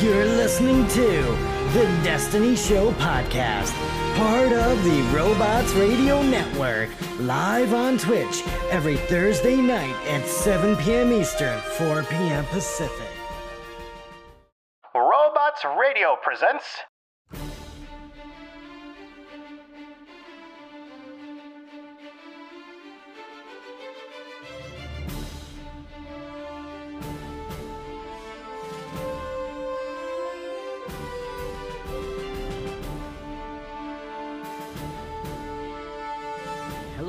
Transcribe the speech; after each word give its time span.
You're 0.00 0.26
listening 0.26 0.86
to 0.88 1.22
the 1.72 1.84
Destiny 2.04 2.54
Show 2.54 2.92
podcast, 2.92 3.72
part 4.14 4.52
of 4.52 4.84
the 4.84 5.00
Robots 5.16 5.72
Radio 5.72 6.20
Network, 6.20 6.90
live 7.20 7.72
on 7.72 7.96
Twitch 7.96 8.42
every 8.70 8.98
Thursday 8.98 9.56
night 9.56 9.96
at 10.06 10.26
7 10.26 10.76
p.m. 10.76 11.14
Eastern, 11.14 11.58
4 11.78 12.02
p.m. 12.02 12.44
Pacific. 12.46 13.08
Robots 14.94 15.64
Radio 15.80 16.16
presents. 16.22 16.64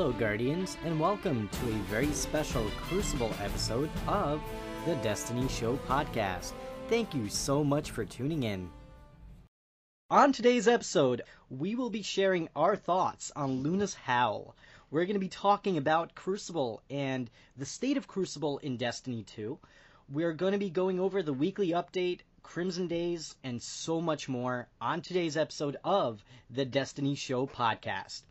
Hello, 0.07 0.19
Guardians, 0.19 0.77
and 0.85 0.97
welcome 1.01 1.49
to 1.49 1.67
a 1.67 1.83
very 1.89 2.13
special 2.13 2.65
Crucible 2.83 3.33
episode 3.43 3.89
of 4.07 4.41
the 4.85 4.95
Destiny 5.03 5.49
Show 5.49 5.75
podcast. 5.85 6.53
Thank 6.87 7.13
you 7.13 7.27
so 7.27 7.61
much 7.61 7.91
for 7.91 8.05
tuning 8.05 8.43
in. 8.43 8.69
On 10.09 10.31
today's 10.31 10.65
episode, 10.65 11.23
we 11.49 11.75
will 11.75 11.89
be 11.89 12.03
sharing 12.03 12.47
our 12.55 12.77
thoughts 12.77 13.33
on 13.35 13.63
Luna's 13.63 13.95
Howl. 13.95 14.55
We're 14.91 15.03
going 15.03 15.15
to 15.15 15.19
be 15.19 15.27
talking 15.27 15.77
about 15.77 16.15
Crucible 16.15 16.81
and 16.89 17.29
the 17.57 17.65
state 17.65 17.97
of 17.97 18.07
Crucible 18.07 18.59
in 18.59 18.77
Destiny 18.77 19.23
2. 19.23 19.59
We're 20.07 20.31
going 20.31 20.53
to 20.53 20.57
be 20.57 20.69
going 20.69 21.01
over 21.01 21.21
the 21.21 21.33
weekly 21.33 21.71
update, 21.71 22.21
Crimson 22.43 22.87
Days, 22.87 23.35
and 23.43 23.61
so 23.61 23.99
much 23.99 24.29
more 24.29 24.69
on 24.79 25.01
today's 25.01 25.35
episode 25.35 25.75
of 25.83 26.23
the 26.49 26.63
Destiny 26.63 27.15
Show 27.15 27.45
podcast. 27.45 28.21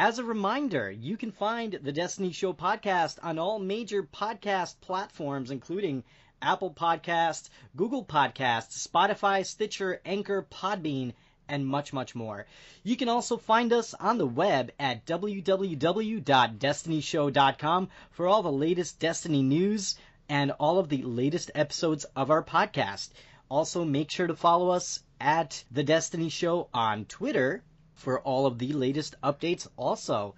As 0.00 0.20
a 0.20 0.24
reminder, 0.24 0.88
you 0.88 1.16
can 1.16 1.32
find 1.32 1.72
the 1.72 1.90
Destiny 1.90 2.30
Show 2.30 2.52
podcast 2.52 3.18
on 3.20 3.36
all 3.36 3.58
major 3.58 4.04
podcast 4.04 4.80
platforms, 4.80 5.50
including 5.50 6.04
Apple 6.40 6.70
Podcasts, 6.70 7.48
Google 7.74 8.04
Podcasts, 8.04 8.86
Spotify, 8.86 9.44
Stitcher, 9.44 10.00
Anchor, 10.04 10.46
Podbean, 10.52 11.14
and 11.48 11.66
much, 11.66 11.92
much 11.92 12.14
more. 12.14 12.46
You 12.84 12.94
can 12.94 13.08
also 13.08 13.38
find 13.38 13.72
us 13.72 13.92
on 13.92 14.18
the 14.18 14.26
web 14.26 14.70
at 14.78 15.04
www.destinyshow.com 15.04 17.88
for 18.12 18.28
all 18.28 18.42
the 18.44 18.52
latest 18.52 19.00
Destiny 19.00 19.42
news 19.42 19.96
and 20.28 20.52
all 20.52 20.78
of 20.78 20.90
the 20.90 21.02
latest 21.02 21.50
episodes 21.56 22.04
of 22.14 22.30
our 22.30 22.44
podcast. 22.44 23.08
Also, 23.50 23.84
make 23.84 24.12
sure 24.12 24.28
to 24.28 24.36
follow 24.36 24.68
us 24.68 25.02
at 25.20 25.64
The 25.72 25.82
Destiny 25.82 26.28
Show 26.28 26.68
on 26.72 27.04
Twitter 27.06 27.64
for 27.98 28.20
all 28.20 28.46
of 28.46 28.58
the 28.58 28.72
latest 28.72 29.16
updates 29.22 29.66
also. 29.76 30.34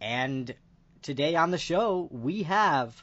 And 0.00 0.52
today 1.02 1.36
on 1.36 1.50
the 1.50 1.58
show, 1.58 2.08
we 2.10 2.42
have 2.44 3.02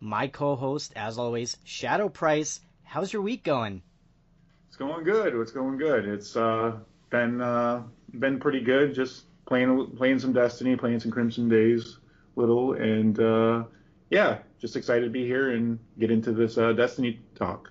my 0.00 0.28
co-host, 0.28 0.92
as 0.96 1.18
always, 1.18 1.56
Shadow 1.64 2.08
Price. 2.08 2.60
How's 2.84 3.12
your 3.12 3.22
week 3.22 3.44
going? 3.44 3.82
It's 4.68 4.76
going 4.76 5.04
good. 5.04 5.34
It's 5.34 5.52
going 5.52 5.76
good. 5.76 6.06
It's 6.06 6.36
uh, 6.36 6.78
been 7.10 7.40
uh, 7.40 7.82
been 8.18 8.38
pretty 8.38 8.60
good. 8.60 8.94
Just 8.94 9.24
playing 9.44 9.96
playing 9.96 10.20
some 10.20 10.32
Destiny, 10.32 10.76
playing 10.76 11.00
some 11.00 11.10
Crimson 11.10 11.48
Days, 11.48 11.98
little, 12.36 12.74
and 12.74 13.18
uh, 13.18 13.64
yeah, 14.08 14.38
just 14.60 14.76
excited 14.76 15.04
to 15.04 15.10
be 15.10 15.26
here 15.26 15.50
and 15.50 15.78
get 15.98 16.10
into 16.10 16.32
this 16.32 16.56
uh, 16.58 16.72
Destiny 16.72 17.20
talk. 17.34 17.70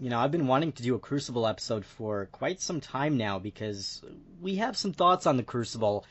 You 0.00 0.10
know, 0.10 0.20
I've 0.20 0.30
been 0.30 0.46
wanting 0.46 0.70
to 0.72 0.82
do 0.84 0.94
a 0.94 1.00
Crucible 1.00 1.44
episode 1.44 1.84
for 1.84 2.26
quite 2.26 2.60
some 2.60 2.80
time 2.80 3.16
now 3.16 3.40
because 3.40 4.00
we 4.40 4.56
have 4.56 4.76
some 4.76 4.92
thoughts 4.92 5.26
on 5.26 5.36
the 5.36 5.42
Crucible. 5.42 6.04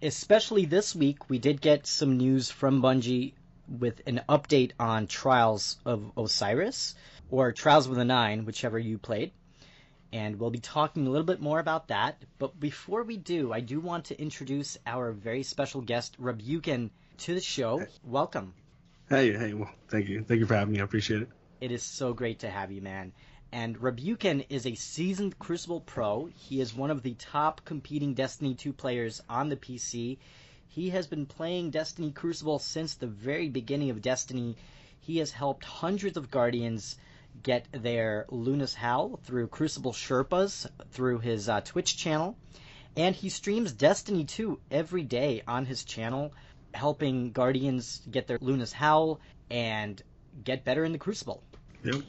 Especially 0.00 0.64
this 0.64 0.94
week, 0.94 1.28
we 1.28 1.38
did 1.38 1.60
get 1.60 1.86
some 1.86 2.16
news 2.16 2.50
from 2.50 2.80
Bungie 2.80 3.34
with 3.68 4.00
an 4.06 4.22
update 4.30 4.72
on 4.78 5.06
Trials 5.06 5.76
of 5.84 6.10
Osiris, 6.16 6.94
or 7.30 7.52
Trials 7.52 7.86
with 7.86 7.98
a 7.98 8.04
Nine, 8.04 8.46
whichever 8.46 8.78
you 8.78 8.96
played. 8.96 9.32
And 10.10 10.40
we'll 10.40 10.50
be 10.50 10.58
talking 10.58 11.06
a 11.06 11.10
little 11.10 11.26
bit 11.26 11.42
more 11.42 11.58
about 11.58 11.88
that. 11.88 12.22
But 12.38 12.58
before 12.58 13.02
we 13.02 13.18
do, 13.18 13.52
I 13.52 13.60
do 13.60 13.78
want 13.78 14.06
to 14.06 14.18
introduce 14.18 14.78
our 14.86 15.12
very 15.12 15.42
special 15.42 15.82
guest, 15.82 16.16
Rebuken, 16.18 16.90
to 17.18 17.34
the 17.34 17.42
show. 17.42 17.86
Welcome. 18.04 18.54
Hey, 19.10 19.32
hey, 19.36 19.52
well, 19.52 19.70
thank 19.88 20.08
you. 20.08 20.22
Thank 20.22 20.40
you 20.40 20.46
for 20.46 20.54
having 20.54 20.72
me. 20.72 20.80
I 20.80 20.84
appreciate 20.84 21.20
it. 21.20 21.28
It 21.60 21.72
is 21.72 21.82
so 21.82 22.14
great 22.14 22.40
to 22.40 22.50
have 22.50 22.72
you, 22.72 22.80
man. 22.80 23.12
And 23.56 23.80
Rebuken 23.80 24.44
is 24.48 24.66
a 24.66 24.74
seasoned 24.74 25.38
Crucible 25.38 25.80
pro. 25.80 26.28
He 26.34 26.60
is 26.60 26.74
one 26.74 26.90
of 26.90 27.04
the 27.04 27.14
top 27.14 27.64
competing 27.64 28.12
Destiny 28.12 28.52
2 28.56 28.72
players 28.72 29.22
on 29.28 29.48
the 29.48 29.56
PC. 29.56 30.18
He 30.66 30.90
has 30.90 31.06
been 31.06 31.24
playing 31.24 31.70
Destiny 31.70 32.10
Crucible 32.10 32.58
since 32.58 32.96
the 32.96 33.06
very 33.06 33.48
beginning 33.48 33.90
of 33.90 34.02
Destiny. 34.02 34.56
He 34.98 35.18
has 35.18 35.30
helped 35.30 35.64
hundreds 35.64 36.16
of 36.16 36.32
Guardians 36.32 36.96
get 37.44 37.68
their 37.70 38.26
Luna's 38.28 38.74
Howl 38.74 39.20
through 39.22 39.46
Crucible 39.46 39.92
Sherpas 39.92 40.66
through 40.90 41.20
his 41.20 41.48
uh, 41.48 41.60
Twitch 41.60 41.96
channel. 41.96 42.36
And 42.96 43.14
he 43.14 43.28
streams 43.28 43.70
Destiny 43.70 44.24
2 44.24 44.58
every 44.72 45.04
day 45.04 45.42
on 45.46 45.64
his 45.64 45.84
channel, 45.84 46.34
helping 46.74 47.30
Guardians 47.30 48.02
get 48.10 48.26
their 48.26 48.38
Luna's 48.40 48.72
Howl 48.72 49.20
and 49.48 50.02
get 50.42 50.64
better 50.64 50.84
in 50.84 50.90
the 50.90 50.98
Crucible. 50.98 51.44
Yep. 51.84 52.02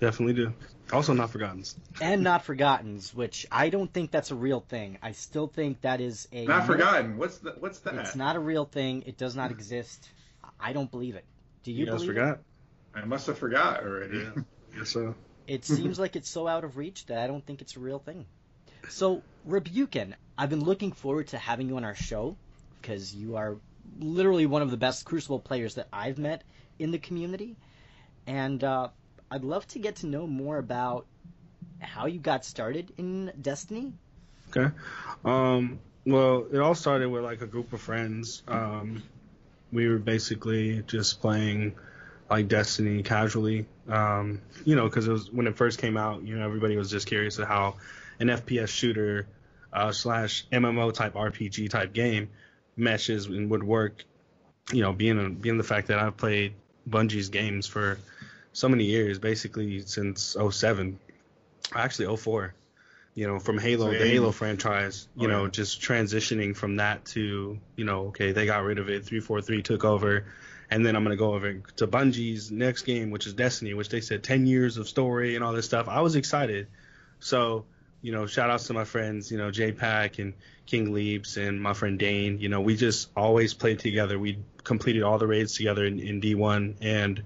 Definitely 0.00 0.34
do. 0.34 0.52
Also, 0.92 1.12
not 1.12 1.30
forgottens. 1.30 1.76
and 2.00 2.22
not 2.22 2.44
forgottens, 2.44 3.14
which 3.14 3.46
I 3.52 3.68
don't 3.68 3.92
think 3.92 4.10
that's 4.10 4.30
a 4.30 4.34
real 4.34 4.60
thing. 4.60 4.98
I 5.02 5.12
still 5.12 5.46
think 5.46 5.82
that 5.82 6.00
is 6.00 6.28
a 6.32 6.46
not 6.46 6.66
forgotten. 6.66 7.18
What's 7.18 7.38
the, 7.38 7.50
what's 7.58 7.80
that? 7.80 7.94
It's 7.96 8.16
not 8.16 8.36
a 8.36 8.40
real 8.40 8.64
thing. 8.64 9.02
It 9.06 9.18
does 9.18 9.36
not 9.36 9.50
exist. 9.50 10.08
I 10.58 10.72
don't 10.72 10.90
believe 10.90 11.14
it. 11.14 11.24
Do 11.62 11.72
you, 11.72 11.80
you 11.80 11.86
believe 11.86 12.06
forgot? 12.06 12.34
it? 12.34 12.40
I 12.94 13.04
must 13.04 13.26
have 13.26 13.38
forgot 13.38 13.82
already. 13.82 14.18
Yeah. 14.18 14.42
Yes, 14.76 14.90
so. 14.90 15.14
It 15.46 15.64
seems 15.64 15.98
like 15.98 16.14
it's 16.14 16.28
so 16.28 16.46
out 16.46 16.64
of 16.64 16.76
reach 16.76 17.06
that 17.06 17.18
I 17.18 17.26
don't 17.26 17.44
think 17.44 17.60
it's 17.60 17.76
a 17.76 17.80
real 17.80 17.98
thing. 17.98 18.26
So, 18.88 19.22
Rebuken, 19.44 20.14
I've 20.36 20.50
been 20.50 20.64
looking 20.64 20.92
forward 20.92 21.28
to 21.28 21.38
having 21.38 21.68
you 21.68 21.76
on 21.76 21.84
our 21.84 21.94
show 21.94 22.36
because 22.80 23.14
you 23.14 23.36
are 23.36 23.56
literally 23.98 24.46
one 24.46 24.62
of 24.62 24.70
the 24.70 24.76
best 24.76 25.04
Crucible 25.04 25.38
players 25.40 25.74
that 25.74 25.88
I've 25.92 26.18
met 26.18 26.44
in 26.78 26.90
the 26.90 26.98
community, 26.98 27.56
and 28.26 28.62
uh, 28.62 28.88
I'd 29.30 29.44
love 29.44 29.66
to 29.68 29.78
get 29.78 29.96
to 29.96 30.06
know 30.06 30.26
more 30.26 30.58
about 30.58 31.06
how 31.80 32.06
you 32.06 32.18
got 32.18 32.44
started 32.44 32.92
in 32.96 33.32
Destiny. 33.40 33.92
Okay. 34.50 34.74
Um, 35.24 35.78
well, 36.06 36.46
it 36.50 36.58
all 36.58 36.74
started 36.74 37.08
with 37.08 37.24
like 37.24 37.42
a 37.42 37.46
group 37.46 37.72
of 37.72 37.80
friends. 37.80 38.42
Um, 38.48 39.02
we 39.72 39.88
were 39.88 39.98
basically 39.98 40.82
just 40.86 41.20
playing 41.20 41.74
like 42.30 42.48
Destiny 42.48 43.02
casually. 43.02 43.66
Um, 43.88 44.40
you 44.64 44.76
know, 44.76 44.84
because 44.84 45.06
it 45.06 45.12
was 45.12 45.30
when 45.30 45.46
it 45.46 45.56
first 45.56 45.78
came 45.78 45.96
out. 45.96 46.22
You 46.22 46.38
know, 46.38 46.44
everybody 46.44 46.76
was 46.76 46.90
just 46.90 47.06
curious 47.06 47.38
of 47.38 47.48
how 47.48 47.76
an 48.20 48.28
FPS 48.28 48.68
shooter 48.68 49.26
uh, 49.72 49.92
slash 49.92 50.46
MMO 50.50 50.92
type 50.92 51.14
RPG 51.14 51.70
type 51.70 51.92
game 51.92 52.30
meshes 52.76 53.26
and 53.26 53.50
would 53.50 53.62
work. 53.62 54.04
You 54.72 54.82
know, 54.82 54.92
being 54.92 55.24
a, 55.24 55.28
being 55.28 55.58
the 55.58 55.64
fact 55.64 55.88
that 55.88 55.98
I've 55.98 56.16
played 56.16 56.54
Bungie's 56.88 57.28
games 57.28 57.66
for 57.66 57.98
so 58.58 58.68
many 58.68 58.84
years, 58.84 59.18
basically 59.18 59.80
since 59.82 60.36
07, 60.50 60.98
actually 61.74 62.16
04. 62.16 62.54
You 63.14 63.26
know, 63.26 63.38
from 63.40 63.58
Halo, 63.58 63.86
So, 63.86 63.98
the 63.98 64.04
yeah, 64.06 64.12
Halo 64.12 64.30
franchise. 64.32 65.08
You 65.16 65.26
Oh, 65.28 65.30
know, 65.30 65.44
yeah. 65.44 65.50
just 65.50 65.80
transitioning 65.80 66.54
from 66.56 66.76
that 66.76 67.04
to 67.06 67.58
you 67.76 67.84
know, 67.84 68.06
okay, 68.08 68.32
they 68.32 68.46
got 68.46 68.62
rid 68.62 68.78
of 68.78 68.88
it. 68.88 69.04
343 69.04 69.62
took 69.62 69.84
over, 69.84 70.24
and 70.70 70.84
then 70.86 70.94
I'm 70.94 71.02
gonna 71.02 71.16
go 71.16 71.34
over 71.34 71.54
to 71.76 71.86
Bungie's 71.86 72.50
next 72.52 72.82
game, 72.82 73.10
which 73.10 73.26
is 73.26 73.32
Destiny, 73.32 73.74
which 73.74 73.88
they 73.88 74.00
said 74.00 74.22
10 74.22 74.46
years 74.46 74.76
of 74.76 74.88
story 74.88 75.34
and 75.34 75.44
all 75.44 75.52
this 75.52 75.66
stuff. 75.66 75.88
I 75.88 76.00
was 76.00 76.14
excited. 76.14 76.68
So, 77.18 77.64
you 78.02 78.12
know, 78.12 78.26
shout 78.26 78.50
outs 78.50 78.68
to 78.68 78.72
my 78.72 78.84
friends, 78.84 79.32
you 79.32 79.38
know, 79.38 79.50
J 79.50 79.72
Pack 79.72 80.18
and 80.20 80.34
King 80.66 80.92
Leaps 80.92 81.36
and 81.36 81.60
my 81.60 81.74
friend 81.74 81.98
Dane. 81.98 82.38
You 82.38 82.48
know, 82.48 82.60
we 82.60 82.76
just 82.76 83.10
always 83.16 83.52
played 83.54 83.80
together. 83.80 84.16
We 84.18 84.38
completed 84.62 85.02
all 85.02 85.18
the 85.18 85.26
raids 85.26 85.54
together 85.54 85.84
in, 85.84 85.98
in 85.98 86.20
D1 86.20 86.76
and 86.82 87.22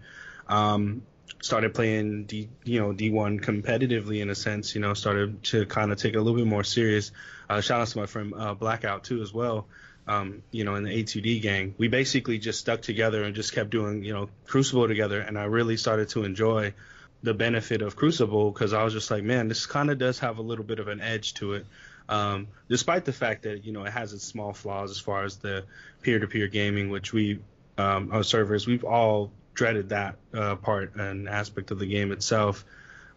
um, 0.49 1.03
started 1.43 1.75
playing 1.75 2.25
D, 2.25 2.49
you 2.65 2.81
know, 2.81 2.93
D1 2.93 3.41
competitively 3.41 4.23
in 4.23 4.31
a 4.31 4.35
sense. 4.35 4.75
You 4.75 4.81
know, 4.81 4.95
started 4.95 5.43
to 5.45 5.67
kind 5.67 5.93
of 5.93 5.99
take 5.99 6.15
it 6.15 6.17
a 6.17 6.23
little 6.23 6.39
bit 6.39 6.47
more 6.47 6.65
serious. 6.65 7.13
Uh, 7.51 7.61
shout 7.61 7.81
out 7.83 7.89
to 7.89 7.99
my 7.99 8.07
friend 8.07 8.33
uh, 8.35 8.55
Blackout 8.55 9.05
too 9.05 9.21
as 9.21 9.35
well. 9.35 9.67
Um, 10.07 10.43
you 10.51 10.65
know, 10.65 10.77
in 10.77 10.85
the 10.85 10.91
A2D 10.91 11.43
gang, 11.43 11.75
we 11.79 11.89
basically 11.89 12.39
just 12.39 12.59
stuck 12.59 12.81
together 12.81 13.23
and 13.23 13.35
just 13.35 13.53
kept 13.53 13.71
doing, 13.71 14.03
you 14.03 14.13
know, 14.13 14.31
Crucible 14.47 14.89
together. 14.89 15.21
And 15.21 15.39
I 15.39 15.45
really 15.45 15.77
started 15.77 16.09
to 16.11 16.25
enjoy 16.25 16.75
the 17.23 17.35
benefit 17.35 17.83
of 17.83 17.95
Crucible 17.95 18.51
because 18.51 18.73
I 18.73 18.83
was 18.83 18.93
just 18.93 19.11
like, 19.11 19.23
man, 19.23 19.49
this 19.49 19.67
kind 19.67 19.91
of 19.91 19.99
does 19.99 20.19
have 20.21 20.39
a 20.39 20.43
little 20.43 20.65
bit 20.65 20.81
of 20.81 20.89
an 20.89 21.01
edge 21.01 21.35
to 21.35 21.55
it. 21.55 21.67
Um, 22.09 22.49
despite 22.69 23.05
the 23.05 23.13
fact 23.13 23.45
that 23.45 23.65
you 23.65 23.73
know 23.73 23.85
it 23.85 23.93
has 23.93 24.13
its 24.13 24.25
small 24.25 24.53
flaws 24.53 24.91
as 24.91 24.99
far 24.99 25.25
as 25.25 25.37
the 25.37 25.65
peer-to-peer 26.03 26.49
gaming, 26.49 26.91
which 26.91 27.13
we 27.13 27.39
um, 27.79 28.11
our 28.13 28.23
servers 28.23 28.67
we've 28.67 28.85
all 28.85 29.31
dreaded 29.55 29.91
that 29.91 30.17
uh, 30.35 30.57
part 30.57 30.95
and 30.97 31.29
aspect 31.29 31.71
of 31.71 31.79
the 31.79 31.87
game 31.87 32.13
itself. 32.13 32.65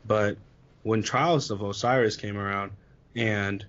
But 0.05 0.37
when 0.83 1.01
Trials 1.01 1.51
of 1.51 1.61
Osiris 1.61 2.15
came 2.15 2.37
around 2.37 2.71
and 3.15 3.65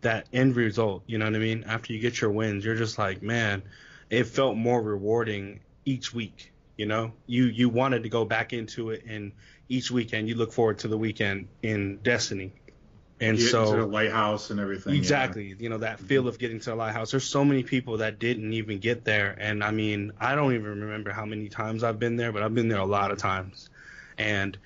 that 0.00 0.28
end 0.32 0.56
result, 0.56 1.02
you 1.06 1.18
know 1.18 1.24
what 1.24 1.34
I 1.34 1.38
mean? 1.38 1.64
After 1.66 1.92
you 1.92 1.98
get 1.98 2.20
your 2.20 2.30
wins, 2.30 2.64
you're 2.64 2.76
just 2.76 2.98
like, 2.98 3.22
man, 3.22 3.62
it 4.10 4.24
felt 4.24 4.56
more 4.56 4.82
rewarding 4.82 5.60
each 5.84 6.12
week. 6.12 6.52
You 6.76 6.86
know, 6.86 7.12
you 7.26 7.46
you 7.46 7.68
wanted 7.68 8.04
to 8.04 8.08
go 8.08 8.24
back 8.24 8.52
into 8.52 8.90
it, 8.90 9.04
and 9.06 9.32
each 9.68 9.90
weekend 9.90 10.28
you 10.28 10.36
look 10.36 10.52
forward 10.52 10.78
to 10.80 10.88
the 10.88 10.98
weekend 10.98 11.48
in 11.62 11.98
Destiny. 11.98 12.52
And 13.20 13.36
Get 13.36 13.50
so 13.50 13.72
to 13.72 13.80
the 13.80 13.86
lighthouse 13.86 14.50
and 14.50 14.60
everything. 14.60 14.92
yeah. 14.94 14.98
Exactly. 14.98 15.54
You 15.58 15.68
know, 15.68 15.78
that 15.78 15.98
feel 15.98 16.28
of 16.28 16.38
getting 16.38 16.60
to 16.60 16.70
the 16.70 16.76
lighthouse. 16.76 17.10
There's 17.10 17.24
so 17.24 17.44
many 17.44 17.64
people 17.64 17.98
that 17.98 18.18
didn't 18.18 18.52
even 18.52 18.78
get 18.78 19.04
there. 19.04 19.36
And 19.40 19.64
I 19.64 19.72
mean, 19.72 20.12
I 20.20 20.36
don't 20.36 20.54
even 20.54 20.80
remember 20.82 21.10
how 21.10 21.24
many 21.24 21.48
times 21.48 21.82
I've 21.82 21.98
been 21.98 22.16
there, 22.16 22.30
but 22.32 22.42
I've 22.42 22.54
been 22.54 22.68
there 22.68 22.78
a 22.78 22.86
lot 22.86 23.10
of 23.10 23.18
times. 23.18 23.70
And 24.18 24.56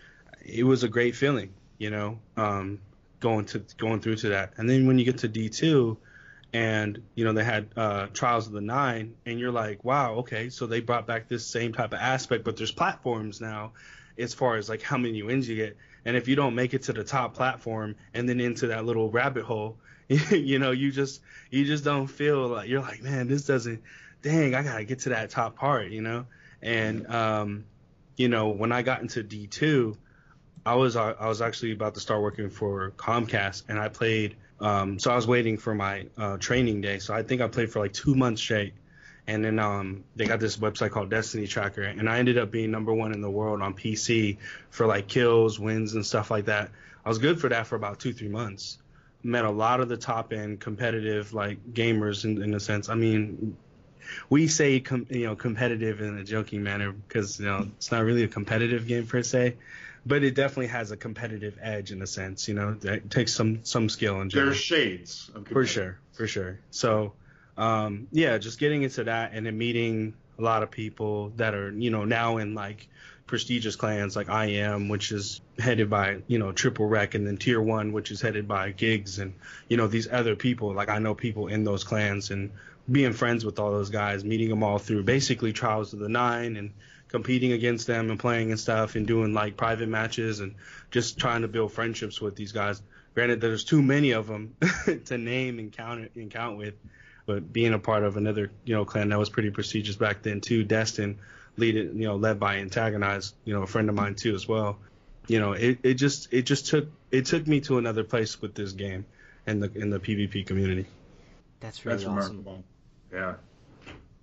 it 0.44 0.64
was 0.64 0.82
a 0.82 0.88
great 0.88 1.16
feeling, 1.16 1.54
you 1.78 1.90
know, 1.90 2.18
um, 2.36 2.80
going 3.20 3.46
to 3.46 3.62
going 3.78 4.00
through 4.00 4.16
to 4.16 4.28
that. 4.30 4.52
And 4.58 4.68
then 4.68 4.86
when 4.86 4.98
you 4.98 5.04
get 5.04 5.18
to 5.18 5.28
D2 5.28 5.96
and, 6.52 7.02
you 7.14 7.24
know, 7.24 7.32
they 7.32 7.44
had 7.44 7.68
uh, 7.76 8.06
Trials 8.12 8.46
of 8.46 8.52
the 8.52 8.60
Nine, 8.60 9.14
and 9.24 9.38
you're 9.40 9.52
like, 9.52 9.84
wow, 9.84 10.16
okay, 10.16 10.50
so 10.50 10.66
they 10.66 10.80
brought 10.80 11.06
back 11.06 11.28
this 11.28 11.46
same 11.46 11.72
type 11.72 11.94
of 11.94 12.00
aspect, 12.00 12.44
but 12.44 12.56
there's 12.58 12.72
platforms 12.72 13.40
now 13.40 13.72
as 14.18 14.34
far 14.34 14.56
as 14.56 14.68
like 14.68 14.82
how 14.82 14.96
many 14.96 15.22
wins 15.22 15.48
you 15.48 15.56
get. 15.56 15.76
And 16.04 16.16
if 16.16 16.28
you 16.28 16.36
don't 16.36 16.54
make 16.54 16.74
it 16.74 16.82
to 16.84 16.92
the 16.92 17.04
top 17.04 17.34
platform 17.34 17.94
and 18.14 18.28
then 18.28 18.40
into 18.40 18.68
that 18.68 18.84
little 18.84 19.10
rabbit 19.10 19.44
hole, 19.44 19.78
you 20.08 20.58
know, 20.58 20.72
you 20.72 20.90
just 20.90 21.20
you 21.50 21.64
just 21.64 21.84
don't 21.84 22.06
feel 22.06 22.48
like 22.48 22.68
you're 22.68 22.82
like, 22.82 23.02
man, 23.02 23.28
this 23.28 23.46
doesn't 23.46 23.82
dang, 24.22 24.54
I 24.54 24.62
gotta 24.62 24.84
get 24.84 25.00
to 25.00 25.10
that 25.10 25.30
top 25.30 25.56
part, 25.56 25.90
you 25.90 26.02
know? 26.02 26.26
And 26.60 27.06
um, 27.08 27.64
you 28.16 28.28
know, 28.28 28.48
when 28.48 28.72
I 28.72 28.82
got 28.82 29.00
into 29.00 29.22
D 29.22 29.46
two, 29.46 29.96
I 30.64 30.74
was 30.74 30.96
uh, 30.96 31.14
I 31.18 31.28
was 31.28 31.40
actually 31.40 31.72
about 31.72 31.94
to 31.94 32.00
start 32.00 32.22
working 32.22 32.50
for 32.50 32.92
Comcast 32.96 33.64
and 33.68 33.78
I 33.78 33.88
played 33.88 34.36
um, 34.62 34.98
so 35.00 35.10
I 35.10 35.16
was 35.16 35.26
waiting 35.26 35.56
for 35.56 35.74
my 35.74 36.06
uh, 36.16 36.36
training 36.38 36.80
day. 36.80 37.00
So 37.00 37.12
I 37.12 37.24
think 37.24 37.40
I 37.40 37.48
played 37.48 37.70
for 37.72 37.80
like 37.80 37.92
two 37.92 38.14
months 38.14 38.40
straight 38.40 38.74
and 39.26 39.44
then 39.44 39.58
um, 39.58 40.04
they 40.16 40.26
got 40.26 40.40
this 40.40 40.56
website 40.56 40.90
called 40.90 41.10
Destiny 41.10 41.46
Tracker, 41.46 41.82
and 41.82 42.08
I 42.08 42.18
ended 42.18 42.38
up 42.38 42.50
being 42.50 42.70
number 42.70 42.92
one 42.92 43.12
in 43.12 43.20
the 43.20 43.30
world 43.30 43.62
on 43.62 43.74
PC 43.74 44.38
for 44.70 44.86
like 44.86 45.06
kills, 45.06 45.58
wins, 45.58 45.94
and 45.94 46.04
stuff 46.04 46.30
like 46.30 46.46
that. 46.46 46.70
I 47.04 47.08
was 47.08 47.18
good 47.18 47.40
for 47.40 47.48
that 47.48 47.66
for 47.66 47.76
about 47.76 48.00
two, 48.00 48.12
three 48.12 48.28
months. 48.28 48.78
Met 49.22 49.44
a 49.44 49.50
lot 49.50 49.80
of 49.80 49.88
the 49.88 49.96
top 49.96 50.32
end 50.32 50.60
competitive 50.60 51.32
like 51.32 51.72
gamers 51.72 52.24
in, 52.24 52.42
in 52.42 52.54
a 52.54 52.60
sense. 52.60 52.88
I 52.88 52.94
mean, 52.94 53.56
we 54.28 54.48
say 54.48 54.80
com- 54.80 55.06
you 55.10 55.26
know 55.26 55.36
competitive 55.36 56.00
in 56.00 56.18
a 56.18 56.24
joking 56.24 56.62
manner 56.62 56.92
because 56.92 57.38
you 57.38 57.46
know 57.46 57.68
it's 57.76 57.92
not 57.92 58.04
really 58.04 58.24
a 58.24 58.28
competitive 58.28 58.88
game 58.88 59.06
per 59.06 59.22
se, 59.22 59.54
but 60.04 60.24
it 60.24 60.34
definitely 60.34 60.68
has 60.68 60.90
a 60.90 60.96
competitive 60.96 61.58
edge 61.62 61.92
in 61.92 62.02
a 62.02 62.06
sense. 62.06 62.48
You 62.48 62.54
know, 62.54 62.76
it 62.82 63.10
takes 63.10 63.32
some 63.32 63.60
some 63.64 63.88
skill 63.88 64.20
and 64.20 64.30
There's 64.30 64.56
shades. 64.56 65.30
For 65.46 65.64
sure, 65.64 65.98
for 66.12 66.26
sure. 66.26 66.58
So, 66.70 67.12
um, 67.56 68.08
yeah, 68.12 68.38
just 68.38 68.58
getting 68.58 68.82
into 68.82 69.04
that 69.04 69.32
and 69.34 69.46
then 69.46 69.58
meeting 69.58 70.14
a 70.38 70.42
lot 70.42 70.62
of 70.62 70.70
people 70.70 71.32
that 71.36 71.54
are, 71.54 71.70
you 71.70 71.90
know, 71.90 72.04
now 72.04 72.38
in 72.38 72.54
like 72.54 72.88
prestigious 73.26 73.76
clans 73.76 74.16
like 74.16 74.28
I 74.28 74.46
am, 74.46 74.88
which 74.88 75.12
is 75.12 75.40
headed 75.58 75.88
by, 75.88 76.18
you 76.26 76.38
know, 76.38 76.52
Triple 76.52 76.86
Rec, 76.86 77.14
and 77.14 77.26
then 77.26 77.36
Tier 77.36 77.60
One, 77.60 77.92
which 77.92 78.10
is 78.10 78.20
headed 78.20 78.48
by 78.48 78.72
Gigs, 78.72 79.18
and 79.18 79.34
you 79.68 79.76
know 79.76 79.86
these 79.86 80.06
other 80.06 80.36
people. 80.36 80.74
Like 80.74 80.88
I 80.88 80.98
know 80.98 81.14
people 81.14 81.48
in 81.48 81.64
those 81.64 81.84
clans, 81.84 82.30
and 82.30 82.50
being 82.90 83.12
friends 83.12 83.44
with 83.44 83.58
all 83.58 83.70
those 83.70 83.90
guys, 83.90 84.24
meeting 84.24 84.48
them 84.50 84.62
all 84.62 84.78
through 84.78 85.04
basically 85.04 85.52
Trials 85.52 85.92
of 85.92 85.98
the 85.98 86.08
Nine, 86.08 86.56
and 86.56 86.72
competing 87.08 87.52
against 87.52 87.86
them 87.86 88.10
and 88.10 88.18
playing 88.18 88.50
and 88.50 88.60
stuff, 88.60 88.96
and 88.96 89.06
doing 89.06 89.32
like 89.32 89.56
private 89.56 89.88
matches, 89.88 90.40
and 90.40 90.54
just 90.90 91.18
trying 91.18 91.42
to 91.42 91.48
build 91.48 91.72
friendships 91.72 92.20
with 92.20 92.36
these 92.36 92.52
guys. 92.52 92.82
Granted, 93.14 93.40
there's 93.40 93.64
too 93.64 93.82
many 93.82 94.12
of 94.12 94.26
them 94.26 94.56
to 95.06 95.18
name 95.18 95.58
and 95.58 95.72
count 95.72 96.10
and 96.14 96.30
count 96.30 96.58
with 96.58 96.74
but 97.26 97.52
being 97.52 97.72
a 97.72 97.78
part 97.78 98.02
of 98.04 98.16
another 98.16 98.50
you 98.64 98.74
know 98.74 98.84
clan 98.84 99.08
that 99.08 99.18
was 99.18 99.30
pretty 99.30 99.50
prestigious 99.50 99.96
back 99.96 100.22
then 100.22 100.40
too 100.40 100.64
destin 100.64 101.18
lead 101.56 101.74
you 101.74 101.92
know 101.92 102.16
led 102.16 102.40
by 102.40 102.56
antagonize 102.56 103.34
you 103.44 103.54
know 103.54 103.62
a 103.62 103.66
friend 103.66 103.88
of 103.88 103.94
mine 103.94 104.14
too 104.14 104.34
as 104.34 104.48
well 104.48 104.78
you 105.28 105.38
know 105.38 105.52
it, 105.52 105.78
it 105.82 105.94
just 105.94 106.32
it 106.32 106.42
just 106.42 106.66
took 106.66 106.88
it 107.10 107.26
took 107.26 107.46
me 107.46 107.60
to 107.60 107.78
another 107.78 108.04
place 108.04 108.40
with 108.40 108.54
this 108.54 108.72
game 108.72 109.04
and 109.46 109.62
the 109.62 109.70
in 109.80 109.90
the 109.90 109.98
pvp 110.00 110.46
community 110.46 110.86
That's 111.60 111.84
really 111.84 111.98
That's 111.98 112.08
awesome. 112.08 112.38
remarkable. 112.38 112.64
Yeah, 113.12 113.34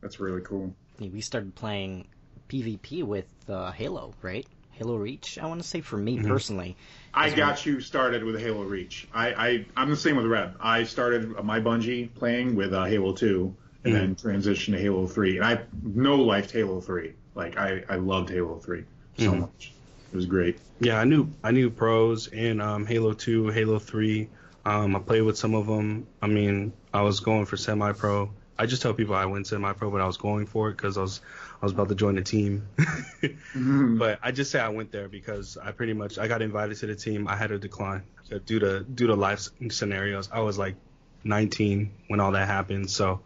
that's 0.01 0.19
really 0.19 0.41
cool. 0.41 0.73
I 0.97 1.01
mean, 1.03 1.13
we 1.13 1.21
started 1.21 1.55
playing 1.55 2.07
PvP 2.49 3.03
with 3.03 3.27
uh, 3.47 3.71
Halo, 3.71 4.13
right? 4.21 4.45
Halo 4.79 4.95
Reach. 4.95 5.37
I 5.37 5.45
want 5.45 5.61
to 5.61 5.67
say 5.67 5.81
for 5.81 5.97
me 5.97 6.17
Mhm. 6.17 6.27
personally. 6.27 6.77
I 7.13 7.27
As 7.27 7.33
got 7.33 7.65
you 7.65 7.81
started 7.81 8.23
with 8.23 8.39
Halo 8.39 8.63
Reach. 8.63 9.07
I, 9.13 9.33
I 9.33 9.65
I'm 9.75 9.89
the 9.89 9.97
same 9.97 10.15
with 10.15 10.25
Red. 10.25 10.53
I 10.61 10.85
started 10.85 11.29
my 11.43 11.59
Bungie 11.59 12.13
playing 12.15 12.55
with 12.55 12.73
uh, 12.73 12.85
Halo 12.85 13.11
2 13.13 13.55
and 13.83 13.93
then 13.93 14.15
transitioned 14.15 14.73
to 14.73 14.79
Halo 14.79 15.05
3. 15.05 15.37
And 15.37 15.45
I 15.45 15.59
no 15.83 16.15
liked 16.15 16.51
Halo 16.51 16.79
3. 16.79 17.13
Like 17.35 17.57
I 17.57 17.83
I 17.89 17.95
loved 17.97 18.29
Halo 18.29 18.57
3 18.59 18.85
so 19.17 19.31
Mhm. 19.33 19.39
much. 19.41 19.73
It 20.11 20.15
was 20.15 20.25
great. 20.25 20.59
yeah 20.81 20.97
i 20.97 21.03
knew 21.03 21.27
i 21.43 21.51
knew 21.51 21.69
pros 21.69 22.27
in 22.27 22.61
um, 22.61 22.85
halo 22.85 23.11
2 23.13 23.49
halo 23.49 23.79
3 23.79 24.29
um, 24.65 24.95
i 24.95 24.99
played 24.99 25.23
with 25.23 25.37
some 25.37 25.53
of 25.53 25.67
them 25.67 26.07
i 26.21 26.27
mean 26.27 26.71
i 26.93 27.01
was 27.01 27.19
going 27.19 27.45
for 27.45 27.57
semi-pro 27.57 28.31
i 28.57 28.65
just 28.65 28.81
tell 28.81 28.93
people 28.93 29.13
i 29.13 29.25
went 29.25 29.45
semi-pro 29.45 29.91
but 29.91 29.99
i 30.01 30.07
was 30.07 30.15
going 30.17 30.45
for 30.47 30.69
it 30.69 30.77
because 30.77 30.97
i 30.97 31.01
was 31.01 31.19
i 31.61 31.65
was 31.65 31.71
about 31.71 31.89
to 31.89 31.95
join 31.95 32.15
the 32.15 32.21
team 32.21 32.67
mm-hmm. 33.53 33.97
but 33.97 34.19
I 34.21 34.31
just 34.31 34.51
say 34.51 34.59
I 34.59 34.69
went 34.69 34.91
there 34.91 35.07
because 35.07 35.57
I 35.57 35.71
pretty 35.71 35.93
much 35.93 36.17
I 36.17 36.27
got 36.27 36.41
invited 36.41 36.77
to 36.77 36.87
the 36.87 36.95
team. 36.95 37.27
I 37.27 37.35
had 37.35 37.47
to 37.47 37.57
decline 37.57 38.03
So 38.23 38.39
due 38.39 38.59
to 38.59 38.81
due 38.81 39.07
to 39.07 39.15
life 39.15 39.49
scenarios. 39.69 40.29
I 40.31 40.41
was 40.41 40.57
like 40.57 40.75
19 41.23 41.91
when 42.07 42.19
all 42.19 42.31
that 42.31 42.47
happened, 42.47 42.89
so 42.89 43.21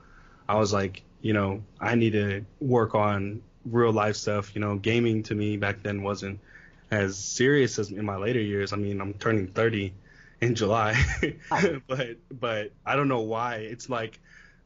I 0.48 0.56
was 0.56 0.74
like, 0.74 1.04
you 1.22 1.34
know, 1.34 1.64
I 1.80 1.96
need 1.96 2.14
to 2.14 2.46
work 2.60 2.96
on 2.96 3.42
real 3.66 3.92
life 3.92 4.16
stuff. 4.16 4.56
You 4.56 4.62
know, 4.62 4.78
gaming 4.78 5.24
to 5.24 5.36
me 5.36 5.58
back 5.58 5.84
then 5.84 6.04
wasn't 6.04 6.40
as 6.92 7.18
serious 7.18 7.80
as 7.80 7.92
in 7.92 8.06
my 8.06 8.18
later 8.18 8.42
years. 8.42 8.74
I 8.74 8.78
mean, 8.78 9.02
I'm 9.02 9.14
turning 9.14 9.48
30 9.48 9.94
in 10.42 10.56
July, 10.56 10.96
but 11.88 12.18
but 12.32 12.72
I 12.86 12.96
don't 12.96 13.08
know 13.08 13.22
why. 13.22 13.56
It's 13.56 13.90
like 13.90 14.20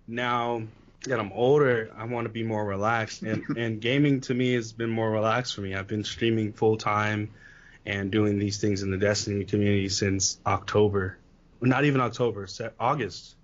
now 0.07 0.63
that 1.09 1.19
I'm 1.19 1.31
older, 1.31 1.91
I 1.95 2.05
want 2.05 2.25
to 2.25 2.29
be 2.29 2.43
more 2.43 2.65
relaxed, 2.65 3.23
and 3.23 3.43
and 3.57 3.81
gaming 3.81 4.21
to 4.21 4.33
me 4.33 4.53
has 4.53 4.73
been 4.73 4.89
more 4.89 5.09
relaxed 5.11 5.55
for 5.55 5.61
me. 5.61 5.75
I've 5.75 5.87
been 5.87 6.03
streaming 6.03 6.53
full 6.53 6.77
time 6.77 7.31
and 7.85 8.11
doing 8.11 8.37
these 8.37 8.59
things 8.59 8.83
in 8.83 8.91
the 8.91 8.97
Destiny 8.97 9.45
community 9.45 9.89
since 9.89 10.39
October, 10.45 11.17
not 11.61 11.85
even 11.85 12.01
October, 12.01 12.47
August, 12.79 13.35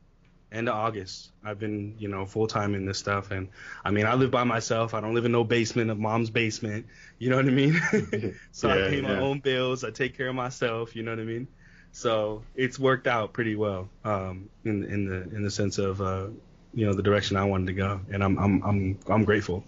end 0.51 0.70
of 0.70 0.75
August. 0.75 1.32
I've 1.43 1.60
been 1.60 1.96
you 1.98 2.08
know 2.08 2.25
full 2.25 2.48
time 2.48 2.75
in 2.75 2.86
this 2.86 3.00
stuff, 3.00 3.32
and 3.32 3.50
I 3.84 3.91
mean 3.91 4.05
I 4.05 4.13
live 4.15 4.32
by 4.32 4.43
myself. 4.43 4.93
I 4.93 5.01
don't 5.01 5.13
live 5.13 5.25
in 5.25 5.32
no 5.32 5.43
basement 5.43 5.89
of 5.89 6.00
mom's 6.00 6.29
basement. 6.29 6.86
You 7.20 7.29
know 7.29 7.38
what 7.38 7.46
I 7.46 7.51
mean? 7.51 7.82
so 8.51 8.70
I 8.70 8.77
Yeah, 8.77 8.89
pay 8.89 9.01
my 9.01 9.20
own 9.20 9.39
bills. 9.39 9.84
I 9.84 9.91
take 9.91 10.15
care 10.15 10.29
of 10.29 10.36
myself. 10.36 10.96
You 10.96 11.03
know 11.03 11.12
what 11.12 11.20
I 11.20 11.25
mean? 11.25 11.48
So 11.91 12.43
it's 12.55 12.79
worked 12.79 13.08
out 13.08 13.34
pretty 13.34 13.55
well 13.55 13.89
um, 14.03 14.50
in 14.65 14.84
in 14.84 15.05
the 15.08 15.36
in 15.36 15.43
the 15.43 15.51
sense 15.51 15.77
of 15.77 16.01
uh, 16.01 16.27
you 16.74 16.86
know 16.86 16.94
the 16.94 17.03
direction 17.03 17.38
I 17.38 17.46
wanted 17.46 17.68
to 17.68 17.74
go, 17.74 18.00
and 18.12 18.24
I'm 18.24 18.38
I'm 18.38 18.63
I'm 18.63 19.00
I'm 19.08 19.24
grateful. 19.24 19.63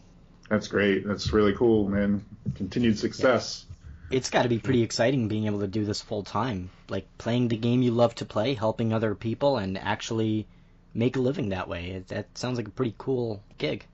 That's 0.49 0.67
great. 0.67 1.07
That's 1.07 1.33
really 1.33 1.53
cool, 1.53 1.89
man. 1.89 2.23
Continued 2.55 2.97
success. 2.99 3.65
It's 4.11 4.29
got 4.29 4.43
to 4.43 4.49
be 4.49 4.59
pretty 4.59 4.83
exciting 4.83 5.27
being 5.27 5.47
able 5.47 5.61
to 5.61 5.67
do 5.67 5.83
this 5.83 6.01
full 6.01 6.23
time, 6.23 6.69
like 6.89 7.07
playing 7.17 7.47
the 7.47 7.57
game 7.57 7.81
you 7.81 7.91
love 7.91 8.13
to 8.15 8.25
play, 8.25 8.53
helping 8.53 8.93
other 8.93 9.15
people, 9.15 9.57
and 9.57 9.77
actually 9.77 10.45
make 10.93 11.15
a 11.15 11.19
living 11.19 11.49
that 11.49 11.67
way. 11.67 11.87
It, 11.87 12.07
that 12.09 12.37
sounds 12.37 12.57
like 12.57 12.67
a 12.67 12.71
pretty 12.71 12.93
cool 12.97 13.41
gig. 13.57 13.85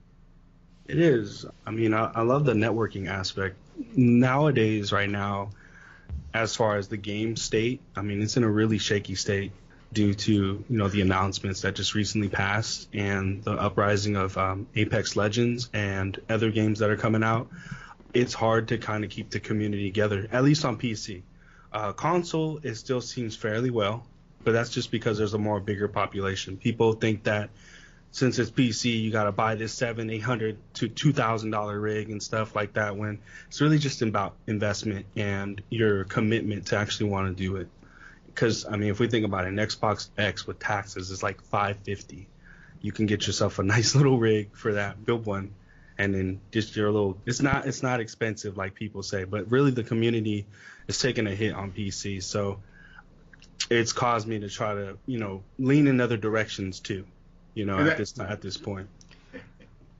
It 0.86 0.98
is. 0.98 1.46
I 1.66 1.70
mean, 1.70 1.94
I, 1.94 2.10
I 2.14 2.22
love 2.22 2.44
the 2.44 2.52
networking 2.52 3.08
aspect. 3.08 3.56
Nowadays, 3.96 4.92
right 4.92 5.08
now, 5.08 5.50
as 6.34 6.54
far 6.54 6.76
as 6.76 6.88
the 6.88 6.98
game 6.98 7.36
state, 7.36 7.80
I 7.96 8.02
mean, 8.02 8.20
it's 8.20 8.36
in 8.36 8.44
a 8.44 8.50
really 8.50 8.78
shaky 8.78 9.14
state 9.14 9.52
due 9.92 10.14
to 10.14 10.32
you 10.32 10.64
know 10.68 10.88
the 10.88 11.00
announcements 11.00 11.62
that 11.62 11.74
just 11.74 11.94
recently 11.94 12.28
passed 12.28 12.88
and 12.94 13.42
the 13.44 13.52
uprising 13.52 14.16
of 14.16 14.36
um, 14.38 14.66
Apex 14.74 15.16
Legends 15.16 15.68
and 15.72 16.18
other 16.28 16.50
games 16.50 16.78
that 16.78 16.90
are 16.90 16.96
coming 16.96 17.22
out. 17.22 17.48
it's 18.14 18.34
hard 18.34 18.68
to 18.68 18.78
kind 18.78 19.04
of 19.04 19.10
keep 19.10 19.30
the 19.30 19.40
community 19.40 19.90
together, 19.90 20.28
at 20.32 20.44
least 20.44 20.64
on 20.64 20.76
PC. 20.78 21.22
Uh, 21.72 21.92
console, 21.92 22.60
it 22.62 22.74
still 22.74 23.00
seems 23.00 23.34
fairly 23.34 23.70
well, 23.70 24.04
but 24.44 24.52
that's 24.52 24.70
just 24.70 24.90
because 24.90 25.16
there's 25.16 25.34
a 25.34 25.38
more 25.38 25.60
bigger 25.60 25.88
population. 25.88 26.56
People 26.56 26.92
think 26.92 27.24
that 27.24 27.48
since 28.10 28.38
it's 28.38 28.50
PC, 28.50 29.00
you 29.02 29.10
got 29.10 29.24
to 29.24 29.32
buy 29.32 29.54
this 29.54 29.72
seven, 29.72 30.10
eight 30.10 30.22
hundred 30.22 30.58
to 30.74 30.88
two 30.88 31.12
thousand 31.12 31.50
dollar 31.50 31.80
rig 31.80 32.10
and 32.10 32.22
stuff 32.22 32.54
like 32.54 32.74
that. 32.74 32.96
When 32.96 33.18
it's 33.48 33.60
really 33.62 33.78
just 33.78 34.02
about 34.02 34.34
investment 34.46 35.06
and 35.16 35.62
your 35.70 36.04
commitment 36.04 36.66
to 36.66 36.76
actually 36.76 37.08
want 37.08 37.34
to 37.34 37.42
do 37.42 37.56
it. 37.56 37.68
Because 38.34 38.66
I 38.66 38.76
mean, 38.76 38.90
if 38.90 38.98
we 38.98 39.08
think 39.08 39.24
about 39.24 39.44
it, 39.44 39.48
an 39.48 39.56
Xbox 39.56 40.08
X 40.16 40.46
with 40.46 40.58
taxes 40.58 41.10
is 41.10 41.22
like 41.22 41.42
five 41.42 41.78
fifty. 41.78 42.28
You 42.80 42.92
can 42.92 43.06
get 43.06 43.26
yourself 43.26 43.58
a 43.58 43.62
nice 43.76 43.94
little 43.94 44.18
rig 44.18 44.56
for 44.56 44.74
that, 44.74 45.04
build 45.04 45.26
one, 45.26 45.54
and 45.98 46.14
then 46.14 46.40
just 46.50 46.74
your 46.76 46.90
little. 46.90 47.18
It's 47.26 47.42
not 47.42 47.66
it's 47.66 47.82
not 47.82 48.00
expensive 48.00 48.56
like 48.56 48.74
people 48.74 49.02
say, 49.02 49.24
but 49.24 49.50
really 49.50 49.70
the 49.70 49.84
community 49.84 50.46
is 50.88 50.98
taking 50.98 51.26
a 51.26 51.34
hit 51.34 51.54
on 51.54 51.72
PC, 51.72 52.22
so 52.22 52.60
it's 53.70 53.92
caused 53.92 54.26
me 54.26 54.40
to 54.40 54.48
try 54.48 54.74
to 54.74 54.98
you 55.06 55.18
know 55.18 55.42
lean 55.58 55.86
in 55.86 56.00
other 56.00 56.16
directions 56.16 56.80
too 56.80 57.04
you 57.54 57.64
know, 57.64 57.78
at 57.78 57.96
this 57.96 58.18
at 58.18 58.40
this 58.40 58.56
point. 58.56 58.88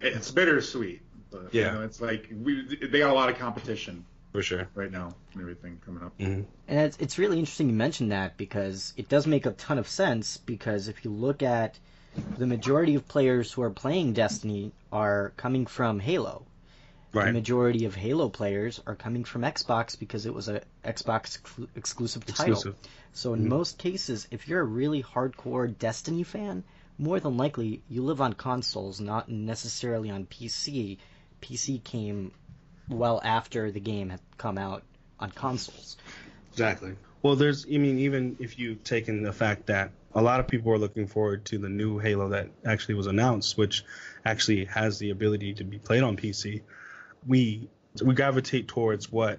It's 0.04 0.32
bittersweet. 0.32 1.00
But, 1.30 1.54
yeah, 1.54 1.66
you 1.66 1.78
know, 1.78 1.84
it's 1.84 2.00
like 2.00 2.28
we 2.42 2.76
they 2.76 2.98
got 2.98 3.10
a 3.10 3.14
lot 3.14 3.28
of 3.28 3.38
competition 3.38 4.04
for 4.32 4.42
sure 4.42 4.68
right 4.74 4.90
now 4.90 5.14
and 5.32 5.42
everything 5.42 5.80
coming 5.84 6.02
up. 6.02 6.16
Mm-hmm. 6.18 6.42
And 6.68 6.78
it's 6.78 6.96
it's 6.98 7.18
really 7.18 7.38
interesting 7.38 7.68
you 7.68 7.74
mentioned 7.74 8.12
that 8.12 8.36
because 8.36 8.94
it 8.96 9.08
does 9.08 9.26
make 9.26 9.46
a 9.46 9.52
ton 9.52 9.78
of 9.78 9.88
sense 9.88 10.38
because 10.38 10.88
if 10.88 11.04
you 11.04 11.10
look 11.10 11.42
at 11.42 11.78
the 12.38 12.46
majority 12.46 12.94
of 12.94 13.06
players 13.08 13.52
who 13.52 13.62
are 13.62 13.70
playing 13.70 14.12
Destiny 14.12 14.72
are 14.90 15.32
coming 15.36 15.66
from 15.66 16.00
Halo. 16.00 16.44
Right. 17.12 17.26
The 17.26 17.32
majority 17.32 17.84
of 17.84 17.94
Halo 17.94 18.30
players 18.30 18.80
are 18.86 18.94
coming 18.94 19.24
from 19.24 19.42
Xbox 19.42 19.98
because 19.98 20.24
it 20.24 20.32
was 20.32 20.48
a 20.48 20.62
Xbox 20.82 21.38
exclusive 21.76 22.24
title. 22.24 22.54
Exclusive. 22.54 22.76
So 23.12 23.34
in 23.34 23.40
mm-hmm. 23.40 23.48
most 23.50 23.76
cases, 23.76 24.26
if 24.30 24.48
you're 24.48 24.60
a 24.60 24.64
really 24.64 25.02
hardcore 25.02 25.76
Destiny 25.78 26.22
fan, 26.22 26.64
more 26.98 27.20
than 27.20 27.36
likely 27.36 27.82
you 27.90 28.02
live 28.02 28.22
on 28.22 28.32
consoles, 28.32 29.00
not 29.00 29.28
necessarily 29.28 30.10
on 30.10 30.24
PC. 30.24 30.98
PC 31.42 31.82
came 31.84 32.32
well 32.88 33.20
after 33.22 33.70
the 33.70 33.80
game 33.80 34.10
had 34.10 34.20
come 34.38 34.58
out 34.58 34.82
on 35.18 35.30
consoles. 35.30 35.96
Exactly. 36.52 36.94
Well, 37.22 37.36
there's, 37.36 37.66
I 37.66 37.78
mean, 37.78 38.00
even 38.00 38.36
if 38.40 38.58
you 38.58 38.74
take 38.74 39.08
in 39.08 39.22
the 39.22 39.32
fact 39.32 39.66
that 39.66 39.92
a 40.14 40.20
lot 40.20 40.40
of 40.40 40.48
people 40.48 40.72
are 40.72 40.78
looking 40.78 41.06
forward 41.06 41.44
to 41.46 41.58
the 41.58 41.68
new 41.68 41.98
Halo 41.98 42.30
that 42.30 42.50
actually 42.64 42.96
was 42.96 43.06
announced, 43.06 43.56
which 43.56 43.84
actually 44.24 44.64
has 44.66 44.98
the 44.98 45.10
ability 45.10 45.54
to 45.54 45.64
be 45.64 45.78
played 45.78 46.02
on 46.02 46.16
PC, 46.16 46.62
we 47.26 47.68
we 48.02 48.14
gravitate 48.14 48.68
towards 48.68 49.12
what 49.12 49.38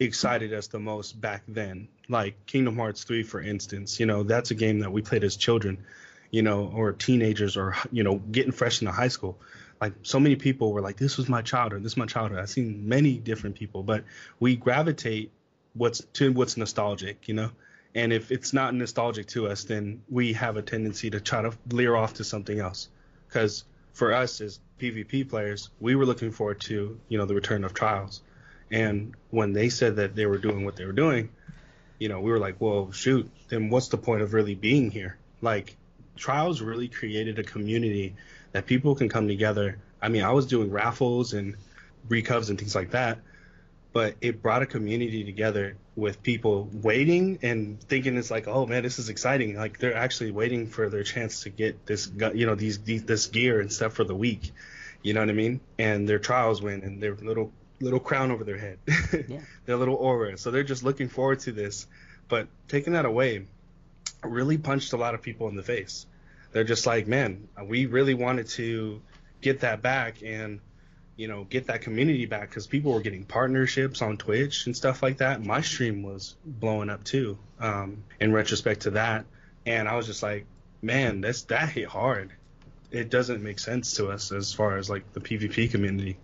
excited 0.00 0.52
us 0.52 0.66
the 0.66 0.80
most 0.80 1.20
back 1.20 1.44
then. 1.46 1.88
Like 2.08 2.46
Kingdom 2.46 2.76
Hearts 2.76 3.04
3, 3.04 3.22
for 3.22 3.40
instance, 3.40 4.00
you 4.00 4.06
know, 4.06 4.24
that's 4.24 4.50
a 4.50 4.54
game 4.54 4.80
that 4.80 4.90
we 4.90 5.02
played 5.02 5.24
as 5.24 5.36
children 5.36 5.84
you 6.32 6.42
know, 6.42 6.72
or 6.74 6.92
teenagers 6.92 7.56
or, 7.56 7.76
you 7.92 8.02
know, 8.02 8.16
getting 8.16 8.50
fresh 8.50 8.80
into 8.80 8.90
high 8.90 9.08
school. 9.08 9.38
Like 9.82 9.94
so 10.02 10.20
many 10.20 10.36
people 10.36 10.72
were 10.72 10.80
like, 10.80 10.96
this 10.96 11.16
was 11.16 11.28
my 11.28 11.42
childhood, 11.42 11.82
this 11.82 11.94
is 11.94 11.96
my 11.96 12.06
childhood. 12.06 12.38
I've 12.38 12.48
seen 12.48 12.88
many 12.88 13.18
different 13.18 13.56
people, 13.56 13.82
but 13.82 14.04
we 14.38 14.54
gravitate 14.54 15.32
what's 15.74 16.04
to 16.12 16.32
what's 16.32 16.56
nostalgic, 16.56 17.26
you 17.26 17.34
know? 17.34 17.50
And 17.92 18.12
if 18.12 18.30
it's 18.30 18.52
not 18.52 18.76
nostalgic 18.76 19.26
to 19.28 19.48
us, 19.48 19.64
then 19.64 20.04
we 20.08 20.34
have 20.34 20.56
a 20.56 20.62
tendency 20.62 21.10
to 21.10 21.20
try 21.20 21.42
to 21.42 21.52
leer 21.68 21.96
off 21.96 22.14
to 22.14 22.24
something 22.24 22.60
else. 22.60 22.90
Because 23.26 23.64
for 23.92 24.12
us 24.12 24.40
as 24.40 24.60
PvP 24.78 25.28
players, 25.28 25.68
we 25.80 25.96
were 25.96 26.06
looking 26.06 26.30
forward 26.30 26.60
to, 26.60 27.00
you 27.08 27.18
know, 27.18 27.26
the 27.26 27.34
return 27.34 27.64
of 27.64 27.74
Trials. 27.74 28.22
And 28.70 29.16
when 29.30 29.52
they 29.52 29.68
said 29.68 29.96
that 29.96 30.14
they 30.14 30.26
were 30.26 30.38
doing 30.38 30.64
what 30.64 30.76
they 30.76 30.84
were 30.84 30.92
doing, 30.92 31.28
you 31.98 32.08
know, 32.08 32.20
we 32.20 32.30
were 32.30 32.38
like, 32.38 32.60
well, 32.60 32.92
shoot, 32.92 33.28
then 33.48 33.68
what's 33.68 33.88
the 33.88 33.98
point 33.98 34.22
of 34.22 34.32
really 34.32 34.54
being 34.54 34.92
here? 34.92 35.18
Like, 35.40 35.76
Trials 36.14 36.60
really 36.60 36.86
created 36.86 37.40
a 37.40 37.42
community 37.42 38.14
that 38.52 38.66
people 38.66 38.94
can 38.94 39.08
come 39.08 39.28
together. 39.28 39.78
I 40.00 40.08
mean, 40.08 40.22
I 40.22 40.32
was 40.32 40.46
doing 40.46 40.70
raffles 40.70 41.32
and 41.32 41.56
recovs 42.08 42.50
and 42.50 42.58
things 42.58 42.74
like 42.74 42.90
that, 42.90 43.18
but 43.92 44.16
it 44.20 44.42
brought 44.42 44.62
a 44.62 44.66
community 44.66 45.24
together 45.24 45.76
with 45.94 46.22
people 46.22 46.68
waiting 46.72 47.38
and 47.42 47.80
thinking 47.80 48.16
it's 48.16 48.30
like, 48.30 48.48
oh 48.48 48.66
man, 48.66 48.82
this 48.82 48.98
is 48.98 49.08
exciting. 49.08 49.56
Like 49.56 49.78
they're 49.78 49.96
actually 49.96 50.30
waiting 50.30 50.66
for 50.66 50.88
their 50.88 51.02
chance 51.02 51.42
to 51.42 51.50
get 51.50 51.84
this, 51.86 52.10
you 52.34 52.46
know, 52.46 52.54
these, 52.54 52.78
these 52.82 53.04
this 53.04 53.26
gear 53.26 53.60
and 53.60 53.72
stuff 53.72 53.92
for 53.92 54.04
the 54.04 54.14
week. 54.14 54.52
You 55.02 55.14
know 55.14 55.20
what 55.20 55.28
I 55.28 55.34
mean? 55.34 55.60
And 55.78 56.08
their 56.08 56.18
trials 56.18 56.62
win 56.62 56.82
and 56.82 57.02
their 57.02 57.14
little 57.16 57.52
little 57.80 58.00
crown 58.00 58.30
over 58.30 58.44
their 58.44 58.56
head, 58.58 58.78
yeah. 59.28 59.40
their 59.66 59.76
little 59.76 59.96
aura. 59.96 60.38
So 60.38 60.50
they're 60.50 60.62
just 60.62 60.84
looking 60.84 61.08
forward 61.08 61.40
to 61.40 61.52
this. 61.52 61.86
But 62.28 62.46
taking 62.68 62.92
that 62.94 63.04
away, 63.04 63.46
really 64.22 64.56
punched 64.56 64.92
a 64.92 64.96
lot 64.96 65.14
of 65.14 65.22
people 65.22 65.48
in 65.48 65.56
the 65.56 65.62
face. 65.62 66.06
They're 66.52 66.64
just 66.64 66.86
like, 66.86 67.06
man, 67.06 67.48
we 67.64 67.86
really 67.86 68.14
wanted 68.14 68.48
to 68.48 69.00
get 69.40 69.60
that 69.60 69.82
back 69.82 70.22
and 70.22 70.60
you 71.16 71.28
know 71.28 71.44
get 71.44 71.66
that 71.66 71.82
community 71.82 72.26
back 72.26 72.48
because 72.48 72.66
people 72.66 72.92
were 72.92 73.00
getting 73.00 73.24
partnerships 73.24 74.00
on 74.00 74.16
Twitch 74.16 74.66
and 74.66 74.76
stuff 74.76 75.02
like 75.02 75.18
that. 75.18 75.44
My 75.44 75.60
stream 75.60 76.02
was 76.02 76.36
blowing 76.44 76.90
up 76.90 77.04
too. 77.04 77.38
Um, 77.58 78.04
in 78.20 78.32
retrospect 78.32 78.82
to 78.82 78.90
that, 78.92 79.24
and 79.66 79.88
I 79.88 79.96
was 79.96 80.06
just 80.06 80.22
like, 80.22 80.46
man, 80.80 81.20
that's 81.20 81.42
that 81.44 81.68
hit 81.68 81.88
hard. 81.88 82.32
It 82.90 83.10
doesn't 83.10 83.42
make 83.42 83.58
sense 83.58 83.94
to 83.94 84.08
us 84.08 84.32
as 84.32 84.52
far 84.52 84.76
as 84.76 84.90
like 84.90 85.12
the 85.12 85.20
PvP 85.20 85.70
community. 85.70 86.18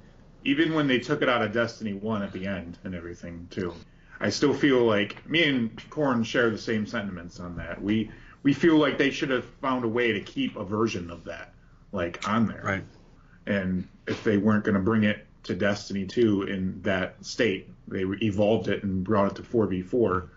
Even 0.44 0.74
when 0.74 0.86
they 0.86 0.98
took 0.98 1.22
it 1.22 1.28
out 1.28 1.42
of 1.42 1.52
Destiny 1.52 1.94
One 1.94 2.22
at 2.22 2.32
the 2.32 2.46
end 2.46 2.78
and 2.84 2.94
everything 2.94 3.48
too. 3.50 3.74
I 4.20 4.30
still 4.30 4.52
feel 4.52 4.80
like 4.80 5.28
me 5.28 5.44
and 5.44 5.90
Corn 5.90 6.24
share 6.24 6.50
the 6.50 6.58
same 6.58 6.86
sentiments 6.86 7.38
on 7.38 7.56
that. 7.56 7.80
We 7.80 8.10
we 8.42 8.52
feel 8.52 8.76
like 8.76 8.98
they 8.98 9.10
should 9.10 9.30
have 9.30 9.44
found 9.60 9.84
a 9.84 9.88
way 9.88 10.12
to 10.12 10.20
keep 10.20 10.56
a 10.56 10.64
version 10.64 11.10
of 11.10 11.24
that 11.24 11.52
like 11.92 12.28
on 12.28 12.46
there. 12.46 12.62
Right. 12.62 12.84
And 13.46 13.88
if 14.06 14.24
they 14.24 14.36
weren't 14.36 14.64
going 14.64 14.74
to 14.74 14.80
bring 14.80 15.04
it 15.04 15.26
to 15.44 15.54
Destiny 15.54 16.04
2 16.04 16.42
in 16.42 16.82
that 16.82 17.24
state, 17.24 17.70
they 17.88 18.02
evolved 18.22 18.68
it 18.68 18.82
and 18.82 19.02
brought 19.02 19.32
it 19.32 19.36
to 19.36 19.42
4v4. 19.42 20.28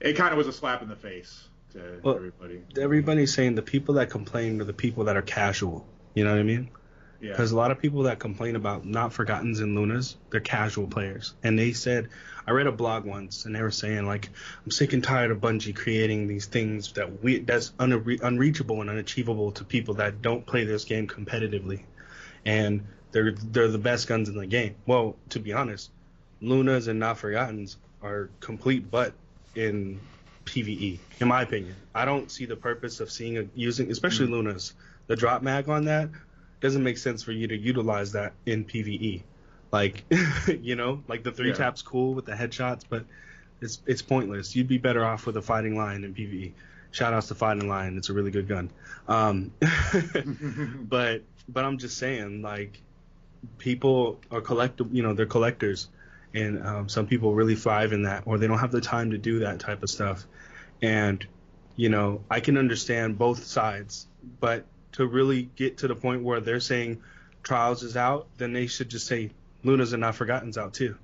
It 0.00 0.14
kind 0.14 0.32
of 0.32 0.38
was 0.38 0.46
a 0.46 0.52
slap 0.52 0.82
in 0.82 0.88
the 0.88 0.96
face 0.96 1.48
to 1.72 2.00
well, 2.02 2.16
everybody. 2.16 2.62
Everybody's 2.78 3.34
saying 3.34 3.54
the 3.54 3.62
people 3.62 3.94
that 3.94 4.10
complain 4.10 4.60
are 4.60 4.64
the 4.64 4.72
people 4.72 5.04
that 5.04 5.16
are 5.16 5.22
casual. 5.22 5.86
You 6.14 6.24
know 6.24 6.30
what 6.30 6.40
I 6.40 6.44
mean? 6.44 6.70
Because 7.20 7.52
yeah. 7.52 7.56
a 7.56 7.58
lot 7.58 7.70
of 7.70 7.78
people 7.78 8.04
that 8.04 8.18
complain 8.18 8.56
about 8.56 8.84
not 8.84 9.12
forgottens 9.12 9.60
and 9.60 9.74
Lunas, 9.74 10.16
they're 10.30 10.40
casual 10.40 10.86
players. 10.86 11.34
And 11.42 11.58
they 11.58 11.72
said, 11.72 12.08
I 12.46 12.52
read 12.52 12.66
a 12.66 12.72
blog 12.72 13.04
once, 13.04 13.44
and 13.44 13.54
they 13.54 13.62
were 13.62 13.70
saying 13.70 14.06
like, 14.06 14.28
I'm 14.64 14.70
sick 14.70 14.92
and 14.92 15.02
tired 15.02 15.30
of 15.30 15.38
Bungie 15.38 15.74
creating 15.74 16.28
these 16.28 16.46
things 16.46 16.92
that 16.92 17.22
we 17.22 17.40
that's 17.40 17.70
unre- 17.78 18.20
unreachable 18.22 18.80
and 18.80 18.88
unachievable 18.88 19.52
to 19.52 19.64
people 19.64 19.94
that 19.94 20.22
don't 20.22 20.46
play 20.46 20.64
this 20.64 20.84
game 20.84 21.08
competitively, 21.08 21.82
and 22.44 22.86
they're 23.10 23.32
they're 23.32 23.68
the 23.68 23.78
best 23.78 24.06
guns 24.06 24.28
in 24.28 24.36
the 24.36 24.46
game. 24.46 24.76
Well, 24.86 25.16
to 25.30 25.40
be 25.40 25.52
honest, 25.52 25.90
Lunas 26.40 26.86
and 26.86 27.00
Not 27.00 27.18
Forgottens 27.18 27.76
are 28.02 28.30
complete 28.40 28.90
butt 28.90 29.12
in 29.56 29.98
PVE, 30.44 30.98
in 31.20 31.28
my 31.28 31.42
opinion. 31.42 31.74
I 31.94 32.04
don't 32.04 32.30
see 32.30 32.44
the 32.44 32.56
purpose 32.56 33.00
of 33.00 33.10
seeing 33.10 33.38
a 33.38 33.46
using, 33.54 33.90
especially 33.90 34.26
mm-hmm. 34.26 34.34
Lunas, 34.34 34.74
the 35.08 35.16
drop 35.16 35.42
mag 35.42 35.68
on 35.68 35.86
that 35.86 36.10
doesn't 36.60 36.82
make 36.82 36.98
sense 36.98 37.22
for 37.22 37.32
you 37.32 37.48
to 37.48 37.56
utilize 37.56 38.12
that 38.12 38.32
in 38.46 38.64
PVE. 38.64 39.22
Like, 39.76 40.04
you 40.48 40.74
know, 40.74 41.02
like 41.06 41.22
the 41.22 41.32
three 41.32 41.48
yeah. 41.48 41.54
taps 41.54 41.82
cool 41.82 42.14
with 42.14 42.24
the 42.24 42.32
headshots, 42.32 42.84
but 42.88 43.04
it's 43.60 43.82
it's 43.84 44.00
pointless. 44.00 44.56
You'd 44.56 44.68
be 44.68 44.78
better 44.78 45.04
off 45.04 45.26
with 45.26 45.36
a 45.36 45.42
fighting 45.42 45.76
lion 45.76 46.02
in 46.02 46.14
PVE. 46.14 46.52
Shout 46.92 47.12
outs 47.12 47.28
to 47.28 47.34
fighting 47.34 47.68
lion. 47.68 47.98
It's 47.98 48.08
a 48.08 48.14
really 48.14 48.30
good 48.30 48.48
gun. 48.48 48.70
Um, 49.06 49.52
but 50.88 51.24
but 51.46 51.64
I'm 51.66 51.76
just 51.76 51.98
saying, 51.98 52.40
like, 52.40 52.80
people 53.58 54.18
are 54.30 54.40
collective. 54.40 54.94
You 54.94 55.02
know, 55.02 55.12
they're 55.12 55.26
collectors, 55.26 55.88
and 56.32 56.66
um, 56.66 56.88
some 56.88 57.06
people 57.06 57.34
really 57.34 57.54
thrive 57.54 57.92
in 57.92 58.04
that, 58.04 58.22
or 58.24 58.38
they 58.38 58.46
don't 58.46 58.60
have 58.60 58.72
the 58.72 58.80
time 58.80 59.10
to 59.10 59.18
do 59.18 59.40
that 59.40 59.60
type 59.60 59.82
of 59.82 59.90
stuff. 59.90 60.24
And 60.80 61.22
you 61.76 61.90
know, 61.90 62.22
I 62.30 62.40
can 62.40 62.56
understand 62.56 63.18
both 63.18 63.44
sides, 63.44 64.06
but 64.40 64.64
to 64.92 65.06
really 65.06 65.50
get 65.54 65.78
to 65.78 65.88
the 65.88 65.94
point 65.94 66.22
where 66.22 66.40
they're 66.40 66.60
saying 66.60 67.02
Trials 67.42 67.82
is 67.82 67.94
out, 67.94 68.26
then 68.38 68.54
they 68.54 68.68
should 68.68 68.88
just 68.88 69.06
say 69.06 69.30
Lunas 69.66 69.92
and 69.92 70.00
Not 70.00 70.14
Forgotten's 70.14 70.56
out 70.56 70.74
too. 70.74 70.96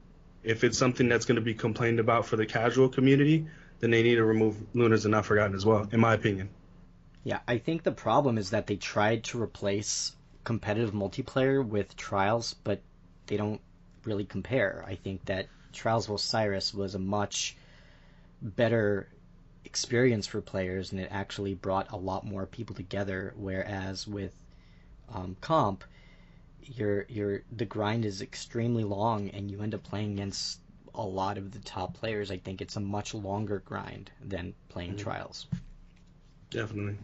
If 0.45 0.64
it's 0.64 0.78
something 0.78 1.09
that's 1.09 1.25
going 1.25 1.37
to 1.37 1.42
be 1.42 1.54
complained 1.54 2.00
about 2.00 2.26
for 2.26 2.37
the 2.37 2.47
casual 2.47 2.88
community, 2.88 3.47
then 3.81 3.90
they 3.90 4.02
need 4.02 4.14
to 4.14 4.25
remove 4.25 4.57
Lunas 4.75 5.04
and 5.04 5.12
Not 5.12 5.26
Forgotten 5.26 5.54
as 5.54 5.66
well, 5.66 5.88
in 5.90 6.00
my 6.00 6.14
opinion. 6.14 6.49
Yeah, 7.25 7.40
I 7.47 7.59
think 7.59 7.83
the 7.83 7.92
problem 7.92 8.38
is 8.38 8.50
that 8.50 8.66
they 8.66 8.76
tried 8.76 9.25
to 9.25 9.42
replace 9.42 10.14
competitive 10.45 10.92
multiplayer 10.92 11.64
with 11.64 11.97
Trials, 11.97 12.54
but 12.64 12.81
they 13.26 13.37
don't 13.37 13.61
really 14.04 14.25
compare. 14.25 14.85
I 14.87 14.95
think 14.95 15.25
that 15.26 15.49
Trials 15.73 16.09
of 16.09 16.14
Osiris 16.16 16.73
was 16.73 16.95
a 16.95 16.99
much 16.99 17.57
better 18.40 19.09
experience 19.64 20.26
for 20.26 20.40
players, 20.40 20.92
and 20.92 21.00
it 21.00 21.09
actually 21.12 21.54
brought 21.54 21.92
a 21.92 21.97
lot 21.97 22.25
more 22.25 22.47
people 22.47 22.75
together. 22.75 23.33
Whereas 23.37 24.07
with 24.07 24.35
um, 25.12 25.37
comp, 25.40 25.85
your 26.64 27.04
your 27.09 27.42
the 27.57 27.64
grind 27.64 28.04
is 28.04 28.23
extremely 28.23 28.85
long, 28.85 29.28
and 29.31 29.50
you 29.50 29.62
end 29.62 29.75
up 29.75 29.83
playing 29.83 30.12
against 30.12 30.61
a 30.95 31.02
lot 31.02 31.38
of 31.38 31.52
the 31.52 31.59
top 31.61 31.95
players. 31.95 32.31
I 32.31 32.37
think 32.37 32.61
it's 32.61 32.76
a 32.76 32.81
much 32.81 33.14
longer 33.14 33.61
grind 33.64 34.11
than 34.21 34.54
playing 34.69 34.95
Mhm. 34.95 34.99
trials. 34.99 35.47
Definitely. 36.50 36.97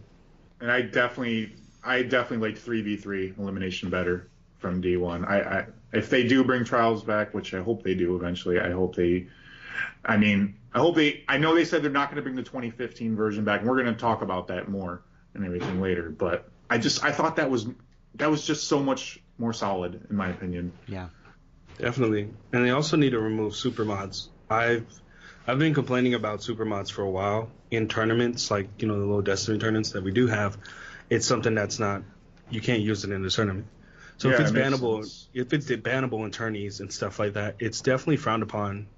And 0.60 0.70
I 0.70 0.82
definitely, 0.82 1.54
I 1.82 2.02
definitely 2.02 2.48
like 2.48 2.58
three 2.58 2.82
v 2.82 2.96
three 2.96 3.34
elimination 3.38 3.90
better 3.90 4.28
from 4.58 4.82
D1. 4.82 5.24
I, 5.26 5.40
I, 5.40 5.66
if 5.92 6.10
they 6.10 6.26
do 6.26 6.44
bring 6.44 6.64
trials 6.64 7.02
back, 7.02 7.32
which 7.32 7.54
I 7.54 7.60
hope 7.60 7.82
they 7.82 7.94
do 7.94 8.16
eventually, 8.16 8.60
I 8.60 8.70
hope 8.70 8.96
they. 8.96 9.26
I 10.04 10.16
mean, 10.16 10.56
I 10.74 10.80
hope 10.80 10.96
they. 10.96 11.24
I 11.28 11.38
know 11.38 11.54
they 11.54 11.64
said 11.64 11.82
they're 11.82 11.90
not 11.90 12.08
going 12.10 12.16
to 12.16 12.22
bring 12.22 12.34
the 12.34 12.42
2015 12.42 13.16
version 13.16 13.44
back, 13.44 13.60
and 13.60 13.68
we're 13.68 13.80
going 13.82 13.94
to 13.94 14.00
talk 14.00 14.22
about 14.22 14.48
that 14.48 14.68
more 14.68 15.02
and 15.34 15.44
everything 15.44 15.80
later. 15.80 16.10
But 16.10 16.48
I 16.68 16.78
just, 16.78 17.04
I 17.04 17.12
thought 17.12 17.36
that 17.36 17.48
was, 17.50 17.66
that 18.16 18.30
was 18.30 18.46
just 18.46 18.66
so 18.66 18.82
much 18.82 19.20
more 19.38 19.52
solid 19.52 20.06
in 20.10 20.16
my 20.16 20.28
opinion. 20.28 20.72
Yeah. 20.86 21.08
Definitely. 21.78 22.28
And 22.52 22.64
they 22.64 22.70
also 22.70 22.96
need 22.96 23.10
to 23.10 23.20
remove 23.20 23.54
super 23.54 23.84
mods. 23.84 24.28
I've 24.50 24.86
I've 25.46 25.58
been 25.58 25.74
complaining 25.74 26.14
about 26.14 26.42
super 26.42 26.64
mods 26.64 26.90
for 26.90 27.02
a 27.02 27.10
while 27.10 27.50
in 27.70 27.88
tournaments, 27.88 28.50
like 28.50 28.68
you 28.78 28.88
know 28.88 28.94
the 28.94 29.06
little 29.06 29.22
Destiny 29.22 29.58
tournaments 29.58 29.92
that 29.92 30.02
we 30.02 30.10
do 30.10 30.26
have. 30.26 30.58
It's 31.08 31.26
something 31.26 31.54
that's 31.54 31.78
not 31.78 32.02
you 32.50 32.60
can't 32.60 32.80
use 32.80 33.04
it 33.04 33.10
in 33.10 33.22
the 33.22 33.30
tournament. 33.30 33.66
So 34.18 34.30
if 34.30 34.40
it's 34.40 34.50
it 34.50 34.56
bannable, 34.56 35.02
sense. 35.02 35.28
if 35.32 35.52
it's 35.52 35.66
bannable 35.66 36.24
in 36.24 36.32
tourneys 36.32 36.80
and 36.80 36.92
stuff 36.92 37.20
like 37.20 37.34
that, 37.34 37.56
it's 37.60 37.80
definitely 37.82 38.16
frowned 38.16 38.42
upon 38.42 38.88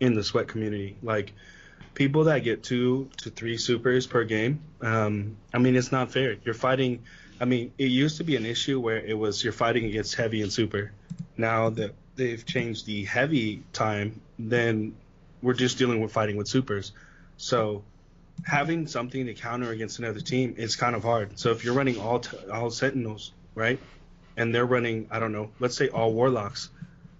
in 0.00 0.14
the 0.14 0.24
sweat 0.24 0.48
community. 0.48 0.96
Like 1.02 1.34
people 1.92 2.24
that 2.24 2.44
get 2.44 2.62
two 2.62 3.10
to 3.18 3.30
three 3.30 3.58
supers 3.58 4.06
per 4.06 4.24
game. 4.24 4.62
Um, 4.80 5.36
I 5.52 5.58
mean, 5.58 5.76
it's 5.76 5.92
not 5.92 6.12
fair. 6.12 6.36
You're 6.44 6.54
fighting. 6.54 7.02
I 7.40 7.46
mean, 7.46 7.72
it 7.78 7.86
used 7.86 8.18
to 8.18 8.24
be 8.24 8.36
an 8.36 8.44
issue 8.44 8.78
where 8.78 8.98
it 8.98 9.16
was 9.16 9.42
you're 9.42 9.52
fighting 9.52 9.86
against 9.86 10.14
heavy 10.14 10.42
and 10.42 10.52
super. 10.52 10.92
Now 11.38 11.70
that 11.70 11.94
they've 12.14 12.44
changed 12.44 12.84
the 12.84 13.04
heavy 13.06 13.62
time, 13.72 14.20
then 14.38 14.94
we're 15.42 15.54
just 15.54 15.78
dealing 15.78 16.02
with 16.02 16.12
fighting 16.12 16.36
with 16.36 16.48
supers. 16.48 16.92
So 17.38 17.82
having 18.44 18.86
something 18.86 19.24
to 19.24 19.34
counter 19.34 19.70
against 19.70 19.98
another 19.98 20.20
team 20.20 20.54
is 20.58 20.76
kind 20.76 20.94
of 20.94 21.02
hard. 21.02 21.38
So 21.38 21.50
if 21.50 21.64
you're 21.64 21.74
running 21.74 21.98
all 21.98 22.20
t- 22.20 22.36
all 22.52 22.70
sentinels, 22.70 23.32
right, 23.54 23.78
and 24.36 24.54
they're 24.54 24.66
running, 24.66 25.08
I 25.10 25.18
don't 25.18 25.32
know, 25.32 25.50
let's 25.60 25.76
say 25.76 25.88
all 25.88 26.12
warlocks, 26.12 26.70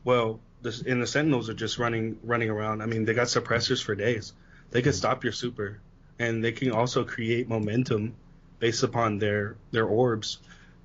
well, 0.04 0.40
this, 0.60 0.82
and 0.82 1.02
the 1.02 1.06
sentinels 1.06 1.48
are 1.48 1.54
just 1.54 1.78
running 1.78 2.18
running 2.22 2.50
around. 2.50 2.82
I 2.82 2.86
mean, 2.86 3.06
they 3.06 3.14
got 3.14 3.28
suppressors 3.28 3.82
for 3.82 3.94
days. 3.94 4.34
They 4.70 4.82
could 4.82 4.92
mm-hmm. 4.92 4.98
stop 4.98 5.24
your 5.24 5.32
super, 5.32 5.80
and 6.18 6.44
they 6.44 6.52
can 6.52 6.72
also 6.72 7.04
create 7.04 7.48
momentum 7.48 8.14
based 8.60 8.82
upon 8.84 9.18
their 9.18 9.56
their 9.72 9.84
orbs, 9.86 10.38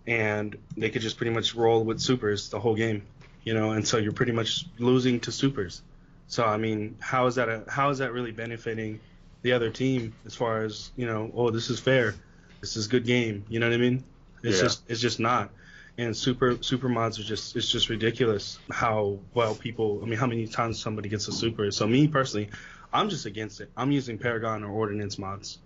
and 0.07 0.57
they 0.75 0.89
could 0.89 1.01
just 1.03 1.17
pretty 1.17 1.31
much 1.31 1.53
roll 1.53 1.83
with 1.83 1.99
supers 1.99 2.49
the 2.49 2.59
whole 2.59 2.75
game, 2.75 3.03
you 3.43 3.53
know. 3.53 3.71
And 3.71 3.87
so 3.87 3.97
you're 3.97 4.13
pretty 4.13 4.31
much 4.31 4.65
losing 4.79 5.19
to 5.21 5.31
supers. 5.31 5.81
So 6.27 6.43
I 6.43 6.57
mean, 6.57 6.97
how 6.99 7.27
is 7.27 7.35
that 7.35 7.49
a, 7.49 7.63
how 7.67 7.89
is 7.91 7.99
that 7.99 8.11
really 8.13 8.31
benefiting 8.31 8.99
the 9.43 9.51
other 9.51 9.69
team 9.69 10.15
as 10.25 10.33
far 10.33 10.63
as 10.63 10.91
you 10.95 11.05
know? 11.05 11.31
Oh, 11.35 11.51
this 11.51 11.69
is 11.69 11.79
fair. 11.79 12.15
This 12.61 12.77
is 12.77 12.87
good 12.87 13.05
game. 13.05 13.45
You 13.49 13.59
know 13.59 13.67
what 13.67 13.75
I 13.75 13.77
mean? 13.77 14.03
It's 14.41 14.57
Yeah. 14.57 14.63
just 14.63 14.83
it's 14.89 15.01
just 15.01 15.19
not. 15.19 15.51
And 15.97 16.15
super 16.17 16.61
super 16.61 16.89
mods 16.89 17.19
are 17.19 17.23
just 17.23 17.55
it's 17.55 17.71
just 17.71 17.89
ridiculous 17.89 18.57
how 18.71 19.19
well 19.33 19.53
people. 19.55 19.99
I 20.03 20.07
mean, 20.07 20.17
how 20.19 20.27
many 20.27 20.47
times 20.47 20.79
somebody 20.81 21.09
gets 21.09 21.27
a 21.27 21.31
super. 21.31 21.69
So 21.71 21.85
me 21.87 22.07
personally, 22.07 22.49
I'm 22.91 23.09
just 23.09 23.25
against 23.25 23.61
it. 23.61 23.69
I'm 23.77 23.91
using 23.91 24.17
Paragon 24.17 24.63
or 24.63 24.71
Ordnance 24.71 25.17
mods. 25.19 25.59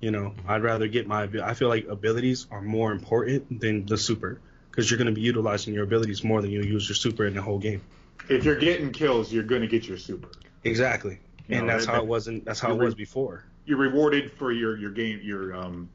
You 0.00 0.10
know, 0.10 0.34
I'd 0.48 0.62
rather 0.62 0.88
get 0.88 1.06
my. 1.06 1.28
I 1.42 1.54
feel 1.54 1.68
like 1.68 1.86
abilities 1.86 2.46
are 2.50 2.62
more 2.62 2.90
important 2.92 3.60
than 3.60 3.84
the 3.86 3.98
super 3.98 4.40
because 4.70 4.90
you're 4.90 4.98
going 4.98 5.08
to 5.08 5.12
be 5.14 5.20
utilizing 5.20 5.74
your 5.74 5.84
abilities 5.84 6.24
more 6.24 6.40
than 6.40 6.50
you 6.50 6.62
use 6.62 6.88
your 6.88 6.96
super 6.96 7.26
in 7.26 7.34
the 7.34 7.42
whole 7.42 7.58
game. 7.58 7.82
If 8.28 8.44
you're 8.44 8.56
getting 8.56 8.92
kills, 8.92 9.32
you're 9.32 9.42
going 9.44 9.62
to 9.62 9.66
get 9.68 9.86
your 9.86 9.98
super. 9.98 10.28
Exactly. 10.64 11.18
You 11.48 11.56
and 11.58 11.66
know, 11.66 11.72
that's 11.74 11.86
that- 11.86 11.96
how 11.96 12.00
it 12.02 12.06
wasn't. 12.06 12.44
That's 12.44 12.60
how 12.60 12.70
it 12.72 12.78
was 12.78 12.94
re- 12.94 12.98
before. 13.04 13.44
You're 13.66 13.78
rewarded 13.78 14.32
for 14.32 14.50
your 14.52 14.76
your 14.76 14.90
game 14.90 15.20
your 15.22 15.54
um 15.54 15.90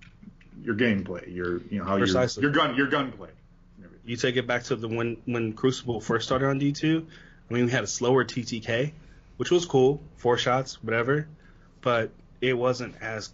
your 0.64 0.76
gameplay. 0.76 1.34
Your 1.34 1.62
you 1.63 1.80
know 1.80 1.86
how 1.86 1.96
your 1.96 2.06
Precisely. 2.06 2.41
your 2.44 2.52
gun 2.52 2.76
your 2.76 2.88
gunplay. 2.88 3.30
You 4.06 4.15
take 4.18 4.36
it 4.38 4.46
back 4.46 4.63
to 4.65 4.76
the 4.76 4.88
when 4.88 5.18
when 5.26 5.54
Crucible 5.54 6.00
first 6.00 6.28
started 6.28 6.46
on 6.48 6.60
D2. 6.60 7.06
I 7.50 7.54
mean, 7.54 7.65
we 7.65 7.72
had 7.72 7.84
a 7.84 7.88
slower 7.88 8.24
TTK, 8.24 8.91
which 9.38 9.50
was 9.50 9.65
cool, 9.65 10.00
four 10.18 10.38
shots, 10.38 10.84
whatever, 10.84 11.28
but 11.82 12.12
it 12.39 12.54
wasn't 12.54 12.96
as 13.02 13.32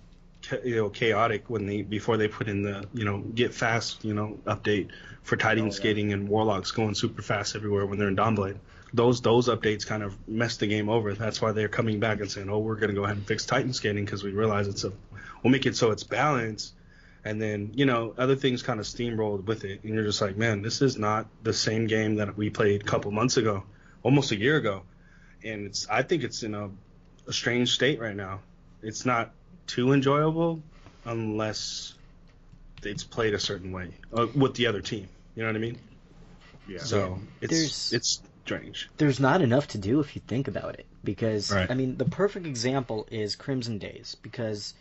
you 0.64 0.76
know 0.76 0.90
chaotic 0.90 1.50
when 1.50 1.66
they 1.66 1.82
before 1.82 2.18
they 2.18 2.28
put 2.28 2.48
in 2.48 2.64
the 2.64 2.86
you 2.94 3.06
know 3.06 3.20
get 3.20 3.54
fast 3.54 4.04
you 4.04 4.14
know 4.14 4.38
update 4.46 4.90
for 5.24 5.38
Titan 5.38 5.64
Oh, 5.64 5.68
yeah. 5.68 5.72
skating 5.72 6.14
and 6.14 6.28
Warlocks 6.28 6.72
going 6.72 6.96
super 6.96 7.22
fast 7.22 7.56
everywhere 7.56 7.86
when 7.86 8.00
they're 8.00 8.08
in 8.08 8.16
Dawnblade. 8.16 8.58
Those 8.94 9.22
those 9.22 9.48
updates 9.48 9.86
kind 9.86 10.04
of 10.04 10.18
messed 10.28 10.60
the 10.60 10.68
game 10.68 10.90
over. 10.90 11.14
That's 11.14 11.42
why 11.42 11.52
they're 11.52 11.70
coming 11.70 12.00
back 12.00 12.20
and 12.20 12.30
saying, 12.30 12.50
"Oh, 12.50 12.60
we're 12.60 12.76
gonna 12.76 12.94
go 12.94 13.04
ahead 13.04 13.18
and 13.18 13.26
fix 13.26 13.46
Titan 13.46 13.72
skating 13.74 14.04
because 14.04 14.24
we 14.24 14.32
realize 14.32 14.68
it's 14.68 14.84
a 14.84 14.92
we'll 15.44 15.52
make 15.52 15.66
it 15.66 15.76
so 15.76 15.92
it's 15.92 16.04
balanced." 16.04 16.74
And 17.24 17.40
then 17.40 17.72
you 17.76 17.86
know 17.86 18.14
other 18.18 18.36
things 18.36 18.64
kind 18.64 18.80
of 18.80 18.86
steamrolled 18.88 19.46
with 19.46 19.64
it, 19.64 19.84
and 19.84 19.94
you're 19.94 20.04
just 20.04 20.22
like, 20.22 20.36
"Man, 20.38 20.62
this 20.64 20.82
is 20.82 20.98
not 20.98 21.28
the 21.44 21.54
same 21.54 21.86
game 21.88 22.16
that 22.16 22.36
we 22.36 22.50
played 22.50 22.82
a 22.82 22.84
couple 22.84 23.12
months 23.12 23.38
ago, 23.38 23.64
almost 24.04 24.32
a 24.32 24.36
year 24.36 24.58
ago." 24.58 24.82
And 25.44 25.68
it's 25.68 25.88
I 25.90 26.02
think 26.02 26.24
it's 26.24 26.44
in 26.44 26.54
a, 26.56 26.70
a 27.28 27.32
strange 27.34 27.74
state 27.74 28.00
right 28.00 28.16
now. 28.16 28.42
It's 28.82 29.06
not 29.06 29.32
too 29.72 29.94
enjoyable 29.94 30.62
unless 31.06 31.94
it's 32.84 33.04
played 33.06 33.34
a 33.34 33.40
certain 33.40 33.72
way 33.72 33.90
uh, 34.14 34.28
with 34.36 34.54
the 34.56 34.68
other 34.68 34.82
team. 34.82 35.08
You 35.36 35.44
know 35.44 35.50
what 35.50 35.56
I 35.56 35.60
mean? 35.60 35.78
Yeah. 36.68 36.80
So 36.80 37.20
it's 37.40 37.52
There's- 37.54 37.94
it's 37.94 38.22
strange. 38.44 38.90
There's 38.98 39.20
not 39.20 39.42
enough 39.42 39.70
to 39.70 39.78
do 39.78 40.02
if 40.02 40.14
you 40.16 40.22
think 40.28 40.48
about 40.50 40.76
it. 40.78 40.86
Because, 41.04 41.52
Right. 41.52 41.72
I 41.72 41.74
mean, 41.74 41.96
the 41.98 42.06
perfect 42.06 42.46
example 42.46 43.08
is 43.10 43.36
Crimson 43.36 43.78
Days. 43.78 44.18
Because 44.22 44.74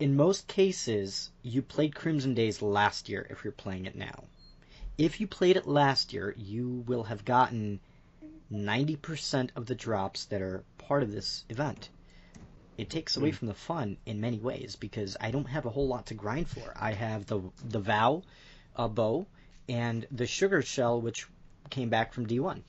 in 0.00 0.16
most 0.16 0.48
cases, 0.48 1.30
you 1.42 1.62
played 1.62 1.94
Crimson 1.94 2.34
Days 2.34 2.60
last 2.62 3.08
year 3.08 3.26
if 3.30 3.44
you're 3.44 3.52
playing 3.52 3.86
it 3.86 3.94
now. 3.94 4.24
If 4.98 5.20
you 5.20 5.26
played 5.28 5.56
it 5.56 5.66
last 5.68 6.12
year, 6.12 6.34
you 6.36 6.82
will 6.86 7.04
have 7.04 7.24
gotten 7.24 7.78
90% 8.52 9.50
of 9.56 9.66
the 9.66 9.74
drops 9.74 10.24
that 10.26 10.42
are 10.42 10.64
part 10.78 11.02
of 11.04 11.12
this 11.12 11.44
event. 11.48 11.88
It 12.76 12.90
takes 12.90 13.16
away 13.16 13.30
from 13.30 13.48
the 13.48 13.54
fun 13.54 13.98
in 14.04 14.20
many 14.20 14.38
ways 14.38 14.76
because 14.76 15.16
I 15.20 15.30
don't 15.30 15.48
have 15.48 15.64
a 15.64 15.70
whole 15.70 15.86
lot 15.86 16.06
to 16.06 16.14
grind 16.14 16.48
for. 16.48 16.72
I 16.76 16.92
have 16.92 17.26
the 17.26 17.40
the 17.64 17.78
Vow 17.78 18.22
uh, 18.76 18.88
bow 18.88 19.26
and 19.68 20.06
the 20.10 20.26
Sugar 20.26 20.60
Shell, 20.62 21.00
which 21.00 21.26
came 21.70 21.88
back 21.88 22.12
from 22.12 22.26
D1. 22.26 22.62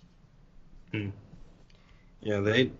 Yeah, 2.21 2.39
they 2.39 2.71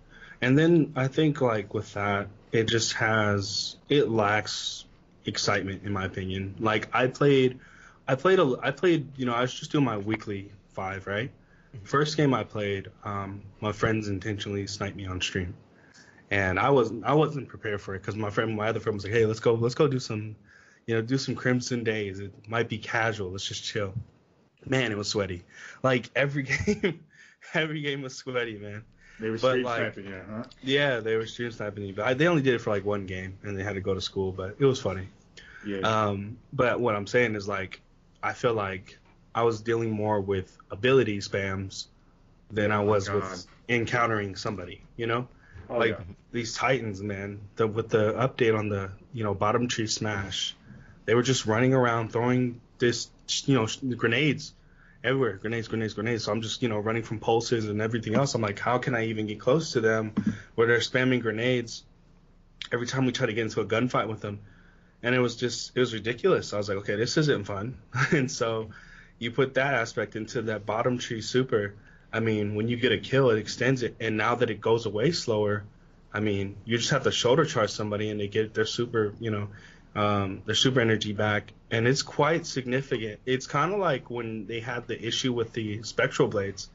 and 0.41 0.57
then 0.57 0.93
I 0.95 1.07
think 1.07 1.41
like 1.41 1.73
with 1.73 1.93
that, 1.93 2.27
it 2.51 2.67
just 2.67 2.93
has 2.93 3.75
it 3.89 4.09
lacks 4.09 4.85
excitement 5.25 5.83
in 5.83 5.93
my 5.93 6.05
opinion. 6.05 6.55
Like 6.59 6.89
I 6.93 7.07
played 7.07 7.59
I 8.07 8.15
played 8.15 8.39
a 8.39 8.55
I 8.61 8.71
played, 8.71 9.17
you 9.17 9.25
know, 9.25 9.33
I 9.33 9.41
was 9.41 9.53
just 9.53 9.71
doing 9.71 9.85
my 9.85 9.97
weekly 9.97 10.51
5, 10.73 11.07
right? 11.07 11.31
First 11.83 12.15
game 12.17 12.33
I 12.33 12.43
played, 12.43 12.89
um 13.03 13.41
my 13.61 13.71
friends 13.71 14.07
intentionally 14.07 14.67
sniped 14.67 14.95
me 14.95 15.05
on 15.05 15.21
stream. 15.21 15.55
And 16.31 16.59
I 16.59 16.69
wasn't 16.71 17.05
I 17.05 17.13
wasn't 17.13 17.47
prepared 17.47 17.81
for 17.81 17.95
it 17.95 18.03
cuz 18.03 18.15
my 18.15 18.29
friend 18.29 18.55
my 18.55 18.67
other 18.69 18.79
friend 18.79 18.95
was 18.95 19.03
like, 19.03 19.13
"Hey, 19.13 19.25
let's 19.25 19.39
go 19.39 19.53
let's 19.53 19.75
go 19.75 19.87
do 19.87 19.99
some 19.99 20.35
you 20.87 20.93
know, 20.95 21.01
do 21.01 21.17
some 21.17 21.35
Crimson 21.35 21.83
Days. 21.83 22.19
It 22.19 22.31
might 22.47 22.69
be 22.69 22.77
casual. 22.77 23.31
Let's 23.31 23.47
just 23.47 23.63
chill." 23.63 23.93
Man, 24.65 24.91
it 24.91 24.97
was 24.97 25.07
sweaty. 25.07 25.43
Like 25.83 26.09
every 26.15 26.43
game 26.65 26.99
every 27.53 27.81
game 27.81 28.01
was 28.01 28.15
sweaty, 28.15 28.57
man. 28.57 28.83
They 29.19 29.29
were 29.29 29.37
stream 29.37 29.63
like- 29.63 29.93
sniping 29.93 30.11
you, 30.11 30.21
huh? 30.29 30.43
Yeah, 30.61 30.99
they 30.99 31.15
were 31.15 31.25
stream 31.25 31.51
sniping 31.51 31.93
but 31.93 32.05
I, 32.05 32.13
they 32.15 32.27
only 32.27 32.41
did 32.41 32.53
it 32.55 32.59
for 32.59 32.71
like 32.71 32.83
one 32.83 33.05
game, 33.05 33.37
and 33.43 33.57
they 33.57 33.63
had 33.63 33.75
to 33.75 33.81
go 33.81 33.93
to 33.93 34.01
school. 34.01 34.31
But 34.31 34.55
it 34.59 34.65
was 34.65 34.81
funny. 34.81 35.07
Yeah. 35.65 35.79
Um, 35.79 36.37
but 36.53 36.79
what 36.79 36.95
I'm 36.95 37.07
saying 37.07 37.35
is 37.35 37.47
like, 37.47 37.81
I 38.21 38.33
feel 38.33 38.53
like 38.53 38.97
I 39.33 39.43
was 39.43 39.61
dealing 39.61 39.89
more 39.91 40.19
with 40.21 40.57
ability 40.71 41.19
spams 41.19 41.87
than 42.51 42.71
I 42.71 42.77
Oh, 42.77 42.85
was 42.85 43.07
God. 43.07 43.21
with 43.21 43.47
encountering 43.69 44.35
somebody. 44.35 44.81
You 44.97 45.07
know, 45.07 45.27
oh, 45.69 45.77
like 45.77 45.91
yeah. 45.91 46.03
these 46.31 46.55
Titans, 46.55 47.01
man. 47.01 47.39
The 47.55 47.67
with 47.67 47.89
the 47.89 48.13
update 48.13 48.57
on 48.57 48.69
the 48.69 48.91
you 49.13 49.23
know 49.23 49.33
bottom 49.33 49.67
tree 49.67 49.87
smash, 49.87 50.55
they 51.05 51.15
were 51.15 51.23
just 51.23 51.45
running 51.45 51.73
around 51.73 52.11
throwing 52.11 52.61
this 52.77 53.09
you 53.45 53.55
know 53.55 53.67
grenades 53.95 54.53
everywhere, 55.03 55.37
grenades, 55.37 55.67
grenades, 55.67 55.93
grenades. 55.93 56.23
So 56.23 56.31
I'm 56.31 56.41
just 56.41 56.61
you 56.61 56.69
know 56.69 56.79
running 56.79 57.03
from 57.03 57.19
pulses 57.19 57.65
and 57.69 57.81
everything 57.81 58.15
else. 58.15 58.35
I'm 58.35 58.41
like, 58.41 58.59
how 58.59 58.77
can 58.77 58.95
I 58.95 59.05
even 59.07 59.27
get 59.27 59.39
close 59.39 59.73
to 59.73 59.81
them 59.81 60.13
where 60.55 60.67
they're 60.67 60.79
spamming 60.79 61.21
grenades 61.21 61.83
every 62.71 62.87
time 62.87 63.05
we 63.05 63.11
try 63.11 63.27
to 63.27 63.33
get 63.33 63.43
into 63.43 63.61
a 63.61 63.65
gunfight 63.65 64.07
with 64.07 64.21
them? 64.21 64.39
And 65.03 65.13
it 65.13 65.19
was 65.19 65.35
just 65.35 65.71
it 65.75 65.79
was 65.79 65.93
ridiculous. 65.93 66.53
I 66.53 66.57
was 66.57 66.69
like, 66.69 66.79
okay, 66.79 66.95
this 66.95 67.17
isn't 67.17 67.45
fun. 67.45 67.77
and 68.11 68.31
so 68.31 68.71
you 69.19 69.31
put 69.31 69.53
that 69.53 69.73
aspect 69.75 70.15
into 70.15 70.43
that 70.43 70.65
bottom 70.65 70.97
tree 70.97 71.21
super. 71.21 71.75
I 72.15 72.21
mean, 72.21 72.55
when 72.55 72.69
you 72.69 72.77
get 72.77 72.93
a 72.93 72.97
kill, 72.97 73.29
it 73.31 73.37
extends 73.39 73.83
it, 73.83 73.97
and 73.99 74.15
now 74.15 74.35
that 74.35 74.49
it 74.49 74.61
goes 74.61 74.85
away 74.85 75.11
slower, 75.11 75.65
I 76.13 76.21
mean, 76.21 76.55
you 76.63 76.77
just 76.77 76.91
have 76.91 77.03
to 77.03 77.11
shoulder 77.11 77.43
charge 77.43 77.71
somebody 77.71 78.09
and 78.09 78.17
they 78.17 78.29
get 78.29 78.53
their 78.53 78.65
super, 78.65 79.13
you 79.19 79.31
know, 79.31 79.49
um, 80.01 80.41
their 80.45 80.55
super 80.55 80.79
energy 80.79 81.11
back, 81.11 81.51
and 81.69 81.85
it's 81.85 82.03
quite 82.03 82.45
significant. 82.45 83.19
It's 83.25 83.47
kind 83.47 83.73
of 83.73 83.79
like 83.79 84.09
when 84.09 84.47
they 84.47 84.61
had 84.61 84.87
the 84.87 84.97
issue 85.05 85.33
with 85.33 85.51
the 85.51 85.83
spectral 85.83 86.29
blades, 86.29 86.69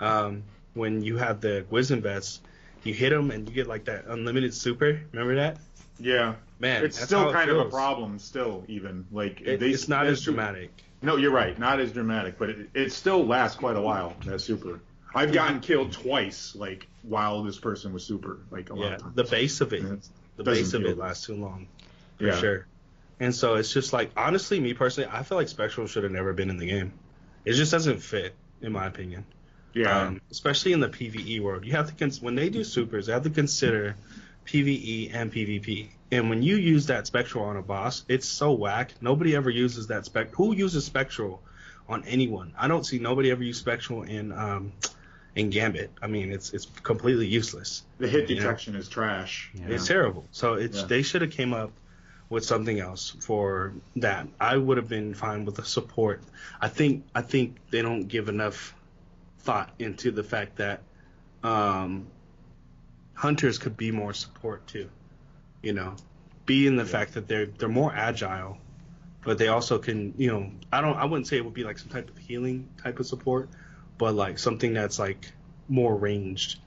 um, 0.00 0.42
when 0.74 1.02
you 1.02 1.18
have 1.18 1.40
the 1.40 1.64
Wizenbets, 1.70 2.40
you 2.82 2.92
hit 2.92 3.10
them 3.10 3.30
and 3.30 3.48
you 3.48 3.54
get 3.54 3.68
like 3.68 3.84
that 3.84 4.06
unlimited 4.08 4.54
super. 4.54 5.00
Remember 5.12 5.36
that? 5.36 5.58
Yeah. 6.00 6.34
Man, 6.58 6.84
it's 6.84 7.00
still 7.00 7.32
kind 7.32 7.50
of 7.50 7.58
a 7.58 7.64
problem. 7.70 8.18
Still, 8.18 8.64
even 8.66 9.06
like 9.12 9.40
It- 9.40 9.60
they, 9.60 9.70
it's 9.70 9.86
not 9.88 10.06
as 10.06 10.22
dramatic. 10.24 10.70
No, 11.02 11.16
you're 11.16 11.30
right. 11.30 11.58
Not 11.58 11.80
as 11.80 11.92
dramatic, 11.92 12.38
but 12.38 12.50
it, 12.50 12.70
it 12.74 12.92
still 12.92 13.24
lasts 13.24 13.56
quite 13.56 13.76
a 13.76 13.80
while. 13.80 14.14
That 14.26 14.40
super. 14.40 14.80
I've 15.14 15.32
gotten 15.32 15.60
killed 15.60 15.92
twice, 15.92 16.54
like 16.54 16.86
while 17.02 17.42
this 17.42 17.58
person 17.58 17.92
was 17.92 18.04
super, 18.04 18.40
like 18.50 18.70
a 18.70 18.74
lot 18.74 18.90
Yeah, 18.90 18.98
the 19.14 19.24
base 19.24 19.60
of 19.60 19.72
it, 19.72 19.82
the 20.36 20.44
base 20.44 20.72
of 20.74 20.84
it 20.84 20.96
lasts 20.98 21.26
too 21.26 21.34
long, 21.34 21.66
for 22.18 22.26
Yeah. 22.26 22.36
sure. 22.36 22.66
And 23.18 23.34
so 23.34 23.54
it's 23.54 23.72
just 23.72 23.92
like 23.92 24.10
honestly, 24.16 24.60
me 24.60 24.72
personally, 24.74 25.10
I 25.12 25.22
feel 25.24 25.36
like 25.36 25.48
Spectral 25.48 25.86
should 25.86 26.04
have 26.04 26.12
never 26.12 26.32
been 26.32 26.48
in 26.48 26.58
the 26.58 26.66
game. 26.66 26.92
It 27.44 27.54
just 27.54 27.72
doesn't 27.72 27.98
fit, 27.98 28.34
in 28.60 28.72
my 28.72 28.86
opinion. 28.86 29.24
Yeah. 29.74 30.00
Um, 30.02 30.20
especially 30.30 30.72
in 30.72 30.80
the 30.80 30.88
PVE 30.88 31.40
world, 31.40 31.64
you 31.64 31.72
have 31.72 31.88
to 31.88 31.94
cons- 31.94 32.20
when 32.20 32.34
they 32.34 32.48
do 32.50 32.62
supers, 32.64 33.06
they 33.06 33.12
have 33.12 33.22
to 33.24 33.30
consider 33.30 33.96
PVE 34.46 35.12
and 35.14 35.32
PvP. 35.32 35.88
And 36.12 36.28
when 36.28 36.42
you 36.42 36.56
use 36.56 36.86
that 36.86 37.06
spectral 37.06 37.44
on 37.44 37.56
a 37.56 37.62
boss, 37.62 38.04
it's 38.08 38.26
so 38.26 38.52
whack. 38.52 38.92
Nobody 39.00 39.36
ever 39.36 39.50
uses 39.50 39.86
that 39.88 40.04
spec. 40.04 40.34
Who 40.34 40.54
uses 40.54 40.84
spectral 40.84 41.42
on 41.88 42.04
anyone? 42.04 42.52
I 42.58 42.68
don't 42.68 42.84
see 42.84 42.98
nobody 42.98 43.30
ever 43.30 43.44
use 43.44 43.58
spectral 43.58 44.02
in 44.02 44.32
um, 44.32 44.72
in 45.36 45.50
Gambit. 45.50 45.90
I 46.02 46.08
mean, 46.08 46.32
it's 46.32 46.52
it's 46.52 46.66
completely 46.82 47.26
useless. 47.26 47.84
the 47.98 48.08
hit 48.08 48.28
you 48.28 48.36
know. 48.36 48.42
detection 48.42 48.74
is 48.74 48.88
trash. 48.88 49.50
Yeah. 49.54 49.66
It's 49.68 49.86
terrible. 49.86 50.24
So 50.32 50.54
it's 50.54 50.78
Yeah. 50.78 50.86
they 50.86 51.02
should 51.02 51.22
have 51.22 51.30
came 51.30 51.52
up 51.52 51.70
with 52.28 52.44
something 52.44 52.78
else 52.80 53.10
for 53.20 53.72
that. 53.96 54.26
I 54.40 54.56
would 54.56 54.76
have 54.78 54.88
been 54.88 55.14
fine 55.14 55.44
with 55.44 55.56
the 55.56 55.64
support. 55.64 56.22
I 56.60 56.68
think 56.68 57.04
I 57.14 57.22
think 57.22 57.56
they 57.70 57.82
don't 57.82 58.06
give 58.08 58.28
enough 58.28 58.74
thought 59.40 59.70
into 59.78 60.10
the 60.10 60.22
fact 60.24 60.56
that 60.56 60.82
um, 61.42 62.06
hunters 63.14 63.58
could 63.58 63.76
be 63.76 63.90
more 63.90 64.12
support 64.12 64.66
too. 64.66 64.88
You 65.62 65.72
know, 65.72 65.96
be 66.46 66.66
in 66.66 66.76
the 66.76 66.84
fact 66.84 67.14
that 67.14 67.28
they're 67.28 67.46
they're 67.46 67.68
more 67.68 67.92
agile, 67.94 68.58
but 69.24 69.38
they 69.38 69.48
also 69.48 69.78
can 69.78 70.14
you 70.16 70.30
know 70.30 70.50
I 70.72 70.80
don't 70.80 70.96
I 70.96 71.04
wouldn't 71.04 71.26
say 71.26 71.36
it 71.36 71.44
would 71.44 71.54
be 71.54 71.64
like 71.64 71.78
some 71.78 71.90
type 71.90 72.08
of 72.08 72.18
healing 72.18 72.68
type 72.82 72.98
of 72.98 73.06
support, 73.06 73.48
but 73.98 74.14
like 74.14 74.38
something 74.38 74.72
that's 74.72 74.98
like 74.98 75.32
more 75.68 75.94
ranged, 75.94 76.58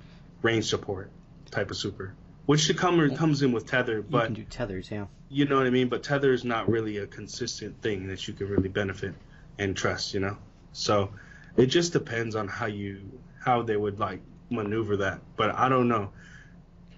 range 0.42 0.66
support 0.66 1.12
type 1.52 1.72
of 1.72 1.78
super, 1.78 2.14
which 2.46 2.62
should 2.62 2.78
come 2.78 3.16
comes 3.16 3.42
in 3.42 3.52
with 3.52 3.66
tether, 3.66 3.98
You 3.98 4.06
but 4.10 4.26
can 4.26 4.34
do 4.36 4.44
tethers, 4.44 4.90
yeah. 4.92 5.06
you 5.30 5.46
know 5.46 5.58
what 5.58 5.68
I 5.68 5.72
mean? 5.72 5.90
But 5.90 6.04
tether 6.04 6.32
is 6.34 6.44
not 6.44 6.70
really 6.70 6.98
a 6.98 7.08
consistent 7.08 7.82
thing 7.82 8.08
that 8.08 8.28
you 8.28 8.34
can 8.34 8.48
really 8.48 8.70
benefit 8.70 9.14
and 9.58 9.76
trust, 9.76 10.14
you 10.14 10.20
know? 10.20 10.38
So 10.72 11.12
it 11.58 11.68
just 11.68 11.94
depends 11.94 12.36
on 12.36 12.48
how 12.48 12.66
you 12.66 13.02
how 13.40 13.62
they 13.62 13.76
would 13.76 14.00
like 14.00 14.22
maneuver 14.50 14.98
that. 14.98 15.22
But 15.36 15.56
I 15.56 15.70
don't 15.70 15.88
know. 15.88 16.12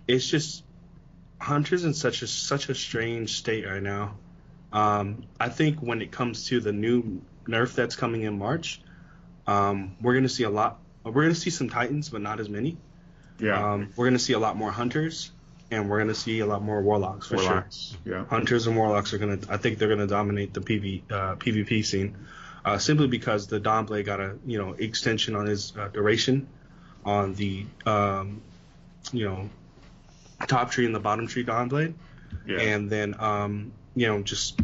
It's 0.07 0.27
just 0.27 0.63
Hunter's 1.39 1.83
in 1.83 1.93
such 1.93 2.21
a 2.21 2.27
such 2.27 2.69
a 2.69 2.75
strange 2.75 3.37
state 3.37 3.65
right 3.65 3.83
now. 3.83 4.15
Um, 4.71 5.23
I 5.39 5.49
think 5.49 5.79
when 5.79 6.01
it 6.01 6.11
comes 6.11 6.47
to 6.47 6.59
the 6.59 6.71
new 6.71 7.21
nerf 7.47 7.75
that's 7.75 7.95
coming 7.95 8.23
in 8.23 8.37
March, 8.37 8.81
um, 9.47 9.95
we're 10.01 10.15
gonna 10.15 10.29
see 10.29 10.43
a 10.43 10.49
lot. 10.49 10.79
We're 11.03 11.23
gonna 11.23 11.35
see 11.35 11.49
some 11.49 11.69
Titans, 11.69 12.09
but 12.09 12.21
not 12.21 12.39
as 12.39 12.49
many. 12.49 12.77
Yeah. 13.39 13.73
Um, 13.73 13.93
we're 13.95 14.05
gonna 14.05 14.19
see 14.19 14.33
a 14.33 14.39
lot 14.39 14.57
more 14.57 14.71
Hunters, 14.71 15.31
and 15.71 15.89
we're 15.89 15.99
gonna 15.99 16.15
see 16.15 16.39
a 16.39 16.45
lot 16.45 16.63
more 16.63 16.81
Warlocks 16.81 17.27
for 17.27 17.37
sure. 17.37 17.67
Yeah. 18.05 18.25
Hunters 18.25 18.67
and 18.67 18.75
Warlocks 18.75 19.13
are 19.13 19.17
gonna. 19.17 19.39
I 19.49 19.57
think 19.57 19.77
they're 19.77 19.89
gonna 19.89 20.07
dominate 20.07 20.53
the 20.53 20.61
PV 20.61 21.03
uh, 21.11 21.35
PvP 21.35 21.85
scene, 21.85 22.17
uh, 22.63 22.77
simply 22.77 23.07
because 23.07 23.47
the 23.47 23.59
Dawnblade 23.59 24.05
got 24.05 24.19
a 24.19 24.37
you 24.45 24.57
know 24.57 24.73
extension 24.73 25.35
on 25.35 25.45
his 25.45 25.73
uh, 25.77 25.89
duration, 25.89 26.47
on 27.03 27.33
the 27.35 27.65
um, 27.85 28.41
you 29.11 29.25
know 29.25 29.49
top 30.47 30.71
tree 30.71 30.85
and 30.85 30.93
the 30.95 30.99
bottom 30.99 31.27
tree 31.27 31.43
Dawnblade, 31.45 31.93
Yeah. 32.45 32.59
and 32.61 32.89
then 32.89 33.15
um, 33.19 33.71
you 33.95 34.07
know 34.07 34.21
just 34.21 34.59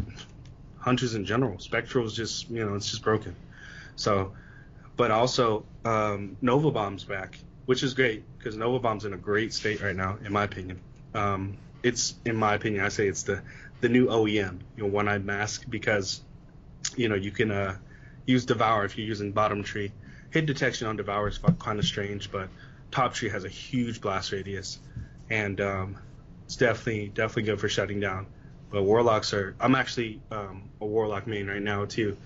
Hunters 0.78 1.14
in 1.14 1.24
general. 1.24 1.58
Spectral's 1.58 2.14
just 2.16 2.50
you 2.50 2.64
know 2.64 2.74
it's 2.74 2.90
just 2.90 3.02
broken. 3.02 3.34
So, 3.96 4.32
but 4.96 5.10
also 5.10 5.64
um, 5.84 6.36
Nova 6.40 6.70
Bomb's 6.70 7.04
back, 7.04 7.38
which 7.66 7.82
is 7.82 7.94
great 7.94 8.24
because 8.38 8.56
Nova 8.56 8.78
Bomb's 8.78 9.04
in 9.04 9.12
a 9.12 9.16
great 9.18 9.52
state 9.52 9.82
right 9.82 9.94
now, 9.96 10.18
in 10.24 10.32
my 10.32 10.44
opinion. 10.44 10.80
Um, 11.14 11.56
it's 11.82 12.14
in 12.24 12.36
my 12.36 12.54
opinion, 12.54 12.84
I 12.84 12.88
say 12.88 13.06
it's 13.08 13.22
the 13.24 13.42
the 13.80 13.88
new 13.88 14.06
OEM, 14.06 14.60
you 14.76 14.82
know, 14.84 14.88
one 14.88 15.08
eyed 15.08 15.24
mask 15.24 15.64
because 15.68 16.20
you 16.96 17.08
know 17.08 17.14
you 17.16 17.30
can 17.30 17.50
uh, 17.50 17.76
use 18.26 18.44
Devour 18.44 18.84
if 18.84 18.96
you're 18.98 19.06
using 19.06 19.32
bottom 19.32 19.62
tree. 19.62 19.92
Hit 20.30 20.46
detection 20.46 20.86
on 20.86 20.96
Devour 20.96 21.28
is 21.28 21.38
kind 21.58 21.78
of 21.78 21.84
strange, 21.84 22.30
but 22.32 22.48
top 22.90 23.12
tree 23.14 23.28
has 23.28 23.44
a 23.44 23.48
huge 23.48 24.00
blast 24.00 24.32
radius, 24.32 24.78
and 25.32 25.62
um, 25.62 25.96
it's 26.44 26.56
definitely 26.56 27.08
definitely 27.08 27.44
good 27.44 27.58
for 27.58 27.68
shutting 27.68 27.98
down. 27.98 28.26
But 28.70 28.82
warlocks 28.82 29.32
are. 29.32 29.56
I'm 29.58 29.74
actually 29.74 30.20
um, 30.30 30.68
a 30.80 30.86
warlock 30.86 31.26
main 31.26 31.48
right 31.48 31.62
now 31.62 31.86
too. 31.86 32.16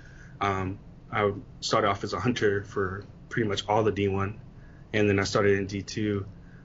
Um, 0.41 0.79
I 1.11 1.33
started 1.61 1.89
off 1.89 2.03
as 2.05 2.13
a 2.13 2.21
hunter 2.21 2.65
for 2.65 3.05
pretty 3.29 3.49
much 3.49 3.63
all 3.69 3.85
the 3.85 3.93
D1, 3.93 4.37
and 4.93 5.09
then 5.09 5.21
I 5.21 5.25
started 5.25 5.59
in 5.59 5.67
D2 5.69 6.25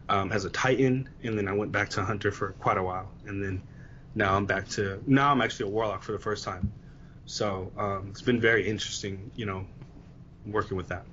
um, 0.09 0.31
as 0.31 0.45
a 0.45 0.49
Titan, 0.49 1.07
and 1.23 1.37
then 1.37 1.47
I 1.47 1.53
went 1.53 1.71
back 1.71 1.89
to 1.89 2.03
hunter 2.03 2.31
for 2.31 2.53
quite 2.53 2.77
a 2.77 2.83
while, 2.83 3.09
and 3.27 3.41
then 3.41 3.61
now 4.15 4.35
I'm 4.35 4.47
back 4.47 4.67
to 4.69 5.01
now 5.05 5.31
I'm 5.31 5.41
actually 5.41 5.69
a 5.69 5.73
warlock 5.73 6.01
for 6.01 6.11
the 6.11 6.19
first 6.19 6.43
time. 6.43 6.73
So 7.25 7.71
um, 7.77 8.07
it's 8.09 8.21
been 8.23 8.41
very 8.41 8.67
interesting, 8.67 9.31
you 9.35 9.45
know, 9.45 9.67
working 10.47 10.75
with 10.75 10.87
that. 10.89 11.05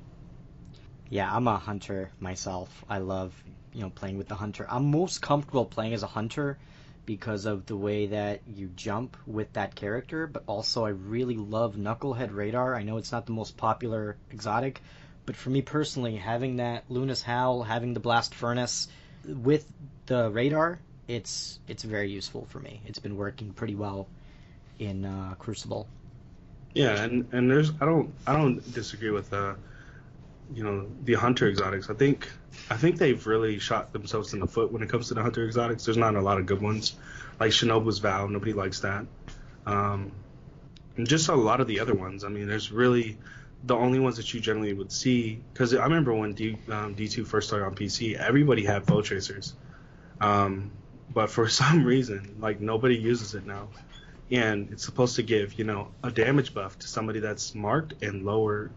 Yeah, 1.11 1.35
I'm 1.35 1.47
a 1.49 1.59
hunter 1.59 2.11
myself. 2.19 2.85
I 2.89 2.99
love, 2.99 3.33
you 3.73 3.83
know, 3.83 3.91
playing 3.91 4.19
with 4.19 4.29
the 4.29 4.35
hunter. 4.35 4.67
I'm 4.69 4.91
most 4.91 5.21
comfortable 5.23 5.65
playing 5.65 5.95
as 5.95 6.03
a 6.03 6.07
hunter 6.07 6.59
because 7.07 7.47
of 7.47 7.65
the 7.67 7.77
way 7.77 8.07
that 8.07 8.41
you 8.55 8.69
jump 8.77 9.17
with 9.27 9.51
that 9.55 9.75
character, 9.75 10.27
but 10.27 10.43
also 10.47 10.85
I 10.85 10.91
really 10.91 11.37
love 11.37 11.75
Knucklehead 11.75 12.35
Radar. 12.35 12.75
I 12.75 12.83
know 12.83 12.99
it's 12.99 13.13
not 13.13 13.25
the 13.25 13.33
most 13.33 13.57
popular 13.57 14.17
exotic, 14.31 14.83
but 15.25 15.35
for 15.37 15.51
me 15.51 15.63
personally, 15.63 16.17
having 16.17 16.57
that 16.57 16.85
Luna's 16.89 17.23
Howl, 17.23 17.63
having 17.63 17.95
the 17.95 18.01
Blast 18.01 18.35
Furnace 18.35 18.89
with 19.27 19.71
the 20.07 20.31
radar, 20.31 20.79
it's 21.07 21.59
it's 21.67 21.83
very 21.83 22.11
useful 22.11 22.47
for 22.51 22.61
me. 22.61 22.81
It's 22.87 22.99
been 22.99 23.17
working 23.17 23.53
pretty 23.53 23.75
well 23.75 24.07
in 24.79 25.05
uh, 25.05 25.35
Crucible. 25.39 25.89
Yeah, 26.75 27.03
and 27.03 27.27
and 27.33 27.51
there's 27.51 27.73
I 27.81 27.87
don't 27.87 28.13
I 28.27 28.35
don't 28.35 28.73
disagree 28.75 29.11
with 29.11 29.33
uh 29.33 29.55
you 30.55 30.63
know 30.63 30.87
the 31.05 31.15
hunter 31.15 31.49
exotics. 31.49 31.91
I 31.91 31.95
think 31.95 32.31
I 32.71 32.77
think 32.77 32.99
they've 32.99 33.25
really 33.27 33.59
shot 33.59 33.93
themselves 33.93 34.35
in 34.35 34.41
the 34.41 34.47
foot 34.47 34.73
when 34.73 34.83
it 34.83 34.89
comes 34.89 35.09
to 35.09 35.15
the 35.15 35.23
hunter 35.23 35.45
exotics. 35.45 35.85
There's 35.85 35.97
not 35.97 36.15
a 36.15 36.21
lot 36.21 36.39
of 36.39 36.47
good 36.47 36.61
ones, 36.61 36.95
like 37.39 37.51
Shinobu's 37.51 37.99
Vow. 37.99 38.27
Nobody 38.27 38.53
likes 38.53 38.81
that. 38.81 39.07
Um, 39.67 40.13
and 40.97 41.07
just 41.07 41.29
a 41.29 41.35
lot 41.35 41.61
of 41.61 41.67
the 41.67 41.81
other 41.81 41.95
ones. 41.95 42.25
I 42.25 42.29
mean, 42.29 42.47
there's 42.47 42.73
really 42.73 43.19
the 43.65 43.75
only 43.75 43.99
ones 43.99 44.17
that 44.17 44.33
you 44.33 44.41
generally 44.41 44.73
would 44.73 44.93
see 44.93 45.41
because 45.53 45.75
I 45.75 45.85
remember 45.85 46.15
when 46.15 46.33
D 46.33 46.57
um, 46.69 46.95
D2 46.95 47.27
first 47.27 47.49
started 47.49 47.67
on 47.67 47.75
PC, 47.75 48.15
everybody 48.15 48.65
had 48.65 48.85
Foetracers, 48.85 49.55
um, 50.21 50.71
but 51.13 51.31
for 51.31 51.49
some 51.61 51.85
reason, 51.85 52.37
like 52.41 52.61
nobody 52.61 52.97
uses 52.97 53.35
it 53.35 53.47
now 53.47 53.69
and 54.31 54.71
it's 54.73 54.85
supposed 54.85 55.17
to 55.17 55.23
give 55.23 55.55
you 55.55 55.65
know 55.65 55.89
a 56.03 56.11
damage 56.11 56.53
buff 56.53 56.79
to 56.79 56.89
somebody 56.89 57.21
that's 57.21 57.55
marked 57.55 58.03
and 58.03 58.25
lower 58.25 58.71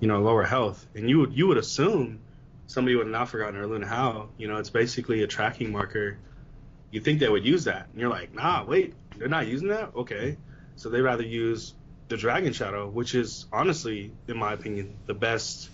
you 0.00 0.08
know 0.08 0.20
lower 0.20 0.42
health. 0.44 0.86
And 0.94 1.08
you 1.08 1.20
would 1.20 1.32
you 1.34 1.46
would 1.46 1.58
assume 1.58 2.20
somebody 2.66 2.96
would 2.96 3.06
have 3.06 3.12
not 3.12 3.28
forgotten 3.28 3.56
or 3.56 3.66
Luna 3.66 3.86
how 3.86 4.28
you 4.36 4.48
know 4.48 4.56
it's 4.56 4.70
basically 4.70 5.22
a 5.22 5.26
tracking 5.26 5.72
marker. 5.72 6.18
You 6.90 7.00
think 7.00 7.20
they 7.20 7.28
would 7.28 7.44
use 7.44 7.64
that. 7.64 7.88
And 7.92 8.00
you're 8.00 8.10
like 8.10 8.34
nah 8.34 8.64
wait 8.64 8.94
they're 9.16 9.28
not 9.28 9.46
using 9.46 9.68
that? 9.68 9.94
Okay. 9.94 10.36
So 10.76 10.88
they 10.88 11.00
rather 11.00 11.22
use 11.22 11.74
the 12.08 12.16
dragon 12.16 12.52
shadow 12.52 12.88
which 12.88 13.14
is 13.14 13.46
honestly 13.52 14.12
in 14.28 14.36
my 14.36 14.52
opinion 14.52 14.96
the 15.06 15.14
best 15.14 15.68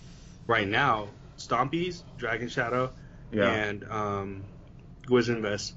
right 0.47 0.69
now. 0.69 1.09
Stompies 1.37 2.03
dragon 2.19 2.49
shadow 2.49 2.93
Yeah. 3.33 3.51
and 3.51 3.85
um 3.91 4.45
Wizenvest 5.09 5.73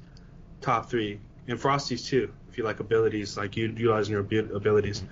top 0.61 0.89
three. 0.89 1.19
And 1.47 1.59
Frosty's 1.59 2.07
too 2.07 2.33
if 2.49 2.57
you 2.57 2.63
like 2.63 2.79
abilities 2.79 3.37
like 3.37 3.57
you 3.57 3.67
utilizing 3.67 4.13
your 4.13 4.21
abi- 4.21 4.37
abilities 4.53 5.03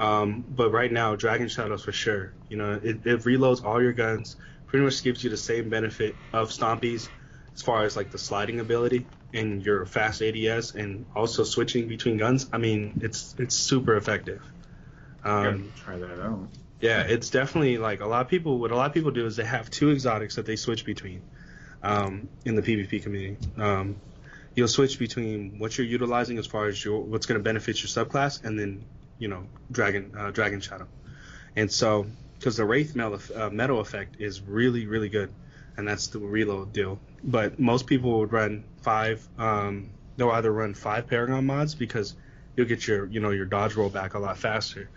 um, 0.00 0.44
but 0.48 0.70
right 0.70 0.90
now 0.90 1.14
Dragon 1.14 1.48
Shadows 1.48 1.84
for 1.84 1.92
sure 1.92 2.32
you 2.48 2.56
know 2.56 2.72
it, 2.82 3.06
it 3.06 3.20
reloads 3.20 3.64
all 3.64 3.80
your 3.80 3.92
guns 3.92 4.36
pretty 4.66 4.84
much 4.84 5.02
gives 5.02 5.22
you 5.22 5.30
the 5.30 5.36
same 5.36 5.68
benefit 5.68 6.16
of 6.32 6.50
Stompies 6.50 7.08
as 7.54 7.62
far 7.62 7.84
as 7.84 7.96
like 7.96 8.10
the 8.10 8.18
sliding 8.18 8.60
ability 8.60 9.06
and 9.32 9.64
your 9.64 9.86
fast 9.86 10.22
ADS 10.22 10.74
and 10.74 11.06
also 11.14 11.44
switching 11.44 11.86
between 11.86 12.16
guns 12.16 12.48
I 12.52 12.58
mean 12.58 13.00
it's 13.02 13.34
it's 13.38 13.54
super 13.54 13.96
effective 13.96 14.42
um, 15.24 15.72
try 15.76 15.98
that 15.98 16.20
out. 16.20 16.48
yeah, 16.80 17.02
it's 17.02 17.30
definitely 17.30 17.78
like 17.78 18.00
a 18.00 18.06
lot 18.06 18.22
of 18.22 18.28
people. 18.28 18.58
What 18.58 18.70
a 18.70 18.76
lot 18.76 18.86
of 18.86 18.94
people 18.94 19.10
do 19.10 19.26
is 19.26 19.36
they 19.36 19.44
have 19.44 19.70
two 19.70 19.90
exotics 19.90 20.36
that 20.36 20.46
they 20.46 20.56
switch 20.56 20.84
between 20.84 21.22
um, 21.82 22.28
in 22.44 22.54
the 22.54 22.62
PvP 22.62 23.02
community. 23.02 23.36
Um, 23.58 23.96
you'll 24.54 24.68
switch 24.68 24.98
between 24.98 25.58
what 25.58 25.76
you're 25.76 25.86
utilizing 25.86 26.38
as 26.38 26.46
far 26.46 26.66
as 26.66 26.82
your 26.82 27.00
what's 27.00 27.26
going 27.26 27.38
to 27.38 27.44
benefit 27.44 27.82
your 27.82 27.88
subclass, 27.88 28.42
and 28.44 28.58
then 28.58 28.84
you 29.20 29.28
know 29.28 29.46
dragon 29.70 30.12
uh, 30.18 30.32
dragon 30.32 30.60
shadow. 30.60 30.88
And 31.54 31.70
so 31.70 32.06
because 32.38 32.56
the 32.56 32.64
wraith 32.64 32.96
metal, 32.96 33.20
uh, 33.36 33.50
metal 33.50 33.78
effect 33.78 34.16
is 34.18 34.40
really 34.40 34.86
really 34.86 35.10
good, 35.10 35.32
and 35.76 35.86
that's 35.86 36.08
the 36.08 36.18
reload 36.18 36.72
deal. 36.72 36.98
But 37.22 37.60
most 37.60 37.86
people 37.86 38.18
would 38.18 38.32
run 38.32 38.64
five. 38.82 39.26
Um, 39.38 39.90
they'll 40.16 40.30
either 40.30 40.50
run 40.50 40.74
five 40.74 41.06
paragon 41.06 41.46
mods 41.46 41.76
because 41.76 42.16
you'll 42.56 42.66
get 42.66 42.88
your 42.88 43.06
you 43.06 43.20
know 43.20 43.30
your 43.30 43.44
dodge 43.44 43.76
roll 43.76 43.90
back 43.90 44.14
a 44.14 44.18
lot 44.18 44.38
faster, 44.38 44.88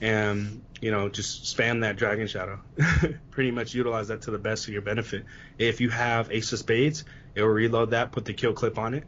and 0.00 0.62
you 0.80 0.90
know 0.90 1.08
just 1.08 1.44
spam 1.56 1.80
that 1.80 1.96
dragon 1.96 2.26
shadow. 2.26 2.60
Pretty 3.30 3.50
much 3.50 3.74
utilize 3.74 4.08
that 4.08 4.22
to 4.22 4.30
the 4.30 4.38
best 4.38 4.68
of 4.68 4.74
your 4.74 4.82
benefit. 4.82 5.24
If 5.58 5.80
you 5.80 5.88
have 5.88 6.30
ace 6.30 6.52
of 6.52 6.58
spades, 6.58 7.04
it 7.34 7.40
will 7.40 7.48
reload 7.48 7.90
that, 7.90 8.12
put 8.12 8.26
the 8.26 8.34
kill 8.34 8.52
clip 8.52 8.76
on 8.76 8.92
it, 8.92 9.04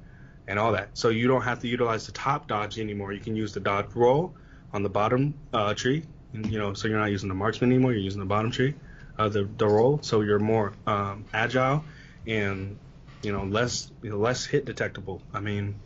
and 0.48 0.59
all 0.59 0.72
that. 0.72 0.96
So 0.96 1.11
you 1.11 1.29
don't 1.29 1.42
have 1.42 1.61
to 1.61 1.68
utilize 1.68 2.07
the 2.07 2.12
top 2.12 2.48
dodge 2.48 2.79
anymore. 2.79 3.12
You 3.12 3.20
can 3.20 3.37
use 3.37 3.53
the 3.53 3.61
dodge 3.61 3.94
roll 3.94 4.35
on 4.74 4.82
the 4.82 4.90
bottom 4.90 5.32
uh, 5.54 5.72
tree, 5.72 6.04
and, 6.34 6.50
you 6.52 6.58
know, 6.58 6.74
so 6.74 6.88
you're 6.88 6.98
not 6.98 7.10
using 7.10 7.28
the 7.30 7.34
marksman 7.34 7.70
anymore. 7.70 7.92
You're 7.92 8.02
using 8.02 8.20
the 8.20 8.26
bottom 8.26 8.50
tree, 8.50 8.74
uh, 9.18 9.28
the 9.30 9.44
the 9.44 9.66
roll. 9.66 10.00
So 10.02 10.20
you're 10.20 10.38
more 10.40 10.74
um, 10.87 11.24
agile 11.32 11.84
and 12.26 12.76
you 13.22 13.32
know 13.32 13.44
less 13.44 13.90
you 14.02 14.10
know, 14.10 14.18
less 14.18 14.44
hit 14.44 14.64
detectable. 14.66 15.22
I 15.32 15.40
mean, 15.40 15.76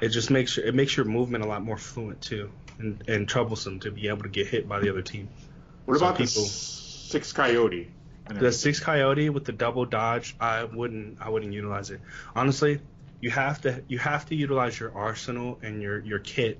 it 0.00 0.08
just 0.08 0.30
makes 0.30 0.58
it 0.58 0.74
makes 0.74 0.96
your 0.96 1.06
movement 1.06 1.44
a 1.44 1.46
lot 1.46 1.62
more 1.62 1.76
fluent 1.76 2.20
too, 2.22 2.50
and, 2.78 3.04
and 3.06 3.28
troublesome 3.28 3.80
to 3.80 3.90
be 3.92 4.08
able 4.08 4.22
to 4.22 4.28
get 4.30 4.48
hit 4.48 4.68
by 4.68 4.80
the 4.80 4.88
other 4.88 5.02
team. 5.02 5.28
What 5.84 5.98
So 5.98 6.06
about 6.06 6.16
the 6.18 6.24
people- 6.24 6.42
six 6.42 7.32
coyote? 7.32 7.90
The 8.28 8.52
six 8.52 8.80
coyote 8.80 9.28
with 9.28 9.44
the 9.44 9.52
double 9.52 9.84
dodge, 9.84 10.36
I 10.40 10.64
wouldn't 10.64 11.18
I 11.20 11.28
wouldn't 11.28 11.52
utilize 11.52 11.90
it. 11.90 12.00
Honestly, 12.34 12.80
you 13.20 13.30
have 13.30 13.60
to 13.62 13.82
you 13.88 13.98
have 13.98 14.24
to 14.26 14.34
utilize 14.34 14.78
your 14.80 14.96
arsenal 14.96 15.58
and 15.62 15.82
your 15.82 15.98
your 16.00 16.18
kit 16.18 16.58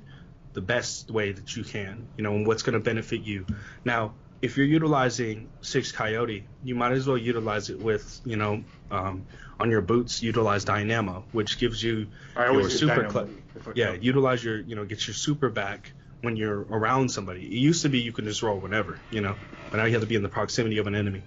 the 0.52 0.60
best 0.60 1.10
way 1.10 1.32
that 1.32 1.56
you 1.56 1.64
can. 1.64 2.08
You 2.16 2.24
know, 2.24 2.34
and 2.34 2.46
what's 2.46 2.62
going 2.62 2.74
to 2.74 2.80
benefit 2.80 3.22
you. 3.22 3.46
Now, 3.84 4.14
if 4.40 4.56
you're 4.56 4.66
utilizing 4.66 5.48
six 5.60 5.92
coyote, 5.92 6.44
you 6.64 6.74
might 6.74 6.92
as 6.92 7.06
well 7.06 7.18
utilize 7.18 7.70
it 7.70 7.80
with 7.80 8.20
you 8.24 8.36
know 8.36 8.64
um, 8.90 9.26
on 9.58 9.70
your 9.70 9.80
boots 9.80 10.22
utilize 10.22 10.64
dynamo, 10.64 11.24
which 11.32 11.58
gives 11.58 11.82
you 11.82 12.08
I 12.36 12.50
your 12.50 12.68
super 12.68 13.04
cla- 13.04 13.28
yeah, 13.74 13.92
utilize 13.92 14.42
your, 14.42 14.60
you 14.60 14.76
know, 14.76 14.84
get 14.84 15.06
your 15.06 15.14
super 15.14 15.48
back 15.48 15.92
when 16.20 16.36
you're 16.36 16.62
around 16.62 17.10
somebody. 17.10 17.44
It 17.44 17.52
used 17.58 17.82
to 17.82 17.88
be 17.88 18.00
you 18.00 18.12
could 18.12 18.24
just 18.24 18.42
roll 18.42 18.58
whenever, 18.58 18.98
you 19.10 19.20
know, 19.20 19.36
but 19.70 19.78
now 19.78 19.84
you 19.84 19.92
have 19.92 20.02
to 20.02 20.06
be 20.06 20.16
in 20.16 20.22
the 20.22 20.28
proximity 20.28 20.78
of 20.78 20.86
an 20.86 20.94
enemy. 20.94 21.22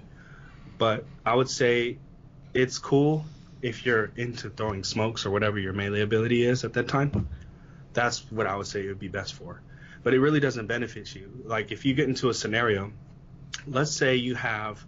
But 0.77 1.05
I 1.25 1.35
would 1.35 1.49
say 1.49 1.97
it's 2.53 2.77
cool 2.77 3.25
if 3.61 3.85
you're 3.85 4.11
into 4.15 4.49
throwing 4.49 4.83
smokes 4.83 5.25
or 5.25 5.31
whatever 5.31 5.57
your 5.57 5.73
melee 5.73 6.01
ability 6.01 6.45
is 6.45 6.63
at 6.63 6.73
that 6.73 6.88
time. 6.88 7.27
That's 7.95 8.31
what 8.31 8.45
I 8.45 8.55
would 8.55 8.67
say 8.67 8.86
it 8.86 8.89
would 8.89 8.99
be 8.99 9.08
best 9.08 9.34
for. 9.34 9.62
But 10.03 10.13
it 10.13 10.19
really 10.19 10.39
doesn't 10.39 10.67
benefit 10.67 11.15
you. 11.15 11.31
Like 11.45 11.71
if 11.71 11.86
you 11.86 11.95
get 11.95 12.08
into 12.08 12.29
a 12.29 12.34
scenario, 12.34 12.91
let's 13.65 13.91
say 13.91 14.17
you 14.17 14.36
have 14.36 14.86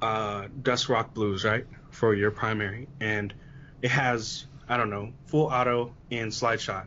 uh, 0.00 0.48
Dust 0.62 0.88
Rock 0.88 1.12
Blues, 1.12 1.44
right, 1.44 1.66
for 1.90 2.14
your 2.14 2.30
primary, 2.30 2.88
and 3.00 3.34
it 3.82 3.90
has 3.90 4.46
I 4.68 4.76
don't 4.76 4.90
know 4.90 5.12
full 5.26 5.46
auto 5.46 5.92
and 6.10 6.32
slide 6.32 6.60
shot. 6.60 6.86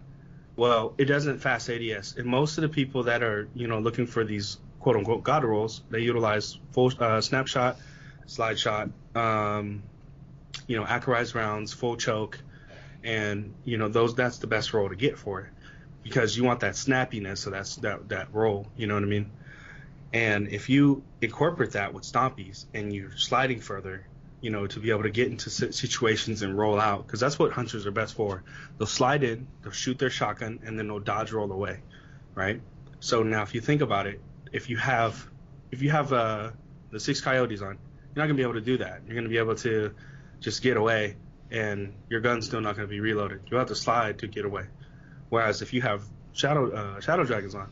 Well, 0.55 0.93
it 0.97 1.05
doesn't 1.05 1.39
fast 1.39 1.69
ADS, 1.69 2.15
and 2.17 2.25
most 2.25 2.57
of 2.57 2.63
the 2.63 2.69
people 2.69 3.03
that 3.03 3.21
are 3.21 3.47
you 3.53 3.67
know 3.67 3.79
looking 3.79 4.07
for 4.07 4.23
these 4.23 4.57
quote 4.79 4.95
unquote 4.95 5.23
god 5.23 5.43
rolls, 5.43 5.83
they 5.91 5.99
utilize 5.99 6.57
full 6.71 6.91
uh, 6.99 7.21
snapshot, 7.21 7.77
slide 8.25 8.57
shot, 8.57 8.89
um, 9.15 9.83
you 10.67 10.77
know, 10.77 10.85
accurized 10.85 11.35
rounds, 11.35 11.73
full 11.73 11.97
choke, 11.97 12.39
and 13.03 13.53
you 13.63 13.77
know 13.77 13.87
those 13.87 14.15
that's 14.15 14.37
the 14.37 14.47
best 14.47 14.73
roll 14.73 14.89
to 14.89 14.95
get 14.95 15.17
for 15.17 15.41
it 15.41 15.49
because 16.03 16.35
you 16.35 16.43
want 16.43 16.61
that 16.61 16.73
snappiness, 16.73 17.39
so 17.39 17.49
that's 17.49 17.75
that 17.77 18.09
that 18.09 18.33
roll, 18.33 18.67
you 18.75 18.87
know 18.87 18.95
what 18.95 19.03
I 19.03 19.07
mean? 19.07 19.31
And 20.13 20.49
if 20.49 20.69
you 20.69 21.03
incorporate 21.21 21.71
that 21.71 21.93
with 21.93 22.03
stompies 22.03 22.65
and 22.73 22.93
you're 22.93 23.15
sliding 23.15 23.61
further, 23.61 24.05
you 24.41 24.49
know, 24.49 24.67
to 24.67 24.79
be 24.79 24.89
able 24.89 25.03
to 25.03 25.09
get 25.09 25.27
into 25.27 25.49
situations 25.49 26.41
and 26.41 26.57
roll 26.57 26.79
out, 26.79 27.05
because 27.05 27.19
that's 27.19 27.39
what 27.39 27.51
hunters 27.51 27.85
are 27.85 27.91
best 27.91 28.15
for. 28.15 28.43
They'll 28.77 28.87
slide 28.87 29.23
in, 29.23 29.47
they'll 29.61 29.71
shoot 29.71 29.99
their 29.99 30.09
shotgun, 30.09 30.59
and 30.65 30.77
then 30.77 30.87
they'll 30.87 30.99
dodge 30.99 31.31
roll 31.31 31.51
away, 31.51 31.79
right? 32.35 32.61
So 32.99 33.23
now, 33.23 33.43
if 33.43 33.55
you 33.55 33.61
think 33.61 33.81
about 33.81 34.07
it, 34.07 34.19
if 34.51 34.69
you 34.69 34.77
have, 34.77 35.25
if 35.71 35.81
you 35.81 35.91
have 35.91 36.11
uh, 36.11 36.51
the 36.89 36.99
six 36.99 37.21
coyotes 37.21 37.61
on, 37.61 37.77
you're 38.13 38.23
not 38.23 38.25
gonna 38.25 38.33
be 38.33 38.43
able 38.43 38.55
to 38.55 38.61
do 38.61 38.79
that. 38.79 39.01
You're 39.05 39.15
gonna 39.15 39.29
be 39.29 39.37
able 39.37 39.55
to 39.55 39.93
just 40.41 40.61
get 40.61 40.75
away, 40.75 41.15
and 41.51 41.93
your 42.09 42.21
gun's 42.21 42.45
still 42.45 42.61
not 42.61 42.75
gonna 42.75 42.87
be 42.87 43.01
reloaded. 43.01 43.41
You'll 43.49 43.59
have 43.59 43.67
to 43.67 43.75
slide 43.75 44.19
to 44.19 44.27
get 44.27 44.45
away. 44.45 44.65
Whereas 45.29 45.61
if 45.61 45.73
you 45.73 45.81
have 45.81 46.03
shadow 46.33 46.71
uh, 46.71 46.99
shadow 47.01 47.23
dragons 47.23 47.55
on, 47.55 47.69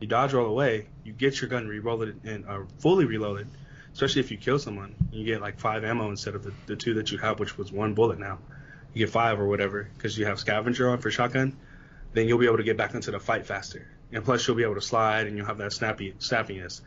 you 0.00 0.08
dodge 0.08 0.32
roll 0.32 0.46
away, 0.46 0.86
you 1.04 1.12
get 1.12 1.40
your 1.40 1.50
gun 1.50 1.68
reloaded 1.68 2.20
and 2.24 2.46
uh, 2.46 2.60
fully 2.78 3.04
reloaded. 3.04 3.48
Especially 3.92 4.20
if 4.20 4.30
you 4.30 4.36
kill 4.36 4.58
someone, 4.58 4.94
you 5.10 5.24
get 5.24 5.40
like 5.40 5.58
five 5.58 5.84
ammo 5.84 6.08
instead 6.08 6.34
of 6.34 6.44
the, 6.44 6.52
the 6.66 6.76
two 6.76 6.94
that 6.94 7.10
you 7.10 7.18
have, 7.18 7.40
which 7.40 7.58
was 7.58 7.72
one 7.72 7.94
bullet 7.94 8.18
now. 8.18 8.38
You 8.94 9.06
get 9.06 9.12
five 9.12 9.40
or 9.40 9.46
whatever 9.46 9.88
because 9.96 10.16
you 10.16 10.26
have 10.26 10.38
scavenger 10.38 10.88
on 10.90 10.98
for 10.98 11.10
shotgun. 11.10 11.56
Then 12.12 12.28
you'll 12.28 12.38
be 12.38 12.46
able 12.46 12.58
to 12.58 12.62
get 12.62 12.76
back 12.76 12.94
into 12.94 13.10
the 13.10 13.20
fight 13.20 13.46
faster, 13.46 13.86
and 14.12 14.24
plus 14.24 14.46
you'll 14.46 14.56
be 14.56 14.62
able 14.62 14.76
to 14.76 14.80
slide 14.80 15.26
and 15.26 15.36
you'll 15.36 15.46
have 15.46 15.58
that 15.58 15.72
snappy 15.72 16.12
snappiness. 16.18 16.80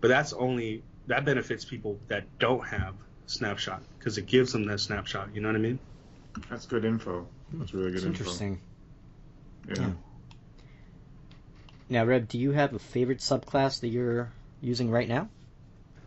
But 0.00 0.08
that's 0.08 0.32
only 0.32 0.82
that 1.06 1.24
benefits 1.24 1.64
people 1.64 1.98
that 2.08 2.38
don't 2.38 2.66
have 2.66 2.94
snapshot 3.26 3.82
because 3.98 4.18
it 4.18 4.26
gives 4.26 4.52
them 4.52 4.64
that 4.66 4.80
snapshot. 4.80 5.34
You 5.34 5.40
know 5.40 5.48
what 5.48 5.56
I 5.56 5.60
mean? 5.60 5.78
That's 6.50 6.66
good 6.66 6.84
info. 6.84 7.26
That's 7.54 7.72
really 7.74 7.90
good 7.90 7.96
It's 7.96 8.04
info. 8.04 8.18
interesting. 8.20 8.60
Yeah. 9.68 9.74
Yeah. 9.78 9.90
Now, 11.88 12.04
Reb, 12.04 12.28
do 12.28 12.38
you 12.38 12.50
have 12.52 12.74
a 12.74 12.78
favorite 12.78 13.18
subclass 13.18 13.80
that 13.80 13.88
you're 13.88 14.30
using 14.60 14.90
right 14.90 15.08
now? 15.08 15.28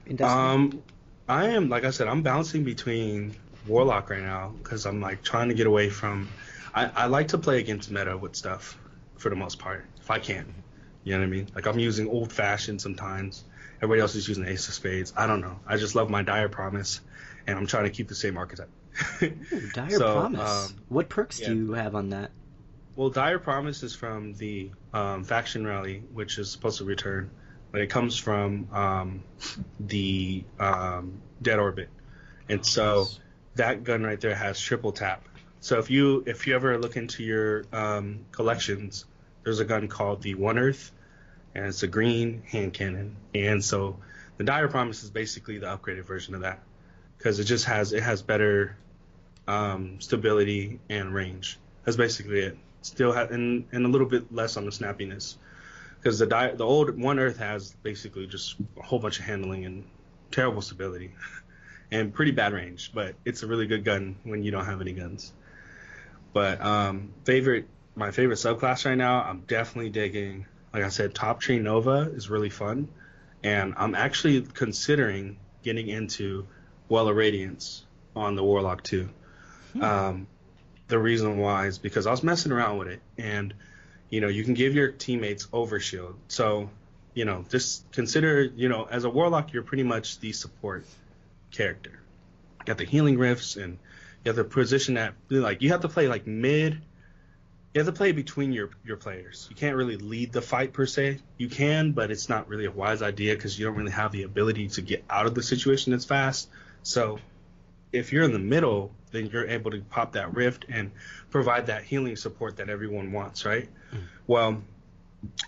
In 0.05 0.21
Um, 0.21 0.84
I 1.27 1.49
am 1.49 1.69
like 1.69 1.84
I 1.86 1.91
said, 1.91 2.08
I'm 2.08 2.21
bouncing 2.23 2.63
between 2.63 3.36
Warlock 3.67 4.10
right 4.10 4.21
now 4.21 4.53
because 4.62 4.86
I'm 4.86 4.99
like 4.99 5.23
trying 5.23 5.49
to 5.49 5.55
get 5.55 5.67
away 5.67 5.89
from. 5.89 6.27
I, 6.73 6.86
I 6.88 7.05
like 7.08 7.29
to 7.29 7.38
play 7.38 7.60
against 7.60 7.91
meta 7.91 8.17
with 8.17 8.36
stuff 8.36 8.77
for 9.17 9.29
the 9.29 9.36
most 9.36 9.60
part, 9.60 9.86
if 9.99 10.10
I 10.12 10.19
can. 10.19 10.53
You 11.03 11.13
know 11.13 11.19
what 11.19 11.25
I 11.25 11.29
mean? 11.29 11.47
Like 11.55 11.65
I'm 11.67 11.79
using 11.79 12.08
old 12.10 12.32
fashioned 12.34 12.82
sometimes. 12.82 13.43
Everybody 13.77 14.01
else 14.01 14.15
is 14.15 14.27
using 14.27 14.45
Ace 14.45 14.67
of 14.67 14.73
Spades. 14.73 15.13
I 15.15 15.27
don't 15.27 15.39
know. 15.41 15.60
I 15.65 15.77
just 15.77 15.95
love 15.95 16.10
my 16.10 16.21
Dire 16.23 16.49
Promise, 16.49 16.99
and 17.49 17.57
I'm 17.57 17.65
trying 17.65 17.85
to 17.85 17.89
keep 17.89 18.07
the 18.07 18.15
same 18.15 18.38
archetype. 18.38 18.69
Ooh, 19.23 19.31
Dire 19.73 19.89
so, 19.89 20.13
Promise. 20.13 20.69
um, 20.69 20.75
what 20.88 21.09
perks 21.09 21.39
yeah. 21.39 21.47
do 21.47 21.55
you 21.55 21.73
have 21.73 21.95
on 21.95 22.09
that? 22.12 22.29
Well, 22.95 23.09
Dire 23.09 23.39
Promise 23.39 23.81
is 23.81 23.95
from 23.95 24.33
the 24.33 24.71
um, 24.93 25.23
faction 25.23 25.65
rally, 25.65 26.03
which 26.13 26.38
is 26.38 26.51
supposed 26.51 26.77
to 26.77 26.85
return, 26.85 27.31
but 27.71 27.81
it 27.81 27.88
comes 27.88 28.17
from 28.17 28.67
um, 28.71 29.23
the 29.79 30.43
um, 30.59 31.21
Dead 31.41 31.57
Orbit, 31.57 31.89
and 32.49 32.63
so 32.63 33.07
that 33.55 33.83
gun 33.83 34.03
right 34.03 34.19
there 34.19 34.35
has 34.35 34.59
triple 34.59 34.91
tap. 34.91 35.27
So 35.59 35.79
if 35.79 35.89
you 35.89 36.23
if 36.27 36.45
you 36.45 36.55
ever 36.55 36.77
look 36.77 36.97
into 36.97 37.23
your 37.23 37.65
um, 37.73 38.25
collections, 38.31 39.05
there's 39.43 39.59
a 39.59 39.65
gun 39.65 39.88
called 39.88 40.21
the 40.21 40.35
One 40.35 40.59
Earth, 40.59 40.91
and 41.55 41.65
it's 41.65 41.81
a 41.81 41.88
green 41.88 42.43
hand 42.45 42.73
cannon, 42.73 43.15
and 43.33 43.63
so 43.63 43.97
the 44.38 44.43
Dire 44.43 44.67
Promise 44.67 45.03
is 45.03 45.09
basically 45.09 45.57
the 45.57 45.67
upgraded 45.67 46.05
version 46.05 46.35
of 46.35 46.41
that, 46.41 46.59
because 47.19 47.38
it 47.39 47.43
just 47.43 47.65
has 47.65 47.93
it 47.93 48.01
has 48.01 48.23
better 48.23 48.75
um, 49.47 49.99
stability 49.99 50.79
and 50.89 51.13
range. 51.13 51.60
That's 51.84 51.97
basically 51.97 52.39
it. 52.39 52.58
Still 52.82 53.13
ha- 53.13 53.27
and 53.29 53.65
and 53.71 53.86
a 53.86 53.89
little 53.89 54.08
bit 54.08 54.34
less 54.34 54.58
on 54.58 54.65
the 54.65 54.71
snappiness, 54.71 55.36
because 55.99 56.17
the 56.17 56.25
di- 56.25 56.55
the 56.55 56.65
old 56.65 56.97
One 56.99 57.19
Earth 57.19 57.38
has 57.38 57.75
basically 57.84 58.25
just 58.25 58.55
a 58.77 58.82
whole 58.82 58.99
bunch 58.99 59.19
of 59.19 59.25
handling 59.25 59.65
and 59.65 59.84
terrible 60.32 60.62
stability, 60.62 61.12
and 61.91 62.13
pretty 62.13 62.32
bad 62.32 62.53
range. 62.53 62.91
But 62.93 63.15
it's 63.25 63.43
a 63.43 63.47
really 63.47 63.67
good 63.67 63.84
gun 63.84 64.15
when 64.23 64.41
you 64.43 64.51
don't 64.51 64.65
have 64.65 64.79
any 64.82 64.93
guns. 64.93 65.34
But 66.32 66.62
um, 66.62 67.13
favorite 67.25 67.67
my 67.95 68.12
favorite 68.12 68.38
subclass 68.38 68.86
right 68.86 68.97
now, 68.97 69.21
I'm 69.21 69.41
definitely 69.41 69.89
digging. 69.89 70.45
Like 70.73 70.84
I 70.84 70.89
said, 70.89 71.13
Top 71.13 71.41
Tree 71.41 71.60
Nova 71.60 72.10
is 72.13 72.29
really 72.29 72.49
fun, 72.49 72.88
and 73.43 73.73
I'm 73.75 73.93
actually 73.93 74.41
considering 74.41 75.38
getting 75.63 75.89
into 75.89 76.47
Well 76.89 77.08
of 77.08 77.15
Radiance 77.15 77.86
on 78.15 78.36
the 78.36 78.43
Warlock 78.43 78.84
too. 78.84 79.10
Um, 79.80 80.28
the 80.88 80.99
reason 80.99 81.38
why 81.38 81.67
is 81.67 81.78
because 81.78 82.08
I 82.08 82.12
was 82.12 82.23
messing 82.23 82.52
around 82.52 82.80
with 82.80 82.88
it, 82.89 83.02
and 83.17 83.54
you 84.10 84.21
know 84.21 84.28
you 84.28 84.43
can 84.43 84.56
give 84.56 84.73
your 84.73 84.91
teammates 84.91 85.45
overshield. 85.47 86.15
So 86.28 86.69
you 87.13 87.25
know 87.25 87.45
just 87.49 87.89
consider 87.91 88.43
you 88.43 88.69
know 88.69 88.88
as 88.89 89.06
a 89.06 89.10
warlock 89.10 89.54
you're 89.54 89.63
pretty 89.63 89.84
much 89.84 90.19
the 90.19 90.34
support 90.34 90.86
character. 91.52 91.91
You 91.91 92.65
got 92.65 92.78
the 92.78 92.86
healing 92.86 93.17
rifts, 93.17 93.56
and 93.56 93.78
you 94.25 94.30
have 94.30 94.36
to 94.36 94.43
position 94.43 94.95
that 94.95 95.13
like 95.30 95.62
you 95.62 95.69
have 95.69 95.82
to 95.82 95.89
play 95.89 96.08
like 96.08 96.28
mid. 96.28 96.82
You 97.75 97.82
have 97.82 97.86
to 97.86 97.93
play 97.93 98.12
between 98.12 98.52
your 98.52 98.71
your 98.84 98.97
players. 98.97 99.45
You 99.52 99.56
can't 99.56 99.75
really 99.75 99.97
lead 99.97 100.34
the 100.34 100.41
fight 100.41 100.73
per 100.73 100.88
se. 100.88 101.19
You 101.38 101.49
can, 101.49 101.91
but 101.91 102.10
it's 102.10 102.28
not 102.28 102.49
really 102.49 102.65
a 102.65 102.71
wise 102.71 103.04
idea 103.04 103.36
because 103.36 103.60
you 103.60 103.67
don't 103.67 103.75
really 103.75 103.91
have 103.91 104.12
the 104.12 104.23
ability 104.23 104.69
to 104.69 104.82
get 104.82 105.04
out 105.08 105.28
of 105.28 105.36
the 105.36 105.43
situation 105.43 105.93
as 105.93 106.04
fast. 106.04 106.49
So 106.84 107.20
if 107.92 108.12
you're 108.13 108.24
in 108.24 108.32
the 108.32 108.39
middle, 108.39 108.92
then 109.12 109.28
you're 109.28 109.48
able 109.48 109.72
to 109.72 109.82
pop 109.82 110.13
that 110.13 110.34
rift 110.36 110.65
and 110.70 110.92
provide 111.30 111.68
that 111.68 111.84
healing 111.84 112.15
support 112.15 112.58
that 112.58 112.70
everyone 112.70 113.12
wants, 113.12 113.46
right? 113.46 113.68
Mm. 113.92 114.02
Well, 114.28 114.62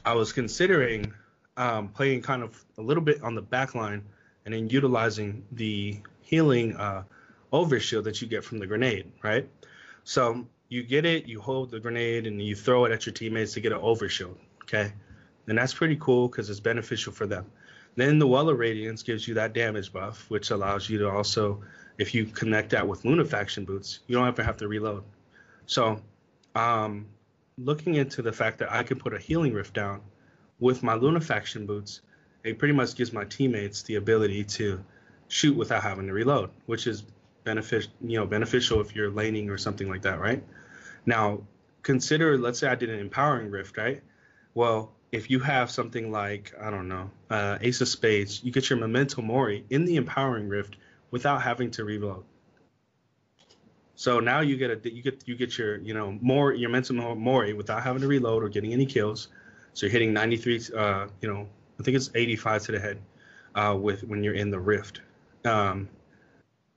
I 0.04 0.13
was 0.13 0.34
considering 0.34 1.13
um, 1.58 1.89
playing 1.89 2.22
kind 2.22 2.44
of 2.44 2.63
a 2.78 2.82
little 2.82 3.04
bit 3.04 3.22
on 3.24 3.36
the 3.36 3.41
back 3.41 3.76
line 3.76 4.04
and 4.46 4.54
then 4.54 4.70
utilizing 4.70 5.44
the 5.52 6.00
healing 6.22 6.76
uh, 6.76 7.04
overshield 7.54 8.06
that 8.06 8.22
you 8.22 8.28
get 8.28 8.44
from 8.44 8.60
the 8.60 8.67
grenade, 8.67 9.12
right? 9.22 9.48
So 10.04 10.48
you 10.70 10.84
get 10.84 11.06
it, 11.06 11.28
you 11.28 11.41
hold 11.41 11.70
the 11.70 11.80
grenade, 11.80 12.26
and 12.26 12.41
you 12.41 12.56
throw 12.56 12.86
it 12.86 12.91
at 12.91 13.06
your 13.06 13.13
teammates 13.13 13.54
to 13.54 13.62
get 13.62 13.72
an 13.72 13.80
overshield, 13.80 14.38
okay? 14.63 14.94
And 15.48 15.58
that's 15.58 15.74
pretty 15.74 15.98
cool 16.00 16.28
because 16.28 16.50
it's 16.50 16.62
beneficial 16.62 17.12
for 17.12 17.28
them. 17.28 17.46
Then 17.95 18.19
the 18.19 18.27
Well 18.27 18.49
of 18.49 18.58
Radiance 18.58 19.04
gives 19.04 19.27
you 19.27 19.34
that 19.36 19.54
damage 19.54 19.91
buff, 19.91 20.30
which 20.30 20.51
allows 20.51 20.89
you 20.89 20.97
to 20.99 21.10
also, 21.10 21.62
if 21.97 22.15
you 22.15 22.25
connect 22.25 22.69
that 22.71 22.88
with 22.88 23.04
Lunafaction 23.04 23.65
boots, 23.65 23.99
you 24.08 24.15
don't 24.15 24.27
ever 24.27 24.43
have 24.43 24.58
to 24.58 24.67
reload. 24.67 25.04
So, 25.65 26.01
um, 26.56 27.08
looking 27.58 27.95
into 27.95 28.21
the 28.21 28.32
fact 28.32 28.60
that 28.60 28.71
I 28.71 28.84
can 28.84 28.97
put 28.97 29.13
a 29.13 29.19
healing 29.19 29.54
rift 29.54 29.73
down 29.73 30.01
with 30.60 30.84
my 30.84 30.93
Lunafaction 30.93 31.67
boots, 31.67 32.01
it 32.43 32.58
pretty 32.58 32.73
much 32.73 32.95
gives 32.95 33.13
my 33.13 33.25
teammates 33.25 33.84
the 33.84 33.95
ability 33.95 34.43
to 34.45 34.84
shoot 35.27 35.56
without 35.56 35.84
having 35.84 36.08
to 36.08 36.13
reload, 36.13 36.49
which 36.65 36.88
is 36.88 37.04
beneficial, 37.43 37.91
you 38.01 38.17
know, 38.17 38.25
beneficial 38.25 38.82
if 38.82 38.95
you're 38.95 39.12
laning 39.12 39.49
or 39.49 39.58
something 39.58 39.89
like 39.89 40.01
that, 40.04 40.19
right? 40.19 40.43
Now, 41.06 41.41
consider, 41.84 42.38
let's 42.38 42.60
say 42.60 42.67
I 42.67 42.75
did 42.75 42.89
an 42.89 42.99
empowering 42.99 43.49
rift, 43.49 43.77
right? 43.77 44.01
Well, 44.54 44.93
if 45.12 45.30
you 45.30 45.39
have 45.39 45.69
something 45.69 46.12
like 46.12 46.54
I 46.60 46.69
don't 46.69 46.88
know 46.88 47.12
uh, 47.30 47.58
Ace 47.62 47.82
of 47.82 47.88
Spades, 47.88 48.43
you 48.43 48.52
get 48.52 48.69
your 48.69 48.80
Memento 48.80 49.21
Mori 49.21 49.65
in 49.69 49.86
the 49.86 49.97
Empowering 49.97 50.47
Rift 50.47 50.78
without 51.12 51.41
having 51.41 51.71
to 51.71 51.84
reload. 51.84 52.24
So 53.95 54.19
now 54.19 54.39
you 54.39 54.58
get 54.58 54.71
a 54.71 54.89
you 54.89 55.04
get 55.04 55.24
you 55.28 55.36
get 55.36 55.58
your 55.58 55.78
you 55.78 55.93
know 55.93 56.17
more 56.21 56.54
your 56.54 56.69
Memento 56.69 57.15
Mori 57.15 57.54
without 57.54 57.84
having 57.84 58.02
to 58.02 58.08
reload 58.08 58.43
or 58.43 58.50
getting 58.50 58.74
any 58.74 58.86
kills. 58.86 59.28
So 59.74 59.86
you're 59.86 59.91
hitting 59.91 60.13
93. 60.13 60.62
Uh, 60.76 61.08
you 61.21 61.32
know 61.32 61.47
I 61.80 61.84
think 61.84 61.97
it's 61.97 62.10
85 62.13 62.63
to 62.63 62.71
the 62.74 62.80
head 62.80 63.00
uh, 63.56 63.78
with 63.80 64.04
when 64.04 64.24
you're 64.24 64.34
in 64.34 64.50
the 64.50 64.60
Rift. 64.60 65.02
Um, 65.43 65.89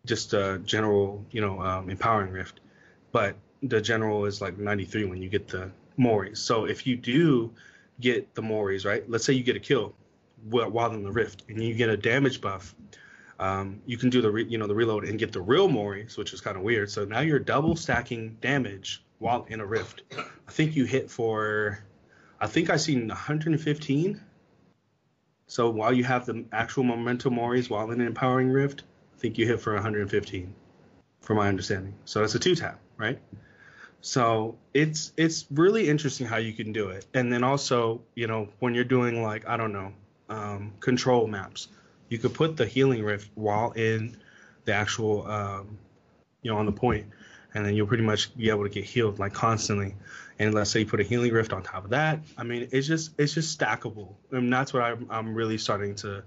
just 0.07 0.35
a 0.35 0.61
general 0.64 1.25
you 1.31 1.40
know 1.40 1.61
um, 1.61 1.88
Empowering 1.88 2.33
Rift, 2.33 2.61
but 3.12 3.37
the 3.62 3.81
general 3.81 4.27
is 4.27 4.40
like 4.42 4.59
93 4.59 5.05
when 5.05 5.23
you 5.23 5.29
get 5.29 5.49
the 5.49 5.70
Mori. 5.97 6.35
So 6.35 6.64
if 6.66 6.87
you 6.87 6.97
do 6.97 7.53
get 8.00 8.35
the 8.35 8.42
Moris, 8.42 8.85
right? 8.85 9.09
Let's 9.09 9.24
say 9.24 9.33
you 9.33 9.42
get 9.42 9.57
a 9.57 9.61
kill 9.61 9.94
while 10.48 10.92
in 10.92 11.02
the 11.02 11.12
Rift, 11.12 11.44
and 11.48 11.62
you 11.62 11.74
get 11.74 11.88
a 11.88 11.96
damage 11.96 12.40
buff. 12.40 12.74
Um, 13.38 13.80
you 13.87 13.96
can 13.96 14.11
do 14.11 14.20
the 14.20 14.30
re- 14.30 14.46
you 14.48 14.59
know 14.59 14.66
the 14.66 14.74
reload 14.74 15.04
and 15.04 15.18
get 15.18 15.33
the 15.33 15.40
real 15.40 15.68
Moris, 15.68 16.16
which 16.16 16.33
is 16.33 16.40
kind 16.40 16.57
of 16.57 16.62
weird. 16.62 16.90
So 16.90 17.04
now 17.04 17.20
you're 17.20 17.38
double 17.38 17.76
stacking 17.76 18.37
damage 18.40 19.02
while 19.18 19.46
in 19.48 19.61
a 19.61 19.66
Rift. 19.66 20.02
I 20.16 20.50
think 20.50 20.76
you 20.76 20.85
hit 20.85 21.11
for, 21.11 21.78
I 22.40 22.46
think 22.46 22.70
I 22.70 22.76
seen 22.76 23.09
115. 23.09 24.20
So 25.46 25.70
while 25.70 25.92
you 25.92 26.04
have 26.04 26.26
the 26.26 26.44
actual 26.52 26.85
memento 26.85 27.30
Moris 27.30 27.70
while 27.70 27.90
in 27.90 28.00
an 28.00 28.07
empowering 28.07 28.50
Rift, 28.50 28.83
I 29.16 29.20
think 29.20 29.38
you 29.38 29.46
hit 29.46 29.61
for 29.61 29.74
115, 29.74 30.54
from 31.20 31.37
my 31.37 31.48
understanding. 31.48 31.94
So 32.04 32.20
that's 32.20 32.35
a 32.35 32.38
two 32.38 32.54
tap, 32.54 32.80
right? 32.96 33.18
So 34.05 34.59
it's 34.75 35.14
it's 35.17 35.47
really 35.51 35.88
interesting 35.88 36.27
how 36.27 36.37
you 36.37 36.53
can 36.53 36.75
do 36.75 36.90
it. 36.90 37.07
And 37.14 37.33
then 37.33 37.43
also, 37.43 38.03
you 38.14 38.27
know, 38.27 38.51
when 38.59 38.75
you're 38.75 38.85
doing 38.85 39.23
like 39.23 39.49
I 39.49 39.57
don't 39.57 39.73
know, 39.73 39.95
um, 40.29 40.75
control 40.79 41.27
maps, 41.27 41.69
you 42.11 42.19
could 42.19 42.35
put 42.35 42.59
the 42.59 42.67
healing 42.67 43.03
rift 43.03 43.31
while 43.35 43.71
in 43.71 44.14
the 44.67 44.75
actual, 44.75 45.27
um, 45.27 45.79
you 46.43 46.51
know, 46.51 46.59
on 46.59 46.67
the 46.67 46.73
point, 46.73 47.07
and 47.55 47.64
then 47.64 47.75
you'll 47.75 47.87
pretty 47.87 48.03
much 48.03 48.37
be 48.37 48.51
able 48.51 48.64
to 48.64 48.69
get 48.69 48.85
healed 48.85 49.19
like 49.19 49.33
constantly. 49.33 49.95
And 50.38 50.53
let's 50.53 50.69
say 50.69 50.81
you 50.81 50.87
put 50.87 51.01
a 51.01 51.05
healing 51.05 51.33
rift 51.33 51.55
on 51.55 51.62
top 51.62 51.85
of 51.85 51.90
that. 51.90 52.21
I 52.37 52.45
mean, 52.45 52.69
it's 52.73 52.87
just 52.87 53.19
it's 53.19 53.33
just 53.33 53.59
stackable, 53.59 54.12
and 54.33 54.53
that's 54.53 54.75
what 54.75 54.83
I'm 54.83 55.07
I'm 55.09 55.35
really 55.35 55.57
starting 55.57 55.95
to 55.97 56.23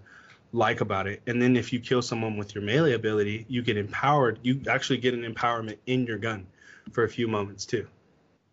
like 0.52 0.82
about 0.82 1.06
it. 1.06 1.22
And 1.28 1.40
then 1.40 1.56
if 1.56 1.72
you 1.72 1.80
kill 1.80 2.02
someone 2.02 2.38
with 2.38 2.56
your 2.56 2.64
melee 2.64 2.94
ability, 2.94 3.46
you 3.48 3.62
get 3.62 3.78
empowered. 3.78 4.40
You 4.42 4.64
actually 4.68 4.98
get 4.98 5.14
an 5.14 5.32
empowerment 5.32 5.78
in 5.86 6.08
your 6.08 6.18
gun 6.18 6.48
for 6.92 7.04
a 7.04 7.10
few 7.10 7.28
moments 7.28 7.66
too. 7.66 7.88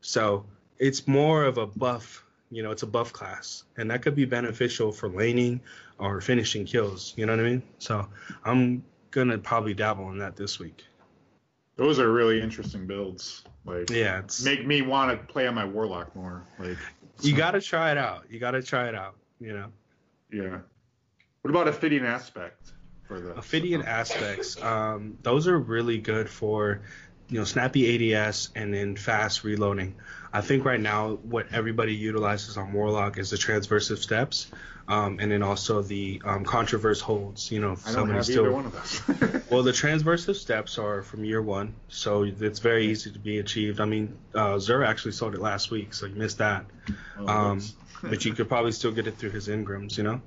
So 0.01 0.45
it's 0.79 1.07
more 1.07 1.45
of 1.45 1.59
a 1.59 1.67
buff, 1.67 2.25
you 2.51 2.63
know, 2.63 2.71
it's 2.71 2.83
a 2.83 2.87
buff 2.87 3.13
class, 3.13 3.65
and 3.77 3.91
that 3.91 4.03
could 4.03 4.15
be 4.15 4.25
beneficial 4.25 4.93
for 4.93 5.09
laning 5.09 5.61
or 5.99 6.21
finishing 6.21 6.65
kills. 6.65 7.15
You 7.17 7.27
know 7.27 7.33
what 7.37 7.45
I 7.45 7.49
mean? 7.49 7.63
So 7.79 8.07
I'm 8.45 8.85
gonna 9.11 9.39
probably 9.39 9.75
dabble 9.75 10.11
in 10.11 10.19
that 10.19 10.37
this 10.37 10.59
week. 10.59 10.85
Those 11.77 11.99
are 11.99 12.13
really 12.13 12.41
interesting 12.41 12.87
builds. 12.87 13.43
Like, 13.65 13.91
yeah, 13.91 14.21
it's 14.21 14.45
make 14.45 14.67
me 14.67 14.83
want 14.83 15.11
to 15.11 15.33
play 15.33 15.47
on 15.47 15.55
my 15.55 15.65
warlock 15.65 16.15
more. 16.15 16.45
Like, 16.59 16.77
you 17.23 17.35
got 17.35 17.53
to 17.53 17.61
try 17.61 17.91
it 17.91 17.99
out. 17.99 18.27
You 18.31 18.39
got 18.39 18.53
to 18.53 18.63
try 18.63 18.89
it 18.89 18.95
out. 18.95 19.17
You 19.41 19.55
know. 19.55 19.67
Yeah. 20.31 20.59
What 21.43 21.51
about 21.51 21.69
Ophidian 21.69 22.05
aspect 22.05 22.73
for 23.07 23.21
the 23.21 23.37
Ophidian 23.37 23.83
aspects? 23.87 24.61
Um, 24.63 25.19
those 25.23 25.49
are 25.49 25.59
really 25.59 25.99
good 25.99 26.29
for 26.29 26.83
you 27.29 27.39
know, 27.39 27.45
snappy 27.45 28.15
ADS 28.15 28.51
and 28.55 28.73
then 28.73 28.97
fast 28.97 29.45
reloading. 29.45 29.97
I 30.33 30.41
think 30.41 30.65
right 30.65 30.81
now 30.81 31.15
what 31.15 31.47
everybody 31.53 31.95
utilizes 31.95 32.57
on 32.57 32.73
Warlock 32.73 33.19
is 33.19 33.31
the 33.31 33.37
transversive 33.37 33.99
steps, 33.99 34.51
um, 34.89 35.19
and 35.21 35.31
then 35.31 35.43
also 35.43 35.81
the 35.81 36.21
um, 36.25 36.45
contraverse 36.45 37.01
holds. 37.01 37.51
You 37.53 37.61
know, 37.61 37.77
I 37.87 37.93
don't 37.93 38.11
have 38.11 38.25
still, 38.25 38.47
either 38.47 38.53
one 38.53 38.67
of 38.67 38.73
those. 38.73 39.43
well, 39.51 39.63
the 39.63 39.71
transversive 39.71 40.35
steps 40.35 40.77
are 40.79 41.03
from 41.03 41.25
year 41.25 41.41
one, 41.41 41.75
so 41.89 42.25
it's 42.25 42.59
very 42.59 42.89
easy 42.89 43.13
to 43.13 43.19
be 43.19 43.39
achieved. 43.39 43.81
I 43.81 43.85
mean, 43.85 44.19
uh, 44.35 44.55
Xur 44.55 44.87
actually 44.87 45.13
sold 45.13 45.35
it 45.35 45.41
last 45.41 45.71
week, 45.71 45.95
so 45.95 46.07
you 46.07 46.17
missed 46.17 46.39
that. 46.39 46.67
Oh, 47.19 47.29
um, 47.29 47.61
but 48.03 48.25
you 48.25 48.35
could 48.35 48.49
probably 48.49 48.73
still 48.73 48.93
get 48.93 49.07
it 49.07 49.17
through 49.17 49.31
his 49.31 49.49
engrams, 49.49 49.97
you 49.97 50.03
know. 50.03 50.21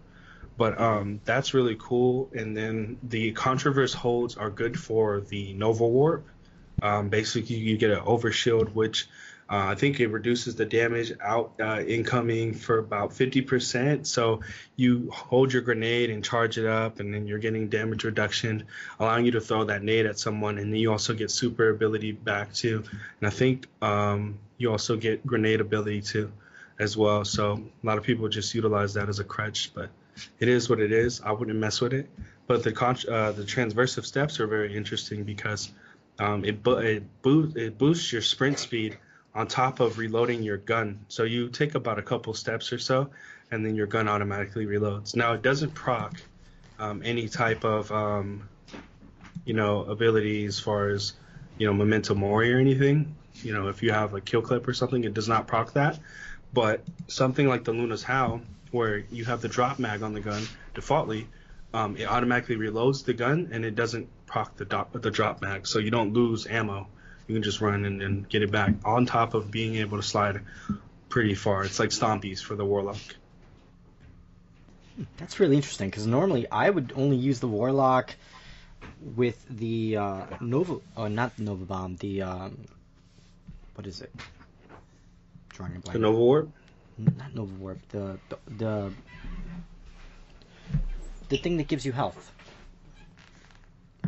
But 0.57 0.79
um, 0.81 1.21
that's 1.23 1.53
really 1.53 1.75
cool. 1.77 2.31
And 2.33 2.57
then 2.57 2.97
the 3.03 3.33
controverse 3.33 3.93
holds 3.93 4.37
are 4.37 4.49
good 4.49 4.79
for 4.79 5.21
the 5.21 5.53
Nova 5.53 5.85
Warp 5.85 6.25
um, 6.81 7.09
basically, 7.09 7.55
you 7.55 7.77
get 7.77 7.91
an 7.91 8.01
overshield, 8.01 8.73
which 8.73 9.07
uh, 9.49 9.67
I 9.67 9.75
think 9.75 9.99
it 9.99 10.07
reduces 10.07 10.55
the 10.55 10.65
damage 10.65 11.13
out 11.21 11.53
uh, 11.59 11.81
incoming 11.81 12.53
for 12.53 12.79
about 12.79 13.11
50%. 13.11 14.05
So 14.05 14.41
you 14.75 15.09
hold 15.11 15.53
your 15.53 15.61
grenade 15.61 16.09
and 16.09 16.23
charge 16.23 16.57
it 16.57 16.65
up, 16.65 16.99
and 16.99 17.13
then 17.13 17.27
you're 17.27 17.39
getting 17.39 17.69
damage 17.69 18.03
reduction, 18.03 18.65
allowing 18.99 19.25
you 19.25 19.31
to 19.31 19.41
throw 19.41 19.63
that 19.63 19.83
nade 19.83 20.05
at 20.05 20.19
someone. 20.19 20.57
And 20.57 20.73
then 20.73 20.79
you 20.79 20.91
also 20.91 21.13
get 21.13 21.31
super 21.31 21.69
ability 21.69 22.11
back 22.11 22.53
too. 22.53 22.83
And 23.19 23.27
I 23.27 23.29
think 23.29 23.67
um, 23.81 24.37
you 24.57 24.69
also 24.69 24.97
get 24.97 25.25
grenade 25.25 25.61
ability 25.61 26.01
too, 26.01 26.31
as 26.77 26.97
well. 26.97 27.23
So 27.23 27.53
a 27.53 27.85
lot 27.85 27.97
of 27.97 28.03
people 28.03 28.27
just 28.27 28.53
utilize 28.53 28.93
that 28.95 29.07
as 29.07 29.19
a 29.19 29.23
crutch, 29.23 29.71
but 29.73 29.89
it 30.39 30.49
is 30.49 30.69
what 30.69 30.81
it 30.81 30.91
is. 30.91 31.21
I 31.21 31.31
wouldn't 31.31 31.57
mess 31.57 31.79
with 31.79 31.93
it. 31.93 32.09
But 32.47 32.63
the 32.63 32.71
con- 32.71 32.97
uh, 33.09 33.33
the 33.33 33.43
transversive 33.43 34.05
steps 34.05 34.39
are 34.39 34.47
very 34.47 34.75
interesting 34.75 35.23
because 35.23 35.69
um, 36.19 36.45
it, 36.45 36.63
bo- 36.63 36.77
it, 36.77 37.03
bo- 37.21 37.51
it 37.55 37.77
boosts 37.77 38.11
your 38.11 38.21
sprint 38.21 38.59
speed 38.59 38.97
on 39.33 39.47
top 39.47 39.79
of 39.79 39.99
reloading 39.99 40.41
your 40.41 40.57
gun. 40.57 41.05
So 41.09 41.23
you 41.23 41.49
take 41.49 41.75
about 41.75 41.99
a 41.99 42.01
couple 42.01 42.33
steps 42.33 42.73
or 42.73 42.79
so, 42.79 43.11
and 43.51 43.65
then 43.65 43.75
your 43.75 43.87
gun 43.87 44.07
automatically 44.07 44.65
reloads. 44.65 45.15
Now 45.15 45.33
it 45.33 45.41
doesn't 45.41 45.73
proc 45.73 46.19
um, 46.79 47.01
any 47.05 47.29
type 47.29 47.63
of 47.63 47.91
um, 47.91 48.49
you 49.45 49.53
know 49.53 49.83
ability 49.83 50.45
as 50.45 50.59
far 50.59 50.89
as 50.89 51.13
you 51.57 51.67
know 51.67 51.73
memento 51.73 52.15
mori 52.15 52.51
or 52.53 52.59
anything. 52.59 53.15
You 53.35 53.53
know 53.53 53.67
if 53.67 53.83
you 53.83 53.91
have 53.91 54.13
a 54.15 54.21
kill 54.21 54.41
clip 54.41 54.67
or 54.67 54.73
something, 54.73 55.03
it 55.03 55.13
does 55.13 55.27
not 55.27 55.47
proc 55.47 55.73
that. 55.73 55.99
But 56.51 56.81
something 57.07 57.47
like 57.47 57.63
the 57.63 57.73
Luna's 57.73 58.03
Howl, 58.03 58.41
where 58.71 58.97
you 59.11 59.25
have 59.25 59.41
the 59.41 59.49
drop 59.49 59.79
mag 59.79 60.01
on 60.01 60.13
the 60.13 60.21
gun 60.21 60.43
defaultly, 60.73 61.27
um, 61.73 61.97
it 61.97 62.07
automatically 62.07 62.55
reloads 62.55 63.05
the 63.05 63.13
gun 63.13 63.49
and 63.51 63.65
it 63.65 63.75
doesn't 63.75 64.07
proc 64.25 64.55
the, 64.57 64.65
do- 64.65 64.99
the 64.99 65.11
drop 65.11 65.41
mag, 65.41 65.67
so 65.67 65.79
you 65.79 65.91
don't 65.91 66.13
lose 66.13 66.47
ammo. 66.47 66.87
You 67.27 67.35
can 67.35 67.43
just 67.43 67.59
run 67.59 67.85
and, 67.85 68.01
and 68.01 68.29
get 68.29 68.41
it 68.41 68.51
back 68.51 68.73
on 68.85 69.05
top 69.05 69.33
of 69.33 69.51
being 69.51 69.75
able 69.75 69.97
to 69.97 70.03
slide 70.03 70.41
pretty 71.09 71.35
far. 71.35 71.63
It's 71.63 71.79
like 71.79 71.89
Stompies 71.89 72.41
for 72.41 72.55
the 72.55 72.65
Warlock. 72.65 72.97
That's 75.17 75.39
really 75.39 75.55
interesting 75.55 75.89
because 75.89 76.07
normally 76.07 76.49
I 76.49 76.69
would 76.69 76.93
only 76.95 77.17
use 77.17 77.39
the 77.39 77.47
Warlock 77.47 78.15
with 79.15 79.43
the 79.49 79.97
uh, 79.97 80.25
Nova, 80.41 80.79
uh, 80.95 81.07
not 81.07 81.37
Nova 81.37 81.65
Bomb, 81.65 81.97
the 81.97 82.23
um, 82.23 82.57
what 83.75 83.85
is 83.85 84.01
it? 84.01 84.11
Drawing 85.49 85.75
a 85.75 85.79
blank. 85.79 85.93
The 85.93 85.99
Nova 85.99 86.17
Warp. 86.17 86.49
Not 86.97 87.35
Nova 87.35 87.53
Warp. 87.55 87.79
The 87.89 88.17
the 88.29 88.37
the, 88.57 88.93
the 91.29 91.37
thing 91.37 91.57
that 91.57 91.67
gives 91.67 91.85
you 91.85 91.91
health. 91.91 92.31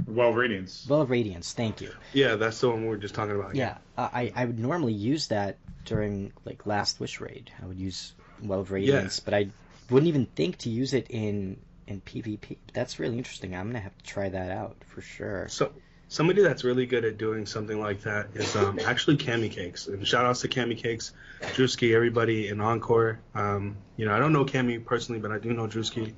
Well, 0.07 0.33
Radiance. 0.33 0.85
Well, 0.89 1.05
Radiance. 1.05 1.53
Thank 1.53 1.81
you. 1.81 1.91
Yeah, 2.13 2.35
that's 2.35 2.59
the 2.61 2.69
one 2.69 2.83
we 2.83 2.87
were 2.87 2.97
just 2.97 3.15
talking 3.15 3.35
about. 3.35 3.55
Yeah, 3.55 3.77
yeah. 3.97 4.09
I 4.11 4.31
I 4.35 4.45
would 4.45 4.59
normally 4.59 4.93
use 4.93 5.27
that 5.27 5.57
during 5.85 6.31
like 6.45 6.65
Last 6.65 6.99
Wish 6.99 7.19
raid. 7.19 7.51
I 7.61 7.65
would 7.65 7.79
use 7.79 8.13
Well 8.41 8.61
of 8.61 8.71
Radiance, 8.71 9.19
yeah. 9.19 9.25
but 9.25 9.33
I 9.33 9.49
wouldn't 9.89 10.07
even 10.07 10.25
think 10.25 10.57
to 10.59 10.69
use 10.69 10.93
it 10.93 11.07
in 11.09 11.59
in 11.87 12.01
PvP. 12.01 12.57
That's 12.73 12.99
really 12.99 13.17
interesting. 13.17 13.55
I'm 13.55 13.67
gonna 13.67 13.79
have 13.79 13.97
to 13.97 14.03
try 14.03 14.29
that 14.29 14.51
out 14.51 14.77
for 14.87 15.01
sure. 15.01 15.47
So 15.49 15.71
somebody 16.07 16.41
that's 16.41 16.63
really 16.63 16.85
good 16.85 17.05
at 17.05 17.17
doing 17.17 17.45
something 17.45 17.79
like 17.79 18.01
that 18.01 18.27
is 18.35 18.55
um, 18.55 18.79
actually 18.85 19.17
Cammycakes. 19.17 19.87
And 19.87 20.05
shout 20.07 20.25
outs 20.25 20.41
to 20.41 20.47
Cammycakes, 20.47 21.11
Drewski, 21.41 21.95
everybody 21.95 22.47
in 22.49 22.61
Encore. 22.61 23.19
Um, 23.33 23.77
you 23.97 24.05
know, 24.05 24.13
I 24.13 24.19
don't 24.19 24.33
know 24.33 24.45
Cami 24.45 24.83
personally, 24.83 25.21
but 25.21 25.31
I 25.31 25.39
do 25.39 25.53
know 25.53 25.67
Drewski. 25.67 26.13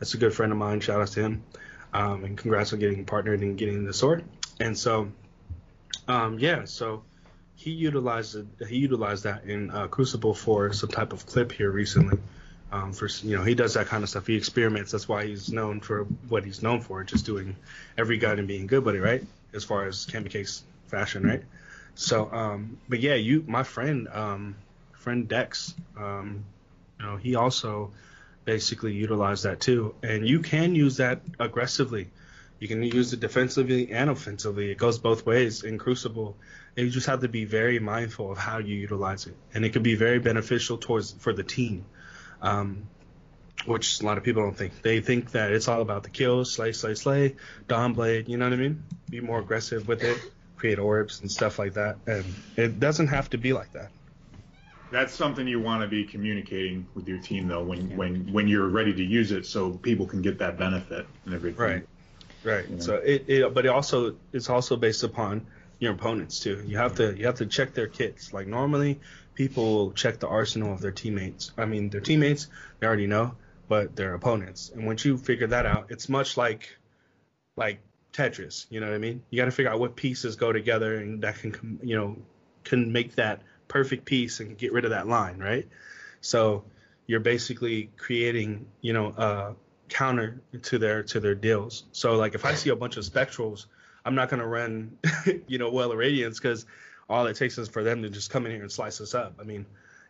That's 0.00 0.14
a 0.14 0.16
good 0.16 0.34
friend 0.34 0.50
of 0.50 0.58
mine. 0.58 0.80
Shout 0.80 1.00
out 1.00 1.08
to 1.08 1.20
him. 1.20 1.44
Um, 1.92 2.24
and 2.24 2.36
congrats 2.36 2.72
on 2.72 2.80
getting 2.80 3.04
partnered 3.04 3.40
and 3.40 3.56
getting 3.56 3.84
the 3.84 3.92
sword. 3.92 4.24
And 4.58 4.76
so, 4.76 5.12
um, 6.08 6.38
yeah, 6.38 6.64
so 6.64 7.02
he 7.54 7.70
utilized 7.72 8.36
he 8.66 8.78
utilized 8.78 9.24
that 9.24 9.44
in 9.44 9.70
uh, 9.70 9.86
Crucible 9.86 10.34
for 10.34 10.72
some 10.72 10.88
type 10.88 11.12
of 11.12 11.26
clip 11.26 11.52
here 11.52 11.70
recently. 11.70 12.18
Um, 12.72 12.92
for 12.92 13.08
you 13.22 13.36
know, 13.36 13.42
he 13.42 13.54
does 13.54 13.74
that 13.74 13.86
kind 13.86 14.02
of 14.02 14.08
stuff. 14.08 14.26
He 14.26 14.36
experiments. 14.36 14.92
That's 14.92 15.08
why 15.08 15.26
he's 15.26 15.52
known 15.52 15.80
for 15.80 16.04
what 16.28 16.44
he's 16.44 16.62
known 16.62 16.80
for, 16.80 17.04
just 17.04 17.26
doing 17.26 17.56
every 17.98 18.16
gun 18.16 18.38
and 18.38 18.48
being 18.48 18.66
good 18.66 18.84
buddy, 18.84 18.98
right? 18.98 19.24
As 19.52 19.64
far 19.64 19.86
as 19.86 20.06
Cammycakes 20.06 20.62
fashion, 20.86 21.26
right? 21.26 21.42
So, 21.96 22.32
um, 22.32 22.78
but 22.88 23.00
yeah, 23.00 23.14
you, 23.14 23.44
my 23.46 23.64
friend, 23.64 24.08
um, 24.08 24.56
friend 24.92 25.28
Dex, 25.28 25.74
um, 25.98 26.44
you 26.98 27.06
know, 27.06 27.16
he 27.16 27.34
also 27.34 27.90
basically 28.54 28.92
utilize 28.92 29.42
that 29.42 29.60
too, 29.60 29.94
and 30.02 30.28
you 30.28 30.40
can 30.40 30.74
use 30.74 30.96
that 30.96 31.22
aggressively. 31.38 32.10
You 32.58 32.68
can 32.68 32.82
use 32.82 33.12
it 33.14 33.20
defensively 33.20 33.92
and 33.92 34.10
offensively. 34.10 34.70
It 34.70 34.78
goes 34.78 34.98
both 34.98 35.24
ways 35.24 35.62
in 35.62 35.78
Crucible. 35.78 36.36
And 36.76 36.86
you 36.86 36.92
just 36.92 37.06
have 37.06 37.20
to 37.22 37.28
be 37.28 37.44
very 37.46 37.78
mindful 37.78 38.30
of 38.30 38.38
how 38.38 38.58
you 38.58 38.76
utilize 38.76 39.26
it, 39.26 39.36
and 39.54 39.64
it 39.64 39.72
can 39.72 39.82
be 39.82 39.96
very 39.96 40.20
beneficial 40.20 40.78
towards 40.78 41.12
for 41.12 41.32
the 41.32 41.42
team 41.42 41.84
um, 42.42 42.88
which 43.66 44.00
a 44.00 44.06
lot 44.06 44.18
of 44.18 44.24
people 44.24 44.42
don't 44.42 44.56
think. 44.56 44.82
They 44.82 45.00
think 45.00 45.32
that 45.32 45.52
it's 45.52 45.68
all 45.68 45.82
about 45.82 46.02
the 46.02 46.10
kills, 46.10 46.52
slay, 46.52 46.72
slay, 46.72 46.94
slay, 46.94 47.36
Dawn 47.68 47.92
Blade, 47.92 48.28
you 48.28 48.36
know 48.36 48.46
what 48.46 48.54
I 48.54 48.56
mean? 48.56 48.82
Be 49.08 49.20
more 49.20 49.40
aggressive 49.40 49.86
with 49.86 50.02
it, 50.02 50.18
create 50.56 50.78
orbs 50.78 51.20
and 51.20 51.30
stuff 51.30 51.58
like 51.58 51.74
that. 51.74 51.98
And 52.06 52.24
it 52.56 52.80
doesn't 52.80 53.08
have 53.08 53.30
to 53.30 53.38
be 53.38 53.52
like 53.52 53.72
that. 53.72 53.90
That's 54.90 55.14
something 55.14 55.46
you 55.46 55.60
want 55.60 55.82
to 55.82 55.88
be 55.88 56.04
communicating 56.04 56.86
with 56.94 57.06
your 57.06 57.18
team 57.18 57.48
though 57.48 57.62
when, 57.62 57.90
yeah. 57.90 57.96
when 57.96 58.32
when 58.32 58.48
you're 58.48 58.68
ready 58.68 58.92
to 58.92 59.04
use 59.04 59.32
it 59.32 59.46
so 59.46 59.72
people 59.72 60.06
can 60.06 60.22
get 60.22 60.38
that 60.38 60.58
benefit 60.58 61.06
and 61.24 61.34
everything. 61.34 61.60
Right. 61.60 61.86
Right. 62.42 62.68
You 62.68 62.76
know? 62.76 62.82
So 62.82 62.94
it, 62.96 63.24
it 63.28 63.54
but 63.54 63.66
it 63.66 63.68
also 63.68 64.16
it's 64.32 64.50
also 64.50 64.76
based 64.76 65.02
upon 65.02 65.46
your 65.78 65.92
opponents 65.92 66.40
too. 66.40 66.62
You 66.66 66.76
have 66.78 66.96
to 66.96 67.16
you 67.16 67.26
have 67.26 67.36
to 67.36 67.46
check 67.46 67.74
their 67.74 67.86
kits. 67.86 68.32
Like 68.32 68.46
normally 68.46 69.00
people 69.34 69.74
will 69.74 69.92
check 69.92 70.18
the 70.18 70.28
arsenal 70.28 70.72
of 70.72 70.80
their 70.80 70.90
teammates. 70.90 71.52
I 71.56 71.64
mean, 71.64 71.88
their 71.88 72.00
teammates, 72.00 72.48
they 72.78 72.86
already 72.86 73.06
know, 73.06 73.36
but 73.68 73.96
their 73.96 74.14
opponents. 74.14 74.70
And 74.74 74.84
once 74.86 75.04
you 75.04 75.16
figure 75.16 75.46
that 75.46 75.64
out, 75.66 75.86
it's 75.90 76.08
much 76.08 76.36
like 76.36 76.76
like 77.56 77.80
Tetris. 78.12 78.66
You 78.70 78.80
know 78.80 78.86
what 78.86 78.94
I 78.94 78.98
mean? 78.98 79.22
You 79.30 79.40
got 79.40 79.46
to 79.46 79.50
figure 79.50 79.70
out 79.70 79.80
what 79.80 79.96
pieces 79.96 80.36
go 80.36 80.52
together 80.52 80.96
and 80.96 81.22
that 81.22 81.38
can, 81.38 81.80
you 81.82 81.96
know, 81.96 82.16
can 82.64 82.92
make 82.92 83.14
that 83.14 83.42
perfect 83.70 84.04
piece 84.04 84.40
and 84.40 84.58
get 84.58 84.72
rid 84.72 84.84
of 84.84 84.90
that 84.90 85.08
line, 85.08 85.38
right? 85.38 85.66
So 86.20 86.64
you're 87.06 87.20
basically 87.20 87.90
creating, 87.96 88.66
you 88.82 88.92
know, 88.92 89.06
a 89.16 89.54
counter 89.88 90.42
to 90.62 90.78
their 90.78 91.02
to 91.04 91.20
their 91.20 91.34
deals. 91.34 91.84
So 91.92 92.16
like 92.16 92.34
if 92.34 92.44
I 92.44 92.54
see 92.54 92.70
a 92.70 92.76
bunch 92.76 92.98
of 92.98 93.04
spectrals, 93.04 93.66
I'm 94.04 94.14
not 94.14 94.28
gonna 94.28 94.46
run, 94.46 94.98
you 95.46 95.58
know, 95.58 95.70
well 95.70 95.94
Radiance 95.94 96.38
because 96.38 96.66
all 97.08 97.26
it 97.26 97.36
takes 97.36 97.56
is 97.56 97.68
for 97.68 97.82
them 97.82 98.02
to 98.02 98.10
just 98.10 98.30
come 98.30 98.44
in 98.44 98.52
here 98.52 98.62
and 98.62 98.70
slice 98.70 99.00
us 99.00 99.14
up. 99.14 99.34
I 99.40 99.44
mean, 99.44 99.64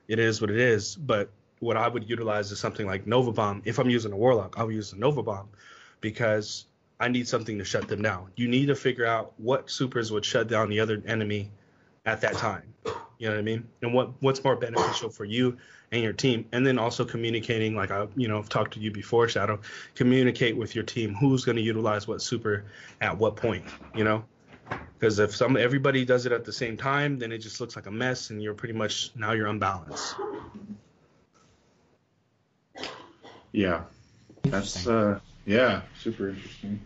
it 0.08 0.18
is 0.18 0.40
what 0.40 0.50
it 0.50 0.58
is. 0.58 0.96
But 0.96 1.30
what 1.60 1.76
I 1.76 1.86
would 1.86 2.08
utilize 2.08 2.50
is 2.50 2.58
something 2.58 2.86
like 2.86 3.06
Nova 3.06 3.32
Bomb. 3.32 3.62
If 3.64 3.78
I'm 3.78 3.90
using 3.90 4.12
a 4.12 4.16
Warlock, 4.16 4.58
I'll 4.58 4.70
use 4.70 4.92
a 4.92 4.98
Nova 4.98 5.22
Bomb 5.22 5.48
because 6.00 6.66
I 6.98 7.08
need 7.08 7.28
something 7.28 7.58
to 7.58 7.64
shut 7.64 7.88
them 7.88 8.02
down. 8.02 8.30
You 8.36 8.48
need 8.48 8.66
to 8.66 8.74
figure 8.74 9.06
out 9.06 9.32
what 9.38 9.70
supers 9.70 10.10
would 10.10 10.24
shut 10.24 10.48
down 10.48 10.70
the 10.70 10.80
other 10.80 11.02
enemy 11.06 11.50
at 12.04 12.22
that 12.22 12.34
time. 12.34 12.74
You 13.20 13.28
know 13.28 13.34
what 13.34 13.40
I 13.40 13.42
mean? 13.42 13.68
And 13.82 13.92
what 13.92 14.10
what's 14.20 14.42
more 14.42 14.56
beneficial 14.56 15.10
for 15.10 15.26
you 15.26 15.58
and 15.92 16.02
your 16.02 16.14
team, 16.14 16.46
and 16.52 16.66
then 16.66 16.78
also 16.78 17.04
communicating, 17.04 17.76
like 17.76 17.90
I 17.90 18.06
you 18.16 18.28
know 18.28 18.38
I've 18.38 18.48
talked 18.48 18.72
to 18.74 18.80
you 18.80 18.90
before, 18.90 19.28
Shadow. 19.28 19.60
Communicate 19.94 20.56
with 20.56 20.74
your 20.74 20.84
team 20.84 21.14
who's 21.14 21.44
going 21.44 21.56
to 21.56 21.62
utilize 21.62 22.08
what 22.08 22.22
super 22.22 22.64
at 23.02 23.18
what 23.18 23.36
point. 23.36 23.66
You 23.94 24.04
know, 24.04 24.24
because 24.98 25.18
if 25.18 25.36
some 25.36 25.58
everybody 25.58 26.06
does 26.06 26.24
it 26.24 26.32
at 26.32 26.46
the 26.46 26.52
same 26.52 26.78
time, 26.78 27.18
then 27.18 27.30
it 27.30 27.38
just 27.38 27.60
looks 27.60 27.76
like 27.76 27.84
a 27.84 27.90
mess, 27.90 28.30
and 28.30 28.42
you're 28.42 28.54
pretty 28.54 28.72
much 28.72 29.10
now 29.14 29.32
you're 29.32 29.48
unbalanced. 29.48 30.14
Yeah, 33.52 33.82
that's 34.44 34.86
uh, 34.86 35.20
yeah, 35.44 35.82
super 36.00 36.30
interesting. 36.30 36.80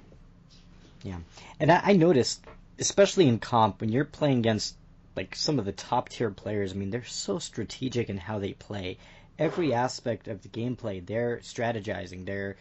Yeah, 1.04 1.18
and 1.60 1.70
I, 1.70 1.80
I 1.84 1.92
noticed, 1.92 2.44
especially 2.80 3.28
in 3.28 3.38
comp, 3.38 3.80
when 3.80 3.92
you're 3.92 4.04
playing 4.04 4.40
against 4.40 4.74
like 5.16 5.34
some 5.34 5.58
of 5.58 5.64
the 5.64 5.72
top 5.72 6.08
tier 6.08 6.30
players, 6.30 6.72
I 6.72 6.76
mean, 6.76 6.90
they're 6.90 7.04
so 7.04 7.38
strategic 7.38 8.08
in 8.08 8.16
how 8.16 8.38
they 8.38 8.52
play. 8.52 8.98
Every 9.38 9.72
aspect 9.72 10.28
of 10.28 10.42
the 10.42 10.48
gameplay, 10.48 11.04
they're 11.04 11.38
strategizing. 11.38 12.24
They're 12.24 12.56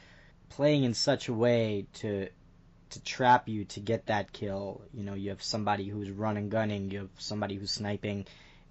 playing 0.49 0.83
in 0.83 0.93
such 0.93 1.27
a 1.27 1.33
way 1.33 1.87
to 1.95 2.29
to 2.91 3.03
trap 3.03 3.49
you 3.49 3.65
to 3.65 3.79
get 3.79 4.05
that 4.05 4.31
kill. 4.31 4.81
You 4.93 5.03
know, 5.03 5.15
you 5.15 5.29
have 5.29 5.41
somebody 5.41 5.87
who's 5.87 6.11
running 6.11 6.49
gunning, 6.49 6.91
you 6.91 6.99
have 6.99 7.09
somebody 7.17 7.55
who's 7.55 7.71
sniping. 7.71 8.25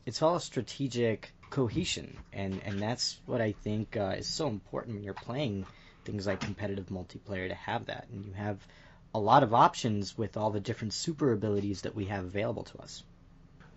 It's 0.07 0.22
all 0.22 0.37
a 0.37 0.41
strategic 0.41 1.33
cohesion, 1.51 2.16
and 2.33 2.61
and 2.64 2.80
that's 2.80 3.20
what 3.26 3.41
I 3.41 3.53
think 3.53 3.97
uh, 3.97 4.14
is 4.18 4.28
so 4.28 4.47
important 4.49 4.95
when 4.97 5.05
you're 5.05 5.14
playing 5.14 5.66
things 6.05 6.26
like 6.26 6.41
competitive 6.41 6.87
multiplayer 6.87 7.49
to 7.49 7.55
have 7.55 7.87
that, 7.87 8.07
and 8.12 8.24
you 8.24 8.33
have 8.33 8.59
a 9.14 9.18
lot 9.18 9.43
of 9.43 9.53
options 9.53 10.16
with 10.16 10.37
all 10.37 10.51
the 10.51 10.61
different 10.61 10.95
super 10.95 11.33
abilities 11.33 11.83
that 11.83 11.95
we 11.95 12.07
have 12.07 12.24
available 12.24 12.64
to 12.64 12.78
us. 12.78 13.03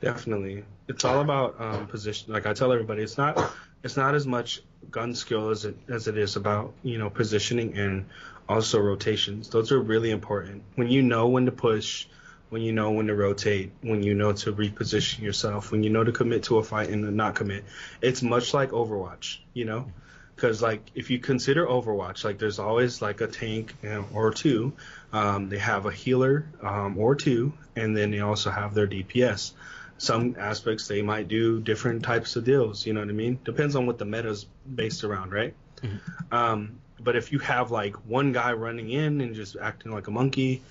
Definitely, 0.01 0.65
it's 0.87 1.05
all 1.05 1.21
about 1.21 1.59
um, 1.59 1.87
position. 1.87 2.33
Like 2.33 2.45
I 2.45 2.53
tell 2.53 2.71
everybody, 2.71 3.01
it's 3.01 3.17
not 3.17 3.51
it's 3.83 3.97
not 3.97 4.15
as 4.15 4.27
much 4.27 4.61
gun 4.91 5.15
skill 5.15 5.49
as 5.49 5.65
it 5.65 5.77
as 5.87 6.07
it 6.07 6.17
is 6.17 6.35
about 6.35 6.73
you 6.83 6.97
know 6.97 7.09
positioning 7.09 7.77
and 7.77 8.05
also 8.47 8.79
rotations. 8.79 9.49
Those 9.49 9.71
are 9.71 9.79
really 9.79 10.11
important. 10.11 10.63
When 10.75 10.89
you 10.89 11.01
know 11.01 11.27
when 11.27 11.45
to 11.45 11.51
push, 11.51 12.07
when 12.49 12.61
you 12.61 12.71
know 12.71 12.91
when 12.91 13.07
to 13.07 13.15
rotate, 13.15 13.71
when 13.81 14.03
you 14.03 14.13
know 14.13 14.33
to 14.33 14.53
reposition 14.53 15.21
yourself, 15.21 15.71
when 15.71 15.83
you 15.83 15.89
know 15.89 16.03
to 16.03 16.11
commit 16.11 16.43
to 16.43 16.57
a 16.57 16.63
fight 16.63 16.89
and 16.89 17.15
not 17.15 17.35
commit. 17.35 17.63
It's 18.01 18.21
much 18.21 18.53
like 18.53 18.71
Overwatch, 18.71 19.39
you 19.53 19.65
know? 19.65 19.91
Because 20.35 20.61
like 20.61 20.81
if 20.95 21.09
you 21.09 21.19
consider 21.19 21.65
Overwatch, 21.65 22.23
like 22.23 22.37
there's 22.37 22.59
always 22.59 23.01
like 23.01 23.21
a 23.21 23.27
tank 23.27 23.73
or 24.13 24.31
two. 24.31 24.73
Um, 25.13 25.49
they 25.49 25.59
have 25.59 25.85
a 25.85 25.91
healer 25.91 26.45
um, 26.61 26.97
or 26.97 27.15
two, 27.15 27.53
and 27.75 27.95
then 27.95 28.11
they 28.11 28.19
also 28.19 28.51
have 28.51 28.73
their 28.73 28.87
DPS. 28.87 29.53
Some 29.97 30.35
aspects 30.37 30.87
they 30.87 31.01
might 31.01 31.27
do 31.27 31.61
different 31.61 32.03
types 32.03 32.35
of 32.35 32.43
deals. 32.43 32.85
You 32.85 32.93
know 32.93 32.99
what 32.99 33.09
I 33.09 33.13
mean? 33.13 33.39
Depends 33.43 33.75
on 33.75 33.85
what 33.85 33.97
the 33.97 34.05
meta 34.05 34.29
is 34.29 34.45
based 34.73 35.03
around, 35.03 35.31
right? 35.31 35.53
Mm-hmm. 35.81 36.35
Um, 36.35 36.79
but 36.99 37.15
if 37.15 37.31
you 37.31 37.39
have 37.39 37.71
like 37.71 37.95
one 38.07 38.31
guy 38.31 38.53
running 38.53 38.89
in 38.89 39.21
and 39.21 39.35
just 39.35 39.55
acting 39.55 39.91
like 39.91 40.07
a 40.07 40.11
monkey 40.11 40.61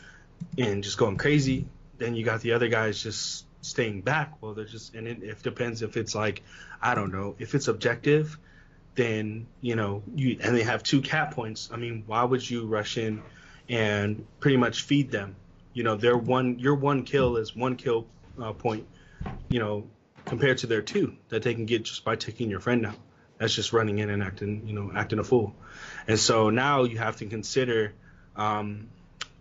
and 0.58 0.82
just 0.82 0.98
going 0.98 1.16
crazy, 1.16 1.66
then 1.98 2.14
you 2.14 2.24
got 2.24 2.40
the 2.40 2.52
other 2.52 2.68
guys 2.68 3.02
just 3.02 3.46
staying 3.62 4.02
back. 4.02 4.42
Well, 4.42 4.54
they're 4.54 4.64
just 4.64 4.94
and 4.94 5.06
it, 5.06 5.22
it 5.22 5.42
depends 5.42 5.82
if 5.82 5.96
it's 5.96 6.14
like 6.14 6.42
I 6.82 6.94
don't 6.94 7.12
know 7.12 7.34
if 7.38 7.54
it's 7.54 7.68
objective, 7.68 8.38
then 8.94 9.46
you 9.60 9.76
know 9.76 10.02
you 10.14 10.38
and 10.42 10.56
they 10.56 10.62
have 10.62 10.82
two 10.82 11.00
cap 11.00 11.34
points. 11.34 11.70
I 11.72 11.76
mean, 11.76 12.04
why 12.06 12.24
would 12.24 12.48
you 12.48 12.66
rush 12.66 12.98
in 12.98 13.22
and 13.68 14.26
pretty 14.40 14.56
much 14.56 14.82
feed 14.82 15.10
them? 15.10 15.36
You 15.72 15.82
know, 15.82 15.96
their 15.96 16.16
one 16.16 16.58
your 16.58 16.74
one 16.74 17.04
kill 17.04 17.36
is 17.36 17.54
one 17.56 17.76
kill 17.76 18.06
uh, 18.40 18.52
point. 18.52 18.86
You 19.48 19.60
know, 19.60 19.86
compared 20.24 20.58
to 20.58 20.66
their 20.66 20.82
two 20.82 21.16
that 21.28 21.42
they 21.42 21.54
can 21.54 21.66
get 21.66 21.84
just 21.84 22.04
by 22.04 22.16
taking 22.16 22.50
your 22.50 22.60
friend 22.60 22.86
out. 22.86 22.96
That's 23.38 23.54
just 23.54 23.72
running 23.72 23.98
in 23.98 24.10
and 24.10 24.22
acting, 24.22 24.66
you 24.66 24.74
know, 24.74 24.92
acting 24.94 25.18
a 25.18 25.24
fool. 25.24 25.54
And 26.06 26.18
so 26.18 26.50
now 26.50 26.84
you 26.84 26.98
have 26.98 27.16
to 27.16 27.26
consider, 27.26 27.92
um, 28.36 28.88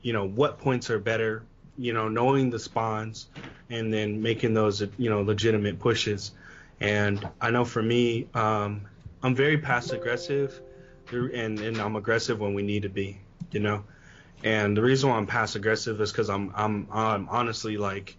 you 0.02 0.14
know, 0.14 0.28
what 0.28 0.60
points 0.60 0.90
are 0.90 1.00
better, 1.00 1.44
you 1.78 1.94
know, 1.94 2.10
knowing 2.10 2.50
the 2.50 2.60
spawns 2.60 3.28
and 3.70 3.94
then 3.94 4.22
making 4.22 4.54
those, 4.54 4.82
you 4.98 5.10
know, 5.10 5.22
legitimate 5.22 5.80
pushes. 5.80 6.32
And 6.80 7.28
I 7.40 7.52
know 7.52 7.66
for 7.66 7.82
me, 7.82 8.28
um, 8.34 8.82
I'm 9.22 9.36
very 9.36 9.58
passive 9.58 10.00
aggressive 10.00 10.60
and, 11.12 11.60
and 11.60 11.78
I'm 11.78 11.96
aggressive 11.96 12.40
when 12.40 12.56
we 12.56 12.64
need 12.64 12.84
to 12.84 12.90
be, 12.90 13.20
you 13.52 13.60
know. 13.60 13.84
And 14.44 14.76
the 14.76 14.82
reason 14.82 15.10
why 15.10 15.18
I'm 15.18 15.28
passive 15.28 15.62
aggressive 15.62 16.02
is 16.02 16.12
because 16.12 16.30
I'm, 16.30 16.52
I'm, 16.56 16.88
I'm 16.92 17.30
honestly 17.30 17.78
like 17.78 18.18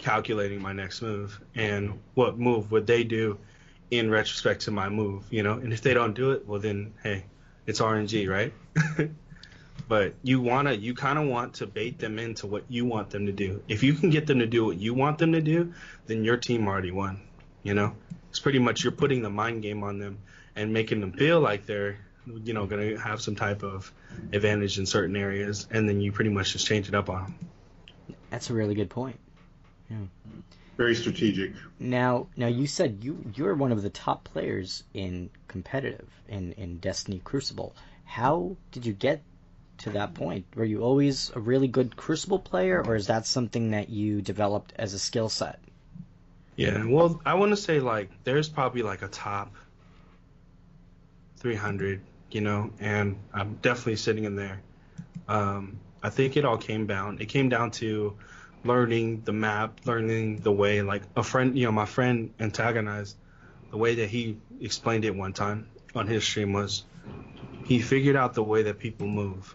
calculating 0.00 0.60
my 0.60 0.72
next 0.72 1.02
move 1.02 1.38
and 1.54 1.98
what 2.14 2.38
move 2.38 2.70
would 2.72 2.86
they 2.86 3.04
do 3.04 3.38
in 3.90 4.10
retrospect 4.10 4.62
to 4.62 4.70
my 4.70 4.88
move, 4.88 5.24
you 5.30 5.42
know. 5.42 5.54
And 5.54 5.72
if 5.72 5.82
they 5.82 5.94
don't 5.94 6.14
do 6.14 6.32
it, 6.32 6.46
well 6.46 6.60
then, 6.60 6.94
hey, 7.02 7.24
it's 7.66 7.80
RNG, 7.80 8.28
right? 8.28 8.52
but 9.88 10.14
you 10.22 10.40
wanna, 10.40 10.72
you 10.72 10.94
kind 10.94 11.18
of 11.18 11.26
want 11.26 11.54
to 11.54 11.66
bait 11.66 11.98
them 11.98 12.18
into 12.18 12.46
what 12.46 12.64
you 12.68 12.84
want 12.84 13.10
them 13.10 13.26
to 13.26 13.32
do. 13.32 13.62
If 13.68 13.82
you 13.82 13.94
can 13.94 14.10
get 14.10 14.26
them 14.26 14.38
to 14.38 14.46
do 14.46 14.64
what 14.64 14.78
you 14.78 14.94
want 14.94 15.18
them 15.18 15.32
to 15.32 15.40
do, 15.40 15.72
then 16.06 16.24
your 16.24 16.36
team 16.36 16.66
already 16.66 16.90
won. 16.90 17.20
You 17.62 17.74
know, 17.74 17.94
it's 18.30 18.40
pretty 18.40 18.58
much 18.58 18.84
you're 18.84 18.92
putting 18.92 19.22
the 19.22 19.30
mind 19.30 19.62
game 19.62 19.82
on 19.82 19.98
them 19.98 20.18
and 20.56 20.72
making 20.72 21.00
them 21.00 21.12
feel 21.12 21.40
like 21.40 21.66
they're, 21.66 21.98
you 22.44 22.54
know, 22.54 22.66
gonna 22.66 22.98
have 22.98 23.20
some 23.20 23.34
type 23.34 23.62
of 23.62 23.92
advantage 24.32 24.78
in 24.78 24.86
certain 24.86 25.16
areas, 25.16 25.66
and 25.70 25.88
then 25.88 26.00
you 26.00 26.12
pretty 26.12 26.30
much 26.30 26.52
just 26.52 26.66
change 26.66 26.88
it 26.88 26.94
up 26.94 27.10
on 27.10 27.24
them. 27.24 27.38
That's 28.30 28.50
a 28.50 28.54
really 28.54 28.74
good 28.74 28.90
point. 28.90 29.18
Yeah. 29.90 29.96
Very 30.76 30.94
strategic. 30.94 31.52
Now, 31.78 32.28
now 32.36 32.46
you 32.46 32.66
said 32.66 33.00
you 33.02 33.22
you're 33.34 33.54
one 33.54 33.72
of 33.72 33.82
the 33.82 33.90
top 33.90 34.24
players 34.24 34.82
in 34.94 35.28
competitive 35.48 36.08
in 36.28 36.52
in 36.52 36.78
Destiny 36.78 37.20
Crucible. 37.22 37.74
How 38.04 38.56
did 38.72 38.86
you 38.86 38.92
get 38.92 39.22
to 39.78 39.90
that 39.90 40.14
point? 40.14 40.46
Were 40.54 40.64
you 40.64 40.82
always 40.82 41.30
a 41.34 41.40
really 41.40 41.68
good 41.68 41.96
Crucible 41.96 42.38
player, 42.38 42.82
or 42.86 42.94
is 42.94 43.08
that 43.08 43.26
something 43.26 43.72
that 43.72 43.90
you 43.90 44.22
developed 44.22 44.72
as 44.76 44.94
a 44.94 44.98
skill 44.98 45.28
set? 45.28 45.58
Yeah, 46.56 46.84
well, 46.84 47.20
I 47.24 47.34
want 47.34 47.52
to 47.52 47.56
say 47.56 47.80
like 47.80 48.10
there's 48.24 48.48
probably 48.48 48.82
like 48.82 49.02
a 49.02 49.08
top 49.08 49.54
300, 51.38 52.00
you 52.30 52.40
know, 52.42 52.70
and 52.80 53.16
I'm 53.32 53.54
definitely 53.62 53.96
sitting 53.96 54.24
in 54.24 54.36
there. 54.36 54.60
Um, 55.28 55.78
I 56.02 56.10
think 56.10 56.36
it 56.36 56.44
all 56.44 56.58
came 56.58 56.86
down. 56.86 57.18
It 57.20 57.26
came 57.26 57.48
down 57.48 57.70
to 57.72 58.16
learning 58.64 59.22
the 59.22 59.32
map, 59.32 59.80
learning 59.84 60.38
the 60.38 60.52
way. 60.52 60.82
Like 60.82 61.02
a 61.16 61.22
friend, 61.22 61.56
you 61.56 61.64
know, 61.64 61.72
my 61.72 61.86
friend 61.86 62.32
antagonized 62.40 63.16
the 63.70 63.76
way 63.76 63.94
that 63.96 64.08
he 64.08 64.36
explained 64.60 65.04
it 65.04 65.14
one 65.14 65.32
time 65.32 65.68
on 65.94 66.06
his 66.06 66.24
stream 66.24 66.52
was 66.52 66.84
he 67.64 67.80
figured 67.80 68.16
out 68.16 68.34
the 68.34 68.42
way 68.42 68.62
that 68.64 68.78
people 68.78 69.06
move. 69.06 69.54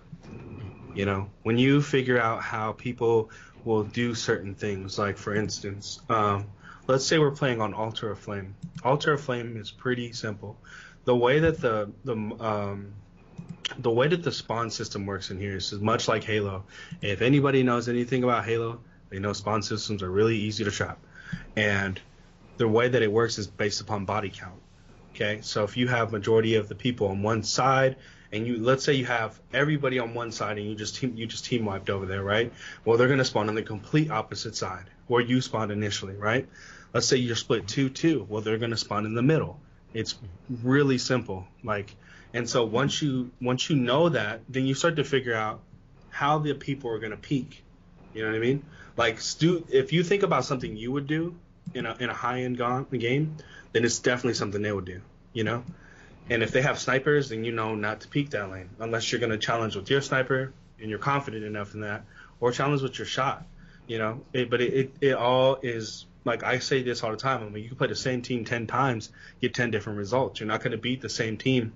You 0.94 1.06
know, 1.06 1.30
when 1.44 1.58
you 1.58 1.82
figure 1.82 2.20
out 2.20 2.42
how 2.42 2.72
people 2.72 3.30
will 3.66 3.84
do 3.84 4.16
certain 4.16 4.56
things, 4.56 4.98
like 4.98 5.18
for 5.18 5.36
instance, 5.36 6.00
um, 6.10 6.46
let's 6.88 7.06
say 7.06 7.20
we're 7.20 7.32
playing 7.32 7.60
on 7.60 7.74
Altar 7.74 8.12
of 8.12 8.20
Flame. 8.20 8.56
Altar 8.84 9.14
of 9.14 9.22
Flame 9.22 9.58
is 9.58 9.72
pretty 9.72 10.14
simple. 10.14 10.58
The 11.04 11.16
way 11.16 11.40
that 11.40 11.60
the 11.60 11.92
the 12.06 12.16
um, 12.16 12.94
the 13.80 13.92
way 13.92 14.08
that 14.08 14.24
the 14.24 14.32
spawn 14.32 14.70
system 14.70 15.06
works 15.06 15.32
in 15.32 15.40
here 15.40 15.58
is 15.58 15.74
much 15.74 16.08
like 16.08 16.24
Halo. 16.24 16.64
If 17.02 17.22
anybody 17.22 17.64
knows 17.64 17.90
anything 17.90 18.24
about 18.24 18.46
Halo, 18.46 18.80
they 19.10 19.20
know 19.20 19.34
spawn 19.34 19.62
systems 19.62 20.04
are 20.04 20.12
really 20.12 20.38
easy 20.38 20.64
to 20.64 20.72
trap, 20.72 21.00
and 21.56 22.00
the 22.58 22.68
way 22.68 22.88
that 22.88 23.02
it 23.02 23.12
works 23.12 23.38
is 23.38 23.48
based 23.48 23.82
upon 23.82 24.06
body 24.06 24.30
count. 24.30 24.62
Okay, 25.14 25.40
so 25.42 25.64
if 25.64 25.78
you 25.78 25.88
have 25.88 26.12
majority 26.12 26.56
of 26.56 26.68
the 26.68 26.76
people 26.76 27.08
on 27.08 27.22
one 27.24 27.44
side, 27.44 27.96
and 28.32 28.46
you 28.46 28.58
let's 28.58 28.84
say 28.84 28.94
you 28.94 29.06
have 29.06 29.40
everybody 29.54 30.00
on 30.00 30.14
one 30.14 30.32
side, 30.32 30.58
and 30.58 30.68
you 30.68 30.76
just 30.76 30.96
team 30.98 31.16
you 31.16 31.26
just 31.26 31.46
team 31.46 31.66
wiped 31.66 31.90
over 31.90 32.06
there, 32.06 32.24
right? 32.24 32.52
Well, 32.84 32.98
they're 32.98 33.08
gonna 33.08 33.26
spawn 33.26 33.50
on 33.50 33.56
the 33.56 33.64
complete 33.64 34.12
opposite 34.12 34.56
side 34.56 34.86
where 35.08 35.22
you 35.22 35.42
spawned 35.42 35.72
initially, 35.72 36.16
right? 36.16 36.48
Let's 36.94 37.08
say 37.08 37.18
you're 37.18 37.36
split 37.36 37.68
two 37.68 37.90
two. 37.90 38.26
Well, 38.30 38.42
they're 38.42 38.58
gonna 38.58 38.78
spawn 38.78 39.06
in 39.06 39.14
the 39.14 39.22
middle. 39.22 39.60
It's 39.94 40.16
really 40.64 40.98
simple, 40.98 41.48
like, 41.64 41.96
and 42.34 42.50
so 42.50 42.66
once 42.66 43.02
you 43.02 43.32
once 43.42 43.70
you 43.70 43.78
know 43.78 44.10
that, 44.10 44.42
then 44.50 44.66
you 44.66 44.74
start 44.74 44.98
to 44.98 45.04
figure 45.04 45.36
out 45.36 45.62
how 46.10 46.40
the 46.40 46.54
people 46.54 46.90
are 46.90 47.00
gonna 47.00 47.18
peak. 47.18 47.64
You 48.16 48.24
know 48.24 48.30
what 48.30 48.38
I 48.38 48.40
mean? 48.40 48.64
Like, 48.96 49.20
stu- 49.20 49.66
if 49.70 49.92
you 49.92 50.04
think 50.04 50.24
about 50.24 50.46
something 50.46 50.78
you 50.78 50.92
would 50.94 51.06
do 51.06 51.36
in 51.74 51.86
a 51.86 51.96
in 52.00 52.10
a 52.10 52.14
high 52.14 52.42
end 52.42 52.58
game, 52.58 53.36
then 53.74 53.84
it's 53.84 54.00
definitely 54.00 54.36
something 54.36 54.62
they 54.62 54.72
would 54.72 54.86
do. 54.86 55.02
You 55.34 55.44
know. 55.44 55.64
And 56.30 56.42
if 56.42 56.52
they 56.52 56.62
have 56.62 56.80
snipers, 56.80 57.30
then 57.30 57.44
you 57.44 57.52
know 57.52 57.76
not 57.76 58.02
to 58.02 58.08
peek 58.08 58.32
that 58.32 58.50
lane 58.50 58.70
unless 58.80 59.12
you're 59.12 59.20
going 59.20 59.32
to 59.32 59.38
challenge 59.38 59.76
with 59.76 59.90
your 59.92 60.02
sniper 60.02 60.54
and 60.80 60.90
you're 60.90 60.98
confident 60.98 61.44
enough 61.44 61.76
in 61.76 61.82
that, 61.82 62.06
or 62.40 62.52
challenge 62.52 62.82
with 62.82 62.98
your 62.98 63.06
shot. 63.06 63.46
You 63.86 64.00
know, 64.00 64.22
it, 64.34 64.50
but 64.50 64.62
it, 64.62 64.74
it, 64.74 64.94
it 65.02 65.14
all 65.14 65.60
is 65.62 66.06
like 66.24 66.44
I 66.44 66.60
say 66.60 66.82
this 66.82 67.04
all 67.04 67.12
the 67.12 67.18
time. 67.18 67.44
I 67.44 67.50
mean, 67.50 67.64
you 67.64 67.70
can 67.70 67.78
play 67.78 67.88
the 67.88 67.96
same 67.96 68.22
team 68.22 68.46
ten 68.46 68.66
times, 68.66 69.12
get 69.42 69.54
ten 69.54 69.72
different 69.72 70.00
results. 70.00 70.40
You're 70.40 70.48
not 70.48 70.62
going 70.62 70.72
to 70.72 70.78
beat 70.78 71.02
the 71.02 71.10
same 71.10 71.38
team 71.38 71.74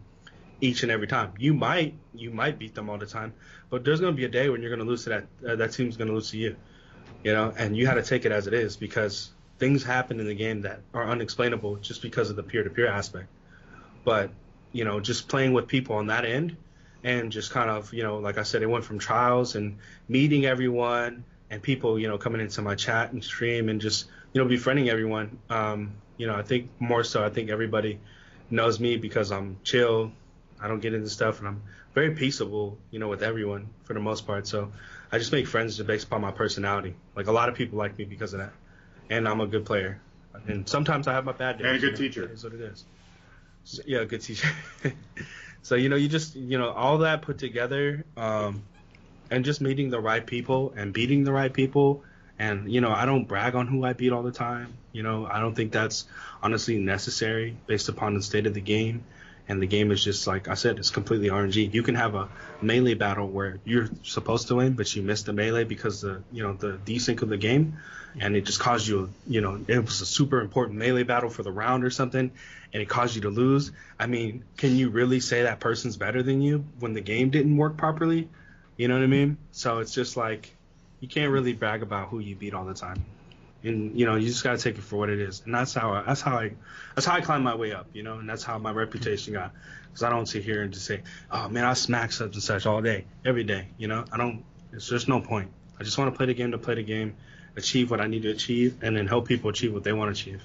each 0.62 0.84
and 0.84 0.92
every 0.92 1.08
time. 1.08 1.34
You 1.38 1.54
might 1.54 1.96
you 2.14 2.32
might 2.32 2.60
beat 2.60 2.76
them 2.76 2.90
all 2.90 2.98
the 2.98 3.06
time, 3.06 3.34
but 3.70 3.84
there's 3.84 4.00
going 4.00 4.14
to 4.14 4.18
be 4.18 4.26
a 4.26 4.30
day 4.30 4.50
when 4.50 4.62
you're 4.62 4.70
going 4.70 4.86
to 4.86 4.90
lose 4.90 5.04
to 5.06 5.10
that 5.10 5.28
uh, 5.48 5.56
that 5.56 5.72
team's 5.74 5.98
going 5.98 6.08
to 6.08 6.14
lose 6.14 6.32
to 6.32 6.38
you. 6.38 6.56
You 7.24 7.34
know, 7.34 7.54
and 7.58 7.76
you 7.76 7.86
had 7.86 7.96
to 7.96 8.04
take 8.04 8.26
it 8.26 8.32
as 8.32 8.48
it 8.48 8.54
is 8.54 8.78
because 8.78 9.32
things 9.58 9.84
happen 9.84 10.20
in 10.20 10.28
the 10.28 10.36
game 10.36 10.62
that 10.62 10.82
are 10.94 11.10
unexplainable 11.10 11.78
just 11.78 12.02
because 12.02 12.30
of 12.30 12.38
the 12.38 12.44
peer-to-peer 12.44 12.88
aspect. 12.88 13.28
But 14.06 14.32
you 14.72 14.86
know, 14.86 15.00
just 15.00 15.28
playing 15.28 15.54
with 15.54 15.68
people 15.68 15.96
on 15.98 16.08
that 16.08 16.26
end, 16.26 16.56
and 17.04 17.32
just 17.32 17.52
kind 17.52 17.70
of 17.70 17.94
you 17.94 18.04
know, 18.04 18.18
like 18.18 18.38
I 18.38 18.44
said, 18.44 18.62
it 18.62 18.68
went 18.68 18.86
from 18.86 19.00
trials 19.00 19.56
and 19.56 19.78
meeting 20.08 20.46
everyone 20.46 21.24
and 21.50 21.62
people 21.62 21.98
you 21.98 22.08
know 22.08 22.18
coming 22.18 22.42
into 22.42 22.62
my 22.62 22.76
chat 22.76 23.12
and 23.12 23.24
stream 23.24 23.70
and 23.70 23.82
just 23.82 24.08
you 24.34 24.42
know 24.42 24.48
befriending 24.48 24.90
everyone. 24.90 25.40
Um, 25.50 25.94
you 26.18 26.28
know, 26.28 26.36
I 26.36 26.44
think 26.44 26.70
more 26.80 27.04
so, 27.04 27.24
I 27.24 27.30
think 27.30 27.50
everybody 27.50 28.00
knows 28.50 28.80
me 28.80 28.98
because 28.98 29.32
I'm 29.32 29.58
chill. 29.64 30.12
I 30.62 30.68
don't 30.68 30.80
get 30.80 30.94
into 30.94 31.10
stuff, 31.10 31.40
and 31.40 31.48
I'm 31.48 31.62
very 31.94 32.16
peaceable, 32.16 32.78
you 32.92 33.00
know, 33.00 33.08
with 33.08 33.24
everyone 33.24 33.70
for 33.84 33.94
the 33.94 34.00
most 34.00 34.28
part. 34.28 34.48
So 34.48 34.72
I 35.12 35.18
just 35.18 35.32
make 35.32 35.48
friends 35.48 35.78
just 35.78 35.88
based 35.88 36.08
upon 36.08 36.22
my 36.22 36.32
personality. 36.32 36.96
Like 37.16 37.28
a 37.28 37.32
lot 37.32 37.50
of 37.50 37.56
people 37.56 37.78
like 37.78 37.98
me 37.98 38.06
because 38.06 38.34
of 38.34 38.40
that, 38.40 38.54
and 39.10 39.28
I'm 39.28 39.42
a 39.42 39.48
good 39.48 39.66
player. 39.66 40.02
And 40.48 40.68
sometimes 40.68 41.08
I 41.08 41.14
have 41.14 41.26
my 41.26 41.32
bad 41.32 41.58
days. 41.58 41.68
And 41.68 41.76
a 41.76 41.80
good 41.80 41.92
know, 41.92 41.98
teacher. 41.98 42.30
Is 42.32 42.44
what 42.44 42.54
it 42.54 42.62
is. 42.62 42.86
So, 43.64 43.82
yeah, 43.86 44.04
good 44.04 44.22
teacher. 44.22 44.50
so 45.62 45.76
you 45.76 45.90
know, 45.90 45.96
you 45.96 46.08
just 46.08 46.36
you 46.36 46.58
know 46.58 46.70
all 46.70 47.00
that 47.00 47.22
put 47.22 47.38
together, 47.38 48.06
um, 48.18 48.64
and 49.32 49.46
just 49.46 49.62
meeting 49.62 49.90
the 49.90 50.00
right 50.00 50.26
people 50.26 50.74
and 50.76 50.94
beating 50.94 51.24
the 51.24 51.32
right 51.32 51.52
people. 51.52 52.04
And 52.38 52.72
you 52.72 52.82
know, 52.82 52.92
I 52.92 53.06
don't 53.06 53.28
brag 53.28 53.56
on 53.56 53.68
who 53.68 53.84
I 53.84 53.94
beat 53.94 54.12
all 54.12 54.24
the 54.24 54.32
time. 54.32 54.74
You 54.92 55.04
know, 55.04 55.26
I 55.26 55.40
don't 55.40 55.56
think 55.56 55.72
that's 55.72 56.06
honestly 56.42 56.78
necessary 56.78 57.56
based 57.68 57.90
upon 57.90 58.14
the 58.14 58.22
state 58.22 58.46
of 58.46 58.54
the 58.54 58.62
game. 58.62 59.04
And 59.50 59.62
the 59.62 59.68
game 59.68 59.92
is 59.92 60.04
just 60.04 60.28
like 60.28 60.48
I 60.48 60.54
said, 60.54 60.78
it's 60.78 60.92
completely 60.92 61.30
RNG. 61.30 61.74
You 61.74 61.82
can 61.82 61.96
have 61.96 62.14
a 62.14 62.30
melee 62.62 62.94
battle 62.94 63.28
where 63.28 63.60
you're 63.66 63.90
supposed 64.04 64.48
to 64.50 64.56
win, 64.56 64.74
but 64.74 64.96
you 64.96 65.02
missed 65.02 65.26
the 65.26 65.34
melee 65.34 65.64
because 65.64 66.02
the 66.02 66.22
you 66.32 66.44
know 66.44 66.54
the 66.54 66.80
desync 66.86 67.22
of 67.24 67.30
the 67.30 67.38
game, 67.38 67.80
and 68.20 68.36
it 68.36 68.46
just 68.46 68.60
caused 68.60 68.88
you, 68.88 69.10
you 69.28 69.42
know, 69.42 69.60
it 69.68 69.84
was 69.84 70.02
a 70.02 70.06
super 70.06 70.40
important 70.40 70.78
melee 70.78 71.04
battle 71.04 71.32
for 71.32 71.42
the 71.42 71.52
round 71.52 71.84
or 71.84 71.90
something, 71.90 72.32
and 72.74 72.82
it 72.82 72.88
caused 72.88 73.16
you 73.16 73.22
to 73.22 73.30
lose. 73.30 73.72
I 74.00 74.06
mean, 74.06 74.44
can 74.56 74.76
you 74.76 74.90
really 74.90 75.20
say 75.20 75.44
that 75.44 75.60
person's 75.60 75.98
better 75.98 76.22
than 76.22 76.42
you 76.42 76.64
when 76.80 76.94
the 76.94 77.02
game 77.02 77.32
didn't 77.32 77.58
work 77.58 77.76
properly? 77.76 78.30
You 78.78 78.88
know 78.88 78.94
what 78.94 79.04
I 79.04 79.08
mean? 79.08 79.38
So 79.52 79.80
it's 79.80 79.94
just 79.94 80.16
like 80.16 80.56
you 81.00 81.08
can't 81.08 81.32
really 81.32 81.54
brag 81.54 81.82
about 81.82 82.10
who 82.10 82.20
you 82.20 82.36
beat 82.36 82.54
all 82.54 82.66
the 82.66 82.76
time, 82.76 83.04
and 83.64 84.00
you 84.00 84.06
know 84.06 84.16
you 84.16 84.28
just 84.28 84.44
gotta 84.44 84.58
take 84.58 84.78
it 84.78 84.84
for 84.84 84.98
what 84.98 85.10
it 85.10 85.20
is. 85.20 85.42
And 85.46 85.54
that's 85.54 85.74
how 85.74 85.94
I, 85.94 86.04
that's 86.04 86.22
how 86.22 86.38
I 86.38 86.52
that's 86.96 87.06
how 87.06 87.16
I 87.16 87.22
climbed 87.22 87.44
my 87.44 87.56
way 87.56 87.74
up, 87.74 87.88
you 87.94 88.04
know, 88.04 88.20
and 88.20 88.30
that's 88.30 88.44
how 88.44 88.58
my 88.58 88.72
reputation 88.72 89.34
got. 89.34 89.54
Because 89.88 90.04
I 90.04 90.10
don't 90.10 90.28
sit 90.28 90.44
here 90.44 90.62
and 90.62 90.72
just 90.72 90.86
say, 90.86 91.02
oh 91.32 91.50
man, 91.50 91.66
I 91.66 91.74
smack 91.74 92.12
such 92.12 92.34
and 92.36 92.44
such 92.44 92.66
all 92.66 92.82
day, 92.82 93.06
every 93.26 93.44
day, 93.44 93.70
you 93.78 93.88
know. 93.88 94.06
I 94.12 94.18
don't. 94.18 94.44
It's 94.72 94.88
just 94.88 95.08
no 95.08 95.20
point. 95.20 95.52
I 95.80 95.84
just 95.84 95.98
want 95.98 96.14
to 96.14 96.18
play 96.18 96.28
the 96.28 96.34
game 96.34 96.52
to 96.52 96.58
play 96.58 96.76
the 96.76 96.84
game, 96.84 97.16
achieve 97.56 97.90
what 97.90 98.02
I 98.02 98.08
need 98.08 98.24
to 98.24 98.30
achieve, 98.30 98.78
and 98.82 98.96
then 98.96 99.08
help 99.08 99.28
people 99.28 99.50
achieve 99.50 99.74
what 99.74 99.84
they 99.84 99.94
want 99.94 100.16
to 100.16 100.22
achieve. 100.22 100.44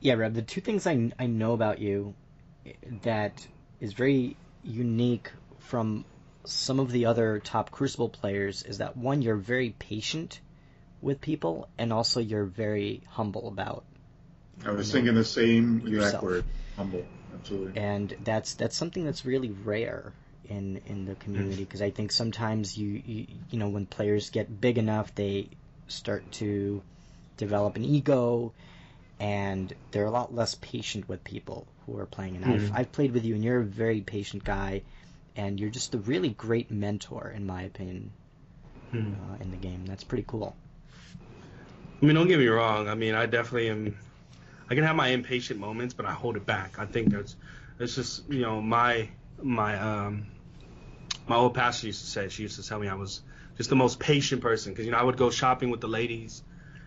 Yeah, 0.00 0.14
Reb, 0.14 0.34
the 0.34 0.42
two 0.42 0.60
things 0.60 0.86
I, 0.86 1.12
I 1.18 1.26
know 1.26 1.52
about 1.52 1.78
you 1.78 2.14
that 3.02 3.46
is 3.80 3.92
very 3.92 4.36
unique 4.64 5.30
from 5.58 6.04
some 6.44 6.80
of 6.80 6.90
the 6.90 7.06
other 7.06 7.38
top 7.38 7.70
Crucible 7.70 8.08
players 8.08 8.62
is 8.62 8.78
that 8.78 8.96
one, 8.96 9.22
you're 9.22 9.36
very 9.36 9.70
patient 9.78 10.40
with 11.02 11.20
people, 11.20 11.68
and 11.78 11.92
also 11.92 12.20
you're 12.20 12.44
very 12.44 13.02
humble 13.08 13.48
about. 13.48 13.84
I 14.64 14.70
was 14.70 14.90
thinking 14.92 15.14
the 15.14 15.24
same 15.24 15.82
exact 15.86 16.22
word. 16.22 16.44
Humble. 16.76 17.04
Absolutely. 17.34 17.80
and 17.80 18.16
that's 18.22 18.54
that's 18.54 18.76
something 18.76 19.04
that's 19.04 19.24
really 19.24 19.50
rare 19.50 20.12
in 20.48 20.80
in 20.86 21.06
the 21.06 21.14
community 21.16 21.64
because 21.64 21.82
I 21.82 21.90
think 21.90 22.12
sometimes 22.12 22.78
you, 22.78 23.02
you 23.04 23.26
you 23.50 23.58
know 23.58 23.68
when 23.68 23.86
players 23.86 24.30
get 24.30 24.60
big 24.60 24.78
enough 24.78 25.14
they 25.14 25.48
start 25.88 26.30
to 26.32 26.82
develop 27.36 27.76
an 27.76 27.84
ego 27.84 28.52
and 29.18 29.72
they're 29.90 30.06
a 30.06 30.10
lot 30.10 30.34
less 30.34 30.54
patient 30.56 31.08
with 31.08 31.24
people 31.24 31.66
who 31.86 31.98
are 31.98 32.06
playing 32.06 32.36
and 32.36 32.44
I've, 32.44 32.72
I've 32.74 32.92
played 32.92 33.12
with 33.12 33.24
you 33.24 33.34
and 33.34 33.42
you're 33.42 33.60
a 33.60 33.64
very 33.64 34.00
patient 34.02 34.44
guy 34.44 34.82
and 35.36 35.58
you're 35.58 35.70
just 35.70 35.94
a 35.94 35.98
really 35.98 36.30
great 36.30 36.70
mentor 36.70 37.32
in 37.34 37.46
my 37.46 37.62
opinion 37.62 38.12
Hmm. 38.90 39.14
uh, 39.14 39.36
in 39.40 39.50
the 39.50 39.56
game 39.56 39.86
that's 39.86 40.04
pretty 40.04 40.24
cool 40.28 40.54
I 42.02 42.04
mean, 42.04 42.16
don't 42.16 42.26
get 42.26 42.40
me 42.40 42.48
wrong. 42.48 42.88
I 42.88 42.96
mean, 42.96 43.14
I 43.14 43.26
definitely 43.26 43.70
am. 43.70 43.96
I 44.68 44.74
can 44.74 44.82
have 44.82 44.96
my 44.96 45.08
impatient 45.08 45.60
moments, 45.60 45.94
but 45.94 46.04
I 46.04 46.12
hold 46.12 46.36
it 46.36 46.44
back. 46.44 46.78
I 46.78 46.86
think 46.86 47.10
that's 47.10 47.36
it's 47.78 47.94
just 47.94 48.28
you 48.28 48.40
know 48.40 48.60
my 48.60 49.08
my 49.40 49.78
um 49.78 50.26
my 51.28 51.36
old 51.36 51.54
pastor 51.54 51.86
used 51.86 52.00
to 52.00 52.10
say. 52.10 52.28
She 52.28 52.42
used 52.42 52.60
to 52.60 52.68
tell 52.68 52.80
me 52.80 52.88
I 52.88 52.94
was 52.94 53.22
just 53.56 53.70
the 53.70 53.76
most 53.76 54.00
patient 54.00 54.42
person 54.42 54.72
because 54.72 54.84
you 54.84 54.90
know 54.90 54.98
I 54.98 55.02
would 55.02 55.16
go 55.16 55.30
shopping 55.30 55.70
with 55.70 55.80
the 55.80 55.88
ladies, 55.88 56.42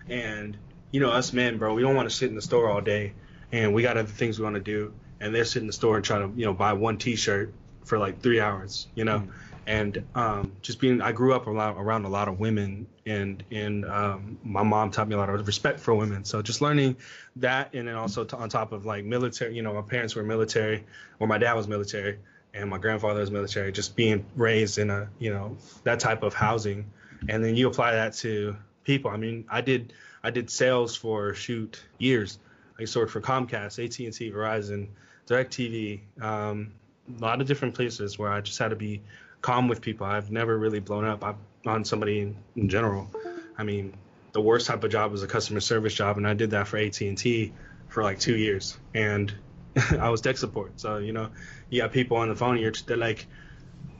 and 0.10 0.58
you 0.92 1.00
know 1.00 1.12
us 1.12 1.32
men, 1.32 1.58
bro, 1.60 1.74
we 1.74 1.82
don't 1.82 1.96
want 1.96 2.10
to 2.10 2.16
sit 2.16 2.30
in 2.30 2.36
the 2.36 2.42
store 2.42 2.70
all 2.70 2.82
day, 2.82 3.14
and 3.54 3.74
we 3.74 3.84
got 3.84 3.96
other 3.96 4.10
things 4.10 4.38
we 4.38 4.44
want 4.44 4.56
to 4.56 4.62
do, 4.62 4.94
and 5.22 5.34
they're 5.34 5.46
sitting 5.46 5.64
in 5.64 5.68
the 5.68 5.74
store 5.74 5.96
and 5.96 6.04
try 6.04 6.20
to 6.20 6.30
you 6.36 6.46
know 6.46 6.54
buy 6.54 6.74
one 6.74 6.98
T-shirt 6.98 7.54
for 7.86 7.98
like 7.98 8.20
three 8.20 8.42
hours, 8.42 8.88
you 8.96 9.06
know. 9.06 9.30
And 9.68 10.04
um, 10.14 10.52
just 10.62 10.80
being, 10.80 11.02
I 11.02 11.12
grew 11.12 11.34
up 11.34 11.48
a 11.48 11.50
lot, 11.50 11.76
around 11.78 12.06
a 12.06 12.10
lot 12.10 12.28
of 12.28 12.40
women, 12.40 12.86
and 13.06 13.44
and 13.52 13.86
um, 13.86 14.38
my 14.44 14.62
mom 14.62 14.92
taught 14.92 15.08
me 15.08 15.16
a 15.16 15.18
lot 15.18 15.30
of 15.30 15.48
respect 15.48 15.80
for 15.80 15.96
women. 15.96 16.24
So 16.24 16.42
just 16.42 16.62
learning 16.62 16.98
that, 17.38 17.74
and 17.74 17.88
then 17.88 17.96
also 17.96 18.28
on 18.34 18.50
top 18.50 18.72
of 18.72 18.86
like 18.86 19.06
military, 19.06 19.56
you 19.56 19.64
know, 19.64 19.74
my 19.74 19.82
parents 19.82 20.16
were 20.16 20.24
military, 20.24 20.84
or 21.20 21.28
my 21.28 21.40
dad 21.40 21.54
was 21.54 21.68
military, 21.68 22.20
and 22.54 22.70
my 22.70 22.78
grandfather 22.78 23.20
was 23.22 23.32
military. 23.32 23.72
Just 23.72 23.96
being 23.96 24.24
raised 24.36 24.78
in 24.78 24.92
a, 24.92 25.10
you 25.18 25.34
know, 25.34 25.58
that 25.84 26.00
type 26.00 26.22
of 26.22 26.36
housing, 26.36 26.86
and 27.28 27.44
then 27.44 27.56
you 27.56 27.68
apply 27.68 27.94
that 27.94 28.14
to 28.18 28.56
people. 28.84 29.10
I 29.10 29.18
mean, 29.18 29.46
I 29.50 29.62
did 29.62 29.94
I 30.24 30.30
did 30.30 30.50
sales 30.50 30.96
for 30.96 31.34
shoot 31.34 31.84
years. 31.98 32.38
I 32.78 32.82
used 32.82 32.94
to 32.94 33.00
work 33.00 33.10
for 33.10 33.22
Comcast, 33.22 33.84
AT 33.84 34.00
and 34.00 34.14
T, 34.14 34.32
Verizon, 34.32 34.90
DirecTV, 35.28 36.02
um, 36.22 36.72
a 37.18 37.22
lot 37.22 37.42
of 37.42 37.48
different 37.48 37.76
places 37.76 38.18
where 38.18 38.32
I 38.32 38.42
just 38.42 38.58
had 38.58 38.70
to 38.70 38.76
be 38.76 39.02
calm 39.46 39.68
with 39.68 39.80
people. 39.80 40.08
I've 40.08 40.32
never 40.32 40.58
really 40.58 40.80
blown 40.80 41.06
up 41.06 41.38
on 41.68 41.86
somebody 41.86 42.20
in, 42.20 42.36
in 42.56 42.68
general. 42.68 43.12
I 43.56 43.64
mean, 43.64 43.94
the 44.32 44.42
worst 44.42 44.66
type 44.66 44.84
of 44.84 44.90
job 44.90 45.12
was 45.12 45.22
a 45.22 45.28
customer 45.28 45.60
service 45.60 45.94
job, 45.94 46.18
and 46.18 46.28
I 46.28 46.34
did 46.34 46.50
that 46.52 46.68
for 46.68 46.78
AT 46.78 47.00
and 47.02 47.16
T 47.16 47.54
for 47.88 48.02
like 48.02 48.20
two 48.20 48.36
years, 48.36 48.76
and 48.96 49.32
I 50.00 50.10
was 50.10 50.22
tech 50.22 50.38
support. 50.38 50.80
So 50.80 50.98
you 50.98 51.14
know, 51.14 51.30
you 51.70 51.80
got 51.80 51.92
people 51.92 52.18
on 52.18 52.30
the 52.30 52.36
phone, 52.36 52.58
you're 52.58 52.74
they're 52.88 52.98
like, 52.98 53.28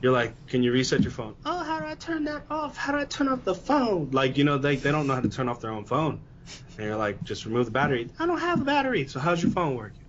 you're 0.02 0.12
like, 0.12 0.48
can 0.48 0.64
you 0.64 0.72
reset 0.72 1.02
your 1.02 1.12
phone? 1.12 1.36
Oh, 1.46 1.62
how 1.62 1.78
do 1.78 1.86
I 1.86 1.94
turn 1.94 2.24
that 2.24 2.42
off? 2.50 2.76
How 2.76 2.90
do 2.90 2.98
I 2.98 3.04
turn 3.04 3.28
off 3.28 3.44
the 3.44 3.54
phone? 3.54 4.10
Like 4.10 4.36
you 4.36 4.42
know, 4.42 4.58
they 4.58 4.74
they 4.74 4.90
don't 4.90 5.06
know 5.06 5.14
how 5.14 5.20
to 5.20 5.28
turn 5.28 5.48
off 5.48 5.60
their 5.60 5.70
own 5.70 5.84
phone, 5.84 6.20
and 6.76 6.86
you're 6.86 6.96
like, 6.96 7.22
just 7.22 7.46
remove 7.46 7.66
the 7.66 7.70
battery. 7.70 8.10
I 8.18 8.26
don't 8.26 8.40
have 8.40 8.60
a 8.62 8.64
battery, 8.64 9.06
so 9.06 9.20
how's 9.20 9.40
your 9.44 9.52
phone 9.52 9.76
working? 9.76 10.00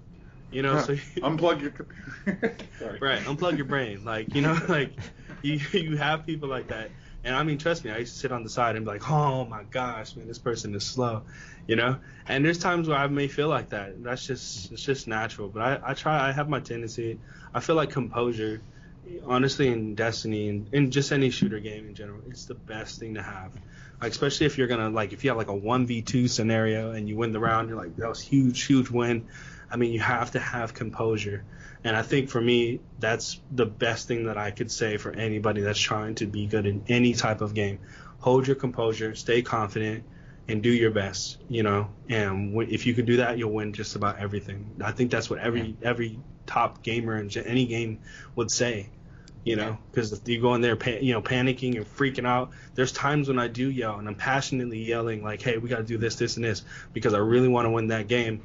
You 0.51 0.63
know, 0.63 0.81
so 0.81 0.95
unplug 1.17 1.61
your 1.61 1.71
computer. 1.71 2.57
right, 2.99 3.19
unplug 3.19 3.57
your 3.57 3.67
brain. 3.67 4.03
Like 4.03 4.33
you 4.33 4.41
know, 4.41 4.57
like 4.67 4.93
you 5.41 5.59
you 5.73 5.97
have 5.97 6.25
people 6.25 6.49
like 6.49 6.67
that. 6.69 6.89
And 7.23 7.35
I 7.35 7.43
mean, 7.43 7.57
trust 7.57 7.83
me, 7.83 7.91
I 7.91 7.97
used 7.97 8.13
to 8.13 8.19
sit 8.19 8.31
on 8.31 8.43
the 8.43 8.49
side 8.49 8.75
and 8.75 8.85
be 8.85 8.91
like, 8.91 9.09
oh 9.09 9.45
my 9.45 9.63
gosh, 9.63 10.15
man, 10.15 10.27
this 10.27 10.39
person 10.39 10.73
is 10.75 10.85
slow, 10.85 11.23
you 11.67 11.75
know. 11.75 11.97
And 12.27 12.45
there's 12.45 12.59
times 12.59 12.87
where 12.87 12.97
I 12.97 13.07
may 13.07 13.27
feel 13.27 13.49
like 13.49 13.69
that. 13.69 14.01
That's 14.01 14.25
just 14.25 14.71
it's 14.71 14.83
just 14.83 15.07
natural. 15.07 15.49
But 15.49 15.61
I, 15.61 15.91
I 15.91 15.93
try. 15.93 16.29
I 16.29 16.31
have 16.31 16.47
my 16.47 16.59
tendency. 16.59 17.19
I 17.53 17.59
feel 17.59 17.75
like 17.75 17.89
composure, 17.89 18.61
honestly, 19.25 19.67
in 19.67 19.95
Destiny 19.95 20.49
and 20.49 20.73
in 20.73 20.91
just 20.91 21.11
any 21.11 21.29
shooter 21.29 21.59
game 21.59 21.87
in 21.87 21.95
general, 21.95 22.21
it's 22.27 22.45
the 22.45 22.55
best 22.55 22.99
thing 22.99 23.15
to 23.15 23.21
have. 23.21 23.51
Like, 24.01 24.11
especially 24.11 24.45
if 24.45 24.57
you're 24.57 24.67
gonna 24.67 24.89
like 24.89 25.11
if 25.11 25.23
you 25.23 25.31
have 25.31 25.37
like 25.37 25.47
a 25.47 25.55
one 25.55 25.85
v 25.87 26.01
two 26.01 26.27
scenario 26.27 26.91
and 26.91 27.09
you 27.09 27.17
win 27.17 27.31
the 27.31 27.39
round, 27.39 27.69
you're 27.69 27.77
like 27.77 27.95
that 27.97 28.07
was 28.07 28.21
huge, 28.21 28.65
huge 28.65 28.89
win. 28.89 29.27
I 29.69 29.75
mean, 29.75 29.91
you 29.91 29.99
have 29.99 30.31
to 30.31 30.39
have 30.39 30.73
composure. 30.73 31.43
And 31.87 31.95
I 31.95 32.01
think 32.01 32.29
for 32.29 32.41
me, 32.41 32.81
that's 32.99 33.39
the 33.49 33.65
best 33.65 34.09
thing 34.09 34.25
that 34.25 34.37
I 34.37 34.51
could 34.51 34.69
say 34.69 34.97
for 34.97 35.13
anybody 35.13 35.61
that's 35.61 35.79
trying 35.79 36.15
to 36.15 36.25
be 36.25 36.45
good 36.45 36.65
in 36.65 36.83
any 36.89 37.13
type 37.13 37.39
of 37.39 37.53
game. 37.53 37.79
Hold 38.19 38.45
your 38.45 38.57
composure, 38.57 39.15
stay 39.15 39.41
confident, 39.41 40.03
and 40.49 40.61
do 40.61 40.69
your 40.69 40.91
best. 40.91 41.37
You 41.47 41.63
know, 41.63 41.87
and 42.09 42.51
w- 42.51 42.69
if 42.69 42.87
you 42.87 42.93
can 42.93 43.05
do 43.05 43.15
that, 43.17 43.37
you'll 43.37 43.53
win 43.53 43.71
just 43.71 43.95
about 43.95 44.19
everything. 44.19 44.69
I 44.83 44.91
think 44.91 45.11
that's 45.11 45.29
what 45.29 45.39
every 45.39 45.77
every 45.81 46.19
top 46.45 46.83
gamer 46.83 47.17
in 47.17 47.29
any 47.37 47.65
game 47.67 47.99
would 48.35 48.51
say. 48.51 48.89
You 49.45 49.55
know, 49.55 49.77
because 49.89 50.11
if 50.11 50.27
you 50.27 50.41
go 50.41 50.55
in 50.55 50.59
there, 50.59 50.75
pa- 50.75 50.99
you 50.99 51.13
know, 51.13 51.21
panicking 51.21 51.77
and 51.77 51.85
freaking 51.85 52.27
out. 52.27 52.51
There's 52.75 52.91
times 52.91 53.29
when 53.29 53.39
I 53.39 53.47
do 53.47 53.71
yell 53.71 53.97
and 53.97 54.09
I'm 54.09 54.15
passionately 54.15 54.83
yelling 54.83 55.23
like, 55.23 55.41
"Hey, 55.41 55.57
we 55.57 55.69
got 55.69 55.77
to 55.77 55.83
do 55.83 55.97
this, 55.97 56.17
this, 56.17 56.35
and 56.35 56.43
this," 56.43 56.63
because 56.91 57.13
I 57.13 57.19
really 57.19 57.47
want 57.47 57.65
to 57.65 57.69
win 57.69 57.87
that 57.87 58.09
game 58.09 58.41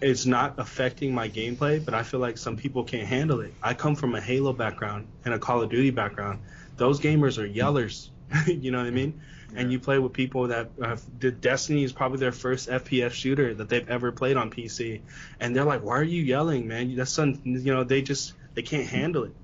it's 0.00 0.26
not 0.26 0.58
affecting 0.58 1.14
my 1.14 1.28
gameplay, 1.28 1.82
but 1.82 1.94
I 1.94 2.02
feel 2.02 2.20
like 2.20 2.36
some 2.36 2.56
people 2.56 2.84
can't 2.84 3.06
handle 3.06 3.40
it. 3.40 3.54
I 3.62 3.74
come 3.74 3.94
from 3.94 4.14
a 4.14 4.20
Halo 4.20 4.52
background 4.52 5.08
and 5.24 5.32
a 5.32 5.38
Call 5.38 5.62
of 5.62 5.70
Duty 5.70 5.90
background. 5.90 6.40
Those 6.76 7.00
gamers 7.00 7.38
are 7.38 7.48
yellers. 7.48 8.10
you 8.46 8.70
know 8.70 8.78
what 8.78 8.86
I 8.86 8.90
mean? 8.90 9.20
Yeah. 9.52 9.60
And 9.60 9.72
you 9.72 9.78
play 9.78 9.98
with 9.98 10.12
people 10.12 10.48
that 10.48 10.70
have, 10.82 11.02
Destiny 11.40 11.84
is 11.84 11.92
probably 11.92 12.18
their 12.18 12.32
first 12.32 12.68
FPS 12.68 13.12
shooter 13.12 13.54
that 13.54 13.68
they've 13.68 13.88
ever 13.88 14.12
played 14.12 14.36
on 14.36 14.50
PC, 14.50 15.00
and 15.40 15.54
they're 15.54 15.64
like, 15.64 15.82
"Why 15.82 15.98
are 15.98 16.02
you 16.02 16.22
yelling, 16.22 16.66
man? 16.66 16.94
That's 16.96 17.12
son, 17.12 17.40
you 17.44 17.72
know, 17.72 17.84
they 17.84 18.02
just 18.02 18.34
they 18.54 18.62
can't 18.62 18.86
handle 18.86 19.24
it. 19.24 19.34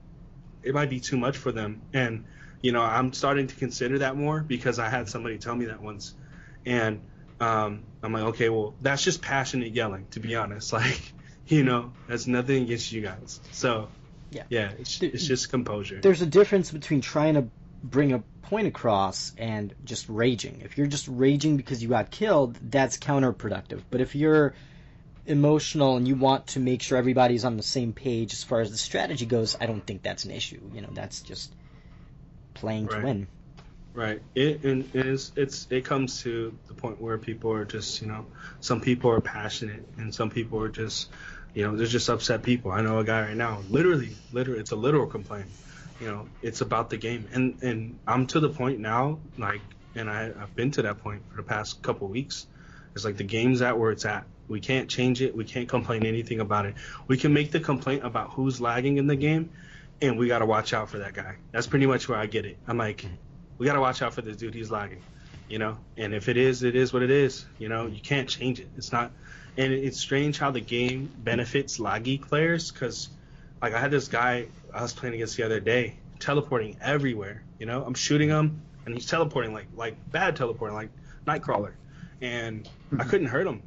It 0.65 0.75
might 0.75 0.91
be 0.91 0.99
too 0.99 1.17
much 1.17 1.37
for 1.37 1.53
them." 1.53 1.83
And 1.93 2.25
you 2.63 2.73
know, 2.73 2.83
I'm 2.83 3.13
starting 3.13 3.47
to 3.47 3.55
consider 3.55 4.01
that 4.01 4.17
more 4.17 4.41
because 4.41 4.81
I 4.81 4.89
had 4.89 5.09
somebody 5.09 5.39
tell 5.39 5.55
me 5.55 5.67
that 5.67 5.81
once, 5.81 6.15
and 6.67 7.01
um, 7.41 7.83
I'm 8.03 8.13
like, 8.13 8.25
okay, 8.25 8.49
well, 8.49 8.75
that's 8.81 9.03
just 9.03 9.23
passionate 9.23 9.75
yelling, 9.75 10.07
to 10.13 10.21
be 10.21 10.37
honest. 10.37 10.73
Like, 10.83 11.01
you 11.47 11.65
know, 11.65 11.93
that's 12.07 12.27
nothing 12.27 12.63
against 12.63 12.93
you 12.93 13.01
guys. 13.01 13.41
So, 13.51 13.89
yeah, 14.31 14.45
yeah, 14.49 14.73
it's, 14.79 15.03
it's 15.03 15.27
just 15.27 15.51
composure. 15.51 16.01
There's 16.01 16.23
a 16.23 16.27
difference 16.27 16.71
between 16.71 17.01
trying 17.01 17.35
to 17.35 17.49
bring 17.83 18.13
a 18.13 18.23
point 18.43 18.69
across 18.69 19.33
and 19.37 19.75
just 19.85 20.09
raging. 20.09 20.63
If 20.65 20.79
you're 20.79 20.87
just 20.87 21.09
raging 21.09 21.57
because 21.57 21.83
you 21.83 21.89
got 21.89 22.11
killed, 22.11 22.59
that's 22.71 22.97
counterproductive. 22.97 23.83
But 23.91 24.01
if 24.01 24.15
you're 24.15 24.55
emotional 25.27 25.97
and 25.97 26.07
you 26.07 26.17
want 26.17 26.49
to 26.49 26.61
make 26.61 26.83
sure 26.83 26.99
everybody's 26.99 27.45
on 27.45 27.57
the 27.57 27.63
same 27.63 27.93
page 27.93 28.33
as 28.33 28.43
far 28.43 28.61
as 28.61 28.71
the 28.71 28.79
strategy 28.79 29.27
goes, 29.27 29.57
I 29.61 29.67
don't 29.67 29.85
think 29.85 30.03
that's 30.03 30.25
an 30.25 30.31
issue. 30.31 30.61
You 30.75 30.83
know, 30.83 30.91
that's 30.93 31.23
just 31.23 31.53
playing 32.55 32.87
right. 32.87 33.01
to 33.01 33.05
win. 33.07 33.27
Right. 33.95 34.23
It 34.35 34.65
and 34.65 34.89
it's 34.95 35.33
it's 35.37 35.67
it 35.71 35.85
comes 35.85 36.23
to 36.23 36.57
the 36.67 36.73
point 36.73 36.99
where 36.99 37.19
people 37.19 37.53
are 37.53 37.67
just 37.67 38.01
you 38.01 38.09
know 38.09 38.25
some 38.61 38.81
people 38.81 39.11
are 39.11 39.21
passionate 39.21 39.87
and 39.99 40.15
some 40.15 40.31
people 40.31 40.63
are 40.63 40.71
just 40.71 41.11
you 41.53 41.65
know 41.67 41.77
they're 41.77 41.87
just 41.87 42.09
upset 42.09 42.43
people. 42.43 42.73
I 42.73 42.81
know 42.81 42.99
a 42.99 43.05
guy 43.05 43.21
right 43.21 43.37
now, 43.37 43.61
literally, 43.69 44.17
literally, 44.33 44.61
it's 44.61 44.71
a 44.71 44.77
literal 44.77 45.07
complaint. 45.07 45.47
You 46.01 46.07
know, 46.07 46.29
it's 46.41 46.63
about 46.63 46.89
the 46.89 46.97
game, 46.97 47.29
and 47.33 47.63
and 47.63 47.99
I'm 48.07 48.27
to 48.29 48.41
the 48.41 48.49
point 48.49 48.81
now, 48.81 49.19
like, 49.37 49.61
and 49.95 50.09
I 50.09 50.33
I've 50.41 50.57
been 50.57 50.71
to 50.73 50.83
that 50.83 50.99
point 50.99 51.23
for 51.31 51.37
the 51.37 51.43
past 51.43 51.83
couple 51.83 52.09
weeks. 52.09 52.47
It's 52.95 53.05
like 53.05 53.19
the 53.19 53.25
game's 53.25 53.61
at 53.61 53.79
where 53.79 53.91
it's 53.91 54.07
at. 54.07 54.25
We 54.49 54.61
can't 54.61 54.89
change 54.89 55.21
it. 55.21 55.37
We 55.37 55.45
can't 55.45 55.69
complain 55.69 56.05
anything 56.05 56.41
about 56.41 56.67
it. 56.67 56.75
We 57.09 57.19
can 57.19 57.33
make 57.33 57.53
the 57.53 57.61
complaint 57.61 58.05
about 58.05 58.31
who's 58.31 58.61
lagging 58.61 58.97
in 58.97 59.07
the 59.07 59.17
game, 59.17 59.51
and 60.01 60.19
we 60.19 60.29
got 60.29 60.39
to 60.39 60.47
watch 60.47 60.73
out 60.73 60.89
for 60.89 60.99
that 60.99 61.13
guy. 61.13 61.37
That's 61.53 61.67
pretty 61.67 61.87
much 61.87 62.09
where 62.09 62.19
I 62.19 62.27
get 62.27 62.47
it. 62.47 62.59
I'm 62.67 62.79
like, 62.79 63.05
we 63.59 63.67
got 63.67 63.75
to 63.75 63.81
watch 63.81 64.03
out 64.03 64.15
for 64.15 64.23
this 64.23 64.37
dude. 64.37 64.55
He's 64.55 64.71
lagging, 64.71 65.03
you 65.49 65.59
know. 65.59 65.79
And 65.97 66.15
if 66.15 66.29
it 66.29 66.37
is, 66.37 66.63
it 66.63 66.77
is 66.77 66.93
what 66.93 67.03
it 67.03 67.11
is. 67.11 67.45
You 67.59 67.69
know, 67.69 67.87
you 67.87 68.01
can't 68.01 68.29
change 68.29 68.61
it. 68.61 68.69
It's 68.77 68.93
not. 68.93 69.13
And 69.57 69.73
it's 69.73 69.99
strange 69.99 70.39
how 70.39 70.51
the 70.51 70.61
game 70.61 71.11
benefits 71.19 71.79
laggy 71.79 72.21
players 72.21 72.73
because, 72.73 73.11
like, 73.61 73.75
I 73.75 73.81
had 73.81 73.91
this 73.91 74.09
guy 74.09 74.47
I 74.73 74.83
was 74.83 74.93
playing 74.93 75.15
against 75.15 75.37
the 75.37 75.43
other 75.43 75.61
day, 75.61 75.97
teleporting 76.19 76.77
everywhere. 76.81 77.43
You 77.59 77.67
know, 77.67 77.85
I'm 77.85 77.95
shooting 77.95 78.31
him 78.31 78.63
and 78.85 78.95
he's 78.95 79.07
teleporting 79.07 79.53
like 79.53 79.67
like 79.75 79.97
bad 80.11 80.37
teleporting, 80.37 80.75
like 80.75 80.91
Nightcrawler, 81.27 81.73
and 82.21 82.69
hmm. 82.91 83.01
I 83.01 83.05
couldn't 83.05 83.29
hurt 83.29 83.47
him. 83.47 83.63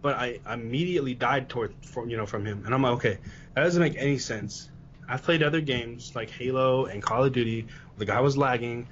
But 0.00 0.16
I 0.16 0.40
immediately 0.52 1.14
died 1.14 1.48
toward 1.48 1.74
from 1.82 2.10
you 2.10 2.16
know 2.16 2.26
from 2.26 2.44
him, 2.44 2.64
and 2.64 2.74
I'm 2.74 2.82
like, 2.82 2.92
okay, 2.94 3.18
that 3.54 3.62
doesn't 3.62 3.80
make 3.80 3.96
any 3.96 4.18
sense. 4.18 4.68
I've 5.08 5.22
played 5.22 5.42
other 5.42 5.60
games 5.60 6.14
like 6.14 6.30
Halo 6.30 6.86
and 6.86 7.02
Call 7.02 7.24
of 7.24 7.32
Duty. 7.32 7.66
The 7.98 8.04
guy 8.04 8.20
was 8.20 8.36
lagging 8.36 8.86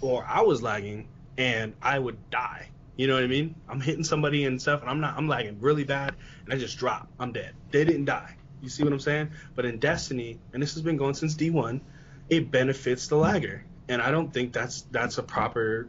or 0.00 0.24
I 0.24 0.42
was 0.42 0.62
lagging 0.62 1.08
and 1.38 1.74
I 1.82 1.98
would 1.98 2.30
die. 2.30 2.68
You 2.96 3.06
know 3.06 3.14
what 3.14 3.24
I 3.24 3.26
mean? 3.26 3.54
I'm 3.68 3.80
hitting 3.80 4.04
somebody 4.04 4.44
and 4.46 4.60
stuff, 4.60 4.80
and 4.80 4.88
I'm 4.88 5.00
not. 5.00 5.16
I'm 5.16 5.28
lagging 5.28 5.58
really 5.60 5.84
bad, 5.84 6.14
and 6.44 6.54
I 6.54 6.56
just 6.56 6.78
drop. 6.78 7.08
I'm 7.20 7.32
dead. 7.32 7.52
They 7.70 7.84
didn't 7.84 8.06
die. 8.06 8.34
You 8.62 8.70
see 8.70 8.84
what 8.84 8.92
I'm 8.92 9.00
saying? 9.00 9.30
But 9.54 9.66
in 9.66 9.78
Destiny, 9.78 10.38
and 10.52 10.62
this 10.62 10.72
has 10.74 10.82
been 10.82 10.96
going 10.96 11.14
since 11.14 11.34
D1, 11.34 11.80
it 12.30 12.50
benefits 12.50 13.08
the 13.08 13.16
lagger, 13.16 13.64
and 13.88 14.00
I 14.00 14.10
don't 14.10 14.32
think 14.32 14.54
that's 14.54 14.82
that's 14.90 15.18
a 15.18 15.22
proper, 15.22 15.88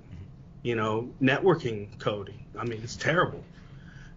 you 0.64 0.76
know, 0.76 1.10
networking 1.22 1.98
code. 1.98 2.34
I 2.60 2.66
mean, 2.66 2.82
it's 2.84 2.98
terrible, 2.98 3.42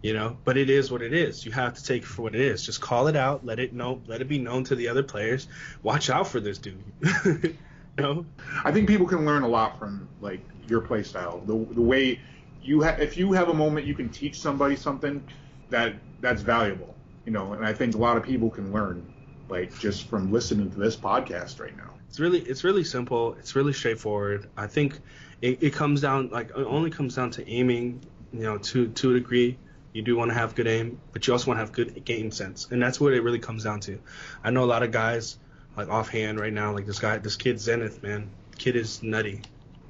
you 0.02 0.12
know. 0.12 0.36
But 0.44 0.56
it 0.56 0.68
is 0.68 0.90
what 0.90 1.00
it 1.00 1.12
is. 1.12 1.46
You 1.46 1.52
have 1.52 1.74
to 1.74 1.84
take 1.84 2.02
it 2.02 2.06
for 2.06 2.22
what 2.22 2.34
it 2.34 2.40
is. 2.40 2.66
Just 2.66 2.80
call 2.80 3.06
it 3.06 3.14
out. 3.14 3.46
Let 3.46 3.60
it 3.60 3.72
know. 3.72 4.00
Let 4.08 4.20
it 4.20 4.28
be 4.28 4.38
known 4.40 4.64
to 4.64 4.74
the 4.74 4.88
other 4.88 5.04
players. 5.04 5.46
Watch 5.84 6.10
out 6.10 6.26
for 6.26 6.40
this 6.40 6.58
dude. 6.58 6.82
know? 8.00 8.26
I 8.64 8.72
think 8.72 8.88
people 8.88 9.06
can 9.06 9.24
learn 9.24 9.42
a 9.42 9.48
lot 9.48 9.78
from 9.78 10.08
like 10.20 10.40
your 10.68 10.80
play 10.80 11.02
style. 11.02 11.42
The 11.46 11.56
the 11.74 11.82
way 11.82 12.20
you 12.62 12.80
have 12.80 13.00
if 13.00 13.16
you 13.16 13.32
have 13.32 13.48
a 13.48 13.54
moment 13.54 13.86
you 13.86 13.94
can 13.94 14.08
teach 14.08 14.38
somebody 14.38 14.76
something 14.76 15.22
that 15.70 15.94
that's 16.20 16.42
valuable. 16.42 16.94
You 17.24 17.32
know, 17.32 17.52
and 17.52 17.64
I 17.64 17.72
think 17.72 17.94
a 17.94 17.98
lot 17.98 18.16
of 18.16 18.22
people 18.22 18.50
can 18.50 18.72
learn 18.72 19.12
like 19.48 19.76
just 19.78 20.08
from 20.08 20.32
listening 20.32 20.70
to 20.70 20.78
this 20.78 20.96
podcast 20.96 21.60
right 21.60 21.76
now. 21.76 21.90
It's 22.08 22.18
really 22.18 22.40
it's 22.40 22.64
really 22.64 22.84
simple. 22.84 23.34
It's 23.34 23.54
really 23.54 23.72
straightforward. 23.72 24.48
I 24.56 24.66
think 24.66 24.98
it, 25.42 25.62
it 25.62 25.72
comes 25.72 26.00
down 26.00 26.30
like 26.30 26.50
it 26.50 26.66
only 26.66 26.90
comes 26.90 27.14
down 27.14 27.30
to 27.32 27.48
aiming, 27.48 28.00
you 28.32 28.42
know, 28.42 28.58
to 28.58 28.88
to 28.88 29.10
a 29.10 29.14
degree. 29.14 29.58
You 29.92 30.02
do 30.02 30.16
want 30.16 30.30
to 30.30 30.34
have 30.34 30.54
good 30.54 30.68
aim, 30.68 31.00
but 31.12 31.26
you 31.26 31.32
also 31.32 31.48
want 31.48 31.58
to 31.58 31.64
have 31.64 31.72
good 31.72 32.04
game 32.04 32.30
sense, 32.30 32.68
and 32.70 32.80
that's 32.80 33.00
what 33.00 33.12
it 33.12 33.22
really 33.22 33.40
comes 33.40 33.64
down 33.64 33.80
to. 33.80 33.98
I 34.44 34.50
know 34.50 34.62
a 34.62 34.66
lot 34.66 34.84
of 34.84 34.92
guys 34.92 35.38
like 35.76 35.88
offhand 35.88 36.40
right 36.40 36.52
now, 36.52 36.72
like 36.72 36.86
this 36.86 36.98
guy, 36.98 37.18
this 37.18 37.36
kid 37.36 37.60
Zenith, 37.60 38.02
man, 38.02 38.30
kid 38.58 38.76
is 38.76 39.02
nutty. 39.02 39.42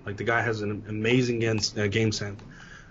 Like 0.06 0.16
the 0.16 0.24
guy 0.24 0.42
has 0.42 0.62
an 0.62 0.84
amazing 0.88 1.40
game, 1.40 1.60
uh, 1.76 1.86
game 1.86 2.12
sense. 2.12 2.40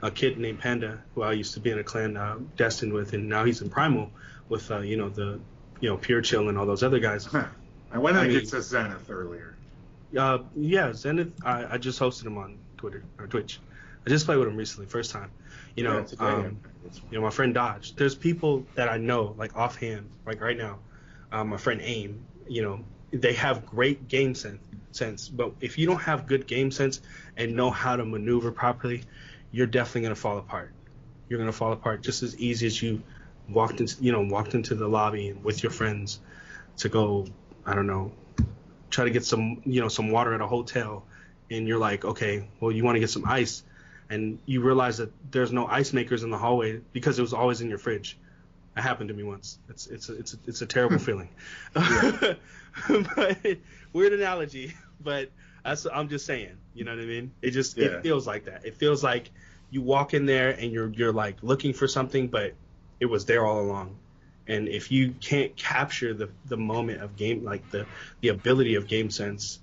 A 0.02 0.10
kid 0.10 0.38
named 0.38 0.60
Panda, 0.60 1.02
who 1.14 1.24
I 1.24 1.34
used 1.34 1.54
to 1.56 1.60
be 1.60 1.72
in 1.72 1.80
a 1.80 1.84
clan 1.84 2.16
uh, 2.16 2.38
destined 2.56 2.94
with, 2.94 3.14
and 3.14 3.28
now 3.28 3.44
he's 3.44 3.62
in 3.62 3.70
Primal 3.70 4.10
with 4.48 4.70
uh, 4.72 4.80
you 4.80 4.96
know 4.96 5.10
the 5.10 5.40
you 5.82 5.90
know 5.90 5.98
Pure 5.98 6.22
Chill 6.22 6.50
and 6.50 6.58
all 6.58 6.66
those 6.66 6.84
other 6.84 7.00
guys. 7.00 7.26
Huh. 7.26 7.46
I 7.92 7.98
went 7.98 8.18
I 8.18 8.28
mean, 8.28 8.46
to 8.46 8.62
Zenith 8.62 9.10
earlier. 9.10 9.56
Uh, 10.18 10.40
yeah, 10.56 10.94
Zenith. 10.94 11.34
I, 11.44 11.74
I 11.74 11.78
just 11.78 12.00
hosted 12.00 12.26
him 12.26 12.38
on 12.38 12.58
Twitter 12.78 13.04
or 13.18 13.28
Twitch. 13.28 13.60
I 14.06 14.10
just 14.10 14.26
played 14.26 14.38
with 14.38 14.48
him 14.48 14.56
recently, 14.56 14.88
first 14.88 15.12
time. 15.12 15.32
You 15.76 15.84
know, 15.84 16.06
yeah, 16.20 16.28
um, 16.28 16.60
you 17.12 17.18
know, 17.18 17.22
my 17.22 17.30
friend 17.30 17.54
Dodge. 17.54 17.96
There's 17.96 18.16
people 18.16 18.66
that 18.76 18.90
I 18.90 18.98
know, 18.98 19.36
like 19.38 19.56
offhand, 19.56 20.10
like 20.26 20.42
right 20.42 20.58
now. 20.58 20.80
Um, 21.32 21.50
my 21.50 21.58
friend 21.58 21.80
Aim, 21.84 22.26
you 22.50 22.62
know, 22.62 22.80
they 23.12 23.34
have 23.34 23.66
great 23.66 24.08
game 24.08 24.36
sense, 24.36 24.60
sense, 24.92 25.30
but 25.30 25.54
if 25.62 25.78
you 25.78 25.88
don't 25.88 26.02
have 26.02 26.28
good 26.28 26.48
game 26.48 26.72
sense 26.72 27.02
and 27.38 27.56
know 27.56 27.70
how 27.70 27.96
to 27.96 28.06
maneuver 28.06 28.52
properly, 28.52 29.04
you're 29.52 29.68
definitely 29.68 30.02
gonna 30.02 30.16
fall 30.16 30.38
apart. 30.38 30.72
You're 31.28 31.40
gonna 31.40 31.52
fall 31.52 31.72
apart 31.74 32.02
just 32.02 32.24
as 32.24 32.38
easy 32.38 32.68
as 32.68 32.82
you 32.82 33.02
walked 33.48 33.80
into 33.80 34.04
you 34.04 34.12
know 34.12 34.22
walked 34.22 34.54
into 34.54 34.76
the 34.76 34.88
lobby 34.88 35.34
with 35.34 35.64
your 35.64 35.72
friends 35.72 36.20
to 36.78 36.88
go 36.88 37.26
I 37.66 37.74
don't 37.74 37.88
know 37.88 38.12
try 38.92 39.06
to 39.06 39.10
get 39.10 39.26
some 39.26 39.62
you 39.66 39.82
know 39.82 39.88
some 39.88 40.12
water 40.12 40.36
at 40.36 40.42
a 40.42 40.46
hotel 40.46 41.04
and 41.50 41.68
you're 41.68 41.80
like 41.80 42.06
okay 42.06 42.48
well 42.60 42.72
you 42.72 42.84
want 42.84 42.96
to 42.96 43.00
get 43.00 43.10
some 43.10 43.26
ice 43.26 43.64
and 44.10 44.40
you 44.46 44.62
realize 44.62 44.98
that 44.98 45.12
there's 45.32 45.52
no 45.52 45.68
ice 45.68 45.94
makers 45.94 46.24
in 46.24 46.32
the 46.32 46.38
hallway 46.38 46.82
because 46.94 47.20
it 47.20 47.22
was 47.22 47.34
always 47.34 47.62
in 47.62 47.70
your 47.70 47.78
fridge. 47.78 48.18
That 48.76 48.84
happened 48.84 49.10
to 49.10 49.14
me 49.16 49.24
once. 49.24 49.60
It's 49.70 49.88
it's 49.88 50.10
a, 50.10 50.14
it's 50.18 50.34
a, 50.34 50.38
it's 50.48 50.62
a 50.62 50.66
terrible 50.66 51.00
feeling. 51.00 51.30
but 51.74 52.38
weird 53.94 54.14
analogy, 54.14 54.76
but 55.02 55.32
that's 55.64 55.86
I'm 55.92 56.10
just 56.10 56.26
saying. 56.26 56.58
You 56.74 56.86
know 56.86 56.92
what 56.92 57.02
I 57.02 57.06
mean? 57.06 57.32
It 57.42 57.52
just 57.52 57.78
Yeah. 57.78 57.88
it 57.88 58.04
feels 58.04 58.26
like 58.28 58.46
that. 58.46 58.66
It 58.66 58.78
feels 58.78 59.04
like 59.04 59.32
you 59.72 59.82
walk 59.82 60.14
in 60.14 60.26
there 60.26 60.50
and 60.52 60.72
you're 60.72 60.90
you're 60.90 61.14
like 61.14 61.38
looking 61.42 61.74
for 61.74 61.88
something, 61.88 62.28
but 62.28 62.54
it 63.00 63.06
was 63.06 63.26
there 63.26 63.46
all 63.46 63.62
along. 63.62 63.98
And 64.48 64.68
if 64.68 64.92
you 64.92 65.14
can't 65.20 65.56
capture 65.56 66.14
the 66.14 66.30
the 66.46 66.58
moment 66.58 67.02
of 67.02 67.16
game, 67.16 67.44
like 67.44 67.70
the 67.72 67.86
the 68.22 68.30
ability 68.30 68.76
of 68.76 68.88
game 68.88 69.10
sense, 69.10 69.60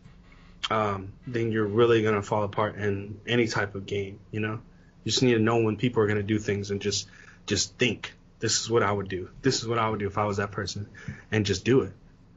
um, 0.70 1.12
then 1.26 1.52
you're 1.52 1.66
really 1.66 2.02
gonna 2.02 2.22
fall 2.22 2.42
apart 2.44 2.76
in 2.76 3.20
any 3.26 3.48
type 3.48 3.74
of 3.74 3.86
game. 3.86 4.20
You 4.30 4.40
know, 4.40 4.60
you 5.04 5.10
just 5.10 5.22
need 5.22 5.34
to 5.34 5.40
know 5.40 5.58
when 5.58 5.76
people 5.76 6.02
are 6.02 6.06
gonna 6.06 6.22
do 6.22 6.38
things 6.38 6.70
and 6.70 6.80
just 6.80 7.08
just 7.46 7.76
think 7.78 8.14
this 8.46 8.60
is 8.60 8.70
what 8.70 8.84
I 8.84 8.92
would 8.92 9.08
do. 9.08 9.28
This 9.42 9.60
is 9.60 9.66
what 9.66 9.80
I 9.80 9.90
would 9.90 9.98
do 9.98 10.06
if 10.06 10.18
I 10.18 10.24
was 10.24 10.36
that 10.36 10.52
person, 10.52 10.88
and 11.32 11.44
just 11.44 11.64
do 11.64 11.80
it. 11.80 11.92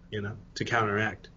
You 0.09 0.21
know, 0.21 0.31
to 0.55 0.65
counteract. 0.65 1.27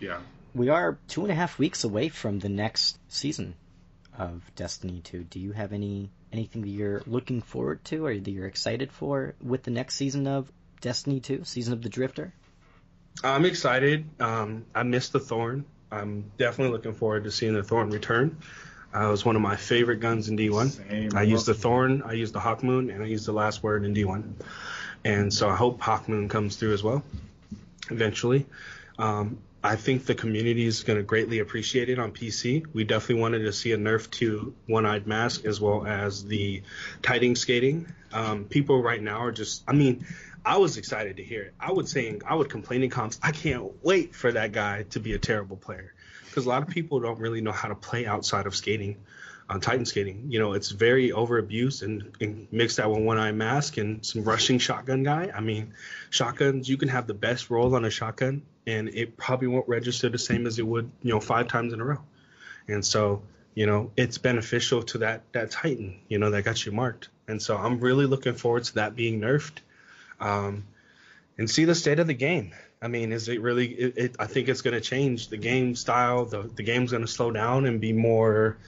Yeah. 0.00 0.18
We 0.56 0.70
are 0.70 0.98
two 1.06 1.22
and 1.22 1.30
a 1.30 1.36
half 1.36 1.56
weeks 1.56 1.84
away 1.84 2.08
from 2.08 2.40
the 2.40 2.48
next 2.48 2.98
season 3.06 3.54
of 4.18 4.42
Destiny 4.56 5.02
2. 5.04 5.22
Do 5.22 5.38
you 5.38 5.52
have 5.52 5.72
any 5.72 6.10
anything 6.32 6.62
that 6.62 6.68
you're 6.68 7.02
looking 7.06 7.42
forward 7.42 7.84
to 7.84 8.06
or 8.06 8.18
that 8.18 8.28
you're 8.28 8.48
excited 8.48 8.90
for 8.90 9.36
with 9.40 9.62
the 9.62 9.70
next 9.70 9.94
season 9.94 10.26
of 10.26 10.50
Destiny 10.80 11.20
2, 11.20 11.44
Season 11.44 11.72
of 11.72 11.80
the 11.80 11.88
Drifter? 11.88 12.34
I'm 13.22 13.44
excited. 13.44 14.04
Um, 14.18 14.64
I 14.74 14.82
missed 14.82 15.12
the 15.12 15.20
Thorn. 15.20 15.64
I'm 15.92 16.32
definitely 16.38 16.72
looking 16.72 16.94
forward 16.94 17.22
to 17.22 17.30
seeing 17.30 17.54
the 17.54 17.62
Thorn 17.62 17.90
return. 17.90 18.38
Uh, 18.94 19.08
it 19.08 19.10
was 19.10 19.24
one 19.24 19.36
of 19.36 19.42
my 19.42 19.56
favorite 19.56 20.00
guns 20.00 20.28
in 20.28 20.36
D1. 20.36 20.88
Same. 20.88 21.16
I 21.16 21.22
used 21.22 21.46
the 21.46 21.54
Thorn, 21.54 22.02
I 22.02 22.12
used 22.12 22.32
the 22.32 22.40
Hawkmoon, 22.40 22.94
and 22.94 23.02
I 23.02 23.06
used 23.06 23.26
the 23.26 23.32
last 23.32 23.62
word 23.62 23.84
in 23.84 23.94
D1. 23.94 24.34
And 25.04 25.32
so 25.32 25.48
I 25.48 25.56
hope 25.56 25.80
Hawkmoon 25.80 26.30
comes 26.30 26.56
through 26.56 26.74
as 26.74 26.82
well 26.82 27.02
eventually. 27.90 28.46
Um, 28.98 29.38
I 29.62 29.76
think 29.76 30.04
the 30.04 30.14
community 30.14 30.66
is 30.66 30.82
going 30.82 30.98
to 30.98 31.02
greatly 31.02 31.38
appreciate 31.38 31.88
it 31.88 31.98
on 31.98 32.12
PC. 32.12 32.66
We 32.74 32.84
definitely 32.84 33.22
wanted 33.22 33.40
to 33.40 33.52
see 33.52 33.72
a 33.72 33.78
nerf 33.78 34.10
to 34.12 34.54
One 34.66 34.84
Eyed 34.84 35.06
Mask 35.06 35.46
as 35.46 35.58
well 35.58 35.86
as 35.86 36.24
the 36.24 36.62
Titan 37.00 37.34
skating. 37.34 37.86
Um, 38.12 38.44
people 38.44 38.82
right 38.82 39.00
now 39.00 39.20
are 39.20 39.32
just, 39.32 39.64
I 39.66 39.72
mean, 39.72 40.06
I 40.44 40.58
was 40.58 40.76
excited 40.76 41.16
to 41.16 41.24
hear 41.24 41.42
it. 41.42 41.54
I 41.58 41.72
would 41.72 41.88
saying, 41.88 42.22
I 42.26 42.34
would 42.34 42.50
complain 42.50 42.82
in 42.82 42.90
comps, 42.90 43.18
I 43.22 43.32
can't 43.32 43.82
wait 43.82 44.14
for 44.14 44.30
that 44.30 44.52
guy 44.52 44.82
to 44.90 45.00
be 45.00 45.14
a 45.14 45.18
terrible 45.18 45.56
player. 45.56 45.94
Because 46.34 46.46
a 46.46 46.48
lot 46.48 46.62
of 46.62 46.68
people 46.68 46.98
don't 46.98 47.20
really 47.20 47.40
know 47.40 47.52
how 47.52 47.68
to 47.68 47.76
play 47.76 48.06
outside 48.06 48.46
of 48.46 48.56
skating 48.56 48.96
on 49.48 49.60
Titan 49.60 49.86
skating. 49.86 50.24
You 50.30 50.40
know, 50.40 50.54
it's 50.54 50.70
very 50.70 51.12
over 51.12 51.38
abused 51.38 51.84
and, 51.84 52.10
and 52.20 52.48
mix 52.50 52.74
that 52.76 52.90
with 52.90 53.04
one 53.04 53.18
eye 53.18 53.30
mask 53.30 53.76
and 53.76 54.04
some 54.04 54.24
rushing 54.24 54.58
shotgun 54.58 55.04
guy. 55.04 55.30
I 55.32 55.40
mean, 55.40 55.74
shotguns, 56.10 56.68
you 56.68 56.76
can 56.76 56.88
have 56.88 57.06
the 57.06 57.14
best 57.14 57.50
roll 57.50 57.76
on 57.76 57.84
a 57.84 57.90
shotgun 57.90 58.42
and 58.66 58.88
it 58.88 59.16
probably 59.16 59.46
won't 59.46 59.68
register 59.68 60.08
the 60.08 60.18
same 60.18 60.44
as 60.48 60.58
it 60.58 60.66
would, 60.66 60.90
you 61.02 61.12
know, 61.12 61.20
five 61.20 61.46
times 61.46 61.72
in 61.72 61.80
a 61.80 61.84
row. 61.84 62.00
And 62.66 62.84
so, 62.84 63.22
you 63.54 63.66
know, 63.66 63.92
it's 63.96 64.18
beneficial 64.18 64.82
to 64.82 64.98
that 64.98 65.22
that 65.34 65.52
Titan, 65.52 66.00
you 66.08 66.18
know, 66.18 66.30
that 66.30 66.42
got 66.42 66.66
you 66.66 66.72
marked. 66.72 67.10
And 67.28 67.40
so 67.40 67.56
I'm 67.56 67.78
really 67.78 68.06
looking 68.06 68.34
forward 68.34 68.64
to 68.64 68.74
that 68.74 68.96
being 68.96 69.20
nerfed. 69.20 69.58
Um, 70.18 70.64
and 71.38 71.50
see 71.50 71.64
the 71.64 71.74
state 71.74 71.98
of 71.98 72.06
the 72.06 72.14
game. 72.14 72.52
I 72.82 72.88
mean, 72.88 73.12
is 73.12 73.28
it 73.28 73.40
really? 73.40 73.68
It, 73.68 73.94
it, 73.96 74.16
I 74.18 74.26
think 74.26 74.48
it's 74.48 74.60
going 74.60 74.74
to 74.74 74.80
change 74.80 75.28
the 75.28 75.36
game 75.36 75.74
style. 75.74 76.24
The 76.26 76.42
the 76.42 76.62
game's 76.62 76.90
going 76.90 77.04
to 77.04 77.10
slow 77.10 77.30
down 77.30 77.66
and 77.66 77.80
be 77.80 77.92
more 77.92 78.58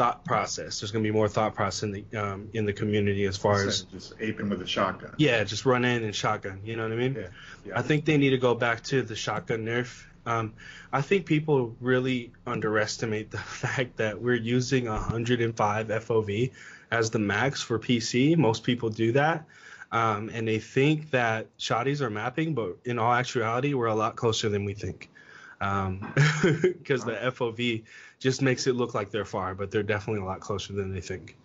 thought 0.00 0.24
process. 0.24 0.80
There's 0.80 0.92
going 0.92 1.04
to 1.04 1.08
be 1.08 1.14
more 1.14 1.28
thought 1.28 1.54
process 1.54 1.82
in 1.82 1.92
the 1.92 2.04
um, 2.18 2.48
in 2.54 2.64
the 2.64 2.72
community 2.72 3.26
as 3.26 3.36
far 3.36 3.62
as 3.66 3.82
just 3.82 4.14
aping 4.18 4.48
with 4.48 4.62
a 4.62 4.66
shotgun. 4.66 5.14
yeah, 5.18 5.44
just 5.44 5.66
run 5.66 5.84
in 5.84 6.02
and 6.04 6.14
shotgun. 6.14 6.60
You 6.64 6.76
know 6.76 6.84
what 6.84 6.92
I 6.92 6.96
mean? 6.96 7.14
Yeah. 7.14 7.26
yeah. 7.66 7.78
I 7.78 7.82
think 7.82 8.06
they 8.06 8.16
need 8.16 8.30
to 8.30 8.38
go 8.38 8.54
back 8.54 8.82
to 8.84 9.02
the 9.02 9.14
shotgun 9.14 9.66
nerf. 9.66 10.04
Um, 10.24 10.54
I 10.92 11.02
think 11.02 11.26
people 11.26 11.76
really 11.80 12.32
underestimate 12.46 13.30
the 13.30 13.38
fact 13.62 13.98
that 13.98 14.20
we're 14.22 14.34
using 14.34 14.86
105 14.86 15.88
FOV 15.88 16.50
as 16.90 17.10
the 17.10 17.18
max 17.18 17.62
for 17.62 17.78
PC. 17.78 18.36
Most 18.36 18.64
people 18.64 18.88
do 18.88 19.12
that. 19.12 19.44
Um, 19.92 20.30
and 20.32 20.46
they 20.46 20.58
think 20.58 21.10
that 21.10 21.46
shotties 21.58 22.00
are 22.00 22.10
mapping, 22.10 22.54
but 22.54 22.76
in 22.84 22.98
all 22.98 23.12
actuality, 23.12 23.74
we're 23.74 23.86
a 23.86 23.94
lot 23.94 24.16
closer 24.16 24.48
than 24.48 24.64
we 24.64 24.74
think. 24.74 25.10
Because 25.60 27.04
the 27.04 27.12
FOV 27.12 27.82
just 28.18 28.40
makes 28.42 28.66
it 28.66 28.74
look 28.74 28.94
like 28.94 29.10
they're 29.10 29.24
far, 29.24 29.54
but 29.54 29.70
they're 29.70 29.82
definitely 29.82 30.22
a 30.22 30.24
lot 30.24 30.40
closer 30.40 30.72
than 30.72 30.92
they 30.92 31.00
think. 31.00 31.36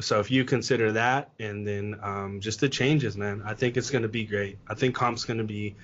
So 0.00 0.18
if 0.20 0.30
you 0.30 0.44
consider 0.44 0.92
that, 0.92 1.30
and 1.38 1.66
then 1.66 1.98
um, 2.02 2.40
just 2.40 2.60
the 2.60 2.68
changes, 2.68 3.16
man, 3.16 3.42
I 3.44 3.54
think 3.54 3.76
it's 3.76 3.90
going 3.90 4.02
to 4.02 4.08
be 4.08 4.24
great. 4.24 4.58
I 4.68 4.74
think 4.74 4.94
comp's 4.94 5.24
going 5.24 5.38
to 5.38 5.44
be 5.44 5.76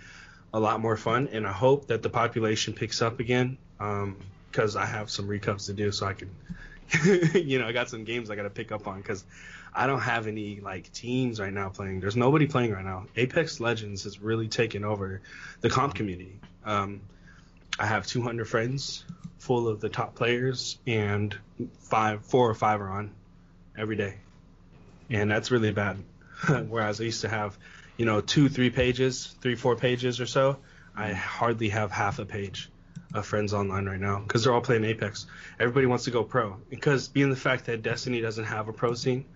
a 0.55 0.61
lot 0.61 0.81
more 0.81 0.97
fun, 0.97 1.29
and 1.33 1.47
I 1.47 1.53
hope 1.53 1.87
that 1.89 2.03
the 2.03 2.09
population 2.09 2.72
picks 2.72 3.03
up 3.03 3.20
again. 3.20 3.59
Because 4.51 4.74
I 4.74 4.87
have 4.87 5.11
some 5.11 5.29
recovs 5.29 5.66
to 5.66 5.74
do, 5.74 5.93
so 5.93 6.07
I 6.07 6.14
can, 6.14 6.31
you 7.35 7.59
know, 7.59 7.66
I 7.66 7.72
got 7.72 7.91
some 7.91 8.05
games 8.05 8.31
I 8.31 8.37
got 8.37 8.45
to 8.45 8.51
pick 8.51 8.72
up 8.72 8.87
on. 8.89 9.03
Because 9.03 9.24
I 9.77 9.87
don't 9.87 10.01
have 10.01 10.27
any 10.27 10.61
like 10.61 10.91
teams 10.91 11.39
right 11.39 11.53
now 11.53 11.68
playing. 11.68 12.01
There's 12.01 12.16
nobody 12.16 12.47
playing 12.47 12.72
right 12.72 12.85
now. 12.85 13.05
Apex 13.14 13.61
Legends 13.61 14.05
has 14.05 14.20
really 14.22 14.49
taken 14.49 14.85
over 14.85 15.20
the 15.61 15.68
comp 15.68 15.95
community. 15.95 16.41
Um, 16.64 17.03
I 17.79 17.85
have 17.85 18.07
200 18.07 18.49
friends 18.49 19.05
full 19.39 19.68
of 19.68 19.81
the 19.83 19.91
top 19.91 20.14
players, 20.14 20.79
and 20.87 21.37
five, 21.81 22.24
four 22.24 22.49
or 22.49 22.55
five 22.55 22.81
are 22.81 22.89
on 22.89 23.12
every 23.77 23.97
day, 23.97 24.14
and 25.11 25.31
that's 25.31 25.51
really 25.51 25.72
bad. 25.72 25.99
Whereas 26.68 26.99
I 27.03 27.05
used 27.05 27.20
to 27.20 27.29
have, 27.29 27.59
you 27.99 28.07
know, 28.07 28.22
two, 28.22 28.49
three 28.49 28.70
pages, 28.70 29.37
three, 29.43 29.57
four 29.57 29.77
pages 29.77 30.22
or 30.22 30.27
so. 30.27 30.57
I 30.97 31.12
hardly 31.12 31.68
have 31.68 31.93
half 31.93 32.18
a 32.18 32.24
page 32.24 32.70
of 33.12 33.27
friends 33.27 33.53
online 33.53 33.85
right 33.85 34.01
now 34.01 34.20
because 34.20 34.45
they're 34.45 34.55
all 34.55 34.62
playing 34.62 34.85
Apex. 34.85 35.27
Everybody 35.61 35.85
wants 35.85 36.05
to 36.05 36.11
go 36.11 36.24
pro 36.24 36.57
because 36.70 37.09
being 37.09 37.29
the 37.29 37.37
fact 37.37 37.66
that 37.66 37.83
Destiny 37.83 38.22
doesn't 38.22 38.45
have 38.45 38.68
a 38.68 38.72
pro 38.72 38.95
scene, 38.95 39.27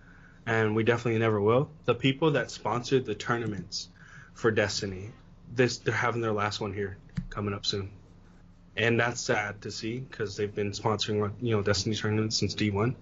and 0.51 0.75
we 0.75 0.83
definitely 0.83 1.21
never 1.21 1.41
will. 1.41 1.71
The 1.85 1.95
people 1.95 2.33
that 2.33 2.51
sponsored 2.51 3.07
the 3.07 3.15
tournaments 3.15 3.89
for 4.35 4.51
Destiny, 4.51 5.11
this 5.55 5.79
they're 5.79 5.95
having 5.95 6.23
their 6.23 6.33
last 6.33 6.61
one 6.61 6.75
here 6.75 6.97
coming 7.29 7.55
up 7.55 7.65
soon, 7.65 7.93
and 8.77 8.99
that's 8.99 9.21
sad 9.21 9.63
to 9.63 9.71
see 9.71 10.01
because 10.01 10.37
they've 10.37 10.53
been 10.53 10.73
sponsoring 10.73 11.33
you 11.41 11.55
know 11.55 11.63
Destiny 11.63 11.95
tournaments 11.95 12.37
since 12.37 12.57
D1, 12.57 12.97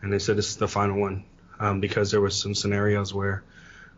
and 0.00 0.10
they 0.10 0.18
said 0.18 0.38
this 0.38 0.48
is 0.48 0.56
the 0.56 0.66
final 0.66 0.98
one 0.98 1.24
um, 1.60 1.80
because 1.80 2.10
there 2.10 2.22
was 2.22 2.40
some 2.40 2.54
scenarios 2.54 3.12
where 3.12 3.44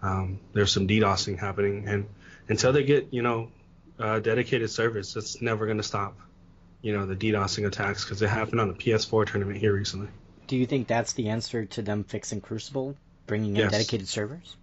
um, 0.02 0.40
there's 0.52 0.72
some 0.72 0.88
DDoSing 0.88 1.38
happening, 1.38 1.86
and 1.86 2.08
until 2.48 2.72
they 2.72 2.82
get 2.82 3.12
you 3.12 3.22
know 3.22 3.52
uh, 4.00 4.18
dedicated 4.18 4.68
service, 4.68 5.14
it's 5.14 5.40
never 5.40 5.66
going 5.66 5.78
to 5.78 5.84
stop. 5.84 6.18
You 6.82 6.98
know 6.98 7.06
the 7.06 7.14
DDoSing 7.14 7.68
attacks 7.68 8.02
because 8.04 8.20
it 8.20 8.28
happened 8.28 8.60
on 8.60 8.66
the 8.66 8.74
PS4 8.74 9.30
tournament 9.30 9.60
here 9.60 9.72
recently. 9.72 10.08
Do 10.46 10.56
you 10.56 10.66
think 10.66 10.86
that's 10.86 11.12
the 11.14 11.30
answer 11.30 11.64
to 11.66 11.82
them 11.82 12.04
fixing 12.04 12.40
Crucible, 12.40 12.96
bringing 13.26 13.50
in 13.56 13.62
Yes. 13.62 13.72
dedicated 13.72 14.08
servers? 14.08 14.56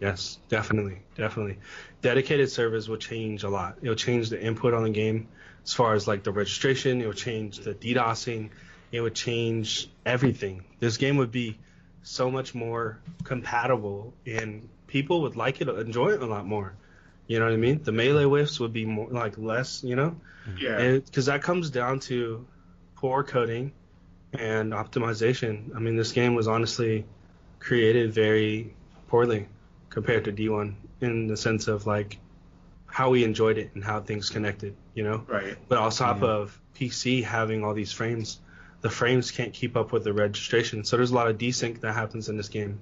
Yes, 0.00 0.38
definitely, 0.48 0.98
definitely. 1.16 1.58
Dedicated 2.02 2.50
servers 2.50 2.88
will 2.88 2.98
change 2.98 3.44
a 3.44 3.48
lot. 3.48 3.78
It'll 3.82 3.94
change 3.94 4.28
the 4.28 4.40
input 4.40 4.74
on 4.74 4.84
the 4.84 4.90
game 4.90 5.28
as 5.64 5.72
far 5.72 5.94
as 5.94 6.06
like 6.06 6.22
the 6.22 6.32
registration. 6.32 7.00
It 7.00 7.06
will 7.06 7.14
change 7.14 7.58
the 7.58 7.74
DDoSing. 7.74 8.50
It 8.92 9.00
would 9.00 9.14
change 9.14 9.88
everything. 10.04 10.64
This 10.80 10.96
game 10.98 11.16
would 11.16 11.32
be 11.32 11.58
so 12.02 12.30
much 12.30 12.54
more 12.54 13.00
compatible, 13.24 14.14
and 14.26 14.68
people 14.86 15.22
would 15.22 15.34
like 15.34 15.60
it, 15.60 15.68
enjoy 15.68 16.10
it 16.10 16.22
a 16.22 16.26
lot 16.26 16.46
more. 16.46 16.74
You 17.26 17.40
know 17.40 17.46
what 17.46 17.54
I 17.54 17.56
mean? 17.56 17.82
The 17.82 17.90
melee 17.90 18.24
whiffs 18.24 18.60
would 18.60 18.72
be 18.72 18.84
more 18.84 19.08
like 19.10 19.38
less. 19.38 19.82
You 19.82 19.96
know, 19.96 20.20
yeah. 20.58 20.98
because 20.98 21.26
that 21.26 21.42
comes 21.42 21.70
down 21.70 22.00
to 22.00 22.46
poor 22.96 23.24
coding 23.24 23.72
and 24.32 24.72
optimization. 24.72 25.74
I 25.74 25.78
mean, 25.78 25.96
this 25.96 26.12
game 26.12 26.34
was 26.34 26.48
honestly 26.48 27.04
created 27.58 28.12
very 28.12 28.74
poorly 29.08 29.48
compared 29.90 30.24
to 30.24 30.32
D1 30.32 30.74
in 31.00 31.26
the 31.26 31.36
sense 31.36 31.68
of 31.68 31.86
like 31.86 32.18
how 32.86 33.10
we 33.10 33.24
enjoyed 33.24 33.58
it 33.58 33.70
and 33.74 33.84
how 33.84 34.00
things 34.00 34.30
connected, 34.30 34.74
you 34.94 35.04
know. 35.04 35.24
right. 35.26 35.56
But 35.68 35.78
on 35.78 35.90
top 35.90 36.22
of 36.22 36.58
PC 36.74 37.22
having 37.24 37.64
all 37.64 37.74
these 37.74 37.92
frames, 37.92 38.40
the 38.80 38.90
frames 38.90 39.30
can't 39.30 39.52
keep 39.52 39.76
up 39.76 39.92
with 39.92 40.04
the 40.04 40.12
registration. 40.12 40.84
So 40.84 40.96
there's 40.96 41.10
a 41.10 41.14
lot 41.14 41.28
of 41.28 41.38
desync 41.38 41.80
that 41.80 41.94
happens 41.94 42.28
in 42.28 42.36
this 42.36 42.48
game, 42.48 42.78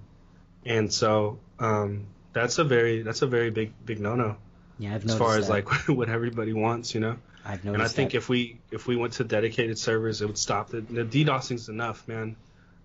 and 0.64 0.92
so 0.92 1.38
um, 1.58 2.06
that's 2.32 2.58
a 2.58 2.64
very 2.64 3.02
that's 3.02 3.22
a 3.22 3.26
very 3.26 3.50
big 3.50 3.72
big 3.84 4.00
no 4.00 4.14
no 4.14 4.36
Yeah, 4.78 4.94
I've 4.94 5.04
as 5.04 5.06
noticed 5.06 5.18
far 5.18 5.36
as 5.38 5.46
that. 5.46 5.52
like 5.52 5.68
what 5.88 6.08
everybody 6.08 6.52
wants, 6.52 6.94
you 6.94 7.00
know. 7.00 7.16
I've 7.44 7.64
And 7.66 7.82
I 7.82 7.88
think 7.88 8.12
that. 8.12 8.18
if 8.18 8.28
we 8.28 8.58
if 8.70 8.86
we 8.86 8.96
went 8.96 9.14
to 9.14 9.24
dedicated 9.24 9.78
servers, 9.78 10.22
it 10.22 10.26
would 10.26 10.38
stop 10.38 10.70
the, 10.70 10.80
the 10.80 11.04
DDoSing's 11.04 11.68
enough, 11.68 12.06
man. 12.08 12.36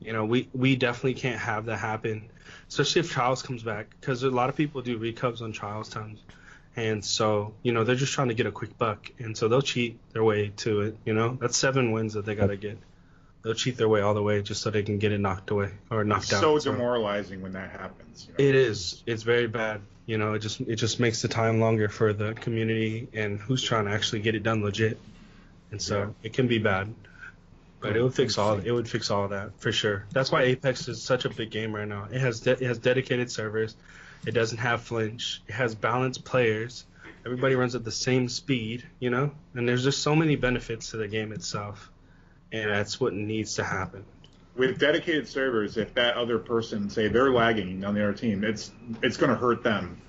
You 0.01 0.14
know, 0.14 0.26
we 0.26 0.49
we 0.53 0.76
definitely 0.76 1.16
can't 1.16 1.39
have 1.39 1.66
that 1.66 1.78
happen, 1.78 2.30
especially 2.68 3.01
if 3.01 3.12
Trials 3.12 3.41
comes 3.41 3.64
back, 3.64 3.88
because 3.99 4.24
a 4.24 4.30
lot 4.30 4.49
of 4.49 4.55
people 4.55 4.82
do 4.82 4.97
recovs 4.97 5.41
on 5.41 5.51
Trials 5.51 5.89
times, 5.89 6.22
and 6.76 7.03
so 7.03 7.53
you 7.64 7.72
know 7.72 7.84
they're 7.84 7.95
just 7.95 8.14
trying 8.14 8.30
to 8.30 8.34
get 8.34 8.45
a 8.45 8.51
quick 8.51 8.78
buck, 8.78 9.10
and 9.20 9.38
so 9.38 9.47
they'll 9.47 9.62
cheat 9.62 9.99
their 10.14 10.24
way 10.24 10.51
to 10.57 10.82
it. 10.82 10.97
You 11.05 11.14
know, 11.14 11.38
that's 11.39 11.57
seven 11.57 11.91
wins 11.91 12.14
that 12.14 12.26
they 12.26 12.36
gotta 12.36 12.57
get. 12.57 12.78
They'll 13.43 13.53
cheat 13.53 13.78
their 13.78 13.88
way 13.88 14.01
all 14.01 14.14
the 14.14 14.24
way 14.24 14.41
just 14.41 14.62
so 14.62 14.70
they 14.70 14.84
can 14.84 14.99
get 14.99 15.14
it 15.14 15.20
knocked 15.20 15.49
away 15.51 15.72
or 15.89 16.03
knocked 16.03 16.34
out. 16.34 16.41
so 16.41 16.60
demoralizing 16.60 17.41
when 17.41 17.53
that 17.53 17.72
happens. 17.72 18.28
You 18.28 18.34
know? 18.34 18.49
It 18.49 18.55
is. 18.55 19.01
It's 19.05 19.24
very 19.24 19.47
bad. 19.47 19.80
You 20.10 20.18
know, 20.18 20.34
it 20.34 20.39
just 20.39 20.60
it 20.62 20.78
just 20.78 20.99
makes 20.99 21.22
the 21.22 21.28
time 21.28 21.60
longer 21.60 21.88
for 21.88 22.14
the 22.14 22.34
community 22.34 23.07
and 23.14 23.39
who's 23.39 23.62
trying 23.62 23.86
to 23.86 23.91
actually 23.91 24.22
get 24.22 24.34
it 24.34 24.41
done 24.41 24.64
legit. 24.64 24.97
And 25.70 25.80
so 25.80 25.99
Yeah. 25.99 26.10
it 26.24 26.34
can 26.34 26.47
be 26.47 26.57
bad. 26.57 26.91
But 27.80 27.95
it 27.95 28.01
would 28.01 28.16
fix 28.16 28.39
all 28.39 28.57
it 28.57 28.72
would 28.72 28.89
fix 28.89 29.12
all 29.12 29.28
that 29.28 29.51
for 29.62 29.72
sure. 29.72 30.05
That's 30.12 30.32
why 30.32 30.41
Apex 30.45 30.88
is 30.88 30.99
such 30.99 31.26
a 31.26 31.30
big 31.30 31.51
game 31.51 31.76
right 31.76 31.88
now. 31.88 32.07
It 32.12 32.22
has 32.22 32.39
de- 32.39 32.53
it 32.53 32.62
has 32.64 32.80
dedicated 32.80 33.30
servers. 33.30 33.76
It 34.26 34.32
doesn't 34.32 34.57
have 34.57 34.82
flinch. 34.82 35.43
It 35.47 35.53
has 35.53 35.76
balanced 35.76 36.26
players. 36.26 36.86
Everybody 37.24 37.53
runs 37.53 37.76
at 37.76 37.84
the 37.86 37.91
same 37.91 38.30
speed, 38.30 38.84
you 38.99 39.12
know? 39.12 39.30
And 39.53 39.70
there's 39.70 39.84
just 39.84 40.01
so 40.01 40.16
many 40.16 40.36
benefits 40.38 40.89
to 40.89 40.97
the 40.97 41.07
game 41.07 41.32
itself. 41.34 41.91
And 42.51 42.72
that's 42.72 42.99
what 42.99 43.14
needs 43.14 43.53
to 43.55 43.64
happen. 43.64 44.05
With 44.60 44.78
dedicated 44.78 45.28
servers, 45.28 45.78
if 45.78 45.93
that 45.95 46.16
other 46.16 46.38
person 46.38 46.89
say 46.89 47.07
they're 47.07 47.32
lagging 47.32 47.84
on 47.86 47.95
the 47.95 48.03
other 48.03 48.14
team, 48.14 48.43
it's 48.43 48.72
it's 49.01 49.18
going 49.18 49.30
to 49.32 49.36
hurt 49.36 49.64
them 49.64 49.99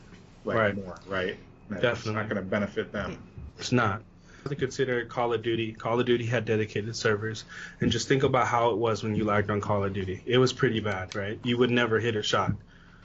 like 0.45 0.57
Right. 0.57 0.75
more, 0.77 0.99
right? 1.07 1.37
It's 1.71 1.81
Definitely. 1.81 2.15
not 2.15 2.29
going 2.29 2.43
to 2.43 2.49
benefit 2.51 2.91
them. 2.93 3.17
It's 3.59 3.71
not. 3.73 4.03
To 4.49 4.57
consider 4.57 5.05
Call 5.05 5.33
of 5.35 5.43
Duty. 5.43 5.73
Call 5.73 6.01
of 6.01 6.07
Duty 6.07 6.25
had 6.27 6.47
dedicated 6.47 6.97
servers, 6.97 7.45
and 7.81 7.93
just 7.93 8.09
think 8.09 8.23
about 8.25 8.47
how 8.49 8.71
it 8.71 8.79
was 8.79 9.03
when 9.03 9.15
you 9.15 9.25
lagged 9.25 9.51
on 9.51 9.61
Call 9.61 9.85
of 9.85 9.93
Duty. 9.93 10.23
It 10.27 10.39
was 10.39 10.53
pretty 10.53 10.81
bad, 10.81 11.15
right? 11.15 11.39
You 11.45 11.57
would 11.59 11.71
never 11.71 12.01
hit 12.01 12.17
a 12.17 12.23
shot. 12.23 12.53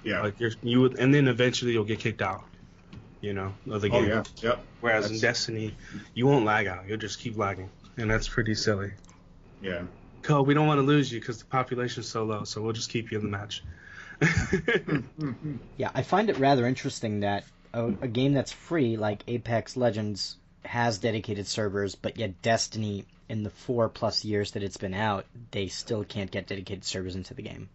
Yeah. 0.03 0.21
Like 0.21 0.39
you're, 0.39 0.51
you 0.63 0.81
would, 0.81 0.97
and 0.97 1.13
then 1.13 1.27
eventually 1.27 1.73
you'll 1.73 1.83
get 1.83 1.99
kicked 1.99 2.21
out. 2.21 2.43
You 3.21 3.33
know, 3.33 3.53
of 3.69 3.81
the 3.81 3.89
oh 3.89 4.01
game. 4.01 4.09
yeah. 4.09 4.23
Yep. 4.41 4.59
Whereas 4.81 5.11
in 5.11 5.19
Destiny, 5.19 5.75
you 6.13 6.25
won't 6.25 6.45
lag 6.45 6.67
out. 6.67 6.87
You'll 6.87 6.97
just 6.97 7.19
keep 7.19 7.37
lagging, 7.37 7.69
and 7.97 8.09
that's 8.09 8.27
pretty 8.29 8.55
silly. 8.55 8.91
Yeah. 9.61 9.83
We 10.29 10.53
don't 10.53 10.67
want 10.67 10.79
to 10.79 10.83
lose 10.83 11.11
you 11.11 11.19
because 11.19 11.39
the 11.39 11.45
population's 11.45 12.07
so 12.07 12.23
low, 12.23 12.43
so 12.43 12.61
we'll 12.61 12.73
just 12.73 12.89
keep 12.89 13.11
you 13.11 13.19
in 13.19 13.23
the 13.23 13.29
match. 13.37 13.63
Yeah, 15.77 15.91
I 15.93 16.03
find 16.03 16.29
it 16.29 16.37
rather 16.37 16.65
interesting 16.65 17.19
that 17.21 17.43
a, 17.73 17.85
a 18.01 18.07
game 18.07 18.33
that's 18.33 18.51
free, 18.51 18.95
like 18.97 19.23
Apex 19.27 19.75
Legends, 19.75 20.37
has 20.63 20.97
dedicated 20.97 21.47
servers, 21.47 21.95
but 21.95 22.17
yet 22.17 22.41
Destiny, 22.41 23.05
in 23.29 23.43
the 23.43 23.49
four 23.49 23.89
plus 23.89 24.23
years 24.25 24.51
that 24.51 24.63
it's 24.63 24.77
been 24.77 24.93
out, 24.93 25.25
they 25.51 25.67
still 25.67 26.03
can't 26.03 26.31
get 26.31 26.47
dedicated 26.47 26.85
servers 26.85 27.15
into 27.15 27.33
the 27.33 27.41
game. 27.41 27.69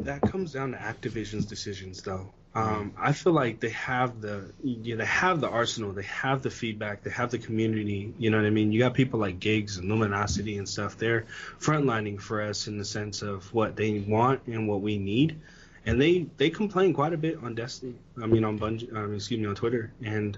that 0.00 0.20
comes 0.22 0.52
down 0.52 0.72
to 0.72 0.78
Activision's 0.78 1.46
decisions, 1.46 2.02
though. 2.02 2.32
Um, 2.54 2.92
I 2.98 3.12
feel 3.12 3.32
like 3.32 3.60
they 3.60 3.70
have 3.70 4.20
the 4.20 4.52
you 4.62 4.94
know, 4.94 5.02
they 5.02 5.08
have 5.08 5.40
the 5.40 5.48
arsenal, 5.48 5.92
they 5.92 6.02
have 6.02 6.42
the 6.42 6.50
feedback, 6.50 7.02
they 7.02 7.10
have 7.10 7.30
the 7.30 7.38
community. 7.38 8.12
You 8.18 8.30
know 8.30 8.36
what 8.36 8.46
I 8.46 8.50
mean? 8.50 8.72
You 8.72 8.78
got 8.78 8.92
people 8.92 9.18
like 9.20 9.38
Gigz 9.38 9.78
and 9.78 9.88
Luminosity 9.88 10.58
and 10.58 10.68
stuff. 10.68 10.98
They're 10.98 11.24
frontlining 11.58 12.20
for 12.20 12.42
us 12.42 12.66
in 12.66 12.76
the 12.76 12.84
sense 12.84 13.22
of 13.22 13.52
what 13.54 13.74
they 13.76 14.00
want 14.00 14.42
and 14.46 14.68
what 14.68 14.82
we 14.82 14.98
need. 14.98 15.40
And 15.86 16.00
they 16.00 16.26
they 16.36 16.50
complain 16.50 16.92
quite 16.92 17.14
a 17.14 17.16
bit 17.16 17.38
on 17.42 17.54
Destiny. 17.54 17.94
I 18.22 18.26
mean, 18.26 18.44
on 18.44 18.58
Bungie. 18.58 18.94
Um, 18.94 19.14
excuse 19.14 19.40
me, 19.40 19.46
on 19.46 19.54
Twitter. 19.54 19.90
And 20.04 20.36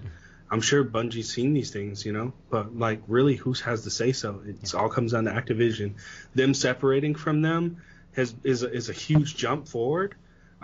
I'm 0.49 0.61
sure 0.61 0.85
Bungie's 0.85 1.31
seen 1.31 1.53
these 1.53 1.71
things, 1.71 2.05
you 2.05 2.13
know. 2.13 2.31
But 2.49 2.77
like, 2.77 3.01
really, 3.07 3.35
who 3.35 3.53
has 3.65 3.83
the 3.83 3.91
say 3.91 4.13
so? 4.13 4.41
It 4.45 4.73
all 4.73 4.89
comes 4.89 5.11
down 5.11 5.25
to 5.25 5.31
Activision. 5.31 5.95
Them 6.33 6.53
separating 6.53 7.13
from 7.13 7.41
them 7.41 7.81
has 8.15 8.33
is 8.45 8.63
is 8.63 8.89
a 8.89 8.93
huge 8.93 9.35
jump 9.35 9.67
forward. 9.67 10.15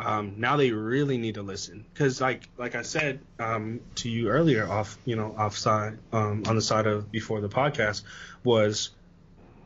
Um, 0.03 0.35
now 0.37 0.57
they 0.57 0.71
really 0.71 1.17
need 1.17 1.35
to 1.35 1.43
listen 1.43 1.85
because, 1.93 2.19
like 2.19 2.49
like 2.57 2.75
I 2.75 2.81
said 2.81 3.19
um, 3.39 3.81
to 3.95 4.09
you 4.09 4.29
earlier, 4.29 4.67
off 4.67 4.97
you 5.05 5.15
know 5.15 5.35
offside 5.37 5.99
um, 6.11 6.43
on 6.47 6.55
the 6.55 6.61
side 6.61 6.87
of 6.87 7.11
before 7.11 7.39
the 7.39 7.49
podcast 7.49 8.01
was 8.43 8.89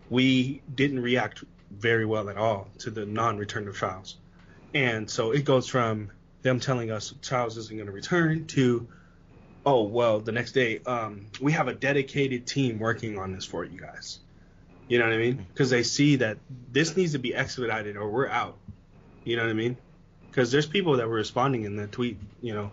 we 0.09 0.61
didn't 0.73 0.99
react 0.99 1.43
very 1.71 2.05
well 2.05 2.29
at 2.29 2.37
all 2.37 2.67
to 2.79 2.91
the 2.91 3.05
non-return 3.05 3.67
of 3.67 3.75
Trials, 3.75 4.17
and 4.73 5.09
so 5.09 5.31
it 5.31 5.45
goes 5.45 5.67
from 5.69 6.11
them 6.41 6.59
telling 6.59 6.91
us 6.91 7.13
Trials 7.21 7.57
isn't 7.57 7.75
going 7.75 7.87
to 7.87 7.93
return 7.93 8.45
to 8.47 8.87
oh 9.65 9.83
well 9.83 10.19
the 10.19 10.31
next 10.33 10.51
day 10.51 10.79
um, 10.85 11.27
we 11.41 11.53
have 11.53 11.67
a 11.69 11.73
dedicated 11.73 12.45
team 12.45 12.77
working 12.77 13.17
on 13.17 13.33
this 13.33 13.45
for 13.45 13.63
you 13.63 13.79
guys. 13.79 14.19
You 14.87 14.99
know 14.99 15.05
what 15.05 15.13
I 15.13 15.17
mean? 15.17 15.45
Because 15.51 15.69
they 15.69 15.81
see 15.81 16.17
that 16.17 16.37
this 16.71 16.95
needs 16.95 17.13
to 17.13 17.19
be 17.19 17.33
expedited 17.33 17.97
or 17.97 18.09
we're 18.09 18.27
out. 18.27 18.57
You 19.23 19.37
know 19.37 19.43
what 19.43 19.49
I 19.49 19.53
mean? 19.53 19.77
Because 20.35 20.51
there's 20.51 20.65
people 20.65 20.97
that 20.97 21.07
were 21.07 21.15
responding 21.15 21.63
in 21.63 21.77
the 21.77 21.87
tweet, 21.87 22.17
you 22.41 22.53
know, 22.53 22.69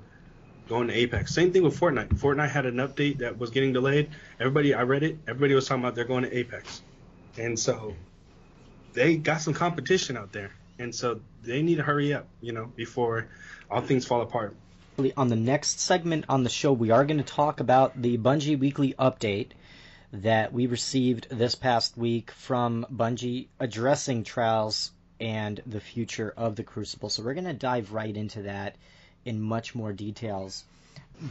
going 0.68 0.88
to 0.88 0.94
Apex. 0.94 1.32
Same 1.32 1.52
thing 1.52 1.62
with 1.62 1.78
Fortnite. 1.78 2.08
Fortnite 2.08 2.50
had 2.50 2.66
an 2.66 2.78
update 2.78 3.18
that 3.18 3.38
was 3.38 3.50
getting 3.50 3.72
delayed. 3.72 4.10
Everybody, 4.40 4.74
I 4.74 4.82
read 4.82 5.04
it. 5.04 5.18
Everybody 5.28 5.54
was 5.54 5.68
talking 5.68 5.80
about 5.80 5.94
they're 5.94 6.04
going 6.04 6.24
to 6.24 6.36
Apex, 6.36 6.82
and 7.38 7.56
so 7.56 7.94
they 8.94 9.14
got 9.14 9.42
some 9.42 9.54
competition 9.54 10.16
out 10.16 10.32
there, 10.32 10.50
and 10.80 10.92
so 10.92 11.20
they 11.44 11.62
need 11.62 11.76
to 11.76 11.84
hurry 11.84 12.12
up, 12.12 12.26
you 12.40 12.50
know, 12.50 12.72
before 12.74 13.28
all 13.70 13.80
things 13.80 14.04
fall 14.04 14.22
apart. 14.22 14.56
On 15.16 15.28
the 15.28 15.36
next 15.36 15.78
segment 15.78 16.24
on 16.28 16.42
the 16.42 16.50
show, 16.50 16.72
we 16.72 16.90
are 16.90 17.04
going 17.04 17.18
to 17.18 17.24
talk 17.24 17.60
about 17.60 18.02
the 18.02 18.18
Bungie 18.18 18.58
weekly 18.58 18.92
update 18.98 19.50
that 20.12 20.52
we 20.52 20.66
received 20.66 21.28
this 21.30 21.54
past 21.54 21.96
week 21.96 22.32
from 22.32 22.84
Bungie 22.92 23.46
addressing 23.60 24.24
trials 24.24 24.90
and 25.22 25.62
the 25.66 25.80
future 25.80 26.34
of 26.36 26.56
the 26.56 26.64
Crucible. 26.64 27.08
So 27.08 27.22
we're 27.22 27.34
going 27.34 27.44
to 27.44 27.52
dive 27.52 27.92
right 27.92 28.14
into 28.14 28.42
that 28.42 28.74
in 29.24 29.40
much 29.40 29.72
more 29.74 29.92
details. 29.92 30.64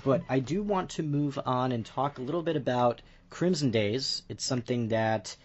But 0.06 0.22
I 0.30 0.40
do 0.40 0.64
want 0.64 0.92
to 0.92 1.04
move 1.04 1.38
on 1.46 1.74
and 1.74 1.86
talk 1.86 2.18
a 2.18 2.22
little 2.22 2.42
bit 2.42 2.56
about 2.56 3.02
Crimson 3.30 3.70
Days. 3.70 4.24
It's 4.30 4.46
something 4.46 4.88
that 4.88 5.36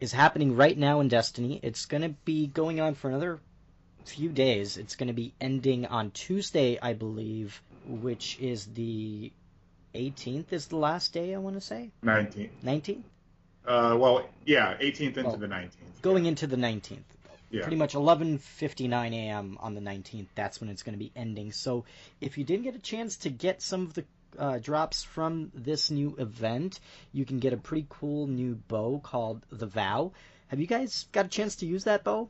is 0.00 0.12
happening 0.12 0.56
right 0.56 0.76
now 0.76 1.00
in 1.00 1.08
Destiny. 1.08 1.60
It's 1.62 1.84
going 1.84 2.02
to 2.02 2.08
be 2.24 2.46
going 2.46 2.80
on 2.80 2.94
for 2.94 3.08
another 3.10 3.38
few 4.06 4.30
days. 4.30 4.78
It's 4.78 4.96
going 4.96 5.08
to 5.08 5.12
be 5.12 5.34
ending 5.38 5.84
on 5.84 6.10
Tuesday, 6.10 6.78
I 6.80 6.94
believe, 6.94 7.60
which 7.86 8.38
is 8.40 8.64
the 8.64 9.30
18th 9.94 10.54
is 10.54 10.68
the 10.68 10.76
last 10.76 11.12
day, 11.12 11.34
I 11.34 11.38
want 11.38 11.56
to 11.56 11.60
say. 11.60 11.90
19th. 12.02 12.48
19th? 12.64 13.02
Uh, 13.66 13.94
well, 13.98 14.26
yeah, 14.46 14.74
18th 14.80 15.18
into 15.18 15.26
Oh. 15.26 15.36
the 15.36 15.46
19th. 15.46 16.00
Going 16.00 16.24
into 16.24 16.46
the 16.46 16.56
19th. 16.56 17.02
Yeah. 17.50 17.62
Pretty 17.62 17.76
much 17.76 17.94
11:59 17.94 19.12
a.m. 19.12 19.58
on 19.60 19.74
the 19.74 19.80
19th. 19.80 20.28
That's 20.34 20.60
when 20.60 20.70
it's 20.70 20.82
going 20.82 20.94
to 20.94 20.98
be 20.98 21.10
ending. 21.16 21.50
So, 21.52 21.84
if 22.20 22.38
you 22.38 22.44
didn't 22.44 22.64
get 22.64 22.76
a 22.76 22.80
chance 22.80 23.16
to 23.18 23.30
get 23.30 23.60
some 23.60 23.82
of 23.82 23.94
the 23.94 24.04
uh, 24.38 24.58
drops 24.58 25.02
from 25.02 25.50
this 25.54 25.90
new 25.90 26.14
event, 26.18 26.80
you 27.12 27.24
can 27.24 27.38
get 27.38 27.52
a 27.52 27.56
pretty 27.56 27.86
cool 27.88 28.26
new 28.26 28.54
bow 28.54 29.00
called 29.02 29.44
the 29.50 29.66
Vow. 29.66 30.12
Have 30.48 30.60
you 30.60 30.66
guys 30.66 31.06
got 31.12 31.26
a 31.26 31.28
chance 31.28 31.56
to 31.56 31.66
use 31.66 31.84
that 31.84 32.04
bow? 32.04 32.28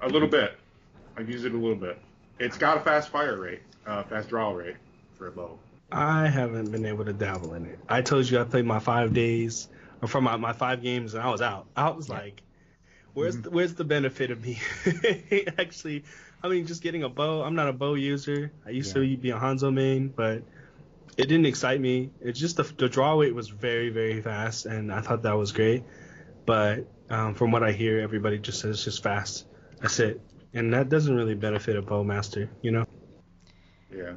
A 0.00 0.08
little 0.08 0.28
bit. 0.28 0.56
I've 1.16 1.28
used 1.28 1.44
it 1.44 1.52
a 1.52 1.56
little 1.56 1.76
bit. 1.76 1.98
It's 2.38 2.56
got 2.56 2.76
a 2.76 2.80
fast 2.80 3.08
fire 3.08 3.36
rate, 3.36 3.62
uh, 3.86 4.04
fast 4.04 4.28
draw 4.28 4.52
rate 4.52 4.76
for 5.16 5.26
a 5.26 5.32
bow. 5.32 5.58
I 5.90 6.28
haven't 6.28 6.70
been 6.70 6.84
able 6.84 7.04
to 7.06 7.12
dabble 7.12 7.54
in 7.54 7.66
it. 7.66 7.78
I 7.88 8.02
told 8.02 8.28
you 8.28 8.38
I 8.38 8.44
played 8.44 8.66
my 8.66 8.78
five 8.78 9.12
days, 9.14 9.68
or 10.02 10.08
from 10.08 10.24
my, 10.24 10.36
my 10.36 10.52
five 10.52 10.82
games, 10.82 11.14
and 11.14 11.22
I 11.22 11.30
was 11.30 11.40
out. 11.40 11.66
I 11.74 11.90
was 11.90 12.08
like, 12.08 12.42
where's 13.18 13.40
the, 13.40 13.50
where's 13.50 13.74
the 13.74 13.84
benefit 13.84 14.30
of 14.30 14.42
me 14.42 14.58
actually? 15.58 16.04
I 16.42 16.48
mean, 16.48 16.66
just 16.66 16.82
getting 16.82 17.02
a 17.02 17.08
bow. 17.08 17.42
I'm 17.42 17.54
not 17.54 17.68
a 17.68 17.72
bow 17.72 17.94
user. 17.94 18.52
I 18.64 18.70
used 18.70 18.94
to 18.94 19.16
be 19.16 19.30
a 19.30 19.36
Hanzo 19.36 19.72
main, 19.72 20.08
but 20.08 20.42
it 21.16 21.26
didn't 21.26 21.46
excite 21.46 21.80
me. 21.80 22.10
It's 22.20 22.38
just 22.38 22.56
the, 22.56 22.62
the 22.62 22.88
draw 22.88 23.16
weight 23.16 23.34
was 23.34 23.48
very 23.48 23.90
very 23.90 24.20
fast, 24.22 24.66
and 24.66 24.92
I 24.92 25.00
thought 25.00 25.22
that 25.22 25.36
was 25.36 25.52
great. 25.52 25.84
But 26.46 26.86
um, 27.10 27.34
from 27.34 27.50
what 27.50 27.62
I 27.62 27.72
hear, 27.72 28.00
everybody 28.00 28.38
just 28.38 28.60
says 28.60 28.76
it's 28.76 28.84
just 28.84 29.02
fast. 29.02 29.46
That's 29.80 29.98
it, 29.98 30.20
and 30.54 30.72
that 30.74 30.88
doesn't 30.88 31.14
really 31.14 31.34
benefit 31.34 31.76
a 31.76 31.82
bow 31.82 32.04
master, 32.04 32.48
you 32.62 32.70
know. 32.70 32.86
Yeah. 33.94 34.14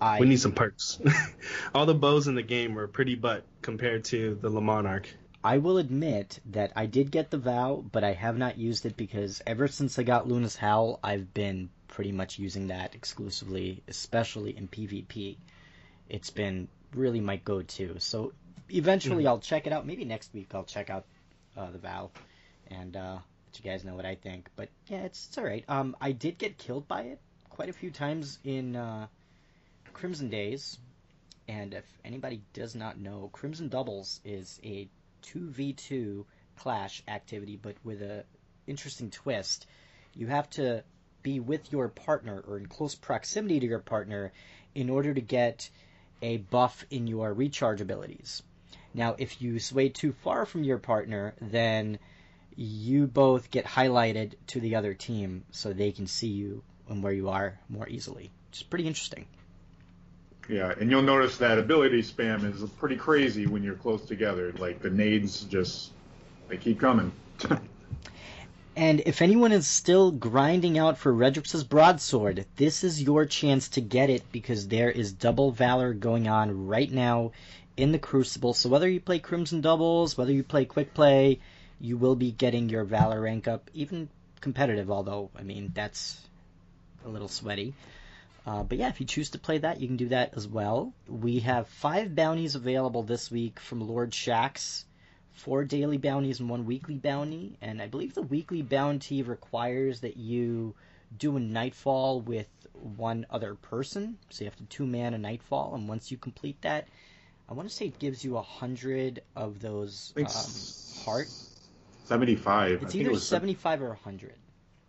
I 0.00 0.20
We 0.20 0.26
need 0.26 0.40
some 0.40 0.52
perks. 0.52 1.00
All 1.74 1.86
the 1.86 1.94
bows 1.94 2.28
in 2.28 2.34
the 2.34 2.42
game 2.42 2.74
were 2.74 2.86
pretty 2.86 3.16
butt 3.16 3.44
compared 3.62 4.04
to 4.04 4.38
the 4.40 4.48
Le 4.48 4.60
Monarch. 4.60 5.08
I 5.48 5.56
will 5.56 5.78
admit 5.78 6.40
that 6.50 6.72
I 6.76 6.84
did 6.84 7.10
get 7.10 7.30
the 7.30 7.38
vow, 7.38 7.82
but 7.90 8.04
I 8.04 8.12
have 8.12 8.36
not 8.36 8.58
used 8.58 8.84
it 8.84 8.98
because 8.98 9.40
ever 9.46 9.66
since 9.66 9.98
I 9.98 10.02
got 10.02 10.28
Luna's 10.28 10.56
Howl, 10.56 11.00
I've 11.02 11.32
been 11.32 11.70
pretty 11.86 12.12
much 12.12 12.38
using 12.38 12.66
that 12.66 12.94
exclusively, 12.94 13.82
especially 13.88 14.54
in 14.54 14.68
PvP. 14.68 15.38
It's 16.10 16.28
been 16.28 16.68
really 16.92 17.20
my 17.20 17.36
go-to. 17.36 17.98
So 17.98 18.34
eventually 18.68 19.26
I'll 19.26 19.38
check 19.38 19.66
it 19.66 19.72
out. 19.72 19.86
Maybe 19.86 20.04
next 20.04 20.34
week 20.34 20.50
I'll 20.52 20.64
check 20.64 20.90
out 20.90 21.06
uh, 21.56 21.70
the 21.70 21.78
vow 21.78 22.10
and 22.70 22.94
uh, 22.94 23.16
let 23.46 23.64
you 23.64 23.70
guys 23.70 23.84
know 23.86 23.94
what 23.94 24.04
I 24.04 24.16
think. 24.16 24.50
But 24.54 24.68
yeah, 24.88 25.04
it's, 25.04 25.28
it's 25.28 25.38
all 25.38 25.44
right. 25.44 25.64
Um, 25.66 25.96
I 25.98 26.12
did 26.12 26.36
get 26.36 26.58
killed 26.58 26.86
by 26.86 27.04
it 27.04 27.20
quite 27.48 27.70
a 27.70 27.72
few 27.72 27.90
times 27.90 28.38
in 28.44 28.76
uh, 28.76 29.06
Crimson 29.94 30.28
Days, 30.28 30.76
And 31.48 31.72
if 31.72 31.86
anybody 32.04 32.42
does 32.52 32.74
not 32.74 32.98
know, 32.98 33.30
Crimson 33.32 33.68
Doubles 33.68 34.20
is 34.26 34.60
a 34.62 34.90
2v2 35.22 36.24
clash 36.56 37.02
activity, 37.08 37.58
but 37.60 37.76
with 37.84 38.02
a 38.02 38.24
interesting 38.66 39.10
twist. 39.10 39.66
You 40.14 40.26
have 40.26 40.48
to 40.50 40.84
be 41.22 41.40
with 41.40 41.72
your 41.72 41.88
partner 41.88 42.42
or 42.46 42.58
in 42.58 42.66
close 42.66 42.94
proximity 42.94 43.60
to 43.60 43.66
your 43.66 43.78
partner 43.78 44.32
in 44.74 44.90
order 44.90 45.12
to 45.12 45.20
get 45.20 45.70
a 46.22 46.36
buff 46.36 46.84
in 46.90 47.06
your 47.06 47.32
recharge 47.32 47.80
abilities. 47.80 48.42
Now, 48.94 49.14
if 49.18 49.40
you 49.40 49.58
sway 49.58 49.88
too 49.88 50.12
far 50.12 50.46
from 50.46 50.64
your 50.64 50.78
partner, 50.78 51.34
then 51.40 51.98
you 52.56 53.06
both 53.06 53.50
get 53.50 53.64
highlighted 53.64 54.34
to 54.48 54.60
the 54.60 54.76
other 54.76 54.94
team 54.94 55.44
so 55.52 55.72
they 55.72 55.92
can 55.92 56.06
see 56.06 56.28
you 56.28 56.62
and 56.88 57.02
where 57.02 57.12
you 57.12 57.28
are 57.28 57.58
more 57.68 57.88
easily. 57.88 58.30
It's 58.50 58.62
pretty 58.62 58.86
interesting. 58.86 59.26
Yeah, 60.48 60.72
and 60.80 60.90
you'll 60.90 61.02
notice 61.02 61.36
that 61.38 61.58
ability 61.58 62.02
spam 62.02 62.44
is 62.50 62.62
pretty 62.70 62.96
crazy 62.96 63.46
when 63.46 63.62
you're 63.62 63.74
close 63.74 64.04
together. 64.04 64.52
Like 64.58 64.80
the 64.80 64.90
nades 64.90 65.44
just 65.44 65.92
they 66.48 66.56
keep 66.56 66.80
coming. 66.80 67.12
and 68.76 69.02
if 69.04 69.20
anyone 69.20 69.52
is 69.52 69.66
still 69.66 70.10
grinding 70.10 70.78
out 70.78 70.96
for 70.96 71.12
Redrix's 71.12 71.64
broadsword, 71.64 72.46
this 72.56 72.82
is 72.82 73.02
your 73.02 73.26
chance 73.26 73.68
to 73.70 73.82
get 73.82 74.08
it 74.08 74.22
because 74.32 74.68
there 74.68 74.90
is 74.90 75.12
double 75.12 75.52
valor 75.52 75.92
going 75.92 76.28
on 76.28 76.66
right 76.66 76.90
now 76.90 77.32
in 77.76 77.92
the 77.92 77.98
Crucible. 77.98 78.54
So 78.54 78.70
whether 78.70 78.88
you 78.88 79.00
play 79.00 79.18
Crimson 79.18 79.60
Doubles, 79.60 80.16
whether 80.16 80.32
you 80.32 80.42
play 80.42 80.64
Quick 80.64 80.94
Play, 80.94 81.40
you 81.80 81.96
will 81.96 82.16
be 82.16 82.32
getting 82.32 82.68
your 82.68 82.84
Valor 82.84 83.20
rank 83.20 83.46
up, 83.46 83.70
even 83.72 84.08
competitive, 84.40 84.90
although, 84.90 85.30
I 85.36 85.42
mean, 85.42 85.72
that's 85.74 86.20
a 87.04 87.08
little 87.08 87.28
sweaty. 87.28 87.74
Uh, 88.48 88.62
but 88.62 88.78
yeah, 88.78 88.88
if 88.88 88.98
you 88.98 89.04
choose 89.04 89.28
to 89.28 89.38
play 89.38 89.58
that, 89.58 89.78
you 89.78 89.86
can 89.86 89.98
do 89.98 90.08
that 90.08 90.32
as 90.34 90.48
well. 90.48 90.94
We 91.06 91.40
have 91.40 91.68
five 91.68 92.14
bounties 92.14 92.54
available 92.54 93.02
this 93.02 93.30
week 93.30 93.60
from 93.60 93.86
Lord 93.86 94.12
Shaxx. 94.12 94.84
Four 95.32 95.64
daily 95.64 95.98
bounties 95.98 96.40
and 96.40 96.48
one 96.48 96.64
weekly 96.64 96.94
bounty. 96.94 97.58
And 97.60 97.82
I 97.82 97.88
believe 97.88 98.14
the 98.14 98.22
weekly 98.22 98.62
bounty 98.62 99.22
requires 99.22 100.00
that 100.00 100.16
you 100.16 100.74
do 101.18 101.36
a 101.36 101.40
nightfall 101.40 102.22
with 102.22 102.48
one 102.72 103.26
other 103.28 103.54
person. 103.54 104.16
So 104.30 104.44
you 104.44 104.50
have 104.50 104.56
to 104.56 104.64
two 104.64 104.86
man 104.86 105.12
a 105.12 105.18
nightfall. 105.18 105.74
And 105.74 105.86
once 105.86 106.10
you 106.10 106.16
complete 106.16 106.62
that, 106.62 106.88
I 107.50 107.52
want 107.52 107.68
to 107.68 107.74
say 107.74 107.84
it 107.84 107.98
gives 107.98 108.24
you 108.24 108.38
a 108.38 108.42
hundred 108.42 109.22
of 109.36 109.60
those 109.60 110.14
um, 110.16 111.04
heart. 111.04 111.28
Seventy-five. 112.04 112.82
It's 112.82 112.94
either 112.94 113.10
it 113.10 113.18
seventy-five 113.18 113.82
or 113.82 113.92
a 113.92 113.96
hundred. 113.96 114.36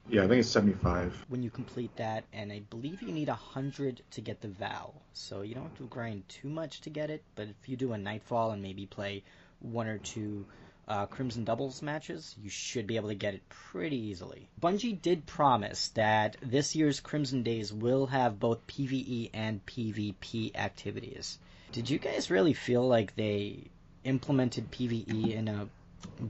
Yeah, 0.10 0.24
I 0.24 0.28
think 0.28 0.39
it's 0.39 0.49
seventy-five. 0.49 1.26
When 1.28 1.43
you 1.43 1.51
complete 1.51 1.95
that, 1.97 2.24
and 2.34 2.51
I 2.51 2.62
believe 2.70 3.01
you 3.01 3.12
need 3.12 3.30
a 3.30 3.36
hundred 3.36 4.01
to 4.12 4.22
get 4.22 4.41
the 4.41 4.47
vow. 4.47 4.93
So 5.14 5.41
you 5.41 5.53
don't 5.53 5.66
have 5.66 5.78
to 5.78 5.84
grind 5.84 6.28
too 6.28 6.49
much 6.49 6.82
to 6.82 6.89
get 6.89 7.12
it. 7.12 7.24
But 7.36 7.47
if 7.49 7.70
you 7.70 7.78
do 7.78 7.93
a 7.93 7.97
nightfall 7.97 8.51
and 8.51 8.62
maybe 8.62 8.88
play 8.88 9.24
one 9.60 9.88
or 9.88 9.99
two 9.99 10.45
uh, 10.88 11.05
Crimson 11.05 11.43
Doubles 11.43 11.84
matches, 11.84 12.36
you 12.41 12.49
should 12.49 12.88
be 12.88 12.95
able 12.95 13.10
to 13.10 13.16
get 13.16 13.36
it 13.36 13.47
pretty 13.49 13.97
easily. 13.97 14.49
Bungie 14.60 14.99
did 14.99 15.28
promise 15.28 15.89
that 15.89 16.38
this 16.41 16.76
year's 16.76 16.99
Crimson 16.99 17.43
Days 17.43 17.72
will 17.72 18.07
have 18.07 18.39
both 18.39 18.66
PvE 18.66 19.30
and 19.34 19.64
PvP 19.66 20.55
activities. 20.55 21.38
Did 21.72 21.88
you 21.88 21.99
guys 21.99 22.32
really 22.32 22.53
feel 22.53 22.88
like 22.88 23.16
they 23.16 23.70
implemented 24.03 24.72
PvE 24.72 25.36
in 25.36 25.47
a 25.47 25.68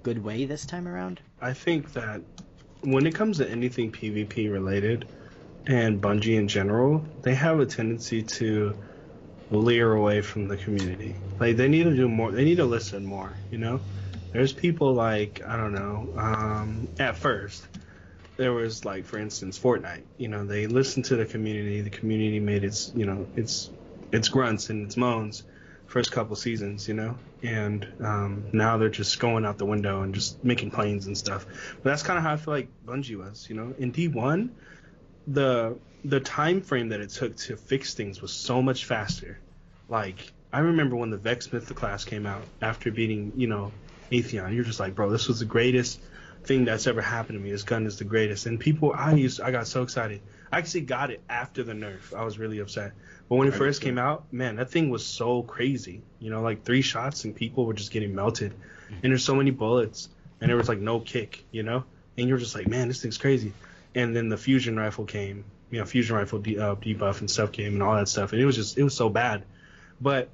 good 0.04 0.22
way 0.22 0.44
this 0.44 0.66
time 0.66 0.86
around? 0.86 1.22
I 1.40 1.54
think 1.54 1.94
that 1.94 2.22
when 2.82 3.06
it 3.06 3.16
comes 3.16 3.38
to 3.38 3.50
anything 3.50 3.92
PvP 3.92 4.52
related 4.52 5.08
and 5.68 6.02
Bungie 6.02 6.38
in 6.38 6.48
general, 6.48 7.06
they 7.22 7.36
have 7.36 7.60
a 7.60 7.66
tendency 7.66 8.24
to 8.24 8.76
leer 9.52 9.94
away 9.94 10.22
from 10.22 10.48
the 10.48 10.58
community. 10.58 11.16
Like 11.40 11.58
they 11.58 11.68
need 11.68 11.84
to 11.84 11.96
do 11.96 12.08
more. 12.08 12.32
They 12.32 12.46
need 12.46 12.58
to 12.58 12.66
listen 12.66 13.06
more. 13.06 13.34
You 13.52 13.58
know, 13.58 13.80
there's 14.32 14.54
people 14.54 14.94
like 14.94 15.42
I 15.46 15.58
don't 15.58 15.74
know. 15.74 16.10
Um, 16.18 16.88
at 17.00 17.18
first, 17.18 17.68
there 18.38 18.54
was 18.54 18.86
like 18.86 19.06
for 19.06 19.18
instance 19.18 19.60
Fortnite. 19.60 20.04
You 20.18 20.30
know, 20.30 20.46
they 20.46 20.68
listened 20.68 21.06
to 21.06 21.16
the 21.16 21.26
community. 21.26 21.82
The 21.82 21.90
community 21.90 22.40
made 22.40 22.64
its 22.64 22.92
you 22.94 23.06
know 23.06 23.28
its 23.36 23.70
its 24.12 24.30
grunts 24.30 24.70
and 24.70 24.86
its 24.86 24.98
moans 24.98 25.44
first 25.90 26.12
couple 26.12 26.36
seasons, 26.36 26.88
you 26.88 26.94
know, 26.94 27.18
and 27.42 27.86
um, 28.00 28.46
now 28.54 28.78
they're 28.78 28.90
just 28.90 29.20
going 29.20 29.44
out 29.44 29.58
the 29.58 29.66
window 29.66 30.04
and 30.04 30.14
just 30.14 30.42
making 30.44 30.70
planes 30.70 31.08
and 31.08 31.18
stuff. 31.18 31.46
But 31.82 31.90
that's 31.90 32.04
kind 32.04 32.18
of 32.18 32.24
how 32.24 32.34
I 32.34 32.38
feel 32.38 32.54
like 32.54 32.70
Bungie 32.86 33.18
was, 33.18 33.48
you 33.50 33.56
know. 33.56 33.74
In 33.78 33.92
D1, 33.92 34.50
the 35.28 35.78
the 36.06 36.20
time 36.20 36.62
frame 36.62 36.90
that 36.90 37.02
it 37.02 37.10
took 37.10 37.36
to 37.36 37.58
fix 37.58 37.94
things 37.94 38.22
was 38.22 38.32
so 38.32 38.62
much 38.62 38.86
faster. 38.86 39.40
Like 39.90 40.32
I 40.54 40.60
remember 40.60 40.96
when 40.96 41.10
the 41.10 41.18
Vex 41.18 41.48
Mythoclast 41.48 42.06
came 42.06 42.26
out 42.26 42.44
after 42.62 42.92
beating, 42.92 43.34
you 43.36 43.48
know, 43.48 43.72
Atheon. 44.12 44.54
You're 44.54 44.64
just 44.64 44.80
like, 44.80 44.96
bro, 44.96 45.10
this 45.10 45.28
was 45.28 45.40
the 45.40 45.46
greatest 45.46 46.00
thing 46.50 46.66
that's 46.66 46.88
ever 46.88 47.00
happened 47.00 47.38
to 47.38 47.44
me. 47.44 47.52
This 47.52 47.62
gun 47.62 47.86
is 47.86 48.00
the 48.00 48.04
greatest. 48.04 48.48
And 48.48 48.60
people, 48.60 48.92
I 48.92 49.14
used, 49.14 49.40
I 49.40 49.52
got 49.52 49.68
so 49.68 49.84
excited. 49.84 50.20
I 50.52 50.58
actually 50.58 50.82
got 50.82 51.12
it 51.12 51.22
after 51.30 51.64
the 51.64 51.74
nerf. 51.74 52.12
I 52.12 52.24
was 52.26 52.40
really 52.40 52.58
upset. 52.58 52.94
But 53.30 53.36
when 53.36 53.48
it 53.48 53.54
first 53.54 53.82
came 53.82 54.00
out, 54.00 54.24
man, 54.34 54.56
that 54.56 54.72
thing 54.72 54.90
was 54.90 55.06
so 55.06 55.44
crazy. 55.44 56.02
You 56.20 56.32
know, 56.32 56.42
like 56.42 56.64
three 56.64 56.82
shots 56.82 57.24
and 57.24 57.36
people 57.36 57.68
were 57.68 57.76
just 57.76 57.92
getting 57.92 58.16
melted. 58.16 58.54
Mm-hmm. 58.54 58.94
And 59.04 59.12
there's 59.12 59.24
so 59.24 59.36
many 59.36 59.52
bullets, 59.52 60.10
and 60.42 60.50
there 60.50 60.58
was 60.58 60.68
like 60.68 60.80
no 60.80 61.00
kick. 61.00 61.46
You 61.52 61.62
know, 61.62 61.84
and 62.18 62.28
you're 62.28 62.40
just 62.40 62.56
like, 62.56 62.68
man, 62.68 62.88
this 62.88 63.00
thing's 63.04 63.20
crazy. 63.20 63.54
And 63.94 64.16
then 64.16 64.30
the 64.30 64.38
fusion 64.38 64.76
rifle 64.76 65.06
came. 65.06 65.46
You 65.70 65.78
know, 65.78 65.86
fusion 65.86 66.16
rifle 66.16 66.40
de- 66.40 66.58
uh, 66.58 66.74
debuff 66.74 67.20
and 67.20 67.30
stuff 67.30 67.52
came 67.52 67.74
and 67.74 67.84
all 67.84 67.96
that 67.96 68.10
stuff, 68.10 68.34
and 68.34 68.42
it 68.42 68.46
was 68.46 68.56
just 68.56 68.76
it 68.76 68.84
was 68.84 68.96
so 68.96 69.08
bad. 69.08 69.44
But 70.02 70.30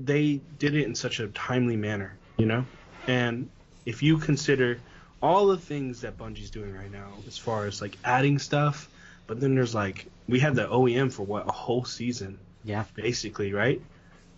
they 0.00 0.40
did 0.58 0.74
it 0.74 0.84
in 0.84 0.96
such 0.96 1.20
a 1.20 1.28
timely 1.28 1.76
manner, 1.76 2.16
you 2.38 2.46
know. 2.46 2.66
And 3.06 3.48
if 3.86 4.02
you 4.02 4.18
consider 4.18 4.80
all 5.24 5.46
the 5.46 5.56
things 5.56 6.02
that 6.02 6.18
Bungie's 6.18 6.50
doing 6.50 6.74
right 6.74 6.92
now, 6.92 7.08
as 7.26 7.38
far 7.38 7.66
as 7.66 7.80
like 7.80 7.96
adding 8.04 8.38
stuff 8.38 8.88
but 9.26 9.40
then 9.40 9.54
there's 9.54 9.74
like 9.74 10.06
we 10.28 10.40
had 10.40 10.54
the 10.54 10.66
OEM 10.66 11.12
for 11.12 11.22
what 11.22 11.48
a 11.48 11.52
whole 11.52 11.84
season. 11.84 12.38
Yeah. 12.64 12.84
Basically, 12.94 13.52
right? 13.52 13.80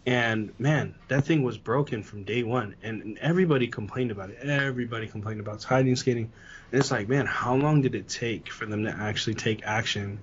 And 0.04 0.52
man, 0.58 0.94
that 1.08 1.24
thing 1.24 1.42
was 1.42 1.58
broken 1.58 2.04
from 2.04 2.22
day 2.22 2.44
one, 2.44 2.76
and, 2.82 3.02
and 3.02 3.18
everybody 3.18 3.66
complained 3.66 4.12
about 4.12 4.30
it. 4.30 4.38
Everybody 4.40 5.08
complained 5.08 5.40
about 5.40 5.62
hiding 5.64 5.96
skating, 5.96 6.30
and 6.70 6.80
it's 6.80 6.92
like, 6.92 7.08
man, 7.08 7.26
how 7.26 7.56
long 7.56 7.82
did 7.82 7.96
it 7.96 8.08
take 8.08 8.50
for 8.50 8.66
them 8.66 8.84
to 8.84 8.90
actually 8.90 9.34
take 9.34 9.66
action? 9.66 10.20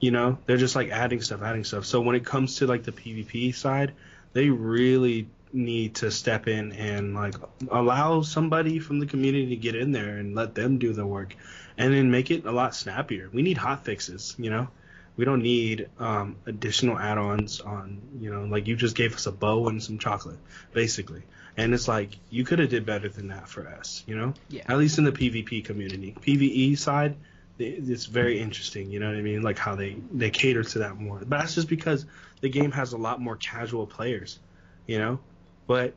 You 0.00 0.10
know, 0.10 0.38
they're 0.46 0.56
just 0.56 0.74
like 0.74 0.90
adding 0.90 1.20
stuff, 1.20 1.42
adding 1.42 1.62
stuff. 1.62 1.86
So 1.86 2.00
when 2.00 2.16
it 2.16 2.24
comes 2.24 2.56
to 2.56 2.66
like 2.66 2.82
the 2.82 2.92
PvP 2.92 3.54
side, 3.54 3.92
they 4.32 4.50
really 4.50 5.28
need 5.54 5.94
to 5.94 6.10
step 6.10 6.48
in 6.48 6.72
and 6.72 7.14
like 7.14 7.34
allow 7.70 8.22
somebody 8.22 8.80
from 8.80 8.98
the 8.98 9.06
community 9.06 9.50
to 9.50 9.56
get 9.56 9.74
in 9.74 9.92
there 9.92 10.18
and 10.18 10.34
let 10.34 10.54
them 10.54 10.78
do 10.78 10.92
the 10.92 11.06
work 11.06 11.36
and 11.78 11.94
then 11.94 12.10
make 12.10 12.30
it 12.30 12.44
a 12.44 12.52
lot 12.52 12.74
snappier. 12.74 13.30
We 13.32 13.42
need 13.42 13.56
hot 13.56 13.84
fixes, 13.84 14.34
you 14.38 14.50
know. 14.50 14.68
We 15.16 15.24
don't 15.24 15.42
need 15.42 15.88
um, 16.00 16.36
additional 16.44 16.98
add-ons 16.98 17.60
on, 17.60 18.02
you 18.18 18.32
know, 18.32 18.44
like 18.44 18.66
you 18.66 18.74
just 18.74 18.96
gave 18.96 19.14
us 19.14 19.26
a 19.26 19.32
bow 19.32 19.68
and 19.68 19.80
some 19.80 19.98
chocolate, 19.98 20.38
basically. 20.72 21.22
And 21.56 21.72
it's 21.72 21.86
like 21.86 22.18
you 22.30 22.44
could 22.44 22.58
have 22.58 22.68
did 22.68 22.84
better 22.84 23.08
than 23.08 23.28
that 23.28 23.48
for 23.48 23.68
us, 23.68 24.02
you 24.08 24.16
know. 24.16 24.34
Yeah. 24.48 24.64
At 24.66 24.76
least 24.76 24.98
in 24.98 25.04
the 25.04 25.12
PvP 25.12 25.64
community, 25.64 26.16
PVE 26.20 26.76
side, 26.76 27.14
it's 27.60 28.06
very 28.06 28.40
interesting. 28.40 28.90
You 28.90 28.98
know 28.98 29.06
what 29.06 29.16
I 29.16 29.22
mean? 29.22 29.42
Like 29.42 29.58
how 29.58 29.76
they 29.76 29.96
they 30.12 30.30
cater 30.30 30.64
to 30.64 30.80
that 30.80 30.96
more. 30.96 31.20
But 31.20 31.38
that's 31.38 31.54
just 31.54 31.68
because 31.68 32.06
the 32.40 32.48
game 32.48 32.72
has 32.72 32.92
a 32.92 32.98
lot 32.98 33.20
more 33.20 33.36
casual 33.36 33.86
players, 33.86 34.40
you 34.88 34.98
know. 34.98 35.20
But 35.66 35.94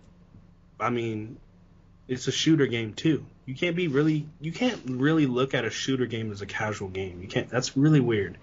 I 0.80 0.90
mean, 0.90 1.38
it's 2.08 2.28
a 2.28 2.32
shooter 2.32 2.68
game 2.68 2.94
too. 2.94 3.26
You 3.46 3.56
can't 3.56 3.76
be 3.76 3.88
really 3.88 4.28
you 4.40 4.52
can't 4.52 4.82
really 4.86 5.26
look 5.26 5.54
at 5.54 5.66
a 5.66 5.70
shooter 5.70 6.06
game 6.06 6.32
as 6.32 6.42
a 6.42 6.46
casual 6.46 6.90
game. 6.90 7.22
You 7.22 7.28
can't. 7.28 7.50
That's 7.50 7.78
really 7.78 8.00
weird. 8.00 8.38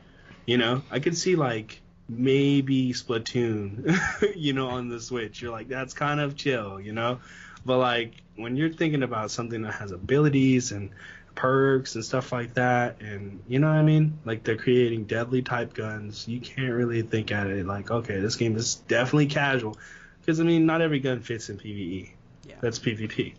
You 0.47 0.59
know, 0.59 0.83
I 0.91 1.01
could 1.01 1.17
see 1.17 1.37
like 1.37 1.81
maybe 2.09 2.93
Splatoon, 2.93 3.99
you 4.37 4.53
know, 4.53 4.69
on 4.69 4.89
the 4.89 5.01
Switch. 5.01 5.41
You're 5.41 5.53
like 5.53 5.69
that's 5.69 5.95
kind 5.95 6.21
of 6.21 6.37
chill, 6.37 6.81
you 6.81 6.93
know. 6.93 7.21
But 7.65 7.79
like 7.79 8.13
when 8.37 8.57
you're 8.57 8.73
thinking 8.73 9.03
about 9.03 9.31
something 9.31 9.63
that 9.63 9.75
has 9.75 9.93
abilities 9.93 10.73
and 10.73 10.91
perks 11.35 11.95
and 11.95 12.05
stuff 12.05 12.33
like 12.33 12.55
that, 12.55 13.01
and 13.01 13.43
you 13.49 13.59
know 13.59 13.69
what 13.69 13.77
I 13.77 13.83
mean, 13.83 14.19
like 14.25 14.45
they're 14.45 14.57
creating 14.57 15.05
deadly 15.05 15.43
type 15.43 15.75
guns, 15.75 16.29
you 16.29 16.41
can't 16.41 16.73
really 16.73 17.03
think 17.03 17.33
at 17.33 17.47
it 17.47 17.67
like, 17.67 17.91
okay, 17.91 18.21
this 18.21 18.37
game 18.37 18.57
is 18.57 18.77
definitely 18.77 19.27
casual, 19.27 19.79
because 20.25 20.41
I 20.41 20.45
mean, 20.45 20.65
not 20.65 20.81
every 20.81 21.01
gun 21.01 21.21
fits 21.21 21.51
in 21.51 21.59
PVE. 21.59 22.11
Yeah. 22.49 22.55
That's 22.61 22.79
PvP. 22.79 23.35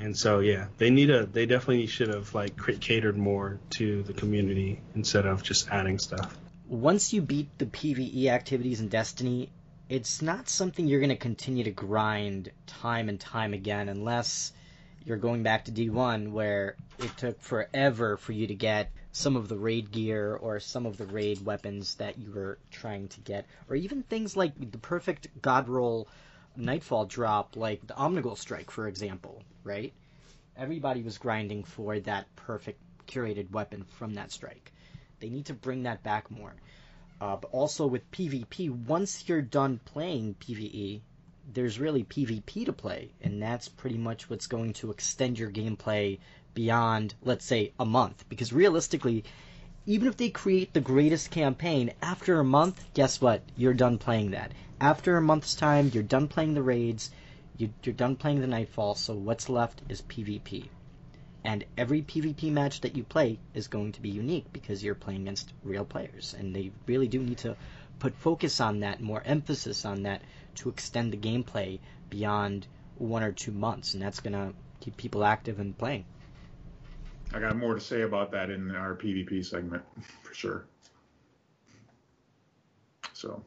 And 0.00 0.16
so 0.16 0.38
yeah, 0.38 0.68
they 0.78 0.90
need 0.90 1.10
a 1.10 1.26
they 1.26 1.46
definitely 1.46 1.86
should 1.86 2.08
have 2.08 2.34
like 2.34 2.56
catered 2.80 3.18
more 3.18 3.58
to 3.70 4.02
the 4.04 4.12
community 4.12 4.80
instead 4.94 5.26
of 5.26 5.42
just 5.42 5.68
adding 5.70 5.98
stuff. 5.98 6.36
Once 6.68 7.12
you 7.12 7.20
beat 7.20 7.48
the 7.58 7.66
PvE 7.66 8.26
activities 8.26 8.80
in 8.80 8.88
Destiny, 8.88 9.50
it's 9.88 10.22
not 10.22 10.48
something 10.48 10.86
you're 10.86 11.00
going 11.00 11.08
to 11.10 11.16
continue 11.16 11.64
to 11.64 11.70
grind 11.70 12.50
time 12.66 13.08
and 13.08 13.18
time 13.18 13.54
again 13.54 13.88
unless 13.88 14.52
you're 15.04 15.16
going 15.16 15.42
back 15.42 15.64
to 15.64 15.72
D1 15.72 16.30
where 16.30 16.76
it 16.98 17.16
took 17.16 17.40
forever 17.40 18.16
for 18.18 18.32
you 18.32 18.46
to 18.46 18.54
get 18.54 18.90
some 19.18 19.34
of 19.34 19.48
the 19.48 19.58
raid 19.58 19.90
gear 19.90 20.36
or 20.36 20.60
some 20.60 20.86
of 20.86 20.96
the 20.96 21.06
raid 21.06 21.44
weapons 21.44 21.96
that 21.96 22.18
you 22.18 22.30
were 22.30 22.56
trying 22.70 23.08
to 23.08 23.20
get, 23.20 23.46
or 23.68 23.74
even 23.74 24.04
things 24.04 24.36
like 24.36 24.70
the 24.70 24.78
perfect 24.78 25.26
god 25.42 25.68
roll 25.68 26.06
nightfall 26.56 27.04
drop, 27.04 27.56
like 27.56 27.84
the 27.84 27.94
Omnigul 27.94 28.38
Strike, 28.38 28.70
for 28.70 28.86
example, 28.86 29.42
right? 29.64 29.92
Everybody 30.56 31.02
was 31.02 31.18
grinding 31.18 31.64
for 31.64 31.98
that 31.98 32.26
perfect 32.36 32.80
curated 33.08 33.50
weapon 33.50 33.84
from 33.84 34.14
that 34.14 34.30
strike. 34.30 34.72
They 35.18 35.30
need 35.30 35.46
to 35.46 35.54
bring 35.54 35.82
that 35.82 36.04
back 36.04 36.30
more. 36.30 36.54
Uh, 37.20 37.36
but 37.36 37.50
also 37.50 37.88
with 37.88 38.08
PvP, 38.12 38.70
once 38.86 39.28
you're 39.28 39.42
done 39.42 39.80
playing 39.84 40.36
PvE, 40.40 41.00
there's 41.52 41.80
really 41.80 42.04
PvP 42.04 42.66
to 42.66 42.72
play, 42.72 43.10
and 43.20 43.42
that's 43.42 43.68
pretty 43.68 43.98
much 43.98 44.30
what's 44.30 44.46
going 44.46 44.74
to 44.74 44.92
extend 44.92 45.38
your 45.38 45.50
gameplay 45.50 46.18
beyond, 46.58 47.14
let's 47.22 47.44
say, 47.44 47.70
a 47.78 47.84
month. 47.84 48.24
Because 48.28 48.52
realistically, 48.52 49.22
even 49.86 50.08
if 50.08 50.16
they 50.16 50.28
create 50.28 50.72
the 50.72 50.80
greatest 50.80 51.30
campaign, 51.30 51.92
after 52.02 52.40
a 52.40 52.44
month, 52.44 52.84
guess 52.94 53.20
what? 53.20 53.42
You're 53.56 53.74
done 53.74 53.96
playing 53.96 54.32
that. 54.32 54.50
After 54.80 55.16
a 55.16 55.22
month's 55.22 55.54
time, 55.54 55.92
you're 55.94 56.02
done 56.02 56.26
playing 56.26 56.54
the 56.54 56.62
raids, 56.64 57.12
you, 57.56 57.72
are 57.86 57.92
done 57.92 58.16
playing 58.16 58.40
the 58.40 58.48
Nightfall, 58.48 58.96
so 58.96 59.14
what's 59.14 59.48
left 59.48 59.82
is 59.88 60.02
PvP. 60.02 60.66
And 61.44 61.64
every 61.76 62.02
PvP 62.02 62.50
match 62.50 62.80
that 62.80 62.96
you 62.96 63.04
play 63.04 63.38
is 63.54 63.68
going 63.68 63.92
to 63.92 64.02
be 64.02 64.10
unique 64.10 64.52
because 64.52 64.82
you're 64.82 64.96
playing 64.96 65.22
against 65.22 65.52
real 65.62 65.84
players. 65.84 66.34
And 66.36 66.56
they 66.56 66.72
really 66.86 67.06
do 67.06 67.22
need 67.22 67.38
to 67.38 67.54
put 68.00 68.16
focus 68.16 68.60
on 68.60 68.80
that, 68.80 69.00
more 69.00 69.22
emphasis 69.24 69.84
on 69.84 70.02
that, 70.02 70.22
to 70.56 70.70
extend 70.70 71.12
the 71.12 71.16
gameplay 71.18 71.78
beyond 72.10 72.66
one 72.96 73.22
or 73.22 73.30
two 73.30 73.52
months. 73.52 73.94
And 73.94 74.02
that's 74.02 74.18
going 74.18 74.32
to 74.32 74.52
keep 74.80 74.96
people 74.96 75.24
active 75.24 75.60
and 75.60 75.78
playing. 75.78 76.04
I 77.32 77.40
got 77.40 77.56
more 77.56 77.74
to 77.74 77.80
say 77.80 78.02
about 78.02 78.30
that 78.32 78.50
in 78.50 78.74
our 78.74 78.94
PvP 78.94 79.44
segment 79.44 79.82
for 80.22 80.34
sure. 80.34 80.64
So, 83.12 83.44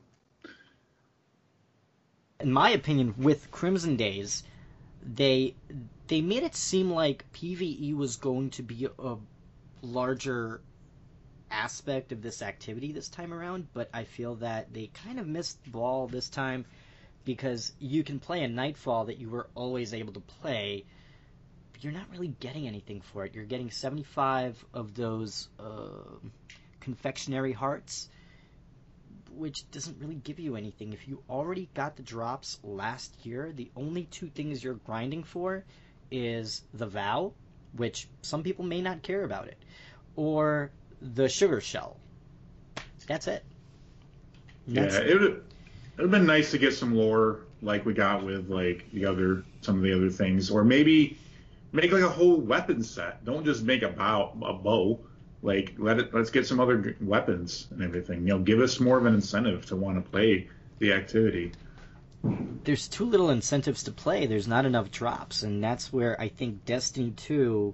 in 2.39 2.51
my 2.51 2.71
opinion, 2.71 3.15
with 3.17 3.49
Crimson 3.51 3.95
Days, 3.95 4.43
they 5.01 5.55
they 6.07 6.21
made 6.21 6.43
it 6.43 6.55
seem 6.55 6.91
like 6.91 7.25
PVE 7.33 7.95
was 7.95 8.17
going 8.17 8.49
to 8.51 8.63
be 8.63 8.87
a 8.99 9.15
larger 9.81 10.61
aspect 11.49 12.11
of 12.11 12.21
this 12.21 12.41
activity 12.41 12.91
this 12.91 13.09
time 13.09 13.33
around, 13.33 13.67
but 13.73 13.89
I 13.93 14.03
feel 14.03 14.35
that 14.35 14.73
they 14.73 14.87
kind 14.87 15.19
of 15.19 15.27
missed 15.27 15.63
the 15.63 15.71
ball 15.71 16.07
this 16.07 16.29
time 16.29 16.65
because 17.25 17.73
you 17.79 18.03
can 18.03 18.19
play 18.19 18.43
a 18.43 18.47
Nightfall 18.47 19.05
that 19.05 19.17
you 19.17 19.29
were 19.29 19.49
always 19.55 19.93
able 19.93 20.13
to 20.13 20.19
play 20.19 20.85
you're 21.81 21.93
not 21.93 22.05
really 22.11 22.33
getting 22.39 22.67
anything 22.67 23.01
for 23.01 23.25
it. 23.25 23.33
You're 23.33 23.45
getting 23.45 23.71
75 23.71 24.63
of 24.73 24.93
those 24.95 25.49
uh, 25.59 26.17
confectionery 26.79 27.53
hearts, 27.53 28.09
which 29.31 29.69
doesn't 29.71 29.97
really 29.99 30.15
give 30.15 30.39
you 30.39 30.55
anything. 30.55 30.93
If 30.93 31.07
you 31.07 31.23
already 31.29 31.69
got 31.73 31.95
the 31.95 32.03
drops 32.03 32.59
last 32.63 33.25
year, 33.25 33.51
the 33.51 33.69
only 33.75 34.03
two 34.03 34.27
things 34.27 34.63
you're 34.63 34.75
grinding 34.75 35.23
for 35.23 35.63
is 36.11 36.63
the 36.73 36.85
vow, 36.85 37.33
which 37.75 38.07
some 38.21 38.43
people 38.43 38.65
may 38.65 38.81
not 38.81 39.01
care 39.01 39.23
about 39.23 39.47
it, 39.47 39.57
or 40.15 40.71
the 41.01 41.27
sugar 41.29 41.61
shell. 41.61 41.97
That's 43.07 43.27
it. 43.27 43.43
That's 44.67 44.95
yeah, 44.95 45.01
it 45.01 45.19
would 45.19 45.23
it 45.23 45.43
would 45.97 46.03
have 46.03 46.11
been 46.11 46.25
nice 46.25 46.51
to 46.51 46.57
get 46.57 46.73
some 46.73 46.95
lore 46.95 47.41
like 47.61 47.85
we 47.85 47.93
got 47.93 48.23
with 48.23 48.49
like 48.49 48.85
the 48.91 49.05
other 49.05 49.43
some 49.61 49.77
of 49.77 49.81
the 49.81 49.93
other 49.93 50.09
things, 50.09 50.51
or 50.51 50.63
maybe 50.63 51.17
make 51.71 51.91
like 51.91 52.03
a 52.03 52.09
whole 52.09 52.37
weapon 52.37 52.83
set. 52.83 53.23
Don't 53.25 53.45
just 53.45 53.63
make 53.63 53.81
a 53.81 53.89
bow 53.89 54.37
a 54.43 54.53
bow. 54.53 54.99
Like 55.41 55.75
let 55.77 55.99
it 55.99 56.13
let's 56.13 56.29
get 56.29 56.45
some 56.45 56.59
other 56.59 56.95
weapons 57.01 57.67
and 57.71 57.81
everything. 57.81 58.21
You 58.21 58.33
know, 58.33 58.39
give 58.39 58.59
us 58.59 58.79
more 58.79 58.97
of 58.97 59.05
an 59.05 59.15
incentive 59.15 59.65
to 59.67 59.75
want 59.75 60.03
to 60.03 60.09
play 60.09 60.49
the 60.79 60.93
activity. 60.93 61.51
There's 62.63 62.87
too 62.87 63.05
little 63.05 63.31
incentives 63.31 63.83
to 63.83 63.91
play. 63.91 64.27
There's 64.27 64.47
not 64.47 64.65
enough 64.65 64.91
drops, 64.91 65.41
and 65.41 65.63
that's 65.63 65.91
where 65.91 66.19
I 66.21 66.27
think 66.27 66.65
Destiny 66.65 67.11
2 67.11 67.73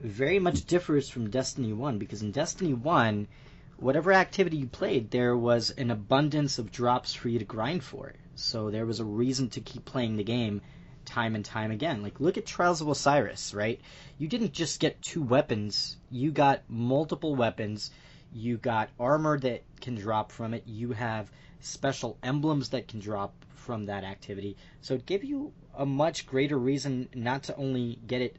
very 0.00 0.38
much 0.40 0.64
differs 0.64 1.08
from 1.08 1.30
Destiny 1.30 1.72
1 1.72 1.98
because 1.98 2.22
in 2.22 2.32
Destiny 2.32 2.72
1, 2.72 3.28
whatever 3.76 4.12
activity 4.12 4.56
you 4.56 4.66
played, 4.66 5.10
there 5.10 5.36
was 5.36 5.70
an 5.70 5.90
abundance 5.90 6.58
of 6.58 6.72
drops 6.72 7.14
for 7.14 7.28
you 7.28 7.38
to 7.38 7.44
grind 7.44 7.84
for. 7.84 8.14
So 8.34 8.70
there 8.70 8.86
was 8.86 8.98
a 8.98 9.04
reason 9.04 9.50
to 9.50 9.60
keep 9.60 9.84
playing 9.84 10.16
the 10.16 10.24
game 10.24 10.62
time 11.10 11.34
and 11.34 11.44
time 11.44 11.70
again. 11.70 12.02
Like 12.02 12.20
look 12.20 12.38
at 12.38 12.46
Trials 12.46 12.80
of 12.80 12.88
Osiris, 12.88 13.52
right? 13.52 13.80
You 14.18 14.28
didn't 14.28 14.52
just 14.52 14.80
get 14.80 15.02
two 15.02 15.22
weapons, 15.22 15.96
you 16.10 16.30
got 16.30 16.62
multiple 16.68 17.34
weapons. 17.34 17.90
You 18.32 18.58
got 18.58 18.90
armor 18.98 19.38
that 19.40 19.64
can 19.80 19.96
drop 19.96 20.30
from 20.30 20.54
it. 20.54 20.62
You 20.64 20.92
have 20.92 21.30
special 21.58 22.16
emblems 22.22 22.68
that 22.68 22.86
can 22.86 23.00
drop 23.00 23.34
from 23.48 23.86
that 23.86 24.04
activity. 24.04 24.56
So 24.80 24.94
it 24.94 25.06
gave 25.06 25.24
you 25.24 25.52
a 25.76 25.84
much 25.84 26.26
greater 26.26 26.56
reason 26.58 27.08
not 27.14 27.42
to 27.44 27.56
only 27.56 27.98
get 28.06 28.22
it 28.22 28.36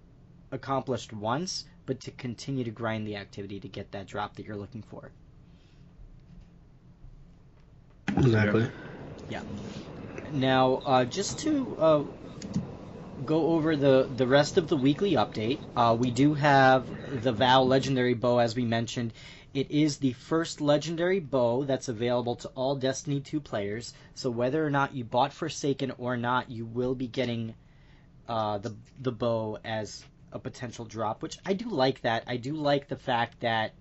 accomplished 0.51 1.11
once, 1.13 1.65
but 1.85 1.99
to 2.01 2.11
continue 2.11 2.63
to 2.63 2.71
grind 2.71 3.05
the 3.05 3.17
activity 3.17 3.59
to 3.59 3.67
get 3.67 3.91
that 3.91 4.07
drop 4.07 4.35
that 4.35 4.45
you're 4.45 4.55
looking 4.55 4.81
for. 4.81 5.11
Exactly. 8.17 8.69
Yeah. 9.29 9.41
Now, 10.31 10.81
uh, 10.85 11.05
just 11.05 11.39
to 11.39 11.77
uh, 11.79 12.03
go 13.25 13.53
over 13.53 13.75
the, 13.75 14.09
the 14.15 14.27
rest 14.27 14.57
of 14.57 14.67
the 14.67 14.77
weekly 14.77 15.13
update. 15.13 15.59
Uh, 15.75 15.95
we 15.97 16.11
do 16.11 16.33
have 16.33 17.23
the 17.23 17.31
Vow 17.31 17.63
Legendary 17.63 18.13
Bow, 18.13 18.39
as 18.39 18.55
we 18.55 18.65
mentioned. 18.65 19.13
It 19.53 19.69
is 19.69 19.97
the 19.97 20.13
first 20.13 20.61
legendary 20.61 21.19
bow 21.19 21.65
that's 21.65 21.89
available 21.89 22.35
to 22.37 22.47
all 22.49 22.75
Destiny 22.75 23.19
2 23.19 23.41
players. 23.41 23.93
So 24.15 24.29
whether 24.29 24.65
or 24.65 24.69
not 24.69 24.95
you 24.95 25.03
bought 25.03 25.33
Forsaken 25.33 25.91
or 25.97 26.15
not, 26.15 26.49
you 26.49 26.65
will 26.65 26.95
be 26.95 27.07
getting 27.07 27.55
uh, 28.29 28.59
the 28.59 28.73
the 29.01 29.11
bow 29.11 29.57
as 29.65 30.05
a 30.31 30.39
potential 30.39 30.85
drop, 30.85 31.21
which 31.21 31.37
I 31.45 31.51
do 31.51 31.67
like 31.67 32.01
that. 32.01 32.23
I 32.27 32.37
do 32.37 32.55
like 32.55 32.87
the 32.87 32.95
fact 32.95 33.41
that 33.41 33.73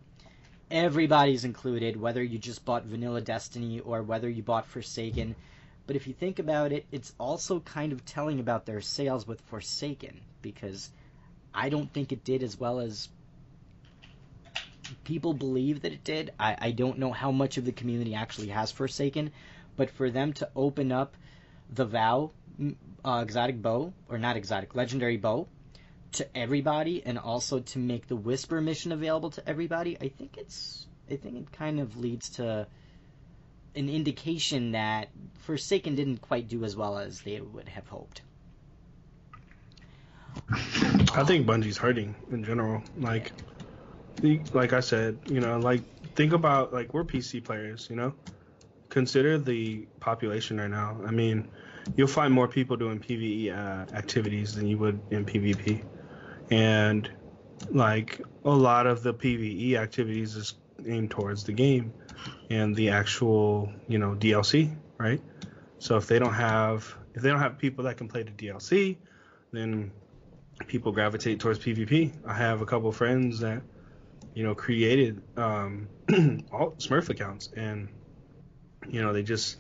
everybody's 0.70 1.45
included, 1.45 1.97
whether 1.97 2.22
you 2.22 2.38
just 2.38 2.64
bought 2.64 2.84
Vanilla 2.84 3.20
Destiny 3.20 3.78
or 3.78 4.03
whether 4.03 4.28
you 4.28 4.43
bought 4.43 4.66
Forsaken. 4.66 5.36
But 5.91 5.97
if 5.97 6.07
you 6.07 6.14
think 6.14 6.38
about 6.38 6.70
it, 6.70 6.86
it's 6.93 7.12
also 7.18 7.59
kind 7.59 7.93
of 7.93 8.05
telling 8.05 8.38
about 8.38 8.64
their 8.64 8.80
sales 8.80 9.26
with 9.26 9.41
Forsaken 9.41 10.20
because 10.41 10.88
I 11.53 11.68
don't 11.68 11.93
think 11.93 12.12
it 12.12 12.22
did 12.22 12.45
as 12.45 12.57
well 12.57 12.78
as 12.78 13.09
people 15.03 15.34
believe 15.34 15.82
that 15.82 15.93
it 15.93 16.05
did. 16.05 16.30
I, 16.38 16.57
I 16.61 16.70
don't 16.70 17.01
know 17.01 17.11
how 17.11 17.32
much 17.32 17.59
of 17.59 17.64
the 17.64 17.72
community 17.72 18.14
actually 18.14 18.51
has 18.51 18.70
Forsaken, 18.70 19.32
but 19.74 19.91
for 19.91 20.12
them 20.12 20.32
to 20.34 20.49
open 20.55 20.93
up 20.93 21.16
the 21.68 21.86
Vow 21.86 22.30
uh, 23.05 23.24
exotic 23.24 23.61
bow, 23.61 23.93
or 24.09 24.16
not 24.16 24.36
exotic, 24.36 24.76
legendary 24.76 25.16
bow, 25.16 25.49
to 26.12 26.36
everybody, 26.38 27.05
and 27.05 27.18
also 27.18 27.59
to 27.59 27.80
make 27.80 28.07
the 28.07 28.14
Whisper 28.14 28.61
mission 28.61 28.93
available 28.93 29.30
to 29.30 29.49
everybody, 29.49 29.97
I 30.01 30.07
think 30.07 30.38
it's 30.38 30.86
I 31.11 31.16
think 31.16 31.34
it 31.34 31.51
kind 31.51 31.80
of 31.80 31.97
leads 31.97 32.30
to 32.36 32.68
an 33.75 33.89
indication 33.89 34.73
that 34.73 35.09
Forsaken 35.41 35.95
didn't 35.95 36.21
quite 36.21 36.49
do 36.49 36.64
as 36.64 36.76
well 36.76 36.99
as 36.99 37.21
they 37.22 37.41
would 37.41 37.68
have 37.68 37.87
hoped. 37.88 38.22
I 40.53 41.25
think 41.25 41.47
Bungie's 41.47 41.76
hurting 41.76 42.14
in 42.30 42.45
general. 42.45 42.83
Like, 42.97 43.33
like 44.53 44.72
I 44.72 44.80
said, 44.80 45.18
you 45.29 45.41
know, 45.41 45.59
like 45.59 45.83
think 46.14 46.33
about 46.33 46.72
like 46.72 46.92
we're 46.95 47.05
PC 47.05 47.42
players, 47.45 47.88
you 47.91 47.97
know. 47.97 48.14
Consider 48.88 49.38
the 49.38 49.87
population 50.01 50.59
right 50.59 50.71
now. 50.71 51.01
I 51.07 51.13
mean, 51.13 51.49
you'll 51.97 52.09
find 52.09 52.33
more 52.34 52.49
people 52.49 52.76
doing 52.76 52.99
PVE 52.99 53.53
uh, 53.53 53.97
activities 53.97 54.55
than 54.55 54.67
you 54.67 54.79
would 54.79 55.01
in 55.11 55.25
PvP, 55.25 55.83
and 56.51 57.09
like 57.71 58.21
a 58.45 58.51
lot 58.51 58.87
of 58.87 59.03
the 59.03 59.14
PVE 59.14 59.75
activities 59.76 60.34
is 60.34 60.55
aimed 60.87 61.11
towards 61.11 61.45
the 61.45 61.53
game 61.53 61.92
and 62.50 62.74
the 62.74 62.91
actual, 62.91 63.72
you 63.88 63.99
know, 63.99 64.14
DLC, 64.14 64.74
right? 64.99 65.20
So 65.78 65.96
if 65.96 66.07
they 66.07 66.18
don't 66.18 66.34
have 66.34 66.95
if 67.14 67.22
they 67.22 67.30
don't 67.30 67.41
have 67.41 67.58
people 67.58 67.84
that 67.84 67.96
can 67.96 68.08
play 68.08 68.22
the 68.22 68.30
DLC, 68.30 68.96
then 69.53 69.91
people 70.66 70.92
gravitate 70.92 71.41
towards 71.41 71.58
PvP. 71.58 72.12
I 72.24 72.34
have 72.34 72.61
a 72.61 72.66
couple 72.66 72.92
friends 72.92 73.41
that, 73.41 73.62
you 74.34 74.45
know, 74.45 74.54
created 74.54 75.22
um, 75.37 75.88
all 76.53 76.72
Smurf 76.78 77.08
accounts, 77.08 77.50
and 77.57 77.88
you 78.88 79.03
know 79.03 79.12
they 79.12 79.22
just 79.22 79.57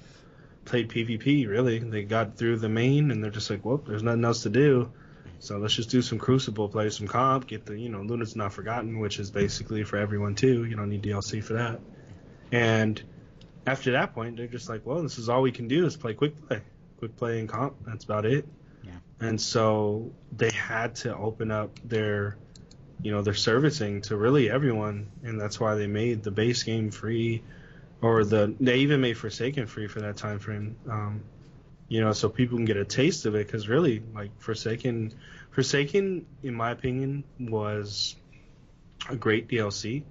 played 0.64 0.88
PvP. 0.88 1.48
Really, 1.48 1.78
they 1.78 2.04
got 2.04 2.36
through 2.36 2.58
the 2.58 2.68
main, 2.68 3.10
and 3.10 3.22
they're 3.22 3.30
just 3.30 3.50
like, 3.50 3.64
well, 3.64 3.78
there's 3.78 4.02
nothing 4.02 4.24
else 4.24 4.42
to 4.44 4.50
do. 4.50 4.92
So 5.38 5.56
let's 5.56 5.74
just 5.74 5.88
do 5.88 6.02
some 6.02 6.18
Crucible, 6.18 6.68
play 6.68 6.90
some 6.90 7.08
comp, 7.08 7.46
get 7.46 7.64
the 7.64 7.78
you 7.78 7.88
know 7.88 8.02
Luna's 8.02 8.36
Not 8.36 8.52
Forgotten, 8.52 9.00
which 9.00 9.18
is 9.18 9.30
basically 9.30 9.84
for 9.84 9.96
everyone 9.96 10.34
too. 10.34 10.64
You 10.64 10.76
don't 10.76 10.90
need 10.90 11.02
DLC 11.02 11.42
for 11.42 11.54
that. 11.54 11.80
And 12.52 13.00
after 13.66 13.92
that 13.92 14.14
point, 14.14 14.36
they're 14.36 14.46
just 14.46 14.68
like, 14.68 14.84
well, 14.84 15.02
this 15.02 15.18
is 15.18 15.28
all 15.28 15.42
we 15.42 15.52
can 15.52 15.68
do 15.68 15.86
is 15.86 15.96
play 15.96 16.14
quick 16.14 16.46
play, 16.46 16.60
quick 16.98 17.16
play 17.16 17.40
and 17.40 17.48
comp. 17.48 17.76
That's 17.86 18.04
about 18.04 18.26
it. 18.26 18.46
Yeah. 18.82 18.92
And 19.20 19.40
so 19.40 20.12
they 20.36 20.50
had 20.50 20.96
to 20.96 21.16
open 21.16 21.50
up 21.50 21.78
their 21.84 22.36
you 23.02 23.12
know 23.12 23.22
they're 23.22 23.34
servicing 23.34 24.02
to 24.02 24.16
really 24.16 24.50
everyone, 24.50 25.10
and 25.22 25.40
that's 25.40 25.58
why 25.58 25.74
they 25.74 25.86
made 25.86 26.22
the 26.22 26.30
base 26.30 26.62
game 26.62 26.90
free, 26.90 27.42
or 28.02 28.24
the 28.24 28.54
they 28.60 28.78
even 28.78 29.00
made 29.00 29.16
Forsaken 29.16 29.66
free 29.66 29.86
for 29.86 30.00
that 30.00 30.16
time 30.16 30.38
frame. 30.38 30.76
Um, 30.88 31.22
you 31.88 32.00
know, 32.00 32.12
so 32.12 32.28
people 32.28 32.56
can 32.56 32.66
get 32.66 32.76
a 32.76 32.84
taste 32.84 33.26
of 33.26 33.34
it 33.34 33.46
because 33.46 33.68
really, 33.68 34.02
like 34.14 34.30
Forsaken, 34.40 35.12
Forsaken, 35.50 36.24
in 36.42 36.54
my 36.54 36.70
opinion, 36.70 37.24
was 37.38 38.14
a 39.08 39.16
great 39.16 39.48
DLC 39.48 40.04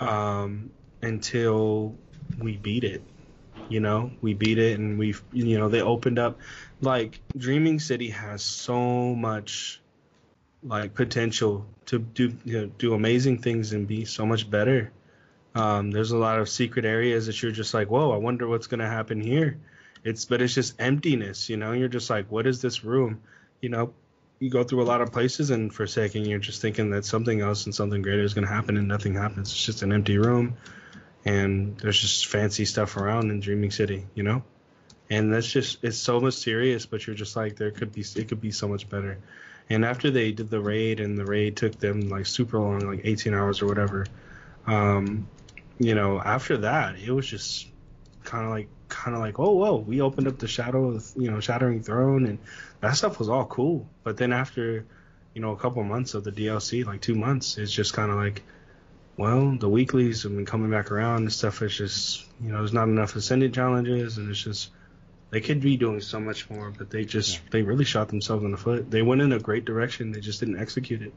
um, 0.00 0.70
until 1.04 1.94
we 2.38 2.56
beat 2.56 2.84
it. 2.84 3.02
You 3.68 3.80
know, 3.80 4.10
we 4.20 4.34
beat 4.34 4.58
it 4.58 4.78
and 4.78 4.98
we've, 4.98 5.22
you 5.32 5.58
know, 5.58 5.68
they 5.68 5.80
opened 5.80 6.18
up. 6.18 6.38
Like 6.80 7.20
Dreaming 7.36 7.80
City 7.80 8.10
has 8.10 8.42
so 8.42 9.14
much 9.14 9.80
like 10.62 10.94
potential 10.94 11.66
to 11.86 11.98
do 11.98 12.34
you 12.44 12.60
know, 12.60 12.66
do 12.78 12.94
amazing 12.94 13.38
things 13.38 13.72
and 13.72 13.86
be 13.86 14.04
so 14.04 14.26
much 14.26 14.50
better. 14.50 14.92
Um, 15.54 15.90
there's 15.90 16.10
a 16.10 16.16
lot 16.16 16.38
of 16.40 16.48
secret 16.48 16.84
areas 16.84 17.26
that 17.26 17.40
you're 17.42 17.52
just 17.52 17.74
like, 17.74 17.88
whoa, 17.88 18.10
I 18.10 18.16
wonder 18.16 18.48
what's 18.48 18.66
gonna 18.66 18.88
happen 18.88 19.20
here. 19.20 19.58
It's 20.02 20.24
but 20.24 20.42
it's 20.42 20.54
just 20.54 20.80
emptiness, 20.80 21.48
you 21.48 21.56
know. 21.56 21.72
You're 21.72 21.88
just 21.88 22.10
like, 22.10 22.30
what 22.30 22.46
is 22.46 22.60
this 22.60 22.84
room? 22.84 23.22
You 23.60 23.68
know, 23.68 23.94
you 24.40 24.50
go 24.50 24.64
through 24.64 24.82
a 24.82 24.84
lot 24.84 25.00
of 25.00 25.12
places 25.12 25.50
and 25.50 25.72
for 25.72 25.84
a 25.84 25.88
second 25.88 26.26
you're 26.26 26.38
just 26.38 26.60
thinking 26.60 26.90
that 26.90 27.04
something 27.04 27.40
else 27.40 27.66
and 27.66 27.74
something 27.74 28.02
greater 28.02 28.22
is 28.22 28.34
gonna 28.34 28.48
happen 28.48 28.76
and 28.76 28.88
nothing 28.88 29.14
happens. 29.14 29.50
It's 29.52 29.64
just 29.64 29.82
an 29.82 29.92
empty 29.92 30.18
room, 30.18 30.56
and 31.24 31.76
there's 31.78 32.00
just 32.00 32.26
fancy 32.26 32.64
stuff 32.64 32.96
around 32.96 33.30
in 33.30 33.40
Dreaming 33.40 33.70
City, 33.70 34.06
you 34.14 34.22
know. 34.22 34.42
And 35.10 35.32
that's 35.32 35.50
just 35.50 35.82
it's 35.82 35.98
so 35.98 36.20
mysterious, 36.20 36.86
but 36.86 37.06
you're 37.06 37.16
just 37.16 37.36
like 37.36 37.56
there 37.56 37.70
could 37.70 37.92
be 37.92 38.04
it 38.16 38.28
could 38.28 38.40
be 38.40 38.50
so 38.50 38.68
much 38.68 38.88
better. 38.88 39.18
And 39.70 39.84
after 39.84 40.10
they 40.10 40.32
did 40.32 40.50
the 40.50 40.60
raid, 40.60 41.00
and 41.00 41.16
the 41.16 41.24
raid 41.24 41.56
took 41.56 41.78
them 41.78 42.08
like 42.08 42.26
super 42.26 42.58
long, 42.58 42.80
like 42.80 43.00
18 43.04 43.32
hours 43.32 43.62
or 43.62 43.66
whatever. 43.66 44.06
Um, 44.66 45.28
you 45.78 45.94
know, 45.94 46.20
after 46.20 46.58
that, 46.58 46.96
it 46.98 47.10
was 47.10 47.26
just 47.26 47.68
kind 48.24 48.44
of 48.44 48.50
like, 48.50 48.68
kind 48.88 49.14
of 49.14 49.20
like, 49.20 49.38
oh, 49.38 49.52
whoa, 49.52 49.76
we 49.76 50.00
opened 50.00 50.28
up 50.28 50.38
the 50.38 50.48
shadow, 50.48 50.98
you 51.16 51.30
know, 51.30 51.40
Shattering 51.40 51.82
Throne, 51.82 52.26
and 52.26 52.38
that 52.80 52.96
stuff 52.96 53.18
was 53.18 53.28
all 53.28 53.46
cool. 53.46 53.88
But 54.02 54.16
then 54.16 54.32
after, 54.32 54.84
you 55.34 55.40
know, 55.40 55.52
a 55.52 55.56
couple 55.56 55.82
months 55.82 56.14
of 56.14 56.24
the 56.24 56.32
DLC, 56.32 56.84
like 56.84 57.00
two 57.00 57.14
months, 57.14 57.58
it's 57.58 57.72
just 57.72 57.92
kind 57.92 58.10
of 58.10 58.16
like, 58.16 58.42
well, 59.16 59.52
the 59.52 59.68
weeklies 59.68 60.24
have 60.24 60.34
been 60.34 60.46
coming 60.46 60.70
back 60.70 60.90
around 60.90 61.22
and 61.22 61.32
stuff. 61.32 61.62
Is 61.62 61.76
just, 61.76 62.24
you 62.42 62.50
know, 62.50 62.58
there's 62.58 62.72
not 62.72 62.88
enough 62.88 63.14
ascended 63.14 63.54
challenges, 63.54 64.18
and 64.18 64.28
it's 64.28 64.42
just 64.42 64.70
they 65.30 65.40
could 65.40 65.60
be 65.60 65.76
doing 65.76 66.00
so 66.00 66.18
much 66.20 66.50
more, 66.50 66.70
but 66.70 66.90
they 66.90 67.04
just 67.04 67.40
they 67.50 67.62
really 67.62 67.84
shot 67.84 68.08
themselves 68.08 68.44
in 68.44 68.50
the 68.50 68.56
foot. 68.56 68.90
They 68.90 69.02
went 69.02 69.20
in 69.20 69.32
a 69.32 69.38
great 69.38 69.64
direction, 69.64 70.12
they 70.12 70.20
just 70.20 70.40
didn't 70.40 70.58
execute 70.58 71.02
it. 71.02 71.14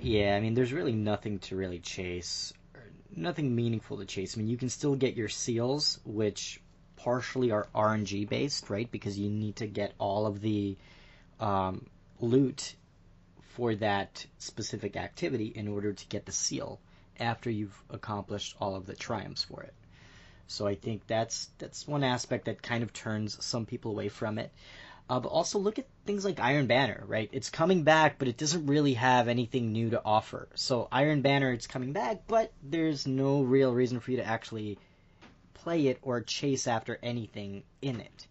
Yeah, 0.00 0.36
I 0.36 0.40
mean, 0.40 0.54
there's 0.54 0.72
really 0.72 0.92
nothing 0.92 1.38
to 1.40 1.56
really 1.56 1.80
chase, 1.80 2.52
or 2.74 2.82
nothing 3.14 3.54
meaningful 3.54 3.98
to 3.98 4.04
chase. 4.04 4.36
I 4.36 4.38
mean, 4.38 4.48
you 4.48 4.56
can 4.56 4.68
still 4.68 4.94
get 4.94 5.16
your 5.16 5.28
seals, 5.28 6.00
which 6.04 6.60
partially 6.96 7.50
are 7.50 7.66
RNG 7.74 8.28
based, 8.28 8.70
right? 8.70 8.90
Because 8.90 9.18
you 9.18 9.30
need 9.30 9.56
to 9.56 9.66
get 9.66 9.94
all 9.98 10.26
of 10.26 10.40
the 10.40 10.76
um, 11.38 11.86
loot 12.20 12.74
for 13.54 13.74
that 13.76 14.24
specific 14.38 14.96
activity 14.96 15.46
in 15.46 15.66
order 15.68 15.92
to 15.92 16.06
get 16.06 16.26
the 16.26 16.32
seal 16.32 16.80
after 17.20 17.50
you've 17.50 17.82
accomplished 17.90 18.56
all 18.60 18.74
of 18.74 18.86
the 18.86 18.96
triumphs 18.96 19.44
for 19.44 19.62
it. 19.62 19.74
So 20.46 20.66
I 20.66 20.74
think 20.74 21.06
that's 21.06 21.48
that's 21.58 21.86
one 21.86 22.02
aspect 22.02 22.46
that 22.46 22.62
kind 22.62 22.82
of 22.82 22.92
turns 22.92 23.44
some 23.44 23.66
people 23.66 23.92
away 23.92 24.08
from 24.08 24.38
it. 24.38 24.50
Uh, 25.08 25.18
but 25.18 25.28
also 25.28 25.58
look 25.58 25.78
at 25.78 25.86
things 26.06 26.24
like 26.24 26.38
Iron 26.38 26.66
Banner, 26.66 27.02
right? 27.06 27.28
It's 27.32 27.50
coming 27.50 27.82
back, 27.82 28.18
but 28.18 28.28
it 28.28 28.36
doesn't 28.36 28.66
really 28.66 28.94
have 28.94 29.26
anything 29.26 29.72
new 29.72 29.90
to 29.90 30.02
offer. 30.04 30.48
So 30.54 30.86
Iron 30.92 31.20
Banner, 31.20 31.52
it's 31.52 31.66
coming 31.66 31.92
back, 31.92 32.22
but 32.28 32.52
there's 32.62 33.08
no 33.08 33.42
real 33.42 33.74
reason 33.74 33.98
for 33.98 34.12
you 34.12 34.18
to 34.18 34.26
actually 34.26 34.78
play 35.54 35.88
it 35.88 35.98
or 36.02 36.20
chase 36.20 36.68
after 36.68 36.98
anything 37.02 37.64
in 37.82 38.00
it. 38.00 38.26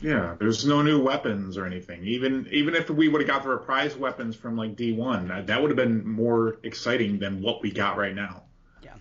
Yeah, 0.00 0.36
there's 0.38 0.66
no 0.66 0.82
new 0.82 1.02
weapons 1.02 1.56
or 1.56 1.66
anything. 1.66 2.04
Even 2.06 2.48
even 2.50 2.74
if 2.74 2.90
we 2.90 3.08
would 3.08 3.20
have 3.22 3.28
got 3.28 3.42
the 3.42 3.48
reprised 3.48 3.96
weapons 3.96 4.36
from 4.36 4.56
like 4.56 4.76
D1, 4.76 5.28
that, 5.28 5.46
that 5.46 5.62
would 5.62 5.70
have 5.70 5.76
been 5.76 6.06
more 6.06 6.58
exciting 6.62 7.18
than 7.18 7.40
what 7.40 7.62
we 7.62 7.70
got 7.70 7.96
right 7.96 8.14
now. 8.14 8.42
Yeah. 8.82 8.94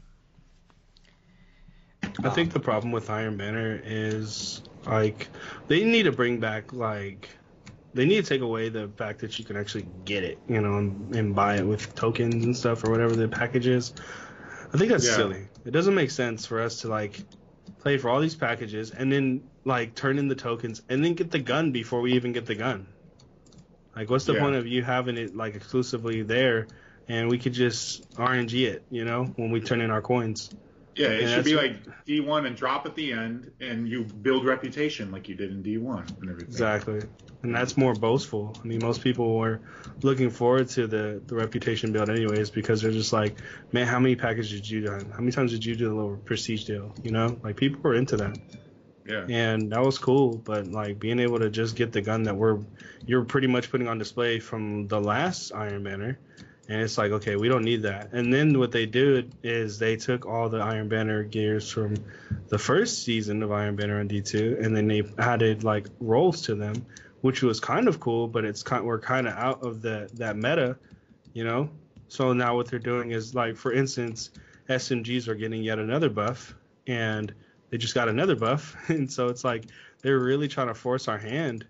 I 2.24 2.30
think 2.30 2.54
the 2.54 2.60
problem 2.60 2.92
with 2.92 3.10
Iron 3.10 3.38
Banner 3.38 3.82
is 3.84 4.62
like 4.86 5.30
they 5.68 5.84
need 5.84 6.04
to 6.04 6.12
bring 6.12 6.40
back 6.40 6.72
like 6.74 7.30
they 7.94 8.06
need 8.06 8.24
to 8.24 8.30
take 8.30 8.42
away 8.42 8.70
the 8.70 8.88
fact 8.88 9.20
that 9.20 9.38
you 9.38 9.46
can 9.46 9.56
actually 9.58 9.88
get 10.06 10.24
it, 10.24 10.40
you 10.48 10.62
know, 10.62 10.78
and, 10.78 11.16
and 11.16 11.36
buy 11.36 11.58
it 11.58 11.66
with 11.66 11.94
tokens 11.96 12.44
and 12.46 12.56
stuff 12.56 12.84
or 12.84 12.92
whatever 12.92 13.16
the 13.16 13.28
package 13.28 13.68
is. 13.68 13.94
I 14.74 14.78
think 14.78 14.90
that's 14.90 15.06
Yeah. 15.06 15.16
silly. 15.16 15.48
It 15.66 15.72
doesn't 15.72 15.94
make 15.94 16.12
sense 16.12 16.46
for 16.46 16.62
us 16.62 16.82
to 16.82 16.88
like 16.88 17.20
play 17.80 17.98
for 17.98 18.10
all 18.10 18.20
these 18.20 18.36
packages 18.36 18.92
and 18.92 19.12
then 19.12 19.44
like 19.66 19.96
turn 19.96 20.20
in 20.20 20.28
the 20.28 20.36
tokens 20.36 20.82
and 20.90 21.04
then 21.04 21.14
get 21.14 21.32
the 21.32 21.40
gun 21.40 21.72
before 21.72 22.02
we 22.02 22.14
even 22.14 22.34
get 22.34 22.46
the 22.46 22.56
gun. 22.56 22.88
Like, 23.96 24.10
what's 24.10 24.26
the 24.26 24.34
Yeah. 24.34 24.40
point 24.40 24.56
of 24.56 24.68
you 24.68 24.84
having 24.84 25.18
it 25.18 25.36
like 25.36 25.56
exclusively 25.56 26.24
there 26.24 26.68
and 27.08 27.30
we 27.30 27.38
could 27.38 27.54
just 27.54 28.02
RNG 28.16 28.66
it, 28.66 28.86
you 28.90 29.06
know, 29.06 29.26
when 29.26 29.52
we 29.52 29.62
turn 29.62 29.82
in 29.82 29.92
our 29.92 30.02
coins? 30.02 30.50
Yeah, 30.96 31.08
it 31.10 31.22
Yeah, 31.22 31.28
should 31.28 31.46
be 31.46 31.56
like 31.56 31.84
D1 32.08 32.46
and 32.46 32.56
drop 32.56 32.86
at 32.86 32.96
the 32.96 33.14
end, 33.14 33.52
and 33.60 33.88
you 33.88 34.04
build 34.04 34.46
reputation 34.46 35.12
like 35.12 35.28
you 35.28 35.36
did 35.36 35.52
in 35.52 35.64
D1 35.64 36.22
and 36.22 36.30
everything. 36.30 36.54
Exactly. 36.54 37.02
And 37.42 37.54
that's 37.54 37.76
more 37.76 37.94
boastful. 37.94 38.56
I 38.64 38.68
mean, 38.68 38.80
most 38.80 39.02
people 39.02 39.38
were 39.38 39.60
looking 40.02 40.30
forward 40.30 40.70
to 40.70 40.88
the, 40.88 41.22
the 41.26 41.36
reputation 41.36 41.92
build 41.92 42.10
anyways 42.10 42.52
because 42.52 42.82
they're 42.82 42.92
just 42.92 43.12
like, 43.12 43.36
man, 43.72 43.88
how 43.88 44.00
many 44.00 44.16
packages 44.16 44.52
did 44.52 44.70
you 44.70 44.82
done? 44.82 45.10
How 45.12 45.20
many 45.20 45.32
times 45.32 45.52
did 45.52 45.66
you 45.66 45.76
do 45.76 45.90
the 45.90 45.96
little 45.96 46.18
prestige 46.18 46.66
deal? 46.66 46.94
You 47.04 47.12
know, 47.12 47.38
like 47.44 47.58
people 47.58 47.82
were 47.82 47.96
into 47.96 48.18
that. 48.18 48.38
Yeah. 49.06 49.26
And 49.30 49.72
that 49.72 49.82
was 49.82 49.98
cool, 49.98 50.38
but 50.38 50.68
like 50.68 51.00
being 51.00 51.20
able 51.20 51.40
to 51.40 51.50
just 51.50 51.76
get 51.76 51.92
the 51.92 52.02
gun 52.02 52.24
that 52.24 52.36
we're 52.36 52.60
you're 53.06 53.26
pretty 53.26 53.48
much 53.48 53.70
putting 53.70 53.88
on 53.88 53.98
display 53.98 54.40
from 54.40 54.88
the 54.88 55.00
last 55.00 55.52
Iron 55.54 55.84
Banner, 55.84 56.18
and 56.70 56.82
it's 56.82 56.98
like 56.98 57.12
okay, 57.12 57.36
we 57.36 57.50
don't 57.50 57.64
need 57.64 57.82
that. 57.84 58.14
And 58.14 58.34
then 58.34 58.58
what 58.58 58.72
they 58.72 58.86
did 58.86 59.36
is 59.44 59.78
they 59.78 59.98
took 59.98 60.26
all 60.26 60.48
the 60.48 60.60
Iron 60.60 60.88
Banner 60.88 61.24
gears 61.24 61.70
from 61.70 61.96
the 62.48 62.58
first 62.58 63.04
season 63.04 63.44
of 63.44 63.52
Iron 63.52 63.76
Banner 63.76 64.00
on 64.00 64.08
D2, 64.08 64.64
and 64.64 64.76
then 64.76 64.88
they 64.88 65.04
added 65.18 65.64
like 65.64 65.88
rolls 66.00 66.42
to 66.44 66.56
them, 66.56 66.86
which 67.22 67.42
was 67.42 67.60
kind 67.60 67.90
of 67.90 68.00
cool, 68.00 68.28
but 68.28 68.46
it's 68.46 68.64
kind 68.64 68.86
we're 68.86 69.00
kind 69.00 69.28
of 69.28 69.34
out 69.34 69.64
of 69.64 69.82
the 69.82 70.10
that 70.14 70.38
meta, 70.38 70.78
you 71.34 71.44
know. 71.44 71.70
So 72.08 72.32
now 72.32 72.56
what 72.56 72.70
they're 72.70 72.80
doing 72.80 73.12
is 73.12 73.36
like 73.36 73.58
for 73.58 73.74
instance, 73.74 74.32
SMGs 74.70 75.28
are 75.28 75.36
getting 75.36 75.62
yet 75.62 75.78
another 75.78 76.10
buff, 76.10 76.56
and 76.88 77.34
they 77.74 77.80
just 77.80 77.96
got 77.96 78.08
another 78.08 78.36
buff, 78.36 78.78
and 78.90 79.12
so 79.12 79.30
it's 79.30 79.44
like 79.44 79.66
they're 80.04 80.20
really 80.20 80.48
trying 80.48 80.68
to 80.68 80.76
force 80.76 81.08
our 81.08 81.18
hand 81.18 81.66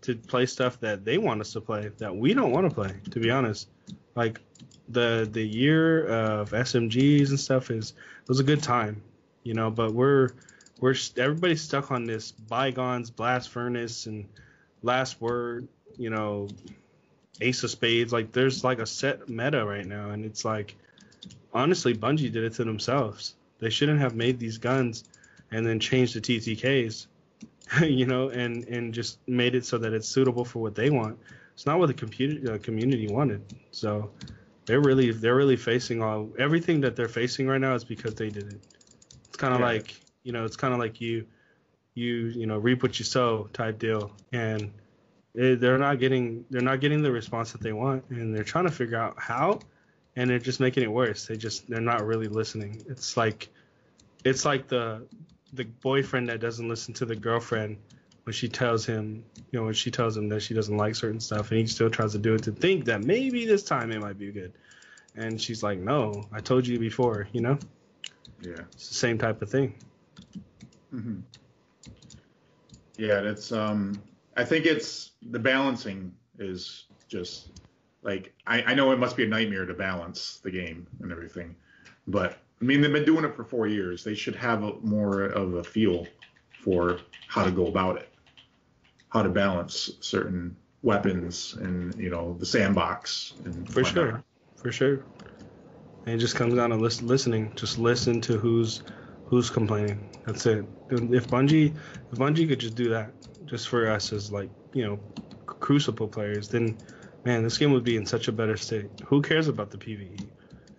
to 0.00 0.14
play 0.14 0.46
stuff 0.46 0.80
that 0.80 1.04
they 1.04 1.18
want 1.18 1.42
us 1.42 1.52
to 1.52 1.60
play 1.60 1.90
that 1.98 2.16
we 2.16 2.32
don't 2.32 2.52
want 2.52 2.66
to 2.66 2.74
play. 2.74 2.94
To 3.10 3.20
be 3.20 3.30
honest, 3.30 3.68
like 4.14 4.40
the 4.88 5.28
the 5.30 5.46
year 5.46 6.06
of 6.06 6.52
SMGs 6.52 7.28
and 7.28 7.38
stuff 7.38 7.70
is 7.70 7.92
was 8.28 8.40
a 8.40 8.44
good 8.44 8.62
time, 8.62 9.02
you 9.42 9.52
know. 9.52 9.70
But 9.70 9.92
we're 9.92 10.30
we're 10.80 10.94
everybody's 11.18 11.60
stuck 11.60 11.90
on 11.90 12.06
this 12.06 12.32
bygones, 12.32 13.10
blast 13.10 13.50
furnace, 13.50 14.06
and 14.06 14.26
last 14.80 15.20
word, 15.20 15.68
you 15.98 16.08
know, 16.08 16.48
ace 17.42 17.62
of 17.62 17.70
spades. 17.70 18.10
Like 18.10 18.32
there's 18.32 18.64
like 18.64 18.78
a 18.78 18.86
set 18.86 19.28
meta 19.28 19.66
right 19.66 19.84
now, 19.84 20.12
and 20.12 20.24
it's 20.24 20.46
like 20.46 20.74
honestly, 21.52 21.94
Bungie 21.94 22.32
did 22.32 22.42
it 22.42 22.54
to 22.54 22.64
themselves. 22.64 23.34
They 23.58 23.68
shouldn't 23.68 24.00
have 24.00 24.14
made 24.16 24.38
these 24.38 24.56
guns 24.56 25.04
and 25.52 25.66
then 25.66 25.78
changed 25.78 26.14
the 26.14 26.20
TTKs, 26.20 27.06
you 27.82 28.06
know, 28.06 28.28
and 28.30 28.64
and 28.64 28.92
just 28.94 29.18
made 29.28 29.54
it 29.54 29.64
so 29.64 29.78
that 29.78 29.92
it's 29.92 30.08
suitable 30.08 30.44
for 30.44 30.60
what 30.60 30.74
they 30.74 30.90
want. 30.90 31.18
It's 31.54 31.66
not 31.66 31.78
what 31.78 31.86
the 31.86 31.94
computer 31.94 32.54
uh, 32.54 32.58
community 32.58 33.08
wanted. 33.08 33.42
So 33.70 34.10
they're 34.66 34.80
really 34.80 35.12
they're 35.12 35.36
really 35.36 35.56
facing 35.56 36.02
all 36.02 36.30
everything 36.38 36.80
that 36.82 36.96
they're 36.96 37.08
facing 37.08 37.46
right 37.46 37.60
now 37.60 37.74
is 37.74 37.84
because 37.84 38.14
they 38.14 38.30
did 38.30 38.52
it. 38.52 38.60
It's 39.28 39.36
kind 39.36 39.54
of 39.54 39.60
Yeah. 39.60 39.66
like 39.66 39.94
you 40.24 40.32
know, 40.32 40.44
it's 40.44 40.56
kind 40.56 40.72
of 40.72 40.80
like 40.80 41.00
you 41.00 41.26
you 41.94 42.26
you 42.28 42.46
know 42.46 42.58
reap 42.58 42.82
what 42.82 42.98
you 42.98 43.04
sow 43.04 43.48
type 43.52 43.78
deal, 43.78 44.12
and 44.32 44.72
it, 45.34 45.60
they're 45.60 45.78
not 45.78 45.98
getting 45.98 46.44
they're 46.50 46.62
not 46.62 46.80
getting 46.80 47.02
the 47.02 47.12
response 47.12 47.52
that 47.52 47.60
they 47.60 47.72
want, 47.72 48.04
and 48.10 48.34
they're 48.34 48.44
trying 48.44 48.64
to 48.66 48.70
figure 48.70 48.96
out 48.98 49.16
how, 49.18 49.60
and 50.16 50.30
they're 50.30 50.38
just 50.38 50.60
making 50.60 50.84
it 50.84 50.90
worse. 50.90 51.26
They 51.26 51.36
just 51.36 51.68
they're 51.68 51.80
not 51.80 52.04
really 52.06 52.28
listening. 52.28 52.82
It's 52.88 53.16
like 53.16 53.48
it's 54.24 54.44
like 54.44 54.68
the 54.68 55.06
the 55.52 55.64
boyfriend 55.64 56.28
that 56.28 56.40
doesn't 56.40 56.68
listen 56.68 56.94
to 56.94 57.04
the 57.04 57.16
girlfriend 57.16 57.78
when 58.24 58.32
she 58.32 58.48
tells 58.48 58.86
him, 58.86 59.24
you 59.50 59.58
know, 59.58 59.64
when 59.66 59.74
she 59.74 59.90
tells 59.90 60.16
him 60.16 60.28
that 60.28 60.40
she 60.40 60.54
doesn't 60.54 60.76
like 60.76 60.94
certain 60.94 61.20
stuff, 61.20 61.50
and 61.50 61.60
he 61.60 61.66
still 61.66 61.90
tries 61.90 62.12
to 62.12 62.18
do 62.18 62.34
it 62.34 62.42
to 62.44 62.52
think 62.52 62.86
that 62.86 63.02
maybe 63.02 63.44
this 63.44 63.62
time 63.62 63.90
it 63.92 64.00
might 64.00 64.18
be 64.18 64.30
good. 64.30 64.52
And 65.14 65.40
she's 65.40 65.62
like, 65.62 65.78
"No, 65.78 66.24
I 66.32 66.40
told 66.40 66.66
you 66.66 66.78
before," 66.78 67.28
you 67.32 67.42
know. 67.42 67.58
Yeah. 68.40 68.62
It's 68.72 68.88
the 68.88 68.94
same 68.94 69.18
type 69.18 69.42
of 69.42 69.50
thing. 69.50 69.74
Mm-hmm. 70.94 71.20
Yeah, 72.96 73.20
that's 73.20 73.52
um 73.52 74.00
I 74.36 74.44
think 74.44 74.66
it's 74.66 75.12
the 75.30 75.38
balancing 75.38 76.14
is 76.38 76.86
just 77.08 77.48
like 78.02 78.32
I, 78.46 78.62
I 78.62 78.74
know 78.74 78.92
it 78.92 78.98
must 78.98 79.16
be 79.16 79.24
a 79.24 79.28
nightmare 79.28 79.66
to 79.66 79.74
balance 79.74 80.40
the 80.42 80.50
game 80.50 80.86
and 81.00 81.12
everything, 81.12 81.56
but 82.06 82.38
I 82.62 82.64
mean 82.64 82.80
they've 82.80 82.92
been 82.92 83.04
doing 83.04 83.24
it 83.24 83.34
for 83.34 83.42
four 83.42 83.66
years. 83.66 84.04
They 84.04 84.14
should 84.14 84.36
have 84.36 84.62
a, 84.62 84.74
more 84.82 85.24
of 85.24 85.54
a 85.54 85.64
feel 85.64 86.06
for 86.60 87.00
how 87.26 87.44
to 87.44 87.50
go 87.50 87.66
about 87.66 87.96
it, 87.96 88.08
how 89.08 89.22
to 89.22 89.28
balance 89.28 89.90
certain 90.00 90.56
weapons 90.82 91.54
and 91.60 91.92
you 91.96 92.08
know 92.08 92.36
the 92.38 92.46
sandbox 92.46 93.34
and 93.44 93.68
For 93.68 93.82
whatnot. 93.82 93.94
sure, 93.94 94.24
for 94.54 94.72
sure. 94.72 95.04
And 96.06 96.14
it 96.14 96.18
just 96.18 96.36
comes 96.36 96.54
down 96.54 96.70
to 96.70 96.76
lis- 96.76 97.02
listening. 97.02 97.52
Just 97.56 97.78
listen 97.78 98.20
to 98.22 98.38
who's 98.38 98.84
who's 99.24 99.50
complaining. 99.50 100.08
That's 100.24 100.46
it. 100.46 100.64
If 100.90 101.26
Bungie, 101.26 101.74
if 102.12 102.18
Bungie 102.18 102.48
could 102.48 102.60
just 102.60 102.76
do 102.76 102.88
that, 102.90 103.12
just 103.44 103.68
for 103.68 103.90
us 103.90 104.12
as 104.12 104.30
like 104.30 104.50
you 104.72 104.86
know, 104.86 105.00
Crucible 105.46 106.06
players, 106.06 106.48
then 106.48 106.78
man, 107.24 107.42
this 107.42 107.58
game 107.58 107.72
would 107.72 107.84
be 107.84 107.96
in 107.96 108.06
such 108.06 108.28
a 108.28 108.32
better 108.32 108.56
state. 108.56 108.88
Who 109.06 109.20
cares 109.20 109.48
about 109.48 109.70
the 109.70 109.78
PVE 109.78 110.28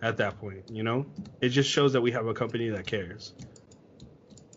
at 0.04 0.18
that 0.18 0.38
point? 0.38 0.70
You 0.70 0.82
know, 0.82 1.06
it 1.40 1.48
just 1.48 1.70
shows 1.70 1.94
that 1.94 2.00
we 2.02 2.12
have 2.12 2.26
a 2.26 2.34
company 2.34 2.68
that 2.70 2.86
cares, 2.86 3.32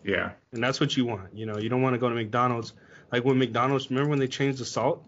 Yeah, 0.04 0.32
and 0.52 0.62
that's 0.62 0.78
what 0.80 0.96
you 0.96 1.04
want. 1.06 1.34
You 1.36 1.46
know, 1.46 1.58
you 1.58 1.68
don't 1.68 1.82
want 1.82 1.94
to 1.94 1.98
go 1.98 2.08
to 2.08 2.14
McDonald's. 2.14 2.72
Like 3.10 3.24
when 3.24 3.38
McDonald's, 3.38 3.90
remember 3.90 4.10
when 4.10 4.18
they 4.18 4.28
changed 4.28 4.58
the 4.58 4.64
salt? 4.66 5.02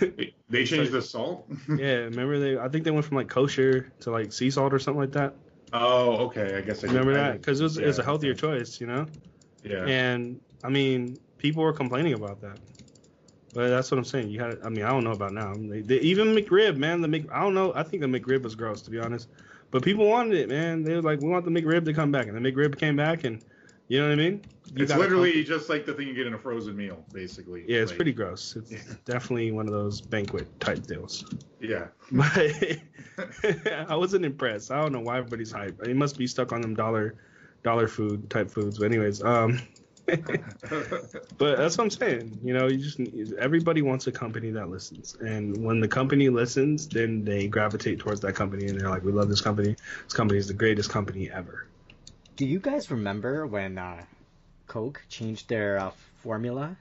they, 0.00 0.34
they 0.48 0.64
changed 0.64 0.92
the 0.92 1.02
salt. 1.02 1.46
yeah, 1.68 2.06
remember 2.08 2.38
they? 2.38 2.56
I 2.58 2.68
think 2.68 2.84
they 2.84 2.90
went 2.92 3.04
from 3.04 3.16
like 3.16 3.28
kosher 3.28 3.92
to 4.00 4.10
like 4.10 4.32
sea 4.32 4.50
salt 4.50 4.72
or 4.72 4.78
something 4.78 5.00
like 5.00 5.12
that. 5.12 5.34
oh, 5.72 6.26
okay. 6.26 6.56
I 6.56 6.60
guess 6.60 6.84
I 6.84 6.86
Remember 6.86 7.12
did- 7.12 7.20
that? 7.20 7.32
Because 7.40 7.60
it 7.60 7.64
was, 7.64 7.78
it 7.78 7.86
was 7.86 7.98
a 7.98 8.04
healthier 8.04 8.34
choice, 8.34 8.80
you 8.80 8.86
know. 8.86 9.06
Yeah. 9.64 9.84
And 9.86 10.40
I 10.62 10.68
mean, 10.68 11.18
people 11.38 11.62
were 11.64 11.72
complaining 11.72 12.14
about 12.14 12.40
that. 12.42 12.58
But 13.54 13.68
that's 13.68 13.90
what 13.90 13.98
I'm 13.98 14.04
saying. 14.04 14.28
You 14.30 14.40
had, 14.40 14.58
I 14.64 14.68
mean, 14.68 14.84
I 14.84 14.90
don't 14.90 15.04
know 15.04 15.12
about 15.12 15.32
now. 15.32 15.54
They, 15.54 15.80
they, 15.80 16.00
even 16.00 16.34
McRib, 16.34 16.76
man, 16.76 17.00
the 17.00 17.08
Mc, 17.08 17.30
I 17.32 17.40
don't 17.40 17.54
know. 17.54 17.72
I 17.74 17.82
think 17.84 18.02
the 18.02 18.08
McRib 18.08 18.42
was 18.42 18.54
gross, 18.54 18.82
to 18.82 18.90
be 18.90 18.98
honest. 18.98 19.28
But 19.70 19.82
people 19.82 20.06
wanted 20.08 20.36
it, 20.38 20.48
man. 20.48 20.82
They 20.82 20.94
were 20.94 21.02
like, 21.02 21.20
we 21.20 21.28
want 21.28 21.44
the 21.44 21.50
McRib 21.50 21.84
to 21.86 21.94
come 21.94 22.10
back, 22.12 22.26
and 22.26 22.36
the 22.36 22.40
McRib 22.52 22.76
came 22.78 22.96
back, 22.96 23.24
and 23.24 23.42
you 23.88 24.00
know 24.00 24.06
what 24.08 24.12
I 24.12 24.16
mean? 24.16 24.42
You 24.74 24.82
it's 24.84 24.94
literally 24.94 25.32
comp- 25.32 25.46
just 25.46 25.68
like 25.68 25.86
the 25.86 25.94
thing 25.94 26.08
you 26.08 26.14
get 26.14 26.26
in 26.26 26.34
a 26.34 26.38
frozen 26.38 26.76
meal, 26.76 27.04
basically. 27.12 27.64
yeah, 27.68 27.78
it's 27.78 27.90
Like, 27.92 27.96
pretty 27.98 28.12
gross. 28.12 28.56
It's 28.56 28.72
Yeah. 28.72 28.78
definitely 29.04 29.52
one 29.52 29.66
of 29.66 29.72
those 29.72 30.00
banquet 30.00 30.48
type 30.60 30.86
deals. 30.86 31.24
Yeah. 31.60 31.86
But 32.12 32.78
I 33.88 33.94
wasn't 33.94 34.24
impressed. 34.24 34.70
I 34.72 34.80
don't 34.80 34.92
know 34.92 35.00
why 35.00 35.18
everybody's 35.18 35.52
hype. 35.52 35.80
It 35.82 35.94
must 35.96 36.18
be 36.18 36.26
stuck 36.26 36.52
on 36.52 36.60
them 36.60 36.74
dollar, 36.74 37.14
dollar 37.62 37.86
food 37.86 38.28
type 38.30 38.50
foods. 38.50 38.78
But 38.78 38.86
anyways, 38.86 39.22
um. 39.22 39.60
but 40.06 41.56
that's 41.56 41.78
what 41.78 41.84
I'm 41.84 41.90
saying. 41.90 42.38
You 42.44 42.54
know, 42.54 42.66
you 42.68 42.78
just 42.78 43.00
everybody 43.38 43.82
wants 43.82 44.06
a 44.06 44.12
company 44.12 44.50
that 44.50 44.68
listens, 44.68 45.16
and 45.20 45.64
when 45.64 45.80
the 45.80 45.88
company 45.88 46.28
listens, 46.28 46.88
then 46.88 47.24
they 47.24 47.46
gravitate 47.48 47.98
towards 48.00 48.20
that 48.20 48.34
company, 48.34 48.66
and 48.66 48.78
they're 48.80 48.90
like, 48.90 49.02
"We 49.04 49.12
love 49.12 49.28
this 49.28 49.40
company. 49.40 49.76
This 50.04 50.12
company 50.12 50.38
is 50.38 50.46
the 50.48 50.54
greatest 50.54 50.90
company 50.90 51.30
ever." 51.30 51.66
Do 52.36 52.44
you 52.46 52.58
guys 52.58 52.90
remember 52.90 53.46
when 53.46 53.78
uh, 53.78 54.04
Coke 54.66 55.02
changed 55.08 55.48
their 55.48 55.78
uh, 55.78 55.90
formula? 56.22 56.76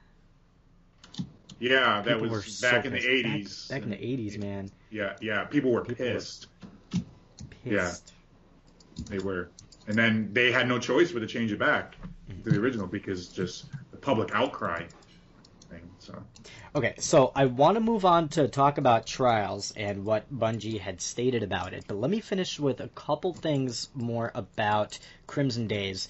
yeah, 1.60 2.02
that 2.02 2.16
People 2.16 2.30
were 2.30 2.36
was 2.38 2.58
so 2.58 2.72
back 2.72 2.86
in 2.86 2.92
the 2.94 3.00
pissed. 3.00 3.70
Back- 3.70 3.82
80s. 3.84 3.84
Back, 3.84 3.84
in 3.84 3.90
the 3.92 3.96
80s, 4.30 4.38
man. 4.40 4.70
Yeah, 4.92 5.16
yeah. 5.22 5.46
People 5.46 5.72
were 5.72 5.86
People 5.86 6.06
were- 6.06 6.14
pissed. 6.14 6.48
Yeah. 7.64 7.88
Pissed. 7.88 8.12
They 9.10 9.20
were. 9.20 9.50
And 9.88 9.96
then 9.98 10.30
they 10.34 10.52
had 10.52 10.68
no 10.68 10.78
choice 10.80 11.12
but 11.12 11.20
to 11.20 11.28
change 11.28 11.52
it 11.52 11.60
back 11.60 11.96
to 12.44 12.50
the 12.50 12.60
original 12.60 12.88
because 12.88 13.28
just 13.28 13.66
the 13.92 13.98
public 13.98 14.34
outcry 14.34 14.86
thing. 15.70 15.90
So 16.00 16.24
Okay, 16.76 16.96
so 16.98 17.32
I 17.36 17.46
want 17.46 17.76
to 17.76 17.82
move 17.82 18.04
on 18.04 18.30
to 18.30 18.48
talk 18.48 18.80
about 18.80 19.06
Trials 19.06 19.74
and 19.76 20.06
what 20.06 20.34
Bungie 20.34 20.80
had 20.80 21.02
stated 21.02 21.44
about 21.44 21.74
it, 21.74 21.86
but 21.88 21.98
let 21.98 22.10
me 22.10 22.20
finish 22.20 22.60
with 22.60 22.80
a 22.80 22.88
couple 22.90 23.34
things 23.34 23.90
more 23.94 24.32
about 24.34 24.98
Crimson 25.28 25.68
Days. 25.68 26.08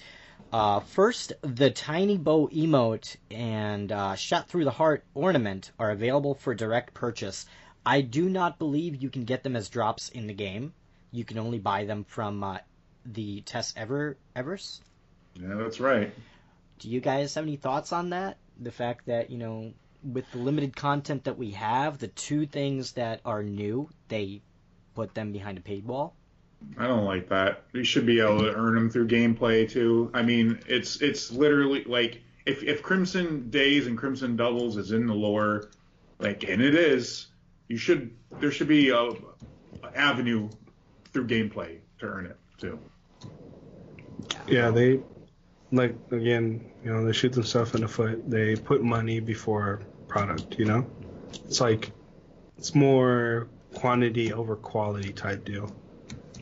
Uh, 0.50 0.80
first, 0.80 1.34
the 1.42 1.70
Tiny 1.70 2.16
Bow 2.16 2.48
emote 2.48 3.16
and 3.30 3.92
uh, 3.92 4.14
Shot 4.14 4.48
Through 4.48 4.64
the 4.64 4.70
Heart 4.70 5.04
ornament 5.12 5.72
are 5.78 5.90
available 5.90 6.34
for 6.34 6.54
direct 6.54 6.94
purchase. 6.94 7.44
I 7.84 8.00
do 8.00 8.30
not 8.30 8.58
believe 8.58 9.02
you 9.02 9.10
can 9.10 9.24
get 9.24 9.42
them 9.42 9.56
as 9.56 9.68
drops 9.68 10.08
in 10.08 10.26
the 10.26 10.32
game. 10.32 10.72
You 11.10 11.24
can 11.24 11.38
only 11.38 11.58
buy 11.58 11.84
them 11.84 12.04
from 12.04 12.42
uh, 12.42 12.58
the 13.04 13.42
Tess 13.42 13.74
Ever 13.76 14.16
Everis. 14.34 14.80
Yeah, 15.34 15.54
that's 15.54 15.80
right. 15.80 16.12
Do 16.78 16.88
you 16.88 17.00
guys 17.00 17.34
have 17.34 17.44
any 17.44 17.56
thoughts 17.56 17.92
on 17.92 18.10
that? 18.10 18.36
The 18.60 18.72
fact 18.72 19.06
that, 19.06 19.30
you 19.30 19.38
know, 19.38 19.72
with 20.02 20.30
the 20.32 20.38
limited 20.38 20.76
content 20.76 21.24
that 21.24 21.38
we 21.38 21.52
have, 21.52 21.98
the 21.98 22.08
two 22.08 22.46
things 22.46 22.92
that 22.92 23.20
are 23.24 23.42
new, 23.42 23.88
they 24.08 24.42
put 24.94 25.14
them 25.14 25.32
behind 25.32 25.58
a 25.58 25.60
paywall. 25.60 26.12
I 26.78 26.86
don't 26.86 27.04
like 27.04 27.28
that. 27.28 27.64
You 27.72 27.84
should 27.84 28.06
be 28.06 28.20
able 28.20 28.40
to 28.40 28.54
earn 28.54 28.74
them 28.74 28.90
through 28.90 29.08
gameplay 29.08 29.68
too. 29.68 30.10
I 30.14 30.22
mean, 30.22 30.60
it's 30.66 31.02
it's 31.02 31.30
literally 31.30 31.84
like 31.84 32.22
if 32.46 32.62
if 32.62 32.82
Crimson 32.82 33.50
Days 33.50 33.86
and 33.86 33.98
Crimson 33.98 34.36
Doubles 34.36 34.76
is 34.76 34.92
in 34.92 35.06
the 35.06 35.14
lore, 35.14 35.70
like 36.18 36.44
and 36.44 36.62
it 36.62 36.74
is, 36.74 37.26
you 37.68 37.76
should 37.76 38.14
there 38.40 38.50
should 38.50 38.68
be 38.68 38.90
a, 38.90 38.98
a 38.98 39.16
avenue 39.94 40.48
through 41.12 41.26
gameplay 41.26 41.78
to 41.98 42.06
earn 42.06 42.26
it 42.26 42.38
too. 42.58 42.78
Yeah, 44.46 44.70
they 44.70 45.00
like 45.72 45.96
again, 46.10 46.64
you 46.84 46.92
know, 46.92 47.04
they 47.04 47.12
shoot 47.12 47.32
themselves 47.32 47.74
in 47.74 47.80
the 47.80 47.88
foot. 47.88 48.28
They 48.28 48.56
put 48.56 48.82
money 48.82 49.20
before 49.20 49.82
product, 50.08 50.58
you 50.58 50.64
know? 50.64 50.86
It's 51.46 51.60
like 51.60 51.92
it's 52.58 52.74
more 52.74 53.48
quantity 53.74 54.32
over 54.32 54.56
quality 54.56 55.12
type 55.12 55.44
deal. 55.44 55.70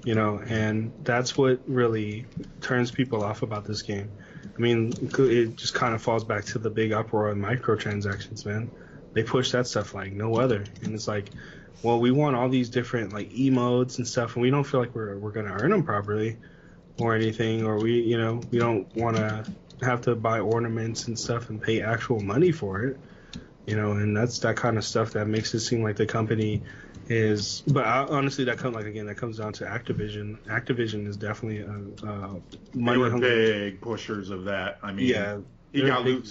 You 0.05 0.17
know, 0.17 0.43
and 0.49 0.93
that's 1.05 1.39
what 1.39 1.61
really 1.67 2.27
turns 2.61 2.91
people 2.91 3.23
off 3.23 3.43
about 3.43 3.65
this 3.65 3.83
game. 3.83 4.11
I 4.57 4.61
mean, 4.61 4.93
it 5.01 5.57
just 5.57 5.75
kind 5.75 5.95
of 5.95 6.03
falls 6.03 6.25
back 6.25 6.45
to 6.47 6.59
the 6.59 6.71
big 6.71 6.93
uproar 6.93 7.31
in 7.31 7.41
microtransactions, 7.41 8.45
man. 8.45 8.69
They 9.13 9.23
push 9.23 9.53
that 9.53 9.69
stuff 9.69 9.95
like 9.95 10.13
no 10.13 10.35
other, 10.37 10.65
and 10.83 10.93
it's 10.95 11.07
like, 11.07 11.31
well, 11.83 12.01
we 12.01 12.11
want 12.11 12.35
all 12.35 12.49
these 12.49 12.69
different 12.69 13.13
like 13.13 13.31
emotes 13.31 13.99
and 13.99 14.09
stuff, 14.09 14.35
and 14.35 14.43
we 14.43 14.51
don't 14.51 14.65
feel 14.65 14.81
like 14.81 14.95
we're 14.95 15.17
we're 15.19 15.31
gonna 15.31 15.53
earn 15.53 15.71
them 15.71 15.85
properly 15.85 16.37
or 16.99 17.15
anything, 17.15 17.65
or 17.65 17.79
we, 17.79 18.01
you 18.01 18.19
know, 18.19 18.41
we 18.51 18.59
don't 18.59 18.95
want 18.97 19.17
to 19.17 19.45
have 19.83 20.03
to 20.03 20.15
buy 20.15 20.41
ornaments 20.41 21.09
and 21.09 21.19
stuff 21.19 21.51
and 21.51 21.61
pay 21.61 21.83
actual 21.83 22.21
money 22.21 22.53
for 22.53 22.83
it, 22.85 22.99
you 23.67 23.77
know, 23.77 23.93
and 23.93 24.17
that's 24.17 24.39
that 24.41 24.57
kind 24.57 24.77
of 24.79 24.85
stuff 24.85 25.13
that 25.13 25.27
makes 25.27 25.55
it 25.55 25.61
seem 25.61 25.83
like 25.83 25.97
the 25.97 26.07
company 26.07 26.63
is. 27.09 27.63
But 27.67 27.87
I, 27.87 28.05
honestly, 28.05 28.45
that 28.45 28.59
comes 28.59 28.77
like 28.77 28.87
again, 28.87 29.07
that 29.07 29.17
comes 29.17 29.39
down 29.39 29.53
to 29.55 29.65
Activision. 29.65 30.39
Activision 30.47 31.07
is 31.07 31.17
definitely 31.17 31.61
a, 31.61 32.07
a 32.09 32.41
money 32.75 33.01
hungry. 33.11 33.29
big 33.29 33.81
pushers 33.81 34.31
of 34.31 34.45
that. 34.45 34.79
I 34.83 34.93
mean, 34.93 35.07
Yeah, 35.07 35.39
he 35.73 35.83
got 35.83 36.05
big- 36.05 36.15
Luke 36.15 36.27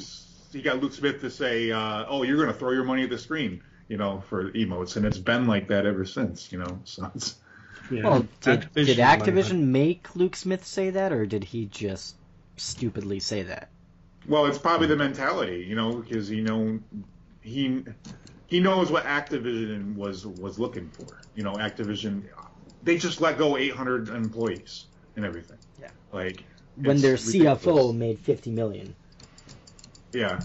he 0.51 0.61
got 0.61 0.81
Luke 0.81 0.93
Smith 0.93 1.21
to 1.21 1.29
say, 1.29 1.71
uh, 1.71 2.05
"Oh, 2.09 2.23
you're 2.23 2.35
going 2.35 2.49
to 2.49 2.53
throw 2.53 2.71
your 2.71 2.83
money 2.83 3.03
at 3.03 3.09
the 3.09 3.17
screen." 3.17 3.63
You 3.88 3.97
know, 3.97 4.21
for 4.29 4.51
emotes, 4.51 4.95
and 4.95 5.05
it's 5.05 5.17
been 5.17 5.47
like 5.47 5.67
that 5.69 5.85
ever 5.85 6.05
since. 6.05 6.51
You 6.51 6.59
know, 6.59 6.79
so 6.83 7.09
it's, 7.15 7.35
Yeah. 7.91 8.03
Well, 8.03 8.27
did, 8.41 8.61
Activision 8.61 8.85
did 8.85 8.97
Activision 8.97 9.63
make 9.68 10.15
Luke 10.15 10.35
Smith 10.35 10.65
say 10.65 10.91
that, 10.91 11.11
or 11.11 11.26
did 11.26 11.43
he 11.43 11.65
just 11.65 12.15
stupidly 12.57 13.19
say 13.19 13.43
that? 13.43 13.69
Well, 14.27 14.45
it's 14.45 14.57
probably 14.57 14.88
the 14.88 14.95
mentality, 14.95 15.65
you 15.68 15.76
know, 15.76 15.95
because 15.97 16.30
you 16.30 16.43
know 16.43 16.80
he 17.41 17.84
he 18.47 18.59
knows 18.59 18.91
what 18.91 19.03
Activision 19.05 19.95
was 19.95 20.26
was 20.26 20.57
looking 20.57 20.89
for. 20.89 21.22
You 21.35 21.43
know, 21.43 21.53
Activision 21.53 22.23
they 22.84 22.97
just 22.97 23.22
let 23.22 23.38
go 23.38 23.57
800 23.57 24.09
employees 24.09 24.85
and 25.15 25.26
everything. 25.26 25.57
Yeah. 25.80 25.89
Like 26.11 26.43
When 26.76 26.99
their 27.01 27.13
ridiculous. 27.13 27.63
CFO 27.63 27.95
made 27.95 28.19
50 28.19 28.51
million. 28.51 28.95
Yeah. 30.13 30.39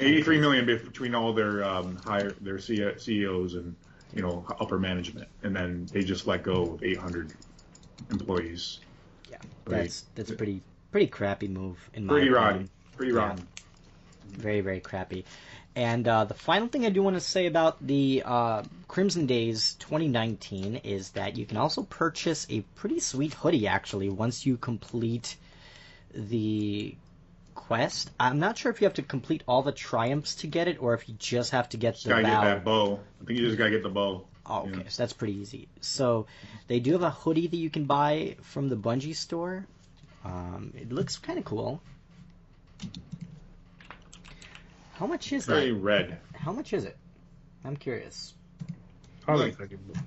83 0.00 0.40
million 0.40 0.66
between 0.66 1.14
all 1.14 1.32
their 1.32 1.64
um, 1.64 1.96
higher 1.96 2.32
their 2.40 2.58
CEOs 2.58 3.54
and 3.54 3.76
you 4.14 4.22
know 4.22 4.44
upper 4.60 4.78
management, 4.78 5.28
and 5.42 5.54
then 5.54 5.86
they 5.92 6.02
just 6.02 6.26
let 6.26 6.42
go 6.42 6.74
of 6.74 6.82
800 6.82 7.32
employees. 8.10 8.80
Yeah, 9.30 9.38
that's 9.66 10.04
that's 10.14 10.30
a 10.30 10.34
pretty 10.34 10.62
pretty 10.90 11.06
crappy 11.06 11.48
move 11.48 11.78
in 11.94 12.06
my 12.06 12.14
Pretty 12.14 12.28
opinion. 12.28 12.42
rotten. 12.44 12.70
Pretty 12.96 13.12
Yeah. 13.12 13.18
rotten. 13.28 13.46
Very 14.26 14.60
very 14.60 14.80
crappy. 14.80 15.24
And 15.74 16.06
uh, 16.06 16.24
the 16.24 16.34
final 16.34 16.68
thing 16.68 16.84
I 16.84 16.90
do 16.90 17.02
want 17.02 17.16
to 17.16 17.20
say 17.20 17.46
about 17.46 17.84
the 17.86 18.22
uh, 18.26 18.62
Crimson 18.88 19.24
Days 19.26 19.74
2019 19.78 20.76
is 20.76 21.10
that 21.10 21.36
you 21.38 21.46
can 21.46 21.56
also 21.56 21.82
purchase 21.82 22.46
a 22.50 22.60
pretty 22.76 23.00
sweet 23.00 23.32
hoodie 23.32 23.66
actually 23.66 24.10
once 24.10 24.44
you 24.44 24.58
complete 24.58 25.36
the 26.14 26.94
quest. 27.66 28.10
I'm 28.18 28.38
not 28.38 28.58
sure 28.58 28.70
if 28.72 28.80
you 28.80 28.86
have 28.86 28.94
to 28.94 29.02
complete 29.02 29.42
all 29.46 29.62
the 29.62 29.72
triumphs 29.72 30.34
to 30.36 30.46
get 30.46 30.68
it 30.68 30.82
or 30.82 30.94
if 30.94 31.08
you 31.08 31.14
just 31.18 31.52
have 31.52 31.68
to 31.70 31.76
get 31.76 31.94
Just 31.94 32.04
the 32.04 32.10
gotta 32.10 32.22
get 32.24 32.40
that 32.42 32.64
bow. 32.64 33.00
I 33.20 33.24
think 33.24 33.38
you 33.38 33.46
just 33.46 33.58
gotta 33.58 33.70
get 33.70 33.82
the 33.82 33.88
bow. 33.88 34.24
Oh, 34.46 34.62
okay, 34.62 34.70
Yeah. 34.82 34.88
so 34.88 35.02
that's 35.02 35.12
pretty 35.12 35.34
easy. 35.38 35.68
So 35.80 36.26
they 36.66 36.80
do 36.80 36.92
have 36.92 37.02
a 37.02 37.10
hoodie 37.10 37.46
that 37.46 37.56
you 37.56 37.70
can 37.70 37.84
buy 37.84 38.36
from 38.42 38.68
the 38.68 38.76
Bungie 38.76 39.14
store. 39.14 39.66
Um, 40.24 40.72
it 40.76 40.90
looks 40.92 41.16
kind 41.18 41.38
of 41.38 41.44
cool. 41.44 41.80
How 44.94 45.06
much 45.06 45.32
is 45.32 45.46
that 45.46 45.54
Very 45.54 45.70
that? 45.72 45.78
red. 45.80 46.18
How 46.34 46.52
much 46.52 46.72
is 46.72 46.84
it? 46.84 46.96
I'm 47.64 47.76
curious. 47.76 48.34
Probably 49.22 49.54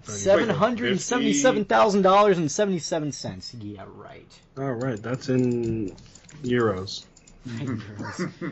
Seven 0.04 0.50
hundred 0.50 0.92
and 0.92 1.00
seventy-seven 1.02 1.66
thousand 1.66 2.02
dollars 2.02 2.38
and 2.38 2.52
seventy-seven 2.52 3.14
cents. 3.14 3.54
Yeah, 3.54 3.86
right. 3.88 4.28
All 4.58 4.74
right, 4.74 5.02
that's 5.02 5.30
in 5.30 5.96
euros. 6.44 7.06
In 7.46 7.82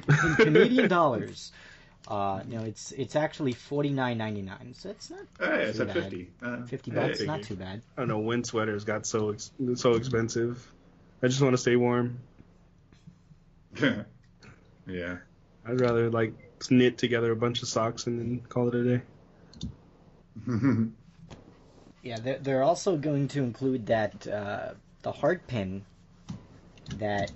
Canadian 0.38 0.90
dollars. 0.90 1.52
Uh, 2.07 2.41
no, 2.48 2.61
it's 2.64 2.91
it's 2.91 3.15
actually 3.15 3.53
forty-nine 3.53 4.18
ninety-nine. 4.18 4.74
So 4.74 4.90
it's 4.90 5.10
not 5.10 5.22
Hey, 5.40 5.64
it's 5.64 5.78
too 5.78 5.84
at 5.84 5.94
50. 5.94 6.32
Uh, 6.41 6.64
fifty 6.64 6.91
hey, 6.91 6.98
bucks. 6.98 7.22
Not 7.22 7.44
too 7.44 7.56
bad. 7.56 7.82
I 7.98 8.02
don't 8.02 8.10
know 8.10 8.20
when 8.20 8.44
sweaters 8.44 8.84
got 8.84 9.06
so 9.06 9.30
ex- 9.30 9.52
so 9.76 9.94
expensive. 9.94 10.70
I 11.22 11.28
just 11.28 11.41
want 11.41 11.53
to 11.53 11.57
stay 11.57 11.78
warm. 11.78 12.20
yeah. 13.82 15.18
I'd 15.65 15.80
rather 15.80 16.10
like 16.10 16.34
knit 16.70 16.98
together 16.98 17.32
a 17.32 17.36
bunch 17.36 17.61
of 17.61 17.70
socks 17.70 18.07
and 18.07 18.20
then 18.20 18.41
call 18.49 18.68
it 18.68 18.76
a 18.76 18.84
day. 18.84 19.02
Yeah, 22.03 22.20
they're, 22.20 22.38
they're 22.38 22.64
also 22.64 22.98
going 22.98 23.30
to 23.30 23.41
include 23.41 23.86
that 23.86 24.28
uh, 24.28 24.74
the 25.03 25.11
heart 25.14 25.48
pin 25.48 25.86
that 26.98 27.32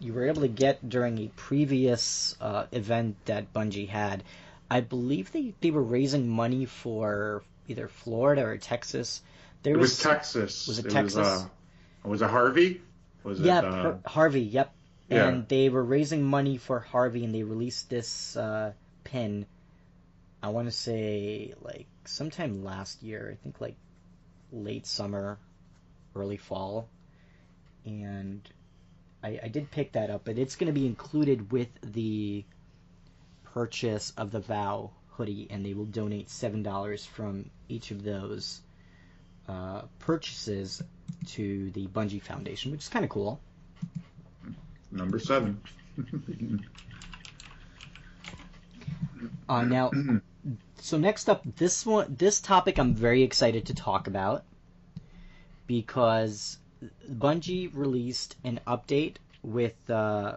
you 0.00 0.14
were 0.14 0.26
able 0.26 0.42
to 0.42 0.48
get 0.48 0.88
during 0.88 1.18
a 1.18 1.28
previous 1.36 2.34
uh, 2.40 2.66
event 2.72 3.16
that 3.26 3.52
Bungie 3.52 3.88
had. 3.88 4.24
I 4.70 4.80
believe 4.80 5.30
they, 5.32 5.54
they 5.60 5.70
were 5.70 5.82
raising 5.82 6.28
money 6.28 6.64
for 6.64 7.42
either 7.68 7.86
Florida 7.88 8.44
or 8.44 8.56
Texas. 8.56 9.20
There 9.62 9.74
it 9.74 9.78
was 9.78 9.98
Texas. 9.98 10.66
was 10.66 10.78
it 10.78 10.86
Was, 10.86 10.94
Texas? 10.94 11.26
uh, 11.26 11.46
was 12.04 12.22
it 12.22 12.30
Harvey? 12.30 12.80
Was 13.22 13.40
yeah, 13.40 13.58
it? 13.58 13.64
Uh, 13.64 13.70
Har- 13.70 13.98
Harvey. 14.06 14.42
Yep. 14.42 14.72
yeah. 15.10 15.28
And 15.28 15.48
they 15.48 15.68
were 15.68 15.84
raising 15.84 16.22
money 16.22 16.56
for 16.56 16.80
Harvey, 16.80 17.24
and 17.24 17.34
they 17.34 17.42
released 17.42 17.90
this 17.90 18.36
uh, 18.36 18.72
pin. 19.04 19.44
I 20.42 20.48
want 20.48 20.68
to 20.68 20.72
say 20.72 21.52
like 21.60 21.86
sometime 22.06 22.64
last 22.64 23.02
year. 23.02 23.36
I 23.38 23.42
think 23.42 23.60
like 23.60 23.76
late 24.50 24.86
summer, 24.86 25.38
early 26.14 26.38
fall, 26.38 26.88
and 27.84 28.40
I, 29.22 29.40
I 29.42 29.48
did 29.48 29.70
pick 29.70 29.92
that 29.92 30.10
up. 30.10 30.22
But 30.24 30.38
it's 30.38 30.56
going 30.56 30.72
to 30.72 30.78
be 30.78 30.86
included 30.86 31.52
with 31.52 31.68
the 31.82 32.44
purchase 33.44 34.12
of 34.16 34.30
the 34.30 34.40
Vow 34.40 34.90
hoodie, 35.10 35.46
and 35.50 35.64
they 35.64 35.74
will 35.74 35.84
donate 35.84 36.30
seven 36.30 36.62
dollars 36.62 37.04
from 37.04 37.50
each 37.68 37.90
of 37.90 38.02
those 38.02 38.60
uh, 39.48 39.82
purchases 39.98 40.82
to 41.26 41.70
the 41.72 41.86
Bungie 41.88 42.22
Foundation, 42.22 42.70
which 42.70 42.82
is 42.82 42.88
kind 42.88 43.04
of 43.04 43.10
cool. 43.10 43.40
number 44.90 45.18
seven. 45.18 45.60
Uh, 49.48 49.62
now, 49.64 49.90
so 50.78 50.96
next 50.96 51.28
up, 51.28 51.42
this 51.56 51.84
one, 51.84 52.14
this 52.18 52.40
topic, 52.40 52.78
I'm 52.78 52.94
very 52.94 53.22
excited 53.22 53.66
to 53.66 53.74
talk 53.74 54.06
about 54.06 54.44
because 55.66 56.56
Bungie 57.10 57.70
released 57.72 58.36
an 58.44 58.60
update 58.66 59.16
with 59.42 59.90
uh, 59.90 60.36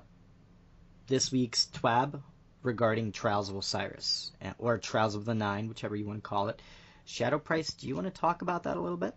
this 1.07 1.32
week's 1.32 1.65
TWAB 1.68 2.22
regarding 2.64 3.11
Trials 3.11 3.49
of 3.49 3.56
Osiris 3.56 4.32
uh, 4.44 4.52
or 4.57 4.78
Trials 4.78 5.15
of 5.15 5.26
the 5.26 5.34
Nine, 5.34 5.68
whichever 5.68 5.95
you 5.95 6.06
want 6.06 6.24
to 6.24 6.28
call 6.28 6.49
it. 6.49 6.61
Shadow 7.06 7.40
Price, 7.40 7.72
do 7.74 7.88
you 7.88 7.95
want 7.95 8.07
to 8.07 8.22
talk 8.22 8.41
about 8.41 8.64
that 8.64 8.78
a 8.78 8.82
little 8.82 8.98
bit? 8.98 9.14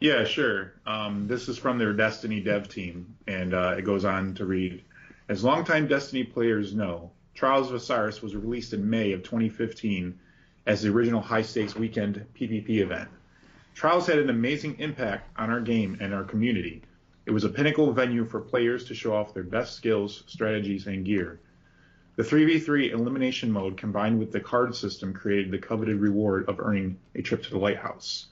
Yeah, 0.00 0.24
sure. 0.24 0.72
Um, 0.86 1.28
this 1.28 1.48
is 1.48 1.58
from 1.58 1.78
their 1.78 1.92
Destiny 1.92 2.40
dev 2.40 2.68
team, 2.68 3.14
and 3.26 3.54
uh, 3.54 3.76
it 3.78 3.82
goes 3.82 4.04
on 4.04 4.34
to 4.34 4.44
read 4.44 4.82
As 5.28 5.44
longtime 5.44 5.86
Destiny 5.86 6.24
players 6.24 6.74
know, 6.74 7.12
Trials 7.34 7.68
of 7.68 7.76
Osiris 7.76 8.20
was 8.20 8.34
released 8.34 8.72
in 8.72 8.88
May 8.88 9.12
of 9.12 9.22
2015 9.22 10.18
as 10.66 10.82
the 10.82 10.90
original 10.90 11.20
high 11.20 11.42
stakes 11.42 11.74
weekend 11.74 12.24
PvP 12.34 12.80
event. 12.80 13.08
Trials 13.74 14.06
had 14.06 14.18
an 14.18 14.30
amazing 14.30 14.78
impact 14.78 15.30
on 15.36 15.50
our 15.50 15.60
game 15.60 15.96
and 16.00 16.12
our 16.12 16.24
community. 16.24 16.82
It 17.24 17.30
was 17.30 17.44
a 17.44 17.48
pinnacle 17.48 17.92
venue 17.92 18.24
for 18.24 18.40
players 18.40 18.84
to 18.84 18.94
show 18.94 19.14
off 19.14 19.32
their 19.32 19.42
best 19.42 19.76
skills, 19.76 20.24
strategies, 20.26 20.86
and 20.86 21.04
gear. 21.04 21.40
The 22.16 22.22
3v3 22.22 22.92
elimination 22.92 23.50
mode 23.50 23.78
combined 23.78 24.18
with 24.18 24.32
the 24.32 24.40
card 24.40 24.74
system 24.76 25.14
created 25.14 25.50
the 25.50 25.58
coveted 25.58 25.96
reward 25.96 26.48
of 26.48 26.60
earning 26.60 26.98
a 27.14 27.22
trip 27.22 27.42
to 27.44 27.50
the 27.50 27.58
lighthouse. 27.58 28.26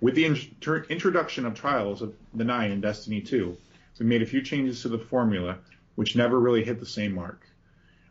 With 0.00 0.14
the 0.14 0.26
intro- 0.26 0.84
introduction 0.90 1.46
of 1.46 1.54
Trials 1.54 2.02
of 2.02 2.14
the 2.34 2.44
Nine 2.44 2.70
in 2.70 2.80
Destiny 2.80 3.20
2, 3.20 3.56
we 3.98 4.06
made 4.06 4.22
a 4.22 4.26
few 4.26 4.42
changes 4.42 4.82
to 4.82 4.88
the 4.88 4.98
formula, 4.98 5.58
which 5.94 6.14
never 6.14 6.38
really 6.38 6.62
hit 6.62 6.78
the 6.78 6.86
same 6.86 7.14
mark. 7.14 7.46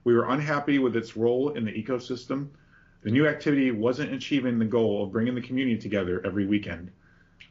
We 0.03 0.15
were 0.15 0.27
unhappy 0.27 0.79
with 0.79 0.95
its 0.95 1.15
role 1.15 1.49
in 1.51 1.65
the 1.65 1.71
ecosystem. 1.71 2.47
The 3.07 3.13
new 3.13 3.25
activity 3.25 3.71
wasn't 3.71 4.11
achieving 4.11 4.59
the 4.59 4.65
goal 4.65 5.01
of 5.01 5.13
bringing 5.13 5.34
the 5.34 5.41
community 5.41 5.77
together 5.77 6.21
every 6.25 6.45
weekend. 6.45 6.91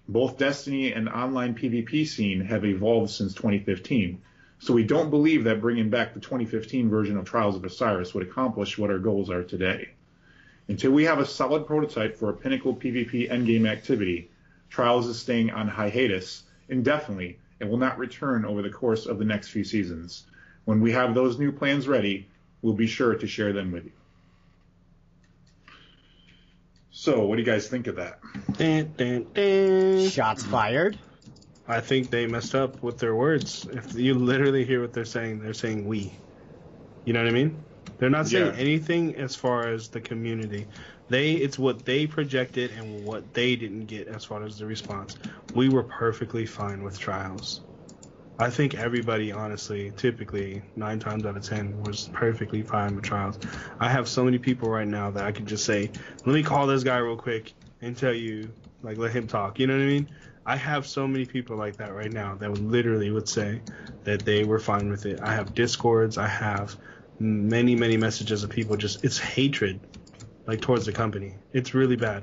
Both 0.06 0.36
Destiny 0.36 0.92
and 0.92 1.08
online 1.08 1.54
PvP 1.54 2.06
scene 2.06 2.42
have 2.42 2.66
evolved 2.66 3.10
since 3.10 3.32
2015, 3.32 4.20
so 4.58 4.74
we 4.74 4.84
don't 4.84 5.08
believe 5.08 5.44
that 5.44 5.62
bringing 5.62 5.88
back 5.88 6.12
the 6.12 6.20
2015 6.20 6.90
version 6.90 7.16
of 7.16 7.24
Trials 7.24 7.56
of 7.56 7.64
Osiris 7.64 8.12
would 8.12 8.28
accomplish 8.28 8.76
what 8.76 8.90
our 8.90 8.98
goals 8.98 9.30
are 9.30 9.42
today. 9.42 9.88
Until 10.68 10.92
we 10.92 11.04
have 11.04 11.20
a 11.20 11.24
solid 11.24 11.66
prototype 11.66 12.16
for 12.16 12.28
a 12.28 12.36
pinnacle 12.36 12.76
PvP 12.76 13.30
endgame 13.30 13.66
activity, 13.66 14.28
Trials 14.68 15.06
is 15.06 15.18
staying 15.18 15.52
on 15.52 15.68
hiatus 15.68 16.42
indefinitely 16.68 17.38
and 17.62 17.70
will 17.70 17.78
not 17.78 17.96
return 17.96 18.44
over 18.44 18.60
the 18.60 18.68
course 18.68 19.06
of 19.06 19.18
the 19.18 19.24
next 19.24 19.48
few 19.48 19.64
seasons. 19.64 20.26
When 20.66 20.82
we 20.82 20.92
have 20.92 21.14
those 21.14 21.38
new 21.38 21.50
plans 21.50 21.88
ready, 21.88 22.28
we'll 22.60 22.74
be 22.74 22.86
sure 22.86 23.14
to 23.14 23.26
share 23.26 23.54
them 23.54 23.72
with 23.72 23.86
you. 23.86 23.92
So, 27.06 27.24
what 27.24 27.36
do 27.36 27.42
you 27.42 27.46
guys 27.46 27.68
think 27.68 27.86
of 27.86 27.94
that? 27.94 28.18
Dun, 28.58 28.92
dun, 28.96 29.26
dun. 29.32 30.08
Shots 30.08 30.42
fired. 30.42 30.98
I 31.68 31.80
think 31.80 32.10
they 32.10 32.26
messed 32.26 32.56
up 32.56 32.82
with 32.82 32.98
their 32.98 33.14
words. 33.14 33.64
If 33.70 33.94
you 33.94 34.14
literally 34.14 34.64
hear 34.64 34.80
what 34.80 34.92
they're 34.92 35.04
saying, 35.04 35.38
they're 35.38 35.54
saying 35.54 35.86
we. 35.86 36.12
You 37.04 37.12
know 37.12 37.20
what 37.22 37.28
I 37.28 37.32
mean? 37.32 37.62
They're 37.98 38.10
not 38.10 38.26
saying 38.26 38.46
Yeah. 38.46 38.60
anything 38.60 39.14
as 39.14 39.36
far 39.36 39.68
as 39.68 39.86
the 39.86 40.00
community. 40.00 40.66
They 41.08 41.34
it's 41.34 41.60
what 41.60 41.84
they 41.84 42.08
projected 42.08 42.72
and 42.72 43.04
what 43.04 43.32
they 43.34 43.54
didn't 43.54 43.86
get 43.86 44.08
as 44.08 44.24
far 44.24 44.42
as 44.42 44.58
the 44.58 44.66
response. 44.66 45.16
We 45.54 45.68
were 45.68 45.84
perfectly 45.84 46.44
fine 46.44 46.82
with 46.82 46.98
trials. 46.98 47.60
I 48.38 48.50
think 48.50 48.74
everybody, 48.74 49.32
honestly, 49.32 49.92
typically 49.96 50.62
nine 50.76 50.98
times 50.98 51.24
out 51.24 51.36
of 51.36 51.42
ten, 51.42 51.82
was 51.82 52.10
perfectly 52.12 52.62
fine 52.62 52.94
with 52.94 53.04
trials. 53.04 53.38
I 53.80 53.88
have 53.88 54.08
so 54.08 54.24
many 54.24 54.38
people 54.38 54.68
right 54.68 54.86
now 54.86 55.10
that 55.10 55.24
I 55.24 55.32
could 55.32 55.46
just 55.46 55.64
say, 55.64 55.90
"Let 56.26 56.34
me 56.34 56.42
call 56.42 56.66
this 56.66 56.84
guy 56.84 56.98
real 56.98 57.16
quick 57.16 57.54
and 57.80 57.96
tell 57.96 58.12
you, 58.12 58.50
like, 58.82 58.98
let 58.98 59.12
him 59.12 59.26
talk." 59.26 59.58
You 59.58 59.66
know 59.66 59.74
what 59.74 59.84
I 59.84 59.86
mean? 59.86 60.08
I 60.44 60.56
have 60.56 60.86
so 60.86 61.08
many 61.08 61.24
people 61.24 61.56
like 61.56 61.76
that 61.78 61.94
right 61.94 62.12
now 62.12 62.34
that 62.36 62.50
would 62.50 62.60
literally 62.60 63.10
would 63.10 63.28
say 63.28 63.62
that 64.04 64.24
they 64.24 64.44
were 64.44 64.58
fine 64.58 64.90
with 64.90 65.06
it. 65.06 65.18
I 65.22 65.32
have 65.32 65.54
discords. 65.54 66.18
I 66.18 66.28
have 66.28 66.76
many, 67.18 67.74
many 67.74 67.96
messages 67.96 68.44
of 68.44 68.50
people 68.50 68.76
just 68.76 69.02
it's 69.02 69.18
hatred, 69.18 69.80
like 70.46 70.60
towards 70.60 70.84
the 70.84 70.92
company. 70.92 71.34
It's 71.54 71.72
really 71.72 71.96
bad, 71.96 72.22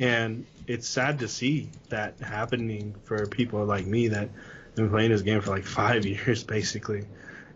and 0.00 0.46
it's 0.66 0.88
sad 0.88 1.18
to 1.18 1.28
see 1.28 1.70
that 1.90 2.18
happening 2.20 2.94
for 3.04 3.26
people 3.26 3.64
like 3.66 3.86
me 3.86 4.08
that 4.08 4.30
been 4.74 4.90
playing 4.90 5.10
this 5.10 5.22
game 5.22 5.40
for 5.40 5.50
like 5.50 5.64
five 5.64 6.04
years 6.06 6.44
basically, 6.44 7.04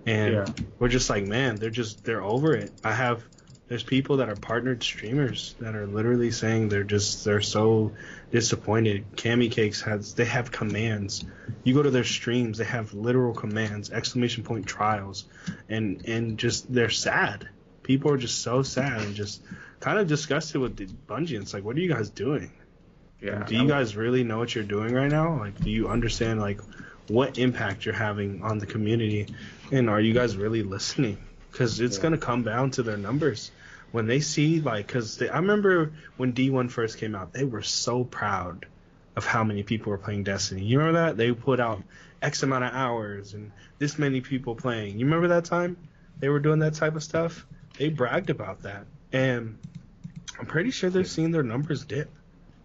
and 0.06 0.32
Yeah. 0.34 0.46
we're 0.78 0.88
just 0.88 1.10
like, 1.10 1.26
man, 1.26 1.56
they're 1.56 1.70
just 1.70 2.04
they're 2.04 2.22
over 2.22 2.54
it. 2.54 2.72
I 2.84 2.92
have 2.92 3.22
there's 3.68 3.82
people 3.82 4.18
that 4.18 4.28
are 4.28 4.36
partnered 4.36 4.80
streamers 4.84 5.56
that 5.58 5.74
are 5.74 5.88
literally 5.88 6.30
saying 6.30 6.68
they're 6.68 6.84
just 6.84 7.24
they're 7.24 7.40
so 7.40 7.92
disappointed. 8.30 9.04
Cammycakes 9.16 9.82
has 9.82 10.14
they 10.14 10.24
have 10.26 10.52
commands. 10.52 11.24
You 11.64 11.74
go 11.74 11.82
to 11.82 11.90
their 11.90 12.04
streams, 12.04 12.58
they 12.58 12.64
have 12.64 12.94
literal 12.94 13.34
commands, 13.34 13.90
exclamation 13.90 14.44
point 14.44 14.66
trials, 14.66 15.24
and 15.68 16.06
and 16.06 16.38
just 16.38 16.72
they're 16.72 16.90
sad. 16.90 17.48
People 17.82 18.12
are 18.12 18.16
just 18.18 18.42
so 18.42 18.62
sad 18.62 19.00
and 19.00 19.14
just 19.14 19.42
kind 19.80 19.98
of 19.98 20.06
disgusted 20.08 20.60
with 20.60 20.76
the 20.76 20.86
Bungie. 20.86 21.40
It's 21.40 21.54
like, 21.54 21.64
what 21.64 21.76
are 21.76 21.80
you 21.80 21.88
guys 21.88 22.10
doing? 22.10 22.50
Yeah. 23.20 23.44
Do 23.44 23.56
you 23.56 23.66
guys 23.66 23.96
really 23.96 24.24
know 24.24 24.38
what 24.38 24.54
you're 24.54 24.64
doing 24.64 24.92
right 24.92 25.10
now? 25.10 25.38
Like, 25.38 25.58
do 25.60 25.70
you 25.70 25.88
understand 25.88 26.40
like 26.40 26.60
what 27.08 27.38
impact 27.38 27.84
you're 27.84 27.94
having 27.94 28.42
on 28.42 28.58
the 28.58 28.66
community, 28.66 29.26
and 29.70 29.88
are 29.88 30.00
you 30.00 30.12
guys 30.12 30.36
really 30.36 30.62
listening? 30.62 31.18
Because 31.52 31.80
it's 31.80 31.96
Yeah. 31.96 32.02
gonna 32.04 32.18
come 32.18 32.42
down 32.42 32.70
to 32.72 32.82
their 32.82 32.96
numbers 32.96 33.50
when 33.92 34.06
they 34.06 34.20
see 34.20 34.60
like, 34.60 34.86
because 34.86 35.22
I 35.22 35.36
remember 35.36 35.92
when 36.16 36.32
D1 36.32 36.68
first 36.70 36.98
came 36.98 37.14
out, 37.14 37.32
they 37.32 37.44
were 37.44 37.62
so 37.62 38.04
proud 38.04 38.66
of 39.14 39.24
how 39.24 39.44
many 39.44 39.62
people 39.62 39.90
were 39.90 39.98
playing 39.98 40.24
Destiny. 40.24 40.64
You 40.64 40.78
remember 40.78 41.00
that? 41.00 41.16
They 41.16 41.32
put 41.32 41.60
out 41.60 41.82
X 42.20 42.42
amount 42.42 42.64
of 42.64 42.72
hours 42.74 43.32
and 43.34 43.52
this 43.78 43.98
many 43.98 44.20
people 44.20 44.54
playing. 44.54 44.98
You 44.98 45.06
remember 45.06 45.28
that 45.28 45.44
time? 45.46 45.76
They 46.18 46.28
were 46.28 46.40
doing 46.40 46.58
that 46.60 46.74
type 46.74 46.96
of 46.96 47.02
stuff. 47.02 47.46
They 47.78 47.88
bragged 47.90 48.30
about 48.30 48.62
that, 48.62 48.86
and 49.12 49.58
I'm 50.38 50.46
pretty 50.46 50.70
sure 50.70 50.90
they're 50.90 51.04
seeing 51.04 51.30
their 51.30 51.42
numbers 51.42 51.84
dip. 51.84 52.10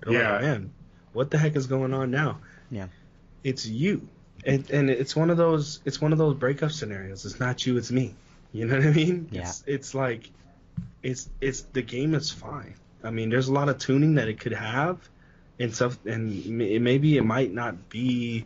They're 0.02 0.14
Yeah. 0.14 0.32
like, 0.34 0.42
man, 0.42 0.72
what 1.14 1.30
the 1.32 1.38
heck 1.38 1.56
is 1.56 1.68
going 1.68 1.94
on 1.94 2.12
now? 2.12 2.40
Yeah. 2.70 2.88
It's 3.44 3.66
you. 3.66 4.08
And, 4.46 4.70
and 4.72 4.90
it's 4.90 5.16
one 5.16 5.30
of 5.30 5.38
those 5.38 5.80
it's 5.86 6.02
one 6.02 6.12
of 6.12 6.18
those 6.18 6.36
breakup 6.36 6.72
scenarios. 6.72 7.26
It's 7.26 7.40
not 7.40 7.66
you, 7.66 7.78
it's 7.78 7.92
me. 7.92 8.16
You 8.54 8.66
know 8.66 8.78
what 8.78 8.88
I 8.88 8.92
mean? 8.92 9.30
Yeah. 9.32 9.42
It's 9.42 9.64
it's 9.68 9.96
like 9.96 10.30
it's 11.04 11.30
it's 11.40 11.62
the 11.74 11.82
game 11.82 12.16
is 12.16 12.32
fine. 12.32 12.76
I 13.04 13.12
mean, 13.12 13.30
there's 13.30 13.48
a 13.48 13.54
lot 13.54 13.70
of 13.70 13.78
tuning 13.78 14.16
that 14.16 14.28
it 14.28 14.40
could 14.40 14.54
have, 14.54 14.98
and 15.60 15.74
stuff, 15.74 15.98
and 16.06 16.46
maybe 16.46 17.18
it 17.18 17.24
might 17.24 17.52
not 17.52 17.90
be, 17.90 18.46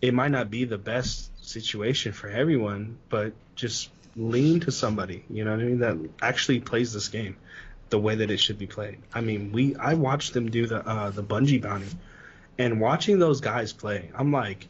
it 0.00 0.14
might 0.14 0.30
not 0.30 0.50
be 0.50 0.64
the 0.64 0.78
best 0.78 1.30
situation 1.44 2.12
for 2.12 2.28
everyone, 2.28 2.98
but 3.08 3.32
just 3.54 3.90
lean 4.16 4.60
to 4.60 4.72
somebody, 4.72 5.24
you 5.30 5.44
know 5.44 5.52
what 5.52 5.60
I 5.60 5.64
mean, 5.64 5.78
that 5.78 5.96
actually 6.20 6.60
plays 6.60 6.92
this 6.92 7.08
game 7.08 7.36
the 7.90 7.98
way 7.98 8.16
that 8.16 8.30
it 8.30 8.40
should 8.40 8.58
be 8.58 8.66
played. 8.66 8.98
I 9.14 9.20
mean, 9.20 9.52
we 9.52 9.76
I 9.76 9.94
watched 9.94 10.34
them 10.34 10.50
do 10.50 10.66
the 10.66 10.86
uh, 10.86 11.10
the 11.10 11.22
Bungie 11.22 11.62
bounty, 11.62 11.88
and 12.58 12.80
watching 12.80 13.18
those 13.18 13.40
guys 13.40 13.72
play, 13.72 14.10
I'm 14.14 14.32
like, 14.32 14.66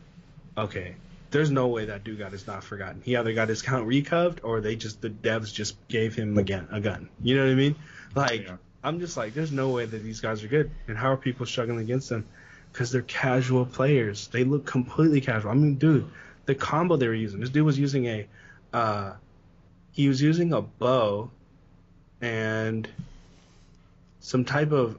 okay, 0.56 0.94
there's 1.30 1.50
no 1.50 1.68
way 1.68 1.86
that 1.86 2.04
dude 2.04 2.18
got 2.18 2.32
his 2.32 2.46
not 2.46 2.62
forgotten. 2.62 3.00
He 3.04 3.16
either 3.16 3.32
got 3.32 3.48
his 3.48 3.62
count 3.62 3.86
recoved 3.86 4.40
or 4.42 4.60
they 4.60 4.76
just 4.76 5.00
the 5.00 5.10
devs 5.10 5.52
just 5.52 5.76
gave 5.88 6.14
him 6.14 6.36
a 6.36 6.42
gun. 6.42 6.68
A 6.70 6.80
gun. 6.80 7.08
You 7.22 7.36
know 7.36 7.44
what 7.44 7.52
I 7.52 7.54
mean? 7.54 7.74
Like 8.14 8.44
yeah. 8.44 8.56
I'm 8.84 8.98
just 8.98 9.16
like, 9.16 9.34
there's 9.34 9.52
no 9.52 9.68
way 9.70 9.86
that 9.86 10.02
these 10.02 10.20
guys 10.20 10.42
are 10.42 10.48
good. 10.48 10.70
And 10.88 10.96
how 10.96 11.12
are 11.12 11.16
people 11.16 11.46
struggling 11.46 11.78
against 11.78 12.08
them? 12.08 12.26
Because 12.72 12.90
they're 12.90 13.02
casual 13.02 13.64
players. 13.64 14.28
They 14.28 14.44
look 14.44 14.66
completely 14.66 15.20
casual. 15.20 15.52
I 15.52 15.54
mean, 15.54 15.76
dude, 15.76 16.10
the 16.46 16.54
combo 16.54 16.96
they 16.96 17.06
were 17.06 17.14
using. 17.14 17.40
This 17.40 17.50
dude 17.50 17.64
was 17.64 17.78
using 17.78 18.06
a, 18.06 18.26
uh, 18.72 19.12
he 19.92 20.08
was 20.08 20.20
using 20.20 20.52
a 20.52 20.62
bow, 20.62 21.30
and 22.20 22.88
some 24.20 24.44
type 24.44 24.72
of 24.72 24.98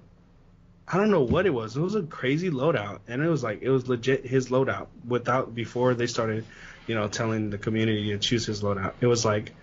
I 0.94 0.98
don't 0.98 1.10
know 1.10 1.24
what 1.24 1.48
it 1.48 1.50
was. 1.50 1.76
It 1.76 1.82
was 1.82 1.96
a 1.96 2.04
crazy 2.04 2.52
loadout, 2.52 3.00
and 3.08 3.24
it 3.24 3.28
was 3.28 3.42
like 3.42 3.64
it 3.64 3.70
was 3.72 3.88
legit 3.88 4.28
his 4.28 4.50
loadout 4.50 4.88
without 5.08 5.56
before 5.56 5.96
they 5.96 6.06
started, 6.06 6.46
you 6.86 6.94
know, 6.94 7.08
telling 7.08 7.50
the 7.50 7.58
community 7.58 8.12
to 8.12 8.20
choose 8.20 8.46
his 8.46 8.62
loadout. 8.62 8.94
It 9.02 9.08
was 9.08 9.26
like, 9.26 9.54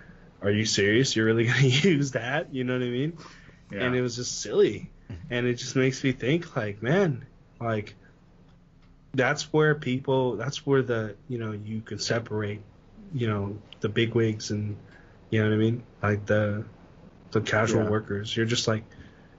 are 0.43 0.51
you 0.51 0.65
serious? 0.65 1.15
You're 1.15 1.27
really 1.27 1.44
gonna 1.47 1.61
use 1.61 2.12
that? 2.12 2.52
You 2.52 2.65
know 2.65 2.73
what 2.73 2.82
I 2.82 2.90
mean? 2.90 3.16
Yeah. 3.70 3.85
And 3.85 3.94
it 3.94 4.02
was 4.02 4.16
just 4.16 4.40
silly, 4.40 4.90
and 5.31 5.47
it 5.47 5.55
just 5.55 5.77
makes 5.77 6.02
me 6.02 6.11
think 6.11 6.57
like, 6.57 6.82
man, 6.82 7.24
like 7.61 7.94
that's 9.15 9.52
where 9.52 9.77
people, 9.77 10.35
that's 10.35 10.66
where 10.66 10.82
the 10.82 11.15
you 11.28 11.39
know 11.39 11.52
you 11.52 11.81
can 11.81 12.01
separate, 12.01 12.61
you 13.15 13.28
know, 13.28 13.57
the 13.78 13.89
big 13.89 14.16
wigs 14.16 14.51
and 14.51 14.77
you 15.31 15.40
know 15.40 15.48
what 15.48 15.55
I 15.55 15.59
mean, 15.59 15.82
like 16.02 16.27
the 16.27 16.65
the 17.31 17.40
casual 17.40 17.85
yeah. 17.85 17.90
workers. 17.90 18.36
You're 18.36 18.47
just 18.47 18.66
like 18.66 18.82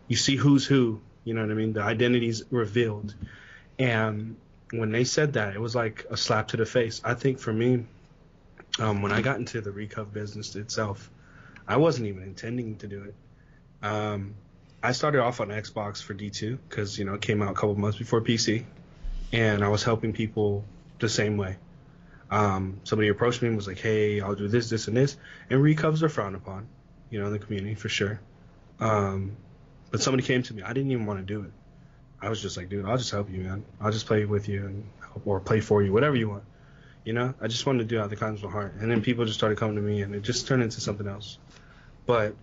you 0.07 0.15
see 0.15 0.37
who's 0.37 0.65
who. 0.65 1.01
You 1.23 1.33
know 1.33 1.41
what 1.41 1.51
I 1.51 1.53
mean? 1.53 1.73
The 1.73 1.83
identity's 1.83 2.43
revealed. 2.51 3.13
And 3.77 4.35
when 4.71 4.91
they 4.91 5.03
said 5.03 5.33
that, 5.33 5.55
it 5.55 5.61
was 5.61 5.75
like 5.75 6.05
a 6.09 6.17
slap 6.17 6.49
to 6.49 6.57
the 6.57 6.65
face. 6.65 7.01
I 7.03 7.13
think 7.13 7.39
for 7.39 7.53
me, 7.53 7.85
um, 8.79 9.01
when 9.01 9.11
I 9.11 9.21
got 9.21 9.37
into 9.37 9.61
the 9.61 9.71
Recov 9.71 10.13
business 10.13 10.55
itself, 10.55 11.09
I 11.67 11.77
wasn't 11.77 12.07
even 12.07 12.23
intending 12.23 12.77
to 12.77 12.87
do 12.87 13.03
it. 13.03 13.15
Um, 13.85 14.35
I 14.83 14.93
started 14.93 15.21
off 15.21 15.41
on 15.41 15.49
Xbox 15.49 16.01
for 16.01 16.13
D2 16.13 16.57
because 16.67 16.97
you 16.97 17.05
know 17.05 17.13
it 17.13 17.21
came 17.21 17.41
out 17.41 17.51
a 17.51 17.53
couple 17.53 17.75
months 17.75 17.97
before 17.97 18.21
PC, 18.21 18.63
and 19.31 19.63
I 19.63 19.67
was 19.67 19.83
helping 19.83 20.13
people 20.13 20.63
the 20.99 21.09
same 21.09 21.37
way. 21.37 21.57
Um, 22.31 22.79
somebody 22.83 23.09
approached 23.09 23.41
me 23.41 23.49
and 23.49 23.57
was 23.57 23.67
like, 23.67 23.79
"Hey, 23.79 24.21
I'll 24.21 24.35
do 24.35 24.47
this, 24.47 24.69
this, 24.69 24.87
and 24.87 24.95
this," 24.97 25.17
and 25.49 25.61
recovs 25.61 26.01
are 26.01 26.09
frowned 26.09 26.35
upon, 26.35 26.67
you 27.09 27.19
know, 27.19 27.27
in 27.27 27.33
the 27.33 27.39
community 27.39 27.75
for 27.75 27.89
sure. 27.89 28.19
Um, 28.79 29.35
but 29.91 30.01
somebody 30.01 30.23
came 30.23 30.41
to 30.43 30.53
me. 30.53 30.63
I 30.63 30.73
didn't 30.73 30.91
even 30.91 31.05
want 31.05 31.19
to 31.19 31.25
do 31.25 31.43
it. 31.43 31.51
I 32.21 32.29
was 32.29 32.41
just 32.41 32.55
like, 32.57 32.69
dude, 32.69 32.85
I'll 32.85 32.97
just 32.97 33.11
help 33.11 33.29
you, 33.29 33.41
man. 33.41 33.65
I'll 33.79 33.91
just 33.91 34.05
play 34.05 34.25
with 34.25 34.47
you 34.47 34.65
and 34.65 34.89
or 35.25 35.39
play 35.39 35.59
for 35.59 35.83
you, 35.83 35.91
whatever 35.91 36.15
you 36.15 36.29
want. 36.29 36.43
You 37.03 37.13
know, 37.13 37.33
I 37.41 37.47
just 37.47 37.65
wanted 37.65 37.79
to 37.79 37.85
do 37.85 37.99
out 37.99 38.09
the 38.09 38.15
kindness 38.15 38.43
of 38.43 38.49
my 38.49 38.51
heart. 38.51 38.75
And 38.79 38.89
then 38.89 39.01
people 39.01 39.25
just 39.25 39.37
started 39.37 39.57
coming 39.57 39.75
to 39.75 39.81
me, 39.81 40.03
and 40.03 40.13
it 40.13 40.21
just 40.21 40.47
turned 40.47 40.61
into 40.61 40.79
something 40.81 41.07
else. 41.07 41.39
But 42.05 42.35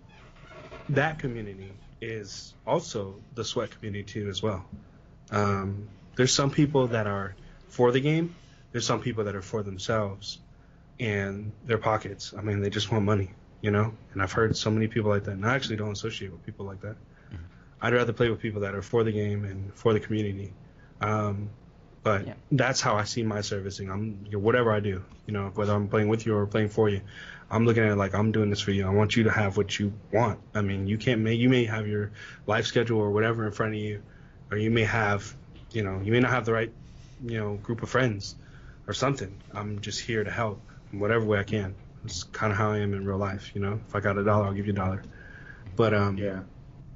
that 0.89 1.19
community 1.19 1.71
is 2.01 2.53
also 2.67 3.15
the 3.35 3.45
sweat 3.45 3.71
community 3.71 4.03
too, 4.03 4.29
as 4.29 4.43
well. 4.43 4.65
Um, 5.31 5.87
there's 6.15 6.33
some 6.33 6.51
people 6.51 6.87
that 6.87 7.07
are 7.07 7.35
for 7.69 7.91
the 7.91 8.01
game. 8.01 8.35
There's 8.71 8.85
some 8.85 9.01
people 9.01 9.23
that 9.23 9.35
are 9.35 9.41
for 9.41 9.63
themselves 9.63 10.39
and 10.99 11.51
their 11.65 11.77
pockets. 11.77 12.33
I 12.37 12.41
mean, 12.41 12.59
they 12.61 12.69
just 12.69 12.91
want 12.91 13.05
money, 13.05 13.31
you 13.61 13.71
know. 13.71 13.93
And 14.13 14.21
I've 14.21 14.33
heard 14.33 14.55
so 14.57 14.69
many 14.69 14.87
people 14.87 15.09
like 15.09 15.23
that, 15.23 15.31
and 15.31 15.45
I 15.45 15.55
actually 15.55 15.77
don't 15.77 15.91
associate 15.91 16.31
with 16.31 16.45
people 16.45 16.65
like 16.65 16.81
that. 16.81 16.97
I'd 17.81 17.93
rather 17.93 18.13
play 18.13 18.29
with 18.29 18.39
people 18.39 18.61
that 18.61 18.75
are 18.75 18.81
for 18.81 19.03
the 19.03 19.11
game 19.11 19.45
and 19.45 19.73
for 19.73 19.93
the 19.93 19.99
community. 19.99 20.53
Um, 21.01 21.49
but 22.03 22.27
yeah. 22.27 22.33
that's 22.51 22.81
how 22.81 22.95
I 22.95 23.03
see 23.03 23.23
my 23.23 23.41
servicing. 23.41 23.89
I'm 23.89 24.19
you 24.25 24.31
know, 24.31 24.39
whatever 24.39 24.71
I 24.71 24.79
do, 24.79 25.03
you 25.25 25.33
know, 25.33 25.51
whether 25.55 25.73
I'm 25.73 25.87
playing 25.87 26.07
with 26.07 26.25
you 26.25 26.35
or 26.35 26.45
playing 26.45 26.69
for 26.69 26.89
you, 26.89 27.01
I'm 27.51 27.65
looking 27.65 27.83
at 27.83 27.91
it 27.91 27.95
like 27.95 28.13
I'm 28.13 28.31
doing 28.31 28.49
this 28.49 28.61
for 28.61 28.71
you. 28.71 28.85
I 28.87 28.89
want 28.89 29.15
you 29.15 29.23
to 29.23 29.31
have 29.31 29.57
what 29.57 29.79
you 29.79 29.93
want. 30.11 30.39
I 30.53 30.61
mean, 30.61 30.87
you 30.87 30.97
can't 30.97 31.21
may 31.21 31.33
you 31.33 31.49
may 31.49 31.65
have 31.65 31.87
your 31.87 32.11
life 32.47 32.65
schedule 32.65 32.99
or 32.99 33.11
whatever 33.11 33.45
in 33.45 33.51
front 33.51 33.73
of 33.73 33.79
you, 33.79 34.01
or 34.51 34.57
you 34.57 34.71
may 34.71 34.83
have, 34.83 35.35
you 35.71 35.83
know, 35.83 35.99
you 36.03 36.11
may 36.11 36.19
not 36.19 36.31
have 36.31 36.45
the 36.45 36.53
right, 36.53 36.71
you 37.25 37.37
know, 37.37 37.55
group 37.55 37.83
of 37.83 37.89
friends 37.89 38.35
or 38.87 38.93
something. 38.93 39.35
I'm 39.53 39.79
just 39.81 39.99
here 39.99 40.23
to 40.23 40.31
help 40.31 40.61
in 40.93 40.99
whatever 40.99 41.25
way 41.25 41.39
I 41.39 41.43
can. 41.43 41.75
It's 42.05 42.23
kind 42.23 42.51
of 42.51 42.57
how 42.57 42.71
I 42.71 42.77
am 42.77 42.93
in 42.93 43.05
real 43.05 43.17
life, 43.17 43.51
you 43.53 43.61
know. 43.61 43.79
If 43.87 43.95
I 43.95 43.99
got 43.99 44.17
a 44.17 44.23
dollar, 44.23 44.45
I'll 44.45 44.53
give 44.53 44.67
you 44.67 44.73
a 44.73 44.75
dollar. 44.75 45.03
But 45.75 45.93
um, 45.93 46.17
yeah 46.17 46.39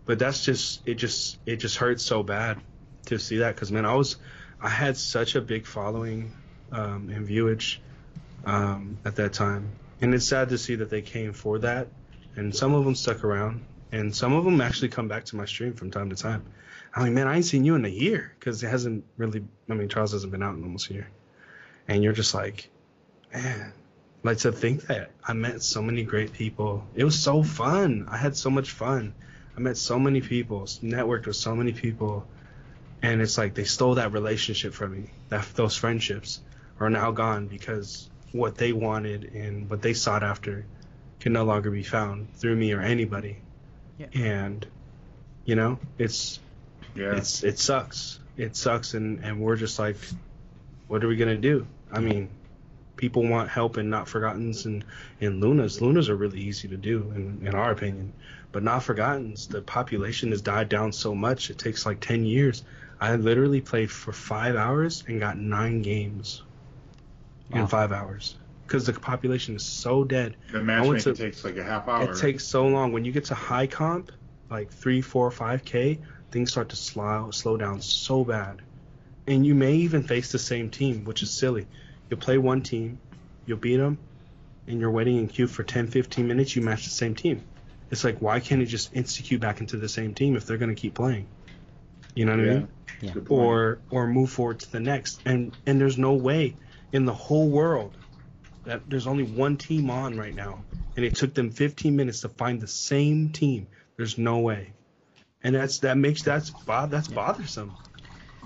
but 0.05 0.19
that's 0.19 0.43
just 0.43 0.87
it 0.87 0.95
just 0.95 1.37
it 1.45 1.57
just 1.57 1.77
hurts 1.77 2.03
so 2.03 2.23
bad 2.23 2.59
to 3.05 3.17
see 3.19 3.37
that 3.37 3.55
because 3.55 3.71
man 3.71 3.85
I 3.85 3.95
was 3.95 4.17
I 4.61 4.69
had 4.69 4.95
such 4.95 5.35
a 5.35 5.41
big 5.41 5.65
following 5.65 6.31
um, 6.71 7.09
and 7.09 7.25
viewage 7.25 7.81
um, 8.45 8.97
at 9.03 9.17
that 9.17 9.33
time. 9.33 9.69
And 10.01 10.13
it's 10.13 10.25
sad 10.25 10.49
to 10.49 10.57
see 10.57 10.75
that 10.75 10.89
they 10.89 11.01
came 11.01 11.33
for 11.33 11.59
that. 11.59 11.87
And 12.35 12.55
some 12.55 12.73
of 12.73 12.85
them 12.85 12.95
stuck 12.95 13.23
around. 13.23 13.63
And 13.91 14.15
some 14.15 14.33
of 14.33 14.45
them 14.45 14.59
actually 14.61 14.89
come 14.89 15.07
back 15.07 15.25
to 15.25 15.35
my 15.35 15.45
stream 15.45 15.73
from 15.73 15.91
time 15.91 16.09
to 16.09 16.15
time. 16.15 16.43
I'm 16.95 17.03
like 17.03 17.11
man 17.11 17.27
I 17.27 17.35
ain't 17.35 17.45
seen 17.45 17.65
you 17.65 17.75
in 17.75 17.85
a 17.85 17.89
year. 17.89 18.33
Because 18.39 18.63
it 18.63 18.69
hasn't 18.69 19.03
really 19.17 19.43
I 19.69 19.73
mean 19.73 19.89
trials 19.89 20.13
hasn't 20.13 20.31
been 20.31 20.41
out 20.41 20.55
in 20.55 20.63
almost 20.63 20.89
a 20.89 20.93
year. 20.93 21.09
And 21.87 22.01
you're 22.01 22.13
just 22.13 22.33
like 22.33 22.69
man. 23.33 23.73
Like 24.23 24.37
to 24.39 24.53
think 24.53 24.83
that 24.83 25.11
I 25.25 25.33
met 25.33 25.61
so 25.61 25.81
many 25.81 26.03
great 26.03 26.31
people. 26.31 26.87
It 26.95 27.03
was 27.03 27.19
so 27.19 27.43
fun. 27.43 28.07
I 28.09 28.15
had 28.15 28.37
so 28.37 28.49
much 28.49 28.71
fun 28.71 29.13
I 29.55 29.59
met 29.59 29.77
so 29.77 29.99
many 29.99 30.21
people, 30.21 30.61
networked 30.61 31.27
with 31.27 31.35
so 31.35 31.55
many 31.55 31.73
people, 31.73 32.25
and 33.01 33.21
it's 33.21 33.37
like 33.37 33.53
they 33.53 33.65
stole 33.65 33.95
that 33.95 34.11
relationship 34.11 34.73
from 34.73 34.93
me. 34.93 35.09
That 35.29 35.45
those 35.55 35.75
friendships 35.75 36.41
are 36.79 36.89
now 36.89 37.11
gone 37.11 37.47
because 37.47 38.09
what 38.31 38.55
they 38.55 38.73
wanted 38.73 39.25
and 39.35 39.69
what 39.69 39.81
they 39.81 39.93
sought 39.93 40.23
after 40.23 40.65
can 41.19 41.33
no 41.33 41.43
longer 41.43 41.69
be 41.69 41.83
found 41.83 42.33
through 42.35 42.55
me 42.55 42.73
or 42.73 42.81
anybody. 42.81 43.37
Yeah. 43.97 44.07
And 44.13 44.65
you 45.45 45.55
know, 45.55 45.79
it's 45.97 46.39
yeah. 46.95 47.15
it's 47.15 47.43
it 47.43 47.59
sucks. 47.59 48.19
It 48.37 48.55
sucks 48.55 48.95
and 48.95 49.23
and 49.23 49.39
we're 49.39 49.55
just 49.55 49.77
like 49.77 49.97
what 50.87 51.03
are 51.03 51.07
we 51.07 51.15
going 51.15 51.33
to 51.35 51.41
do? 51.41 51.67
I 51.91 51.99
mean, 51.99 52.29
people 52.95 53.27
want 53.27 53.49
help 53.49 53.77
and 53.77 53.89
not 53.89 54.07
forgottens 54.07 54.65
and 54.65 54.83
and 55.19 55.41
lunas 55.41 55.81
lunas 55.81 56.09
are 56.09 56.15
really 56.15 56.39
easy 56.39 56.67
to 56.67 56.77
do 56.77 57.11
in, 57.15 57.45
in 57.45 57.55
our 57.55 57.71
opinion 57.71 58.13
but 58.53 58.63
not 58.63 58.81
forgotten. 58.81 59.35
the 59.49 59.61
population 59.61 60.31
has 60.31 60.41
died 60.41 60.69
down 60.69 60.93
so 60.93 61.13
much 61.13 61.49
it 61.49 61.57
takes 61.57 61.85
like 61.85 61.99
10 61.99 62.23
years 62.25 62.63
i 63.01 63.13
literally 63.15 63.59
played 63.59 63.91
for 63.91 64.13
five 64.13 64.55
hours 64.55 65.03
and 65.07 65.19
got 65.19 65.37
nine 65.37 65.81
games 65.81 66.43
wow. 67.51 67.61
in 67.61 67.67
five 67.67 67.91
hours 67.91 68.37
because 68.65 68.85
the 68.85 68.93
population 68.93 69.57
is 69.57 69.65
so 69.65 70.05
dead 70.05 70.37
the 70.53 70.63
matchmaking 70.63 71.15
takes 71.15 71.43
like 71.43 71.57
a 71.57 71.63
half 71.63 71.87
hour 71.89 72.09
it 72.09 72.17
takes 72.17 72.45
so 72.45 72.65
long 72.65 72.93
when 72.93 73.03
you 73.03 73.11
get 73.11 73.25
to 73.25 73.35
high 73.35 73.67
comp 73.67 74.11
like 74.49 74.71
three 74.71 75.01
four 75.01 75.29
five 75.29 75.65
k 75.65 75.99
things 76.31 76.51
start 76.51 76.69
to 76.69 76.77
slow 76.77 77.29
slow 77.31 77.57
down 77.57 77.81
so 77.81 78.23
bad 78.23 78.61
and 79.27 79.45
you 79.45 79.53
may 79.53 79.73
even 79.73 80.01
face 80.03 80.31
the 80.31 80.39
same 80.39 80.69
team 80.69 81.03
which 81.03 81.21
is 81.21 81.29
silly 81.29 81.67
You'll 82.13 82.19
play 82.19 82.37
one 82.37 82.61
team, 82.61 82.99
you'll 83.47 83.57
beat 83.57 83.77
them, 83.77 83.97
and 84.67 84.79
you're 84.79 84.91
waiting 84.91 85.17
in 85.17 85.27
queue 85.27 85.47
for 85.47 85.63
10, 85.63 85.87
15 85.87 86.27
minutes. 86.27 86.55
You 86.55 86.61
match 86.61 86.83
the 86.83 86.91
same 86.91 87.15
team. 87.15 87.41
It's 87.93 88.03
like 88.03 88.17
why 88.17 88.39
can't 88.39 88.59
it 88.59 88.65
just 88.65 88.91
insta 88.95 89.23
queue 89.23 89.37
back 89.37 89.61
into 89.61 89.77
the 89.77 89.87
same 89.87 90.15
team 90.15 90.35
if 90.35 90.47
they're 90.47 90.57
going 90.57 90.75
to 90.75 90.81
keep 90.81 90.95
playing? 90.95 91.27
You 92.15 92.25
know 92.25 92.35
what 92.35 92.43
yeah. 92.43 92.51
I 92.51 92.55
mean? 92.55 92.67
Yeah. 93.01 93.13
Or 93.29 93.77
or 93.91 94.07
move 94.07 94.31
forward 94.31 94.61
to 94.61 94.71
the 94.71 94.79
next. 94.79 95.21
And 95.25 95.55
and 95.67 95.79
there's 95.79 95.99
no 95.99 96.13
way 96.13 96.55
in 96.91 97.05
the 97.05 97.13
whole 97.13 97.49
world 97.49 97.95
that 98.65 98.89
there's 98.89 99.05
only 99.05 99.23
one 99.23 99.57
team 99.57 99.91
on 99.91 100.17
right 100.17 100.33
now, 100.33 100.63
and 100.95 101.05
it 101.05 101.15
took 101.15 101.35
them 101.35 101.51
15 101.51 101.95
minutes 101.95 102.21
to 102.21 102.29
find 102.29 102.59
the 102.59 102.67
same 102.67 103.29
team. 103.29 103.67
There's 103.95 104.17
no 104.17 104.39
way, 104.39 104.73
and 105.43 105.53
that's 105.53 105.77
that 105.79 105.95
makes 105.95 106.23
that's 106.23 106.51
that's 106.65 107.07
bothersome. 107.09 107.75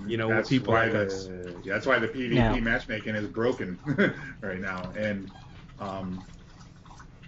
You 0.06 0.18
know, 0.18 0.28
that's 0.28 0.50
people 0.50 0.74
like 0.74 0.92
the, 0.92 1.06
us. 1.06 1.30
Yeah, 1.64 1.72
that's 1.72 1.86
why 1.86 1.98
the 1.98 2.08
PvP 2.08 2.34
now. 2.34 2.54
matchmaking 2.56 3.14
is 3.14 3.26
broken 3.26 3.78
right 4.42 4.60
now. 4.60 4.92
And 4.94 5.30
um, 5.80 6.22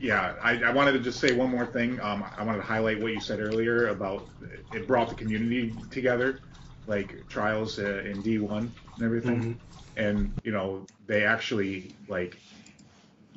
yeah, 0.01 0.35
I, 0.43 0.63
I, 0.63 0.71
wanted 0.73 0.93
to 0.93 1.01
just 1.01 1.21
say 1.21 1.33
one 1.33 1.51
more 1.51 1.67
thing. 1.67 2.01
Um, 2.01 2.25
I 2.37 2.43
wanted 2.43 2.59
to 2.59 2.65
highlight 2.65 3.01
what 3.01 3.13
you 3.13 3.21
said 3.21 3.39
earlier 3.39 3.89
about 3.89 4.27
it 4.73 4.87
brought 4.87 5.11
the 5.11 5.15
community 5.15 5.75
together, 5.91 6.41
like 6.87 7.29
trials 7.29 7.79
uh, 7.79 8.03
in 8.07 8.23
D1 8.23 8.59
and 8.59 8.71
everything. 9.03 9.41
Mm-hmm. 9.41 9.53
And 9.97 10.33
you 10.43 10.53
know, 10.53 10.87
they 11.07 11.25
actually 11.25 11.95
like 12.09 12.39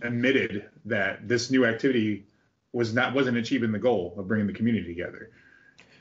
admitted 0.02 0.70
that 0.86 1.28
this 1.28 1.52
new 1.52 1.66
activity 1.66 2.26
was 2.72 2.94
not 2.94 3.14
wasn't 3.14 3.38
achieving 3.38 3.72
the 3.72 3.80
goal 3.80 4.14
of 4.18 4.28
bringing 4.28 4.48
the 4.48 4.54
community 4.54 4.88
together 4.88 5.30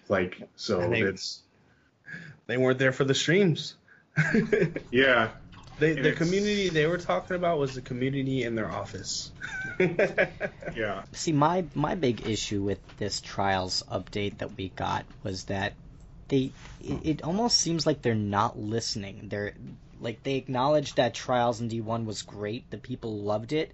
Like 0.08 0.40
so 0.56 0.80
And 0.80 0.92
they- 0.92 1.02
it's 1.02 1.42
They 2.46 2.56
weren't 2.56 2.78
there 2.78 2.92
for 2.92 3.04
the 3.04 3.14
streams. 3.14 3.74
yeah. 4.90 5.30
They, 5.82 5.94
the 5.94 6.12
community 6.12 6.68
they 6.68 6.86
were 6.86 6.98
talking 6.98 7.36
about 7.36 7.58
was 7.58 7.74
the 7.74 7.82
community 7.82 8.44
in 8.44 8.54
their 8.54 8.70
office. 8.70 9.30
Yeah. 10.74 11.02
See, 11.12 11.32
my 11.32 11.64
my 11.74 11.94
big 11.94 12.26
issue 12.26 12.62
with 12.62 12.78
this 12.96 13.20
trials 13.20 13.84
update 13.90 14.38
that 14.38 14.56
we 14.56 14.70
got 14.70 15.04
was 15.22 15.44
that 15.44 15.74
they 16.28 16.52
it, 16.80 16.98
it 17.04 17.22
almost 17.22 17.58
seems 17.58 17.86
like 17.86 18.00
they're 18.00 18.14
not 18.14 18.58
listening. 18.58 19.28
They're 19.28 19.52
like 20.00 20.22
they 20.22 20.36
acknowledge 20.36 20.94
that 20.94 21.14
trials 21.14 21.60
in 21.60 21.68
D1 21.68 22.06
was 22.06 22.22
great, 22.22 22.70
the 22.70 22.78
people 22.78 23.18
loved 23.18 23.52
it, 23.52 23.72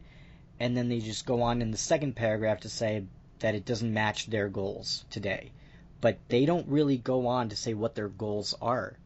and 0.59 0.77
then 0.77 0.89
they 0.89 0.99
just 0.99 1.25
go 1.25 1.43
on 1.43 1.63
in 1.63 1.71
the 1.71 1.79
second 1.79 2.17
paragraph 2.17 2.61
to 2.61 2.69
say 2.69 3.05
that 3.39 3.55
it 3.55 3.65
doesn't 3.65 3.95
match 3.95 4.27
their 4.27 4.49
goals 4.49 5.05
today. 5.11 5.53
But 6.01 6.19
they 6.29 6.47
don't 6.47 6.69
really 6.69 6.97
go 6.97 7.29
on 7.29 7.51
to 7.51 7.57
say 7.57 7.75
what 7.75 7.95
their 7.95 8.09
goals 8.09 8.55
are, 8.61 8.97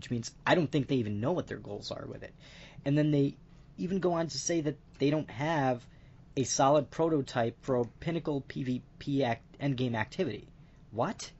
which 0.00 0.10
means 0.10 0.32
I 0.46 0.54
don't 0.54 0.72
think 0.72 0.88
they 0.88 0.96
even 0.96 1.20
know 1.20 1.32
what 1.32 1.46
their 1.46 1.58
goals 1.58 1.90
are 1.90 2.06
with 2.06 2.22
it. 2.22 2.32
And 2.86 2.96
then 2.96 3.10
they 3.10 3.36
even 3.76 3.98
go 3.98 4.14
on 4.14 4.28
to 4.28 4.38
say 4.38 4.62
that 4.62 4.78
they 4.98 5.10
don't 5.10 5.30
have 5.30 5.86
a 6.38 6.44
solid 6.44 6.90
prototype 6.90 7.54
for 7.60 7.76
a 7.76 7.84
pinnacle 7.84 8.42
PvP 8.48 9.22
act, 9.22 9.42
endgame 9.60 9.94
activity. 9.94 10.48
What? 10.90 11.32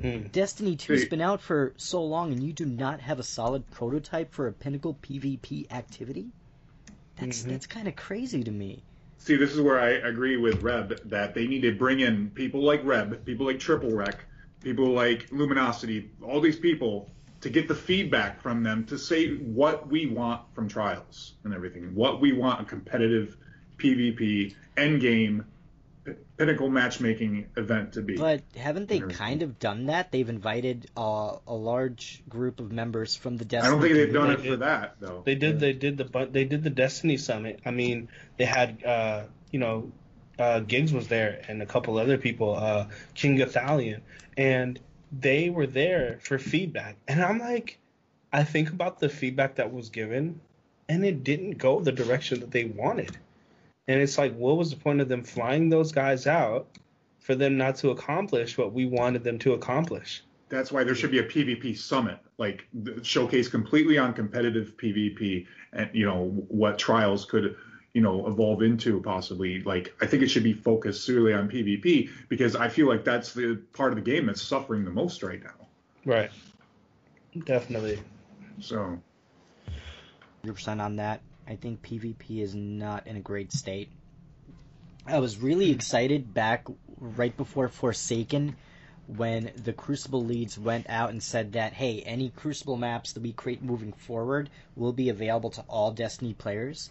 Hmm. 0.00 0.28
Destiny 0.30 0.76
2 0.76 0.92
has 0.92 1.06
been 1.06 1.20
out 1.20 1.40
for 1.40 1.74
so 1.76 2.04
long 2.04 2.30
and 2.30 2.40
you 2.40 2.52
do 2.52 2.66
not 2.66 3.00
have 3.00 3.18
a 3.18 3.24
solid 3.24 3.68
prototype 3.72 4.32
for 4.32 4.46
a 4.46 4.52
pinnacle 4.52 4.96
PvP 5.02 5.66
activity? 5.72 6.28
That's 7.16 7.42
Mhm. 7.42 7.48
that's 7.48 7.66
kind 7.66 7.88
of 7.88 7.96
crazy 7.96 8.44
to 8.44 8.50
me. 8.52 8.84
See, 9.18 9.34
this 9.34 9.52
is 9.52 9.60
where 9.60 9.80
I 9.80 9.88
agree 9.88 10.36
with 10.36 10.62
Reb 10.62 11.00
that 11.10 11.34
they 11.34 11.48
need 11.48 11.62
to 11.62 11.72
bring 11.72 11.98
in 11.98 12.30
people 12.30 12.62
like 12.62 12.84
Reb, 12.84 13.24
people 13.24 13.46
like 13.46 13.58
Triple 13.58 13.90
Wreck, 13.90 14.24
people 14.60 14.90
like 14.90 15.26
Luminosity, 15.32 16.10
all 16.22 16.40
these 16.40 16.58
people 16.58 17.10
to 17.42 17.50
get 17.50 17.68
the 17.68 17.74
feedback 17.74 18.40
from 18.40 18.62
them 18.62 18.84
to 18.86 18.98
say 18.98 19.34
what 19.34 19.88
we 19.88 20.06
want 20.06 20.42
from 20.54 20.68
trials 20.68 21.34
and 21.44 21.52
everything, 21.52 21.94
what 21.94 22.20
we 22.20 22.32
want 22.32 22.60
a 22.60 22.64
competitive 22.64 23.36
PvP 23.78 24.54
end 24.76 25.00
game 25.00 25.44
pinnacle 26.36 26.68
matchmaking 26.68 27.46
event 27.56 27.92
to 27.92 28.02
be. 28.02 28.16
But 28.16 28.42
haven't 28.56 28.88
they 28.88 29.00
kind 29.00 29.42
of 29.42 29.58
done 29.58 29.86
that? 29.86 30.10
They've 30.10 30.28
invited 30.28 30.88
uh, 30.96 31.36
a 31.46 31.54
large 31.54 32.22
group 32.28 32.60
of 32.60 32.72
members 32.72 33.14
from 33.14 33.36
the 33.36 33.44
Destiny. 33.44 33.68
I 33.68 33.70
don't 33.72 33.82
think 33.82 33.94
they've 33.94 34.12
done 34.12 34.30
it 34.30 34.42
They 34.42 34.48
for 34.50 34.56
that 34.56 34.96
though. 35.00 35.22
They 35.24 35.34
did. 35.34 35.60
They 35.60 35.72
did 35.72 35.98
the. 35.98 36.04
But 36.04 36.32
they 36.32 36.44
did 36.44 36.62
the 36.62 36.70
Destiny 36.70 37.16
Summit. 37.16 37.60
I 37.66 37.70
mean, 37.70 38.08
they 38.38 38.44
had. 38.44 38.84
Uh, 38.84 39.24
you 39.50 39.58
know, 39.58 39.92
uh, 40.38 40.60
Gigz 40.60 40.92
was 40.92 41.08
there 41.08 41.42
and 41.46 41.60
a 41.60 41.66
couple 41.66 41.98
other 41.98 42.16
people. 42.16 42.56
Uh, 42.56 42.86
King 43.14 43.36
Gothalion, 43.36 44.00
and 44.36 44.80
they 45.12 45.50
were 45.50 45.66
there 45.66 46.18
for 46.22 46.38
feedback. 46.38 46.96
And 47.06 47.22
I'm 47.22 47.38
like, 47.38 47.78
I 48.32 48.44
think 48.44 48.70
about 48.70 48.98
the 48.98 49.08
feedback 49.08 49.56
that 49.56 49.72
was 49.72 49.90
given, 49.90 50.40
and 50.88 51.04
it 51.04 51.22
didn't 51.22 51.58
go 51.58 51.80
the 51.80 51.92
direction 51.92 52.40
that 52.40 52.50
they 52.50 52.64
wanted. 52.64 53.16
And 53.88 54.00
it's 54.00 54.16
like, 54.16 54.34
what 54.34 54.56
was 54.56 54.70
the 54.70 54.76
point 54.76 55.00
of 55.00 55.08
them 55.08 55.22
flying 55.22 55.68
those 55.68 55.92
guys 55.92 56.26
out 56.26 56.66
for 57.20 57.34
them 57.34 57.58
not 57.58 57.76
to 57.76 57.90
accomplish 57.90 58.56
what 58.56 58.72
we 58.72 58.86
wanted 58.86 59.22
them 59.22 59.38
to 59.40 59.52
accomplish? 59.52 60.22
That's 60.48 60.72
why 60.72 60.84
there 60.84 60.94
should 60.94 61.10
be 61.10 61.18
a 61.18 61.24
PvP 61.24 61.76
summit, 61.76 62.18
like 62.38 62.66
showcase 63.02 63.48
completely 63.48 63.98
on 63.98 64.12
competitive 64.12 64.76
PvP 64.76 65.46
and 65.72 65.88
you 65.94 66.04
know 66.04 66.26
what 66.48 66.78
trials 66.78 67.24
could 67.24 67.56
you 67.94 68.00
know 68.00 68.26
evolve 68.26 68.62
into 68.62 69.00
possibly. 69.00 69.62
Like 69.62 69.94
I 70.00 70.06
think 70.06 70.22
it 70.22 70.28
should 70.28 70.44
be 70.44 70.52
focused 70.52 71.04
solely 71.04 71.32
on 71.32 71.48
PvP 71.48 72.10
because 72.28 72.56
I 72.56 72.68
feel 72.68 72.88
like 72.88 73.04
that's 73.04 73.32
the 73.34 73.60
part 73.72 73.92
of 73.92 73.96
the 73.96 74.10
game 74.10 74.26
that's 74.26 74.42
suffering 74.42 74.84
the 74.84 74.90
most 74.90 75.22
right 75.22 75.42
now. 75.42 75.66
Right. 76.04 76.30
Definitely. 77.44 78.00
So 78.60 78.98
100% 80.44 80.80
on 80.80 80.96
that. 80.96 81.20
I 81.46 81.56
think 81.56 81.82
PvP 81.82 82.42
is 82.42 82.54
not 82.54 83.06
in 83.06 83.16
a 83.16 83.20
great 83.20 83.52
state. 83.52 83.88
I 85.06 85.18
was 85.18 85.38
really 85.38 85.70
excited 85.70 86.32
back 86.32 86.66
right 86.98 87.36
before 87.36 87.68
Forsaken 87.68 88.54
when 89.08 89.50
the 89.56 89.72
Crucible 89.72 90.24
leads 90.24 90.56
went 90.56 90.88
out 90.88 91.10
and 91.10 91.22
said 91.22 91.52
that, 91.52 91.72
hey, 91.72 92.02
any 92.02 92.30
Crucible 92.30 92.76
maps 92.76 93.12
that 93.12 93.22
we 93.22 93.32
create 93.32 93.62
moving 93.62 93.92
forward 93.92 94.48
will 94.76 94.92
be 94.92 95.08
available 95.08 95.50
to 95.50 95.62
all 95.62 95.90
Destiny 95.90 96.34
players. 96.34 96.88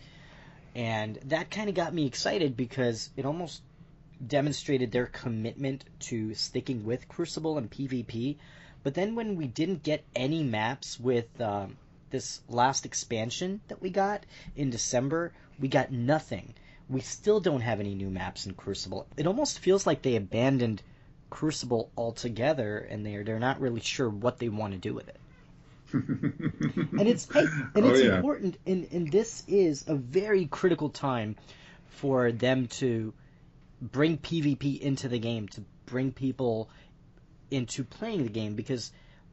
And 0.75 1.17
that 1.25 1.51
kind 1.51 1.69
of 1.69 1.75
got 1.75 1.93
me 1.93 2.05
excited 2.05 2.55
because 2.55 3.09
it 3.17 3.25
almost 3.25 3.61
demonstrated 4.25 4.91
their 4.91 5.07
commitment 5.07 5.83
to 5.99 6.33
sticking 6.33 6.85
with 6.85 7.07
Crucible 7.07 7.57
and 7.57 7.69
PvP. 7.69 8.37
But 8.83 8.93
then 8.93 9.15
when 9.15 9.35
we 9.35 9.47
didn't 9.47 9.83
get 9.83 10.03
any 10.15 10.43
maps 10.43 10.99
with 10.99 11.39
um, 11.41 11.77
this 12.09 12.41
last 12.47 12.85
expansion 12.85 13.61
that 13.67 13.81
we 13.81 13.89
got 13.89 14.25
in 14.55 14.69
December, 14.69 15.33
we 15.59 15.67
got 15.67 15.91
nothing. 15.91 16.53
We 16.89 17.01
still 17.01 17.39
don't 17.39 17.61
have 17.61 17.79
any 17.79 17.95
new 17.95 18.09
maps 18.09 18.45
in 18.45 18.53
Crucible. 18.53 19.07
It 19.17 19.27
almost 19.27 19.59
feels 19.59 19.85
like 19.85 20.01
they 20.01 20.15
abandoned 20.15 20.83
Crucible 21.29 21.89
altogether, 21.97 22.79
and 22.79 23.05
they're 23.05 23.23
they're 23.23 23.39
not 23.39 23.61
really 23.61 23.79
sure 23.79 24.09
what 24.09 24.39
they 24.39 24.49
want 24.49 24.73
to 24.73 24.79
do 24.79 24.93
with 24.93 25.07
it. 25.07 25.17
And 25.93 27.07
it's 27.07 27.27
and 27.29 27.49
Oh, 27.75 27.89
it's 27.89 28.03
yeah. 28.03 28.15
important, 28.15 28.57
and 28.65 28.87
and 28.91 29.11
this 29.11 29.43
is 29.47 29.85
a 29.87 29.95
very 29.95 30.45
critical 30.45 30.89
time 30.89 31.35
for 31.87 32.31
them 32.31 32.67
to 32.67 33.13
bring 33.81 34.17
PvP 34.17 34.79
into 34.79 35.07
the 35.07 35.19
game, 35.19 35.47
to 35.49 35.63
bring 35.85 36.11
people 36.11 36.69
into 37.49 37.83
playing 37.83 38.23
the 38.23 38.29
game 38.29 38.55
because 38.55 38.91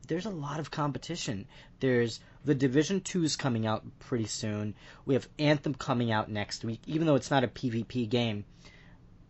there's 0.09 0.27
a 0.27 0.31
lot 0.31 0.59
of 0.59 0.71
competition. 0.71 1.47
There's 1.81 2.21
the 2.45 2.55
Division 2.55 3.01
2 3.03 3.25
is 3.25 3.37
coming 3.37 3.67
out 3.67 3.85
pretty 4.01 4.27
soon. 4.27 4.75
We 5.05 5.15
have 5.15 5.29
Anthem 5.39 5.75
coming 5.75 6.11
out 6.11 6.31
next 6.31 6.65
week, 6.65 6.81
even 6.87 7.07
though 7.07 7.15
it's 7.15 7.31
not 7.31 7.45
a 7.45 7.49
PvP 7.49 8.09
game, 8.09 8.45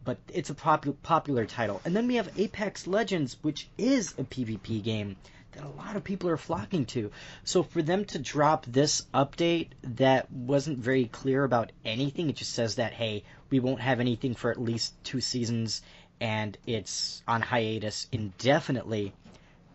but 0.05 0.19
it's 0.33 0.51
a 0.51 0.55
popu- 0.55 0.97
popular 1.03 1.45
title. 1.45 1.81
And 1.85 1.95
then 1.97 2.07
we 2.07 2.15
have 2.15 2.31
Apex 2.39 2.87
Legends, 2.87 3.37
which 3.43 3.69
is 3.77 4.13
a 4.19 4.25
PvP 4.25 4.83
game 4.83 5.17
that 5.59 5.67
a 5.67 5.77
lot 5.77 5.97
of 5.97 6.05
people 6.05 6.31
are 6.31 6.37
flocking 6.37 6.87
to. 6.87 7.11
So 7.45 7.63
for 7.63 7.83
them 7.83 8.05
to 8.07 8.19
drop 8.19 8.65
this 8.67 9.05
update 9.13 9.71
that 9.83 10.31
wasn't 10.31 10.79
very 10.79 11.07
clear 11.07 11.43
about 11.43 11.73
anything, 11.85 12.31
it 12.31 12.37
just 12.37 12.53
says 12.53 12.77
that 12.77 12.93
hey, 12.93 13.25
we 13.51 13.61
won't 13.61 13.81
have 13.81 14.01
anything 14.01 14.35
for 14.35 14.51
at 14.51 14.61
least 14.61 14.95
two 15.05 15.21
seasons 15.21 15.83
and 16.21 16.57
it's 16.67 17.23
on 17.27 17.43
hiatus 17.43 18.07
indefinitely. 18.13 19.13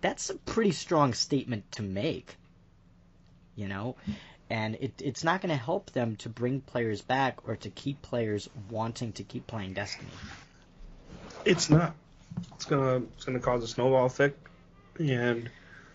That's 0.01 0.29
a 0.29 0.35
pretty 0.35 0.71
strong 0.71 1.13
statement 1.13 1.69
to 1.73 1.83
make. 1.83 2.35
You 3.55 3.67
know? 3.67 3.95
And 4.49 4.75
it, 4.75 4.93
it's 4.99 5.23
not 5.23 5.41
going 5.41 5.49
to 5.49 5.61
help 5.61 5.91
them 5.91 6.15
to 6.17 6.29
bring 6.29 6.61
players 6.61 7.01
back 7.01 7.47
or 7.47 7.55
to 7.57 7.69
keep 7.69 8.01
players 8.01 8.49
wanting 8.69 9.13
to 9.13 9.23
keep 9.23 9.47
playing 9.47 9.73
Destiny. 9.73 10.09
It's 11.45 11.69
not. 11.69 11.95
It's 12.55 12.65
gonna 12.65 13.03
it's 13.15 13.25
gonna 13.25 13.39
cause 13.39 13.63
a 13.63 13.67
snowball 13.67 14.05
effect, 14.05 14.39
and 14.97 15.49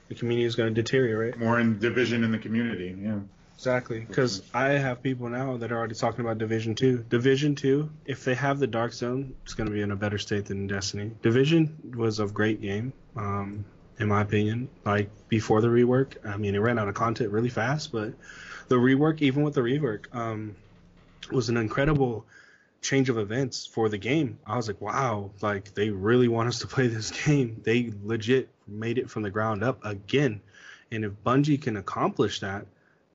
the 0.09 0.14
community 0.14 0.47
is 0.47 0.56
gonna 0.56 0.70
deteriorate. 0.70 1.39
more 1.39 1.60
in 1.60 1.78
division 1.78 2.24
in 2.24 2.32
the 2.32 2.39
community. 2.39 2.97
Yeah. 3.01 3.20
Exactly, 3.55 3.98
because 3.98 4.40
I 4.55 4.68
have 4.68 5.02
people 5.02 5.28
now 5.28 5.56
that 5.56 5.72
are 5.72 5.76
already 5.76 5.97
talking 5.97 6.20
about 6.20 6.39
Division 6.39 6.76
Two. 6.76 6.98
Division 7.09 7.56
Two, 7.56 7.90
if 8.06 8.24
they 8.24 8.36
have 8.36 8.60
the 8.60 8.68
Dark 8.68 8.93
Zone, 8.93 9.35
it's 9.43 9.55
gonna 9.55 9.72
be 9.72 9.82
in 9.82 9.90
a 9.90 9.97
better 9.97 10.16
state 10.16 10.44
than 10.44 10.68
Destiny. 10.68 11.10
Division 11.22 11.93
was 11.97 12.20
a 12.20 12.26
great 12.28 12.62
game, 12.62 12.93
um, 13.16 13.64
in 13.98 14.06
my 14.06 14.22
opinion. 14.22 14.68
Like 14.85 15.10
before 15.28 15.60
the 15.60 15.66
rework, 15.66 16.24
I 16.24 16.36
mean, 16.36 16.55
it 16.55 16.59
ran 16.59 16.78
out 16.78 16.86
of 16.86 16.94
content 16.94 17.32
really 17.32 17.48
fast, 17.48 17.90
but 17.90 18.12
the 18.68 18.76
rework, 18.76 19.22
even 19.22 19.43
with 19.43 19.55
the 19.55 19.62
rework, 19.62 20.14
um, 20.14 20.55
was 21.32 21.48
an 21.48 21.56
incredible 21.56 22.26
change 22.80 23.09
of 23.09 23.18
events 23.18 23.66
for 23.66 23.89
the 23.89 23.98
game. 23.98 24.39
I 24.47 24.56
was 24.56 24.68
like, 24.68 24.80
wow, 24.80 25.32
like 25.43 25.74
they 25.74 25.90
really 25.90 26.28
want 26.28 26.48
us 26.48 26.60
to 26.60 26.68
play 26.68 26.86
this 26.86 27.10
game. 27.26 27.60
They 27.64 27.93
legit 28.05 28.51
made 28.69 28.99
it 28.99 29.11
from 29.11 29.23
the 29.23 29.31
ground 29.31 29.62
up 29.62 29.85
again. 29.85 30.40
And 30.90 31.05
if 31.05 31.12
Bungie 31.24 31.61
can 31.61 31.77
accomplish 31.77 32.40
that, 32.40 32.66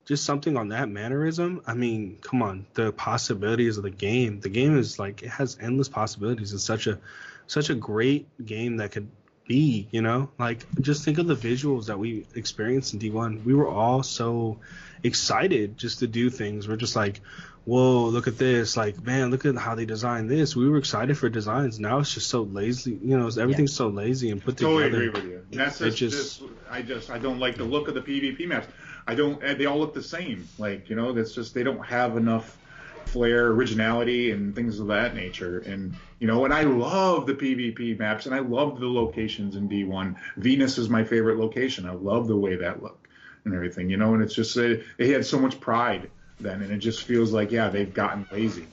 just 0.04 0.24
something 0.24 0.56
on 0.56 0.68
that 0.68 0.88
mannerism, 0.88 1.62
I 1.66 1.74
mean, 1.74 2.18
come 2.20 2.42
on, 2.42 2.66
the 2.74 2.92
possibilities 2.92 3.78
of 3.78 3.84
the 3.84 3.90
game. 3.90 4.40
The 4.40 4.50
game 4.50 4.76
is 4.76 4.98
like 4.98 5.22
it 5.22 5.30
has 5.30 5.56
endless 5.60 5.88
possibilities. 5.88 6.52
It's 6.52 6.64
such 6.64 6.86
a 6.86 6.98
such 7.46 7.70
a 7.70 7.74
great 7.74 8.26
game 8.44 8.78
that 8.78 8.92
could 8.92 9.08
be, 9.46 9.88
you 9.90 10.02
know? 10.02 10.30
Like 10.38 10.66
just 10.80 11.04
think 11.04 11.18
of 11.18 11.26
the 11.26 11.36
visuals 11.36 11.86
that 11.86 11.98
we 11.98 12.26
experienced 12.34 12.94
in 12.94 13.00
D1. 13.00 13.44
We 13.44 13.54
were 13.54 13.68
all 13.68 14.02
so 14.02 14.58
excited 15.02 15.76
just 15.76 15.98
to 16.00 16.06
do 16.06 16.30
things. 16.30 16.68
We're 16.68 16.76
just 16.76 16.96
like, 16.96 17.20
whoa, 17.64 18.06
look 18.06 18.26
at 18.26 18.38
this. 18.38 18.76
Like, 18.76 19.02
man, 19.04 19.30
look 19.30 19.44
at 19.46 19.56
how 19.56 19.74
they 19.74 19.84
designed 19.86 20.30
this. 20.30 20.54
We 20.56 20.68
were 20.68 20.78
excited 20.78 21.16
for 21.18 21.28
designs. 21.28 21.80
Now 21.80 21.98
it's 21.98 22.12
just 22.14 22.28
so 22.28 22.42
lazy. 22.42 22.98
You 23.02 23.18
know, 23.18 23.28
everything's 23.38 23.72
so 23.74 23.88
lazy 23.88 24.30
and 24.30 24.42
put 24.42 24.56
Totally 24.56 24.84
together. 24.84 25.06
Totally 25.06 25.20
agree 25.24 25.36
with 25.36 25.50
you. 25.52 25.58
That's 25.58 25.78
just, 25.78 25.96
just- 25.98 26.40
just- 26.40 26.42
I 26.70 26.82
just 26.82 27.10
I 27.10 27.18
don't 27.18 27.38
like 27.38 27.56
the 27.56 27.64
look 27.64 27.88
of 27.88 27.94
the 27.94 28.00
PvP 28.02 28.46
maps. 28.48 28.66
I 29.06 29.14
don't. 29.14 29.42
eh, 29.44 29.54
They 29.54 29.66
all 29.66 29.78
look 29.78 29.94
the 29.94 30.02
same. 30.02 30.48
Like 30.58 30.88
you 30.90 30.96
know, 30.96 31.12
that's 31.12 31.32
just 31.34 31.54
they 31.54 31.62
don't 31.62 31.84
have 31.86 32.16
enough 32.16 32.58
flair, 33.06 33.48
originality, 33.48 34.30
and 34.30 34.54
things 34.56 34.80
of 34.80 34.88
that 34.88 35.14
nature. 35.14 35.58
And 35.60 35.94
you 36.18 36.26
know, 36.26 36.44
and 36.46 36.54
I 36.54 36.62
love 36.62 37.26
the 37.26 37.34
PvP 37.34 37.98
maps, 37.98 38.26
and 38.26 38.34
I 38.34 38.38
love 38.40 38.80
the 38.80 38.88
locations 38.88 39.56
in 39.56 39.68
D1. 39.68 40.16
Venus 40.38 40.78
is 40.78 40.88
my 40.88 41.04
favorite 41.04 41.38
location. 41.38 41.86
I 41.86 41.92
love 41.92 42.26
the 42.28 42.36
way 42.36 42.56
that 42.56 42.82
looked 42.82 43.06
and 43.44 43.54
everything. 43.54 43.90
You 43.90 43.98
know, 43.98 44.14
and 44.14 44.22
it's 44.22 44.34
just 44.34 44.56
uh, 44.56 44.76
they 44.96 45.10
had 45.10 45.24
so 45.26 45.38
much 45.38 45.60
pride 45.60 46.10
then, 46.40 46.62
and 46.62 46.70
it 46.72 46.78
just 46.78 47.02
feels 47.04 47.32
like 47.32 47.50
yeah, 47.50 47.68
they've 47.68 47.92
gotten 47.92 48.26
lazy 48.32 48.66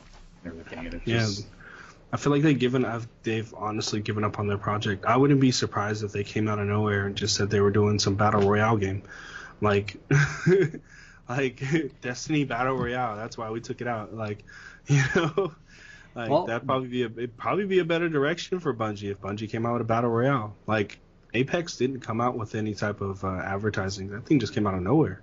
and 0.44 0.54
everything. 0.54 0.86
And 0.86 0.94
it 0.96 1.02
Yeah. 1.06 1.20
just, 1.20 1.48
I 2.14 2.18
feel 2.18 2.32
like 2.34 2.42
they've 2.42 2.58
given 2.60 2.84
I've, 2.86 3.08
they've 3.24 3.54
honestly 3.56 4.02
given 4.02 4.24
up 4.24 4.40
on 4.40 4.48
their 4.48 4.58
project. 4.58 5.06
I 5.06 5.16
wouldn't 5.18 5.40
be 5.40 5.52
surprised 5.52 6.04
if 6.04 6.12
they 6.12 6.24
came 6.24 6.48
out 6.48 6.60
of 6.60 6.68
nowhere 6.68 7.06
and 7.06 7.16
just 7.16 7.36
said 7.36 7.50
they 7.50 7.62
were 7.62 7.72
doing 7.72 8.00
some 8.00 8.16
battle 8.16 8.42
royale 8.50 8.78
game, 8.78 9.04
like 9.62 9.96
like 11.30 11.62
Destiny 12.02 12.44
battle 12.44 12.76
royale. 12.76 13.16
That's 13.16 13.38
why 13.38 13.50
we 13.50 13.62
took 13.62 13.82
it 13.82 13.88
out. 13.88 14.14
Like 14.14 14.44
you 14.88 15.02
know, 15.16 15.54
like 16.16 16.30
Well- 16.30 16.46
that'd 16.46 16.68
probably 16.68 16.90
be 16.90 17.04
a 17.04 17.08
it'd 17.08 17.38
probably 17.38 17.66
be 17.66 17.80
a 17.80 17.86
better 17.86 18.10
direction 18.10 18.60
for 18.60 18.74
Bungie 18.74 19.12
if 19.12 19.22
Bungie 19.22 19.50
came 19.50 19.66
out 19.66 19.74
with 19.74 19.82
a 19.84 19.86
battle 19.86 20.10
royale. 20.10 20.56
Like 20.68 21.00
Apex 21.34 21.78
didn't 21.78 22.02
come 22.02 22.20
out 22.20 22.38
with 22.38 22.56
any 22.56 22.74
type 22.74 23.00
of 23.00 23.24
uh, 23.24 23.30
advertising. 23.30 24.10
That 24.10 24.26
thing 24.26 24.40
just 24.42 24.54
came 24.54 24.68
out 24.68 24.74
of 24.74 24.82
nowhere. 24.82 25.22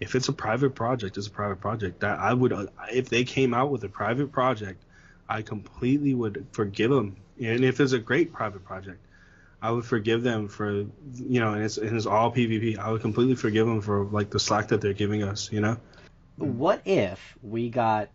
If 0.00 0.14
it's 0.14 0.28
a 0.28 0.32
private 0.32 0.74
project, 0.74 1.16
it's 1.16 1.26
a 1.26 1.30
private 1.30 1.60
project. 1.60 2.00
That 2.00 2.18
I 2.18 2.32
would, 2.32 2.52
uh, 2.52 2.66
if 2.92 3.08
they 3.08 3.24
came 3.24 3.54
out 3.54 3.70
with 3.70 3.84
a 3.84 3.88
private 3.88 4.32
project, 4.32 4.82
I 5.28 5.42
completely 5.42 6.14
would 6.14 6.46
forgive 6.52 6.90
them. 6.90 7.16
And 7.40 7.64
if 7.64 7.80
it's 7.80 7.92
a 7.92 7.98
great 7.98 8.32
private 8.32 8.64
project, 8.64 9.00
I 9.62 9.70
would 9.70 9.84
forgive 9.84 10.22
them 10.22 10.48
for, 10.48 10.70
you 10.70 11.40
know, 11.40 11.54
and 11.54 11.64
it's, 11.64 11.78
and 11.78 11.96
it's 11.96 12.06
all 12.06 12.30
PvP. 12.32 12.78
I 12.78 12.90
would 12.90 13.00
completely 13.00 13.34
forgive 13.34 13.66
them 13.66 13.80
for 13.80 14.04
like 14.04 14.30
the 14.30 14.38
slack 14.38 14.68
that 14.68 14.80
they're 14.80 14.92
giving 14.92 15.22
us, 15.22 15.50
you 15.50 15.60
know. 15.60 15.78
What 16.36 16.82
if 16.84 17.38
we 17.42 17.70
got 17.70 18.10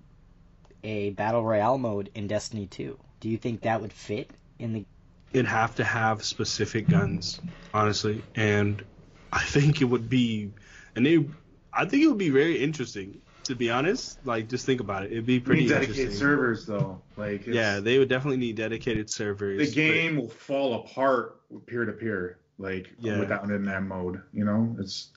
a 0.84 1.12
battle 1.12 1.44
royale 1.44 1.78
mode 1.78 2.12
in 2.14 2.28
Destiny 2.28 2.68
2? 2.68 3.00
Do 3.20 3.30
you 3.30 3.38
think 3.38 3.62
that 3.62 3.82
would 3.82 3.94
fit 3.94 4.30
in 4.60 4.74
the? 4.74 4.86
It'd 5.34 5.46
have 5.46 5.76
to 5.76 5.84
have 5.84 6.24
specific 6.24 6.88
guns, 6.88 7.40
honestly, 7.74 8.24
and 8.36 8.84
I 9.32 9.44
think 9.44 9.82
it 9.82 9.86
would 9.86 10.10
be, 10.10 10.52
and 10.96 11.06
they, 11.06 11.26
I 11.74 11.86
think 11.86 12.04
it 12.04 12.08
would 12.08 12.18
be 12.18 12.30
very 12.30 12.58
interesting. 12.62 13.22
To 13.46 13.56
be 13.56 13.72
honest, 13.72 14.20
like 14.26 14.48
just 14.48 14.66
think 14.66 14.80
about 14.80 15.04
it. 15.06 15.12
It'd 15.12 15.26
be 15.26 15.40
pretty 15.40 15.62
need 15.64 15.70
dedicated 15.70 15.98
interesting. 15.98 16.20
servers 16.20 16.66
though. 16.68 17.02
Like 17.18 17.48
Yeah, 17.48 17.80
they 17.80 17.98
would 17.98 18.08
definitely 18.10 18.38
need 18.38 18.56
dedicated 18.58 19.10
servers. 19.10 19.58
the 19.60 19.66
but- 19.66 19.74
game 19.76 20.18
will 20.18 20.30
fall 20.30 20.86
apart 20.86 21.40
peer 21.66 21.86
to 21.86 21.92
peer, 21.94 22.38
like 22.60 22.94
Yeah. 23.00 23.20
without 23.20 23.50
in 23.50 23.66
that 23.66 23.82
mode. 23.84 24.22
You 24.34 24.46
know, 24.46 24.76
it's 24.80 25.10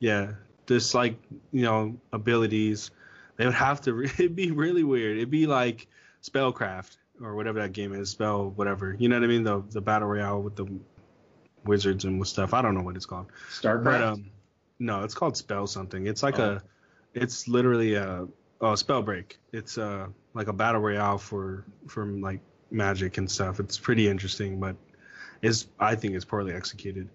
Yeah, 0.00 0.32
just 0.66 0.94
like 0.94 1.16
you 1.52 1.62
know 1.62 1.96
abilities, 2.12 2.90
they 3.36 3.46
would 3.46 3.54
have 3.54 3.80
to. 3.82 3.94
re- 3.94 4.10
It'd 4.18 4.36
be 4.36 4.50
really 4.50 4.84
weird. 4.84 5.16
It'd 5.16 5.30
be 5.30 5.46
like 5.46 5.86
Spellcraft 6.22 6.98
or 7.22 7.36
whatever 7.36 7.60
that 7.60 7.72
game 7.72 7.94
is, 7.94 8.10
Spell 8.10 8.50
whatever. 8.50 8.94
You 8.98 9.08
know 9.08 9.16
what 9.16 9.24
I 9.24 9.28
mean? 9.28 9.44
The 9.44 9.62
the 9.70 9.80
battle 9.80 10.08
royale 10.08 10.42
with 10.42 10.56
the 10.56 10.66
wizards 11.64 12.04
and 12.04 12.18
with 12.18 12.28
stuff. 12.28 12.52
I 12.52 12.60
don't 12.60 12.74
know 12.74 12.82
what 12.82 12.96
it's 12.96 13.06
called, 13.06 13.26
StarCraft. 13.50 13.84
but 13.84 14.02
um, 14.02 14.30
no, 14.78 15.04
it's 15.04 15.14
called 15.14 15.36
Spell 15.36 15.66
something. 15.66 16.06
It's 16.06 16.22
like 16.22 16.38
Oh. 16.38 16.58
a, 16.58 16.62
it's 17.14 17.48
literally 17.48 17.94
a, 17.94 18.26
oh 18.60 18.72
Spellbreak. 18.72 19.36
It's 19.52 19.78
uh 19.78 20.08
like 20.34 20.48
a 20.48 20.52
battle 20.52 20.80
royale 20.80 21.18
for 21.18 21.64
from 21.88 22.20
like 22.20 22.40
magic 22.70 23.18
and 23.18 23.30
stuff. 23.30 23.60
It's 23.60 23.78
pretty 23.78 24.08
interesting, 24.08 24.60
but 24.60 24.76
is 25.42 25.66
I 25.78 25.94
think 25.96 26.14
it's 26.14 26.24
poorly 26.24 26.52
executed 26.54 27.08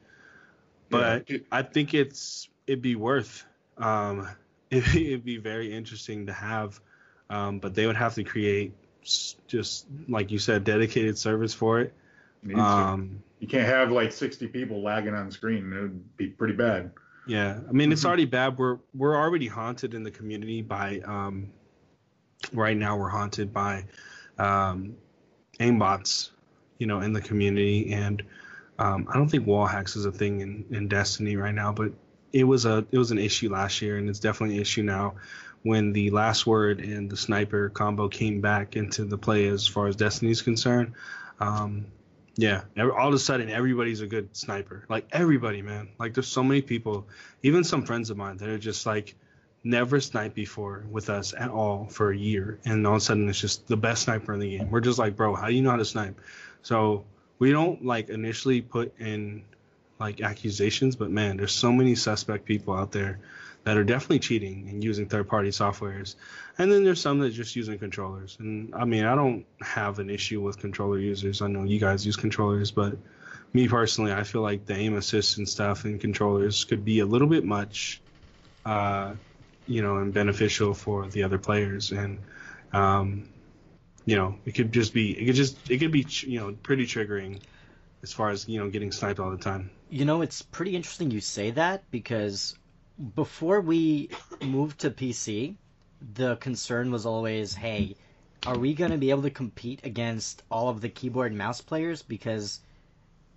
but 0.90 1.30
Yeah. 1.30 1.38
I 1.52 1.64
think 1.64 1.94
it's 1.94 2.50
it'd 2.68 2.82
be 2.82 2.96
worth 2.96 3.46
um 3.78 4.28
it'd, 4.70 4.92
be- 4.94 5.08
it'd 5.14 5.26
be 5.26 5.38
very 5.38 5.74
interesting 5.74 6.28
to 6.28 6.34
have 6.34 6.80
um 7.30 7.60
but 7.60 7.74
they 7.74 7.88
would 7.88 7.96
have 7.96 8.14
to 8.16 8.24
create 8.24 8.74
just 9.48 9.88
like 10.08 10.30
you 10.32 10.38
said 10.38 10.64
dedicated 10.64 11.18
service 11.18 11.54
for 11.56 11.80
it 11.82 11.94
um 12.56 13.24
you 13.40 13.48
can't 13.48 13.66
have 13.66 13.92
like 13.92 14.12
60 14.12 14.48
people 14.50 14.84
lagging 14.84 15.16
on 15.16 15.32
screen. 15.32 15.74
It 15.74 15.82
would 15.82 16.18
be 16.18 16.28
pretty 16.28 16.54
bad. 16.54 16.92
Yeah 17.28 17.60
I 17.68 17.72
mean 17.72 17.92
it's 17.92 18.02
Mhm. 18.02 18.08
already 18.08 18.26
bad 18.26 18.58
we're 18.58 18.80
we're 18.94 19.16
already 19.16 19.48
haunted 19.48 19.94
in 19.94 20.04
the 20.04 20.12
community 20.12 20.62
by 20.62 21.00
um 21.06 21.52
right 22.54 22.76
now 22.76 22.98
we're 22.98 23.10
haunted 23.10 23.54
by 23.54 23.86
um 24.38 24.96
aimbots 25.60 26.32
you 26.80 26.88
know 26.88 27.02
in 27.02 27.14
the 27.14 27.22
community 27.22 27.94
and 27.94 28.24
um, 28.80 29.08
I 29.12 29.14
don't 29.14 29.30
think 29.30 29.46
wall 29.46 29.68
hacks 29.68 29.96
is 29.96 30.06
a 30.06 30.12
thing 30.12 30.42
in, 30.42 30.66
in 30.72 30.88
Destiny 30.88 31.36
right 31.36 31.54
now, 31.54 31.72
but 31.72 31.92
it 32.34 32.46
was 32.46 32.66
a 32.66 32.84
it 32.92 32.98
was 32.98 33.12
an 33.12 33.20
issue 33.20 33.52
last 33.52 33.80
year, 33.80 33.98
and 33.98 34.10
it's 34.10 34.20
definitely 34.20 34.56
an 34.56 34.62
issue 34.62 34.82
now. 34.82 35.16
When 35.62 35.94
the 35.94 36.10
last 36.10 36.48
word 36.48 36.80
and 36.80 37.08
the 37.08 37.16
sniper 37.18 37.70
combo 37.70 38.08
came 38.08 38.42
back 38.42 38.76
into 38.76 39.06
the 39.06 39.20
play 39.20 39.48
as 39.50 39.68
far 39.68 39.86
as 39.86 39.96
Destiny's 39.96 40.42
concerned, 40.42 40.94
um, 41.40 41.86
yeah, 42.36 42.62
all 42.80 43.10
of 43.10 43.14
a 43.14 43.20
sudden 43.20 43.50
everybody's 43.50 44.02
a 44.02 44.08
good 44.08 44.36
sniper. 44.36 44.86
Like 44.90 45.08
everybody, 45.12 45.62
man. 45.62 45.90
Like 46.00 46.14
there's 46.14 46.28
so 46.28 46.44
many 46.44 46.62
people, 46.62 47.08
even 47.44 47.64
some 47.64 47.84
friends 47.84 48.10
of 48.10 48.18
mine 48.18 48.38
that 48.38 48.50
are 48.50 48.58
just 48.58 48.86
like 48.86 49.16
never 49.64 50.00
sniped 50.00 50.36
before 50.36 50.84
with 50.90 51.10
us 51.10 51.34
at 51.38 51.50
all 51.50 51.86
for 51.86 52.12
a 52.12 52.18
year, 52.18 52.60
and 52.66 52.86
all 52.88 52.94
of 52.94 52.98
a 52.98 53.02
sudden 53.02 53.30
it's 53.30 53.40
just 53.40 53.68
the 53.68 53.78
best 53.78 54.04
sniper 54.04 54.34
in 54.34 54.40
the 54.40 54.58
game. 54.58 54.72
We're 54.72 54.82
just 54.82 55.00
like, 55.00 55.16
bro, 55.16 55.36
how 55.36 55.48
do 55.48 55.54
you 55.54 55.62
know 55.62 55.72
how 55.72 55.78
to 55.78 55.86
snipe? 55.86 56.20
So 56.64 57.06
we 57.38 57.52
don't 57.52 57.84
like 57.86 58.10
initially 58.10 58.62
put 58.62 58.98
in 59.00 59.44
like 60.00 60.22
accusations, 60.22 60.96
but 60.96 61.12
man, 61.12 61.38
there's 61.38 61.52
so 61.52 61.72
many 61.72 61.96
suspect 61.96 62.46
people 62.46 62.74
out 62.74 62.92
there 62.92 63.20
that 63.64 63.78
are 63.78 63.84
definitely 63.84 64.20
cheating 64.20 64.68
and 64.70 64.84
using 64.84 65.06
third 65.06 65.28
party 65.28 65.50
softwares. 65.50 66.16
And 66.58 66.72
then 66.72 66.84
there's 66.84 67.00
some 67.00 67.20
that 67.20 67.30
just 67.30 67.56
using 67.56 67.78
controllers. 67.78 68.38
And 68.40 68.74
I 68.74 68.86
mean, 68.86 69.06
I 69.06 69.16
don't 69.16 69.46
have 69.62 70.00
an 70.00 70.10
issue 70.10 70.42
with 70.42 70.58
controller 70.58 70.98
users. 70.98 71.42
I 71.42 71.48
know 71.48 71.64
you 71.64 71.80
guys 71.80 72.06
use 72.06 72.16
controllers, 72.16 72.72
but 72.72 72.98
me 73.54 73.68
personally, 73.68 74.14
I 74.14 74.24
feel 74.24 74.42
like 74.42 74.66
the 74.66 74.76
aim 74.76 74.96
assist 74.96 75.38
and 75.38 75.48
stuff 75.48 75.86
and 75.86 76.00
controllers 76.00 76.64
could 76.64 76.84
be 76.84 77.00
a 77.00 77.06
little 77.06 77.28
bit 77.28 77.44
much, 77.44 78.02
uh, 78.66 79.14
you 79.68 79.82
know, 79.82 79.98
and 79.98 80.14
beneficial 80.14 80.74
for 80.74 81.08
the 81.08 81.24
other 81.24 81.38
players. 81.38 81.92
And, 81.92 82.20
um, 82.74 83.30
you 84.06 84.16
know, 84.16 84.36
it 84.46 84.56
could 84.56 84.72
just 84.72 84.94
be, 84.94 85.12
it 85.12 85.26
could 85.26 85.36
just, 85.36 85.70
it 85.70 85.78
could 85.78 85.92
be, 85.92 86.08
you 86.22 86.40
know, 86.40 86.54
pretty 86.64 86.88
triggering 86.88 87.40
as 88.02 88.12
far 88.12 88.32
as, 88.32 88.48
you 88.48 88.60
know, 88.60 88.70
getting 88.70 88.92
sniped 88.92 89.20
all 89.20 89.30
the 89.30 89.38
time. 89.38 89.70
You 89.92 90.06
know, 90.06 90.22
it's 90.22 90.42
pretty 90.42 90.76
interesting 90.76 91.12
you 91.12 91.22
say 91.22 91.52
that 91.52 91.84
because 91.92 92.56
before 93.16 93.62
we 93.62 94.10
moved 94.42 94.80
to 94.82 94.92
PC, 94.92 95.56
the 96.16 96.36
concern 96.38 96.92
was 96.92 97.06
always, 97.06 97.54
hey, 97.54 97.96
are 98.46 98.58
we 98.58 98.74
going 98.74 98.92
to 98.92 98.98
be 98.98 99.10
able 99.10 99.24
to 99.24 99.30
compete 99.30 99.82
against 99.84 100.44
all 100.50 100.70
of 100.70 100.82
the 100.82 100.90
keyboard 100.90 101.32
and 101.32 101.38
mouse 101.38 101.62
players 101.62 102.02
because 102.02 102.60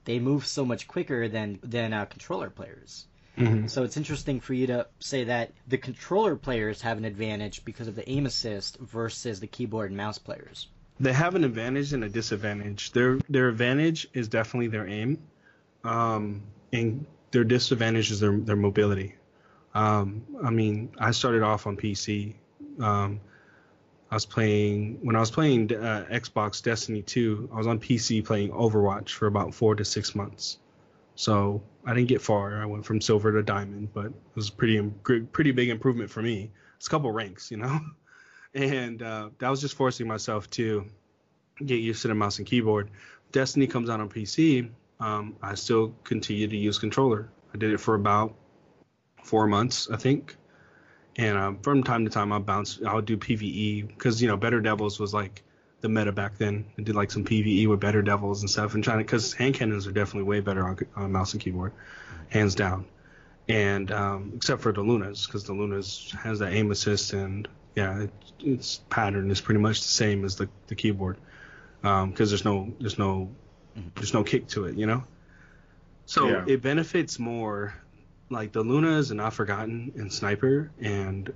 they 0.05 0.19
move 0.19 0.47
so 0.47 0.65
much 0.65 0.87
quicker 0.89 1.29
than 1.29 1.59
than 1.63 1.93
uh, 1.93 2.05
controller 2.07 2.51
players? 2.51 3.07
Mhm. 3.39 3.69
So 3.69 3.83
it's 3.83 3.97
interesting 3.97 4.41
for 4.41 4.55
you 4.55 4.69
to 4.69 4.87
say 5.01 5.25
that 5.25 5.51
the 5.67 5.77
controller 5.79 6.37
players 6.37 6.81
have 6.83 6.99
an 6.99 7.05
advantage 7.05 7.65
because 7.65 7.89
of 7.89 7.97
the 7.97 8.09
aim 8.09 8.27
assist 8.27 8.79
versus 8.79 9.41
the 9.41 9.49
keyboard 9.49 9.91
and 9.91 9.97
mouse 9.97 10.19
players. 10.19 10.69
they 11.01 11.13
have 11.13 11.35
an 11.35 11.43
advantage 11.43 11.93
and 11.93 12.05
a 12.05 12.09
disadvantage. 12.09 12.93
Their 12.93 13.19
their 13.29 13.49
advantage 13.49 14.07
is 14.15 14.29
definitely 14.29 14.69
their 14.69 14.87
aim, 14.87 15.19
um, 15.83 16.43
and 16.73 17.07
their 17.33 17.43
disadvantage 17.45 18.13
is 18.13 18.21
their 18.21 18.39
their 18.39 18.57
mobility. 18.57 19.17
Um, 19.75 20.23
I 20.43 20.51
mean, 20.51 20.91
I 20.99 21.11
started 21.11 21.43
off 21.43 21.67
on 21.67 21.77
PC. 21.77 22.35
Um, 22.81 23.21
I 24.11 24.15
was 24.15 24.27
playing 24.27 24.99
when 25.03 25.17
I 25.17 25.21
was 25.21 25.31
playing 25.31 25.75
uh, 25.75 26.07
Xbox 26.11 26.63
Destiny 26.63 27.03
2. 27.03 27.51
I 27.53 27.57
was 27.57 27.67
on 27.67 27.81
PC 27.81 28.25
playing 28.25 28.51
Overwatch 28.51 29.11
for 29.11 29.27
about 29.27 29.55
four 29.55 29.75
to 29.75 29.85
six 29.85 30.15
months. 30.15 30.59
So 31.17 31.63
I 31.85 31.95
didn't 31.95 32.09
get 32.09 32.23
far. 32.23 32.61
I 32.63 32.67
went 32.67 32.85
from 32.85 33.01
silver 33.01 33.33
to 33.33 33.43
diamond, 33.43 33.93
but 33.93 34.07
it 34.07 34.15
was 34.35 34.51
pretty 34.51 34.81
pretty 34.81 35.53
big 35.53 35.69
improvement 35.69 36.11
for 36.11 36.23
me. 36.23 36.51
It's 36.77 36.87
a 36.87 36.91
couple 36.91 37.11
ranks, 37.11 37.51
you 37.51 37.57
know. 37.57 37.81
and 38.55 39.03
uh, 39.03 39.31
that 39.39 39.49
was 39.49 39.61
just 39.61 39.75
forcing 39.75 40.07
myself 40.07 40.49
to 40.51 40.89
get 41.65 41.77
used 41.77 42.03
to 42.03 42.09
the 42.09 42.15
mouse 42.15 42.39
and 42.39 42.47
keyboard. 42.47 42.91
Destiny 43.33 43.67
comes 43.67 43.91
out 43.91 44.01
on 44.01 44.09
PC. 44.09 44.71
Um, 45.01 45.37
I 45.43 45.55
still 45.55 45.95
continue 46.05 46.47
to 46.47 46.57
use 46.57 46.79
controller. 46.79 47.29
I 47.53 47.59
did 47.59 47.73
it 47.73 47.79
for 47.79 47.95
about 47.95 48.35
four 49.25 49.47
months, 49.47 49.89
I 49.91 49.97
think. 49.97 50.37
And 51.17 51.39
um, 51.39 51.59
from 51.61 51.83
time 51.83 52.05
to 52.05 52.11
time, 52.11 52.33
I'll 52.33 52.41
bounce. 52.41 52.81
I'll 52.87 53.01
do 53.03 53.17
PVE 53.17 53.89
because 53.89 54.21
you 54.21 54.29
know 54.29 54.37
Better 54.37 54.61
Devils 54.61 54.99
was 54.99 55.15
like 55.15 55.43
the 55.81 55.89
meta 55.89 56.13
back 56.13 56.39
then. 56.39 56.67
I 56.79 56.83
did 56.83 56.95
like 56.97 57.11
some 57.11 57.25
PVE 57.25 57.69
with 57.69 57.81
Better 57.81 58.03
Devils 58.03 58.41
and 58.41 58.51
stuff, 58.51 58.75
and 58.75 58.83
trying 58.83 58.99
to 58.99 59.05
because 59.05 59.33
hand 59.33 59.55
cannons 59.55 59.87
are 59.87 59.93
definitely 59.93 60.25
way 60.25 60.41
better 60.41 60.67
on, 60.67 60.79
on 60.97 61.13
mouse 61.13 61.33
and 61.33 61.43
keyboard, 61.43 61.73
hands 62.31 62.55
down. 62.55 62.87
And 63.49 63.93
um, 63.93 64.33
except 64.35 64.63
for 64.63 64.73
the 64.73 64.81
Lunas, 64.81 65.27
because 65.27 65.45
the 65.45 65.53
Lunas 65.53 66.13
has 66.23 66.39
that 66.39 66.53
aim 66.53 66.71
assist 66.71 67.13
and 67.13 67.47
yeah, 67.77 68.03
it, 68.03 68.11
its 68.41 68.81
pattern 68.89 69.31
is 69.31 69.41
pretty 69.41 69.61
much 69.61 69.83
the 69.83 69.89
same 69.89 70.25
as 70.25 70.37
the, 70.37 70.49
the 70.69 70.75
keyboard 70.75 71.19
because 71.83 72.31
there's 72.31 72.45
no 72.45 72.73
there's 72.81 72.99
no 72.99 73.31
there's 73.95 74.15
no 74.15 74.25
kick 74.25 74.49
to 74.49 74.65
it, 74.65 74.77
you 74.77 74.87
know. 74.87 75.05
So 76.07 76.29
Yeah. 76.29 76.45
it 76.47 76.63
benefits 76.63 77.19
more 77.19 77.75
like 78.31 78.53
the 78.53 78.63
Lunas 78.63 79.11
and 79.11 79.19
Not 79.19 79.35
Forgotten 79.35 79.93
and 79.97 80.13
Sniper 80.13 80.71
and 80.81 81.33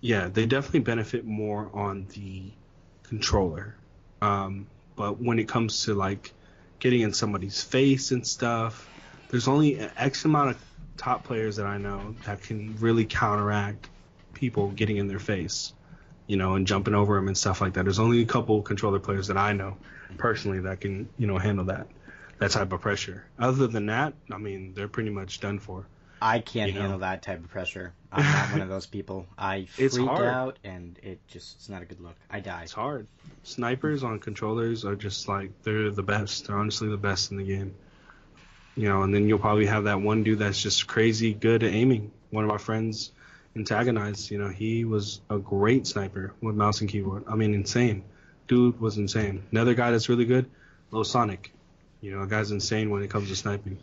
yeah, 0.00 0.28
they 0.28 0.46
definitely 0.46 0.80
benefit 0.80 1.24
more 1.24 1.70
on 1.72 2.06
the 2.14 2.50
controller. 3.02 3.74
Um, 4.22 4.66
but 4.94 5.20
when 5.20 5.38
it 5.38 5.48
comes 5.48 5.84
to 5.84 5.94
like 5.94 6.32
getting 6.78 7.00
in 7.00 7.12
somebody's 7.12 7.62
face 7.62 8.12
and 8.12 8.26
stuff, 8.26 8.88
there's 9.30 9.48
only 9.48 9.78
X 9.96 10.24
amount 10.24 10.50
of 10.50 10.64
top 10.96 11.24
players 11.24 11.56
that 11.56 11.66
I 11.66 11.78
know 11.78 12.14
that 12.24 12.42
can 12.42 12.76
really 12.78 13.04
counteract 13.04 13.88
people 14.32 14.70
getting 14.70 14.98
in 14.98 15.08
their 15.08 15.18
face, 15.18 15.72
you 16.26 16.36
know, 16.36 16.54
and 16.54 16.66
jumping 16.66 16.94
over 16.94 17.16
them 17.16 17.28
and 17.28 17.36
stuff 17.36 17.60
like 17.60 17.74
that. 17.74 17.84
There's 17.84 17.98
only 17.98 18.22
a 18.22 18.26
couple 18.26 18.62
controller 18.62 18.98
players 18.98 19.26
that 19.28 19.36
I 19.36 19.52
know 19.52 19.76
personally 20.18 20.60
that 20.60 20.80
can, 20.80 21.08
you 21.18 21.26
know, 21.26 21.38
handle 21.38 21.66
that 21.66 21.88
that 22.38 22.50
type 22.50 22.72
of 22.72 22.80
pressure. 22.80 23.24
Other 23.38 23.66
than 23.66 23.86
that, 23.86 24.12
I 24.30 24.36
mean, 24.36 24.74
they're 24.74 24.88
pretty 24.88 25.10
much 25.10 25.40
done 25.40 25.58
for. 25.58 25.86
I 26.20 26.38
can't 26.40 26.68
You 26.68 26.74
know? 26.74 26.80
handle 26.82 26.98
that 27.00 27.22
type 27.22 27.42
of 27.44 27.50
pressure. 27.50 27.92
I'm 28.12 28.24
not 28.24 28.52
one 28.52 28.60
of 28.62 28.68
those 28.68 28.86
people. 28.86 29.26
I 29.36 29.66
freak 29.66 30.08
out, 30.08 30.58
and 30.64 30.98
it 31.02 31.20
just 31.28 31.56
it's 31.56 31.68
not 31.68 31.82
a 31.82 31.84
good 31.84 32.00
look. 32.00 32.16
I 32.30 32.40
die. 32.40 32.62
It's 32.62 32.72
hard. 32.72 33.06
Snipers 33.42 34.02
on 34.02 34.18
controllers 34.20 34.84
are 34.84 34.96
just 34.96 35.28
like 35.28 35.50
they're 35.62 35.90
the 35.90 36.02
best. 36.02 36.46
They're 36.46 36.56
honestly 36.56 36.88
the 36.88 36.96
best 36.96 37.30
in 37.30 37.36
the 37.36 37.44
game. 37.44 37.74
You 38.74 38.88
know, 38.88 39.02
and 39.02 39.14
then 39.14 39.28
you'll 39.28 39.38
probably 39.38 39.66
have 39.66 39.84
that 39.84 40.00
one 40.00 40.22
dude 40.22 40.38
that's 40.38 40.60
just 40.60 40.86
crazy 40.86 41.32
good 41.34 41.62
at 41.62 41.72
aiming. 41.72 42.12
One 42.30 42.44
of 42.44 42.50
our 42.50 42.58
friends 42.58 43.12
antagonized, 43.54 44.30
you 44.30 44.38
know, 44.38 44.48
he 44.48 44.84
was 44.84 45.20
a 45.30 45.38
great 45.38 45.86
sniper 45.86 46.34
with 46.42 46.54
mouse 46.54 46.80
and 46.82 46.90
keyboard. 46.90 47.24
I 47.28 47.36
mean, 47.36 47.54
insane. 47.54 48.04
Dude 48.48 48.78
was 48.80 48.98
insane. 48.98 49.44
Another 49.50 49.74
guy 49.74 49.90
that's 49.90 50.08
really 50.08 50.26
good, 50.26 50.48
Low 50.90 51.02
Sonic. 51.02 51.52
You 52.02 52.12
know, 52.12 52.22
a 52.22 52.26
guy's 52.26 52.50
insane 52.50 52.90
when 52.90 53.02
it 53.02 53.08
comes 53.10 53.28
to 53.30 53.36
sniping. 53.36 53.78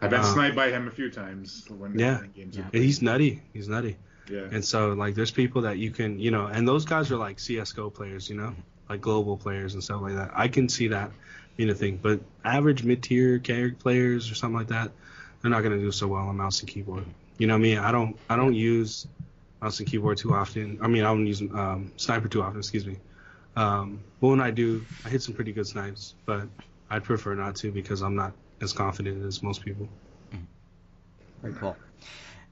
I've 0.00 0.10
been 0.10 0.20
Uh, 0.20 0.24
sniped 0.34 0.56
by 0.56 0.70
him 0.70 0.86
a 0.88 0.90
few 0.90 1.10
times 1.10 1.66
when 1.70 1.98
Yeah. 1.98 2.20
games. 2.34 2.56
Yeah. 2.56 2.64
he's 2.72 3.00
nutty. 3.02 3.42
He's 3.52 3.68
nutty. 3.68 3.96
Yeah. 4.30 4.48
And 4.50 4.64
so 4.64 4.92
like 4.92 5.14
there's 5.14 5.30
people 5.30 5.62
that 5.62 5.78
you 5.78 5.90
can 5.90 6.18
you 6.18 6.30
know 6.30 6.46
and 6.46 6.66
those 6.66 6.84
guys 6.84 7.10
are 7.12 7.16
like 7.16 7.38
CS:GO 7.38 7.90
players, 7.90 8.28
you 8.28 8.36
know, 8.36 8.54
like 8.88 9.00
global 9.00 9.36
players 9.36 9.74
and 9.74 9.82
stuff 9.82 10.02
like 10.02 10.14
that. 10.14 10.30
I 10.34 10.48
can 10.48 10.68
see 10.68 10.88
that 10.88 11.10
being 11.56 11.70
a 11.70 11.74
thing, 11.74 11.98
but 12.02 12.20
average 12.44 12.84
mid-tier 12.84 13.38
character 13.38 13.78
players 13.80 14.30
or 14.30 14.34
something 14.34 14.58
like 14.58 14.68
that, 14.68 14.90
they're 15.40 15.50
not 15.50 15.62
gonna 15.62 15.78
do 15.78 15.90
so 15.92 16.06
well 16.08 16.26
on 16.28 16.36
mouse 16.36 16.60
and 16.60 16.68
keyboard. 16.68 17.04
You 17.38 17.46
know 17.46 17.54
what 17.54 17.60
I 17.60 17.62
mean? 17.62 17.78
I 17.78 17.92
don't 17.92 18.16
I 18.28 18.36
don't 18.36 18.54
use 18.54 19.06
mouse 19.62 19.78
and 19.78 19.88
keyboard 19.88 20.18
too 20.18 20.34
often. 20.34 20.78
I 20.82 20.88
mean 20.88 21.04
I 21.04 21.06
don't 21.08 21.26
use 21.26 21.40
um, 21.40 21.92
sniper 21.96 22.28
too 22.28 22.42
often. 22.42 22.58
Excuse 22.58 22.86
me. 22.86 22.96
Um, 23.54 24.00
but 24.20 24.28
when 24.28 24.40
I 24.40 24.50
do, 24.50 24.84
I 25.04 25.08
hit 25.08 25.22
some 25.22 25.34
pretty 25.34 25.52
good 25.52 25.66
snipes, 25.66 26.14
but 26.26 26.46
I'd 26.90 27.04
prefer 27.04 27.34
not 27.34 27.56
to 27.56 27.70
because 27.72 28.02
I'm 28.02 28.14
not 28.14 28.32
as 28.60 28.72
confident 28.72 29.24
as 29.24 29.42
most 29.42 29.64
people. 29.64 29.88
Very 31.42 31.54
cool. 31.54 31.76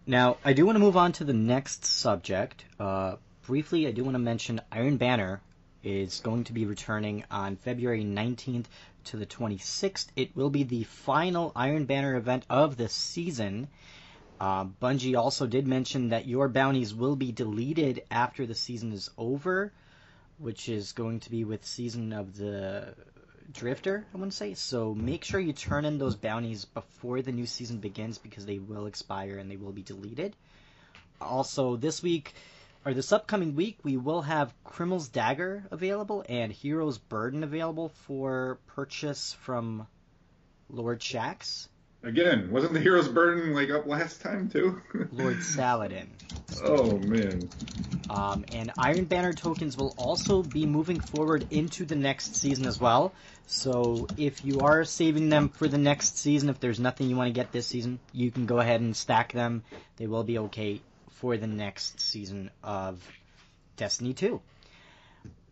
Now, 0.06 0.36
I 0.44 0.52
do 0.52 0.66
want 0.66 0.76
to 0.76 0.80
move 0.80 0.96
on 0.96 1.12
to 1.12 1.24
the 1.24 1.32
next 1.32 1.84
subject. 1.84 2.64
Uh, 2.78 3.16
briefly, 3.46 3.86
I 3.86 3.90
do 3.90 4.04
want 4.04 4.14
to 4.14 4.20
mention 4.20 4.60
Iron 4.70 4.98
Banner 4.98 5.40
is 5.82 6.20
going 6.20 6.44
to 6.44 6.52
be 6.52 6.66
returning 6.66 7.24
on 7.30 7.56
February 7.56 8.04
19th 8.04 8.66
to 9.04 9.16
the 9.16 9.26
26th. 9.26 10.06
It 10.16 10.36
will 10.36 10.50
be 10.50 10.62
the 10.62 10.84
final 10.84 11.52
Iron 11.56 11.86
Banner 11.86 12.16
event 12.16 12.44
of 12.50 12.76
the 12.76 12.88
season. 12.88 13.68
Uh, 14.40 14.64
Bungie 14.64 15.16
also 15.16 15.46
did 15.46 15.66
mention 15.66 16.08
that 16.10 16.26
your 16.26 16.48
bounties 16.48 16.94
will 16.94 17.16
be 17.16 17.32
deleted 17.32 18.02
after 18.10 18.46
the 18.46 18.54
season 18.54 18.92
is 18.92 19.10
over, 19.16 19.72
which 20.38 20.68
is 20.68 20.92
going 20.92 21.20
to 21.20 21.30
be 21.30 21.44
with 21.44 21.64
Season 21.64 22.12
of 22.12 22.36
the 22.36 22.94
Drifter, 23.52 24.04
I 24.12 24.18
want 24.18 24.32
to 24.32 24.36
say. 24.36 24.54
So 24.54 24.94
make 24.94 25.24
sure 25.24 25.40
you 25.40 25.52
turn 25.52 25.84
in 25.84 25.98
those 25.98 26.16
bounties 26.16 26.64
before 26.64 27.22
the 27.22 27.32
new 27.32 27.46
season 27.46 27.78
begins 27.78 28.18
because 28.18 28.46
they 28.46 28.58
will 28.58 28.86
expire 28.86 29.36
and 29.36 29.50
they 29.50 29.56
will 29.56 29.72
be 29.72 29.82
deleted. 29.82 30.34
Also, 31.20 31.76
this 31.76 32.02
week, 32.02 32.34
or 32.84 32.94
this 32.94 33.12
upcoming 33.12 33.54
week, 33.54 33.78
we 33.82 33.96
will 33.96 34.22
have 34.22 34.52
Criminal's 34.64 35.08
Dagger 35.08 35.64
available 35.70 36.24
and 36.28 36.52
Hero's 36.52 36.98
Burden 36.98 37.44
available 37.44 37.90
for 38.06 38.58
purchase 38.66 39.32
from 39.32 39.86
Lord 40.68 41.00
Shax, 41.00 41.68
Again, 42.04 42.50
wasn't 42.50 42.74
the 42.74 42.80
hero's 42.80 43.08
burden 43.08 43.54
like 43.54 43.70
up 43.70 43.86
last 43.86 44.20
time 44.20 44.50
too? 44.50 44.80
Lord 45.12 45.42
Saladin. 45.42 46.10
oh 46.62 46.98
man. 46.98 47.48
Um, 48.10 48.44
and 48.52 48.70
Iron 48.76 49.06
Banner 49.06 49.32
tokens 49.32 49.78
will 49.78 49.94
also 49.96 50.42
be 50.42 50.66
moving 50.66 51.00
forward 51.00 51.46
into 51.50 51.86
the 51.86 51.96
next 51.96 52.36
season 52.36 52.66
as 52.66 52.78
well. 52.78 53.14
So 53.46 54.06
if 54.18 54.44
you 54.44 54.60
are 54.60 54.84
saving 54.84 55.30
them 55.30 55.48
for 55.48 55.66
the 55.66 55.78
next 55.78 56.18
season, 56.18 56.50
if 56.50 56.60
there's 56.60 56.78
nothing 56.78 57.08
you 57.08 57.16
want 57.16 57.28
to 57.28 57.32
get 57.32 57.52
this 57.52 57.66
season, 57.66 57.98
you 58.12 58.30
can 58.30 58.44
go 58.44 58.58
ahead 58.58 58.82
and 58.82 58.94
stack 58.94 59.32
them. 59.32 59.62
They 59.96 60.06
will 60.06 60.24
be 60.24 60.38
okay 60.38 60.82
for 61.12 61.38
the 61.38 61.46
next 61.46 62.00
season 62.00 62.50
of 62.62 63.02
Destiny 63.78 64.12
2. 64.12 64.42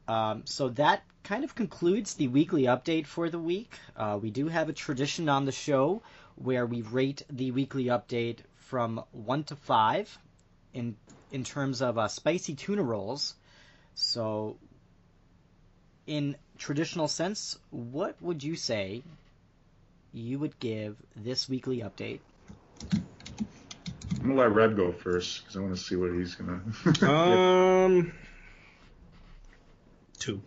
Um, 0.06 0.42
so 0.44 0.68
that 0.70 1.02
kind 1.22 1.44
of 1.44 1.54
concludes 1.54 2.14
the 2.14 2.28
weekly 2.28 2.64
update 2.64 3.06
for 3.06 3.30
the 3.30 3.38
week. 3.38 3.72
Uh, 3.96 4.18
we 4.20 4.30
do 4.30 4.48
have 4.48 4.68
a 4.68 4.72
tradition 4.72 5.28
on 5.28 5.46
the 5.46 5.52
show 5.52 6.02
where 6.36 6.66
we 6.66 6.82
rate 6.82 7.22
the 7.30 7.50
weekly 7.50 7.84
update 7.84 8.38
from 8.56 9.02
1 9.12 9.44
to 9.44 9.56
5 9.56 10.18
in 10.74 10.96
in 11.30 11.44
terms 11.44 11.80
of 11.80 11.98
uh, 11.98 12.09
spicy 12.09 12.54
tuna 12.54 12.82
rolls. 12.82 13.34
So, 13.94 14.59
in 16.06 16.36
traditional 16.59 17.09
sense, 17.09 17.59
what 17.70 18.20
would 18.22 18.42
you 18.42 18.54
say 18.54 19.02
you 20.12 20.38
would 20.38 20.59
give 20.59 20.96
this 21.16 21.48
weekly 21.48 21.78
update? 21.78 22.20
I'm 22.92 24.28
gonna 24.28 24.34
let 24.34 24.54
Red 24.54 24.76
go 24.76 24.92
first 24.92 25.40
because 25.40 25.56
I 25.56 25.60
want 25.60 25.74
to 25.74 25.82
see 25.82 25.96
what 25.96 26.12
he's 26.12 26.34
gonna. 26.34 26.60
Um, 27.12 28.12
two. 30.18 30.40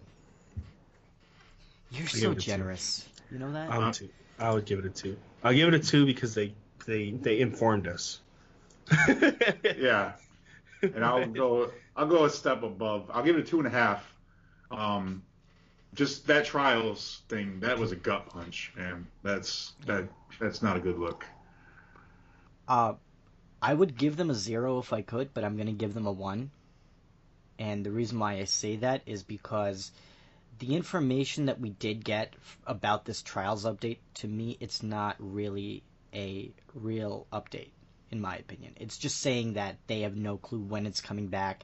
You're 1.91 2.01
give 2.01 2.09
so 2.09 2.31
it 2.31 2.35
two. 2.35 2.41
generous. 2.41 3.07
You 3.31 3.39
know 3.39 3.51
that? 3.51 3.69
I 3.69 3.77
would 3.79 3.93
two. 3.93 4.09
I 4.39 4.53
would 4.53 4.65
give 4.65 4.79
it 4.79 4.85
a 4.85 4.89
two. 4.89 5.17
I'll 5.45 5.53
give 5.53 5.67
it 5.67 5.75
a 5.75 5.79
two 5.79 6.07
because 6.07 6.33
they 6.33 6.55
they 6.87 7.11
they 7.11 7.39
informed 7.39 7.87
us. 7.87 8.19
yeah. 9.77 10.13
And 10.81 11.05
I'll 11.05 11.27
go. 11.27 11.71
I'll 11.95 12.07
go 12.07 12.25
a 12.25 12.31
step 12.31 12.63
above. 12.63 13.11
I'll 13.13 13.23
give 13.23 13.37
it 13.37 13.41
a 13.41 13.43
two 13.43 13.59
and 13.59 13.67
a 13.67 13.69
half. 13.69 14.11
Um, 14.71 15.21
just 15.93 16.25
that 16.27 16.45
trials 16.45 17.21
thing. 17.29 17.59
That 17.59 17.77
was 17.77 17.91
a 17.91 17.95
gut 17.95 18.27
punch, 18.27 18.73
and 18.75 19.05
That's 19.21 19.73
that. 19.85 20.05
That's 20.39 20.63
not 20.63 20.77
a 20.77 20.79
good 20.79 20.97
look. 20.97 21.23
Uh, 22.67 22.95
I 23.61 23.73
would 23.73 23.95
give 23.95 24.17
them 24.17 24.31
a 24.31 24.35
zero 24.35 24.79
if 24.79 24.93
I 24.93 25.03
could, 25.03 25.31
but 25.35 25.43
I'm 25.43 25.57
going 25.57 25.67
to 25.67 25.73
give 25.73 25.93
them 25.93 26.07
a 26.07 26.11
one. 26.11 26.49
And 27.59 27.85
the 27.85 27.91
reason 27.91 28.17
why 28.17 28.33
I 28.33 28.45
say 28.45 28.77
that 28.77 29.03
is 29.05 29.21
because 29.21 29.91
the 30.59 30.75
information 30.75 31.45
that 31.45 31.59
we 31.59 31.69
did 31.69 32.03
get 32.05 32.33
about 32.65 33.05
this 33.05 33.21
trials 33.21 33.65
update, 33.65 33.97
to 34.15 34.27
me, 34.27 34.57
it's 34.59 34.83
not 34.83 35.15
really 35.19 35.83
a 36.13 36.51
real 36.73 37.27
update, 37.33 37.71
in 38.11 38.21
my 38.21 38.37
opinion. 38.37 38.73
It's 38.77 38.97
just 38.97 39.17
saying 39.17 39.53
that 39.53 39.77
they 39.87 40.01
have 40.01 40.15
no 40.15 40.37
clue 40.37 40.61
when 40.61 40.85
it's 40.85 41.01
coming 41.01 41.27
back 41.27 41.63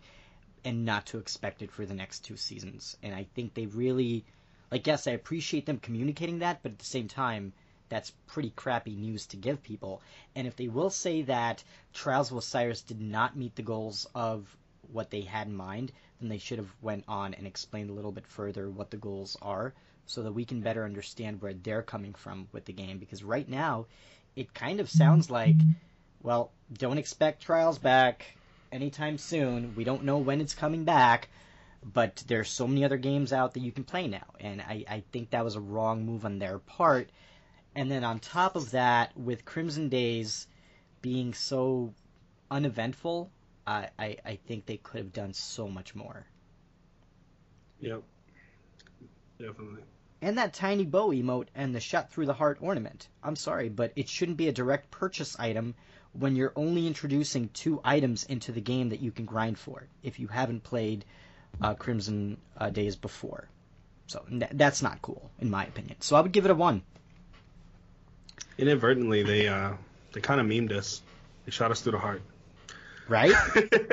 and 0.66 0.86
not 0.86 1.06
to 1.08 1.18
expect 1.18 1.62
it 1.62 1.72
for 1.72 1.86
the 1.86 1.94
next 1.94 2.20
two 2.20 2.38
seasons. 2.38 2.98
And 3.02 3.16
I 3.16 3.28
think 3.34 3.54
they 3.54 3.66
really, 3.66 4.26
like, 4.72 4.86
yes, 4.88 5.08
I 5.08 5.12
appreciate 5.12 5.66
them 5.66 5.80
communicating 5.80 6.40
that, 6.40 6.62
but 6.62 6.74
at 6.74 6.80
the 6.80 6.86
same 6.86 7.08
time, 7.08 7.54
that's 7.90 8.14
pretty 8.28 8.52
crappy 8.52 8.96
news 8.96 9.26
to 9.28 9.38
give 9.38 9.64
people. 9.64 10.02
And 10.36 10.48
if 10.48 10.56
they 10.56 10.68
will 10.68 10.90
say 10.90 11.24
that 11.24 11.64
Trials 11.94 12.32
of 12.32 12.38
Osiris 12.38 12.82
did 12.82 13.02
not 13.02 13.36
meet 13.38 13.56
the 13.56 13.64
goals 13.64 14.08
of 14.16 14.56
what 14.92 15.10
they 15.10 15.22
had 15.22 15.48
in 15.48 15.56
mind, 15.56 15.92
then 16.22 16.30
they 16.30 16.38
should 16.38 16.60
have 16.60 16.74
went 16.82 17.04
on 17.08 17.34
and 17.34 17.46
explained 17.46 17.90
a 17.90 17.94
little 17.94 18.12
bit 18.12 18.28
further 18.28 18.70
what 18.70 18.92
the 18.92 18.98
goals 18.98 19.36
are 19.42 19.74
so 20.06 20.24
that 20.24 20.34
we 20.34 20.46
can 20.46 20.62
better 20.62 20.86
understand 20.86 21.42
where 21.42 21.54
they're 21.54 21.82
coming 21.82 22.14
from 22.14 22.48
with 22.52 22.66
the 22.66 22.74
game 22.74 22.98
because 22.98 23.24
right 23.24 23.50
now 23.50 23.86
it 24.36 24.54
kind 24.54 24.80
of 24.80 24.90
sounds 24.90 25.30
like 25.30 25.56
well, 26.24 26.52
don't 26.78 26.98
expect 26.98 27.42
Trials 27.42 27.80
back 27.80 28.26
anytime 28.72 29.18
soon. 29.18 29.76
We 29.76 29.84
don't 29.84 30.04
know 30.04 30.20
when 30.20 30.42
it's 30.42 30.54
coming 30.54 30.84
back, 30.84 31.30
but 31.84 32.24
there's 32.28 32.50
so 32.50 32.68
many 32.68 32.86
other 32.86 32.98
games 32.98 33.34
out 33.34 33.54
that 33.54 33.62
you 33.62 33.72
can 33.72 33.84
play 33.84 34.08
now, 34.08 34.26
and 34.40 34.62
I, 34.62 34.86
I 34.88 35.04
think 35.12 35.32
that 35.32 35.44
was 35.44 35.56
a 35.56 35.62
wrong 35.62 36.06
move 36.06 36.26
on 36.26 36.40
their 36.40 36.60
part. 36.60 37.10
And 37.76 37.90
then 37.90 38.04
on 38.04 38.20
top 38.20 38.56
of 38.56 38.72
that, 38.72 39.18
with 39.18 39.46
Crimson 39.46 39.90
Days 39.90 40.48
being 41.02 41.34
so 41.34 41.94
uneventful, 42.52 43.32
I, 43.66 43.90
I, 43.98 44.18
I 44.26 44.36
think 44.48 44.66
they 44.66 44.78
could 44.78 45.00
have 45.00 45.14
done 45.14 45.34
so 45.34 45.68
much 45.68 45.96
more. 45.96 46.26
Yep. 47.80 48.04
Definitely. 49.40 49.82
And 50.22 50.38
that 50.38 50.54
tiny 50.54 50.86
bow 50.86 51.10
emote 51.10 51.48
and 51.56 51.74
the 51.74 51.80
shot 51.80 52.12
through 52.12 52.28
the 52.28 52.34
heart 52.34 52.60
ornament. 52.62 53.08
I'm 53.24 53.36
sorry, 53.36 53.70
but 53.70 53.92
it 53.96 54.08
shouldn't 54.08 54.38
be 54.38 54.48
a 54.48 54.52
direct 54.52 54.92
purchase 54.92 55.36
item 55.40 55.74
when 56.14 56.36
you're 56.36 56.54
only 56.56 56.86
introducing 56.86 57.50
two 57.50 57.82
items 57.84 58.24
into 58.26 58.52
the 58.52 58.62
game 58.62 58.90
that 58.90 59.00
you 59.02 59.12
can 59.12 59.26
grind 59.26 59.58
for 59.58 59.88
if 60.04 60.20
you 60.20 60.28
haven't 60.28 60.64
played 60.64 61.06
uh, 61.62 61.74
Crimson 61.74 62.38
uh, 62.58 62.70
Days 62.70 62.96
before. 62.96 63.48
So 64.08 64.24
n- 64.30 64.48
that's 64.52 64.82
not 64.82 65.02
cool, 65.02 65.32
in 65.40 65.50
my 65.50 65.64
opinion. 65.66 65.96
So 66.02 66.16
I 66.16 66.22
would 66.22 66.32
give 66.32 66.46
it 66.46 66.52
a 66.52 66.56
one. 66.56 66.84
Inadvertently, 68.58 69.24
they 69.24 69.48
uh 69.48 69.74
they 70.12 70.22
kind 70.22 70.42
of 70.42 70.46
memed 70.46 70.72
us. 70.72 71.02
They 71.46 71.52
shot 71.52 71.72
us 71.72 71.82
through 71.82 71.94
the 71.94 72.00
heart. 72.00 72.22
Right? 73.08 73.34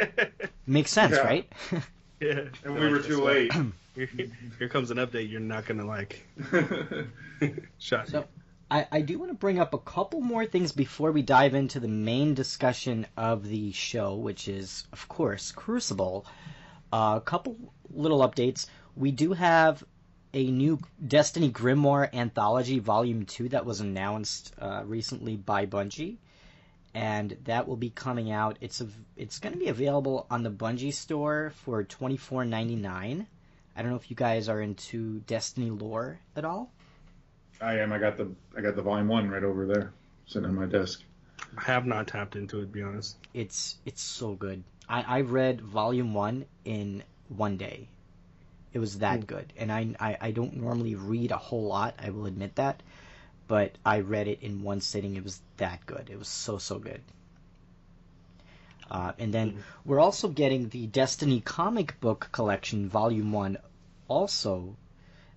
Makes 0.67 0.91
sense, 0.93 1.15
Yeah. 1.15 1.21
right? 1.23 1.53
yeah. 2.21 2.41
And 2.65 2.75
we 2.75 2.89
were 2.89 3.01
too 3.01 3.23
late. 3.23 3.53
Here, 3.95 4.09
here 4.61 4.69
comes 4.69 4.93
an 4.93 4.99
update 4.99 5.29
you're 5.29 5.41
not 5.41 5.67
gonna 5.67 5.85
like. 5.85 6.25
Shot. 7.81 8.07
So, 8.07 8.27
I, 8.71 8.87
I 8.93 9.01
do 9.01 9.19
want 9.19 9.33
to 9.33 9.37
bring 9.37 9.59
up 9.59 9.75
a 9.75 9.79
couple 9.79 10.21
more 10.21 10.47
things 10.47 10.71
before 10.71 11.11
we 11.11 11.23
dive 11.23 11.55
into 11.55 11.81
the 11.81 11.89
main 11.89 12.35
discussion 12.35 13.09
of 13.17 13.49
the 13.49 13.73
show, 13.73 14.15
which 14.15 14.47
is, 14.47 14.87
of 14.93 15.09
course, 15.09 15.51
Crucible. 15.51 16.27
Uh, 16.93 17.15
a 17.17 17.21
couple 17.21 17.57
little 17.91 18.21
updates. 18.21 18.67
We 18.95 19.11
do 19.11 19.33
have 19.33 19.83
a 20.33 20.49
new 20.49 20.79
Destiny 21.05 21.51
Grimoire 21.51 22.09
Anthology 22.15 22.79
Volume 22.79 23.25
2 23.27 23.49
that 23.49 23.67
was 23.67 23.81
announced 23.81 24.55
uh, 24.61 24.83
recently 24.87 25.35
by 25.37 25.67
Bungie. 25.67 26.19
And 26.99 27.37
that 27.45 27.69
will 27.69 27.77
be 27.77 27.91
coming 27.91 28.33
out. 28.33 28.59
It's 28.61 28.81
a, 28.81 28.89
it's 29.17 29.39
going 29.39 29.53
to 29.53 29.59
be 29.59 29.69
available 29.69 30.27
on 30.31 30.43
the 30.43 30.51
Bungie 30.51 30.93
store 30.93 31.53
for 31.65 31.85
twenty 31.85 32.17
four 32.17 32.45
ninety 32.45 32.75
nine. 32.77 33.27
I 33.77 33.83
don't 33.83 33.91
know 33.93 33.97
if 33.97 34.11
you 34.11 34.17
guys 34.17 34.49
are 34.49 34.61
into 34.61 35.21
Destiny 35.21 35.71
lore 35.71 36.19
at 36.35 36.45
all. 36.45 36.73
I 37.61 37.79
am. 37.79 37.93
I 37.93 37.99
got 37.99 38.17
the 38.17 38.29
I 38.57 38.61
got 38.61 38.75
the 38.75 38.83
volume 38.83 39.09
one 39.09 39.31
right 39.31 39.45
over 39.45 39.67
there, 39.67 39.93
sitting 40.27 40.49
on 40.49 40.55
my 40.57 40.67
desk. 40.67 41.03
I 41.57 41.63
have 41.63 41.87
not 41.87 42.09
tapped 42.09 42.35
into 42.37 42.59
it, 42.59 42.63
to 42.63 42.67
be 42.67 42.83
honest. 42.83 43.17
it's 43.33 43.77
it's 43.87 44.03
so 44.03 44.35
good. 44.35 44.65
I, 44.89 45.03
I 45.03 45.21
read 45.21 45.61
volume 45.61 46.15
one 46.15 46.47
in 46.65 47.03
one 47.29 47.57
day. 47.57 47.89
It 48.73 48.79
was 48.81 48.99
that 48.99 49.21
hmm. 49.21 49.27
good, 49.27 49.53
and 49.57 49.73
I, 49.73 49.95
I 50.01 50.19
I 50.21 50.31
don't 50.33 50.57
normally 50.57 50.95
read 50.95 51.31
a 51.31 51.37
whole 51.37 51.67
lot. 51.67 51.95
I 51.99 52.11
will 52.11 52.27
admit 52.27 52.57
that, 52.57 52.83
but 53.49 53.73
I 53.85 54.01
read 54.01 54.29
it 54.29 54.43
in 54.43 54.63
one 54.63 54.81
sitting. 54.81 55.17
It 55.17 55.25
was 55.25 55.41
that 55.57 55.85
good. 55.87 56.09
It 56.11 56.19
was 56.19 56.29
so 56.29 56.59
so 56.59 56.79
good. 56.79 57.01
Uh, 58.91 59.13
and 59.19 59.35
then 59.35 59.63
we're 59.85 60.01
also 60.01 60.29
getting 60.29 60.69
the 60.69 60.87
Destiny 60.87 61.41
comic 61.41 62.01
book 62.01 62.29
collection, 62.33 62.89
volume 62.89 63.33
one, 63.33 63.59
also 64.07 64.77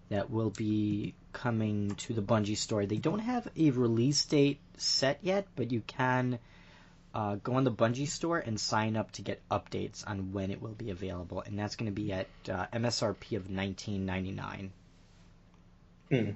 that 0.09 0.29
will 0.29 0.49
be 0.49 1.13
coming 1.33 1.95
to 1.95 2.13
the 2.13 2.21
Bungie 2.21 2.57
store. 2.57 2.85
They 2.85 2.97
don't 2.97 3.19
have 3.19 3.47
a 3.57 3.71
release 3.71 4.23
date 4.25 4.59
set 4.77 5.19
yet, 5.21 5.47
but 5.55 5.71
you 5.71 5.81
can 5.81 6.39
uh, 7.13 7.35
go 7.35 7.55
on 7.55 7.63
the 7.63 7.71
Bungie 7.71 8.07
store 8.07 8.37
and 8.39 8.59
sign 8.59 8.95
up 8.95 9.11
to 9.13 9.21
get 9.21 9.41
updates 9.49 10.07
on 10.07 10.31
when 10.31 10.51
it 10.51 10.61
will 10.61 10.73
be 10.73 10.91
available, 10.91 11.41
and 11.41 11.59
that's 11.59 11.75
going 11.75 11.93
to 11.93 12.01
be 12.01 12.13
at 12.13 12.27
uh, 12.49 12.67
MSRP 12.73 13.35
of 13.35 13.49
nineteen 13.49 14.05
ninety 14.05 14.31
nine. 14.31 14.71
Hmm. 16.09 16.31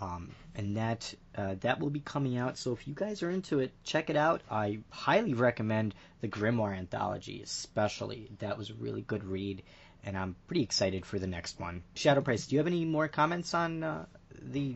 Um, 0.00 0.30
and 0.54 0.76
that 0.78 1.14
uh, 1.36 1.56
that 1.60 1.78
will 1.78 1.90
be 1.90 2.00
coming 2.00 2.38
out. 2.38 2.56
So 2.56 2.72
if 2.72 2.88
you 2.88 2.94
guys 2.94 3.22
are 3.22 3.30
into 3.30 3.58
it, 3.60 3.72
check 3.84 4.08
it 4.08 4.16
out. 4.16 4.40
I 4.50 4.78
highly 4.88 5.34
recommend 5.34 5.94
the 6.22 6.28
Grimoire 6.28 6.76
anthology, 6.76 7.42
especially. 7.42 8.30
That 8.38 8.56
was 8.56 8.70
a 8.70 8.74
really 8.74 9.02
good 9.02 9.24
read, 9.24 9.62
and 10.04 10.16
I'm 10.16 10.36
pretty 10.46 10.62
excited 10.62 11.04
for 11.04 11.18
the 11.18 11.26
next 11.26 11.60
one. 11.60 11.82
Shadow 11.94 12.22
Price, 12.22 12.46
do 12.46 12.54
you 12.54 12.60
have 12.60 12.66
any 12.66 12.84
more 12.86 13.08
comments 13.08 13.52
on 13.52 13.82
uh, 13.82 14.06
the 14.40 14.74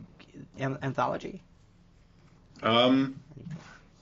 an- 0.59 0.77
anthology? 0.83 1.41
Um, 2.61 3.19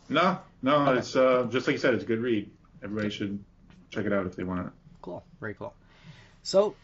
no, 0.10 0.40
no, 0.62 0.88
Okay. 0.90 1.00
it's 1.00 1.16
uh, 1.16 1.48
just 1.50 1.68
like 1.68 1.76
you 1.76 1.80
said, 1.80 1.94
it's 1.94 2.04
a 2.04 2.08
good 2.08 2.20
read. 2.20 2.50
Everybody 2.84 3.10
should 3.10 3.44
check 3.91 4.06
it 4.06 4.14
out 4.14 4.26
if 4.26 4.36
they 4.36 4.44
want 4.44 4.68
it. 4.68 4.74
Cool, 5.02 5.24
very 5.40 5.54
cool. 5.54 5.74
So, 6.44 6.76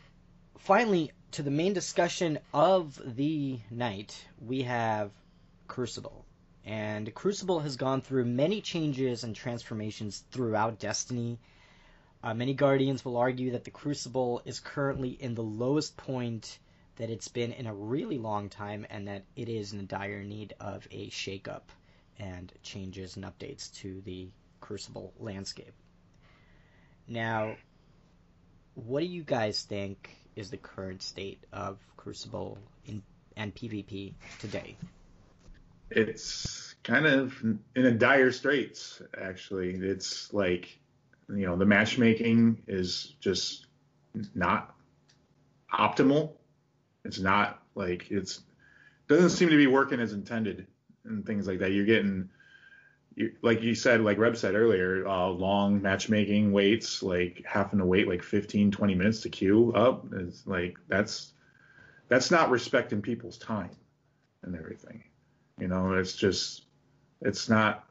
finally, 0.58 1.12
to 1.32 1.44
the 1.44 1.52
main 1.52 1.74
discussion 1.74 2.40
of 2.54 3.00
the 3.16 3.60
night, 3.70 4.26
we 4.40 4.64
have 4.64 5.12
Crucible. 5.68 6.26
And 6.66 7.14
Crucible 7.14 7.60
has 7.60 7.76
gone 7.76 8.02
through 8.02 8.26
many 8.26 8.62
changes 8.62 9.24
and 9.24 9.36
transformations 9.36 10.24
throughout 10.32 10.80
Destiny. 10.80 11.40
Uh, 12.24 12.34
many 12.34 12.54
Guardians 12.54 13.06
will 13.06 13.18
argue 13.18 13.52
that 13.52 13.64
the 13.64 13.72
Crucible 13.72 14.42
is 14.46 14.60
currently 14.60 15.10
in 15.10 15.36
the 15.36 15.44
lowest 15.44 15.96
point 15.98 16.60
that 16.98 17.10
it's 17.10 17.30
been 17.30 17.54
in 17.54 17.66
a 17.66 17.74
really 17.74 18.18
long 18.18 18.50
time, 18.50 18.86
and 18.90 19.08
that 19.08 19.24
it 19.38 19.48
is 19.48 19.72
in 19.72 19.88
dire 19.88 20.24
need 20.24 20.54
of 20.60 20.86
a 20.92 21.10
shakeup 21.10 21.70
and 22.20 22.52
changes 22.62 23.16
and 23.16 23.24
updates 23.24 23.74
to 23.76 24.02
the 24.02 24.30
Crucible 24.60 25.14
landscape. 25.18 25.74
Now, 27.08 27.56
what 28.76 29.00
do 29.00 29.06
you 29.06 29.24
guys 29.24 29.64
think 29.64 30.19
is 30.36 30.50
the 30.50 30.58
current 30.58 31.02
state 31.02 31.44
of 31.52 31.78
Crucible 31.98 32.58
in, 32.86 33.02
and 33.36 33.54
PvP 33.54 34.14
today? 34.40 34.76
It's 35.92 36.76
kind 36.84 37.06
of 37.06 37.42
in 37.42 37.86
a 37.86 37.92
dire 37.92 38.32
straits, 38.32 39.02
actually. 39.20 39.72
It's 39.76 40.34
like, 40.34 40.78
you 41.30 41.46
know, 41.46 41.56
the 41.56 41.66
matchmaking 41.66 42.64
is 42.68 43.16
just 43.20 43.66
not 44.36 44.76
optimal. 45.74 46.34
It's 47.06 47.20
not 47.20 47.62
like 47.76 48.12
it's 48.12 48.42
doesn't 49.08 49.32
seem 49.32 49.50
to 49.50 49.58
be 49.58 49.68
working 49.68 50.00
as 50.00 50.14
intended 50.14 50.68
and 51.04 51.26
things 51.26 51.48
like 51.48 51.60
that. 51.60 51.72
You're 51.72 51.86
getting, 51.86 52.30
like 53.42 53.62
you 53.62 53.76
said, 53.76 54.02
like 54.02 54.18
Reb 54.18 54.38
said 54.38 54.56
earlier, 54.56 55.08
uh, 55.08 55.28
long 55.28 55.82
matchmaking 55.82 56.52
waits, 56.52 57.04
like 57.04 57.44
having 57.46 57.80
to 57.80 57.86
wait 57.86 58.08
like 58.08 58.24
15, 58.24 58.72
20 58.72 58.96
minutes 58.96 59.22
to 59.22 59.30
queue 59.30 59.74
up. 59.74 60.06
It's 60.14 60.46
like 60.48 60.78
that's 60.88 61.34
that's 62.08 62.32
not 62.32 62.50
respecting 62.50 63.02
people's 63.02 63.38
time 63.38 63.72
and 64.44 64.56
everything. 64.56 65.04
You 65.60 65.68
know, 65.68 65.94
it's 65.94 66.14
just 66.14 66.66
it's 67.22 67.50
not 67.50 67.86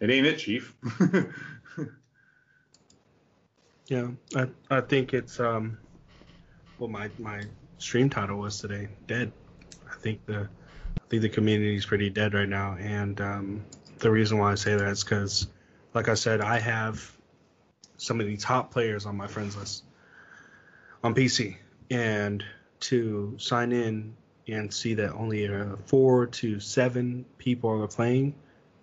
it 0.00 0.10
ain't 0.10 0.26
it, 0.26 0.38
Chief. 0.38 0.74
Yeah, 3.88 4.08
I 4.36 4.48
I 4.70 4.82
think 4.82 5.14
it's 5.14 5.40
um, 5.40 5.78
well 6.78 6.90
my 6.90 7.08
my 7.18 7.42
stream 7.78 8.10
title 8.10 8.38
was 8.38 8.60
today, 8.60 8.88
dead. 9.06 9.32
I 9.90 9.96
think 9.96 10.26
the 10.26 10.40
I 10.96 11.00
think 11.08 11.22
the 11.22 11.28
community 11.30 11.74
is 11.74 11.86
pretty 11.86 12.10
dead 12.10 12.34
right 12.34 12.48
now, 12.48 12.76
and 12.78 13.18
um, 13.22 13.64
the 13.98 14.10
reason 14.10 14.38
why 14.38 14.52
I 14.52 14.54
say 14.54 14.74
that 14.74 14.88
is 14.88 15.04
because, 15.04 15.48
like 15.94 16.08
I 16.08 16.14
said, 16.14 16.40
I 16.40 16.58
have 16.58 17.10
some 17.96 18.20
of 18.20 18.26
the 18.26 18.36
top 18.36 18.70
players 18.70 19.06
on 19.06 19.16
my 19.16 19.26
friends 19.26 19.56
list 19.56 19.84
on 21.02 21.14
PC, 21.14 21.56
and 21.90 22.44
to 22.80 23.34
sign 23.38 23.72
in 23.72 24.14
and 24.46 24.72
see 24.72 24.94
that 24.94 25.12
only 25.12 25.46
uh, 25.48 25.76
four 25.86 26.26
to 26.26 26.60
seven 26.60 27.24
people 27.38 27.82
are 27.82 27.88
playing, 27.88 28.34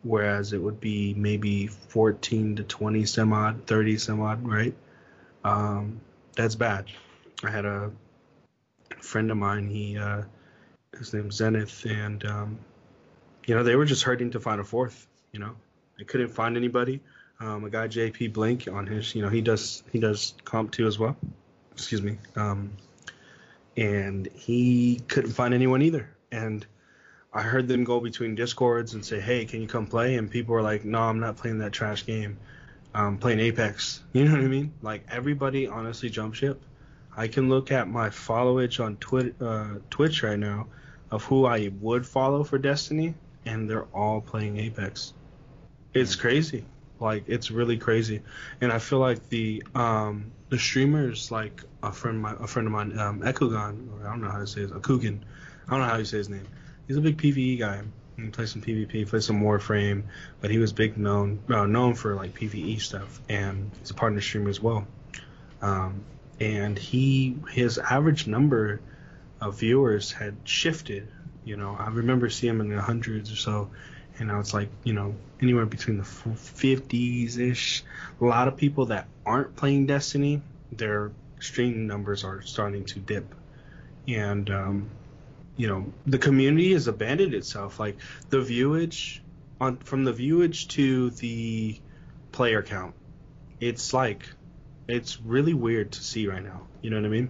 whereas 0.03 0.53
it 0.53 0.61
would 0.61 0.79
be 0.79 1.13
maybe 1.15 1.67
14 1.67 2.57
to 2.57 2.63
20 2.63 3.05
some 3.05 3.33
odd, 3.33 3.65
30 3.65 3.97
some 3.97 4.21
odd, 4.21 4.47
right? 4.47 4.75
Um, 5.43 6.01
that's 6.35 6.55
bad. 6.55 6.85
I 7.43 7.49
had 7.49 7.65
a 7.65 7.91
friend 8.99 9.31
of 9.31 9.37
mine. 9.37 9.67
He 9.67 9.97
uh, 9.97 10.23
his 10.97 11.13
name's 11.13 11.35
Zenith, 11.35 11.85
and 11.85 12.23
um, 12.25 12.59
you 13.45 13.55
know 13.55 13.63
they 13.63 13.75
were 13.75 13.85
just 13.85 14.03
hurting 14.03 14.31
to 14.31 14.39
find 14.39 14.59
a 14.59 14.63
fourth. 14.63 15.07
You 15.31 15.39
know 15.39 15.55
they 15.97 16.03
couldn't 16.03 16.29
find 16.29 16.57
anybody. 16.57 17.01
Um, 17.39 17.65
a 17.65 17.69
guy 17.69 17.87
JP 17.87 18.33
Blink 18.33 18.67
on 18.71 18.87
his, 18.87 19.13
you 19.13 19.21
know 19.21 19.29
he 19.29 19.41
does 19.41 19.83
he 19.91 19.99
does 19.99 20.33
comp 20.45 20.71
too 20.71 20.87
as 20.87 20.97
well. 20.97 21.17
Excuse 21.73 22.01
me. 22.01 22.17
Um, 22.35 22.77
and 23.75 24.27
he 24.33 25.01
couldn't 25.07 25.31
find 25.31 25.53
anyone 25.53 25.81
either. 25.81 26.09
And 26.31 26.65
I 27.33 27.41
heard 27.41 27.67
them 27.67 27.83
go 27.83 27.99
between 27.99 28.35
discords 28.35 28.93
and 28.93 29.05
say, 29.05 29.19
"Hey, 29.19 29.45
can 29.45 29.61
you 29.61 29.67
come 29.67 29.87
play?" 29.87 30.15
And 30.15 30.31
people 30.31 30.53
were 30.53 30.61
like, 30.61 30.85
"No, 30.85 30.99
I'm 30.99 31.19
not 31.19 31.35
playing 31.35 31.59
that 31.59 31.73
trash 31.73 32.05
game. 32.05 32.37
I'm 32.93 33.17
playing 33.17 33.39
Apex." 33.39 34.01
You 34.13 34.25
know 34.25 34.31
what 34.31 34.41
I 34.41 34.47
mean? 34.47 34.73
Like 34.81 35.05
everybody 35.11 35.67
honestly 35.67 36.09
jump 36.09 36.35
ship. 36.35 36.61
I 37.17 37.27
can 37.27 37.49
look 37.49 37.71
at 37.71 37.89
my 37.89 38.09
followage 38.09 38.83
on 38.83 38.95
Twit- 38.97 39.35
uh, 39.41 39.79
Twitch 39.89 40.23
right 40.23 40.39
now 40.39 40.67
of 41.11 41.23
who 41.25 41.45
I 41.45 41.71
would 41.81 42.05
follow 42.05 42.43
for 42.43 42.57
Destiny, 42.57 43.13
and 43.45 43.69
they're 43.69 43.87
all 43.93 44.21
playing 44.21 44.57
Apex. 44.57 45.13
It's 45.93 46.15
crazy. 46.15 46.65
Like 46.99 47.25
it's 47.27 47.51
really 47.51 47.77
crazy, 47.77 48.21
and 48.61 48.71
I 48.71 48.79
feel 48.79 48.99
like 48.99 49.27
the 49.29 49.63
um 49.75 50.31
the 50.49 50.57
streamers 50.57 51.29
like 51.29 51.61
a 51.83 51.91
friend 51.91 52.21
my 52.21 52.33
a 52.39 52.47
friend 52.47 52.67
of 52.67 52.71
mine 52.71 52.97
um 52.97 53.21
Ekugan 53.21 53.91
or 53.91 54.07
I 54.07 54.11
don't 54.11 54.21
know 54.21 54.29
how 54.29 54.39
to 54.39 54.47
say 54.47 54.61
his 54.61 54.71
Akugan, 54.71 55.19
I 55.67 55.71
don't 55.71 55.81
know 55.81 55.87
how 55.87 55.97
you 55.97 56.05
say 56.05 56.17
his 56.17 56.29
name. 56.29 56.47
He's 56.87 56.97
a 56.97 57.01
big 57.01 57.17
PVE 57.17 57.59
guy. 57.59 57.81
He 58.15 58.29
plays 58.29 58.51
some 58.51 58.61
PvP, 58.61 59.09
plays 59.09 59.25
some 59.25 59.41
Warframe, 59.41 60.03
but 60.39 60.49
he 60.49 60.57
was 60.57 60.71
big 60.71 60.97
known 60.97 61.39
uh, 61.49 61.65
known 61.65 61.95
for 61.95 62.15
like 62.15 62.33
PVE 62.33 62.79
stuff, 62.79 63.19
and 63.27 63.71
he's 63.79 63.89
a 63.89 63.93
partner 63.93 64.21
streamer 64.21 64.49
as 64.49 64.61
well. 64.61 64.87
Um, 65.61 66.05
and 66.39 66.77
he 66.77 67.37
his 67.51 67.77
average 67.77 68.27
number 68.27 68.79
of 69.41 69.59
viewers 69.59 70.11
had 70.11 70.35
shifted. 70.45 71.07
You 71.45 71.55
know, 71.57 71.75
I 71.79 71.89
remember 71.89 72.29
seeing 72.29 72.55
him 72.55 72.61
in 72.61 72.75
the 72.75 72.81
hundreds 72.81 73.31
or 73.31 73.35
so, 73.35 73.69
and 74.17 74.31
I 74.31 74.37
was 74.37 74.53
like 74.53 74.69
you 74.83 74.93
know 74.93 75.15
anywhere 75.41 75.65
between 75.67 75.97
the 75.97 76.03
fifties 76.03 77.37
ish. 77.37 77.83
A 78.19 78.25
lot 78.25 78.47
of 78.47 78.57
people 78.57 78.87
that 78.87 79.07
aren't 79.25 79.55
playing 79.55 79.85
Destiny, 79.85 80.41
their 80.71 81.11
stream 81.39 81.85
numbers 81.85 82.23
are 82.23 82.41
starting 82.41 82.85
to 82.85 82.99
dip, 82.99 83.35
and 84.07 84.49
um, 84.49 84.89
you 85.55 85.67
know 85.67 85.93
the 86.07 86.17
community 86.17 86.73
has 86.73 86.87
abandoned 86.87 87.35
itself. 87.35 87.79
Like 87.79 87.97
the 88.29 88.41
viewage 88.41 89.21
on 89.61 89.77
from 89.77 90.03
the 90.03 90.13
viewage 90.13 90.67
to 90.69 91.11
the 91.11 91.79
player 92.31 92.63
count, 92.63 92.95
it's 93.59 93.93
like 93.93 94.27
it's 94.87 95.21
really 95.21 95.53
weird 95.53 95.91
to 95.91 96.03
see 96.03 96.27
right 96.27 96.43
now. 96.43 96.61
You 96.81 96.89
know 96.89 96.97
what 96.97 97.05
I 97.05 97.09
mean? 97.09 97.29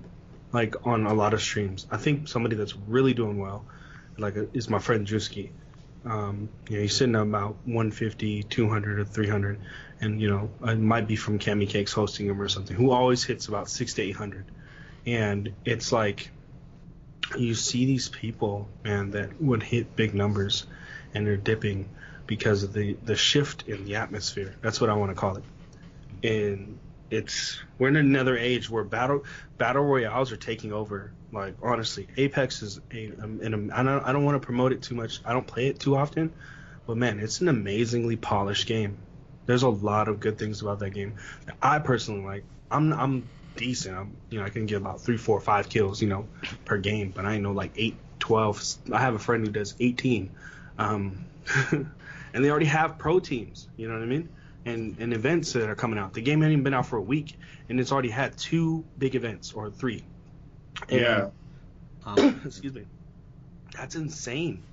Like 0.51 0.87
on 0.87 1.05
a 1.05 1.13
lot 1.13 1.33
of 1.33 1.41
streams, 1.41 1.85
I 1.91 1.97
think 1.97 2.27
somebody 2.27 2.55
that's 2.55 2.75
really 2.75 3.13
doing 3.13 3.37
well, 3.37 3.65
like 4.17 4.35
is 4.53 4.69
my 4.69 4.79
friend 4.79 5.05
Drewski. 5.05 5.51
Um, 6.05 6.49
you 6.69 6.75
know, 6.75 6.81
he's 6.83 6.95
sitting 6.95 7.15
at 7.15 7.23
about 7.23 7.55
150, 7.65 8.43
200, 8.43 8.99
or 8.99 9.05
300, 9.05 9.59
and 10.01 10.21
you 10.21 10.29
know, 10.29 10.51
it 10.63 10.77
might 10.77 11.07
be 11.07 11.15
from 11.15 11.39
Cammycakes 11.39 11.93
hosting 11.93 12.27
him 12.27 12.39
or 12.39 12.47
something. 12.47 12.75
Who 12.75 12.91
always 12.91 13.23
hits 13.23 13.47
about 13.47 13.69
six 13.69 13.95
to 13.95 14.03
800, 14.03 14.45
and 15.07 15.53
it's 15.65 15.91
like 15.91 16.29
you 17.37 17.55
see 17.55 17.85
these 17.85 18.09
people, 18.09 18.67
man, 18.83 19.11
that 19.11 19.41
would 19.41 19.63
hit 19.63 19.95
big 19.95 20.13
numbers, 20.13 20.65
and 21.13 21.25
they're 21.25 21.37
dipping 21.37 21.89
because 22.27 22.63
of 22.63 22.73
the 22.73 22.93
the 23.03 23.15
shift 23.15 23.67
in 23.67 23.85
the 23.85 23.95
atmosphere. 23.95 24.55
That's 24.61 24.79
what 24.79 24.89
I 24.89 24.93
want 24.93 25.11
to 25.11 25.15
call 25.15 25.37
it. 25.37 25.43
And 26.23 26.79
it's 27.09 27.61
we're 27.77 27.87
in 27.89 27.95
another 27.95 28.37
age 28.37 28.69
where 28.69 28.83
battle 28.83 29.23
battle 29.57 29.83
royales 29.83 30.31
are 30.31 30.37
taking 30.37 30.73
over. 30.73 31.11
Like 31.35 31.55
honestly, 31.61 32.07
Apex 32.15 32.61
is 32.61 32.79
a, 32.93 33.11
um, 33.21 33.41
an, 33.43 33.69
I 33.71 33.83
don't 33.83 34.03
I 34.03 34.13
don't 34.13 34.23
want 34.23 34.41
to 34.41 34.45
promote 34.45 34.71
it 34.71 34.81
too 34.81 34.95
much. 34.95 35.19
I 35.25 35.33
don't 35.33 35.45
play 35.45 35.67
it 35.67 35.79
too 35.79 35.97
often, 35.97 36.33
but 36.87 36.95
man, 36.95 37.19
it's 37.19 37.41
an 37.41 37.49
amazingly 37.49 38.15
polished 38.15 38.67
game. 38.67 38.97
There's 39.45 39.63
a 39.63 39.69
lot 39.69 40.07
of 40.07 40.21
good 40.21 40.37
things 40.37 40.61
about 40.61 40.79
that 40.79 40.91
game. 40.91 41.15
I 41.61 41.79
personally 41.79 42.23
like. 42.23 42.43
I'm 42.71 42.93
I'm 42.93 43.27
decent. 43.57 43.97
I'm 43.97 44.15
you 44.29 44.39
know 44.39 44.45
I 44.45 44.49
can 44.49 44.65
get 44.65 44.77
about 44.77 45.01
three, 45.01 45.17
four, 45.17 45.41
five 45.41 45.67
kills 45.67 46.01
you 46.01 46.07
know 46.07 46.25
per 46.63 46.77
game, 46.77 47.11
but 47.13 47.25
I 47.25 47.37
know 47.37 47.51
like 47.51 47.73
eight, 47.75 47.97
twelve. 48.19 48.63
I 48.93 48.99
have 48.99 49.13
a 49.13 49.19
friend 49.19 49.45
who 49.45 49.51
does 49.51 49.75
18. 49.77 50.31
Um, 50.77 51.25
and 51.71 52.43
they 52.45 52.49
already 52.49 52.65
have 52.67 52.97
pro 52.97 53.19
teams. 53.19 53.67
You 53.75 53.89
know 53.89 53.95
what 53.95 54.03
I 54.03 54.07
mean? 54.07 54.29
And 54.63 54.95
and 54.99 55.13
events 55.13 55.51
that 55.51 55.69
are 55.69 55.75
coming 55.75 55.99
out. 55.99 56.13
The 56.13 56.21
game 56.21 56.39
hasn't 56.39 56.53
even 56.53 56.63
been 56.63 56.73
out 56.73 56.85
for 56.85 56.95
a 56.95 57.01
week, 57.01 57.37
and 57.67 57.77
it's 57.77 57.91
already 57.91 58.09
had 58.09 58.37
two 58.37 58.85
big 58.97 59.15
events 59.15 59.51
or 59.51 59.69
three. 59.69 60.05
And, 60.89 61.01
yeah. 61.01 61.29
Um, 62.05 62.41
excuse 62.45 62.73
me. 62.73 62.85
That's 63.75 63.95
insane. 63.95 64.63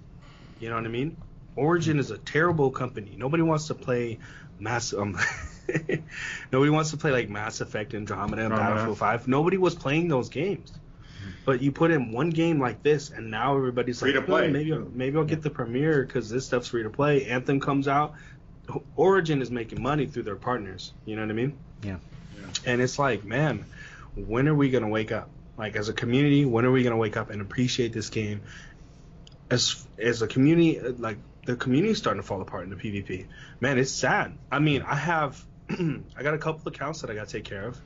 You 0.61 0.69
know 0.69 0.77
what 0.77 0.85
I 0.85 0.89
mean? 0.89 1.16
Origin 1.57 1.99
is 1.99 2.11
a 2.11 2.19
terrible 2.19 2.70
company. 2.70 3.15
Nobody 3.16 3.43
wants 3.43 3.66
to 3.66 3.74
play 3.74 4.19
Mass. 4.59 4.93
Um, 4.93 5.19
nobody 6.53 6.70
wants 6.70 6.91
to 6.93 6.97
play 6.97 7.11
like 7.11 7.29
Mass 7.29 7.61
Effect, 7.61 7.95
Andromeda, 7.95 8.47
and 8.47 8.55
Battlefield 8.55 8.99
5. 8.99 9.29
Nobody 9.29 9.59
was 9.59 9.74
playing 9.74 10.09
those 10.09 10.29
games. 10.29 10.73
But 11.45 11.61
you 11.61 11.73
put 11.73 11.91
in 11.91 12.12
one 12.12 12.31
game 12.31 12.61
like 12.61 12.83
this, 12.83 13.11
and 13.11 13.31
now 13.31 13.57
everybody's 13.57 13.99
free 13.99 14.12
like, 14.12 14.24
to 14.24 14.27
play. 14.27 14.47
Oh, 14.47 14.51
maybe 14.51 14.73
I'll, 14.73 14.89
maybe 14.93 15.19
I'll 15.19 15.24
get 15.24 15.43
the 15.43 15.51
premiere 15.51 16.05
because 16.05 16.31
this 16.31 16.47
stuff's 16.47 16.69
free 16.69 16.85
to 16.85 16.91
play. 16.91 17.27
Anthem 17.27 17.59
comes 17.59 17.89
out. 17.89 18.15
Origin 18.95 19.43
is 19.43 19.51
making 19.51 19.83
money 19.83 20.07
through 20.07 20.23
their 20.23 20.37
partners. 20.37 20.93
You 21.05 21.16
know 21.16 21.23
what 21.23 21.31
I 21.31 21.35
mean? 21.35 21.59
Yeah. 21.83 21.97
yeah. 22.39 22.47
And 22.65 22.81
it's 22.81 22.99
like, 22.99 23.24
man, 23.24 23.65
when 24.15 24.47
are 24.47 24.55
we 24.55 24.70
gonna 24.70 24.89
wake 24.89 25.11
up? 25.11 25.31
Like 25.57 25.77
as 25.77 25.89
a 25.89 25.93
community, 25.93 26.45
when 26.45 26.65
are 26.65 26.73
we 26.73 26.83
gonna 26.83 26.97
wake 26.97 27.16
up 27.16 27.31
and 27.31 27.41
appreciate 27.41 27.93
this 27.93 28.11
game? 28.11 28.43
As 29.51 29.87
as 29.99 30.23
a 30.23 30.27
community, 30.27 30.81
like 30.81 31.19
the 31.45 31.57
community's 31.57 31.99
starting 31.99 32.23
to 32.23 32.27
fall 32.27 32.41
apart 32.41 32.65
in 32.65 32.70
the 32.70 32.77
PvP. 32.77 33.27
Man, 33.61 33.79
it's 33.79 33.91
sad. 33.91 34.37
I 34.51 34.59
mean, 34.59 34.83
I 34.83 34.95
have, 34.95 35.43
I 35.70 36.23
got 36.23 36.35
a 36.35 36.39
couple 36.39 36.69
accounts 36.69 37.01
that 37.01 37.11
I 37.11 37.15
got 37.15 37.29
to 37.29 37.33
take 37.33 37.45
care 37.45 37.66
of. 37.66 37.81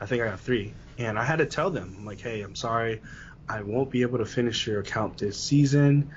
I 0.00 0.06
think 0.06 0.22
I 0.22 0.26
got 0.26 0.40
three, 0.40 0.72
and 0.96 1.18
I 1.18 1.24
had 1.24 1.40
to 1.40 1.46
tell 1.46 1.70
them 1.70 1.94
I'm 1.98 2.06
like, 2.06 2.20
hey, 2.20 2.40
I'm 2.40 2.54
sorry, 2.54 3.02
I 3.48 3.62
won't 3.62 3.90
be 3.90 4.02
able 4.02 4.18
to 4.18 4.24
finish 4.24 4.66
your 4.66 4.80
account 4.80 5.18
this 5.18 5.38
season. 5.38 6.10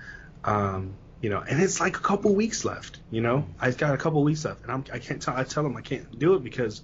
Um, 0.44 0.94
you 1.20 1.30
know, 1.30 1.40
and 1.40 1.62
it's 1.62 1.80
like 1.80 1.98
a 1.98 2.02
couple 2.02 2.34
weeks 2.36 2.64
left. 2.64 3.00
You 3.10 3.22
know, 3.22 3.46
I've 3.60 3.78
got 3.78 3.94
a 3.94 3.98
couple 3.98 4.24
weeks 4.24 4.46
left, 4.46 4.64
and 4.64 4.72
I'm 4.72 4.86
I 4.94 5.00
can't 5.00 5.22
tell 5.22 5.36
I 5.36 5.44
tell 5.44 5.64
them 5.64 5.76
I 5.76 5.82
can't 5.82 6.18
do 6.18 6.36
it 6.36 6.44
because, 6.44 6.82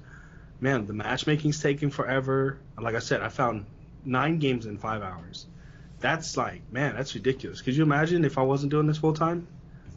man, 0.60 0.88
the 0.88 0.94
matchmaking's 0.94 1.62
taking 1.62 1.90
forever. 1.90 2.58
Like 2.82 2.96
I 2.96 3.00
said, 3.00 3.22
I 3.22 3.30
found 3.30 3.66
nine 4.06 4.40
games 4.40 4.66
in 4.66 4.78
five 4.78 5.02
hours. 5.02 5.46
That's 6.00 6.38
like, 6.38 6.62
man, 6.72 6.96
that's 6.96 7.14
ridiculous. 7.16 7.62
Could 7.62 7.76
you 7.76 7.84
imagine 7.84 8.24
if 8.24 8.38
I 8.38 8.42
wasn't 8.42 8.72
doing 8.72 8.88
this 8.88 8.98
full 8.98 9.14
time? 9.14 9.48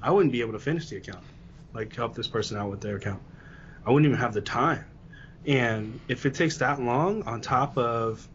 I 0.02 0.10
wouldn't 0.10 0.32
be 0.32 0.40
able 0.40 0.52
to 0.52 0.58
finish 0.58 0.88
the 0.88 0.96
account, 0.96 1.24
like 1.72 1.94
help 1.94 2.14
this 2.14 2.26
person 2.26 2.56
out 2.56 2.70
with 2.70 2.80
their 2.80 2.96
account. 2.96 3.22
I 3.86 3.90
wouldn't 3.90 4.06
even 4.06 4.18
have 4.18 4.34
the 4.34 4.40
time. 4.40 4.84
And 5.46 6.00
if 6.08 6.26
it 6.26 6.34
takes 6.34 6.58
that 6.58 6.80
long, 6.80 7.22
on 7.22 7.40
top 7.40 7.78
of 7.78 8.28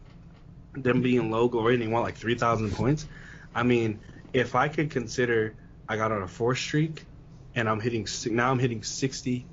them 0.72 1.02
being 1.02 1.30
low 1.30 1.48
glory 1.48 1.74
and 1.74 1.82
they 1.82 1.88
want 1.88 2.04
like 2.04 2.16
3,000 2.16 2.72
points, 2.72 3.06
I 3.54 3.62
mean, 3.62 4.00
if 4.32 4.54
I 4.54 4.68
could 4.68 4.90
consider 4.90 5.54
I 5.88 5.96
got 5.96 6.12
on 6.12 6.22
a 6.22 6.28
four 6.28 6.54
streak 6.54 7.06
and 7.54 7.68
I'm 7.68 7.80
hitting 7.80 8.06
now 8.26 8.50
I'm 8.50 8.58
hitting 8.58 8.82
60, 8.82 9.46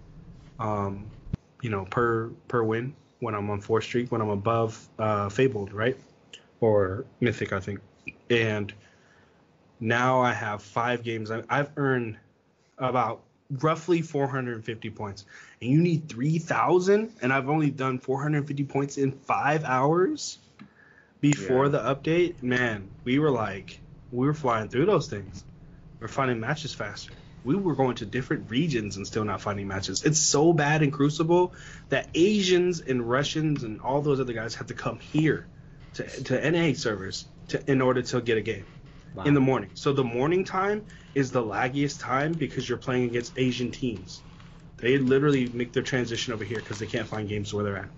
um, 0.59 1.11
you 1.61 1.69
know, 1.69 1.85
per 1.85 2.29
per 2.47 2.61
win 2.61 2.95
when 3.25 3.33
I'm 3.33 3.49
on 3.49 3.59
four 3.59 3.81
streak 3.81 4.11
when 4.11 4.21
I'm 4.21 4.29
above 4.29 4.87
uh, 4.99 5.29
Fabled, 5.29 5.73
right, 5.73 5.97
or 6.61 7.05
Mythic, 7.19 7.53
I 7.53 7.59
think, 7.59 7.79
and 8.29 8.71
now 9.79 10.21
I 10.21 10.31
have 10.31 10.61
five 10.61 11.03
games. 11.03 11.31
I've 11.31 11.71
earned 11.75 12.17
about 12.77 13.23
roughly 13.49 14.03
450 14.03 14.91
points, 14.91 15.25
and 15.59 15.71
you 15.71 15.81
need 15.81 16.07
3,000, 16.07 17.13
and 17.23 17.33
I've 17.33 17.49
only 17.49 17.71
done 17.71 17.97
450 17.97 18.63
points 18.65 18.97
in 18.97 19.11
five 19.11 19.63
hours 19.65 20.37
before 21.19 21.65
yeah. 21.65 21.71
the 21.71 21.79
update. 21.79 22.43
Man, 22.43 22.87
we 23.05 23.17
were 23.17 23.31
like, 23.31 23.79
we 24.11 24.27
were 24.27 24.35
flying 24.35 24.69
through 24.69 24.85
those 24.85 25.07
things. 25.07 25.43
We're 25.99 26.07
finding 26.07 26.39
matches 26.39 26.75
faster. 26.75 27.11
We 27.45 27.55
were 27.55 27.75
going 27.75 27.95
to 27.97 28.05
different 28.05 28.49
regions 28.49 28.97
and 28.97 29.07
still 29.07 29.23
not 29.23 29.39
finding 29.39 29.67
matches. 29.67 30.03
It's 30.03 30.19
so 30.19 30.51
bad 30.51 30.81
in 30.81 30.91
Crucible 30.91 31.53
that 31.89 32.09
Asians 32.13 32.81
and 32.81 33.07
Russians 33.09 33.63
and 33.63 33.79
all 33.81 34.01
those 34.01 34.19
other 34.19 34.33
guys 34.33 34.55
have 34.55 34.67
to 34.67 34.73
come 34.73 34.99
here 34.99 35.47
to, 35.93 36.23
to 36.23 36.51
NA 36.51 36.73
servers 36.73 37.25
to, 37.49 37.71
in 37.71 37.81
order 37.81 38.01
to 38.01 38.19
get 38.19 38.37
a 38.37 38.41
game 38.41 38.65
wow. 39.13 39.23
in 39.23 39.33
the 39.33 39.39
morning. 39.39 39.69
So 39.73 39.93
the 39.93 40.03
morning 40.03 40.43
time 40.43 40.85
is 41.13 41.31
the 41.31 41.41
laggiest 41.41 42.01
time 42.01 42.33
because 42.33 42.67
you're 42.67 42.77
playing 42.77 43.05
against 43.05 43.37
Asian 43.37 43.71
teams. 43.71 44.21
They 44.77 44.97
literally 44.97 45.47
make 45.47 45.71
their 45.71 45.83
transition 45.83 46.33
over 46.33 46.43
here 46.43 46.59
because 46.59 46.79
they 46.79 46.87
can't 46.87 47.07
find 47.07 47.29
games 47.29 47.53
where 47.53 47.63
they're 47.63 47.77
at. 47.77 47.89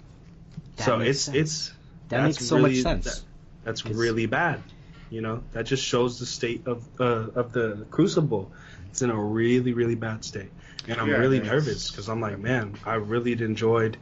That 0.77 0.83
so 0.83 0.99
it's 0.99 1.21
sense. 1.21 1.37
it's 1.37 1.73
that 2.09 2.23
makes 2.23 2.45
so 2.45 2.57
really, 2.57 2.75
much 2.75 2.83
sense. 2.83 3.05
That, 3.05 3.21
that's 3.63 3.81
it's, 3.83 3.95
really 3.95 4.27
bad. 4.27 4.61
You 5.09 5.21
know 5.21 5.43
that 5.53 5.65
just 5.65 5.83
shows 5.83 6.19
the 6.19 6.25
state 6.25 6.67
of 6.67 6.87
uh, 6.99 7.29
of 7.33 7.51
the 7.51 7.85
Crucible. 7.89 8.51
It's 8.97 9.03
in 9.03 9.11
a 9.11 9.23
really 9.23 9.73
really 9.73 9.93
bad 9.93 10.25
state, 10.25 10.49
and 10.87 10.99
I'm 10.99 11.07
yeah, 11.07 11.17
really 11.17 11.39
nervous 11.39 11.91
because 11.91 12.09
I'm 12.09 12.19
like, 12.19 12.39
man, 12.39 12.73
I 12.83 12.95
really 12.95 13.33
enjoyed 13.33 13.95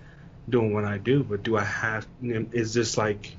doing 0.47 0.73
what 0.73 0.85
I 0.85 0.99
do, 0.99 1.21
but 1.21 1.43
do 1.43 1.57
I 1.57 1.65
have? 1.65 2.07
Is 2.23 2.73
this 2.73 2.97
like 2.97 3.35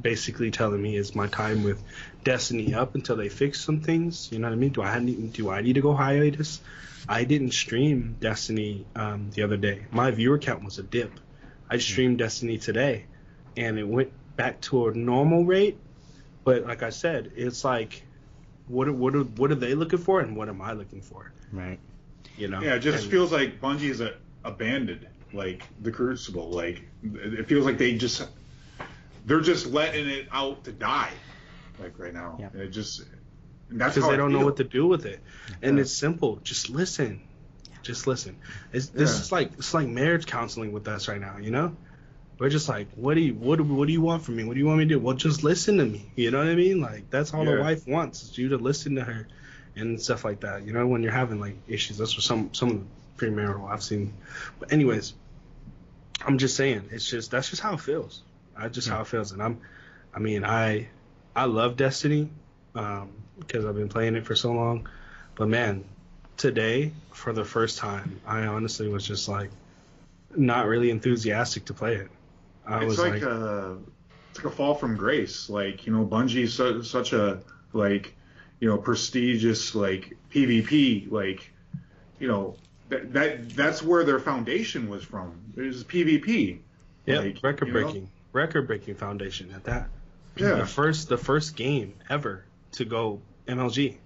basically 0.00 0.52
telling 0.52 0.80
me 0.80 0.96
is 0.96 1.16
my 1.16 1.26
time 1.26 1.64
with 1.64 1.82
Destiny 2.22 2.74
up 2.74 2.94
until 2.94 3.16
they 3.16 3.28
fix 3.28 3.60
some 3.60 3.80
things. 3.80 4.30
You 4.30 4.38
know 4.38 4.46
what 4.46 4.52
I 4.52 4.56
mean? 4.56 4.70
Do 4.70 4.82
I 4.82 5.00
need 5.00 5.32
do 5.32 5.50
I 5.50 5.62
need 5.62 5.72
to 5.72 5.80
go 5.80 5.94
hiatus? 5.94 6.60
I 7.08 7.24
didn't 7.24 7.54
stream 7.54 8.14
Destiny 8.20 8.86
um, 8.94 9.30
the 9.34 9.42
other 9.42 9.56
day. 9.56 9.86
My 9.90 10.12
viewer 10.12 10.38
count 10.38 10.62
was 10.62 10.78
a 10.78 10.84
dip. 10.84 11.10
I 11.68 11.74
hmm. 11.74 11.80
streamed 11.80 12.18
Destiny 12.18 12.58
today, 12.58 13.06
and 13.56 13.80
it 13.80 13.88
went 13.88 14.12
back 14.36 14.60
to 14.60 14.86
a 14.86 14.94
normal 14.94 15.44
rate. 15.44 15.76
But 16.44 16.66
like 16.66 16.84
I 16.84 16.90
said, 16.90 17.32
it's 17.34 17.64
like, 17.64 18.04
what 18.70 18.88
are, 18.88 18.92
what 18.92 19.14
are, 19.14 19.24
what 19.24 19.50
are 19.50 19.56
they 19.56 19.74
looking 19.74 19.98
for, 19.98 20.20
and 20.20 20.36
what 20.36 20.48
am 20.48 20.62
I 20.62 20.72
looking 20.72 21.02
for? 21.02 21.32
Right. 21.52 21.78
You 22.36 22.48
know. 22.48 22.60
Yeah, 22.60 22.74
it 22.74 22.80
just 22.80 23.04
and, 23.04 23.10
feels 23.10 23.32
like 23.32 23.60
Bungie 23.60 23.90
is 23.90 24.00
a, 24.00 24.14
abandoned 24.44 25.06
like 25.32 25.64
the 25.80 25.90
Crucible. 25.90 26.50
Like 26.50 26.82
it 27.02 27.48
feels 27.48 27.64
like 27.64 27.78
they 27.78 27.96
just 27.96 28.26
they're 29.26 29.40
just 29.40 29.66
letting 29.66 30.08
it 30.08 30.28
out 30.32 30.64
to 30.64 30.72
die, 30.72 31.10
like 31.78 31.98
right 31.98 32.14
now. 32.14 32.36
Yeah. 32.40 32.48
And 32.52 32.62
it 32.62 32.68
just 32.70 33.04
that's 33.70 33.94
because 33.94 34.10
they 34.10 34.16
don't 34.16 34.32
know 34.32 34.44
what 34.44 34.56
to 34.56 34.64
do 34.64 34.86
with 34.86 35.06
it, 35.06 35.20
and 35.62 35.76
yeah. 35.76 35.82
it's 35.82 35.92
simple. 35.92 36.36
Just 36.42 36.70
listen, 36.70 37.20
just 37.82 38.06
listen. 38.06 38.36
It's, 38.72 38.88
this 38.88 39.14
yeah. 39.14 39.20
is 39.20 39.32
like 39.32 39.52
it's 39.58 39.74
like 39.74 39.88
marriage 39.88 40.26
counseling 40.26 40.72
with 40.72 40.88
us 40.88 41.08
right 41.08 41.20
now. 41.20 41.38
You 41.38 41.50
know, 41.50 41.76
we're 42.40 42.48
just 42.48 42.68
like, 42.68 42.88
what 42.96 43.14
do 43.14 43.20
you 43.20 43.34
what 43.34 43.60
what 43.60 43.86
do 43.86 43.92
you 43.92 44.00
want 44.00 44.24
from 44.24 44.36
me? 44.36 44.44
What 44.44 44.54
do 44.54 44.60
you 44.60 44.66
want 44.66 44.78
me 44.78 44.84
to 44.86 44.94
do? 44.94 44.98
Well, 44.98 45.14
just 45.14 45.44
listen 45.44 45.76
to 45.76 45.84
me. 45.84 46.10
You 46.16 46.30
know 46.30 46.38
what 46.38 46.48
I 46.48 46.54
mean? 46.54 46.80
Like 46.80 47.10
that's 47.10 47.34
all 47.34 47.44
yeah. 47.44 47.58
a 47.58 47.60
wife 47.60 47.86
wants 47.86 48.22
is 48.22 48.38
you 48.38 48.48
to 48.48 48.56
listen 48.56 48.96
to 48.96 49.04
her 49.04 49.28
and 49.76 50.00
stuff 50.00 50.24
like 50.24 50.40
that. 50.40 50.66
You 50.66 50.72
know, 50.72 50.86
when 50.86 51.02
you're 51.02 51.12
having 51.12 51.38
like 51.38 51.56
issues, 51.68 51.98
that's 51.98 52.16
what 52.16 52.24
some 52.24 52.52
some 52.54 52.70
of 52.70 52.78
the 52.78 53.26
premarital 53.26 53.70
I've 53.70 53.82
seen. 53.82 54.14
But 54.58 54.72
anyways, 54.72 55.12
I'm 56.26 56.38
just 56.38 56.56
saying, 56.56 56.88
it's 56.90 57.08
just 57.08 57.30
that's 57.30 57.50
just 57.50 57.62
how 57.62 57.74
it 57.74 57.80
feels. 57.80 58.22
I 58.56 58.68
just 58.68 58.88
how 58.88 59.00
it 59.00 59.06
feels, 59.06 59.32
and 59.32 59.42
I'm, 59.42 59.60
I 60.14 60.18
mean, 60.18 60.44
I, 60.44 60.88
I 61.34 61.44
love 61.44 61.76
Destiny, 61.76 62.28
um, 62.74 63.10
because 63.38 63.64
I've 63.64 63.74
been 63.74 63.88
playing 63.88 64.16
it 64.16 64.26
for 64.26 64.34
so 64.34 64.52
long, 64.52 64.88
but 65.34 65.48
man, 65.48 65.84
today 66.36 66.92
for 67.12 67.32
the 67.32 67.44
first 67.44 67.78
time, 67.78 68.20
I 68.26 68.46
honestly 68.46 68.88
was 68.88 69.06
just 69.06 69.28
like, 69.28 69.50
not 70.36 70.66
really 70.66 70.90
enthusiastic 70.90 71.66
to 71.66 71.74
play 71.74 71.96
it. 71.96 72.10
I 72.70 72.84
it's 72.84 72.98
like, 72.98 73.14
like 73.14 73.22
a, 73.22 73.78
it's 74.30 74.38
like 74.38 74.52
a 74.52 74.56
fall 74.56 74.74
from 74.74 74.96
grace. 74.96 75.48
Like 75.50 75.86
you 75.86 75.92
know, 75.92 76.04
Bungie's 76.04 76.54
so, 76.54 76.82
such 76.82 77.12
a 77.12 77.40
like, 77.72 78.14
you 78.60 78.68
know, 78.68 78.78
prestigious 78.78 79.74
like 79.74 80.16
PvP 80.30 81.10
like, 81.10 81.50
you 82.18 82.28
know, 82.28 82.56
that, 82.88 83.12
that 83.12 83.50
that's 83.50 83.82
where 83.82 84.04
their 84.04 84.18
foundation 84.18 84.88
was 84.88 85.02
from. 85.04 85.40
It 85.56 85.62
was 85.62 85.84
PvP. 85.84 86.60
Yeah, 87.06 87.20
Like, 87.20 87.38
record 87.42 87.68
you 87.68 87.74
know? 87.74 87.82
breaking, 87.82 88.10
record 88.32 88.66
breaking 88.66 88.94
foundation 88.94 89.50
at 89.52 89.64
that. 89.64 89.88
Yeah. 90.36 90.54
The 90.54 90.66
first, 90.66 91.08
the 91.08 91.16
first 91.16 91.56
game 91.56 91.94
ever 92.08 92.44
to 92.72 92.84
go 92.84 93.20
MLG 93.48 93.96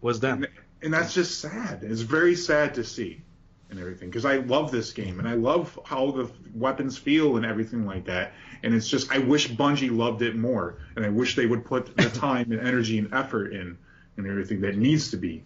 was 0.00 0.20
them. 0.20 0.44
And, 0.44 0.52
and 0.82 0.94
that's 0.94 1.14
just 1.14 1.40
sad. 1.40 1.82
It's 1.82 2.02
very 2.02 2.34
sad 2.34 2.74
to 2.74 2.84
see 2.84 3.22
and 3.70 3.78
everything 3.78 4.08
because 4.08 4.24
I 4.24 4.36
love 4.36 4.70
this 4.70 4.92
game 4.92 5.18
and 5.18 5.28
I 5.28 5.34
love 5.34 5.78
how 5.84 6.10
the 6.10 6.30
weapons 6.54 6.98
feel 6.98 7.36
and 7.36 7.46
everything 7.46 7.86
like 7.86 8.04
that. 8.06 8.32
And 8.62 8.74
it's 8.74 8.88
just 8.88 9.12
I 9.12 9.18
wish 9.18 9.48
Bungie 9.48 9.96
loved 9.96 10.22
it 10.22 10.36
more 10.36 10.78
and 10.96 11.04
I 11.04 11.08
wish 11.08 11.36
they 11.36 11.46
would 11.46 11.64
put 11.64 11.96
the 11.96 12.10
time 12.14 12.52
and 12.52 12.60
energy 12.60 12.98
and 12.98 13.12
effort 13.14 13.52
in 13.52 13.78
and 14.16 14.26
everything 14.26 14.60
that 14.62 14.76
needs 14.76 15.10
to 15.12 15.16
be. 15.16 15.44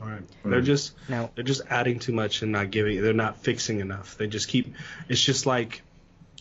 Right. 0.00 0.22
They're 0.44 0.60
just 0.60 0.94
Now- 1.08 1.30
they're 1.34 1.44
just 1.44 1.62
adding 1.68 1.98
too 1.98 2.12
much 2.12 2.42
and 2.42 2.52
not 2.52 2.70
giving. 2.70 3.02
They're 3.02 3.12
not 3.12 3.36
fixing 3.38 3.80
enough. 3.80 4.16
They 4.16 4.26
just 4.26 4.48
keep. 4.48 4.74
It's 5.08 5.22
just 5.22 5.46
like 5.46 5.82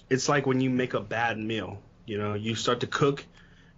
it's 0.09 0.27
like 0.29 0.45
when 0.45 0.61
you 0.61 0.69
make 0.69 0.93
a 0.93 1.01
bad 1.01 1.37
meal. 1.37 1.81
You 2.05 2.17
know, 2.17 2.33
you 2.33 2.55
start 2.55 2.79
to 2.81 2.87
cook, 2.87 3.23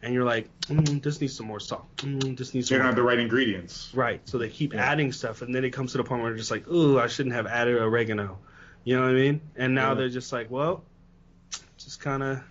and 0.03 0.13
you're 0.13 0.23
like, 0.25 0.47
mm, 0.63 1.01
this 1.01 1.21
needs 1.21 1.35
some 1.35 1.47
more 1.47 1.59
salt. 1.59 1.85
Mm, 1.97 2.37
this 2.37 2.53
needs 2.53 2.67
They 2.69 2.75
some 2.75 2.79
don't 2.79 2.87
have 2.87 2.95
the 2.95 3.03
right 3.03 3.17
ingredients. 3.17 3.89
Right. 3.93 4.21
So 4.27 4.37
they 4.37 4.49
keep 4.49 4.75
adding 4.75 5.11
stuff, 5.11 5.41
and 5.41 5.53
then 5.55 5.63
it 5.63 5.71
comes 5.71 5.93
to 5.93 5.97
the 5.97 6.03
point 6.03 6.21
where 6.21 6.31
they're 6.31 6.37
just 6.37 6.51
like, 6.51 6.67
ooh, 6.67 6.99
I 6.99 7.07
shouldn't 7.07 7.33
have 7.35 7.47
added 7.47 7.77
oregano. 7.77 8.37
You 8.83 8.97
know 8.97 9.03
what 9.03 9.11
I 9.11 9.13
mean? 9.13 9.41
And 9.55 9.73
now 9.73 9.89
Yeah. 9.89 9.93
they're 9.95 10.09
just 10.09 10.31
like, 10.33 10.51
well, 10.51 10.83
just 11.77 11.99
kind 12.01 12.21
of 12.21 12.41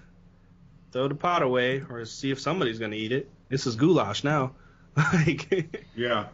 throw 0.93 1.09
the 1.09 1.15
pot 1.15 1.43
away 1.43 1.83
or 1.89 2.05
see 2.05 2.31
if 2.31 2.41
somebody's 2.41 2.79
gonna 2.79 2.97
eat 2.97 3.13
it. 3.13 3.29
This 3.49 3.67
is 3.67 3.77
goulash 3.77 4.25
now. 4.25 4.53
like, 4.97 5.85
Yeah. 5.95 6.27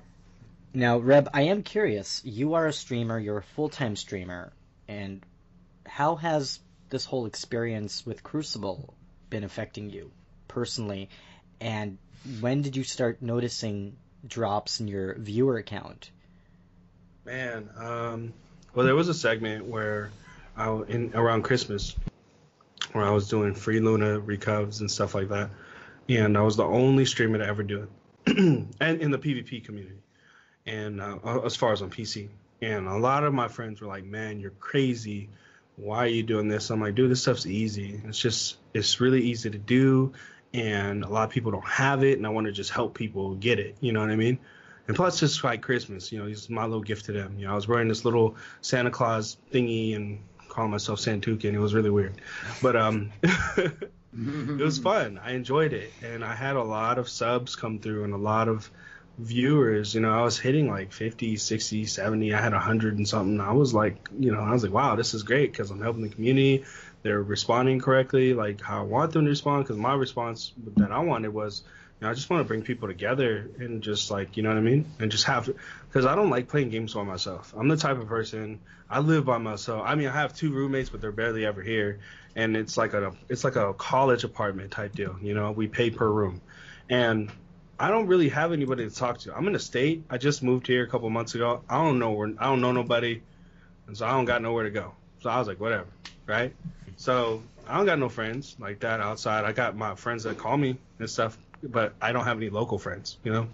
Now, 0.75 0.99
Reb, 0.99 1.29
I 1.33 1.43
am 1.43 1.63
curious. 1.63 2.23
You 2.25 2.55
are 2.55 2.67
a 2.67 2.73
streamer. 2.73 3.19
You're 3.19 3.39
a 3.39 3.43
full-time 3.43 3.97
streamer, 3.97 4.53
and 4.87 5.25
how 5.87 6.17
has 6.17 6.61
this 6.91 7.05
whole 7.05 7.27
experience 7.27 8.05
with 8.07 8.23
Crucible 8.23 8.95
been 9.31 9.45
affecting 9.45 9.91
you 9.91 10.11
personally? 10.49 11.09
And 11.61 11.99
when 12.41 12.63
did 12.63 12.77
you 12.77 12.85
start 12.85 13.23
noticing 13.23 13.97
drops 14.27 14.81
in 14.81 14.89
your 14.89 15.15
viewer 15.15 15.63
count? 15.63 16.11
Man, 17.25 17.69
um, 17.77 18.33
well, 18.75 18.87
there 18.87 18.95
was 18.95 19.09
a 19.09 19.15
segment 19.15 19.67
where 19.67 20.11
I 20.57 20.71
in 20.89 21.13
around 21.15 21.43
Christmas 21.43 21.95
where 22.93 23.05
I 23.05 23.11
was 23.11 23.29
doing 23.29 23.55
free 23.55 23.81
Luna 23.81 24.19
recovs 24.19 24.81
and 24.81 24.91
stuff 24.91 25.15
like 25.15 25.29
that, 25.29 25.51
and 26.09 26.39
I 26.39 26.43
was 26.43 26.57
the 26.57 26.65
only 26.65 27.05
streamer 27.05 27.39
to 27.39 27.47
ever 27.47 27.63
do 27.63 27.87
it, 28.27 28.37
and 28.39 29.01
in 29.01 29.11
the 29.11 29.19
PvP 29.19 29.65
community, 29.65 29.99
and 30.67 31.01
uh, 31.01 31.41
as 31.45 31.55
far 31.55 31.73
as 31.73 31.83
on 31.83 31.91
PC, 31.91 32.29
and 32.63 32.87
a 32.87 32.97
lot 32.97 33.25
of 33.25 33.35
my 33.35 33.49
friends 33.49 33.81
were 33.81 33.89
like, 33.89 34.05
"Man, 34.05 34.41
you're 34.41 34.51
crazy." 34.53 35.29
Why 35.77 35.99
are 35.99 36.09
you 36.09 36.25
doing 36.25 36.49
this? 36.49 36.71
I'm 36.71 36.81
like, 36.81 36.97
dude, 36.97 37.09
this 37.09 37.23
stuff's 37.23 37.47
easy. 37.47 38.03
It's 38.05 38.19
just, 38.19 38.57
it's 38.75 39.01
really 39.01 39.23
easy 39.23 39.49
to 39.49 39.59
do, 39.59 40.13
and 40.55 41.05
a 41.05 41.09
lot 41.09 41.25
of 41.25 41.31
people 41.31 41.53
don't 41.53 41.67
have 41.67 42.03
it, 42.05 42.19
and 42.19 42.27
I 42.27 42.31
want 42.31 42.47
to 42.47 42.53
just 42.53 42.71
help 42.71 42.95
people 42.95 43.35
get 43.35 43.59
it. 43.59 43.77
You 43.81 43.93
know 43.93 44.01
what 44.01 44.11
I 44.11 44.17
mean? 44.17 44.39
And 44.87 44.97
plus, 44.97 45.23
it's 45.23 45.45
like 45.45 45.61
Christmas, 45.61 46.11
you 46.11 46.19
know, 46.19 46.27
it's 46.27 46.49
my 46.49 46.65
little 46.65 46.83
gift 46.83 47.07
to 47.07 47.13
them. 47.13 47.39
You 47.39 47.47
know, 47.47 47.53
I 47.53 47.55
was 47.55 47.69
wearing 47.69 47.89
this 47.89 48.05
little 48.05 48.37
Santa 48.63 48.91
Claus 48.91 49.37
thingy 49.53 49.95
and 49.95 50.21
calling 50.49 50.71
myself 50.71 50.99
Santukin. 50.99 51.53
It 51.53 51.59
was 51.59 51.75
really 51.75 51.91
weird, 51.91 52.15
but 52.63 52.75
um, 52.75 53.13
it 53.23 54.63
was 54.63 54.79
fun. 54.79 55.21
I 55.23 55.33
enjoyed 55.33 55.75
it, 55.75 55.93
and 56.03 56.25
I 56.25 56.35
had 56.35 56.57
a 56.57 56.63
lot 56.63 56.99
of 56.99 57.09
subs 57.09 57.55
come 57.55 57.79
through 57.79 58.05
and 58.05 58.15
a 58.15 58.19
lot 58.19 58.49
of 58.49 58.71
viewers. 59.19 59.95
You 59.95 60.01
know, 60.01 60.11
I 60.11 60.23
was 60.23 60.39
hitting 60.39 60.69
like 60.69 60.93
50, 60.93 61.37
60, 61.37 61.85
70. 61.85 62.33
I 62.33 62.41
had 62.41 62.53
100 62.53 62.97
and 62.97 63.07
something. 63.07 63.41
I 63.41 63.53
was 63.53 63.75
like, 63.75 64.09
you 64.19 64.33
know, 64.33 64.41
I 64.41 64.53
was 64.53 64.63
like, 64.63 64.73
wow, 64.73 64.97
this 64.97 65.13
is 65.13 65.23
great 65.23 65.53
because 65.53 65.71
I'm 65.71 65.83
helping 65.83 66.03
the 66.03 66.09
community. 66.09 66.65
They're 67.03 67.23
responding 67.23 67.81
correctly, 67.81 68.35
like 68.35 68.61
how 68.61 68.81
I 68.81 68.83
want 68.83 69.13
them 69.13 69.25
to 69.25 69.31
respond. 69.31 69.65
Because 69.65 69.77
my 69.77 69.95
response 69.95 70.53
that 70.77 70.91
I 70.91 70.99
wanted 71.01 71.33
was, 71.33 71.63
you 72.01 72.05
know, 72.05 72.11
I 72.11 72.15
just 72.15 72.29
want 72.29 72.41
to 72.41 72.45
bring 72.45 72.63
people 72.63 72.89
together 72.89 73.51
and 73.59 73.83
just 73.83 74.11
like, 74.11 74.37
you 74.37 74.43
know 74.43 74.51
what 74.51 74.59
I 74.59 74.63
mean? 74.63 74.85
And 74.99 75.11
just 75.11 75.25
have, 75.25 75.49
because 75.89 76.07
I 76.07 76.15
don't 76.15 76.31
like 76.31 76.49
playing 76.49 76.71
games 76.71 76.95
by 76.95 77.03
myself. 77.03 77.55
I'm 77.57 77.69
the 77.69 77.77
type 77.77 77.99
of 77.99 78.09
person, 78.09 78.61
I 78.91 79.01
live 79.01 79.25
by 79.25 79.39
myself. 79.39 79.83
I 79.85 79.95
mean, 79.95 80.09
I 80.09 80.13
have 80.13 80.35
two 80.35 80.53
roommates, 80.53 80.91
but 80.91 81.01
they're 81.01 81.13
barely 81.13 81.45
ever 81.45 81.63
here. 81.63 82.01
And 82.37 82.57
it's 82.57 82.77
like 82.77 82.95
a, 82.95 83.13
it's 83.29 83.45
like 83.45 83.57
a 83.57 83.75
college 83.75 84.25
apartment 84.25 84.71
type 84.71 84.95
deal. 84.95 85.17
You 85.21 85.35
know, 85.35 85.51
we 85.51 85.67
pay 85.67 85.91
per 85.91 86.09
room. 86.09 86.41
And 86.89 87.31
I 87.81 87.89
don't 87.89 88.07
really 88.07 88.29
have 88.31 88.53
anybody 88.53 88.89
to 88.89 88.95
talk 88.95 89.19
to. 89.21 89.37
I'm 89.37 89.47
in 89.47 89.55
a 89.55 89.61
state. 89.61 90.05
I 90.09 90.19
just 90.19 90.43
moved 90.43 90.67
here 90.67 90.85
a 90.85 90.89
couple 90.89 91.11
months 91.11 91.35
ago. 91.35 91.63
I 91.69 91.83
don't 91.83 91.99
know 91.99 92.13
where, 92.13 92.33
I 92.39 92.47
don't 92.47 92.61
know 92.61 92.73
nobody. 92.73 93.23
And 93.87 93.97
so 93.97 94.07
I 94.07 94.13
don't 94.13 94.25
got 94.25 94.43
nowhere 94.43 94.65
to 94.65 94.71
go. 94.71 94.95
So 95.21 95.31
I 95.31 95.39
was 95.39 95.49
like, 95.49 95.61
whatever. 95.61 95.87
Right. 96.27 96.55
So 96.97 97.43
I 97.67 97.77
don't 97.77 97.87
got 97.87 97.99
no 97.99 98.09
friends 98.09 98.57
like 98.59 98.81
that 98.81 99.01
outside. 99.01 99.45
I 99.45 99.53
got 99.53 99.77
my 99.77 99.95
friends 99.95 100.25
that 100.25 100.39
call 100.39 100.57
me 100.57 100.79
and 100.99 101.09
stuff, 101.09 101.39
but 101.63 101.95
I 102.01 102.13
don't 102.13 102.25
have 102.25 102.37
any 102.37 102.51
local 102.51 102.79
friends, 102.79 103.19
you 103.25 103.33
know? 103.33 103.49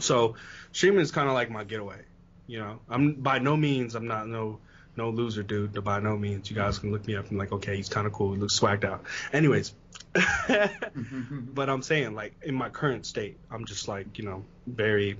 So 0.00 0.34
streaming 0.72 1.00
is 1.00 1.10
kind 1.10 1.28
of 1.28 1.34
like 1.34 1.50
my 1.50 1.64
getaway, 1.64 2.02
you 2.46 2.58
know? 2.58 2.80
I'm 2.88 3.14
by 3.14 3.38
no 3.38 3.56
means, 3.56 3.94
I'm 3.94 4.06
not 4.06 4.28
no, 4.28 4.58
no 4.96 5.10
loser 5.10 5.42
dude. 5.42 5.82
By 5.82 6.00
no 6.00 6.16
means. 6.18 6.50
You 6.50 6.56
guys 6.56 6.78
can 6.78 6.92
look 6.92 7.06
me 7.06 7.16
up 7.16 7.30
and 7.30 7.38
like, 7.38 7.52
okay, 7.52 7.76
he's 7.76 7.88
kind 7.88 8.06
of 8.06 8.12
cool. 8.12 8.32
He 8.34 8.38
looks 8.38 8.58
swagged 8.58 8.84
out. 8.84 9.04
Anyways. 9.32 9.72
but 10.48 11.70
I'm 11.70 11.82
saying 11.82 12.14
like 12.14 12.34
in 12.42 12.54
my 12.54 12.68
current 12.68 13.06
state, 13.06 13.38
I'm 13.50 13.64
just 13.64 13.88
like, 13.88 14.18
you 14.18 14.24
know, 14.24 14.44
very, 14.66 15.16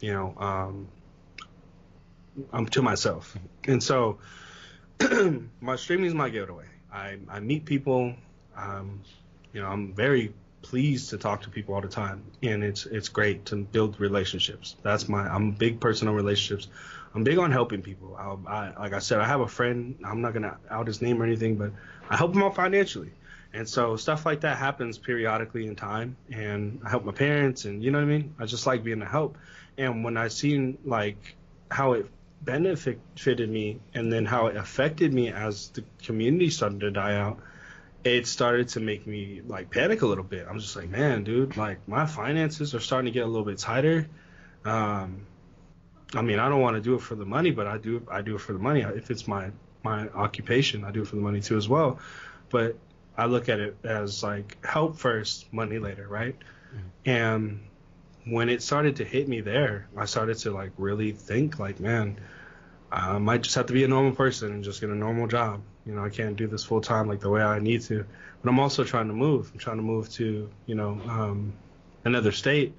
you 0.00 0.12
know, 0.12 0.34
um, 0.36 0.88
I'm 2.52 2.66
to 2.66 2.82
myself. 2.82 3.36
And 3.66 3.82
so 3.82 4.18
my 5.60 5.76
streaming 5.76 6.06
is 6.06 6.14
my 6.14 6.28
getaway. 6.28 6.66
I, 6.92 7.18
I 7.28 7.40
meet 7.40 7.64
people. 7.64 8.14
Um, 8.56 9.00
you 9.52 9.60
know, 9.60 9.68
I'm 9.68 9.94
very 9.94 10.32
pleased 10.62 11.10
to 11.10 11.18
talk 11.18 11.42
to 11.42 11.50
people 11.50 11.74
all 11.74 11.80
the 11.80 11.88
time, 11.88 12.24
and 12.42 12.64
it's 12.64 12.86
it's 12.86 13.08
great 13.08 13.44
to 13.46 13.56
build 13.56 14.00
relationships. 14.00 14.76
That's 14.82 15.08
my 15.08 15.28
I'm 15.28 15.52
big 15.52 15.80
person 15.80 16.08
on 16.08 16.14
relationships. 16.14 16.68
I'm 17.14 17.22
big 17.22 17.38
on 17.38 17.52
helping 17.52 17.82
people. 17.82 18.16
I, 18.16 18.50
I 18.50 18.80
like 18.80 18.92
I 18.92 18.98
said, 18.98 19.20
I 19.20 19.26
have 19.26 19.40
a 19.40 19.48
friend. 19.48 19.96
I'm 20.04 20.20
not 20.22 20.32
gonna 20.32 20.56
out 20.70 20.86
his 20.86 21.02
name 21.02 21.20
or 21.20 21.26
anything, 21.26 21.56
but 21.56 21.72
I 22.08 22.16
help 22.16 22.34
him 22.34 22.42
out 22.42 22.54
financially. 22.54 23.12
And 23.52 23.68
so 23.68 23.96
stuff 23.96 24.26
like 24.26 24.40
that 24.40 24.56
happens 24.56 24.98
periodically 24.98 25.66
in 25.66 25.76
time, 25.76 26.16
and 26.32 26.80
I 26.84 26.90
help 26.90 27.04
my 27.04 27.12
parents, 27.12 27.66
and 27.66 27.84
you 27.84 27.90
know 27.92 27.98
what 27.98 28.04
I 28.04 28.08
mean. 28.08 28.34
I 28.38 28.46
just 28.46 28.66
like 28.66 28.82
being 28.82 29.02
a 29.02 29.06
help. 29.06 29.36
And 29.78 30.02
when 30.04 30.16
I 30.16 30.28
seen 30.28 30.78
like 30.84 31.36
how 31.70 31.92
it 31.92 32.06
benefited 32.44 33.48
me, 33.48 33.80
and 33.94 34.12
then 34.12 34.24
how 34.24 34.46
it 34.46 34.56
affected 34.56 35.12
me 35.12 35.30
as 35.30 35.68
the 35.70 35.84
community 36.02 36.50
started 36.50 36.80
to 36.80 36.90
die 36.90 37.16
out, 37.16 37.38
it 38.04 38.26
started 38.26 38.68
to 38.68 38.80
make 38.80 39.06
me 39.06 39.40
like 39.46 39.70
panic 39.70 40.02
a 40.02 40.06
little 40.06 40.24
bit. 40.24 40.46
I'm 40.48 40.58
just 40.58 40.76
like, 40.76 40.90
man, 40.90 41.24
dude, 41.24 41.56
like 41.56 41.86
my 41.88 42.06
finances 42.06 42.74
are 42.74 42.80
starting 42.80 43.06
to 43.06 43.12
get 43.12 43.24
a 43.24 43.26
little 43.26 43.46
bit 43.46 43.58
tighter. 43.58 44.08
Um, 44.64 45.26
I 46.14 46.22
mean, 46.22 46.38
I 46.38 46.48
don't 46.48 46.60
want 46.60 46.76
to 46.76 46.82
do 46.82 46.94
it 46.94 47.00
for 47.00 47.14
the 47.14 47.24
money, 47.24 47.50
but 47.50 47.66
I 47.66 47.78
do. 47.78 48.06
I 48.10 48.22
do 48.22 48.36
it 48.36 48.40
for 48.40 48.52
the 48.52 48.58
money. 48.58 48.82
If 48.82 49.10
it's 49.10 49.26
my 49.26 49.50
my 49.82 50.08
occupation, 50.08 50.84
I 50.84 50.90
do 50.90 51.02
it 51.02 51.08
for 51.08 51.16
the 51.16 51.22
money 51.22 51.40
too 51.40 51.56
as 51.56 51.68
well. 51.68 51.98
But 52.50 52.76
I 53.16 53.26
look 53.26 53.48
at 53.48 53.60
it 53.60 53.76
as 53.84 54.22
like 54.22 54.64
help 54.64 54.98
first, 54.98 55.52
money 55.52 55.78
later, 55.78 56.06
right? 56.06 56.36
And 57.04 57.60
when 58.24 58.48
it 58.48 58.62
started 58.62 58.96
to 58.96 59.04
hit 59.04 59.28
me 59.28 59.40
there, 59.40 59.88
I 59.96 60.06
started 60.06 60.38
to 60.38 60.50
like 60.50 60.72
really 60.78 61.12
think 61.12 61.58
like, 61.58 61.80
man, 61.80 62.18
I 62.90 63.18
might 63.18 63.42
just 63.42 63.54
have 63.56 63.66
to 63.66 63.72
be 63.72 63.84
a 63.84 63.88
normal 63.88 64.12
person 64.12 64.52
and 64.52 64.64
just 64.64 64.80
get 64.80 64.90
a 64.90 64.94
normal 64.94 65.26
job. 65.26 65.62
You 65.84 65.94
know, 65.94 66.04
I 66.04 66.08
can't 66.08 66.36
do 66.36 66.46
this 66.46 66.64
full 66.64 66.80
time 66.80 67.08
like 67.08 67.20
the 67.20 67.30
way 67.30 67.42
I 67.42 67.58
need 67.58 67.82
to. 67.82 68.06
But 68.42 68.50
I'm 68.50 68.58
also 68.58 68.84
trying 68.84 69.08
to 69.08 69.14
move. 69.14 69.50
I'm 69.52 69.58
trying 69.58 69.76
to 69.76 69.82
move 69.82 70.10
to, 70.12 70.50
you 70.66 70.74
know, 70.74 71.00
um, 71.06 71.52
another 72.04 72.32
state 72.32 72.74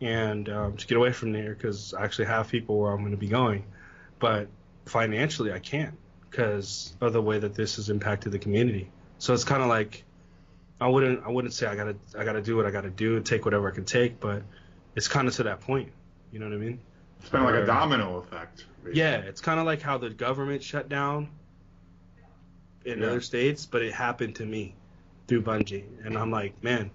and 0.00 0.48
um, 0.48 0.76
to 0.76 0.86
get 0.86 0.96
away 0.96 1.12
from 1.12 1.32
there 1.32 1.54
because 1.54 1.94
I 1.94 2.04
actually 2.04 2.26
have 2.26 2.48
people 2.48 2.78
where 2.78 2.92
I'm 2.92 3.00
going 3.00 3.12
to 3.12 3.16
be 3.16 3.28
going. 3.28 3.64
But 4.18 4.48
financially, 4.84 5.52
I 5.52 5.58
can't 5.58 5.94
because 6.30 6.94
of 7.00 7.12
the 7.12 7.22
way 7.22 7.38
that 7.38 7.54
this 7.54 7.76
has 7.76 7.88
impacted 7.88 8.32
the 8.32 8.38
community. 8.38 8.90
So 9.18 9.32
it's 9.32 9.44
kind 9.44 9.62
of 9.62 9.68
like 9.68 10.04
I 10.80 10.88
wouldn't 10.88 11.24
I 11.24 11.30
wouldn't 11.30 11.54
say 11.54 11.66
I 11.66 11.74
gotta 11.74 11.96
I 12.18 12.24
gotta 12.24 12.42
do 12.42 12.56
what 12.56 12.66
I 12.66 12.70
gotta 12.70 12.90
do 12.90 13.16
and 13.16 13.24
take 13.24 13.44
whatever 13.44 13.70
I 13.70 13.74
can 13.74 13.84
take, 13.84 14.20
but 14.20 14.42
it's 14.96 15.08
kind 15.08 15.28
of 15.28 15.34
to 15.36 15.44
that 15.44 15.60
point. 15.60 15.92
You 16.32 16.38
know 16.40 16.46
what 16.48 16.54
I 16.54 16.58
mean? 16.58 16.80
It's 17.20 17.28
been 17.30 17.44
like 17.44 17.54
a 17.54 17.66
domino 17.66 18.16
effect. 18.18 18.64
basically. 18.82 19.00
Yeah, 19.00 19.16
it's 19.18 19.40
kind 19.40 19.60
of 19.60 19.66
like 19.66 19.80
how 19.82 19.98
the 19.98 20.10
government 20.10 20.62
shut 20.62 20.88
down 20.88 21.28
in 22.84 23.00
Yeah. 23.00 23.06
other 23.06 23.20
states, 23.20 23.66
but 23.66 23.82
it 23.82 23.92
happened 23.92 24.36
to 24.36 24.44
me 24.46 24.74
through 25.28 25.42
Bungie, 25.42 25.84
and 26.04 26.16
I'm 26.16 26.30
like, 26.30 26.62
man, 26.62 26.90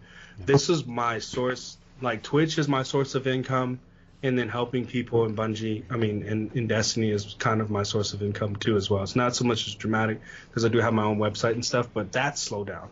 this 0.45 0.69
is 0.69 0.85
my 0.85 1.19
source. 1.19 1.77
Like 2.01 2.23
Twitch 2.23 2.57
is 2.57 2.67
my 2.67 2.83
source 2.83 3.13
of 3.15 3.27
income, 3.27 3.79
and 4.23 4.37
then 4.37 4.47
helping 4.49 4.85
people 4.85 5.25
in 5.25 5.35
Bungie, 5.35 5.83
I 5.89 5.97
mean, 5.97 6.23
in, 6.23 6.49
in 6.53 6.67
Destiny 6.67 7.11
is 7.11 7.35
kind 7.39 7.59
of 7.59 7.69
my 7.69 7.83
source 7.83 8.13
of 8.13 8.21
income 8.23 8.55
too 8.55 8.77
as 8.77 8.89
well. 8.89 9.03
It's 9.03 9.15
not 9.15 9.35
so 9.35 9.43
much 9.45 9.67
as 9.67 9.75
dramatic 9.75 10.21
because 10.49 10.63
I 10.63 10.69
do 10.69 10.77
have 10.79 10.93
my 10.93 11.03
own 11.03 11.17
website 11.17 11.53
and 11.53 11.65
stuff, 11.65 11.89
but 11.93 12.11
that 12.13 12.37
slowed 12.37 12.67
down. 12.67 12.89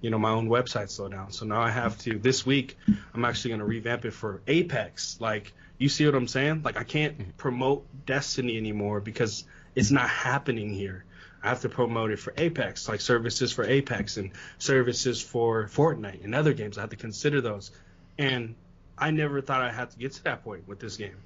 You 0.00 0.10
know, 0.10 0.18
my 0.18 0.30
own 0.30 0.48
website 0.48 0.90
slow 0.90 1.08
down. 1.08 1.32
So 1.32 1.44
now 1.46 1.60
I 1.60 1.70
have 1.70 1.98
to 1.98 2.18
this 2.18 2.46
week 2.46 2.76
I'm 3.14 3.24
actually 3.24 3.52
gonna 3.52 3.64
revamp 3.64 4.04
it 4.04 4.12
for 4.12 4.40
Apex. 4.46 5.18
Like 5.20 5.52
you 5.78 5.88
see 5.88 6.06
what 6.06 6.14
I'm 6.14 6.28
saying? 6.28 6.62
Like 6.62 6.76
I 6.76 6.84
can't 6.84 7.18
mm-hmm. 7.18 7.30
promote 7.32 7.86
Destiny 8.06 8.56
anymore 8.56 9.00
because 9.00 9.44
it's 9.74 9.90
not 9.90 10.08
happening 10.08 10.72
here. 10.72 11.04
I 11.42 11.48
have 11.48 11.60
to 11.60 11.68
promote 11.68 12.10
it 12.10 12.18
for 12.18 12.34
Apex, 12.36 12.88
like 12.88 13.00
services 13.00 13.52
for 13.52 13.64
Apex 13.64 14.16
and 14.16 14.30
services 14.58 15.22
for 15.22 15.66
Fortnite 15.66 16.24
and 16.24 16.34
other 16.34 16.52
games. 16.52 16.78
I 16.78 16.82
have 16.82 16.90
to 16.90 16.96
consider 16.96 17.40
those. 17.40 17.70
And 18.18 18.56
I 18.96 19.12
never 19.12 19.40
thought 19.40 19.62
I 19.62 19.70
had 19.70 19.90
to 19.92 19.98
get 19.98 20.12
to 20.14 20.24
that 20.24 20.42
point 20.42 20.66
with 20.66 20.80
this 20.80 20.96
game. 20.96 21.16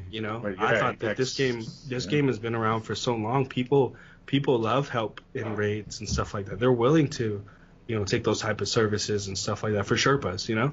Mm-hmm. 0.00 0.12
You 0.12 0.20
know, 0.22 0.40
But 0.42 0.58
I 0.58 0.72
yeah, 0.72 0.80
thought 0.80 0.98
that 1.00 1.16
this 1.16 1.36
game 1.36 1.60
this 1.86 2.04
yeah. 2.04 2.10
game 2.10 2.26
has 2.26 2.38
been 2.38 2.54
around 2.54 2.82
for 2.82 2.94
so 2.94 3.14
long. 3.14 3.46
People 3.46 3.94
people 4.26 4.58
love 4.58 4.88
help 4.88 5.20
in 5.34 5.56
raids 5.56 6.00
and 6.00 6.08
stuff 6.08 6.34
like 6.34 6.46
that. 6.46 6.58
They're 6.58 6.70
willing 6.70 7.08
to, 7.10 7.42
you 7.88 7.98
know, 7.98 8.04
take 8.04 8.22
those 8.22 8.40
type 8.40 8.60
of 8.60 8.68
services 8.68 9.26
and 9.26 9.36
stuff 9.36 9.62
like 9.62 9.72
that 9.72 9.86
for 9.86 9.96
Sherpas, 9.96 10.48
you 10.48 10.54
know? 10.54 10.72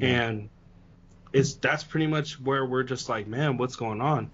And 0.00 0.48
it's 1.32 1.54
that's 1.54 1.84
pretty 1.84 2.08
much 2.08 2.40
where 2.40 2.64
we're 2.64 2.82
just 2.82 3.08
like, 3.08 3.28
man, 3.28 3.56
what's 3.56 3.76
going 3.76 4.00
on? 4.00 4.30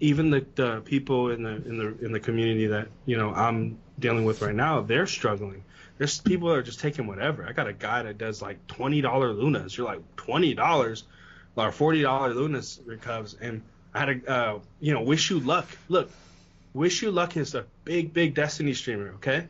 Even 0.00 0.30
the, 0.30 0.44
the 0.54 0.80
people 0.82 1.30
in 1.30 1.42
the 1.42 1.50
in 1.50 1.78
the 1.78 2.04
in 2.04 2.12
the 2.12 2.20
community 2.20 2.66
that, 2.66 2.88
you 3.06 3.16
know, 3.16 3.32
I'm 3.32 3.78
dealing 3.98 4.24
with 4.24 4.42
right 4.42 4.54
now, 4.54 4.82
they're 4.82 5.06
struggling. 5.06 5.64
There's 5.96 6.20
people 6.20 6.48
that 6.48 6.54
are 6.56 6.62
just 6.62 6.80
taking 6.80 7.06
whatever. 7.06 7.46
I 7.46 7.52
got 7.52 7.66
a 7.66 7.72
guy 7.72 8.02
that 8.02 8.18
does 8.18 8.42
like 8.42 8.66
twenty 8.66 9.00
dollar 9.00 9.32
lunas. 9.32 9.76
You're 9.76 9.86
like 9.86 10.16
twenty 10.16 10.54
dollars 10.54 11.04
or 11.56 11.72
forty 11.72 12.02
dollar 12.02 12.34
lunas 12.34 12.80
recovs 12.84 13.34
and 13.40 13.62
I 13.94 13.98
had 14.00 14.08
a 14.08 14.30
uh, 14.30 14.58
you 14.80 14.92
know, 14.92 15.02
wish 15.02 15.30
you 15.30 15.40
luck. 15.40 15.66
Look, 15.88 16.10
Wish 16.72 17.02
You 17.02 17.10
Luck 17.10 17.36
is 17.36 17.54
a 17.54 17.64
big, 17.84 18.12
big 18.12 18.34
Destiny 18.34 18.74
streamer, 18.74 19.08
okay? 19.14 19.46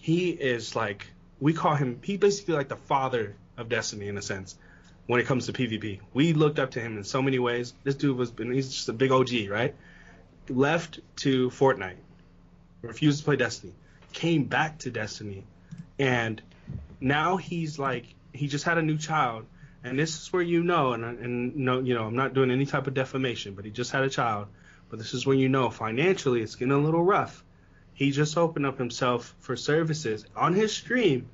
He 0.00 0.30
is 0.30 0.74
like, 0.74 1.06
we 1.40 1.52
call 1.52 1.74
him, 1.74 2.00
he 2.02 2.16
basically 2.16 2.54
like 2.54 2.68
the 2.68 2.76
father 2.76 3.36
of 3.56 3.68
Destiny 3.68 4.08
in 4.08 4.16
a 4.16 4.22
sense 4.22 4.56
when 5.06 5.20
it 5.20 5.26
comes 5.26 5.46
to 5.46 5.52
PvP. 5.52 6.00
We 6.12 6.32
looked 6.32 6.58
up 6.58 6.72
to 6.72 6.80
him 6.80 6.96
in 6.96 7.04
so 7.04 7.22
many 7.22 7.38
ways. 7.38 7.74
This 7.84 7.94
dude 7.94 8.16
was, 8.16 8.32
he's 8.36 8.72
just 8.72 8.88
a 8.88 8.92
big 8.92 9.10
OG, 9.10 9.48
right? 9.48 9.74
Left 10.48 11.00
to 11.16 11.50
Fortnite, 11.50 11.96
refused 12.82 13.20
to 13.20 13.24
play 13.24 13.36
Destiny, 13.36 13.72
came 14.12 14.44
back 14.44 14.78
to 14.80 14.90
Destiny, 14.90 15.44
and 15.98 16.40
now 17.00 17.36
he's 17.36 17.78
like, 17.78 18.06
he 18.32 18.48
just 18.48 18.64
had 18.64 18.78
a 18.78 18.82
new 18.82 18.96
child. 18.96 19.46
And 19.82 19.98
this 19.98 20.20
is 20.20 20.32
where 20.32 20.42
you 20.42 20.62
know, 20.62 20.92
and, 20.92 21.04
and 21.04 21.56
no, 21.56 21.80
you 21.80 21.94
know, 21.94 22.04
I'm 22.06 22.16
not 22.16 22.34
doing 22.34 22.50
any 22.50 22.66
type 22.66 22.86
of 22.86 22.94
defamation, 22.94 23.54
but 23.54 23.64
he 23.64 23.70
just 23.70 23.92
had 23.92 24.02
a 24.02 24.10
child 24.10 24.48
but 24.90 24.98
this 24.98 25.14
is 25.14 25.24
when 25.24 25.38
you 25.38 25.48
know 25.48 25.70
financially 25.70 26.42
it's 26.42 26.56
getting 26.56 26.72
a 26.72 26.78
little 26.78 27.02
rough. 27.02 27.44
He 28.00 28.12
just 28.12 28.38
opened 28.38 28.64
up 28.64 28.78
himself 28.78 29.34
for 29.40 29.56
services 29.56 30.24
on 30.34 30.54
his 30.54 30.72
stream 30.72 31.28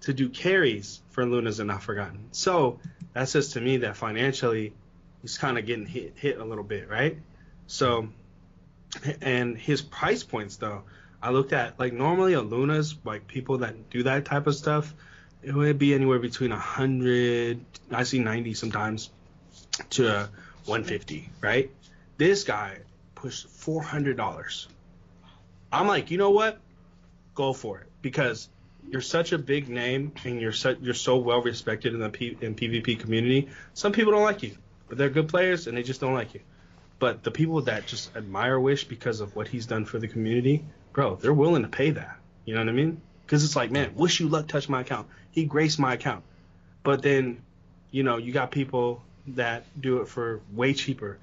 to 0.00 0.14
do 0.14 0.30
carries 0.30 1.02
for 1.10 1.26
Lunas 1.26 1.58
and 1.58 1.68
Not 1.68 1.82
Forgotten. 1.82 2.28
So 2.32 2.80
that 3.12 3.28
says 3.28 3.48
to 3.48 3.60
me 3.60 3.76
that 3.78 3.94
financially 3.94 4.72
he's 5.20 5.36
kind 5.36 5.58
of 5.58 5.66
getting 5.66 5.84
hit 5.84 6.14
hit 6.16 6.38
a 6.38 6.44
little 6.46 6.64
bit, 6.64 6.88
right? 6.88 7.18
So 7.66 8.08
and 9.20 9.58
his 9.58 9.82
price 9.82 10.22
points 10.22 10.56
though, 10.56 10.84
I 11.22 11.30
looked 11.30 11.52
at 11.52 11.78
like 11.78 11.92
normally 11.92 12.32
a 12.32 12.40
Lunas 12.40 12.94
like 13.04 13.26
people 13.26 13.58
that 13.58 13.90
do 13.90 14.04
that 14.04 14.24
type 14.24 14.46
of 14.46 14.54
stuff, 14.54 14.94
it 15.42 15.52
would 15.52 15.78
be 15.78 15.92
anywhere 15.92 16.20
between 16.20 16.52
a 16.52 16.58
hundred, 16.58 17.60
I 17.90 18.04
see 18.04 18.18
ninety 18.18 18.54
sometimes, 18.54 19.10
to 19.90 20.30
150, 20.64 21.28
right? 21.42 21.70
This 22.16 22.44
guy 22.44 22.78
pushed 23.14 23.46
four 23.46 23.82
hundred 23.82 24.16
dollars. 24.16 24.68
I'm 25.72 25.86
like, 25.86 26.10
you 26.10 26.18
know 26.18 26.30
what? 26.30 26.58
Go 27.34 27.52
for 27.52 27.80
it 27.80 27.86
because 28.02 28.48
you're 28.90 29.00
such 29.00 29.32
a 29.32 29.38
big 29.38 29.68
name 29.68 30.12
and 30.24 30.40
you're 30.40 30.52
so, 30.52 30.74
you're 30.80 30.94
so 30.94 31.16
well 31.16 31.42
respected 31.42 31.94
in 31.94 32.00
the 32.00 32.08
P, 32.08 32.36
in 32.40 32.54
PvP 32.54 32.98
community. 32.98 33.48
Some 33.74 33.92
people 33.92 34.12
don't 34.12 34.22
like 34.22 34.42
you, 34.42 34.56
but 34.88 34.98
they're 34.98 35.10
good 35.10 35.28
players 35.28 35.66
and 35.66 35.76
they 35.76 35.82
just 35.82 36.00
don't 36.00 36.14
like 36.14 36.34
you. 36.34 36.40
But 36.98 37.22
the 37.22 37.30
people 37.30 37.60
that 37.62 37.86
just 37.86 38.16
admire 38.16 38.58
Wish 38.58 38.84
because 38.84 39.20
of 39.20 39.36
what 39.36 39.46
he's 39.46 39.66
done 39.66 39.84
for 39.84 39.98
the 39.98 40.08
community, 40.08 40.64
bro, 40.92 41.16
they're 41.16 41.34
willing 41.34 41.62
to 41.62 41.68
pay 41.68 41.90
that. 41.90 42.16
You 42.44 42.54
know 42.54 42.60
what 42.60 42.68
I 42.68 42.72
mean? 42.72 43.00
Because 43.24 43.44
it's 43.44 43.54
like, 43.54 43.70
man, 43.70 43.94
Wish 43.94 44.20
You 44.20 44.28
Luck 44.28 44.48
touched 44.48 44.68
my 44.68 44.80
account. 44.80 45.06
He 45.30 45.44
graced 45.44 45.78
my 45.78 45.94
account. 45.94 46.24
But 46.82 47.02
then, 47.02 47.42
you 47.90 48.02
know, 48.02 48.16
you 48.16 48.32
got 48.32 48.50
people 48.50 49.02
that 49.28 49.64
do 49.78 50.00
it 50.00 50.08
for 50.08 50.40
way 50.52 50.72
cheaper 50.72 51.18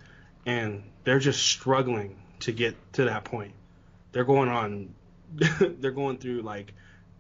and 0.46 0.84
they're 1.04 1.20
just 1.20 1.44
struggling 1.44 2.16
to 2.42 2.52
get 2.52 2.76
to 2.94 3.06
that 3.06 3.24
point. 3.24 3.54
They're 4.16 4.24
going 4.24 4.48
on, 4.48 4.96
they're 5.60 5.92
going 5.92 6.20
through 6.20 6.44
like 6.44 6.74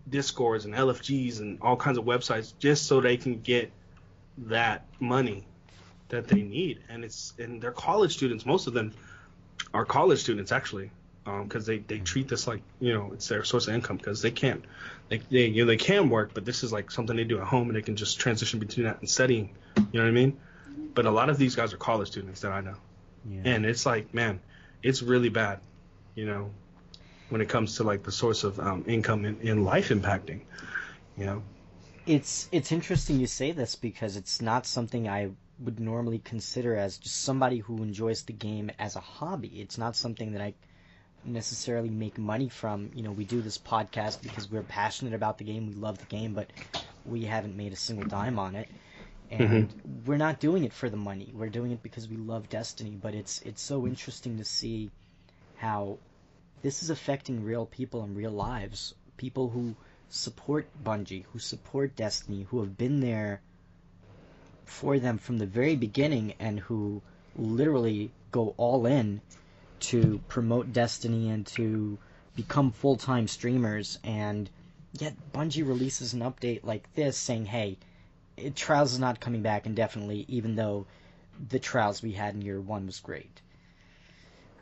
Discords 0.09 0.63
and 0.63 0.73
LFGs 0.73 1.41
and 1.41 1.59
all 1.61 1.75
kinds 1.75 1.97
of 1.97 2.05
websites 2.05 2.53
just 2.57 2.87
so 2.87 3.01
they 3.01 3.17
can 3.17 3.41
get 3.41 3.69
that 4.37 4.85
money 5.01 5.45
that 6.07 6.29
they 6.29 6.41
need. 6.41 6.79
And 6.87 7.03
it's 7.03 7.33
and 7.37 7.61
they're 7.61 7.73
college 7.73 8.13
students. 8.13 8.45
Most 8.45 8.67
of 8.67 8.73
them 8.73 8.93
are 9.73 9.83
college 9.83 10.19
students 10.19 10.53
actually, 10.53 10.89
um, 11.25 11.43
because 11.43 11.65
they 11.65 11.79
they 11.79 11.99
treat 11.99 12.29
this 12.29 12.47
like 12.47 12.61
you 12.79 12.93
know 12.93 13.11
it's 13.11 13.27
their 13.27 13.43
source 13.43 13.67
of 13.67 13.73
income 13.73 13.97
because 13.97 14.21
they 14.21 14.31
can't 14.31 14.63
they 15.09 15.17
they 15.29 15.47
you 15.47 15.63
know 15.63 15.67
they 15.67 15.75
can 15.75 16.09
work, 16.09 16.31
but 16.33 16.45
this 16.45 16.63
is 16.63 16.71
like 16.71 16.91
something 16.91 17.17
they 17.17 17.25
do 17.25 17.41
at 17.41 17.47
home 17.47 17.67
and 17.67 17.75
they 17.75 17.81
can 17.81 17.97
just 17.97 18.21
transition 18.21 18.57
between 18.61 18.85
that 18.85 19.01
and 19.01 19.09
studying. 19.09 19.49
You 19.75 19.99
know 19.99 20.03
what 20.03 20.07
I 20.07 20.11
mean? 20.11 20.37
But 20.93 21.07
a 21.07 21.11
lot 21.11 21.29
of 21.29 21.37
these 21.37 21.57
guys 21.57 21.73
are 21.73 21.77
college 21.77 22.07
students 22.07 22.39
that 22.39 22.53
I 22.53 22.61
know. 22.61 22.75
Yeah. 23.29 23.41
And 23.43 23.65
it's 23.65 23.85
like, 23.85 24.13
man, 24.13 24.39
it's 24.81 25.01
really 25.01 25.27
bad, 25.27 25.59
you 26.13 26.25
know, 26.25 26.51
when 27.29 27.41
it 27.41 27.49
comes 27.49 27.77
to 27.77 27.83
like 27.83 28.03
the 28.03 28.11
source 28.11 28.43
of 28.43 28.59
um, 28.59 28.83
income 28.87 29.25
in, 29.25 29.39
in 29.41 29.63
life 29.63 29.89
impacting, 29.89 30.41
you 31.17 31.25
know. 31.25 31.41
It's 32.05 32.47
it's 32.51 32.71
interesting 32.71 33.19
you 33.19 33.27
say 33.27 33.51
this 33.51 33.75
because 33.75 34.15
it's 34.15 34.41
not 34.41 34.65
something 34.65 35.09
I 35.09 35.31
would 35.59 35.79
normally 35.79 36.19
consider 36.19 36.75
as 36.75 36.97
just 36.97 37.23
somebody 37.23 37.59
who 37.59 37.81
enjoys 37.81 38.23
the 38.23 38.33
game 38.33 38.69
as 38.77 38.95
a 38.95 38.99
hobby. 38.99 39.47
It's 39.47 39.77
not 39.77 39.95
something 39.95 40.33
that 40.33 40.41
I 40.41 40.53
necessarily 41.23 41.89
make 41.89 42.17
money 42.17 42.49
from. 42.49 42.91
You 42.93 43.03
know, 43.03 43.11
we 43.11 43.25
do 43.25 43.41
this 43.41 43.57
podcast 43.57 44.21
because 44.21 44.51
we're 44.51 44.63
passionate 44.63 45.13
about 45.13 45.37
the 45.37 45.43
game, 45.43 45.67
we 45.67 45.73
love 45.73 45.97
the 45.97 46.05
game, 46.05 46.33
but 46.33 46.51
we 47.05 47.23
haven't 47.23 47.55
made 47.55 47.73
a 47.73 47.77
single 47.77 48.07
dime 48.07 48.37
on 48.37 48.55
it. 48.55 48.69
And 49.31 49.73
we're 50.05 50.17
not 50.17 50.39
doing 50.39 50.65
it 50.65 50.73
for 50.73 50.87
the 50.87 50.97
money. 50.97 51.31
We're 51.33 51.49
doing 51.49 51.71
it 51.71 51.81
because 51.81 52.07
we 52.07 52.15
love 52.15 52.47
Destiny, 52.47 52.91
but 53.01 53.15
it's 53.15 53.41
it's 53.41 53.61
so 53.61 53.87
interesting 53.87 54.37
to 54.37 54.45
see 54.45 54.91
how 55.55 55.97
this 56.61 56.81
is 56.83 56.89
affecting 56.89 57.43
real 57.43 57.65
people 57.65 58.03
and 58.03 58.15
real 58.15 58.31
lives. 58.31 58.95
People 59.17 59.49
who 59.49 59.75
support 60.09 60.67
Bungie, 60.83 61.25
who 61.31 61.39
support 61.39 61.95
Destiny, 61.95 62.43
who 62.43 62.59
have 62.59 62.77
been 62.77 62.99
there 62.99 63.41
for 64.65 64.99
them 64.99 65.17
from 65.17 65.37
the 65.37 65.45
very 65.45 65.75
beginning 65.75 66.33
and 66.39 66.59
who 66.59 67.01
literally 67.35 68.11
go 68.31 68.53
all 68.57 68.85
in 68.85 69.21
to 69.79 70.19
promote 70.27 70.73
Destiny 70.73 71.29
and 71.29 71.45
to 71.47 71.97
become 72.35 72.71
full 72.71 72.97
time 72.97 73.27
streamers. 73.27 73.99
And 74.03 74.49
yet, 74.93 75.13
Bungie 75.33 75.67
releases 75.67 76.13
an 76.13 76.21
update 76.21 76.63
like 76.63 76.93
this 76.95 77.17
saying, 77.17 77.45
hey, 77.45 77.77
it, 78.37 78.55
Trials 78.55 78.93
is 78.93 78.99
not 78.99 79.19
coming 79.19 79.41
back 79.41 79.65
indefinitely, 79.65 80.25
even 80.27 80.55
though 80.55 80.85
the 81.49 81.59
Trials 81.59 82.01
we 82.01 82.13
had 82.13 82.33
in 82.35 82.41
year 82.41 82.59
one 82.59 82.85
was 82.85 82.99
great. 82.99 83.41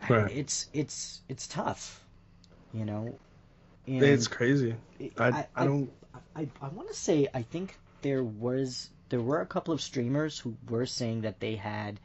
I- 0.04 0.14
Right. 0.14 0.32
It's 0.42 0.70
it's 0.74 1.22
it's 1.30 1.48
tough, 1.48 2.04
you 2.74 2.86
know. 2.86 3.18
And 3.88 4.04
it's 4.04 4.28
crazy. 4.28 4.76
I, 5.18 5.28
I, 5.30 5.48
I- 5.56 5.66
don't. 5.66 5.92
I, 6.36 6.48
I 6.62 6.68
want 6.70 6.88
to 6.90 6.94
say 6.96 7.28
I 7.34 7.42
think 7.44 7.78
there 8.02 8.24
was 8.24 8.90
there 9.10 9.22
were 9.22 9.42
a 9.42 9.46
couple 9.46 9.74
of 9.74 9.82
streamers 9.82 10.40
who 10.40 10.56
were 10.70 10.86
saying 10.86 11.22
that 11.22 11.40
they 11.40 11.56
had 11.56 12.00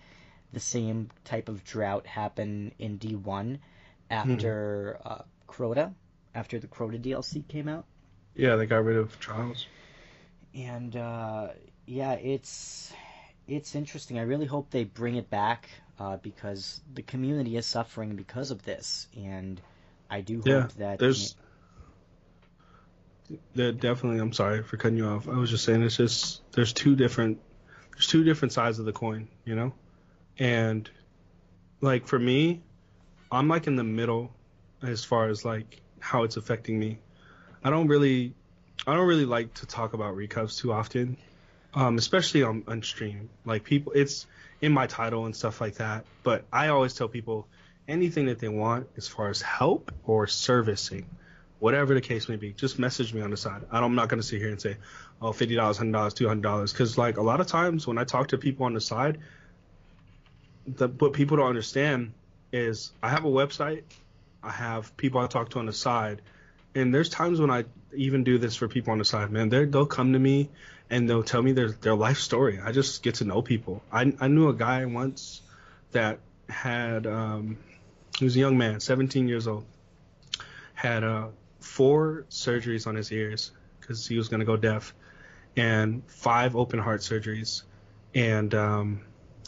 the 0.52 0.60
same 0.60 1.10
type 1.24 1.48
of 1.48 1.62
drought 1.64 2.06
happen 2.06 2.72
in 2.78 2.98
D1 2.98 3.58
after 4.10 4.98
uh, 5.04 5.22
Crota, 5.46 5.92
after 6.34 6.58
the 6.58 6.66
Crota 6.66 7.00
DLC 7.00 7.46
came 7.48 7.68
out. 7.68 7.84
Yeah, 8.34 8.56
they 8.56 8.66
got 8.66 8.84
rid 8.84 8.96
of 8.96 9.18
trials. 9.20 9.66
and 10.54 10.96
uh, 10.96 11.48
yeah, 11.86 12.12
it's 12.12 12.92
it's 13.46 13.74
interesting. 13.74 14.18
I 14.18 14.22
really 14.22 14.46
hope 14.46 14.70
they 14.70 14.84
bring 14.84 15.16
it 15.16 15.30
back 15.30 15.68
uh, 15.98 16.16
because 16.18 16.80
the 16.94 17.02
community 17.02 17.56
is 17.56 17.66
suffering 17.66 18.16
because 18.16 18.50
of 18.50 18.62
this, 18.64 19.08
and 19.16 19.60
I 20.10 20.20
do 20.20 20.36
hope 20.38 20.46
Yeah, 20.46 20.68
that 20.78 20.98
there's. 20.98 21.36
There 23.54 23.72
definitely. 23.72 24.20
I'm 24.20 24.32
sorry 24.32 24.62
for 24.62 24.78
cutting 24.78 24.96
you 24.96 25.06
off. 25.06 25.28
I 25.28 25.36
was 25.36 25.50
just 25.50 25.64
saying 25.64 25.82
it's 25.82 25.96
just 25.96 26.40
there's 26.52 26.72
two 26.72 26.96
different 26.96 27.38
there's 27.92 28.06
two 28.06 28.24
different 28.24 28.52
sides 28.52 28.78
of 28.78 28.86
the 28.86 28.92
coin, 28.92 29.28
you 29.44 29.54
know, 29.54 29.74
and 30.38 30.88
like 31.80 32.06
for 32.06 32.18
me, 32.18 32.62
I'm 33.30 33.48
like 33.48 33.66
in 33.66 33.76
the 33.76 33.84
middle 33.84 34.32
as 34.82 35.04
far 35.04 35.28
as 35.28 35.44
like 35.44 35.80
how 36.00 36.22
it's 36.22 36.36
affecting 36.36 36.78
me. 36.78 37.00
I 37.62 37.70
don't 37.70 37.88
really 37.88 38.34
I 38.86 38.94
don't 38.94 39.06
really 39.06 39.26
like 39.26 39.52
to 39.54 39.66
talk 39.66 39.92
about 39.92 40.16
recovs 40.16 40.56
too 40.56 40.72
often, 40.72 41.16
um, 41.74 41.98
especially 41.98 42.42
on, 42.42 42.64
on 42.66 42.82
stream. 42.82 43.28
Like 43.44 43.64
people, 43.64 43.92
it's 43.94 44.26
in 44.60 44.72
my 44.72 44.86
title 44.86 45.26
and 45.26 45.34
stuff 45.34 45.60
like 45.60 45.76
that. 45.76 46.04
But 46.22 46.44
I 46.52 46.68
always 46.68 46.94
tell 46.94 47.08
people 47.08 47.46
anything 47.86 48.26
that 48.26 48.38
they 48.38 48.48
want 48.48 48.88
as 48.96 49.08
far 49.08 49.28
as 49.28 49.40
help 49.40 49.92
or 50.04 50.26
servicing, 50.26 51.06
whatever 51.58 51.94
the 51.94 52.00
case 52.00 52.28
may 52.28 52.36
be. 52.36 52.52
Just 52.52 52.78
message 52.78 53.14
me 53.14 53.20
on 53.20 53.30
the 53.30 53.36
side. 53.36 53.62
I 53.70 53.84
am 53.84 53.94
not 53.94 54.08
gonna 54.08 54.22
sit 54.22 54.40
here 54.40 54.50
and 54.50 54.60
say, 54.60 54.76
oh, 55.22 55.32
fifty 55.32 55.54
dollars, 55.54 55.78
hundred 55.78 55.92
dollars, 55.92 56.14
two 56.14 56.28
hundred 56.28 56.42
dollars, 56.42 56.72
because 56.72 56.98
like 56.98 57.16
a 57.16 57.22
lot 57.22 57.40
of 57.40 57.46
times 57.46 57.86
when 57.86 57.98
I 57.98 58.04
talk 58.04 58.28
to 58.28 58.38
people 58.38 58.66
on 58.66 58.74
the 58.74 58.80
side, 58.80 59.18
the 60.66 60.88
what 60.88 61.12
people 61.14 61.36
don't 61.38 61.48
understand 61.48 62.12
is 62.52 62.92
I 63.02 63.10
have 63.10 63.24
a 63.24 63.30
website, 63.30 63.82
I 64.42 64.50
have 64.50 64.96
people 64.96 65.20
I 65.20 65.26
talk 65.26 65.50
to 65.50 65.58
on 65.58 65.66
the 65.66 65.72
side, 65.72 66.22
and 66.74 66.94
there's 66.94 67.08
times 67.08 67.40
when 67.40 67.50
I 67.50 67.64
even 67.94 68.24
do 68.24 68.38
this 68.38 68.56
for 68.56 68.68
people 68.68 68.92
on 68.92 68.98
the 68.98 69.04
side, 69.04 69.30
man. 69.30 69.48
They 69.48 69.64
they'll 69.64 69.86
come 69.86 70.12
to 70.12 70.18
me 70.18 70.50
and 70.90 71.08
they'll 71.08 71.22
tell 71.22 71.42
me 71.42 71.52
their 71.52 71.70
their 71.70 71.94
life 71.94 72.18
story. 72.18 72.60
I 72.62 72.72
just 72.72 73.02
get 73.02 73.16
to 73.16 73.24
know 73.24 73.42
people. 73.42 73.82
I 73.92 74.12
I 74.20 74.28
knew 74.28 74.48
a 74.48 74.54
guy 74.54 74.84
once 74.86 75.42
that 75.92 76.18
had 76.48 77.06
um, 77.06 77.58
he 78.18 78.24
was 78.24 78.36
a 78.36 78.38
young 78.38 78.58
man, 78.58 78.80
17 78.80 79.28
years 79.28 79.46
old, 79.46 79.64
had 80.74 81.04
uh, 81.04 81.28
four 81.60 82.24
surgeries 82.30 82.86
on 82.86 82.94
his 82.94 83.12
ears 83.12 83.52
because 83.80 84.06
he 84.06 84.16
was 84.16 84.28
gonna 84.28 84.44
go 84.44 84.56
deaf, 84.56 84.94
and 85.56 86.02
five 86.06 86.56
open 86.56 86.78
heart 86.78 87.00
surgeries, 87.00 87.62
and 88.14 88.54
um, 88.54 89.00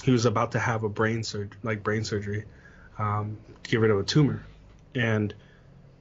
he 0.02 0.10
was 0.10 0.26
about 0.26 0.52
to 0.52 0.58
have 0.58 0.84
a 0.84 0.88
brain 0.88 1.22
surgery, 1.22 1.58
like 1.62 1.82
brain 1.82 2.04
surgery, 2.04 2.44
um, 2.98 3.38
to 3.62 3.70
get 3.70 3.80
rid 3.80 3.90
of 3.90 3.98
a 3.98 4.04
tumor, 4.04 4.44
and 4.94 5.34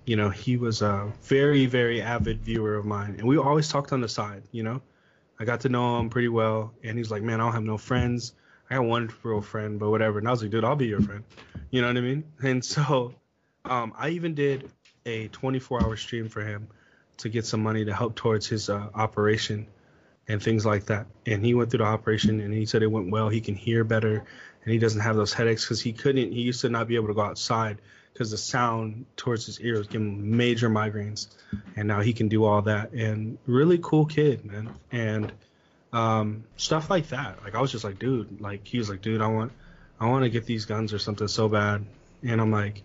you 0.06 0.18
know 0.18 0.30
he 0.30 0.58
was 0.58 0.82
a 0.82 1.12
very 1.24 1.66
very 1.66 2.02
avid 2.02 2.42
viewer 2.42 2.76
of 2.76 2.86
mine, 2.86 3.16
and 3.18 3.28
we 3.28 3.38
always 3.38 3.70
talked 3.70 3.94
on 3.94 4.02
the 4.02 4.10
side, 4.10 4.44
you 4.52 4.64
know. 4.64 4.82
I 5.40 5.46
got 5.46 5.62
to 5.62 5.70
know 5.70 6.00
him 6.00 6.10
pretty 6.10 6.28
well, 6.28 6.74
and 6.84 6.98
he's 6.98 7.10
like, 7.10 7.24
man, 7.24 7.40
I 7.40 7.46
don't 7.46 7.54
have 7.54 7.64
no 7.64 7.78
friends. 7.78 8.34
I 8.70 8.76
got 8.76 8.84
one 8.84 9.10
real 9.24 9.42
friend, 9.42 9.80
but 9.80 9.90
whatever. 9.90 10.20
And 10.20 10.28
I 10.28 10.32
was 10.32 10.42
like, 10.42 10.52
dude, 10.52 10.66
I'll 10.66 10.76
be 10.76 10.88
your 10.88 11.02
friend. 11.02 11.24
You 11.72 11.82
know 11.82 11.88
what 11.88 11.98
I 11.98 12.02
mean? 12.02 12.26
And 12.44 12.64
so, 12.64 13.16
um, 13.64 13.94
I 13.98 14.10
even 14.10 14.36
did 14.36 14.70
a 15.06 15.30
24-hour 15.30 15.96
stream 15.96 16.28
for 16.28 16.42
him 16.42 16.68
to 17.18 17.30
get 17.30 17.46
some 17.46 17.64
money 17.64 17.86
to 17.86 17.94
help 17.94 18.16
towards 18.16 18.48
his 18.48 18.70
uh, 18.70 18.90
operation 18.94 19.68
and 20.28 20.44
things 20.44 20.66
like 20.66 20.86
that. 20.88 21.08
And 21.26 21.44
he 21.44 21.54
went 21.54 21.72
through 21.72 21.80
the 21.80 21.86
operation, 21.86 22.42
and 22.42 22.54
he 22.54 22.66
said 22.66 22.84
it 22.84 22.88
went 22.88 23.10
well. 23.10 23.30
He 23.30 23.40
can 23.40 23.56
hear 23.56 23.86
better, 23.86 24.26
and 24.64 24.74
he 24.74 24.78
doesn't 24.78 25.02
have 25.02 25.16
those 25.16 25.32
headaches 25.32 25.64
because 25.64 25.80
he 25.80 25.94
couldn't. 25.94 26.34
He 26.34 26.42
used 26.42 26.62
to 26.62 26.70
not 26.70 26.90
be 26.90 26.96
able 26.96 27.08
to 27.08 27.14
go 27.14 27.22
outside 27.22 27.80
because 28.20 28.32
the 28.32 28.38
sound 28.38 29.06
towards 29.16 29.46
his 29.46 29.62
ears 29.62 29.88
gave 29.88 30.02
him 30.02 30.36
major 30.36 30.70
migraines, 30.70 31.28
and 31.78 31.88
now 31.88 32.02
he 32.02 32.12
can 32.12 32.28
do 32.28 32.44
all 32.44 32.62
that. 32.64 32.92
And 32.92 33.38
really 33.46 33.80
cool 33.82 34.06
kid, 34.06 34.44
man. 34.44 34.70
And 34.92 35.32
um, 35.94 36.44
stuff 36.58 36.90
like 36.90 37.08
that. 37.10 37.42
Like 37.46 37.56
I 37.56 37.62
was 37.62 37.72
just 37.72 37.86
like, 37.86 37.98
dude. 37.98 38.42
Like 38.42 38.68
he 38.68 38.78
was 38.78 38.90
like, 38.90 39.02
dude, 39.02 39.22
I 39.22 39.28
want, 39.28 39.54
I 40.02 40.10
want 40.10 40.26
to 40.26 40.30
get 40.30 40.46
these 40.46 40.66
guns 40.66 40.92
or 40.92 41.00
something 41.00 41.30
so 41.30 41.48
bad. 41.48 41.86
And 42.22 42.42
I'm 42.42 42.52
like, 42.52 42.84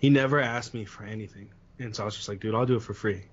he 0.00 0.10
never 0.10 0.40
asked 0.40 0.74
me 0.74 0.84
for 0.84 1.04
anything, 1.04 1.50
and 1.78 1.94
so 1.94 2.02
I 2.02 2.06
was 2.06 2.16
just 2.16 2.28
like, 2.28 2.40
dude, 2.40 2.56
I'll 2.56 2.66
do 2.66 2.74
it 2.74 2.82
for 2.82 2.94
free. 2.94 3.26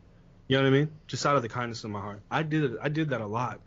You 0.47 0.57
know 0.57 0.63
what 0.63 0.67
I 0.67 0.77
mean? 0.77 0.91
Just 1.07 1.25
out 1.25 1.35
of 1.35 1.41
the 1.41 1.49
kindness 1.49 1.83
of 1.85 1.89
my 1.89 2.01
heart. 2.01 2.21
I 2.29 2.43
did 2.43 2.65
it. 2.65 2.77
I 2.79 2.89
did 2.89 3.09
that 3.09 3.21
a 3.21 3.27
lot. 3.27 3.61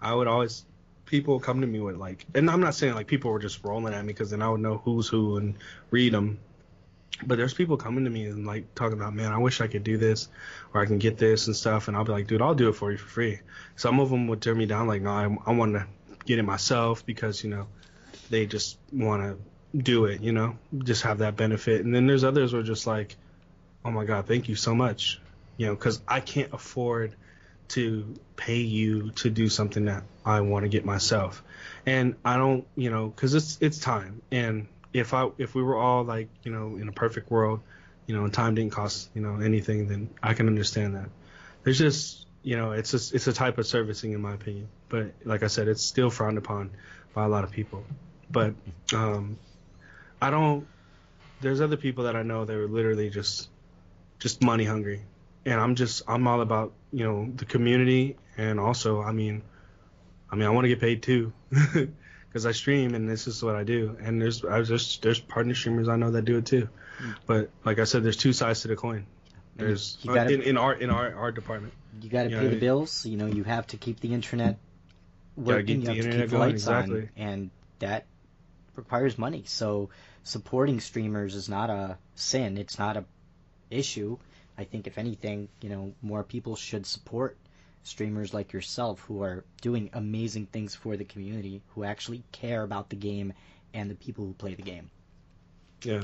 I 0.00 0.12
would 0.12 0.26
always 0.26 0.64
people 1.06 1.38
come 1.38 1.60
to 1.60 1.66
me 1.68 1.78
with 1.78 1.94
like, 1.94 2.26
and 2.34 2.50
I'm 2.50 2.60
not 2.60 2.74
saying 2.74 2.94
like 2.94 3.06
people 3.06 3.30
were 3.30 3.38
just 3.38 3.62
rolling 3.62 3.94
at 3.94 4.04
me 4.04 4.12
because 4.12 4.30
then 4.30 4.42
I 4.42 4.48
would 4.48 4.60
know 4.60 4.78
who's 4.78 5.06
who 5.06 5.36
and 5.36 5.54
read 5.92 6.12
them. 6.12 6.40
But 7.22 7.38
there's 7.38 7.54
people 7.54 7.76
coming 7.76 8.04
to 8.04 8.10
me 8.10 8.26
and 8.26 8.46
like 8.46 8.74
talking 8.74 8.98
about, 8.98 9.14
man, 9.14 9.32
I 9.32 9.38
wish 9.38 9.60
I 9.60 9.68
could 9.68 9.84
do 9.84 9.96
this 9.96 10.28
or 10.72 10.80
I 10.80 10.86
can 10.86 10.98
get 10.98 11.16
this 11.16 11.46
and 11.46 11.54
stuff. 11.54 11.88
And 11.88 11.96
I'll 11.96 12.04
be 12.04 12.12
like, 12.12 12.26
dude, 12.26 12.42
I'll 12.42 12.54
do 12.54 12.68
it 12.68 12.74
for 12.74 12.90
you 12.90 12.98
for 12.98 13.06
free. 13.06 13.40
Some 13.76 14.00
of 14.00 14.10
them 14.10 14.26
would 14.28 14.42
turn 14.42 14.58
me 14.58 14.66
down, 14.66 14.88
like, 14.88 15.02
no, 15.02 15.10
I, 15.10 15.36
I 15.46 15.52
want 15.52 15.74
to 15.74 15.86
get 16.26 16.38
it 16.38 16.42
myself 16.42 17.06
because, 17.06 17.44
you 17.44 17.50
know, 17.50 17.68
they 18.30 18.46
just 18.46 18.78
want 18.92 19.22
to 19.22 19.38
do 19.76 20.06
it, 20.06 20.20
you 20.20 20.32
know, 20.32 20.56
just 20.78 21.02
have 21.02 21.18
that 21.18 21.36
benefit. 21.36 21.84
And 21.84 21.94
then 21.94 22.06
there's 22.06 22.24
others 22.24 22.52
who 22.52 22.58
are 22.58 22.64
just 22.64 22.86
like, 22.86 23.16
oh 23.84 23.90
my 23.90 24.04
God, 24.04 24.26
thank 24.26 24.48
you 24.48 24.56
so 24.56 24.74
much. 24.74 25.20
You 25.56 25.66
know, 25.66 25.74
because 25.74 26.00
I 26.08 26.20
can't 26.20 26.52
afford 26.52 27.14
to 27.68 28.14
pay 28.36 28.58
you 28.58 29.10
to 29.12 29.30
do 29.30 29.48
something 29.48 29.86
that 29.86 30.02
I 30.24 30.40
want 30.40 30.64
to 30.64 30.68
get 30.68 30.84
myself. 30.84 31.42
And 31.86 32.16
I 32.24 32.36
don't, 32.36 32.66
you 32.76 32.90
know, 32.90 33.08
because 33.08 33.34
it's 33.34 33.58
it's 33.60 33.78
time. 33.78 34.22
And 34.30 34.68
if 34.94 35.12
I 35.12 35.28
if 35.36 35.54
we 35.54 35.62
were 35.62 35.76
all 35.76 36.04
like 36.04 36.28
you 36.44 36.52
know 36.52 36.76
in 36.76 36.88
a 36.88 36.92
perfect 36.92 37.30
world, 37.30 37.60
you 38.06 38.16
know, 38.16 38.24
and 38.24 38.32
time 38.32 38.54
didn't 38.54 38.72
cost 38.72 39.10
you 39.14 39.20
know 39.20 39.40
anything, 39.40 39.88
then 39.88 40.08
I 40.22 40.32
can 40.32 40.46
understand 40.46 40.94
that. 40.94 41.10
There's 41.64 41.78
just 41.78 42.26
you 42.42 42.56
know 42.56 42.72
it's 42.72 42.92
just 42.92 43.12
it's 43.12 43.26
a 43.26 43.32
type 43.32 43.58
of 43.58 43.66
servicing 43.66 44.12
in 44.12 44.22
my 44.22 44.32
opinion, 44.32 44.68
but 44.88 45.12
like 45.24 45.42
I 45.42 45.48
said, 45.48 45.68
it's 45.68 45.82
still 45.82 46.08
frowned 46.08 46.38
upon 46.38 46.70
by 47.12 47.24
a 47.24 47.28
lot 47.28 47.44
of 47.44 47.50
people. 47.50 47.84
But 48.30 48.54
um, 48.94 49.36
I 50.22 50.30
don't. 50.30 50.66
There's 51.40 51.60
other 51.60 51.76
people 51.76 52.04
that 52.04 52.16
I 52.16 52.22
know 52.22 52.44
that 52.44 52.56
are 52.56 52.68
literally 52.68 53.10
just 53.10 53.48
just 54.20 54.42
money 54.42 54.64
hungry, 54.64 55.02
and 55.44 55.60
I'm 55.60 55.74
just 55.74 56.02
I'm 56.06 56.26
all 56.28 56.40
about 56.40 56.72
you 56.92 57.04
know 57.04 57.30
the 57.34 57.44
community 57.44 58.16
and 58.36 58.60
also 58.60 59.02
I 59.02 59.10
mean 59.10 59.42
I 60.30 60.36
mean 60.36 60.46
I 60.46 60.50
want 60.50 60.66
to 60.66 60.68
get 60.68 60.80
paid 60.80 61.02
too. 61.02 61.32
because 62.34 62.46
I 62.46 62.50
stream 62.50 62.96
and 62.96 63.08
this 63.08 63.28
is 63.28 63.44
what 63.44 63.54
I 63.54 63.62
do. 63.62 63.96
And 64.02 64.20
there's 64.20 64.44
I 64.44 64.58
was 64.58 64.68
just 64.68 65.02
there's 65.02 65.20
partner 65.20 65.54
streamers 65.54 65.88
I 65.88 65.94
know 65.94 66.10
that 66.10 66.24
do 66.24 66.36
it 66.38 66.46
too. 66.46 66.68
Mm. 67.00 67.14
But 67.26 67.50
like 67.64 67.78
I 67.78 67.84
said, 67.84 68.02
there's 68.02 68.16
two 68.16 68.32
sides 68.32 68.62
to 68.62 68.68
the 68.68 68.74
coin. 68.74 69.06
There's 69.54 69.98
gotta, 70.04 70.34
in, 70.34 70.42
in, 70.42 70.56
our 70.56 70.74
in 70.74 70.90
our 70.90 71.14
our 71.14 71.30
department. 71.30 71.74
You 72.02 72.10
got 72.10 72.24
to 72.24 72.30
pay 72.30 72.48
the 72.48 72.58
bills. 72.58 73.06
You 73.06 73.16
know, 73.16 73.26
you 73.26 73.44
have 73.44 73.68
to 73.68 73.76
keep 73.76 74.00
the 74.00 74.12
internet 74.12 74.58
working. 75.36 75.82
You 75.82 75.86
have 75.86 75.96
to 75.96 76.18
keep 76.22 76.30
the 76.30 76.38
lights 76.38 76.54
exactly. 76.54 77.02
on, 77.02 77.10
and 77.16 77.50
that 77.78 78.06
requires 78.74 79.16
money. 79.16 79.44
So 79.46 79.90
supporting 80.24 80.80
streamers 80.80 81.36
is 81.36 81.48
not 81.48 81.70
a 81.70 81.98
sin. 82.16 82.58
It's 82.58 82.80
not 82.80 82.96
a 82.96 83.04
issue. 83.70 84.18
I 84.58 84.64
think 84.64 84.88
if 84.88 84.98
anything, 84.98 85.48
you 85.60 85.68
know, 85.68 85.94
more 86.02 86.24
people 86.24 86.56
should 86.56 86.84
support 86.84 87.36
streamers 87.84 88.34
like 88.34 88.52
yourself 88.52 89.00
who 89.00 89.22
are 89.22 89.44
doing 89.60 89.90
amazing 89.92 90.46
things 90.46 90.74
for 90.74 90.96
the 90.96 91.04
community, 91.04 91.62
who 91.68 91.84
actually 91.84 92.24
care 92.32 92.62
about 92.62 92.90
the 92.90 92.96
game 92.96 93.32
and 93.72 93.90
the 93.90 93.94
people 93.94 94.24
who 94.24 94.32
play 94.32 94.54
the 94.54 94.62
game. 94.62 94.90
Yeah. 95.82 96.02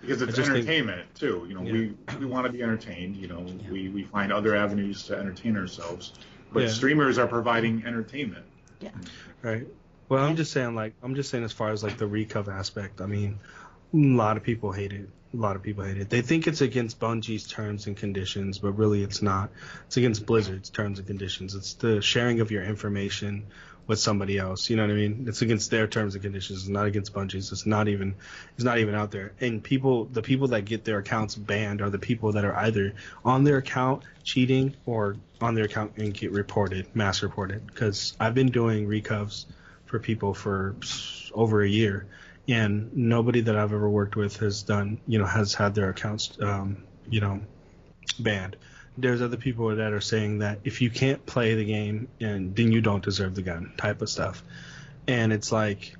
Because 0.00 0.22
it's 0.22 0.38
entertainment 0.38 1.02
think, 1.02 1.14
too. 1.14 1.46
You 1.46 1.54
know, 1.54 1.62
yeah. 1.62 1.72
we 1.72 1.94
we 2.18 2.26
want 2.26 2.46
to 2.46 2.52
be 2.52 2.62
entertained. 2.62 3.16
You 3.16 3.28
know, 3.28 3.44
yeah. 3.46 3.70
we, 3.70 3.88
we 3.90 4.02
find 4.04 4.32
other 4.32 4.56
avenues 4.56 5.04
to 5.04 5.16
entertain 5.16 5.56
ourselves. 5.56 6.14
But 6.52 6.64
yeah. 6.64 6.68
streamers 6.70 7.18
are 7.18 7.26
providing 7.26 7.84
entertainment. 7.84 8.46
Yeah. 8.80 8.90
Right. 9.42 9.66
Well, 10.08 10.24
I'm 10.24 10.36
just 10.36 10.52
saying, 10.52 10.74
like, 10.74 10.94
I'm 11.02 11.14
just 11.14 11.30
saying, 11.30 11.44
as 11.44 11.52
far 11.52 11.70
as 11.70 11.84
like 11.84 11.98
the 11.98 12.06
recov 12.06 12.48
aspect, 12.48 13.00
I 13.00 13.06
mean, 13.06 13.38
a 13.92 13.96
lot 13.96 14.36
of 14.36 14.42
people 14.42 14.72
hate 14.72 14.92
it 14.92 15.08
a 15.32 15.36
lot 15.36 15.56
of 15.56 15.62
people 15.62 15.84
hate 15.84 15.98
it. 15.98 16.10
They 16.10 16.22
think 16.22 16.46
it's 16.46 16.60
against 16.60 16.98
Bungie's 16.98 17.46
terms 17.46 17.86
and 17.86 17.96
conditions, 17.96 18.58
but 18.58 18.72
really 18.72 19.02
it's 19.02 19.22
not. 19.22 19.50
It's 19.86 19.96
against 19.96 20.26
Blizzard's 20.26 20.70
terms 20.70 20.98
and 20.98 21.06
conditions. 21.06 21.54
It's 21.54 21.74
the 21.74 22.02
sharing 22.02 22.40
of 22.40 22.50
your 22.50 22.64
information 22.64 23.46
with 23.86 23.98
somebody 23.98 24.38
else. 24.38 24.70
You 24.70 24.76
know 24.76 24.82
what 24.82 24.92
I 24.92 24.94
mean? 24.94 25.24
It's 25.28 25.42
against 25.42 25.70
their 25.70 25.86
terms 25.86 26.14
and 26.14 26.22
conditions. 26.22 26.60
It's 26.60 26.68
not 26.68 26.86
against 26.86 27.12
Bungie's. 27.12 27.52
It's 27.52 27.66
not 27.66 27.88
even 27.88 28.14
it's 28.54 28.64
not 28.64 28.78
even 28.78 28.94
out 28.94 29.10
there. 29.10 29.32
And 29.40 29.62
people 29.62 30.04
the 30.04 30.22
people 30.22 30.48
that 30.48 30.64
get 30.64 30.84
their 30.84 30.98
accounts 30.98 31.34
banned 31.34 31.80
are 31.80 31.90
the 31.90 31.98
people 31.98 32.32
that 32.32 32.44
are 32.44 32.54
either 32.56 32.94
on 33.24 33.44
their 33.44 33.56
account 33.58 34.04
cheating 34.22 34.74
or 34.86 35.16
on 35.40 35.54
their 35.54 35.64
account 35.64 35.92
and 35.96 36.12
get 36.12 36.32
reported, 36.32 36.94
mass 36.94 37.22
reported. 37.22 37.66
Because 37.66 38.14
I've 38.20 38.34
been 38.34 38.50
doing 38.50 38.86
recovs 38.86 39.46
for 39.86 39.98
people 39.98 40.34
for 40.34 40.76
over 41.34 41.62
a 41.62 41.68
year 41.68 42.06
and 42.48 42.94
nobody 42.96 43.40
that 43.42 43.56
I've 43.56 43.72
ever 43.72 43.88
worked 43.88 44.16
with 44.16 44.36
has 44.38 44.62
done, 44.62 45.00
you 45.06 45.18
know, 45.18 45.26
has 45.26 45.54
had 45.54 45.74
their 45.74 45.90
accounts, 45.90 46.36
um, 46.40 46.84
you 47.08 47.20
know, 47.20 47.40
banned. 48.18 48.56
There's 48.98 49.22
other 49.22 49.36
people 49.36 49.74
that 49.74 49.92
are 49.92 50.00
saying 50.00 50.38
that 50.40 50.58
if 50.64 50.80
you 50.80 50.90
can't 50.90 51.24
play 51.26 51.54
the 51.54 51.64
game, 51.64 52.08
and 52.20 52.54
then 52.54 52.72
you 52.72 52.80
don't 52.80 53.02
deserve 53.02 53.34
the 53.34 53.42
gun, 53.42 53.72
type 53.76 54.02
of 54.02 54.08
stuff. 54.08 54.42
And 55.06 55.32
it's 55.32 55.52
like, 55.52 55.94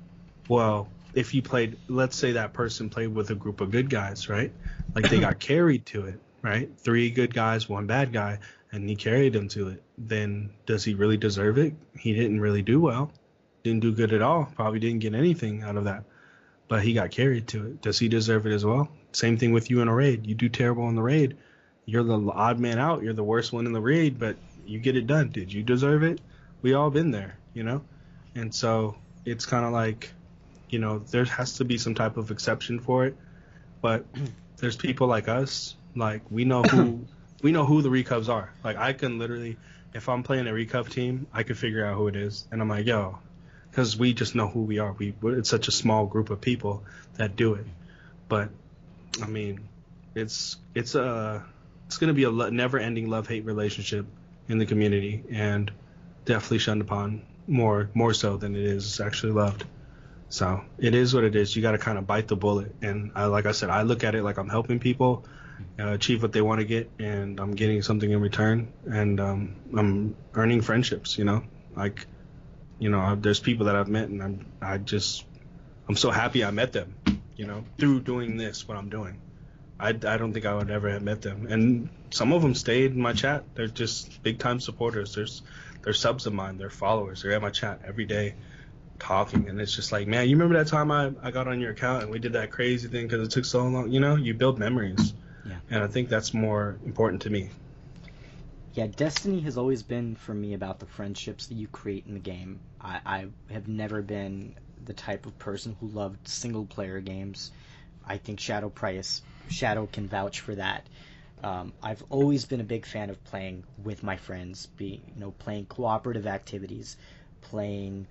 well, 0.47 0.89
if 1.13 1.33
you 1.33 1.41
played, 1.41 1.77
let's 1.87 2.15
say 2.15 2.33
that 2.33 2.53
person 2.53 2.89
played 2.89 3.13
with 3.13 3.29
a 3.29 3.35
group 3.35 3.61
of 3.61 3.71
good 3.71 3.89
guys, 3.89 4.29
right? 4.29 4.51
Like 4.93 5.09
they 5.09 5.19
got 5.19 5.39
carried 5.39 5.85
to 5.87 6.05
it, 6.05 6.19
right? 6.41 6.69
Three 6.77 7.09
good 7.11 7.33
guys, 7.33 7.67
one 7.67 7.87
bad 7.87 8.13
guy, 8.13 8.39
and 8.71 8.87
he 8.87 8.95
carried 8.95 9.33
them 9.33 9.47
to 9.49 9.69
it. 9.69 9.83
Then 9.97 10.51
does 10.65 10.83
he 10.83 10.93
really 10.93 11.17
deserve 11.17 11.57
it? 11.57 11.73
He 11.97 12.13
didn't 12.13 12.39
really 12.39 12.61
do 12.61 12.79
well. 12.79 13.11
Didn't 13.63 13.81
do 13.81 13.93
good 13.93 14.13
at 14.13 14.21
all. 14.21 14.51
Probably 14.55 14.79
didn't 14.79 14.99
get 14.99 15.13
anything 15.13 15.63
out 15.63 15.77
of 15.77 15.85
that 15.85 16.03
but 16.71 16.83
he 16.83 16.93
got 16.93 17.11
carried 17.11 17.49
to 17.49 17.65
it. 17.65 17.81
Does 17.81 17.99
he 17.99 18.07
deserve 18.07 18.47
it 18.47 18.53
as 18.53 18.63
well? 18.63 18.87
Same 19.11 19.37
thing 19.37 19.51
with 19.51 19.69
you 19.69 19.81
in 19.81 19.89
a 19.89 19.93
raid. 19.93 20.25
You 20.25 20.35
do 20.35 20.47
terrible 20.47 20.87
in 20.87 20.95
the 20.95 21.01
raid. 21.01 21.35
You're 21.85 22.01
the 22.01 22.31
odd 22.33 22.61
man 22.61 22.79
out. 22.79 23.03
You're 23.03 23.11
the 23.11 23.25
worst 23.25 23.51
one 23.51 23.65
in 23.65 23.73
the 23.73 23.81
raid, 23.81 24.17
but 24.17 24.37
you 24.65 24.79
get 24.79 24.95
it 24.95 25.05
done. 25.05 25.31
Did 25.31 25.51
you 25.51 25.63
deserve 25.63 26.01
it? 26.03 26.21
We 26.61 26.73
all 26.73 26.89
been 26.89 27.11
there, 27.11 27.35
you 27.53 27.63
know? 27.63 27.83
And 28.35 28.55
so 28.55 28.95
it's 29.25 29.45
kind 29.45 29.65
of 29.65 29.73
like, 29.73 30.13
you 30.69 30.79
know, 30.79 30.99
there 30.99 31.25
has 31.25 31.57
to 31.57 31.65
be 31.65 31.77
some 31.77 31.93
type 31.93 32.15
of 32.15 32.31
exception 32.31 32.79
for 32.79 33.03
it. 33.05 33.17
But 33.81 34.05
there's 34.55 34.77
people 34.77 35.07
like 35.07 35.27
us, 35.27 35.75
like 35.93 36.21
we 36.31 36.45
know 36.45 36.63
who 36.63 37.05
we 37.43 37.51
know 37.51 37.65
who 37.65 37.81
the 37.81 37.89
recovs 37.89 38.29
are. 38.29 38.49
Like 38.63 38.77
I 38.77 38.93
can 38.93 39.19
literally, 39.19 39.57
if 39.93 40.07
I'm 40.07 40.23
playing 40.23 40.47
a 40.47 40.51
recov 40.51 40.87
team, 40.87 41.27
I 41.33 41.43
could 41.43 41.57
figure 41.57 41.85
out 41.85 41.97
who 41.97 42.07
it 42.07 42.15
is, 42.15 42.47
and 42.49 42.61
I'm 42.61 42.69
like, 42.69 42.85
yo, 42.85 43.19
because 43.71 43.97
we 43.97 44.13
just 44.13 44.35
know 44.35 44.47
who 44.47 44.61
we 44.63 44.79
are. 44.79 44.91
We 44.91 45.13
it's 45.23 45.49
such 45.49 45.67
a 45.69 45.71
small 45.71 46.05
group 46.05 46.29
of 46.29 46.41
people 46.41 46.83
that 47.15 47.35
do 47.35 47.55
it. 47.55 47.65
But 48.27 48.49
I 49.23 49.27
mean, 49.27 49.67
it's 50.13 50.57
it's 50.75 50.95
a 50.95 51.43
it's 51.87 51.97
going 51.97 52.09
to 52.09 52.13
be 52.13 52.25
a 52.25 52.51
never-ending 52.51 53.09
love-hate 53.09 53.45
relationship 53.45 54.05
in 54.47 54.57
the 54.57 54.65
community, 54.65 55.23
and 55.31 55.71
definitely 56.25 56.59
shunned 56.59 56.81
upon 56.81 57.23
more 57.47 57.89
more 57.93 58.13
so 58.13 58.37
than 58.37 58.55
it 58.55 58.63
is 58.63 58.99
actually 58.99 59.31
loved. 59.31 59.63
So 60.29 60.63
it 60.77 60.95
is 60.95 61.13
what 61.13 61.23
it 61.23 61.35
is. 61.35 61.55
You 61.55 61.61
got 61.61 61.71
to 61.71 61.77
kind 61.77 61.97
of 61.97 62.07
bite 62.07 62.27
the 62.27 62.35
bullet, 62.35 62.75
and 62.81 63.11
I, 63.15 63.25
like 63.25 63.45
I 63.45 63.51
said, 63.51 63.69
I 63.69 63.81
look 63.83 64.03
at 64.03 64.15
it 64.15 64.23
like 64.23 64.37
I'm 64.37 64.49
helping 64.49 64.79
people 64.79 65.25
uh, 65.79 65.91
achieve 65.91 66.21
what 66.21 66.31
they 66.31 66.41
want 66.41 66.59
to 66.59 66.65
get, 66.65 66.89
and 66.99 67.39
I'm 67.39 67.51
getting 67.51 67.81
something 67.81 68.09
in 68.09 68.21
return, 68.21 68.71
and 68.89 69.19
um, 69.19 69.55
I'm 69.77 70.15
earning 70.33 70.61
friendships. 70.61 71.17
You 71.17 71.25
know, 71.25 71.43
like 71.75 72.05
you 72.81 72.89
know, 72.89 72.99
I, 72.99 73.13
there's 73.13 73.39
people 73.39 73.67
that 73.67 73.75
I've 73.75 73.87
met, 73.87 74.09
and 74.09 74.23
I'm 74.23 74.45
I 74.59 74.79
just 74.79 75.23
I'm 75.87 75.95
so 75.95 76.09
happy 76.09 76.43
I 76.43 76.49
met 76.49 76.73
them. 76.73 76.95
You 77.35 77.45
know, 77.45 77.63
through 77.77 78.01
doing 78.01 78.37
this, 78.37 78.67
what 78.67 78.75
I'm 78.75 78.89
doing. 78.89 79.21
I, 79.79 79.89
I 79.89 80.17
don't 80.17 80.33
think 80.33 80.45
I 80.45 80.53
would 80.53 80.69
ever 80.69 80.89
have 80.89 81.03
met 81.03 81.21
them, 81.21 81.45
and 81.47 81.89
some 82.09 82.33
of 82.33 82.41
them 82.41 82.55
stayed 82.55 82.91
in 82.91 82.99
my 82.99 83.13
chat. 83.13 83.43
They're 83.53 83.67
just 83.67 84.21
big 84.23 84.39
time 84.39 84.59
supporters. 84.59 85.13
There's 85.13 85.43
they're 85.83 85.93
subs 85.93 86.25
of 86.25 86.33
mine. 86.33 86.57
They're 86.57 86.71
followers. 86.71 87.21
They're 87.21 87.33
at 87.33 87.41
my 87.41 87.51
chat 87.51 87.81
every 87.85 88.05
day 88.05 88.33
talking 88.99 89.49
and 89.49 89.59
it's 89.59 89.75
just 89.75 89.91
like 89.91 90.05
man 90.07 90.29
you 90.29 90.35
remember 90.35 90.55
that 90.63 90.67
time 90.67 90.91
I, 90.91 91.11
I 91.23 91.31
got 91.31 91.47
on 91.47 91.59
your 91.59 91.71
account 91.71 92.03
and 92.03 92.11
we 92.11 92.19
did 92.19 92.33
that 92.33 92.51
crazy 92.51 92.87
thing 92.87 93.07
because 93.07 93.27
it 93.27 93.31
took 93.31 93.45
so 93.45 93.63
long 93.63 93.91
you 93.91 93.99
know 93.99 94.15
you 94.15 94.35
build 94.35 94.59
memories 94.59 95.15
Yeah. 95.43 95.55
and 95.71 95.83
i 95.83 95.87
think 95.87 96.07
that's 96.07 96.35
more 96.35 96.77
important 96.85 97.23
to 97.23 97.31
me 97.31 97.49
Yeah, 98.73 98.87
Destiny 98.87 99.41
has 99.41 99.57
always 99.57 99.83
been 99.83 100.15
for 100.15 100.33
me 100.33 100.53
about 100.53 100.79
the 100.79 100.85
friendships 100.85 101.47
that 101.47 101.55
you 101.55 101.67
create 101.67 102.05
in 102.05 102.13
the 102.13 102.21
game. 102.21 102.61
I, 102.79 103.01
I 103.05 103.25
have 103.51 103.67
never 103.67 104.01
been 104.01 104.55
the 104.85 104.93
type 104.93 105.25
of 105.25 105.37
person 105.37 105.75
who 105.79 105.87
loved 105.89 106.25
single 106.25 106.65
player 106.65 107.01
games. 107.01 107.51
I 108.07 108.17
think 108.17 108.39
Shadow 108.39 108.69
Price 108.69 109.21
Shadow 109.49 109.87
can 109.91 110.07
vouch 110.07 110.39
for 110.39 110.55
that. 110.55 110.87
Um, 111.43 111.73
I've 111.83 112.01
always 112.09 112.45
been 112.45 112.61
a 112.61 112.63
big 112.63 112.85
fan 112.85 113.09
of 113.09 113.21
playing 113.25 113.65
with 113.83 114.03
my 114.03 114.15
friends, 114.15 114.67
be 114.77 115.01
you 115.15 115.19
know 115.19 115.31
playing 115.31 115.65
cooperative 115.65 116.25
activities, 116.25 116.95
playing 117.41 118.07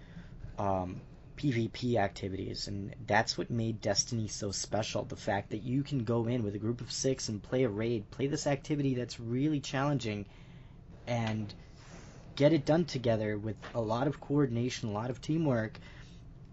um, 0.59 1.01
PvP 1.39 1.97
activities, 1.97 2.69
and 2.69 2.95
that's 3.07 3.39
what 3.39 3.51
made 3.51 3.81
Destiny 3.81 4.29
so 4.29 4.51
special. 4.51 5.05
The 5.05 5.17
fact 5.17 5.51
that 5.51 5.63
you 5.63 5.83
can 5.83 6.05
go 6.05 6.27
in 6.27 6.43
with 6.43 6.55
a 6.55 6.59
group 6.59 6.83
of 6.83 6.93
six 6.93 7.31
and 7.31 7.43
play 7.43 7.65
a 7.65 7.69
raid, 7.71 8.11
play 8.11 8.27
this 8.27 8.47
activity 8.47 8.95
that's 8.95 9.19
really 9.19 9.61
challenging, 9.61 10.27
and 11.11 11.53
get 12.37 12.53
it 12.53 12.65
done 12.65 12.85
together 12.85 13.37
with 13.37 13.57
a 13.75 13.81
lot 13.81 14.07
of 14.07 14.21
coordination, 14.21 14.89
a 14.89 14.93
lot 14.93 15.11
of 15.11 15.21
teamwork. 15.21 15.79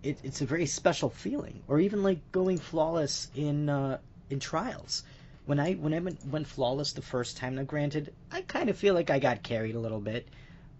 It, 0.04 0.18
it's 0.24 0.42
a 0.42 0.46
very 0.46 0.66
special 0.66 1.10
feeling. 1.10 1.62
Or 1.68 1.80
even 1.80 2.04
like 2.04 2.32
going 2.32 2.58
flawless 2.58 3.30
in 3.36 3.70
uh, 3.70 4.00
in 4.30 4.40
trials. 4.40 5.04
When 5.46 5.60
I 5.60 5.74
when 5.76 5.94
I 5.94 6.00
went, 6.00 6.26
went 6.26 6.48
flawless 6.48 6.92
the 6.94 7.02
first 7.02 7.38
time, 7.38 7.56
now 7.56 7.64
granted, 7.64 8.14
I 8.32 8.42
kind 8.42 8.70
of 8.70 8.78
feel 8.78 8.96
like 8.96 9.10
I 9.10 9.20
got 9.20 9.44
carried 9.44 9.76
a 9.76 9.80
little 9.80 10.02
bit. 10.02 10.28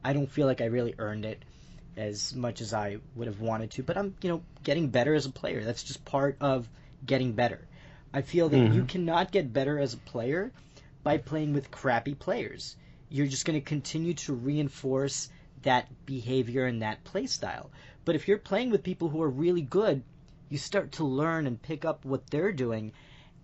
I 0.04 0.14
don't 0.14 0.30
feel 0.30 0.48
like 0.48 0.60
I 0.60 0.66
really 0.66 0.96
earned 0.98 1.26
it 1.26 1.42
as 1.96 2.36
much 2.36 2.62
as 2.62 2.74
I 2.74 2.98
would 3.16 3.28
have 3.28 3.40
wanted 3.40 3.72
to, 3.72 3.84
but 3.84 3.98
I'm, 3.98 4.16
you 4.22 4.30
know, 4.30 4.42
getting 4.64 4.90
better 4.90 5.14
as 5.16 5.26
a 5.26 5.32
player. 5.32 5.64
That's 5.64 5.84
just 5.84 6.04
part 6.06 6.38
of 6.42 6.68
getting 7.06 7.34
better. 7.34 7.66
I 8.14 8.22
feel 8.22 8.50
that 8.50 8.74
you 8.74 8.84
cannot 8.86 9.32
get 9.32 9.54
better 9.54 9.80
as 9.80 9.94
a 9.94 9.98
player 9.98 10.52
by 11.04 11.18
playing 11.18 11.54
with 11.54 11.72
crappy 11.72 12.14
players. 12.14 12.76
You're 13.10 13.28
just 13.28 13.46
going 13.46 13.60
to 13.60 13.66
continue 13.66 14.14
to 14.14 14.34
reinforce 14.34 15.30
that 15.64 15.88
behavior 16.06 16.66
and 16.66 16.82
that 16.82 17.04
play 17.04 17.28
style. 17.28 17.70
But 18.06 18.16
if 18.16 18.28
you're 18.28 18.38
playing 18.38 18.70
with 18.70 18.84
people 18.84 19.10
who 19.10 19.22
are 19.22 19.30
really 19.30 19.62
good, 19.62 20.04
you 20.50 20.58
start 20.58 20.94
to 20.94 21.04
learn 21.04 21.48
and 21.48 21.62
pick 21.62 21.86
up 21.86 22.06
what 22.06 22.30
they're 22.30 22.52
doing. 22.52 22.94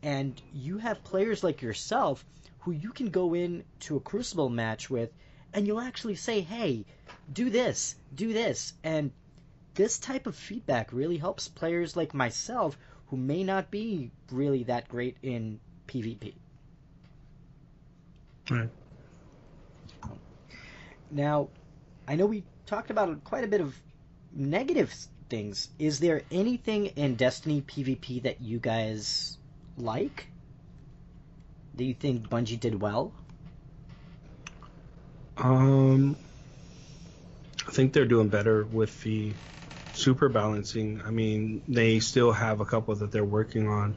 And 0.02 0.42
you 0.54 0.78
have 0.78 1.04
players 1.04 1.44
like 1.44 1.62
yourself 1.62 2.26
who 2.60 2.72
you 2.72 2.92
can 2.92 3.10
go 3.10 3.34
in 3.34 3.64
to 3.82 3.98
a 3.98 4.02
crucible 4.02 4.50
match 4.50 4.90
with 4.90 5.12
and 5.54 5.68
you'll 5.68 5.82
actually 5.82 6.16
say 6.16 6.42
hey 6.42 6.86
do 7.32 7.50
this 7.50 7.96
do 8.16 8.34
this. 8.34 8.74
And 8.84 9.12
this 9.76 9.98
type 9.98 10.28
of 10.28 10.36
feedback 10.36 10.94
really 10.94 11.18
helps 11.18 11.48
players 11.48 11.96
like 11.96 12.14
myself 12.14 12.78
who 13.08 13.18
may 13.18 13.44
not 13.44 13.72
be 13.72 14.12
really 14.32 14.64
that 14.64 14.88
great 14.88 15.18
in 15.22 15.60
pvp 15.88 16.34
right 18.50 18.70
now 21.14 21.50
i 22.08 22.16
know 22.16 22.26
we 22.26 22.44
talked 22.66 22.90
about 22.92 23.24
quite 23.24 23.44
a 23.44 23.48
bit 23.48 23.62
of 23.62 23.76
negative 24.34 24.94
things 25.30 25.70
is 25.80 26.00
there 26.00 26.22
anything 26.32 26.88
in 26.88 27.16
destiny 27.16 27.62
pvp 27.62 28.24
that 28.24 28.42
you 28.42 28.60
guys 28.60 29.38
like 29.78 30.28
do 31.76 31.84
you 31.84 31.94
think 31.94 32.28
bungie 32.30 32.60
did 32.60 32.80
well 32.82 33.14
Um, 35.38 36.16
I 37.68 37.72
think 37.72 37.94
they're 37.94 38.06
doing 38.06 38.30
better 38.30 38.66
with 38.66 39.02
the 39.02 39.34
super 39.92 40.30
balancing. 40.30 41.02
I 41.06 41.12
mean, 41.12 41.64
they 41.68 42.00
still 42.00 42.32
have 42.32 42.60
a 42.60 42.66
couple 42.66 42.96
that 42.96 43.12
they're 43.12 43.26
working 43.26 43.68
on, 43.68 43.96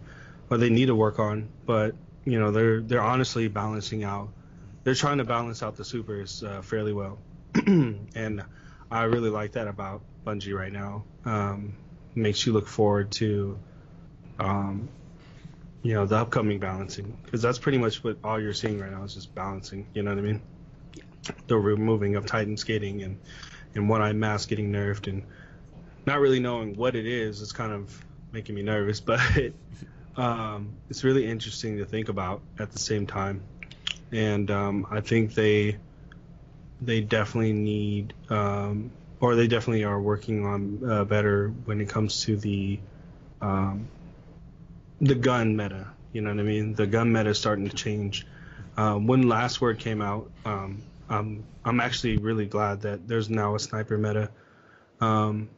or 0.50 0.58
they 0.58 0.70
need 0.70 0.86
to 0.86 0.94
work 0.94 1.18
on. 1.18 1.48
But 1.66 1.94
you 2.24 2.38
know, 2.38 2.50
they're 2.50 2.80
they're 2.80 3.02
honestly 3.02 3.48
balancing 3.48 4.04
out. 4.04 4.28
They're 4.86 4.94
trying 4.94 5.18
to 5.18 5.24
balance 5.24 5.64
out 5.64 5.74
the 5.74 5.84
supers 5.84 6.44
uh, 6.44 6.62
fairly 6.62 6.92
well, 6.92 7.18
and 7.66 8.44
I 8.88 9.02
really 9.02 9.30
like 9.30 9.50
that 9.52 9.66
about 9.66 10.02
Bungie 10.24 10.54
right 10.54 10.72
now. 10.72 11.02
Um, 11.24 11.74
makes 12.14 12.46
you 12.46 12.52
look 12.52 12.68
forward 12.68 13.10
to, 13.10 13.58
um, 14.38 14.88
you 15.82 15.94
know, 15.94 16.06
the 16.06 16.14
upcoming 16.14 16.60
balancing 16.60 17.18
because 17.24 17.42
that's 17.42 17.58
pretty 17.58 17.78
much 17.78 18.04
what 18.04 18.18
all 18.22 18.40
you're 18.40 18.54
seeing 18.54 18.78
right 18.78 18.92
now 18.92 19.02
is 19.02 19.14
just 19.14 19.34
balancing. 19.34 19.88
You 19.92 20.04
know 20.04 20.12
what 20.12 20.18
I 20.20 20.22
mean? 20.22 20.40
the 21.48 21.56
removing 21.56 22.14
of 22.14 22.24
Titan 22.24 22.56
skating 22.56 23.02
and 23.02 23.18
and 23.74 23.88
one 23.88 24.02
eye 24.02 24.12
mask 24.12 24.50
getting 24.50 24.72
nerfed 24.72 25.08
and 25.08 25.24
not 26.06 26.20
really 26.20 26.38
knowing 26.38 26.76
what 26.76 26.94
it 26.94 27.06
is 27.06 27.40
is 27.40 27.50
kind 27.50 27.72
of 27.72 28.04
making 28.30 28.54
me 28.54 28.62
nervous, 28.62 29.00
but 29.10 29.20
um, 30.16 30.76
it's 30.88 31.02
really 31.02 31.26
interesting 31.26 31.78
to 31.78 31.84
think 31.84 32.08
about 32.08 32.40
at 32.60 32.70
the 32.70 32.78
same 32.78 33.04
time. 33.04 33.42
And 34.12 34.50
um, 34.50 34.86
I 34.90 35.00
think 35.00 35.34
they 35.34 35.78
they 36.80 37.00
definitely 37.00 37.52
need 37.52 38.12
um, 38.28 38.90
or 39.20 39.34
they 39.34 39.46
definitely 39.46 39.84
are 39.84 40.00
working 40.00 40.44
on 40.44 40.90
uh, 40.90 41.04
better 41.04 41.48
when 41.64 41.80
it 41.80 41.88
comes 41.88 42.22
to 42.22 42.36
the 42.36 42.78
um, 43.40 43.88
the 45.00 45.14
gun 45.14 45.56
meta. 45.56 45.88
You 46.12 46.22
know 46.22 46.30
what 46.30 46.40
I 46.40 46.44
mean? 46.44 46.74
The 46.74 46.86
gun 46.86 47.12
meta 47.12 47.30
is 47.30 47.38
starting 47.38 47.68
to 47.68 47.74
change. 47.74 48.26
Uh, 48.76 48.94
when 48.94 49.28
Last 49.28 49.60
Word 49.60 49.78
came 49.78 50.02
out, 50.02 50.30
um, 50.44 50.82
um, 51.08 51.44
I'm 51.64 51.80
actually 51.80 52.16
really 52.18 52.46
glad 52.46 52.82
that 52.82 53.06
there's 53.06 53.30
now 53.30 53.54
a 53.54 53.58
sniper 53.58 53.98
meta. 53.98 54.30
Um, 55.00 55.50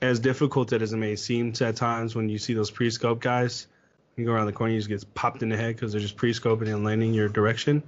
as 0.00 0.18
difficult 0.18 0.72
as 0.72 0.92
it 0.92 0.96
may 0.96 1.14
seem 1.14 1.52
at 1.60 1.76
times 1.76 2.16
when 2.16 2.28
you 2.28 2.38
see 2.38 2.54
those 2.54 2.70
pre-scope 2.70 3.20
guys, 3.20 3.68
you 4.16 4.24
go 4.24 4.32
around 4.32 4.46
the 4.46 4.52
corner, 4.52 4.72
you 4.72 4.78
just 4.78 4.88
get 4.88 5.14
popped 5.14 5.42
in 5.42 5.48
the 5.48 5.56
head 5.56 5.74
because 5.74 5.92
they're 5.92 6.00
just 6.00 6.16
pre-scoping 6.16 6.72
and 6.72 6.84
landing 6.84 7.14
your 7.14 7.28
direction. 7.28 7.82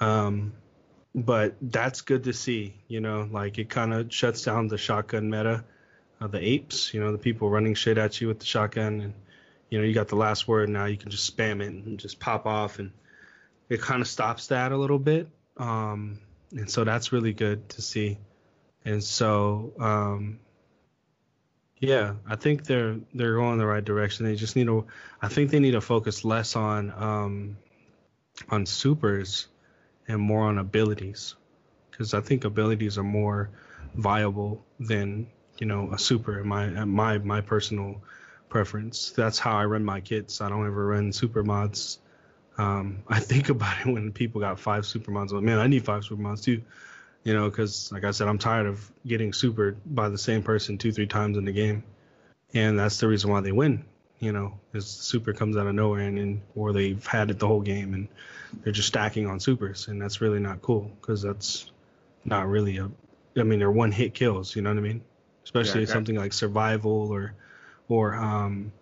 Um, 0.00 0.52
but 1.14 1.54
that's 1.60 2.00
good 2.00 2.24
to 2.24 2.32
see, 2.32 2.74
you 2.88 3.00
know, 3.00 3.28
like 3.30 3.58
it 3.58 3.68
kind 3.68 3.94
of 3.94 4.12
shuts 4.12 4.42
down 4.42 4.66
the 4.66 4.78
shotgun 4.78 5.30
meta 5.30 5.64
of 6.20 6.32
the 6.32 6.40
apes, 6.40 6.92
you 6.92 7.00
know, 7.00 7.12
the 7.12 7.18
people 7.18 7.48
running 7.48 7.74
shit 7.74 7.98
at 7.98 8.20
you 8.20 8.28
with 8.28 8.40
the 8.40 8.46
shotgun 8.46 9.00
and 9.00 9.14
you 9.70 9.78
know, 9.78 9.84
you 9.84 9.94
got 9.94 10.08
the 10.08 10.16
last 10.16 10.46
word 10.46 10.68
now 10.68 10.84
you 10.84 10.96
can 10.96 11.10
just 11.10 11.36
spam 11.36 11.60
it 11.60 11.68
and 11.68 11.98
just 11.98 12.20
pop 12.20 12.46
off 12.46 12.78
and 12.78 12.92
it 13.68 13.80
kind 13.80 14.00
of 14.00 14.08
stops 14.08 14.48
that 14.48 14.72
a 14.72 14.76
little 14.76 14.98
bit. 14.98 15.28
Um, 15.56 16.20
and 16.52 16.70
so 16.70 16.84
that's 16.84 17.12
really 17.12 17.32
good 17.32 17.68
to 17.70 17.82
see. 17.82 18.18
And 18.84 19.02
so, 19.02 19.72
um, 19.80 20.38
yeah, 21.86 22.14
I 22.28 22.36
think 22.36 22.64
they're 22.64 22.96
they're 23.14 23.36
going 23.36 23.58
the 23.58 23.66
right 23.66 23.84
direction. 23.84 24.26
They 24.26 24.34
just 24.34 24.56
need 24.56 24.66
to, 24.66 24.86
I 25.20 25.28
think 25.28 25.50
they 25.50 25.60
need 25.60 25.72
to 25.72 25.80
focus 25.80 26.24
less 26.24 26.56
on 26.56 26.92
um, 26.96 27.56
on 28.48 28.66
supers 28.66 29.48
and 30.08 30.20
more 30.20 30.42
on 30.42 30.58
abilities, 30.58 31.34
because 31.90 32.14
I 32.14 32.20
think 32.20 32.44
abilities 32.44 32.98
are 32.98 33.04
more 33.04 33.50
viable 33.94 34.64
than 34.80 35.28
you 35.58 35.66
know 35.66 35.90
a 35.92 35.98
super 35.98 36.40
in 36.40 36.48
my 36.48 36.66
in 36.66 36.88
my 36.88 37.18
my 37.18 37.40
personal 37.40 38.02
preference. 38.48 39.10
That's 39.10 39.38
how 39.38 39.56
I 39.56 39.64
run 39.64 39.84
my 39.84 40.00
kits. 40.00 40.40
I 40.40 40.48
don't 40.48 40.66
ever 40.66 40.86
run 40.86 41.12
super 41.12 41.42
mods. 41.42 41.98
Um, 42.56 43.02
I 43.08 43.20
think 43.20 43.48
about 43.48 43.80
it 43.80 43.86
when 43.86 44.12
people 44.12 44.40
got 44.40 44.60
five 44.60 44.86
super 44.86 45.10
mods. 45.10 45.32
Like, 45.32 45.42
man, 45.42 45.58
I 45.58 45.66
need 45.66 45.84
five 45.84 46.04
super 46.04 46.22
mods 46.22 46.42
too. 46.42 46.62
You 47.24 47.32
know, 47.32 47.48
because 47.48 47.90
like 47.90 48.04
I 48.04 48.10
said, 48.10 48.28
I'm 48.28 48.38
tired 48.38 48.66
of 48.66 48.90
getting 49.06 49.32
supered 49.32 49.76
by 49.86 50.10
the 50.10 50.18
same 50.18 50.42
person 50.42 50.76
two, 50.76 50.92
three 50.92 51.06
times 51.06 51.38
in 51.38 51.46
the 51.46 51.52
game, 51.52 51.82
and 52.52 52.78
that's 52.78 53.00
the 53.00 53.08
reason 53.08 53.30
why 53.30 53.40
they 53.40 53.52
win. 53.52 53.84
You 54.20 54.32
know, 54.32 54.58
is 54.72 54.86
super 54.86 55.32
comes 55.32 55.56
out 55.56 55.66
of 55.66 55.74
nowhere 55.74 56.00
and, 56.00 56.18
and 56.18 56.40
or 56.54 56.72
they've 56.72 57.04
had 57.06 57.30
it 57.30 57.38
the 57.38 57.46
whole 57.48 57.60
game 57.60 57.92
and 57.92 58.08
they're 58.62 58.72
just 58.72 58.88
stacking 58.88 59.26
on 59.26 59.40
supers, 59.40 59.88
and 59.88 60.00
that's 60.00 60.20
really 60.20 60.38
not 60.38 60.62
cool 60.62 60.90
because 61.00 61.22
that's 61.22 61.70
not 62.24 62.46
really 62.46 62.76
a. 62.76 62.90
I 63.36 63.42
mean, 63.42 63.58
they're 63.58 63.70
one 63.70 63.90
hit 63.90 64.14
kills. 64.14 64.54
You 64.54 64.62
know 64.62 64.70
what 64.70 64.78
I 64.78 64.82
mean? 64.82 65.02
Especially 65.44 65.82
Yeah, 65.82 65.86
something 65.92 66.14
like 66.14 66.32
survival 66.32 67.10
or, 67.10 67.34
or 67.88 68.14
um, 68.14 68.72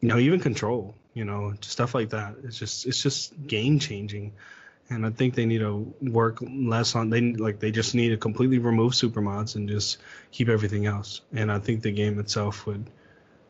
you 0.00 0.08
know, 0.08 0.18
even 0.18 0.40
control. 0.40 0.94
You 1.14 1.24
know, 1.24 1.54
stuff 1.60 1.94
like 1.94 2.10
that. 2.10 2.36
It's 2.44 2.58
just 2.58 2.86
it's 2.86 3.02
just 3.02 3.46
game 3.46 3.78
changing 3.78 4.32
and 4.90 5.06
I 5.06 5.10
think 5.10 5.34
they 5.34 5.46
need 5.46 5.58
to 5.60 5.92
work 6.00 6.38
less 6.42 6.94
on 6.94 7.10
they 7.10 7.20
like 7.32 7.60
they 7.60 7.70
just 7.70 7.94
need 7.94 8.10
to 8.10 8.16
completely 8.16 8.58
remove 8.58 8.94
super 8.94 9.20
mods 9.20 9.54
and 9.54 9.68
just 9.68 9.98
keep 10.30 10.48
everything 10.48 10.86
else. 10.86 11.22
And 11.32 11.50
I 11.50 11.58
think 11.58 11.82
the 11.82 11.92
game 11.92 12.18
itself 12.18 12.66
would 12.66 12.90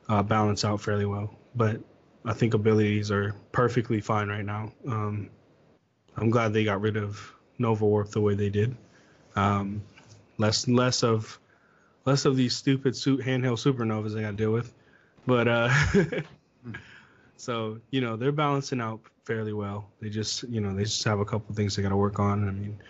uh, 0.08 0.22
balance 0.22 0.64
out 0.64 0.80
fairly 0.80 1.06
well. 1.06 1.34
But 1.54 1.80
I 2.24 2.32
think 2.32 2.54
abilities 2.54 3.10
are 3.10 3.34
perfectly 3.50 4.00
fine 4.00 4.28
right 4.28 4.44
now. 4.44 4.72
Um, 4.86 5.30
I'm 6.16 6.30
glad 6.30 6.52
they 6.52 6.64
got 6.64 6.80
rid 6.80 6.96
of 6.96 7.32
Nova 7.58 7.84
Warp 7.84 8.10
the 8.10 8.20
way 8.20 8.34
they 8.34 8.50
did. 8.50 8.76
Um, 9.34 9.82
less 10.38 10.68
less 10.68 11.02
of 11.02 11.38
less 12.04 12.24
of 12.24 12.36
these 12.36 12.54
stupid 12.54 12.96
suit 12.96 13.20
handheld 13.20 13.58
supernovas 13.58 14.16
I 14.16 14.22
got 14.22 14.30
to 14.32 14.36
deal 14.36 14.52
with. 14.52 14.72
But 15.26 15.48
uh, 15.48 15.70
so 17.42 17.80
you 17.90 18.00
know 18.00 18.14
they're 18.16 18.30
balancing 18.30 18.80
out 18.80 19.00
fairly 19.24 19.52
well. 19.52 19.90
They 20.00 20.10
just 20.10 20.44
you 20.44 20.60
know 20.60 20.76
they 20.76 20.84
just 20.84 21.02
have 21.02 21.18
a 21.18 21.24
couple 21.24 21.52
things 21.56 21.74
they 21.74 21.82
got 21.82 21.88
to 21.88 21.96
work 21.96 22.20
on. 22.20 22.48
I 22.48 22.52
mean, 22.52 22.80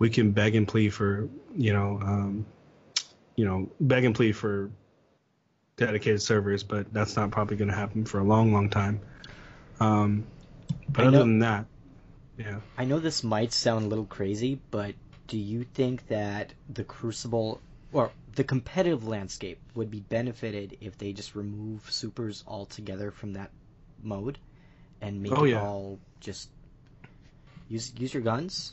we 0.00 0.10
can 0.10 0.32
beg 0.32 0.56
and 0.56 0.66
plead 0.66 0.92
for 0.92 1.28
you 1.56 1.72
know 1.72 2.00
um, 2.02 2.46
you 3.36 3.44
know 3.44 3.70
beg 3.80 4.04
and 4.04 4.12
plead 4.12 4.32
for 4.32 4.72
dedicated 5.76 6.20
servers, 6.20 6.64
but 6.64 6.92
that's 6.92 7.14
not 7.14 7.30
probably 7.30 7.56
going 7.56 7.68
to 7.70 7.74
happen 7.76 8.04
for 8.04 8.18
a 8.18 8.24
long, 8.24 8.52
long 8.52 8.68
time. 8.68 9.00
Um, 9.78 10.26
but 10.88 11.04
I 11.04 11.06
other 11.06 11.18
know- 11.18 11.24
than 11.24 11.38
that, 11.38 11.66
yeah. 12.36 12.58
I 12.76 12.86
know 12.86 12.98
this 12.98 13.22
might 13.22 13.52
sound 13.52 13.84
a 13.84 13.88
little 13.88 14.06
crazy, 14.06 14.58
but 14.72 14.96
do 15.28 15.38
you 15.38 15.62
think 15.62 16.08
that 16.08 16.52
the 16.68 16.82
Crucible 16.82 17.60
or 17.92 18.10
the 18.34 18.42
competitive 18.42 19.06
landscape 19.06 19.60
would 19.76 19.90
be 19.90 20.00
benefited 20.00 20.78
if 20.80 20.98
they 20.98 21.12
just 21.12 21.36
remove 21.36 21.88
supers 21.92 22.42
altogether 22.48 23.12
from 23.12 23.34
that 23.34 23.50
mode 24.02 24.38
and 25.00 25.22
make 25.22 25.32
Oh, 25.32 25.44
it 25.44 25.52
yeah. 25.52 25.60
all 25.60 25.98
just 26.20 26.48
use 27.68 27.92
use 27.98 28.12
your 28.12 28.22
guns? 28.22 28.72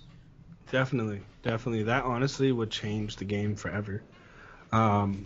Definitely, 0.71 1.21
definitely. 1.43 1.83
That 1.83 2.03
honestly 2.03 2.51
would 2.51 2.69
change 2.71 3.15
the 3.15 3.25
game 3.25 3.55
forever. 3.55 4.01
Um, 4.71 5.25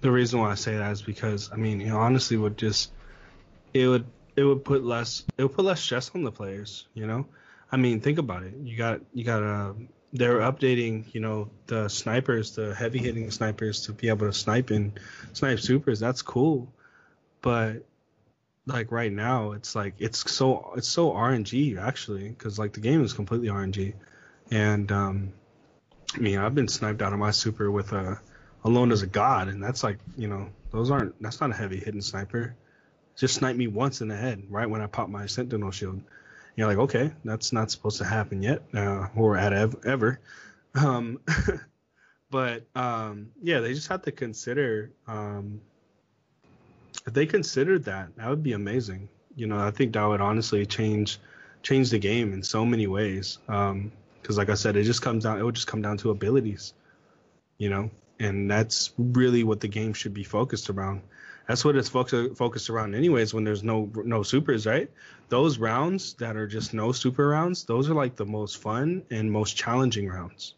the 0.00 0.10
reason 0.10 0.40
why 0.40 0.50
I 0.50 0.54
say 0.54 0.76
that 0.76 0.92
is 0.92 1.02
because 1.02 1.50
I 1.52 1.56
mean, 1.56 1.80
it 1.80 1.90
honestly 1.90 2.36
would 2.36 2.56
just 2.56 2.90
it 3.72 3.86
would 3.86 4.06
it 4.36 4.44
would 4.44 4.64
put 4.64 4.84
less 4.84 5.24
it 5.36 5.42
would 5.42 5.52
put 5.52 5.64
less 5.64 5.80
stress 5.80 6.10
on 6.14 6.22
the 6.22 6.32
players. 6.32 6.86
You 6.94 7.06
know, 7.06 7.26
I 7.70 7.76
mean, 7.76 8.00
think 8.00 8.18
about 8.18 8.42
it. 8.42 8.54
You 8.62 8.76
got 8.76 9.00
you 9.12 9.24
got 9.24 9.42
a 9.42 9.74
they're 10.12 10.38
updating 10.38 11.12
you 11.12 11.20
know 11.20 11.50
the 11.66 11.88
snipers, 11.88 12.54
the 12.54 12.74
heavy 12.74 12.98
hitting 12.98 13.30
snipers 13.30 13.86
to 13.86 13.92
be 13.92 14.08
able 14.08 14.26
to 14.26 14.32
snipe 14.32 14.70
and 14.70 14.98
snipe 15.32 15.60
supers. 15.60 16.00
That's 16.00 16.22
cool, 16.22 16.72
but 17.42 17.84
like 18.66 18.90
right 18.90 19.12
now 19.12 19.52
it's 19.52 19.74
like 19.74 19.94
it's 19.98 20.30
so 20.30 20.72
it's 20.76 20.88
so 20.88 21.12
RNG 21.12 21.78
actually 21.78 22.28
because 22.28 22.58
like 22.58 22.72
the 22.72 22.80
game 22.80 23.04
is 23.04 23.12
completely 23.12 23.48
RNG. 23.48 23.94
And 24.50 24.90
um, 24.92 25.32
I 26.14 26.18
mean, 26.18 26.38
I've 26.38 26.54
been 26.54 26.68
sniped 26.68 27.02
out 27.02 27.12
of 27.12 27.18
my 27.18 27.30
super 27.30 27.70
with 27.70 27.92
a 27.92 28.20
alone 28.64 28.92
as 28.92 29.02
a 29.02 29.06
god, 29.06 29.48
and 29.48 29.62
that's 29.62 29.82
like, 29.82 29.98
you 30.16 30.28
know, 30.28 30.48
those 30.70 30.90
aren't. 30.90 31.20
That's 31.20 31.40
not 31.40 31.50
a 31.50 31.54
heavy 31.54 31.78
hitting 31.78 32.00
sniper. 32.00 32.54
Just 33.16 33.34
snipe 33.34 33.56
me 33.56 33.68
once 33.68 34.00
in 34.00 34.08
the 34.08 34.16
head, 34.16 34.44
right 34.48 34.68
when 34.68 34.80
I 34.80 34.86
pop 34.86 35.08
my 35.08 35.26
sentinel 35.26 35.70
shield. 35.70 36.02
You're 36.56 36.68
like, 36.68 36.78
okay, 36.78 37.12
that's 37.24 37.52
not 37.52 37.70
supposed 37.70 37.98
to 37.98 38.04
happen 38.04 38.42
yet, 38.42 38.62
uh, 38.74 39.08
or 39.16 39.36
at 39.36 39.52
ev- 39.52 39.84
ever. 39.84 40.20
Um, 40.74 41.20
but 42.30 42.64
um, 42.74 43.30
yeah, 43.42 43.60
they 43.60 43.74
just 43.74 43.88
have 43.88 44.02
to 44.02 44.12
consider. 44.12 44.92
Um, 45.06 45.60
if 47.06 47.12
they 47.12 47.26
considered 47.26 47.84
that, 47.84 48.16
that 48.16 48.28
would 48.28 48.42
be 48.42 48.52
amazing. 48.52 49.08
You 49.36 49.46
know, 49.46 49.58
I 49.58 49.70
think 49.70 49.92
that 49.92 50.04
would 50.04 50.20
honestly 50.20 50.64
change 50.66 51.18
change 51.62 51.90
the 51.90 51.98
game 51.98 52.32
in 52.32 52.42
so 52.42 52.64
many 52.64 52.86
ways. 52.86 53.38
Um, 53.48 53.92
because 54.20 54.38
like 54.38 54.48
I 54.48 54.54
said, 54.54 54.76
it 54.76 54.84
just 54.84 55.02
comes 55.02 55.24
down. 55.24 55.38
It 55.38 55.42
would 55.42 55.54
just 55.54 55.66
come 55.66 55.82
down 55.82 55.98
to 55.98 56.10
abilities, 56.10 56.72
you 57.58 57.68
know, 57.68 57.90
and 58.18 58.50
that's 58.50 58.92
really 58.96 59.44
what 59.44 59.60
the 59.60 59.68
game 59.68 59.92
should 59.92 60.14
be 60.14 60.24
focused 60.24 60.70
around. 60.70 61.02
That's 61.46 61.62
what 61.62 61.76
it's 61.76 61.90
focused 61.90 62.38
focused 62.38 62.70
around, 62.70 62.94
anyways. 62.94 63.34
When 63.34 63.44
there's 63.44 63.62
no 63.62 63.90
no 63.96 64.22
supers, 64.22 64.64
right? 64.64 64.90
Those 65.28 65.58
rounds 65.58 66.14
that 66.14 66.36
are 66.36 66.46
just 66.46 66.72
no 66.72 66.92
super 66.92 67.28
rounds, 67.28 67.64
those 67.64 67.90
are 67.90 67.94
like 67.94 68.16
the 68.16 68.24
most 68.24 68.62
fun 68.62 69.02
and 69.10 69.30
most 69.30 69.56
challenging 69.56 70.08
rounds. 70.08 70.54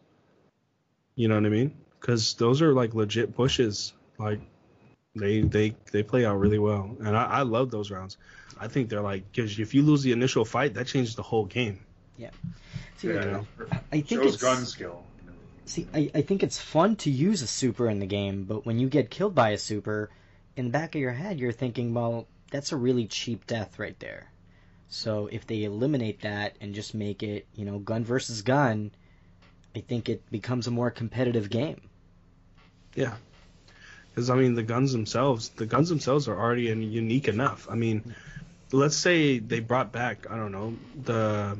You 1.16 1.26
know 1.26 1.34
what 1.34 1.46
I 1.46 1.48
mean? 1.48 1.76
Because 2.00 2.34
those 2.34 2.62
are 2.62 2.72
like 2.72 2.94
legit 2.94 3.34
pushes. 3.34 3.94
Like 4.16 4.40
they 5.16 5.40
they 5.40 5.74
they 5.92 6.02
play 6.02 6.24
out 6.24 6.38
really 6.38 6.58
well, 6.58 6.96
and 7.00 7.16
I, 7.16 7.24
I 7.24 7.42
love 7.42 7.70
those 7.70 7.90
rounds. 7.90 8.16
I 8.58 8.68
think 8.68 8.88
they're 8.88 9.00
like 9.02 9.30
because 9.32 9.58
if 9.58 9.74
you 9.74 9.82
lose 9.82 10.02
the 10.02 10.12
initial 10.12 10.44
fight, 10.44 10.74
that 10.74 10.86
changes 10.86 11.14
the 11.14 11.22
whole 11.22 11.44
game. 11.46 11.80
See, 12.96 13.08
Yeah, 13.08 13.24
know. 13.24 13.46
I 13.92 14.00
think 14.00 14.22
shows 14.22 14.34
it's 14.34 14.42
gun 14.42 14.64
skill. 14.64 15.04
See, 15.66 15.86
I, 15.92 16.10
I 16.14 16.22
think 16.22 16.42
it's 16.42 16.58
fun 16.58 16.96
to 16.96 17.10
use 17.10 17.42
a 17.42 17.46
super 17.46 17.88
in 17.90 17.98
the 17.98 18.06
game, 18.06 18.44
but 18.44 18.64
when 18.64 18.78
you 18.78 18.88
get 18.88 19.10
killed 19.10 19.34
by 19.34 19.50
a 19.50 19.58
super, 19.58 20.10
in 20.56 20.66
the 20.66 20.70
back 20.70 20.94
of 20.94 21.00
your 21.00 21.12
head, 21.12 21.38
you're 21.40 21.52
thinking, 21.52 21.92
well, 21.92 22.26
that's 22.50 22.72
a 22.72 22.76
really 22.76 23.06
cheap 23.06 23.46
death 23.46 23.78
right 23.78 23.98
there. 23.98 24.30
So 24.88 25.26
if 25.26 25.46
they 25.46 25.64
eliminate 25.64 26.20
that 26.22 26.56
and 26.60 26.74
just 26.74 26.94
make 26.94 27.22
it, 27.22 27.46
you 27.54 27.64
know, 27.64 27.80
gun 27.80 28.04
versus 28.04 28.42
gun, 28.42 28.92
I 29.74 29.80
think 29.80 30.08
it 30.08 30.30
becomes 30.30 30.66
a 30.66 30.70
more 30.70 30.90
competitive 30.90 31.50
game. 31.50 31.90
Yeah. 32.94 33.16
Because 34.16 34.30
I 34.30 34.34
mean, 34.34 34.54
the 34.54 34.62
guns 34.62 34.92
themselves, 34.92 35.50
the 35.50 35.66
guns 35.66 35.90
themselves 35.90 36.26
are 36.26 36.38
already 36.40 36.70
in- 36.70 36.90
unique 36.90 37.28
enough. 37.28 37.68
I 37.70 37.74
mean, 37.74 38.14
let's 38.72 38.96
say 38.96 39.38
they 39.40 39.60
brought 39.60 39.92
back, 39.92 40.26
I 40.30 40.36
don't 40.36 40.52
know, 40.52 40.74
the 41.04 41.58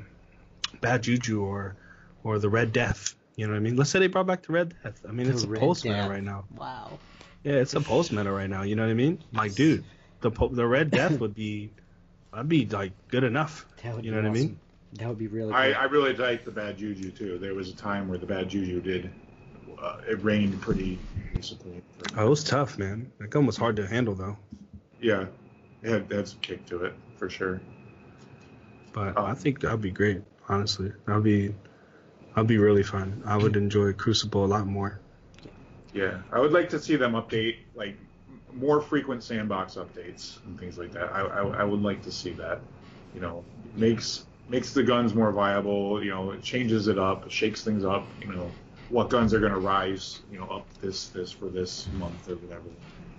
Bad 0.81 1.03
Juju 1.03 1.43
or 1.45 1.77
or 2.25 2.39
the 2.39 2.49
Red 2.49 2.73
Death. 2.73 3.15
You 3.37 3.47
know 3.47 3.53
what 3.53 3.59
I 3.59 3.61
mean? 3.61 3.77
Let's 3.77 3.91
say 3.91 3.99
they 3.99 4.07
brought 4.07 4.27
back 4.27 4.43
the 4.43 4.55
Red 4.55 4.75
Death. 4.83 5.03
I 5.07 5.13
mean, 5.13 5.27
The 5.27 5.35
it's 5.35 5.43
a 5.45 5.49
Red 5.49 5.61
post 5.61 5.85
meta 5.85 5.97
Death. 5.99 6.09
right 6.11 6.23
now. 6.23 6.45
Wow. 6.57 6.99
Yeah, 7.45 7.57
it's 7.57 7.75
a 7.75 7.81
post 7.83 8.11
meta 8.11 8.33
right 8.33 8.49
now. 8.49 8.63
You 8.63 8.75
know 8.75 8.85
what 8.85 8.91
I 8.91 8.95
mean? 8.95 9.23
Like, 9.35 9.55
dude, 9.55 9.85
the 10.23 10.31
po- 10.31 10.49
the 10.49 10.67
Red 10.67 10.91
Death 10.91 11.21
would 11.21 11.35
be, 11.35 11.71
that'd 12.33 12.49
be 12.49 12.65
like 12.65 12.93
good 13.09 13.23
enough. 13.23 13.67
That 13.83 13.97
would 13.97 14.05
You 14.07 14.13
be 14.13 14.17
know 14.17 14.23
what 14.23 14.31
I 14.31 14.41
mean? 14.41 14.59
That 14.95 15.09
would 15.09 15.19
be 15.19 15.27
really 15.27 15.53
I. 15.53 15.73
I 15.73 15.85
really 15.85 16.15
like 16.15 16.47
the 16.47 16.51
bad 16.51 16.79
juju 16.79 17.11
too. 17.11 17.37
There 17.37 17.55
was 17.55 17.69
a 17.69 17.77
time 17.77 18.09
where 18.09 18.17
the 18.17 18.25
bad 18.27 18.49
juju 18.49 18.81
did. 18.81 19.11
Uh, 19.81 19.99
it 20.09 20.23
reigned 20.23 20.61
pretty 20.61 20.99
recently. 21.35 21.83
Oh, 22.17 22.27
it 22.27 22.31
was 22.31 22.45
tough, 22.45 22.79
man. 22.79 23.11
That 23.19 23.31
gun 23.31 23.47
was 23.47 23.57
hard 23.57 23.77
to 23.77 23.87
handle 23.87 24.15
though. 24.15 24.37
Yeah, 25.01 25.27
it 25.83 25.91
had, 25.91 26.11
it 26.11 26.15
had 26.17 26.29
some 26.29 26.41
kick 26.41 26.65
to 26.67 26.85
it 26.85 26.95
for 27.17 27.29
sure. 27.29 27.61
But 28.93 29.15
Oh. 29.17 29.25
I 29.25 29.35
think 29.35 29.61
that'd 29.61 29.81
be 29.81 29.91
great. 29.91 30.23
Honestly, 30.49 30.93
that'd 31.07 31.23
be 31.25 31.55
that'd 32.35 32.47
be 32.49 32.59
really 32.59 32.83
fun. 32.83 33.23
I 33.27 33.37
would 33.37 33.57
enjoy 33.57 33.93
Crucible 33.93 34.45
a 34.45 34.47
lot 34.47 34.67
more. 34.67 35.01
Yeah, 35.93 36.19
I 36.33 36.41
would 36.41 36.53
like 36.53 36.69
to 36.71 36.79
see 36.79 36.97
them 36.97 37.13
update 37.13 37.57
like 37.75 37.97
more 38.55 38.81
frequent 38.81 39.23
sandbox 39.23 39.75
updates 39.75 40.43
and 40.47 40.59
things 40.59 40.79
like 40.79 40.93
that. 40.93 41.13
I, 41.13 41.21
I, 41.21 41.43
I 41.61 41.65
would 41.65 41.83
like 41.83 42.03
to 42.03 42.13
see 42.13 42.33
that. 42.33 42.61
You 43.15 43.21
know, 43.21 43.45
makes 43.75 44.27
makes 44.49 44.73
the 44.73 44.83
guns 44.83 45.15
more 45.15 45.33
viable. 45.33 46.03
You 46.03 46.11
know, 46.11 46.31
it 46.31 46.43
changes 46.43 46.89
it 46.89 46.99
up, 46.99 47.31
shakes 47.31 47.63
things 47.65 47.85
up. 47.85 48.07
You 48.23 48.29
know, 48.29 48.51
what 48.89 49.11
guns 49.11 49.35
are 49.35 49.41
going 49.41 49.53
to 49.53 49.59
rise. 49.59 50.21
You 50.31 50.39
know, 50.39 50.47
up 50.47 50.67
this 50.81 51.09
this 51.09 51.33
for 51.33 51.49
this 51.49 51.89
month 51.93 52.29
or 52.29 52.37
whatever. 52.37 52.65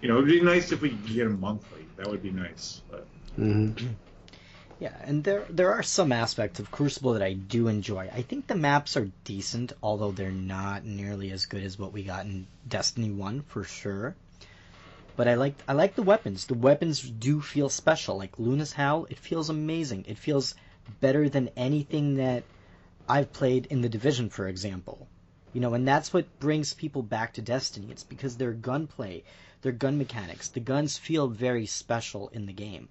You 0.01 0.09
know, 0.09 0.17
it'd 0.17 0.29
be 0.29 0.41
nice 0.41 0.71
if 0.71 0.81
we 0.81 0.89
could 0.89 1.05
get 1.07 1.25
them 1.25 1.39
monthly. 1.39 1.87
That 1.97 2.09
would 2.09 2.21
be 2.21 2.31
nice. 2.31 2.81
But 2.89 3.07
hmm 3.35 3.71
Yeah, 4.79 4.95
and 5.03 5.23
there 5.23 5.45
there 5.49 5.73
are 5.73 5.83
some 5.83 6.11
aspects 6.11 6.59
of 6.59 6.71
Crucible 6.71 7.13
that 7.13 7.21
I 7.23 7.33
do 7.33 7.67
enjoy. 7.67 8.09
I 8.13 8.23
think 8.23 8.47
the 8.47 8.55
maps 8.55 8.97
are 8.97 9.11
decent, 9.23 9.73
although 9.83 10.11
they're 10.11 10.31
not 10.31 10.85
nearly 10.85 11.31
as 11.31 11.45
good 11.45 11.63
as 11.63 11.77
what 11.79 11.93
we 11.93 12.03
got 12.03 12.25
in 12.25 12.47
Destiny 12.67 13.11
One 13.11 13.41
for 13.41 13.63
sure. 13.63 14.15
But 15.17 15.27
I 15.27 15.35
like 15.35 15.63
I 15.67 15.73
like 15.73 15.95
the 15.95 16.03
weapons. 16.03 16.45
The 16.45 16.53
weapons 16.53 17.01
do 17.01 17.41
feel 17.41 17.69
special. 17.69 18.17
Like 18.17 18.39
Luna's 18.39 18.71
Howl, 18.73 19.05
it 19.09 19.19
feels 19.19 19.49
amazing. 19.49 20.05
It 20.07 20.17
feels 20.17 20.55
better 21.01 21.27
than 21.29 21.49
anything 21.57 22.15
that 22.15 22.45
I've 23.09 23.33
played 23.33 23.65
in 23.65 23.81
the 23.81 23.89
Division, 23.89 24.29
for 24.29 24.47
example. 24.47 25.09
You 25.53 25.61
know, 25.61 25.73
and 25.73 25.87
that's 25.87 26.13
what 26.13 26.39
brings 26.39 26.73
people 26.73 27.01
back 27.01 27.33
to 27.33 27.41
Destiny. 27.41 27.87
It's 27.89 28.03
because 28.03 28.37
their 28.37 28.53
gunplay, 28.53 29.23
their 29.61 29.71
gun 29.71 29.97
mechanics, 29.97 30.49
the 30.49 30.59
guns 30.59 30.97
feel 30.97 31.27
very 31.27 31.65
special 31.65 32.29
in 32.29 32.45
the 32.45 32.53
game. 32.53 32.89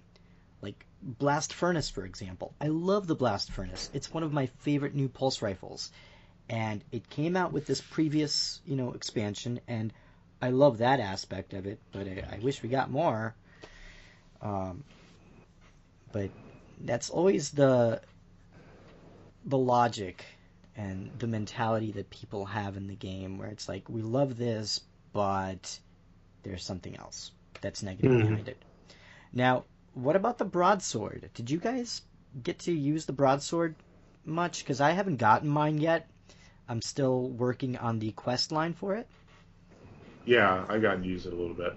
Like 0.61 0.85
Blast 1.01 1.53
Furnace, 1.53 1.89
for 1.89 2.05
example. 2.05 2.53
I 2.59 2.67
love 2.67 3.07
the 3.07 3.15
Blast 3.15 3.51
Furnace. 3.51 3.89
It's 3.93 4.13
one 4.13 4.23
of 4.23 4.33
my 4.33 4.47
favorite 4.59 4.95
new 4.95 5.07
pulse 5.07 5.41
rifles. 5.41 5.91
And 6.49 6.83
it 6.91 7.09
came 7.09 7.37
out 7.37 7.51
with 7.53 7.67
this 7.67 7.81
previous, 7.81 8.61
you 8.65 8.75
know, 8.75 8.93
expansion, 8.93 9.59
and 9.67 9.93
I 10.41 10.51
love 10.51 10.77
that 10.77 10.99
aspect 10.99 11.53
of 11.53 11.65
it, 11.65 11.79
but 11.91 12.07
I, 12.07 12.23
I 12.35 12.39
wish 12.39 12.63
we 12.63 12.69
got 12.69 12.89
more. 12.89 13.35
Um, 14.41 14.83
but 16.11 16.29
that's 16.81 17.09
always 17.09 17.51
the 17.51 18.01
the 19.45 19.57
logic 19.57 20.25
and 20.77 21.11
the 21.19 21.27
mentality 21.27 21.91
that 21.91 22.09
people 22.09 22.45
have 22.45 22.77
in 22.77 22.87
the 22.87 22.95
game 22.95 23.37
where 23.37 23.49
it's 23.49 23.67
like 23.67 23.89
we 23.89 24.01
love 24.01 24.37
this 24.37 24.81
but 25.13 25.79
there's 26.43 26.63
something 26.63 26.95
else 26.97 27.31
that's 27.61 27.83
negative 27.83 28.11
Mhm. 28.11 28.21
behind 28.21 28.47
it 28.47 28.57
now 29.33 29.63
what 29.93 30.15
about 30.15 30.37
the 30.37 30.45
broadsword 30.45 31.29
did 31.33 31.49
you 31.49 31.57
guys 31.57 32.01
get 32.43 32.59
to 32.59 32.71
use 32.71 33.05
the 33.05 33.13
broadsword 33.13 33.75
much 34.25 34.59
because 34.59 34.81
I 34.81 34.91
haven't 34.91 35.17
gotten 35.17 35.49
mine 35.49 35.79
yet. 35.79 36.07
I'm 36.69 36.81
still 36.81 37.29
working 37.29 37.77
on 37.77 37.99
the 37.99 38.11
quest 38.11 38.51
line 38.51 38.73
for 38.73 38.95
it. 38.95 39.07
Yeah, 40.25 40.65
I 40.67 40.79
got 40.79 41.01
to 41.01 41.07
use 41.07 41.25
it 41.25 41.33
a 41.33 41.35
little 41.35 41.55
bit. 41.55 41.73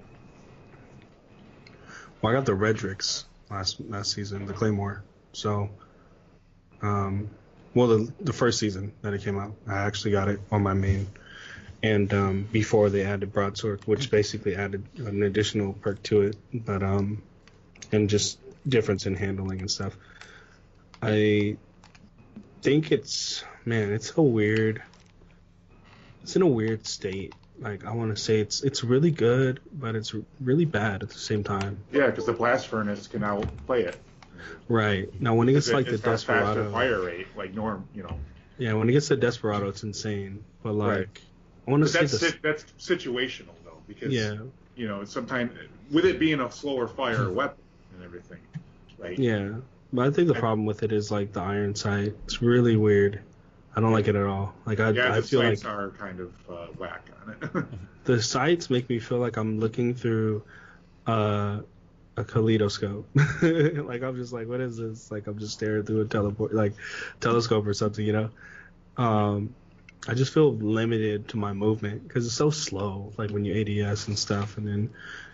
Well, 2.20 2.33
I 2.33 2.37
got 2.37 2.45
the 2.45 2.53
Redrix 2.53 3.25
last 3.51 3.81
last 3.89 4.12
season, 4.12 4.47
the 4.47 4.53
Claymore. 4.53 5.05
So, 5.33 5.70
um, 6.83 7.31
well, 7.74 7.86
the 7.89 8.12
the 8.20 8.32
first 8.32 8.58
season 8.58 8.92
that 9.02 9.15
it 9.15 9.23
came 9.23 9.39
out, 9.39 9.55
I 9.66 9.78
actually 9.78 10.12
got 10.12 10.28
it 10.28 10.40
on 10.50 10.62
my 10.62 10.74
main, 10.74 11.07
and 11.82 12.12
um, 12.12 12.49
before 12.50 12.90
they 12.90 13.05
added 13.05 13.32
broadsword, 13.32 13.84
which 13.86 14.10
basically 14.10 14.57
added 14.57 14.84
an 14.99 15.23
additional 15.23 15.73
perk 15.74 16.02
to 16.05 16.23
it, 16.23 16.36
but 16.52 16.82
um, 16.82 17.23
and 17.92 18.08
just 18.08 18.39
difference 18.68 19.07
in 19.07 19.15
handling 19.15 19.60
and 19.60 19.70
stuff. 19.70 19.97
I 21.02 21.57
think 22.62 22.92
it's 22.92 23.44
man, 23.65 23.92
it's 23.92 24.16
a 24.16 24.23
weird. 24.23 24.82
It's 26.23 26.36
in 26.36 26.42
a 26.42 26.47
weird 26.47 26.86
state. 26.86 27.34
Like 27.58 27.84
I 27.84 27.92
want 27.92 28.15
to 28.15 28.20
say 28.20 28.40
it's 28.40 28.62
it's 28.62 28.82
really 28.82 29.10
good, 29.10 29.60
but 29.73 29.94
it's 29.94 30.15
really 30.40 30.65
bad 30.65 31.02
at 31.02 31.10
the 31.10 31.18
same 31.18 31.44
time. 31.44 31.78
Yeah, 31.92 32.07
because 32.07 32.26
the 32.26 32.32
blast 32.32 32.66
furnace 32.66 33.07
can 33.07 33.23
outplay 33.23 33.84
it. 33.84 33.97
Right 34.69 35.09
now, 35.20 35.35
when 35.35 35.49
it 35.49 35.52
gets 35.52 35.70
like 35.73 35.86
the 35.86 35.94
it's 35.94 36.02
got 36.02 36.20
faster 36.20 36.35
desperado, 36.65 36.70
fire 36.73 37.01
rate, 37.02 37.27
like 37.36 37.55
norm, 37.55 37.86
you 37.94 38.02
know. 38.02 38.17
yeah, 38.59 38.73
when 38.75 38.89
it 38.89 38.93
gets 38.93 39.09
to 39.09 39.17
desperado, 39.17 39.69
it's 39.69 39.83
insane. 39.83 40.44
But 40.62 40.75
like, 40.75 40.89
Right. 40.99 41.09
I 41.67 41.70
want 41.70 41.83
to 41.83 41.85
But 41.86 41.93
say 41.93 42.01
that's 42.01 42.12
this. 42.12 42.20
sit- 42.20 42.43
that's 42.43 42.65
situational 42.78 43.55
though, 43.65 43.78
because 43.89 44.12
Yeah, 44.12 44.36
you 44.77 44.86
know 44.89 45.05
sometimes 45.05 45.52
with 45.91 46.05
it 46.05 46.19
being 46.19 46.41
a 46.41 46.51
slower 46.51 46.86
fire 46.89 47.31
weapon 47.31 47.62
and 47.94 48.05
everything, 48.05 48.39
right? 48.99 49.19
yeah. 49.19 49.51
But 49.93 50.07
I 50.07 50.10
think 50.12 50.28
the 50.28 50.36
I- 50.36 50.41
problem 50.41 50.67
with 50.67 50.83
it 50.85 50.93
is 50.93 51.10
like 51.10 51.33
the 51.33 51.41
iron 51.41 51.75
sight. 51.75 52.15
It's 52.25 52.41
really 52.41 52.77
weird. 52.77 53.20
I 53.75 53.81
don't 53.81 53.93
like 53.93 54.09
it 54.09 54.17
at 54.17 54.27
all. 54.27 54.55
Like 54.67 54.81
I, 54.81 54.91
Yeah, 54.91 55.12
I 55.15 55.20
feel 55.20 55.41
like 55.41 55.59
sights 55.59 55.65
are 55.65 55.91
kind 55.91 56.20
of 56.20 56.33
uh, 56.49 56.67
whack 56.78 57.09
on 57.27 57.36
it. 57.41 57.65
the 58.05 58.20
sights 58.23 58.69
make 58.70 58.89
me 58.89 58.99
feel 58.99 59.19
like 59.19 59.36
I'm 59.36 59.59
looking 59.60 59.94
through 59.94 60.43
uh, 61.07 61.60
a 62.16 62.24
kaleidoscope. 62.24 63.08
like 63.14 64.02
I'm 64.02 64.16
just 64.16 64.32
like, 64.32 64.48
what 64.48 64.60
is 64.60 64.76
this? 64.76 65.10
Like 65.10 65.26
I'm 65.26 65.39
just 65.39 65.55
staring 65.55 65.84
through 65.84 66.02
a 66.02 66.05
teleport, 66.06 66.55
like 66.55 66.74
telescope 67.20 67.66
or 67.66 67.74
something, 67.74 68.05
you 68.05 68.12
know. 68.12 68.30
Um, 68.97 69.55
I 70.08 70.14
just 70.14 70.32
feel 70.32 70.55
limited 70.55 71.28
to 71.28 71.36
my 71.36 71.52
movement 71.52 72.06
because 72.06 72.26
it's 72.26 72.34
so 72.34 72.50
slow. 72.50 73.12
Like 73.16 73.30
when 73.30 73.44
you 73.44 73.55
ADS 73.84 74.08
and 74.08 74.18
stuff, 74.18 74.56
and 74.56 74.66
then, 74.66 74.90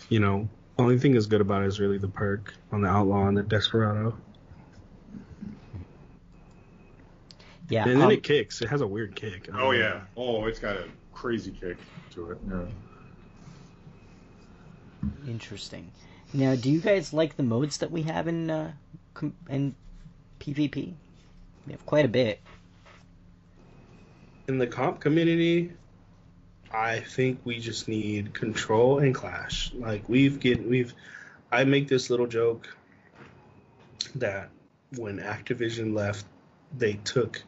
you 0.09 0.21
know, 0.21 0.49
only 0.79 0.99
thing 0.99 1.15
is 1.15 1.27
good 1.27 1.41
about 1.41 1.63
it 1.63 1.67
is 1.67 1.81
really 1.81 1.99
the 1.99 2.09
perk 2.09 2.53
on 2.73 2.83
the 2.83 2.89
outlaw 2.89 3.27
and 3.29 3.37
the 3.37 3.43
desperado, 3.43 4.17
Yeah. 7.69 7.83
and 7.85 7.93
then 7.93 8.03
um, 8.03 8.11
it 8.13 8.23
kicks. 8.23 8.61
It 8.63 8.69
has 8.69 8.81
a 8.81 8.87
weird 8.87 9.15
kick. 9.17 9.49
I 9.49 9.57
don't 9.57 9.61
oh 9.61 9.65
know. 9.73 9.79
yeah. 9.79 10.01
Oh, 10.17 10.45
it's 10.47 10.59
got 10.59 10.77
a 10.77 10.85
crazy 11.13 11.51
kick 11.51 11.79
to 12.13 12.31
it. 12.33 12.39
Yeah. 12.49 12.67
Interesting. 15.27 15.91
Now, 16.37 16.55
do 16.55 16.71
you 16.71 16.81
guys 16.81 17.15
like 17.15 17.37
the 17.37 17.43
modes 17.43 17.79
that 17.79 17.91
we 17.91 18.03
have 18.03 18.29
in 18.29 18.51
uh, 18.51 18.73
in 19.49 19.75
PvP? 20.39 20.93
We 21.67 21.73
have 21.73 21.87
quite 21.87 22.05
a 22.05 22.09
bit. 22.09 22.41
in 24.47 24.59
the 24.59 24.67
comp 24.67 25.01
community, 25.01 25.73
I 26.71 27.01
think 27.01 27.41
we 27.45 27.59
just 27.59 27.89
need 27.89 28.35
control 28.35 28.99
and 28.99 29.15
clash. 29.15 29.73
Like 29.75 30.09
we've 30.11 30.39
get 30.39 30.63
we've 30.67 30.93
I 31.51 31.65
make 31.65 31.89
this 31.89 32.11
little 32.11 32.27
joke 32.27 32.69
that 34.17 34.51
when 34.97 35.19
Activision 35.19 35.95
left, 35.95 36.27
they 36.77 36.95
took 37.05 37.43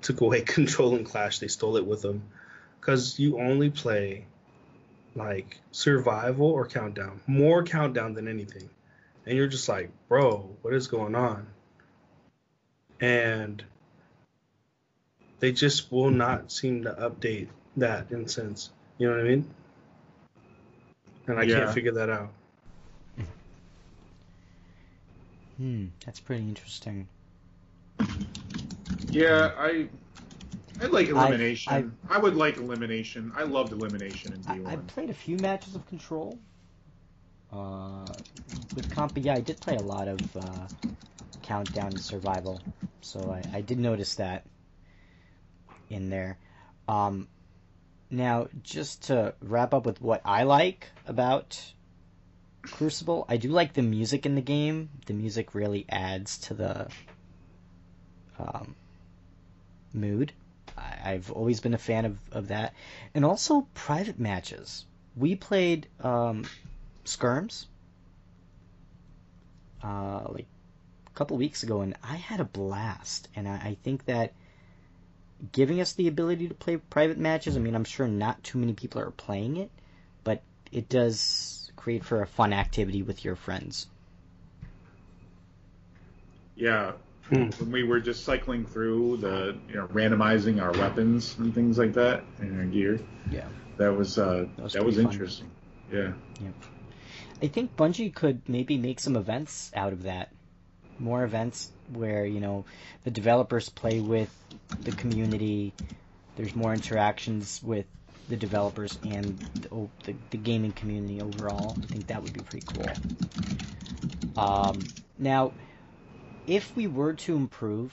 took 0.00 0.20
away 0.20 0.40
control 0.56 0.94
and 0.94 1.04
clash. 1.04 1.40
They 1.40 1.48
stole 1.48 1.76
it 1.76 1.84
with 1.84 2.02
them 2.02 2.22
because 2.80 3.18
you 3.18 3.40
only 3.40 3.70
play 3.70 4.26
like 5.18 5.58
survival 5.72 6.46
or 6.46 6.66
countdown, 6.66 7.20
more 7.26 7.62
countdown 7.62 8.14
than 8.14 8.28
anything, 8.28 8.68
and 9.26 9.36
you're 9.36 9.48
just 9.48 9.68
like, 9.68 9.90
bro, 10.08 10.56
what 10.62 10.72
is 10.72 10.86
going 10.86 11.14
on? 11.14 11.46
And 13.00 13.62
they 15.40 15.52
just 15.52 15.92
will 15.92 16.10
not 16.10 16.50
seem 16.50 16.84
to 16.84 16.92
update 16.92 17.48
that 17.76 18.10
in 18.10 18.24
a 18.24 18.28
sense. 18.28 18.70
You 18.96 19.08
know 19.08 19.16
what 19.16 19.24
I 19.24 19.28
mean? 19.28 19.50
And 21.26 21.38
I 21.38 21.44
Yeah. 21.44 21.56
can't 21.56 21.74
figure 21.74 21.92
that 21.92 22.10
out. 22.10 22.32
Hmm, 25.58 25.86
that's 26.06 26.20
pretty 26.20 26.42
interesting. 26.42 27.08
Yeah, 29.10 29.50
I 29.58 29.88
I 30.80 30.86
like 30.86 31.06
I've- 31.06 31.18
elimination. 31.18 31.96
i 32.08 32.18
would 32.18 32.36
like 32.36 32.56
elimination. 32.56 33.32
I 33.36 33.44
loved 33.44 33.72
elimination 33.72 34.32
in 34.32 34.44
I, 34.46 34.58
D1. 34.58 34.66
I 34.66 34.76
played 34.76 35.10
a 35.10 35.14
few 35.14 35.36
matches 35.36 35.74
of 35.74 35.86
Control. 35.86 36.38
Uh, 37.52 38.12
with 38.74 38.90
comp, 38.90 39.16
yeah, 39.16 39.34
I 39.34 39.40
did 39.40 39.58
play 39.60 39.76
a 39.76 39.80
lot 39.80 40.06
of 40.06 40.36
uh, 40.36 40.66
Countdown 41.42 41.88
and 41.88 42.00
Survival, 42.00 42.60
so 43.00 43.30
I, 43.30 43.44
I 43.52 43.60
did 43.62 43.78
notice 43.78 44.16
that 44.16 44.44
in 45.88 46.10
there. 46.10 46.38
Um, 46.86 47.28
now, 48.10 48.48
just 48.62 49.04
to 49.04 49.34
wrap 49.40 49.74
up 49.74 49.86
with 49.86 50.00
what 50.00 50.20
I 50.24 50.44
like 50.44 50.88
about 51.06 51.60
Crucible, 52.62 53.24
I 53.28 53.38
do 53.38 53.48
like 53.48 53.72
the 53.72 53.82
music 53.82 54.26
in 54.26 54.34
the 54.34 54.42
game. 54.42 54.90
The 55.06 55.14
music 55.14 55.54
really 55.54 55.86
adds 55.88 56.38
to 56.38 56.54
the 56.54 56.88
um, 58.38 58.74
mood. 59.92 60.32
I've 61.04 61.30
always 61.32 61.60
been 61.60 61.74
a 61.74 61.78
fan 61.78 62.04
of, 62.04 62.18
of 62.32 62.48
that. 62.48 62.74
And 63.14 63.24
also 63.24 63.66
private 63.74 64.18
matches. 64.18 64.84
We 65.16 65.36
played 65.36 65.88
um, 66.00 66.44
Skirms 67.04 67.66
uh, 69.82 70.24
like 70.28 70.46
a 71.06 71.10
couple 71.14 71.36
weeks 71.36 71.62
ago, 71.62 71.80
and 71.80 71.96
I 72.02 72.16
had 72.16 72.40
a 72.40 72.44
blast. 72.44 73.28
And 73.34 73.48
I, 73.48 73.52
I 73.52 73.76
think 73.82 74.04
that 74.06 74.32
giving 75.52 75.80
us 75.80 75.92
the 75.92 76.08
ability 76.08 76.48
to 76.48 76.54
play 76.54 76.76
private 76.76 77.18
matches, 77.18 77.56
I 77.56 77.60
mean, 77.60 77.74
I'm 77.74 77.84
sure 77.84 78.08
not 78.08 78.42
too 78.42 78.58
many 78.58 78.72
people 78.72 79.00
are 79.00 79.10
playing 79.10 79.56
it, 79.56 79.70
but 80.24 80.42
it 80.72 80.88
does 80.88 81.70
create 81.76 82.04
for 82.04 82.22
a 82.22 82.26
fun 82.26 82.52
activity 82.52 83.02
with 83.02 83.24
your 83.24 83.36
friends. 83.36 83.86
yeah, 86.58 86.92
Hmm. 87.28 87.48
when 87.60 87.70
we 87.72 87.82
were 87.84 88.00
just 88.00 88.24
cycling 88.24 88.64
through 88.64 89.18
the, 89.18 89.56
you 89.68 89.74
know, 89.74 89.86
randomizing 89.88 90.62
our 90.62 90.72
weapons 90.72 91.36
and 91.38 91.54
things 91.54 91.76
like 91.76 91.92
that 91.94 92.24
and 92.38 92.58
our 92.58 92.64
gear, 92.64 93.00
Yeah. 93.30 93.46
that 93.76 93.94
was 93.94 94.18
uh, 94.18 94.46
That 94.56 94.62
was 94.62 94.72
that 94.72 94.84
was 94.84 94.94
pretty 94.94 95.04
fun. 95.04 95.12
interesting. 95.12 95.50
Yeah. 95.92 96.12
I 97.42 97.46
think 97.48 97.76
Bungie 97.76 98.14
could 98.14 98.48
maybe 98.48 98.78
make 98.78 98.98
some 98.98 99.14
events 99.16 99.70
out 99.74 99.92
of 99.92 100.04
that. 100.04 100.32
More 100.98 101.22
events 101.22 101.70
where, 101.92 102.24
you 102.26 102.40
know, 102.40 102.64
the 103.04 103.10
developers 103.10 103.68
play 103.68 104.00
with 104.00 104.30
the 104.84 104.92
community. 104.92 105.72
There's 106.36 106.56
more 106.56 106.72
interactions 106.74 107.60
with 107.62 107.86
the 108.28 108.36
developers 108.36 108.98
and 109.04 109.38
the, 109.62 109.88
the, 110.04 110.14
the 110.30 110.36
gaming 110.38 110.72
community 110.72 111.20
overall. 111.20 111.76
I 111.82 111.86
think 111.86 112.06
that 112.08 112.22
would 112.22 112.32
be 112.32 112.40
pretty 112.40 112.66
cool. 112.66 114.42
Um, 114.42 114.80
now, 115.18 115.52
if 116.48 116.74
we 116.74 116.86
were 116.86 117.12
to 117.12 117.36
improve 117.36 117.92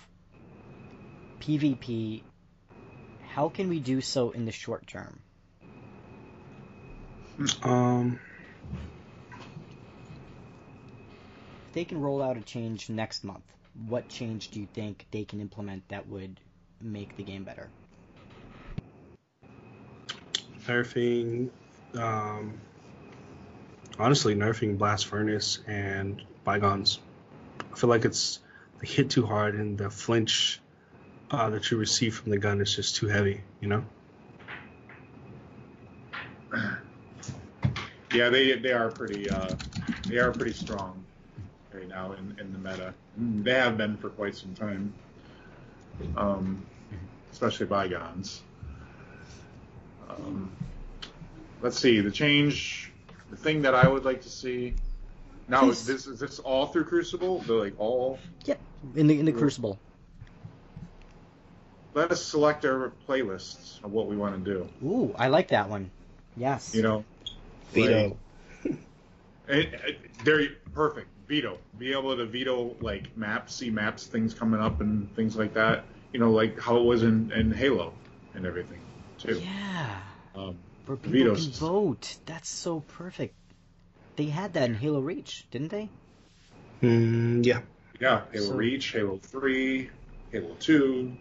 PvP, 1.42 2.22
how 3.27 3.50
can 3.50 3.67
we 3.67 3.80
do 3.80 4.00
so 4.00 4.32
in 4.32 4.45
the 4.45 4.51
short 4.51 4.88
term? 4.88 5.19
Um, 7.64 8.17
If 11.67 11.74
they 11.74 11.84
can 11.84 12.00
roll 12.00 12.22
out 12.24 12.38
a 12.38 12.42
change 12.42 12.90
next 12.90 13.25
month, 13.25 13.43
what 13.90 14.08
change 14.08 14.50
do 14.51 14.61
you 14.61 14.67
think 14.74 15.06
they 15.11 15.25
can 15.25 15.42
implement 15.42 15.88
that 15.90 16.08
would 16.08 16.40
make 16.82 17.17
the 17.17 17.24
game 17.24 17.43
better? 17.43 17.69
nerfing, 20.66 21.50
um, 21.95 22.53
honestly, 24.00 24.34
nerfing 24.34 24.77
Blast 24.77 25.08
Furnace 25.08 25.59
and 25.67 26.22
Bygones. 26.43 27.00
I 27.72 27.77
feel 27.77 27.90
like 27.90 28.06
it's 28.06 28.40
hit 28.82 29.10
too 29.10 29.26
hard 29.26 29.56
and 29.56 29.78
the 29.78 29.90
flinch 29.90 30.60
uh, 31.32 31.50
that 31.50 31.72
you 31.72 31.78
receive 31.78 32.16
from 32.16 32.32
the 32.32 32.38
gun 32.38 32.62
is 32.62 32.76
just 32.76 32.95
too 32.95 33.08
heavy, 33.08 33.42
you 33.62 33.68
know? 33.68 33.86
Yeah, 38.14 38.30
they 38.30 38.54
they 38.54 38.72
are 38.72 38.90
pretty 38.90 39.30
uh, 39.30 39.54
they 40.08 40.20
are 40.20 40.32
pretty 40.32 40.54
strong 40.54 41.04
right 41.74 41.88
now 41.88 42.14
in, 42.14 42.38
in 42.40 42.54
the 42.54 42.58
meta. 42.58 42.94
They 43.18 43.54
have 43.54 43.78
been 43.78 43.98
for 43.98 44.10
quite 44.10 44.38
some 44.38 44.54
time. 44.56 44.94
Um, 46.16 46.66
especially 47.34 47.66
bygones. 47.66 48.42
Um, 50.10 50.50
let's 51.62 51.78
see 51.78 52.00
the 52.00 52.12
change. 52.12 52.92
The 53.32 53.38
thing 53.38 53.64
that 53.64 53.76
I 53.76 53.88
would 53.88 54.06
like 54.06 54.22
to 54.22 54.30
see. 54.30 54.76
Now 55.50 55.70
is 55.70 55.86
this 55.86 56.08
is 56.08 56.20
this 56.20 56.40
all 56.40 56.68
through 56.68 56.86
Crucible? 56.86 57.40
They're 57.40 57.58
like 57.58 57.78
all. 57.78 58.18
Yep, 58.45 58.60
in 58.95 59.08
the 59.08 59.20
in 59.20 59.26
the 59.26 59.32
Crucible. 59.32 59.80
let 61.94 62.12
us 62.12 62.24
select 62.24 62.66
our 62.66 62.92
playlists 63.08 63.84
of 63.84 63.92
what 63.92 64.08
we 64.08 64.18
want 64.18 64.44
to 64.44 64.54
do. 64.54 64.70
Ooh, 64.86 65.16
I 65.18 65.30
like 65.30 65.50
that 65.50 65.70
one. 65.70 65.90
Yes. 66.38 66.76
You 66.76 66.82
know, 66.82 67.06
Veto. 67.72 68.18
Like, 68.64 68.78
it, 69.48 69.74
it, 69.86 69.98
they're 70.24 70.50
perfect. 70.74 71.08
Veto. 71.28 71.58
Be 71.80 71.92
able 71.94 72.16
to 72.16 72.26
veto 72.26 72.76
like 72.82 73.16
maps, 73.18 73.56
see 73.56 73.70
maps, 73.70 74.06
things 74.06 74.34
coming 74.34 74.60
up, 74.60 74.82
and 74.82 75.14
things 75.16 75.36
like 75.36 75.54
that. 75.56 75.86
You 76.14 76.20
know, 76.20 76.32
like 76.32 76.60
how 76.60 76.78
it 76.78 76.84
was 76.84 77.04
in, 77.04 77.32
in 77.32 77.52
Halo 77.52 77.94
and 78.36 78.45
everything 78.45 78.80
too. 79.18 79.42
Yeah. 79.44 80.00
Um, 80.36 80.58
Where 80.86 80.98
people 80.98 81.12
veto 81.12 81.36
can 81.36 81.52
vote. 81.52 82.16
That's 82.26 82.50
so 82.50 82.82
perfect. 82.82 83.36
They 84.16 84.26
had 84.26 84.54
that 84.54 84.70
in 84.70 84.76
Halo 84.76 85.00
Reach, 85.00 85.45
didn't 85.52 85.70
they? 85.70 85.90
Mm, 86.82 87.45
yeah. 87.45 87.62
Yeah, 87.99 88.22
Halo 88.32 88.45
So- 88.45 88.53
Reach, 88.56 88.91
Halo 88.91 89.17
Three, 89.22 89.90
Halo 90.32 90.56
2 90.59 91.17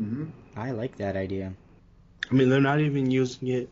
Mm-hmm. 0.00 0.24
I 0.56 0.70
like 0.72 0.96
that 0.96 1.16
idea. 1.16 1.52
I 2.30 2.34
mean, 2.34 2.48
they're 2.48 2.60
not 2.60 2.80
even 2.80 3.10
using 3.10 3.48
it 3.48 3.68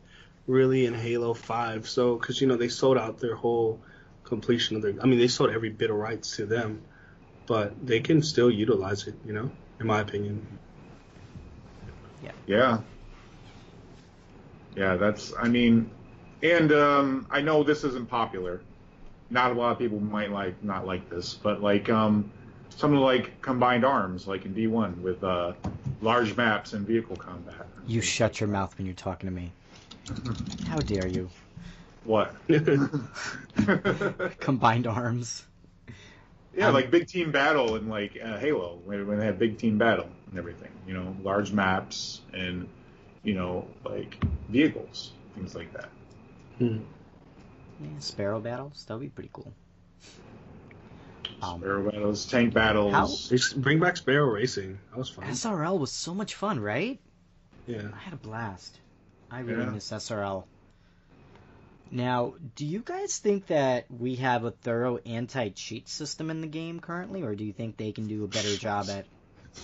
really 0.47 0.86
in 0.86 0.94
Halo 0.94 1.34
5. 1.34 1.89
So, 1.89 2.17
because, 2.17 2.41
you 2.41 2.47
know, 2.47 2.57
they 2.57 2.68
sold 2.68 2.99
out 2.99 3.18
their 3.18 3.34
whole 3.34 3.81
completion 4.23 4.76
of 4.76 4.83
their. 4.83 4.94
I 5.02 5.07
mean, 5.07 5.18
they 5.18 5.26
sold 5.28 5.50
every 5.50 5.70
bit 5.70 5.91
of 5.91 5.97
rights 5.97 6.36
to 6.36 6.47
them, 6.47 6.83
but 7.47 7.84
they 7.84 8.00
can 8.00 8.23
still 8.23 8.50
utilize 8.50 9.09
it, 9.09 9.15
you 9.25 9.33
know, 9.33 9.50
in 9.81 9.86
my 9.86 10.00
opinion. 10.00 10.47
Yeah. 12.23 12.33
Yeah, 12.47 12.78
Yeah, 14.76 14.97
that's, 14.97 15.33
I 15.36 15.49
mean, 15.49 15.91
and 16.42 16.70
um, 16.73 17.26
I 17.31 17.41
know 17.41 17.65
this 17.65 17.83
isn't 17.84 18.09
popular. 18.09 18.60
Not 19.31 19.52
a 19.52 19.55
lot 19.55 19.73
of 19.73 19.78
people 19.78 20.00
might 20.00 20.31
like 20.33 20.62
not 20.62 20.86
like 20.86 21.09
this, 21.09 21.34
but 21.34 21.62
like 21.62 21.89
um, 21.89 22.31
something 22.70 22.99
like 22.99 23.41
combined 23.42 23.84
arms, 23.84 24.26
like 24.26 24.44
in 24.44 24.55
D1 24.55 25.00
with 25.00 25.23
uh, 25.23 25.52
large 26.00 26.36
maps 26.36 26.73
and 26.73 26.86
vehicle 26.86 27.17
combat. 27.17 27.67
You 27.86 28.00
shut 28.00 28.41
your 28.41 28.49
mouth 28.49 28.76
when 28.76 28.86
you're 28.86 28.94
talking 28.94 29.28
to 29.28 29.34
me. 29.34 29.52
How 30.67 30.78
dare 30.78 31.07
you? 31.07 31.31
What? 32.05 32.34
Combined 34.41 34.86
arms. 34.86 35.44
yeah, 36.55 36.68
Um, 36.68 36.75
like 36.75 36.91
big 36.91 37.07
team 37.07 37.31
battle 37.31 37.76
in 37.76 37.89
like 37.89 38.18
uh, 38.23 38.39
Halo 38.39 38.78
when, 38.84 39.07
when 39.07 39.18
they 39.18 39.26
had 39.26 39.39
big 39.39 39.59
team 39.59 39.78
battle 39.78 40.09
and 40.31 40.39
everything. 40.39 40.70
You 40.86 40.94
know, 40.94 41.15
large 41.23 41.52
maps 41.52 42.23
and 42.33 42.68
you 43.23 43.34
know 43.34 43.67
like 43.84 44.23
vehicles, 44.49 45.12
things 45.34 45.55
like 45.55 45.73
that. 45.75 45.91
Hmm. 46.59 46.78
Yeah, 47.81 47.89
Sparrow 48.00 48.41
battles. 48.41 48.84
That 48.86 48.94
would 48.94 49.02
be 49.02 49.09
pretty 49.09 49.31
cool. 49.33 49.52
Um, 51.42 51.60
Sparrow 51.60 51.91
battles, 51.91 52.26
tank 52.26 52.52
battles. 52.52 53.28
They 53.31 53.36
just 53.36 53.60
bring 53.60 53.81
back 53.81 53.97
Sparrow 53.97 54.26
Racing. 54.31 54.78
That 54.91 54.99
was 54.99 55.09
fun. 55.09 55.25
SRL 55.26 55.78
was 55.78 55.91
so 55.92 56.15
much 56.15 56.34
fun, 56.34 56.60
right? 56.60 57.00
Yeah. 57.67 57.83
I 57.94 57.99
had 57.99 58.12
a 58.12 58.17
blast. 58.18 58.78
I 59.31 59.41
really 59.41 59.65
Yeah. 59.65 59.70
miss 59.70 59.91
SRL. 59.91 60.44
Now, 61.92 62.34
do 62.55 62.65
you 62.67 62.81
guys 62.84 63.18
think 63.18 63.47
that 63.47 63.86
we 63.91 64.17
have 64.17 64.44
a 64.44 64.50
thorough 64.52 64.99
anti-cheat 64.99 65.89
system 65.89 66.31
in 66.31 66.41
the 66.41 66.47
game 66.47 66.78
currently, 66.78 67.23
or 67.23 67.34
do 67.34 67.44
you 67.44 67.52
think 67.52 67.76
they 67.76 67.91
can 67.92 68.07
do 68.07 68.23
a 68.25 68.28
better 68.28 68.55
job 68.57 68.89
at? 68.91 69.07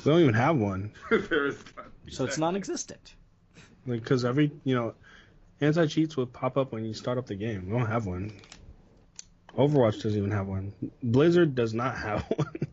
We 0.04 0.10
don't 0.10 0.20
even 0.22 0.34
have 0.34 0.56
one. 0.56 0.92
There 1.10 1.46
is- 1.46 1.62
So 2.10 2.24
it's 2.24 2.38
non-existent. 2.38 3.14
Like, 3.86 4.00
because 4.02 4.24
every, 4.24 4.50
you 4.64 4.74
know, 4.74 4.94
anti 5.60 5.86
cheats 5.86 6.16
would 6.16 6.32
pop 6.32 6.56
up 6.56 6.72
when 6.72 6.84
you 6.84 6.94
start 6.94 7.18
up 7.18 7.26
the 7.26 7.34
game. 7.34 7.66
We 7.66 7.72
don't 7.78 7.86
have 7.86 8.06
one. 8.06 8.32
Overwatch 9.56 10.02
doesn't 10.02 10.16
even 10.16 10.30
have 10.32 10.46
one. 10.46 10.72
Blizzard 11.02 11.54
does 11.54 11.72
not 11.72 11.96
have 11.96 12.22
one. 12.36 12.68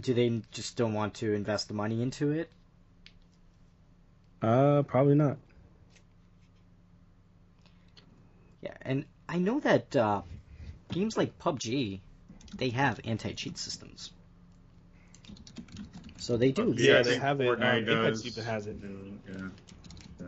Do 0.00 0.14
they 0.14 0.42
just 0.50 0.76
don't 0.76 0.94
want 0.94 1.14
to 1.14 1.32
invest 1.34 1.68
the 1.68 1.74
money 1.74 2.02
into 2.02 2.30
it? 2.32 2.50
Uh, 4.42 4.82
probably 4.82 5.14
not. 5.14 5.36
Yeah, 8.60 8.74
and 8.82 9.04
I 9.28 9.38
know 9.38 9.60
that 9.60 9.94
uh, 9.94 10.22
games 10.92 11.16
like 11.16 11.38
PUBG, 11.38 12.00
they 12.56 12.70
have 12.70 13.00
anti-cheat 13.04 13.56
systems. 13.58 14.10
So 16.18 16.36
they 16.36 16.50
do. 16.50 16.74
Yeah, 16.76 16.94
Yeah, 16.94 17.02
they 17.02 17.10
think 17.10 17.22
have 17.22 17.40
it. 17.40 17.48
Um, 17.48 17.56
Fortnite 17.56 17.82
Apex 17.88 18.22
does. 18.22 18.26
even 18.26 18.44
has 18.44 18.66
it. 18.66 18.76
Yeah. 19.28 20.26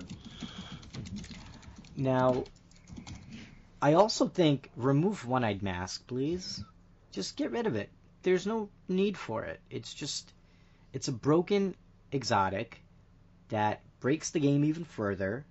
Now, 2.01 2.45
I 3.83 3.93
also 3.93 4.27
think 4.27 4.70
remove 4.75 5.27
one-eyed 5.27 5.62
mask, 5.62 6.07
please. 6.07 6.65
Just 7.12 7.37
get 7.37 7.51
rid 7.51 7.67
of 7.67 7.77
it. 7.77 7.91
There's 8.23 8.47
no 8.47 8.70
need 8.89 9.19
for 9.19 9.45
it. 9.45 9.61
It's 9.69 9.93
just, 9.93 10.33
it's 10.95 11.09
a 11.09 11.12
broken 11.12 11.75
exotic 12.11 12.81
that 13.51 13.83
breaks 14.01 14.31
the 14.31 14.41
game 14.41 14.65
even 14.65 14.85
further, 14.85 15.45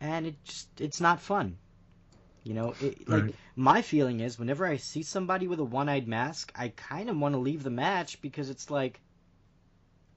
and 0.00 0.26
it 0.26 0.34
just, 0.42 0.80
it's 0.80 1.00
not 1.00 1.20
fun. 1.20 1.56
You 2.42 2.54
know, 2.54 2.74
it, 2.80 3.08
like 3.08 3.22
Right. 3.22 3.34
my 3.54 3.82
feeling 3.82 4.18
is 4.18 4.36
whenever 4.36 4.66
I 4.66 4.78
see 4.78 5.04
somebody 5.04 5.46
with 5.46 5.60
a 5.60 5.64
one-eyed 5.64 6.08
mask, 6.08 6.50
I 6.56 6.68
kind 6.70 7.08
of 7.08 7.16
want 7.16 7.34
to 7.34 7.38
leave 7.38 7.62
the 7.62 7.70
match 7.70 8.20
because 8.20 8.50
it's 8.50 8.68
like 8.68 9.00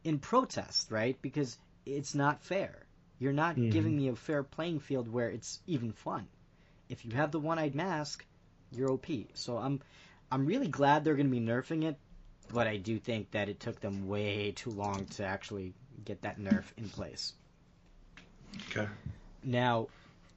in 0.03 0.17
protest, 0.17 0.89
right? 0.89 1.21
Because 1.21 1.59
it's 1.85 2.15
not 2.15 2.41
fair. 2.41 2.87
You're 3.21 3.33
not 3.33 3.55
Mhm. 3.55 3.69
giving 3.69 3.95
me 3.95 4.07
a 4.09 4.15
fair 4.15 4.41
playing 4.41 4.79
field 4.79 5.07
where 5.07 5.29
it's 5.29 5.61
even 5.67 5.91
fun. 5.93 6.27
If 6.89 7.05
you 7.05 7.11
have 7.11 7.31
the 7.31 7.39
one-eyed 7.39 7.75
mask, 7.75 8.25
you're 8.71 8.89
OP. 8.89 9.27
So 9.35 9.57
I'm 9.59 9.79
I'm 10.31 10.47
really 10.47 10.67
glad 10.67 11.03
they're 11.03 11.15
going 11.15 11.29
to 11.29 11.39
be 11.39 11.39
nerfing 11.45 11.83
it, 11.83 11.97
but 12.51 12.65
I 12.65 12.77
do 12.77 12.97
think 12.97 13.29
that 13.31 13.47
it 13.47 13.59
took 13.59 13.79
them 13.79 14.07
way 14.07 14.51
too 14.53 14.71
long 14.71 15.05
to 15.17 15.23
actually 15.23 15.75
get 16.03 16.23
that 16.23 16.39
nerf 16.39 16.63
in 16.77 16.89
place. 16.89 17.33
Okay. 18.71 18.87
Now, 19.43 19.89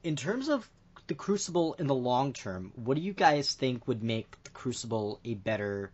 in 0.03 0.15
terms 0.15 0.47
of 0.47 0.69
the 1.07 1.15
Crucible 1.15 1.73
in 1.79 1.87
the 1.87 1.95
long 1.95 2.33
term, 2.33 2.71
what 2.75 2.95
do 2.97 3.01
you 3.01 3.13
guys 3.13 3.53
think 3.53 3.87
would 3.87 4.03
make 4.03 4.37
the 4.43 4.51
Crucible 4.51 5.19
a 5.25 5.33
better 5.33 5.91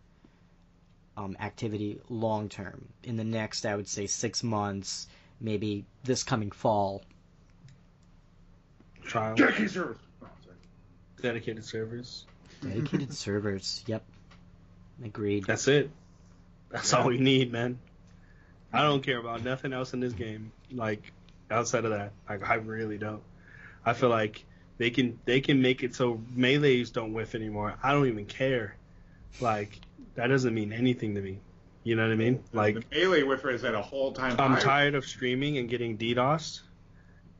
um, 1.16 1.36
activity 1.40 2.00
long 2.10 2.50
term? 2.50 2.92
In 3.02 3.16
the 3.16 3.24
next, 3.24 3.64
I 3.64 3.76
would 3.76 3.88
say 3.88 4.06
six 4.06 4.42
months, 4.42 5.08
maybe 5.42 5.84
this 6.04 6.22
coming 6.22 6.50
fall. 6.50 7.02
Trial. 9.02 9.34
Jackie 9.34 9.68
servers. 9.68 9.98
Oh, 10.22 10.28
sorry. 10.44 10.56
Dedicated 11.20 11.64
servers. 11.64 12.24
Dedicated 12.62 13.12
servers. 13.14 13.84
Yep. 13.86 14.02
Agreed. 15.04 15.44
That's 15.44 15.68
it. 15.68 15.90
That's 16.70 16.92
all 16.94 17.08
we 17.08 17.18
need, 17.18 17.52
man. 17.52 17.78
I 18.72 18.82
don't 18.82 19.02
care 19.02 19.18
about 19.18 19.44
nothing 19.44 19.72
else 19.72 19.92
in 19.92 20.00
this 20.00 20.14
game. 20.14 20.52
Like 20.70 21.12
outside 21.50 21.84
of 21.84 21.90
that, 21.90 22.12
like 22.28 22.48
I 22.48 22.54
really 22.54 22.96
don't. 22.96 23.22
I 23.84 23.92
feel 23.92 24.08
like 24.08 24.44
they 24.78 24.90
can 24.90 25.18
they 25.24 25.40
can 25.40 25.60
make 25.60 25.82
it 25.82 25.94
so 25.94 26.20
melees 26.34 26.90
don't 26.90 27.12
whiff 27.12 27.34
anymore. 27.34 27.74
I 27.82 27.92
don't 27.92 28.06
even 28.06 28.24
care. 28.24 28.76
Like 29.40 29.78
that 30.14 30.28
doesn't 30.28 30.54
mean 30.54 30.72
anything 30.72 31.14
to 31.16 31.20
me. 31.20 31.40
You 31.84 31.96
know 31.96 32.02
what 32.02 32.12
I 32.12 32.16
mean? 32.16 32.42
Like 32.52 32.88
the 32.88 33.00
melee 33.00 33.22
whiffer 33.22 33.50
is 33.50 33.64
at 33.64 33.74
a 33.74 33.82
whole 33.82 34.12
time 34.12 34.36
I'm 34.38 34.52
high. 34.52 34.60
tired 34.60 34.94
of 34.94 35.04
streaming 35.04 35.58
and 35.58 35.68
getting 35.68 35.98
DDoSed. 35.98 36.60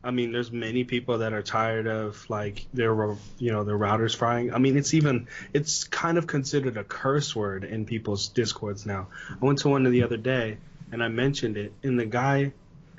I 0.04 0.10
mean, 0.10 0.32
there's 0.32 0.50
many 0.50 0.82
people 0.82 1.18
that 1.18 1.32
are 1.32 1.42
tired 1.42 1.86
of 1.86 2.28
like 2.28 2.66
their 2.74 2.92
you 3.38 3.52
know 3.52 3.62
their 3.62 3.78
routers 3.78 4.16
frying. 4.16 4.52
I 4.52 4.58
mean, 4.58 4.76
it's 4.76 4.94
even 4.94 5.28
it's 5.52 5.84
kind 5.84 6.18
of 6.18 6.26
considered 6.26 6.76
a 6.76 6.82
curse 6.82 7.36
word 7.36 7.62
in 7.62 7.84
people's 7.84 8.28
discords 8.28 8.84
now. 8.84 9.08
I 9.30 9.44
went 9.44 9.60
to 9.60 9.68
one 9.68 9.84
the 9.84 10.02
other 10.02 10.16
day 10.16 10.58
and 10.90 11.02
I 11.02 11.08
mentioned 11.08 11.56
it, 11.56 11.72
and 11.82 11.98
the 11.98 12.06
guy 12.06 12.52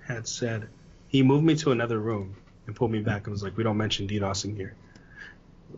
had 0.06 0.28
said 0.28 0.70
he 1.08 1.24
moved 1.24 1.46
me 1.46 1.56
to 1.58 1.72
another 1.72 2.00
room 2.00 2.36
and 2.68 2.76
pulled 2.76 2.92
me 2.92 3.02
back 3.02 3.28
and 3.28 3.34
was 3.34 3.44
like, 3.44 3.58
"We 3.58 3.64
don't 3.64 3.78
mention 3.78 4.08
DDoS 4.08 4.46
in 4.46 4.56
here." 4.56 4.76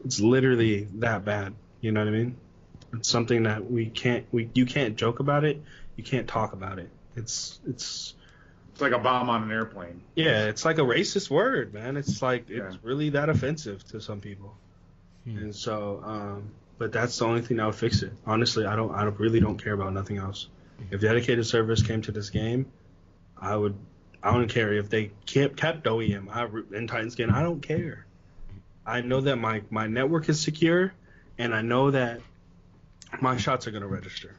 It's 0.04 0.20
literally 0.20 0.88
that 0.96 1.26
bad. 1.26 1.54
You 1.82 1.92
know 1.92 2.02
what 2.02 2.08
I 2.08 2.12
mean? 2.12 2.38
It's 2.98 3.10
something 3.10 3.44
that 3.44 3.70
we 3.70 3.88
can't 3.88 4.26
we 4.32 4.50
you 4.54 4.66
can't 4.66 4.96
joke 4.96 5.20
about 5.20 5.44
it. 5.44 5.62
You 5.96 6.04
can't 6.04 6.28
talk 6.28 6.54
about 6.54 6.80
it. 6.80 6.90
It's 7.16 7.60
it's 7.68 8.14
It's 8.74 8.82
like 8.82 8.92
a 8.92 9.00
bomb 9.00 9.30
on 9.30 9.44
an 9.44 9.52
airplane. 9.52 10.02
yeah, 10.16 10.46
it's 10.46 10.66
like 10.66 10.78
a 10.78 10.82
racist 10.82 11.30
word, 11.30 11.74
man. 11.74 11.98
It's 11.98 12.22
like 12.22 12.50
Yeah. 12.50 12.68
it's 12.68 12.84
really 12.84 13.10
that 13.12 13.30
offensive 13.30 13.84
to 13.90 14.02
some 14.02 14.20
people. 14.22 14.56
Hmm. 15.26 15.38
And 15.38 15.56
so, 15.56 16.02
um, 16.04 16.50
but 16.78 16.92
that's 16.92 17.18
the 17.18 17.26
only 17.26 17.42
thing 17.42 17.58
that 17.58 17.66
would 17.66 17.76
fix 17.76 18.02
it. 18.04 18.12
Honestly, 18.26 18.66
I 18.66 18.76
don't, 18.76 18.94
I 18.94 19.04
don't- 19.06 19.18
really 19.20 19.40
don't 19.40 19.58
care 19.58 19.74
about 19.74 19.94
nothing 19.94 20.18
else. 20.18 20.48
If 20.92 21.00
dedicated 21.02 21.46
service 21.46 21.82
came 21.82 22.02
to 22.02 22.12
this 22.12 22.30
game, 22.30 22.66
I 23.38 23.56
would, 23.56 23.76
I 24.22 24.34
don't 24.34 24.50
care 24.50 24.74
if 24.74 24.90
they 24.90 25.12
kept 25.26 25.56
kept 25.56 25.86
OEM. 25.86 26.28
I 26.30 26.44
in 26.76 26.88
Titan 26.88 27.10
Skin, 27.12 27.30
I 27.30 27.42
don't 27.44 27.62
care. 27.62 28.06
I 28.86 29.00
know 29.02 29.22
that 29.22 29.38
my 29.38 29.62
my 29.70 29.88
network 29.88 30.28
is 30.28 30.42
secure, 30.42 30.94
and 31.38 31.56
I 31.56 31.62
know 31.62 31.92
that 31.92 32.20
my 33.22 33.38
shots 33.38 33.68
are 33.68 33.72
gonna 33.72 33.88
register. 33.88 34.36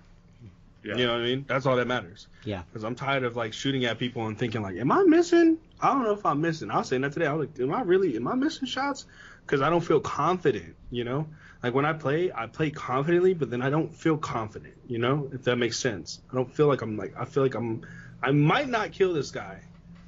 Yeah. 0.85 0.97
You 0.97 1.07
know 1.07 1.13
what 1.15 1.23
I 1.23 1.25
mean? 1.25 1.45
That's 1.49 1.67
all 1.67 1.75
that 1.77 1.89
matters. 1.89 2.29
Yeah. 2.45 2.63
Because 2.69 2.85
I'm 2.85 2.95
tired 2.95 3.25
of 3.25 3.35
like 3.35 3.53
shooting 3.53 3.85
at 3.87 3.99
people 3.99 4.27
and 4.29 4.39
thinking 4.39 4.63
like, 4.63 4.77
am 4.77 4.93
I 4.93 5.03
missing? 5.03 5.59
I 5.81 5.89
don't 5.89 6.05
know 6.05 6.13
if 6.13 6.25
I'm 6.25 6.41
missing. 6.41 6.71
I 6.71 6.79
was 6.79 6.89
saying 6.89 7.03
that 7.03 7.13
today. 7.13 7.27
I 7.27 7.33
was 7.33 7.49
like, 7.49 7.59
am 7.61 7.75
I 7.75 7.83
really? 7.83 8.15
Am 8.17 8.29
I 8.29 8.35
missing 8.35 8.69
shots? 8.69 9.07
Because 9.45 9.63
I 9.63 9.71
don't 9.71 9.81
feel 9.81 9.99
confident. 10.01 10.77
You 10.91 11.03
know, 11.05 11.27
like 11.63 11.75
when 11.75 11.85
I 11.85 11.93
play, 11.93 12.31
I 12.33 12.47
play 12.47 12.71
confidently, 12.71 13.35
but 13.35 13.51
then 13.51 13.63
I 13.63 13.71
don't 13.71 13.93
feel 13.93 14.17
confident. 14.17 14.75
You 14.87 14.99
know, 14.99 15.29
if 15.33 15.43
that 15.45 15.57
makes 15.57 15.77
sense. 15.79 16.21
I 16.31 16.37
don't 16.37 16.53
feel 16.55 16.69
like 16.69 16.83
I'm 16.83 16.97
like 16.97 17.15
I 17.19 17.25
feel 17.25 17.43
like 17.43 17.55
I'm 17.57 17.85
I 18.23 18.31
might 18.31 18.69
not 18.69 18.93
kill 18.93 19.13
this 19.13 19.33
guy. 19.33 19.59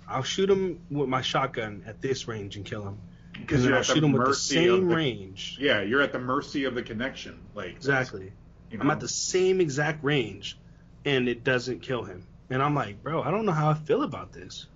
I'll 0.08 0.22
shoot 0.22 0.48
him 0.48 0.80
with 0.90 1.08
my 1.08 1.22
shotgun 1.22 1.82
at 1.86 2.00
this 2.00 2.28
range 2.28 2.54
and 2.56 2.64
kill 2.64 2.82
him. 2.86 2.98
Because 3.32 3.64
you're 3.64 3.74
I'll 3.74 3.80
at 3.80 3.86
the 3.86 3.94
shoot 3.94 4.04
him 4.04 4.12
with 4.12 4.26
the 4.26 4.34
same 4.34 4.88
the- 4.88 4.94
range. 4.94 5.58
Yeah, 5.60 5.82
you're 5.82 6.02
at 6.02 6.12
the 6.12 6.18
mercy 6.20 6.64
of 6.64 6.74
the 6.76 6.82
connection. 6.82 7.38
Like 7.54 7.70
Exactly. 7.70 8.32
You 8.70 8.78
I'm 8.80 8.90
at 8.90 9.00
the 9.00 9.08
same 9.08 9.60
exact 9.60 10.04
range, 10.04 10.58
and 11.04 11.28
it 11.28 11.44
doesn't 11.44 11.80
kill 11.80 12.04
him. 12.04 12.26
And 12.50 12.62
I'm 12.62 12.74
like, 12.74 13.02
bro, 13.02 13.22
I 13.22 13.30
don't 13.30 13.46
know 13.46 13.52
how 13.52 13.70
I 13.70 13.74
feel 13.74 14.02
about 14.02 14.32
this. 14.32 14.66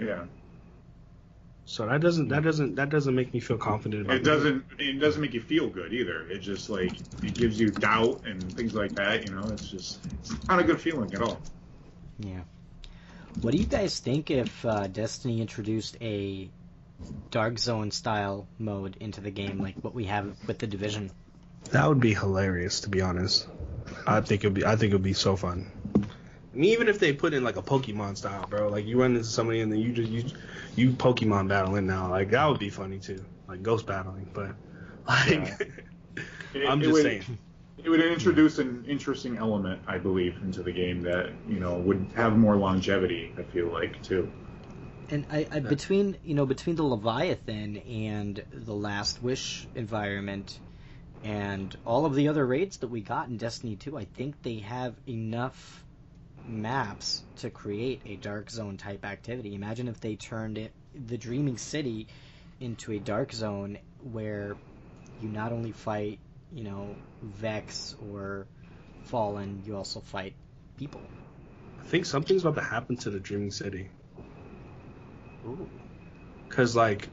Yeah. 0.00 0.24
So 1.64 1.86
that 1.86 2.00
doesn't 2.00 2.28
that 2.28 2.42
doesn't 2.42 2.74
that 2.74 2.90
doesn't 2.90 3.14
make 3.14 3.32
me 3.32 3.38
feel 3.38 3.56
confident 3.56 4.04
about 4.04 4.16
It 4.16 4.24
doesn't. 4.24 4.64
It 4.78 4.98
doesn't 4.98 5.20
make 5.20 5.34
you 5.34 5.40
feel 5.40 5.68
good 5.68 5.92
either. 5.92 6.28
It 6.28 6.40
just 6.40 6.68
like 6.68 6.98
it 7.22 7.34
gives 7.34 7.60
you 7.60 7.70
doubt 7.70 8.22
and 8.26 8.42
things 8.56 8.74
like 8.74 8.92
that. 8.96 9.28
You 9.28 9.36
know, 9.36 9.46
it's 9.52 9.68
just 9.68 10.00
it's 10.20 10.48
not 10.48 10.58
a 10.58 10.64
good 10.64 10.80
feeling 10.80 11.14
at 11.14 11.22
all. 11.22 11.40
Yeah. 12.18 12.40
What 13.40 13.52
do 13.52 13.58
you 13.58 13.66
guys 13.66 14.00
think 14.00 14.32
if 14.32 14.64
uh, 14.66 14.88
Destiny 14.88 15.40
introduced 15.40 15.96
a 16.00 16.50
Dark 17.30 17.58
Zone 17.58 17.92
style 17.92 18.48
mode 18.58 18.96
into 18.98 19.20
the 19.20 19.30
game, 19.30 19.60
like 19.60 19.76
what 19.80 19.94
we 19.94 20.06
have 20.06 20.36
with 20.48 20.58
the 20.58 20.66
Division? 20.66 21.12
That 21.70 21.88
would 21.88 22.00
be 22.00 22.14
hilarious, 22.14 22.80
to 22.80 22.88
be 22.88 23.00
honest. 23.00 23.46
I 24.06 24.20
think 24.20 24.42
it'd 24.44 24.54
be. 24.54 24.64
I 24.64 24.76
think 24.76 24.90
it'd 24.90 25.02
be 25.02 25.12
so 25.12 25.36
fun. 25.36 25.70
I 25.96 26.56
mean, 26.56 26.70
even 26.72 26.88
if 26.88 26.98
they 26.98 27.12
put 27.12 27.32
in 27.32 27.44
like 27.44 27.56
a 27.56 27.62
Pokemon 27.62 28.16
style, 28.16 28.46
bro, 28.48 28.68
like 28.68 28.86
you 28.86 29.00
run 29.00 29.12
into 29.12 29.24
somebody 29.24 29.60
and 29.60 29.70
then 29.70 29.78
you 29.78 29.92
just 29.92 30.10
you 30.10 30.24
you 30.74 30.90
Pokemon 30.90 31.48
battling 31.48 31.86
now, 31.86 32.08
like 32.10 32.30
that 32.30 32.44
would 32.46 32.58
be 32.58 32.70
funny 32.70 32.98
too, 32.98 33.24
like 33.46 33.62
ghost 33.62 33.86
battling. 33.86 34.28
But 34.32 34.56
like, 35.06 35.60
It- 36.54 36.66
I'm 36.68 36.80
it 36.80 36.84
just 36.84 36.92
would- 36.94 37.02
saying. 37.02 37.38
It 37.82 37.88
would 37.88 38.02
introduce 38.02 38.58
an 38.58 38.84
interesting 38.86 39.38
element, 39.38 39.80
I 39.86 39.96
believe, 39.96 40.36
into 40.42 40.62
the 40.62 40.70
game 40.72 41.00
that 41.02 41.30
you 41.48 41.60
know 41.60 41.78
would 41.78 42.10
have 42.14 42.36
more 42.36 42.54
longevity. 42.56 43.32
I 43.38 43.42
feel 43.42 43.68
like 43.72 44.02
too. 44.02 44.30
And 45.08 45.24
I, 45.30 45.46
I 45.50 45.60
between 45.60 46.16
you 46.22 46.34
know 46.34 46.44
between 46.44 46.76
the 46.76 46.82
Leviathan 46.82 47.78
and 47.78 48.44
the 48.52 48.74
Last 48.74 49.22
Wish 49.22 49.66
environment, 49.74 50.58
and 51.22 51.76
all 51.84 52.06
of 52.06 52.14
the 52.14 52.28
other 52.28 52.46
raids 52.46 52.78
that 52.78 52.88
we 52.88 53.00
got 53.00 53.28
in 53.28 53.36
Destiny 53.36 53.76
2, 53.76 53.96
I 53.96 54.04
think 54.04 54.42
they 54.42 54.58
have 54.58 54.94
enough 55.06 55.84
maps 56.46 57.22
to 57.36 57.50
create 57.50 58.02
a 58.06 58.16
Dark 58.16 58.50
Zone 58.50 58.76
type 58.76 59.04
activity. 59.04 59.54
Imagine 59.54 59.88
if 59.88 60.00
they 60.00 60.16
turned 60.16 60.58
it 60.58 60.72
the 60.94 61.18
Dreaming 61.18 61.58
City 61.58 62.08
into 62.58 62.92
a 62.92 62.98
Dark 62.98 63.32
Zone 63.32 63.78
where 64.12 64.56
you 65.20 65.28
not 65.28 65.52
only 65.52 65.72
fight 65.72 66.18
you 66.52 66.64
know 66.64 66.96
Vex 67.22 67.94
or 68.10 68.46
Fallen, 69.04 69.62
you 69.64 69.76
also 69.76 70.00
fight 70.00 70.34
people. 70.76 71.00
I 71.80 71.84
think 71.84 72.06
something's 72.06 72.44
about 72.44 72.60
to 72.60 72.66
happen 72.66 72.96
to 72.98 73.10
the 73.10 73.20
Dreaming 73.20 73.50
City. 73.50 73.90
Ooh. 75.46 75.68
Cause 76.48 76.76
like, 76.76 77.08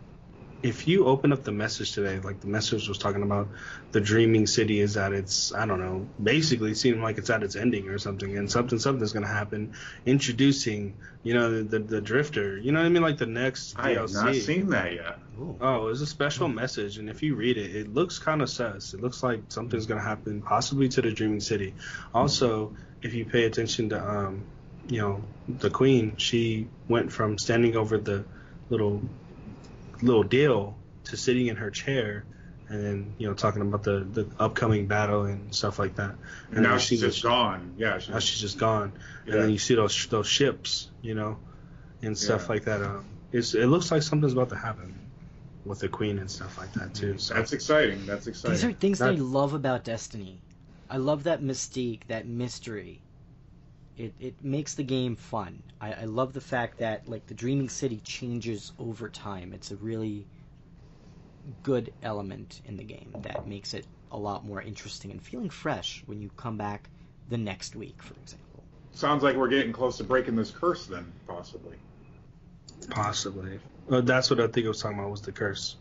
if 0.63 0.87
you 0.87 1.05
open 1.05 1.31
up 1.31 1.43
the 1.43 1.51
message 1.51 1.91
today, 1.91 2.19
like 2.19 2.39
the 2.41 2.47
message 2.47 2.87
was 2.87 2.97
talking 2.97 3.21
about, 3.21 3.47
the 3.91 4.01
Dreaming 4.01 4.47
City 4.47 4.79
is 4.79 4.97
at 4.97 5.13
its, 5.13 5.53
I 5.53 5.65
don't 5.65 5.79
know, 5.79 6.07
basically 6.21 6.71
it 6.71 6.77
seemed 6.77 7.01
like 7.01 7.17
it's 7.17 7.29
at 7.29 7.43
its 7.43 7.55
ending 7.55 7.89
or 7.89 7.99
something, 7.99 8.37
and 8.37 8.49
something 8.49 8.79
something's 8.79 9.13
gonna 9.13 9.27
happen, 9.27 9.73
introducing, 10.05 10.95
you 11.23 11.33
know, 11.35 11.61
the 11.61 11.63
the, 11.63 11.79
the 11.79 12.01
Drifter. 12.01 12.57
You 12.57 12.71
know 12.71 12.79
what 12.79 12.85
I 12.85 12.89
mean? 12.89 13.03
Like 13.03 13.17
the 13.17 13.27
next 13.27 13.77
I 13.77 13.91
have 13.91 14.09
DLC. 14.09 14.25
not 14.25 14.35
seen 14.35 14.69
that 14.69 14.93
yet. 14.93 15.19
Ooh. 15.39 15.55
Oh, 15.61 15.87
it's 15.87 16.01
a 16.01 16.07
special 16.07 16.47
message, 16.47 16.97
and 16.97 17.09
if 17.09 17.21
you 17.21 17.35
read 17.35 17.57
it, 17.57 17.75
it 17.75 17.93
looks 17.93 18.17
kind 18.17 18.41
of 18.41 18.49
sus. 18.49 18.93
It 18.93 19.01
looks 19.01 19.21
like 19.21 19.41
something's 19.49 19.85
gonna 19.85 20.01
happen, 20.01 20.41
possibly 20.41 20.89
to 20.89 21.01
the 21.01 21.11
Dreaming 21.11 21.39
City. 21.39 21.75
Also, 22.13 22.75
if 23.03 23.13
you 23.13 23.25
pay 23.25 23.45
attention 23.45 23.89
to, 23.89 24.09
um, 24.09 24.43
you 24.89 25.01
know, 25.01 25.21
the 25.47 25.69
Queen, 25.69 26.17
she 26.17 26.67
went 26.87 27.11
from 27.11 27.37
standing 27.37 27.75
over 27.75 27.99
the 27.99 28.25
little 28.69 29.01
little 30.01 30.23
deal 30.23 30.77
to 31.05 31.17
sitting 31.17 31.47
in 31.47 31.55
her 31.57 31.69
chair, 31.71 32.25
and 32.69 32.83
then 32.83 33.15
you 33.17 33.27
know 33.27 33.33
talking 33.33 33.61
about 33.61 33.83
the 33.83 33.99
the 34.11 34.27
upcoming 34.39 34.87
battle 34.87 35.23
and 35.23 35.53
stuff 35.53 35.79
like 35.79 35.95
that. 35.95 36.15
And 36.51 36.63
now 36.63 36.71
then 36.71 36.79
she's 36.79 36.99
she 36.99 37.05
just 37.05 37.23
gone. 37.23 37.73
Yeah, 37.77 37.99
she's, 37.99 38.09
now 38.09 38.19
she's 38.19 38.41
just 38.41 38.57
gone, 38.57 38.93
Yeah. 39.25 39.33
and 39.33 39.43
then 39.43 39.49
you 39.51 39.57
see 39.57 39.75
those 39.75 40.07
those 40.07 40.27
ships, 40.27 40.89
you 41.01 41.15
know, 41.15 41.37
and 42.01 42.17
stuff 42.17 42.43
Yeah. 42.43 42.47
like 42.53 42.65
that. 42.65 42.81
Um, 42.81 43.05
it's 43.31 43.53
it 43.55 43.67
looks 43.67 43.91
like 43.91 44.03
something's 44.03 44.33
about 44.33 44.49
to 44.49 44.55
happen 44.57 44.93
with 45.65 45.79
the 45.79 45.89
queen 45.89 46.17
and 46.19 46.29
stuff 46.31 46.57
like 46.57 46.71
that 46.73 46.93
too. 46.93 47.17
So 47.17 47.33
that's 47.33 47.51
exciting. 47.53 48.05
That's 48.05 48.27
exciting. 48.27 48.51
These 48.55 48.63
are 48.65 48.73
things 48.73 48.99
that 48.99 49.09
I 49.09 49.15
love 49.15 49.53
about 49.53 49.83
Destiny. 49.83 50.39
I 50.89 50.95
love 50.97 51.23
that 51.23 51.41
mystique, 51.41 52.07
that 52.07 52.25
mystery. 52.25 53.01
It 53.97 54.13
it 54.19 54.43
makes 54.43 54.75
the 54.75 54.83
game 54.83 55.15
fun. 55.15 55.63
I, 55.81 55.93
I 55.93 56.03
love 56.05 56.33
the 56.33 56.41
fact 56.41 56.77
that 56.79 57.07
like 57.07 57.25
the 57.27 57.33
Dreaming 57.33 57.69
City 57.69 57.99
changes 58.03 58.71
over 58.77 59.09
time. 59.09 59.53
It's 59.53 59.71
a 59.71 59.75
really 59.77 60.27
good 61.63 61.93
element 62.03 62.61
in 62.65 62.77
the 62.77 62.83
game 62.83 63.13
that 63.21 63.47
makes 63.47 63.73
it 63.73 63.85
a 64.11 64.17
lot 64.17 64.45
more 64.45 64.61
interesting 64.61 65.11
and 65.11 65.21
feeling 65.21 65.49
fresh 65.49 66.03
when 66.05 66.21
you 66.21 66.29
come 66.37 66.57
back 66.57 66.89
the 67.29 67.37
next 67.37 67.75
week, 67.75 68.01
for 68.01 68.13
example. 68.15 68.63
Sounds 68.91 69.23
like 69.23 69.35
we're 69.35 69.47
getting 69.47 69.71
close 69.71 69.97
to 69.97 70.03
breaking 70.03 70.35
this 70.35 70.51
curse, 70.51 70.85
then 70.87 71.11
possibly. 71.27 71.77
possibly, 72.89 73.59
uh, 73.89 74.01
that's 74.01 74.29
what 74.29 74.39
I 74.39 74.47
think 74.47 74.65
I 74.65 74.69
was 74.69 74.81
talking 74.81 74.99
about 74.99 75.11
was 75.11 75.21
the 75.21 75.31
curse. 75.31 75.75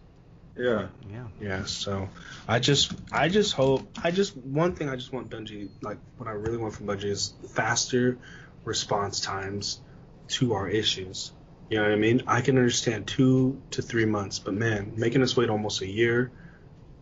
Yeah. 0.56 0.88
Yeah. 1.10 1.26
Yeah, 1.40 1.64
so 1.64 2.08
I 2.48 2.58
just 2.60 2.92
I 3.12 3.28
just 3.28 3.52
hope 3.52 3.86
I 4.02 4.10
just 4.10 4.36
one 4.36 4.74
thing 4.74 4.88
I 4.88 4.96
just 4.96 5.12
want 5.12 5.28
Bungie 5.30 5.68
like 5.82 5.98
what 6.16 6.28
I 6.28 6.32
really 6.32 6.56
want 6.56 6.74
from 6.74 6.86
Bungie 6.86 7.04
is 7.04 7.34
faster 7.54 8.18
response 8.64 9.20
times 9.20 9.80
to 10.28 10.54
our 10.54 10.68
issues. 10.68 11.32
You 11.68 11.78
know 11.78 11.84
what 11.84 11.92
I 11.92 11.96
mean? 11.96 12.22
I 12.26 12.40
can 12.40 12.56
understand 12.56 13.06
two 13.06 13.60
to 13.72 13.82
three 13.82 14.06
months, 14.06 14.38
but 14.38 14.54
man, 14.54 14.92
making 14.96 15.22
us 15.22 15.36
wait 15.36 15.50
almost 15.50 15.82
a 15.82 15.86
year 15.86 16.30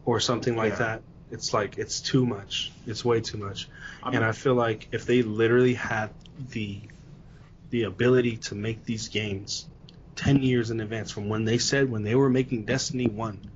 or 0.04 0.20
something 0.20 0.56
like 0.56 0.72
Yeah. 0.74 0.78
that, 0.78 1.02
it's 1.30 1.52
like 1.54 1.78
it's 1.78 2.00
too 2.00 2.26
much. 2.26 2.72
It's 2.86 3.04
way 3.04 3.20
too 3.20 3.38
much. 3.38 3.68
I'm- 4.02 4.14
and 4.14 4.24
I 4.24 4.32
feel 4.32 4.54
like 4.54 4.88
if 4.92 5.06
they 5.06 5.22
literally 5.22 5.74
had 5.74 6.10
the 6.50 6.80
the 7.70 7.84
ability 7.84 8.36
to 8.36 8.54
make 8.54 8.84
these 8.84 9.08
games 9.08 9.66
10 10.16 10.42
years 10.42 10.70
in 10.70 10.80
advance 10.80 11.10
from 11.10 11.28
when 11.28 11.44
they 11.44 11.58
said 11.58 11.90
when 11.90 12.02
they 12.02 12.14
were 12.14 12.30
making 12.30 12.64
Destiny 12.64 13.06
1. 13.06 13.50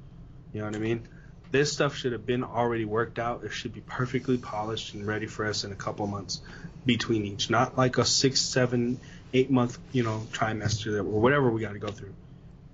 You 0.53 0.61
know 0.61 0.67
what 0.67 0.77
I 0.77 0.79
mean? 0.79 1.07
This 1.51 1.73
stuff 1.73 1.97
should 1.97 2.13
have 2.13 2.27
been 2.27 2.45
already 2.45 2.85
worked 2.85 3.19
out. 3.19 3.45
It 3.45 3.53
should 3.53 3.73
be 3.73 3.81
perfectly 3.81 4.37
polished 4.37 4.95
and 4.95 5.07
ready 5.07 5.27
for 5.27 5.47
us 5.47 5.65
in 5.65 5.73
a 5.73 5.77
couple 5.77 6.07
months 6.07 6.41
between 6.85 7.25
each. 7.25 7.49
Not 7.49 7.79
like 7.79 7.97
a 7.99 8.05
six, 8.05 8.41
seven, 8.41 9.01
eight 9.33 9.51
month, 9.51 9.79
you 9.93 10.03
know, 10.03 10.27
trimester 10.33 10.93
that, 10.93 11.01
or 11.01 11.21
whatever 11.21 11.51
we 11.51 11.61
got 11.63 11.73
to 11.73 11.79
go 11.79 11.89
through. 11.89 12.15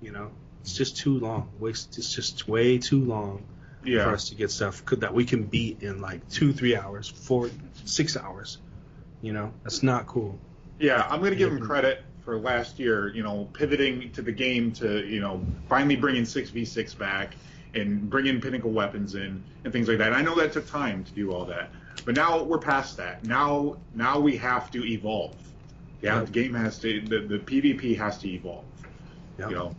You 0.01 0.11
know, 0.13 0.31
it's 0.63 0.75
just 0.75 0.97
too 0.97 1.19
long. 1.19 1.51
It's 1.63 1.85
just 2.15 2.49
way 2.49 2.79
too 2.79 3.05
long 3.05 3.45
Yeah. 3.85 4.05
for 4.05 4.11
us 4.15 4.31
to 4.31 4.35
get 4.35 4.51
stuff 4.51 4.85
that 4.87 5.15
we 5.15 5.25
can 5.25 5.45
beat 5.45 5.83
in 5.83 6.01
like 6.01 6.29
two, 6.31 6.53
three 6.53 6.75
hours, 6.77 7.09
four, 7.09 7.51
six 7.85 8.17
hours. 8.17 8.59
You 9.23 9.33
know, 9.33 9.53
that's 9.63 9.83
not 9.83 10.07
cool. 10.07 10.39
Yeah, 10.81 11.07
I'm 11.09 11.21
going 11.21 11.31
to 11.31 11.37
give 11.37 11.53
him 11.53 11.61
credit 11.61 12.03
for 12.25 12.39
last 12.39 12.79
year, 12.79 13.09
you 13.15 13.23
know, 13.23 13.49
pivoting 13.53 14.11
to 14.13 14.23
the 14.23 14.33
game 14.33 14.73
to, 14.73 15.05
you 15.07 15.21
know, 15.21 15.45
finally 15.69 15.97
bringing 15.97 16.23
6v6 16.23 16.97
back 16.99 17.35
and 17.75 18.09
bringing 18.09 18.41
pinnacle 18.41 18.71
weapons 18.71 19.15
in 19.15 19.43
and 19.65 19.73
things 19.73 19.89
like 19.89 19.99
that. 19.99 20.09
And 20.09 20.17
I 20.17 20.23
know 20.23 20.35
that 20.37 20.53
took 20.53 20.67
time 20.69 21.05
to 21.05 21.13
do 21.13 21.33
all 21.33 21.45
that. 21.47 21.71
But 22.05 22.17
now 22.17 22.43
we're 22.43 22.59
past 22.59 22.97
that. 22.97 23.25
Now 23.25 23.77
now 23.95 24.19
we 24.21 24.37
have 24.39 24.71
to 24.73 24.85
evolve. 24.85 25.35
Yeah, 26.01 26.17
Yep. 26.19 26.27
the 26.27 26.33
game 26.33 26.55
has 26.55 26.79
to 26.81 27.01
the, 27.03 27.21
the 27.21 27.39
PvP 27.39 27.97
has 27.97 28.19
to 28.19 28.29
evolve. 28.31 28.65
Yep. 29.39 29.51
You 29.51 29.57
know. 29.57 29.77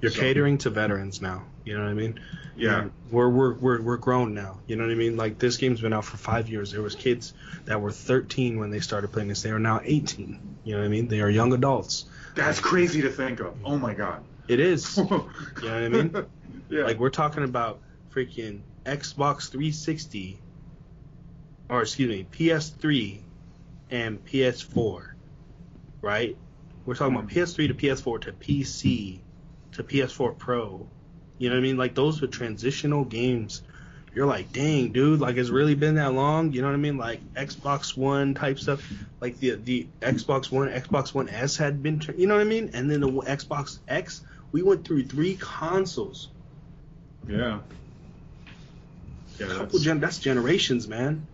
You're 0.00 0.10
So- 0.10 0.20
catering 0.20 0.58
to 0.58 0.70
veterans 0.70 1.20
now. 1.22 1.44
You 1.68 1.76
know 1.76 1.84
what 1.84 1.90
I 1.90 1.94
mean? 1.94 2.18
Yeah. 2.56 2.80
And 2.80 2.92
We're, 3.10 3.28
we're 3.28 3.52
we're 3.52 3.82
we're 3.82 3.96
grown 3.98 4.32
now. 4.32 4.58
You 4.66 4.76
know 4.76 4.84
what 4.84 4.90
I 4.90 4.94
mean? 4.94 5.18
Like 5.18 5.38
this 5.38 5.58
game's 5.58 5.82
been 5.82 5.92
out 5.92 6.06
for 6.06 6.16
five 6.16 6.48
years. 6.48 6.72
There 6.72 6.80
was 6.80 6.94
kids 6.94 7.34
that 7.66 7.78
were 7.78 7.92
13 7.92 8.58
when 8.58 8.70
they 8.70 8.80
started 8.80 9.12
playing 9.12 9.28
this. 9.28 9.42
They 9.42 9.50
are 9.50 9.58
now 9.58 9.82
18. 9.84 10.58
You 10.64 10.72
know 10.72 10.78
what 10.78 10.86
I 10.86 10.88
mean? 10.88 11.08
They 11.08 11.20
are 11.20 11.28
young 11.28 11.52
adults. 11.52 12.06
That's 12.34 12.58
crazy 12.58 13.02
to 13.02 13.10
think 13.10 13.40
of. 13.40 13.54
Oh 13.66 13.76
my 13.76 13.92
god. 13.92 14.24
It 14.48 14.60
is. 14.60 14.96
you 14.96 15.04
know 15.04 15.28
what 15.60 15.72
I 15.72 15.88
mean? 15.90 16.26
yeah. 16.70 16.84
Like 16.84 16.98
we're 16.98 17.10
talking 17.10 17.44
about 17.44 17.80
freaking 18.14 18.60
Xbox 18.86 19.50
360, 19.50 20.40
or 21.68 21.82
excuse 21.82 22.08
me, 22.08 22.26
PS3 22.32 23.20
and 23.90 24.24
PS4, 24.24 25.10
right? 26.00 26.34
We're 26.86 26.94
talking 26.94 27.14
about 27.14 27.28
PS3 27.28 27.68
to 27.68 27.74
PS4 27.74 28.22
to 28.22 28.32
PC 28.32 29.20
to 29.72 29.84
PS4 29.84 30.38
Pro. 30.38 30.88
You 31.38 31.48
know 31.48 31.54
what 31.54 31.60
I 31.60 31.62
mean? 31.62 31.76
Like 31.76 31.94
those 31.94 32.20
were 32.20 32.26
transitional 32.28 33.04
games. 33.04 33.62
You're 34.14 34.26
like, 34.26 34.52
dang, 34.52 34.90
dude, 34.92 35.20
like 35.20 35.36
it's 35.36 35.50
really 35.50 35.74
been 35.76 35.94
that 35.96 36.12
long. 36.12 36.52
You 36.52 36.62
know 36.62 36.68
what 36.68 36.74
I 36.74 36.78
mean? 36.78 36.96
Like 36.98 37.20
Xbox 37.34 37.96
One 37.96 38.34
type 38.34 38.58
stuff, 38.58 38.82
like 39.20 39.38
the 39.38 39.52
the 39.54 39.86
Xbox 40.00 40.50
One, 40.50 40.68
Xbox 40.68 41.14
One 41.14 41.28
S 41.28 41.56
had 41.56 41.82
been, 41.82 42.02
you 42.16 42.26
know 42.26 42.34
what 42.34 42.40
I 42.40 42.44
mean? 42.44 42.70
And 42.74 42.90
then 42.90 43.00
the 43.00 43.08
Xbox 43.08 43.78
X, 43.86 44.22
we 44.50 44.62
went 44.62 44.84
through 44.86 45.04
three 45.04 45.36
consoles. 45.36 46.28
yeah. 47.28 47.60
Yeah, 49.38 49.46
couple 49.46 49.64
that's- 49.66 49.82
gen- 49.82 50.00
that's 50.00 50.18
generations, 50.18 50.88
man. 50.88 51.26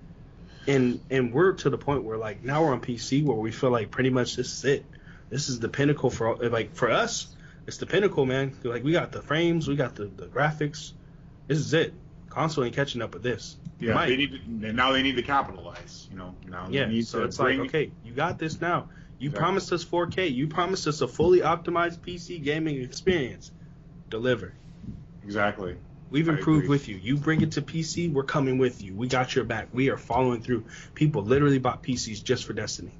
and 0.66 1.00
and 1.10 1.32
we're 1.32 1.52
to 1.52 1.70
the 1.70 1.78
point 1.78 2.02
where 2.04 2.18
like 2.18 2.42
now 2.44 2.62
we're 2.64 2.72
on 2.72 2.80
PC 2.80 3.24
where 3.24 3.36
we 3.36 3.50
feel 3.50 3.70
like 3.70 3.90
pretty 3.90 4.10
much 4.10 4.36
this 4.36 4.52
is 4.58 4.64
it. 4.64 4.84
This 5.30 5.48
is 5.48 5.58
the 5.60 5.68
pinnacle 5.70 6.10
for 6.10 6.36
like 6.36 6.74
for 6.74 6.90
us. 6.90 7.26
It's 7.66 7.78
the 7.78 7.86
pinnacle, 7.86 8.26
man. 8.26 8.56
Like 8.62 8.84
we 8.84 8.92
got 8.92 9.12
the 9.12 9.22
frames, 9.22 9.68
we 9.68 9.76
got 9.76 9.94
the, 9.94 10.06
the 10.06 10.26
graphics. 10.26 10.92
This 11.46 11.58
is 11.58 11.72
it. 11.74 11.94
Console 12.28 12.64
ain't 12.64 12.74
catching 12.74 13.00
up 13.02 13.14
with 13.14 13.22
this. 13.22 13.56
Yeah, 13.78 13.94
Might. 13.94 14.08
they 14.08 14.16
need 14.16 14.32
to, 14.32 14.36
and 14.68 14.76
now 14.76 14.92
they 14.92 15.02
need 15.02 15.16
to 15.16 15.22
capitalize. 15.22 16.08
You 16.10 16.18
know, 16.18 16.34
now 16.48 16.66
Yeah, 16.68 16.86
they 16.86 16.92
need 16.92 17.06
so 17.06 17.24
it's 17.24 17.36
bring, 17.36 17.58
like, 17.60 17.68
okay, 17.68 17.90
you 18.04 18.12
got 18.12 18.38
this 18.38 18.60
now. 18.60 18.88
You 19.18 19.28
Exactly. 19.30 19.38
promised 19.44 19.72
us 19.72 19.84
4K. 19.84 20.34
You 20.34 20.48
promised 20.48 20.86
us 20.88 21.00
a 21.00 21.08
fully 21.08 21.40
optimized 21.40 22.00
PC 22.00 22.42
gaming 22.42 22.82
experience. 22.82 23.50
Deliver. 24.10 24.52
exactly. 25.22 25.76
We've 26.10 26.28
improved 26.28 26.68
with 26.68 26.88
you. 26.88 26.96
You 26.96 27.16
bring 27.16 27.40
it 27.40 27.52
to 27.52 27.62
PC, 27.62 28.12
we're 28.12 28.22
coming 28.24 28.58
with 28.58 28.82
you. 28.82 28.94
We 28.94 29.08
got 29.08 29.34
your 29.34 29.44
back. 29.44 29.68
We 29.72 29.90
are 29.90 29.96
following 29.96 30.42
through. 30.42 30.64
People 30.94 31.22
literally 31.22 31.58
bought 31.58 31.82
PCs 31.82 32.22
just 32.22 32.44
for 32.44 32.52
Destiny. 32.52 32.92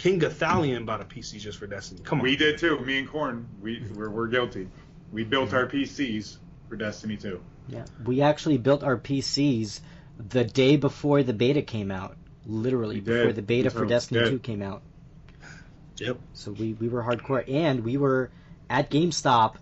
King 0.00 0.18
Gothalion 0.18 0.86
bought 0.86 1.02
a 1.02 1.04
PC 1.04 1.38
just 1.38 1.58
for 1.58 1.66
Destiny. 1.66 2.00
Come 2.02 2.20
on. 2.20 2.24
We 2.24 2.34
did 2.34 2.56
too. 2.56 2.78
Me 2.80 2.98
and 2.98 3.08
Corn, 3.08 3.46
we 3.60 3.84
we're, 3.94 4.08
we're 4.08 4.28
guilty. 4.28 4.66
We 5.12 5.24
built 5.24 5.52
our 5.52 5.66
PCs 5.66 6.38
for 6.70 6.76
Destiny 6.76 7.18
2. 7.18 7.38
Yeah, 7.68 7.84
we 8.06 8.22
actually 8.22 8.56
built 8.56 8.82
our 8.82 8.96
PCs 8.96 9.80
the 10.30 10.42
day 10.44 10.76
before 10.78 11.22
the 11.22 11.34
beta 11.34 11.60
came 11.60 11.90
out. 11.90 12.16
Literally 12.46 12.94
We 12.96 13.00
before 13.02 13.26
did. 13.26 13.36
the 13.36 13.42
beta 13.42 13.68
We 13.68 13.78
for 13.78 13.84
Destiny 13.84 14.20
did. 14.20 14.30
2 14.30 14.38
came 14.38 14.62
out. 14.62 14.80
Yep. 15.98 16.18
So 16.32 16.52
we, 16.52 16.72
we 16.72 16.88
were 16.88 17.02
hardcore, 17.02 17.44
and 17.46 17.84
we 17.84 17.98
were 17.98 18.30
at 18.70 18.90
GameStop 18.90 19.56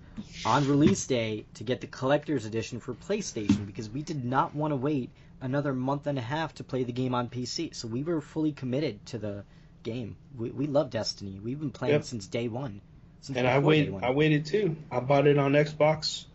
on 0.46 0.68
release 0.68 1.04
day 1.08 1.46
to 1.54 1.64
get 1.64 1.80
the 1.80 1.88
collector's 1.88 2.44
edition 2.44 2.78
for 2.78 2.94
PlayStation 2.94 3.66
because 3.66 3.90
we 3.90 4.02
did 4.02 4.24
not 4.24 4.54
want 4.54 4.70
to 4.70 4.76
wait 4.76 5.10
another 5.40 5.74
month 5.74 6.06
and 6.06 6.16
a 6.16 6.22
half 6.22 6.54
to 6.54 6.64
play 6.64 6.84
the 6.84 6.92
game 6.92 7.12
on 7.12 7.28
PC. 7.28 7.74
So 7.74 7.88
we 7.88 8.04
were 8.04 8.20
fully 8.20 8.52
committed 8.52 9.04
to 9.06 9.18
the 9.18 9.44
game. 9.88 10.16
We, 10.36 10.50
we 10.50 10.66
love 10.66 10.90
Destiny. 10.90 11.40
We've 11.42 11.58
been 11.58 11.70
playing 11.70 11.94
Yep. 11.94 12.04
since 12.04 12.26
day 12.26 12.48
one. 12.48 12.80
Since 13.20 13.38
And 13.38 13.46
I 13.46 13.58
waited. 13.58 13.94
I 14.02 14.10
waited 14.10 14.46
too. 14.46 14.76
I 14.90 15.00
bought 15.00 15.26
it 15.26 15.38
on 15.38 15.52
Xbox 15.52 16.26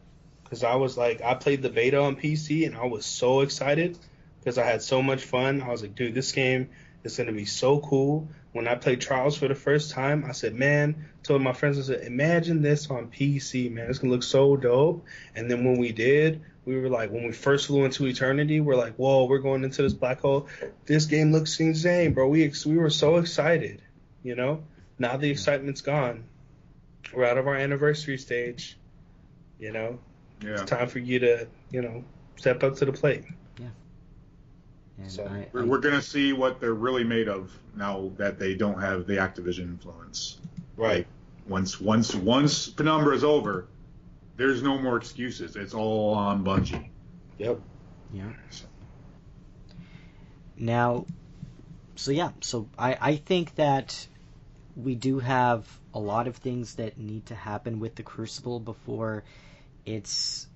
because 0.43 0.63
I 0.63 0.75
was 0.75 0.97
like, 0.97 1.21
I 1.21 1.35
played 1.35 1.61
the 1.61 1.69
beta 1.69 1.99
on 1.99 2.15
PC 2.15 2.65
and 2.65 2.75
I 2.75 2.85
was 2.85 3.05
so 3.05 3.41
excited 3.41 3.97
because 4.39 4.57
I 4.57 4.65
had 4.65 4.81
so 4.81 5.01
much 5.01 5.23
fun. 5.23 5.61
I 5.61 5.69
was 5.69 5.81
like, 5.81 5.95
dude, 5.95 6.13
this 6.13 6.31
game 6.31 6.69
is 7.03 7.15
gonna 7.17 7.31
be 7.31 7.45
so 7.45 7.79
cool. 7.79 8.27
When 8.51 8.67
I 8.67 8.75
played 8.75 9.01
Trials 9.01 9.37
for 9.37 9.47
the 9.47 9.55
first 9.55 9.91
time, 9.91 10.25
I 10.27 10.31
said, 10.31 10.53
man, 10.53 11.09
told 11.23 11.41
my 11.41 11.53
friends, 11.53 11.79
I 11.79 11.81
said, 11.83 12.05
imagine 12.05 12.61
this 12.61 12.89
on 12.89 13.07
PC, 13.07 13.71
man. 13.71 13.89
It's 13.89 13.99
gonna 13.99 14.13
look 14.13 14.23
so 14.23 14.55
dope. 14.57 15.05
And 15.35 15.49
then 15.49 15.63
when 15.63 15.77
we 15.79 15.91
did, 15.91 16.41
we 16.65 16.79
were 16.79 16.89
like, 16.89 17.11
when 17.11 17.25
we 17.25 17.31
first 17.33 17.67
flew 17.67 17.83
into 17.85 18.05
eternity, 18.07 18.59
we're 18.61 18.75
like, 18.75 18.95
whoa, 18.95 19.25
we're 19.25 19.39
going 19.39 19.63
into 19.63 19.81
this 19.81 19.93
black 19.93 20.21
hole. 20.21 20.47
This 20.85 21.05
game 21.05 21.31
looks 21.31 21.59
insane, 21.59 22.13
bro. 22.13 22.27
We 22.27 22.43
ex- 22.45 22.65
we 22.65 22.77
were 22.77 22.89
so 22.89 23.17
excited, 23.17 23.81
you 24.23 24.35
know. 24.35 24.63
Now 24.97 25.17
the 25.17 25.29
excitement's 25.29 25.81
gone. 25.81 26.23
We're 27.13 27.25
out 27.25 27.37
of 27.37 27.47
our 27.47 27.55
anniversary 27.55 28.17
stage. 28.17 28.77
You 29.59 29.71
know, 29.71 29.99
Yeah. 30.41 30.51
it's 30.53 30.63
time 30.63 30.87
for 30.87 30.99
you 30.99 31.19
to, 31.19 31.47
you 31.71 31.81
know, 31.81 32.03
step 32.37 32.63
up 32.63 32.75
to 32.77 32.85
the 32.85 32.93
plate. 32.93 33.23
Yeah 33.59 33.67
and 34.99 35.11
so 35.11 35.25
I- 35.25 35.47
We're, 35.51 35.61
I- 35.63 35.65
we're 35.65 35.79
gonna 35.79 36.01
see 36.01 36.33
what 36.33 36.59
they're 36.61 36.73
really 36.73 37.03
made 37.03 37.27
of 37.27 37.51
now 37.75 38.11
that 38.17 38.39
they 38.39 38.53
don't 38.55 38.79
have 38.79 39.07
the 39.07 39.13
Activision 39.17 39.63
influence. 39.63 40.37
Right. 40.77 41.07
Once 41.47 41.79
once 41.81 42.13
once 42.15 42.69
Penumbra 42.69 43.15
is 43.15 43.23
over, 43.23 43.65
there's 44.35 44.63
no 44.63 44.77
more 44.77 44.97
excuses. 44.97 45.55
It's 45.55 45.73
all 45.73 46.13
on 46.13 46.43
Bungie. 46.43 46.89
Yep. 47.37 47.59
Yeah. 48.11 48.29
Now, 50.57 51.05
so 51.95 52.11
yeah, 52.11 52.31
so 52.41 52.69
I, 52.77 52.97
I 52.99 53.15
think 53.15 53.55
that 53.55 54.07
we 54.75 54.95
do 54.95 55.19
have 55.19 55.67
a 55.93 55.99
lot 55.99 56.27
of 56.27 56.37
things 56.37 56.75
that 56.75 56.97
need 56.97 57.27
to 57.27 57.35
happen 57.35 57.79
with 57.79 57.95
the 57.95 58.03
Crucible 58.03 58.59
before 58.59 59.23
it's 59.85 60.47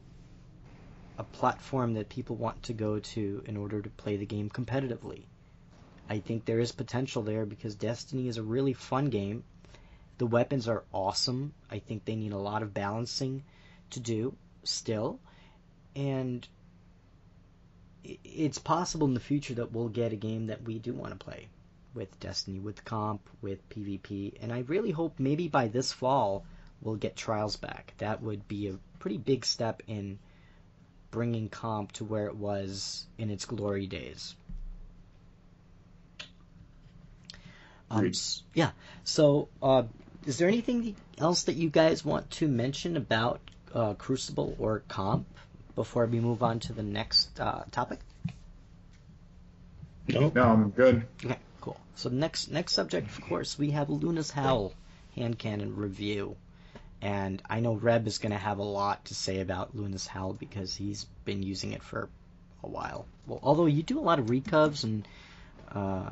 a 1.17 1.23
platform 1.23 1.95
that 1.95 2.09
people 2.09 2.35
want 2.35 2.63
to 2.63 2.73
go 2.73 2.99
to 2.99 3.43
in 3.45 3.57
order 3.57 3.81
to 3.81 3.89
play 3.89 4.17
the 4.17 4.25
game 4.25 4.49
competitively. 4.49 5.23
I 6.09 6.19
think 6.19 6.45
there 6.45 6.59
is 6.59 6.71
potential 6.71 7.23
there 7.23 7.45
because 7.45 7.75
Destiny 7.75 8.27
is 8.27 8.37
a 8.37 8.43
really 8.43 8.73
fun 8.73 9.05
game. 9.05 9.43
The 10.19 10.25
weapons 10.25 10.67
are 10.67 10.83
awesome. 10.93 11.53
I 11.69 11.79
think 11.79 12.05
they 12.05 12.15
need 12.15 12.31
a 12.31 12.37
lot 12.37 12.63
of 12.63 12.73
balancing 12.73 13.43
to 13.91 13.99
do 13.99 14.35
still. 14.63 15.19
And 15.95 16.47
it's 18.03 18.59
possible 18.59 19.07
in 19.07 19.13
the 19.13 19.19
future 19.19 19.55
that 19.55 19.71
we'll 19.71 19.89
get 19.89 20.13
a 20.13 20.15
game 20.15 20.47
that 20.47 20.63
we 20.63 20.79
do 20.79 20.93
want 20.93 21.17
to 21.17 21.23
play 21.23 21.47
with 21.93 22.19
Destiny, 22.19 22.59
with 22.59 22.85
comp, 22.85 23.27
with 23.41 23.67
PvP, 23.69 24.33
and 24.41 24.53
I 24.53 24.59
really 24.59 24.91
hope 24.91 25.19
maybe 25.19 25.47
by 25.47 25.67
this 25.67 25.91
fall 25.91 26.45
we'll 26.81 26.95
get 26.95 27.15
Trials 27.15 27.55
back. 27.55 27.93
That 27.97 28.21
would 28.21 28.47
be 28.47 28.67
a 28.67 28.77
pretty 28.99 29.17
big 29.17 29.45
step 29.45 29.81
in 29.87 30.19
bringing 31.09 31.49
comp 31.49 31.93
to 31.93 32.05
where 32.05 32.27
it 32.27 32.35
was 32.35 33.05
in 33.17 33.31
its 33.31 33.45
glory 33.45 33.87
days. 33.87 34.35
Um, 37.89 38.11
yeah. 38.53 38.71
So, 39.03 39.47
uh, 39.63 39.83
is 40.25 40.37
there 40.37 40.47
anything 40.49 40.95
else 41.17 41.43
that 41.43 41.55
you 41.55 41.69
guys 41.69 42.03
want 42.03 42.29
to 42.31 42.47
mention 42.47 42.97
about 42.97 43.39
uh, 43.73 43.93
Crucible 43.95 44.55
or 44.59 44.83
comp 44.87 45.25
before 45.75 46.05
we 46.05 46.19
move 46.19 46.43
on 46.43 46.59
to 46.61 46.73
the 46.73 46.83
next 46.83 47.39
uh, 47.39 47.63
topic? 47.71 47.99
Nope. 50.07 50.35
No, 50.35 50.43
I'm 50.43 50.69
good. 50.69 51.05
Okay, 51.23 51.37
cool. 51.61 51.77
So 51.95 52.09
next 52.09 52.49
next 52.49 52.73
subject, 52.73 53.09
of 53.09 53.21
course, 53.21 53.59
we 53.59 53.71
have 53.71 53.89
Luna's 53.89 54.31
Howl 54.31 54.73
hand 55.15 55.37
cannon 55.37 55.75
review, 55.75 56.35
and 57.01 57.41
I 57.49 57.59
know 57.59 57.73
Reb 57.73 58.07
is 58.07 58.17
going 58.17 58.31
to 58.31 58.37
have 58.37 58.59
a 58.59 58.63
lot 58.63 59.05
to 59.05 59.15
say 59.15 59.41
about 59.41 59.75
Luna's 59.75 60.07
Howl 60.07 60.33
because 60.33 60.75
he's 60.75 61.05
been 61.25 61.43
using 61.43 61.73
it 61.73 61.83
for 61.83 62.09
a 62.63 62.67
while. 62.67 63.05
Well, 63.25 63.39
although 63.43 63.65
you 63.65 63.83
do 63.83 63.99
a 63.99 64.01
lot 64.01 64.19
of 64.19 64.29
recovs 64.29 64.83
and 64.83 65.07
uh, 65.71 66.11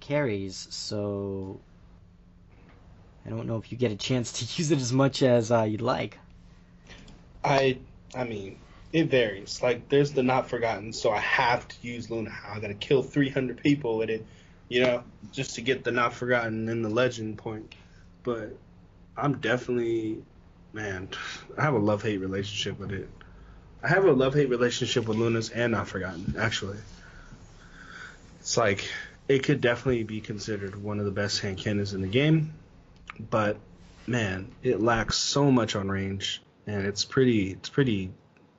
carries, 0.00 0.66
so 0.70 1.60
I 3.26 3.30
don't 3.30 3.46
know 3.46 3.56
if 3.56 3.70
you 3.70 3.78
get 3.78 3.92
a 3.92 3.96
chance 3.96 4.32
to 4.32 4.44
use 4.60 4.70
it 4.70 4.78
as 4.78 4.92
much 4.92 5.22
as 5.22 5.52
uh, 5.52 5.62
you'd 5.62 5.82
like. 5.82 6.18
I 7.44 7.78
I 8.14 8.24
mean, 8.24 8.58
it 8.92 9.10
varies. 9.10 9.62
Like 9.62 9.88
there's 9.88 10.12
the 10.12 10.22
not 10.22 10.48
forgotten, 10.48 10.92
so 10.92 11.10
I 11.10 11.20
have 11.20 11.66
to 11.68 11.76
use 11.82 12.10
Luna. 12.10 12.32
I 12.48 12.60
gotta 12.60 12.74
kill 12.74 13.02
300 13.02 13.62
people 13.62 13.98
with 13.98 14.08
it, 14.08 14.24
you 14.68 14.82
know, 14.82 15.04
just 15.32 15.56
to 15.56 15.60
get 15.60 15.84
the 15.84 15.90
not 15.90 16.14
forgotten 16.14 16.68
and 16.68 16.84
the 16.84 16.88
legend 16.88 17.38
point. 17.38 17.74
But 18.22 18.56
I'm 19.16 19.38
definitely, 19.38 20.22
man, 20.72 21.08
I 21.58 21.62
have 21.62 21.74
a 21.74 21.78
love 21.78 22.02
hate 22.02 22.18
relationship 22.18 22.78
with 22.78 22.92
it. 22.92 23.08
I 23.82 23.88
have 23.88 24.04
a 24.04 24.12
love 24.12 24.34
hate 24.34 24.48
relationship 24.48 25.06
with 25.06 25.18
Luna's 25.18 25.50
and 25.50 25.72
not 25.72 25.88
forgotten. 25.88 26.36
Actually, 26.38 26.78
it's 28.40 28.56
like 28.56 28.88
it 29.28 29.42
could 29.42 29.60
definitely 29.60 30.04
be 30.04 30.20
considered 30.20 30.80
one 30.80 30.98
of 30.98 31.04
the 31.04 31.10
best 31.10 31.40
hand 31.40 31.58
cannons 31.58 31.94
in 31.94 32.00
the 32.00 32.08
game, 32.08 32.54
but 33.18 33.56
man, 34.06 34.52
it 34.62 34.80
lacks 34.80 35.16
so 35.16 35.50
much 35.50 35.74
on 35.76 35.88
range, 35.88 36.42
and 36.66 36.86
it's 36.86 37.04
pretty 37.04 37.52
it's 37.52 37.68
pretty 37.68 38.10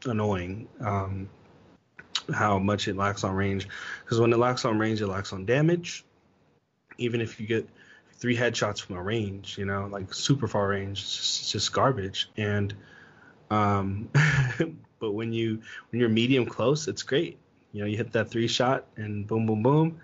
annoying 0.06 0.68
um, 0.82 1.30
how 2.34 2.60
much 2.60 2.88
it 2.88 2.96
lacks 2.96 3.24
on 3.24 3.34
range. 3.34 3.68
Because 4.04 4.20
when 4.20 4.34
it 4.34 4.38
lacks 4.38 4.66
on 4.66 4.78
range, 4.80 5.02
it 5.02 5.08
lacks 5.08 5.34
on 5.34 5.46
damage. 5.46 6.06
Even 6.98 7.22
if 7.22 7.40
you 7.40 7.48
get 7.48 7.68
three 8.14 8.38
headshots 8.38 8.82
from 8.82 8.96
a 8.96 9.04
range, 9.04 9.58
you 9.58 9.66
know, 9.66 9.88
like 9.92 10.14
super 10.14 10.48
far 10.48 10.70
range, 10.70 11.02
it's 11.02 11.16
just, 11.18 11.42
it's 11.42 11.52
just 11.52 11.74
garbage. 11.74 12.30
And 12.38 12.74
um, 13.52 14.10
but 15.00 15.12
when 15.12 15.34
you 15.34 15.62
when 15.92 16.00
you're 16.00 16.10
medium 16.10 16.46
close, 16.46 16.88
it's 16.88 17.04
great. 17.04 17.38
You 17.74 17.82
know, 17.82 17.88
you 17.88 17.98
hit 17.98 18.12
that 18.14 18.30
three 18.30 18.48
shot 18.48 18.86
and 18.96 19.28
boom, 19.28 19.46
boom, 19.46 19.62
boom. 19.62 20.00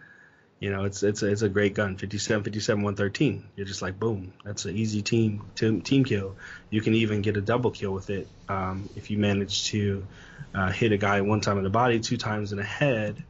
You 0.61 0.69
know, 0.69 0.83
it's 0.83 1.01
it's 1.01 1.23
a, 1.23 1.27
it's 1.27 1.41
a 1.41 1.49
great 1.49 1.73
gun. 1.73 1.97
57, 1.97 2.43
57, 2.43 2.83
113. 2.83 3.43
You're 3.55 3.65
just 3.65 3.81
like 3.81 3.99
boom. 3.99 4.31
That's 4.45 4.65
an 4.65 4.77
easy 4.77 5.01
team 5.01 5.43
team, 5.55 5.81
team 5.81 6.05
kill. 6.05 6.35
You 6.69 6.81
can 6.81 6.93
even 6.93 7.23
get 7.23 7.35
a 7.35 7.41
double 7.41 7.71
kill 7.71 7.91
with 7.91 8.11
it 8.11 8.27
um, 8.47 8.87
if 8.95 9.09
you 9.09 9.17
manage 9.17 9.65
to 9.71 10.05
uh, 10.53 10.69
hit 10.69 10.91
a 10.91 10.97
guy 10.97 11.21
one 11.21 11.41
time 11.41 11.57
in 11.57 11.63
the 11.63 11.71
body, 11.71 11.99
two 11.99 12.15
times 12.15 12.51
in 12.51 12.59
the 12.59 12.63
head, 12.63 13.23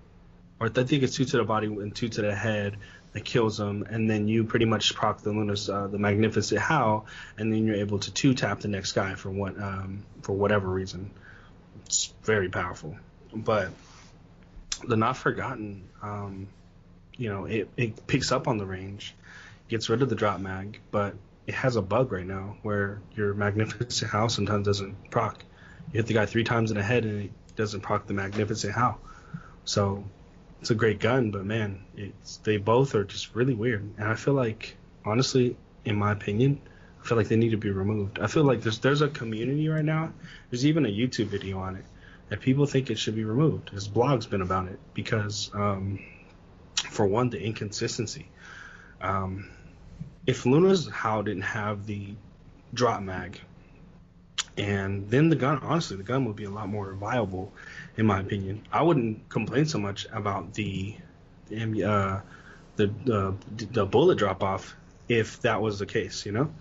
or 0.59 0.67
I 0.67 0.83
think 0.83 1.03
it's 1.03 1.15
two 1.15 1.23
to 1.23 1.37
the 1.37 1.45
body 1.45 1.67
and 1.67 1.95
two 1.95 2.09
to 2.09 2.21
the 2.21 2.35
head 2.35 2.75
that 3.13 3.23
kills 3.23 3.57
them, 3.57 3.83
and 3.89 4.09
then 4.09 4.27
you 4.27 4.43
pretty 4.43 4.65
much 4.65 4.93
proc 4.93 5.21
the 5.21 5.31
Lunas, 5.31 5.69
uh, 5.69 5.87
the 5.87 5.97
Magnificent 5.97 6.59
Howl, 6.59 7.05
and 7.37 7.51
then 7.51 7.65
you're 7.65 7.77
able 7.77 7.99
to 7.99 8.11
two 8.11 8.33
tap 8.33 8.59
the 8.59 8.67
next 8.67 8.91
guy 8.91 9.15
for 9.15 9.29
what 9.29 9.57
um, 9.57 10.03
for 10.21 10.33
whatever 10.33 10.67
reason. 10.67 11.11
It's 11.85 12.13
very 12.23 12.49
powerful, 12.49 12.97
but 13.33 13.69
the 14.85 14.97
Not 14.97 15.15
Forgotten, 15.15 15.89
um, 16.01 16.47
you 17.21 17.29
know, 17.29 17.45
it, 17.45 17.69
it 17.77 18.07
picks 18.07 18.31
up 18.31 18.47
on 18.47 18.57
the 18.57 18.65
range, 18.65 19.13
gets 19.69 19.89
rid 19.89 20.01
of 20.01 20.09
the 20.09 20.15
drop 20.15 20.39
mag, 20.39 20.79
but 20.89 21.13
it 21.45 21.53
has 21.53 21.75
a 21.75 21.81
bug 21.81 22.11
right 22.11 22.25
now 22.25 22.57
where 22.63 22.99
your 23.15 23.35
Magnificent 23.35 24.09
Howl 24.11 24.27
sometimes 24.27 24.65
doesn't 24.65 25.11
proc. 25.11 25.43
You 25.93 25.97
hit 25.97 26.07
the 26.07 26.15
guy 26.15 26.25
three 26.25 26.43
times 26.43 26.71
in 26.71 26.77
the 26.77 26.83
head 26.83 27.05
and 27.05 27.25
it 27.25 27.31
doesn't 27.55 27.81
proc 27.81 28.07
the 28.07 28.15
Magnificent 28.15 28.73
Howl. 28.73 28.99
So 29.65 30.03
it's 30.61 30.71
a 30.71 30.75
great 30.75 30.99
gun, 30.99 31.29
but 31.29 31.45
man, 31.45 31.83
it's 31.95 32.37
they 32.37 32.57
both 32.57 32.95
are 32.95 33.03
just 33.03 33.35
really 33.35 33.53
weird. 33.53 33.87
And 33.97 34.07
I 34.07 34.15
feel 34.15 34.33
like, 34.33 34.75
honestly, 35.05 35.55
in 35.85 35.97
my 35.97 36.13
opinion, 36.13 36.59
I 37.03 37.07
feel 37.07 37.17
like 37.17 37.27
they 37.27 37.35
need 37.35 37.51
to 37.51 37.57
be 37.57 37.69
removed. 37.69 38.17
I 38.17 38.25
feel 38.25 38.45
like 38.45 38.61
there's 38.61 38.79
there's 38.79 39.03
a 39.03 39.09
community 39.09 39.69
right 39.69 39.85
now. 39.85 40.11
There's 40.49 40.65
even 40.65 40.87
a 40.87 40.89
YouTube 40.89 41.27
video 41.27 41.59
on 41.59 41.75
it 41.75 41.85
that 42.29 42.41
people 42.41 42.65
think 42.65 42.89
it 42.89 42.97
should 42.97 43.15
be 43.15 43.25
removed. 43.25 43.69
His 43.69 43.87
blog's 43.87 44.25
been 44.25 44.41
about 44.41 44.69
it 44.69 44.79
because, 44.95 45.51
um, 45.53 45.99
for 46.89 47.05
one, 47.05 47.29
the 47.29 47.41
inconsistency. 47.41 48.27
Um, 49.01 49.49
if 50.27 50.45
Luna's 50.45 50.87
Howl 50.87 51.23
didn't 51.23 51.43
have 51.43 51.85
the 51.85 52.13
drop 52.73 53.01
mag, 53.01 53.39
and 54.57 55.09
then 55.09 55.29
the 55.29 55.35
gun, 55.35 55.59
honestly, 55.63 55.97
the 55.97 56.03
gun 56.03 56.25
would 56.25 56.35
be 56.35 56.43
a 56.43 56.49
lot 56.49 56.67
more 56.67 56.93
viable 56.93 57.51
in 57.97 58.05
my 58.05 58.19
opinion. 58.19 58.63
I 58.71 58.83
wouldn't 58.83 59.29
complain 59.29 59.65
so 59.65 59.79
much 59.79 60.07
about 60.11 60.53
the 60.53 60.95
the 61.47 61.83
uh, 61.83 62.21
the, 62.75 63.35
the, 63.57 63.85
bullet 63.85 64.17
drop 64.17 64.43
off 64.43 64.75
if 65.07 65.41
that 65.41 65.61
was 65.61 65.79
the 65.79 65.85
case, 65.85 66.25
you 66.25 66.31
know, 66.31 66.51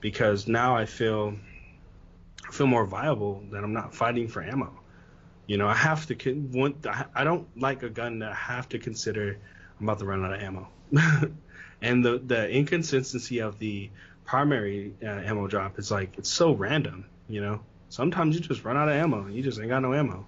because 0.00 0.48
now 0.48 0.76
I 0.76 0.86
feel 0.86 1.34
feel 2.50 2.66
more 2.66 2.86
viable 2.86 3.44
that 3.50 3.62
I'm 3.62 3.74
not 3.74 3.94
fighting 3.94 4.28
for 4.28 4.42
ammo. 4.42 4.72
You 5.46 5.58
know, 5.58 5.68
I 5.68 5.74
have 5.74 6.06
to 6.06 6.32
want 6.52 6.86
I 7.14 7.24
don't 7.24 7.46
like 7.58 7.82
a 7.82 7.90
gun 7.90 8.20
that 8.20 8.32
I 8.32 8.34
have 8.34 8.68
to 8.70 8.78
consider 8.78 9.38
I'm 9.78 9.88
about 9.88 9.98
to 10.00 10.06
run 10.06 10.24
out 10.24 10.32
of 10.34 10.40
ammo. 10.40 10.68
and 11.82 12.04
the 12.04 12.18
the 12.18 12.48
inconsistency 12.50 13.40
of 13.40 13.58
the 13.58 13.90
primary 14.24 14.94
uh, 15.02 15.06
ammo 15.06 15.46
drop 15.46 15.78
is 15.78 15.90
like 15.90 16.18
it's 16.18 16.30
so 16.30 16.52
random, 16.52 17.06
you 17.28 17.40
know. 17.40 17.60
Sometimes 17.88 18.36
you 18.36 18.42
just 18.42 18.64
run 18.64 18.76
out 18.76 18.88
of 18.88 18.94
ammo 18.94 19.22
and 19.22 19.34
you 19.34 19.42
just 19.42 19.58
ain't 19.58 19.70
got 19.70 19.80
no 19.80 19.94
ammo. 19.94 20.26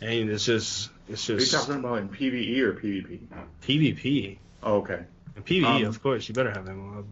And 0.00 0.30
it's 0.30 0.44
just, 0.44 0.90
it's 1.08 1.24
just. 1.24 1.30
Are 1.30 1.58
you 1.58 1.64
talking 1.64 1.84
about 1.84 1.98
in 1.98 2.08
PVE 2.08 2.58
or 2.60 2.72
PvP? 2.74 3.20
PvP. 3.62 4.38
Oh, 4.62 4.76
okay. 4.76 5.04
In 5.36 5.42
PvE, 5.42 5.64
um, 5.64 5.84
of 5.84 6.02
course, 6.02 6.28
you 6.28 6.34
better 6.34 6.50
have 6.50 6.68
ammo. 6.68 7.04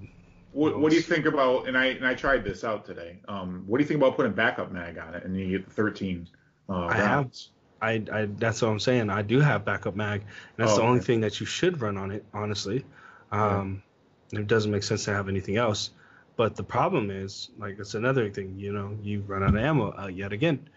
What, 0.53 0.79
what, 0.79 0.91
do 0.91 0.97
you 0.97 1.03
think 1.03 1.27
about? 1.27 1.69
And 1.69 1.77
I 1.77 1.87
and 1.87 2.07
I 2.07 2.15
tried 2.15 2.43
this 2.43 2.65
out 2.65 2.87
today. 2.87 3.19
Um, 3.29 3.65
what 3.67 3.79
do 3.79 3.85
you 3.85 3.89
think 3.89 3.99
about 3.99 4.17
putting 4.17 4.33
backup 4.33 4.73
mag 4.73 4.99
on 4.99 5.15
it 5.15 5.25
and 5.25 5.39
you 5.39 5.59
get 5.59 5.69
the 5.69 5.75
13 5.75 6.29
uh, 6.69 6.73
I 6.73 6.99
rounds? 6.99 7.51
I, 7.81 8.03
I 8.13 8.27
that's 8.39 8.63
what 8.63 8.69
I'm 8.69 8.81
saying. 8.81 9.11
I 9.11 9.23
do 9.23 9.41
have 9.41 9.65
backup 9.65 9.97
mag. 9.97 10.21
And 10.23 10.31
that's 10.57 10.73
oh, 10.73 10.77
the 10.77 10.83
only 10.83 11.01
thing 11.01 11.21
that 11.21 11.41
you 11.41 11.47
should 11.47 11.81
run 11.81 11.97
on 11.97 12.11
it, 12.11 12.25
honestly. 12.33 12.85
Um, 13.31 13.83
yeah. 14.31 14.41
It 14.41 14.47
doesn't 14.47 14.71
make 14.71 14.83
sense 14.83 15.05
to 15.05 15.15
have 15.15 15.29
anything 15.29 15.57
else. 15.57 15.91
But 16.37 16.57
the 16.57 16.65
problem 16.65 17.11
is, 17.11 17.51
like, 17.59 17.79
it's 17.79 17.95
another 17.95 18.29
thing. 18.31 18.59
You 18.59 18.73
know, 18.73 18.99
you 19.03 19.23
run 19.23 19.43
out 19.43 19.51
of 19.51 19.57
ammo 19.57 19.95
uh, 19.99 20.09
yet 20.09 20.33
again. 20.33 20.69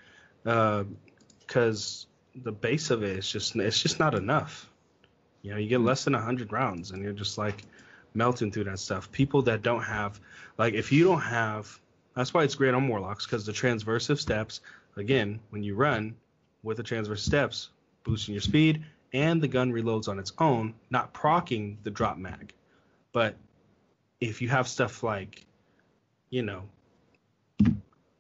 Uh, 0.45 0.83
because 1.39 2.05
the 2.35 2.51
base 2.51 2.91
of 2.91 3.03
it 3.03 3.17
is 3.17 3.29
just 3.29 3.55
it's 3.55 3.81
just 3.81 3.99
not 3.99 4.13
enough. 4.13 4.69
You 5.41 5.51
know, 5.51 5.57
you 5.57 5.67
get 5.67 5.81
less 5.81 6.03
than 6.03 6.13
hundred 6.13 6.51
rounds, 6.51 6.91
and 6.91 7.01
you're 7.01 7.13
just 7.13 7.37
like 7.37 7.63
melting 8.13 8.51
through 8.51 8.65
that 8.65 8.79
stuff. 8.79 9.11
People 9.11 9.41
that 9.43 9.61
don't 9.61 9.83
have 9.83 10.19
like 10.57 10.73
if 10.73 10.91
you 10.91 11.03
don't 11.03 11.21
have 11.21 11.79
that's 12.15 12.33
why 12.33 12.43
it's 12.43 12.55
great 12.55 12.73
on 12.73 12.87
Warlocks 12.87 13.25
because 13.25 13.45
the 13.45 13.51
transversive 13.51 14.19
steps 14.19 14.61
again 14.95 15.39
when 15.49 15.63
you 15.63 15.75
run 15.75 16.15
with 16.63 16.77
the 16.77 16.83
transverse 16.83 17.23
steps 17.23 17.69
boosting 18.03 18.33
your 18.33 18.41
speed 18.41 18.83
and 19.13 19.41
the 19.41 19.47
gun 19.47 19.71
reloads 19.71 20.07
on 20.07 20.19
its 20.19 20.33
own, 20.37 20.73
not 20.89 21.13
procking 21.13 21.77
the 21.83 21.89
drop 21.89 22.17
mag. 22.17 22.53
But 23.11 23.35
if 24.21 24.41
you 24.41 24.49
have 24.49 24.67
stuff 24.67 25.03
like, 25.03 25.45
you 26.29 26.43
know, 26.43 26.63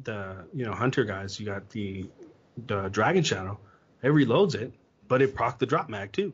the 0.01 0.45
you 0.53 0.65
know 0.65 0.73
hunter 0.73 1.03
guys, 1.03 1.39
you 1.39 1.45
got 1.45 1.69
the 1.69 2.05
the 2.67 2.89
Dragon 2.89 3.23
Shadow, 3.23 3.59
it 4.01 4.07
reloads 4.07 4.55
it, 4.55 4.73
but 5.07 5.21
it 5.21 5.35
proc 5.35 5.59
the 5.59 5.65
drop 5.65 5.89
mag 5.89 6.11
too. 6.11 6.33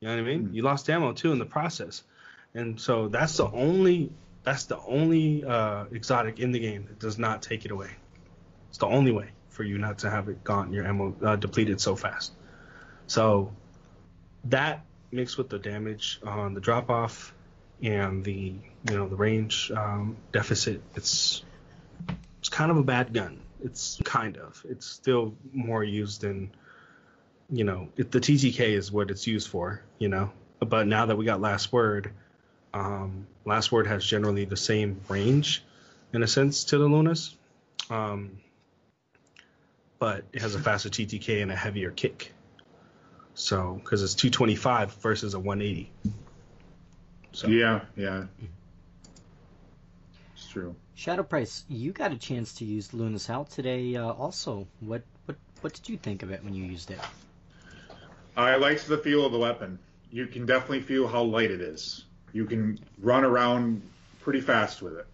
You 0.00 0.08
know 0.08 0.14
what 0.14 0.20
I 0.20 0.22
mean? 0.22 0.44
Mm-hmm. 0.44 0.54
You 0.54 0.62
lost 0.62 0.88
ammo 0.88 1.12
too 1.12 1.32
in 1.32 1.38
the 1.38 1.44
process, 1.44 2.04
and 2.54 2.80
so 2.80 3.08
that's 3.08 3.36
the 3.36 3.50
only 3.50 4.10
that's 4.44 4.64
the 4.64 4.78
only 4.78 5.44
uh, 5.44 5.84
exotic 5.90 6.38
in 6.38 6.52
the 6.52 6.60
game 6.60 6.86
that 6.86 6.98
does 6.98 7.18
not 7.18 7.42
take 7.42 7.64
it 7.64 7.72
away. 7.72 7.90
It's 8.70 8.78
the 8.78 8.86
only 8.86 9.10
way 9.10 9.30
for 9.48 9.64
you 9.64 9.78
not 9.78 9.98
to 9.98 10.10
have 10.10 10.28
it 10.28 10.44
gone, 10.44 10.72
your 10.72 10.86
ammo 10.86 11.14
uh, 11.24 11.36
depleted 11.36 11.80
so 11.80 11.96
fast. 11.96 12.32
So 13.06 13.52
that 14.44 14.84
mixed 15.10 15.38
with 15.38 15.48
the 15.48 15.58
damage 15.58 16.20
on 16.24 16.54
the 16.54 16.60
drop 16.60 16.90
off 16.90 17.34
and 17.82 18.24
the 18.24 18.54
you 18.88 18.96
know 18.96 19.08
the 19.08 19.16
range 19.16 19.70
um, 19.70 20.16
deficit, 20.32 20.82
it's 20.94 21.42
it's 22.38 22.48
kind 22.48 22.70
of 22.70 22.76
a 22.76 22.82
bad 22.82 23.12
gun. 23.12 23.40
It's 23.62 24.00
kind 24.04 24.36
of. 24.36 24.64
It's 24.68 24.86
still 24.86 25.34
more 25.52 25.82
used 25.82 26.24
in, 26.24 26.50
you 27.50 27.64
know, 27.64 27.88
it, 27.96 28.12
the 28.12 28.20
TTK 28.20 28.60
is 28.60 28.92
what 28.92 29.10
it's 29.10 29.26
used 29.26 29.48
for, 29.48 29.82
you 29.98 30.08
know. 30.08 30.30
But 30.60 30.86
now 30.86 31.06
that 31.06 31.16
we 31.16 31.24
got 31.24 31.40
Last 31.40 31.72
Word, 31.72 32.12
um, 32.72 33.26
Last 33.44 33.72
Word 33.72 33.86
has 33.88 34.04
generally 34.04 34.44
the 34.44 34.56
same 34.56 35.00
range, 35.08 35.64
in 36.12 36.22
a 36.22 36.28
sense, 36.28 36.64
to 36.64 36.78
the 36.78 36.86
Lunas. 36.86 37.36
Um, 37.90 38.38
but 39.98 40.24
it 40.32 40.42
has 40.42 40.54
a 40.54 40.60
faster 40.60 40.88
TTK 40.88 41.42
and 41.42 41.50
a 41.50 41.56
heavier 41.56 41.90
kick. 41.90 42.32
So, 43.34 43.80
because 43.82 44.02
it's 44.02 44.14
225 44.14 44.94
versus 44.94 45.34
a 45.34 45.38
180. 45.38 45.90
So. 47.32 47.48
Yeah, 47.48 47.82
yeah. 47.96 48.24
It's 50.34 50.48
true. 50.48 50.74
Shadow 50.94 51.22
Price, 51.22 51.64
you 51.68 51.92
got 51.92 52.10
a 52.10 52.16
chance 52.16 52.54
to 52.54 52.64
use 52.64 52.92
Luna's 52.92 53.26
Howl 53.26 53.44
today. 53.44 53.94
Uh, 53.94 54.10
also, 54.10 54.66
what 54.80 55.02
what 55.26 55.36
what 55.60 55.72
did 55.72 55.88
you 55.88 55.96
think 55.96 56.24
of 56.24 56.32
it 56.32 56.42
when 56.42 56.54
you 56.54 56.64
used 56.64 56.90
it? 56.90 56.98
I 58.36 58.56
liked 58.56 58.88
the 58.88 58.98
feel 58.98 59.24
of 59.24 59.30
the 59.32 59.38
weapon. 59.38 59.78
You 60.10 60.26
can 60.26 60.46
definitely 60.46 60.80
feel 60.80 61.06
how 61.06 61.22
light 61.22 61.50
it 61.50 61.60
is. 61.60 62.04
You 62.32 62.46
can 62.46 62.80
run 63.00 63.24
around 63.24 63.82
pretty 64.20 64.40
fast 64.40 64.82
with 64.82 64.94
it 64.94 65.06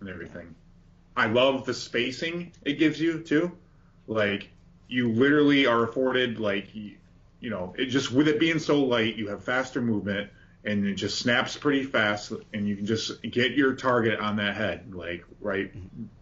and 0.00 0.08
everything. 0.08 0.54
I 1.16 1.26
love 1.26 1.66
the 1.66 1.74
spacing 1.74 2.52
it 2.64 2.74
gives 2.74 3.00
you 3.00 3.20
too. 3.20 3.52
Like 4.06 4.50
you 4.88 5.10
literally 5.10 5.66
are 5.66 5.84
afforded 5.84 6.38
like 6.38 6.74
you 6.74 7.50
know 7.50 7.74
it 7.78 7.86
just 7.86 8.12
with 8.12 8.28
it 8.28 8.38
being 8.38 8.58
so 8.58 8.82
light, 8.84 9.16
you 9.16 9.28
have 9.28 9.44
faster 9.44 9.80
movement 9.80 10.30
and 10.64 10.86
it 10.86 10.94
just 10.94 11.18
snaps 11.18 11.56
pretty 11.56 11.82
fast, 11.82 12.32
and 12.52 12.68
you 12.68 12.76
can 12.76 12.86
just 12.86 13.20
get 13.22 13.52
your 13.52 13.74
target 13.74 14.20
on 14.20 14.36
that 14.36 14.56
head 14.56 14.94
like 14.94 15.24
right 15.40 15.72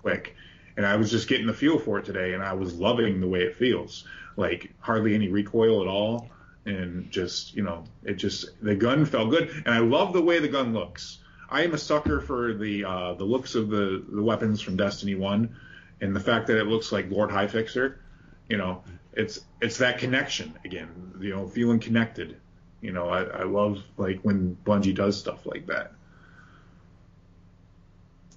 quick. 0.00 0.34
And 0.76 0.86
I 0.86 0.96
was 0.96 1.10
just 1.10 1.28
getting 1.28 1.46
the 1.46 1.52
feel 1.52 1.78
for 1.78 1.98
it 1.98 2.04
today, 2.04 2.32
and 2.32 2.42
I 2.42 2.54
was 2.54 2.74
loving 2.74 3.20
the 3.20 3.28
way 3.28 3.40
it 3.40 3.56
feels. 3.56 4.04
Like 4.36 4.72
hardly 4.78 5.14
any 5.14 5.28
recoil 5.28 5.82
at 5.82 5.88
all, 5.88 6.30
and 6.64 7.10
just 7.10 7.54
you 7.54 7.62
know, 7.62 7.84
it 8.04 8.14
just 8.14 8.46
the 8.62 8.74
gun 8.74 9.04
felt 9.04 9.30
good, 9.30 9.50
and 9.66 9.74
I 9.74 9.78
love 9.78 10.12
the 10.12 10.22
way 10.22 10.38
the 10.38 10.48
gun 10.48 10.72
looks. 10.72 11.18
I 11.50 11.64
am 11.64 11.74
a 11.74 11.78
sucker 11.78 12.20
for 12.20 12.54
the 12.54 12.84
uh, 12.84 13.14
the 13.14 13.24
looks 13.24 13.54
of 13.54 13.68
the 13.68 14.02
the 14.08 14.22
weapons 14.22 14.62
from 14.62 14.76
Destiny 14.76 15.16
One, 15.16 15.54
and 16.00 16.14
the 16.14 16.20
fact 16.20 16.46
that 16.48 16.58
it 16.58 16.64
looks 16.64 16.92
like 16.92 17.10
Lord 17.10 17.30
High 17.30 17.48
Fixer. 17.48 18.00
You 18.48 18.56
know, 18.56 18.82
it's 19.12 19.40
it's 19.60 19.78
that 19.78 19.98
connection 19.98 20.58
again. 20.64 21.14
You 21.20 21.30
know, 21.30 21.46
feeling 21.46 21.78
connected 21.78 22.36
you 22.80 22.92
know, 22.92 23.08
I, 23.08 23.22
I 23.22 23.42
love 23.44 23.82
like 23.96 24.20
when 24.22 24.56
Bungie 24.64 24.94
does 24.94 25.18
stuff 25.18 25.44
like 25.46 25.66
that. 25.66 25.92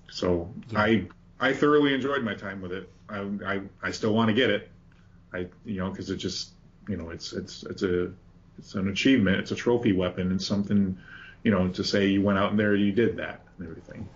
So 0.09 0.53
yeah. 0.69 0.79
I 0.79 1.07
I 1.39 1.53
thoroughly 1.53 1.93
enjoyed 1.93 2.23
my 2.23 2.35
time 2.35 2.61
with 2.61 2.71
it. 2.71 2.89
I 3.09 3.19
I, 3.45 3.61
I 3.81 3.91
still 3.91 4.13
want 4.13 4.29
to 4.29 4.33
get 4.33 4.49
it. 4.49 4.69
I 5.33 5.47
you 5.65 5.77
know 5.77 5.89
because 5.89 6.09
it 6.09 6.17
just 6.17 6.51
you 6.87 6.97
know 6.97 7.09
it's 7.09 7.33
it's 7.33 7.63
it's 7.63 7.83
a 7.83 8.11
it's 8.57 8.75
an 8.75 8.89
achievement. 8.89 9.37
It's 9.37 9.51
a 9.51 9.55
trophy 9.55 9.93
weapon. 9.93 10.31
It's 10.33 10.45
something 10.45 10.97
you 11.43 11.51
know 11.51 11.69
to 11.69 11.83
say 11.83 12.07
you 12.07 12.21
went 12.21 12.37
out 12.37 12.51
in 12.51 12.57
there 12.57 12.75
you 12.75 12.91
did 12.91 13.17
that 13.17 13.41
and 13.57 13.67
everything. 13.67 14.07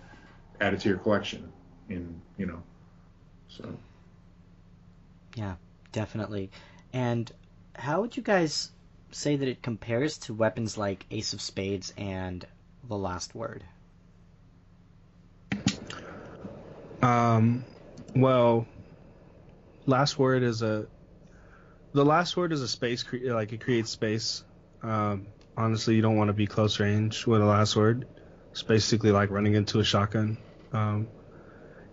Add 0.60 0.74
it 0.74 0.80
to 0.80 0.88
your 0.90 0.98
collection. 0.98 1.52
And 1.88 2.20
you 2.36 2.44
know 2.44 2.62
so. 3.48 3.64
Yeah, 5.34 5.54
definitely. 5.92 6.50
And 6.92 7.30
how 7.74 8.00
would 8.00 8.16
you 8.16 8.22
guys 8.22 8.70
say 9.10 9.36
that 9.36 9.48
it 9.48 9.62
compares 9.62 10.18
to 10.18 10.34
weapons 10.34 10.76
like 10.76 11.06
Ace 11.10 11.32
of 11.32 11.40
Spades 11.40 11.92
and 11.96 12.46
The 12.88 12.96
Last 12.96 13.34
Word? 13.34 13.64
Um, 17.02 17.64
well, 18.14 18.66
Last 19.86 20.18
Word 20.18 20.42
is 20.42 20.62
a 20.62 20.86
the 21.92 22.04
Last 22.04 22.36
Word 22.36 22.52
is 22.52 22.60
a 22.60 22.68
space 22.68 23.02
cre- 23.02 23.32
like 23.32 23.52
it 23.52 23.60
creates 23.60 23.90
space. 23.90 24.44
Um, 24.82 25.28
honestly, 25.56 25.94
you 25.94 26.02
don't 26.02 26.16
want 26.16 26.28
to 26.28 26.34
be 26.34 26.46
close 26.46 26.78
range 26.80 27.26
with 27.26 27.40
a 27.40 27.44
Last 27.44 27.76
Word. 27.76 28.06
It's 28.52 28.62
basically 28.62 29.12
like 29.12 29.30
running 29.30 29.54
into 29.54 29.80
a 29.80 29.84
shotgun. 29.84 30.36
Um, 30.72 31.08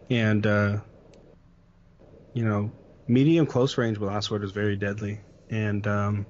and 0.10 0.46
uh, 0.46 0.78
you 2.36 2.44
know, 2.44 2.70
medium 3.08 3.48
close 3.48 3.78
range 3.78 3.98
with 3.98 4.30
Word 4.30 4.44
is 4.44 4.52
very 4.52 4.76
deadly. 4.76 5.22
And 5.50 5.88
um, 5.88 6.26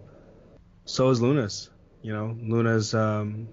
so 0.85 1.09
is 1.09 1.19
Luna's. 1.19 1.69
You 2.01 2.13
know, 2.13 2.37
Luna's. 2.39 2.93
Um, 2.93 3.49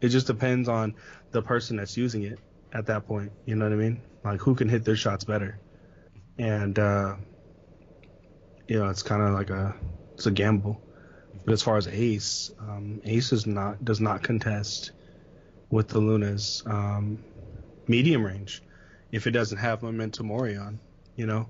it 0.00 0.08
just 0.10 0.28
depends 0.28 0.68
on 0.68 0.94
the 1.32 1.42
person 1.42 1.76
that's 1.76 1.96
using 1.96 2.22
it 2.22 2.38
at 2.72 2.86
that 2.86 3.06
point. 3.06 3.32
You 3.44 3.56
know 3.56 3.64
what 3.64 3.72
I 3.72 3.76
mean? 3.76 4.00
Like 4.24 4.40
who 4.40 4.54
can 4.54 4.68
hit 4.68 4.84
their 4.84 4.94
shots 4.94 5.24
better, 5.24 5.58
and 6.38 6.78
uh, 6.78 7.16
you 8.68 8.78
know, 8.78 8.88
it's 8.88 9.02
kind 9.02 9.22
of 9.22 9.34
like 9.34 9.50
a 9.50 9.74
it's 10.14 10.26
a 10.26 10.30
gamble. 10.30 10.80
But 11.44 11.52
as 11.52 11.62
far 11.62 11.78
as 11.78 11.88
Ace, 11.88 12.52
um, 12.60 13.00
Ace 13.04 13.32
is 13.32 13.44
not 13.44 13.84
does 13.84 14.00
not 14.00 14.22
contest 14.22 14.92
with 15.68 15.88
the 15.88 15.98
Luna's 15.98 16.62
um, 16.64 17.24
medium 17.88 18.24
range 18.24 18.62
if 19.10 19.26
it 19.26 19.32
doesn't 19.32 19.58
have 19.58 19.82
memento 19.82 20.22
Mori 20.22 20.56
on. 20.56 20.78
You 21.16 21.26
know, 21.26 21.48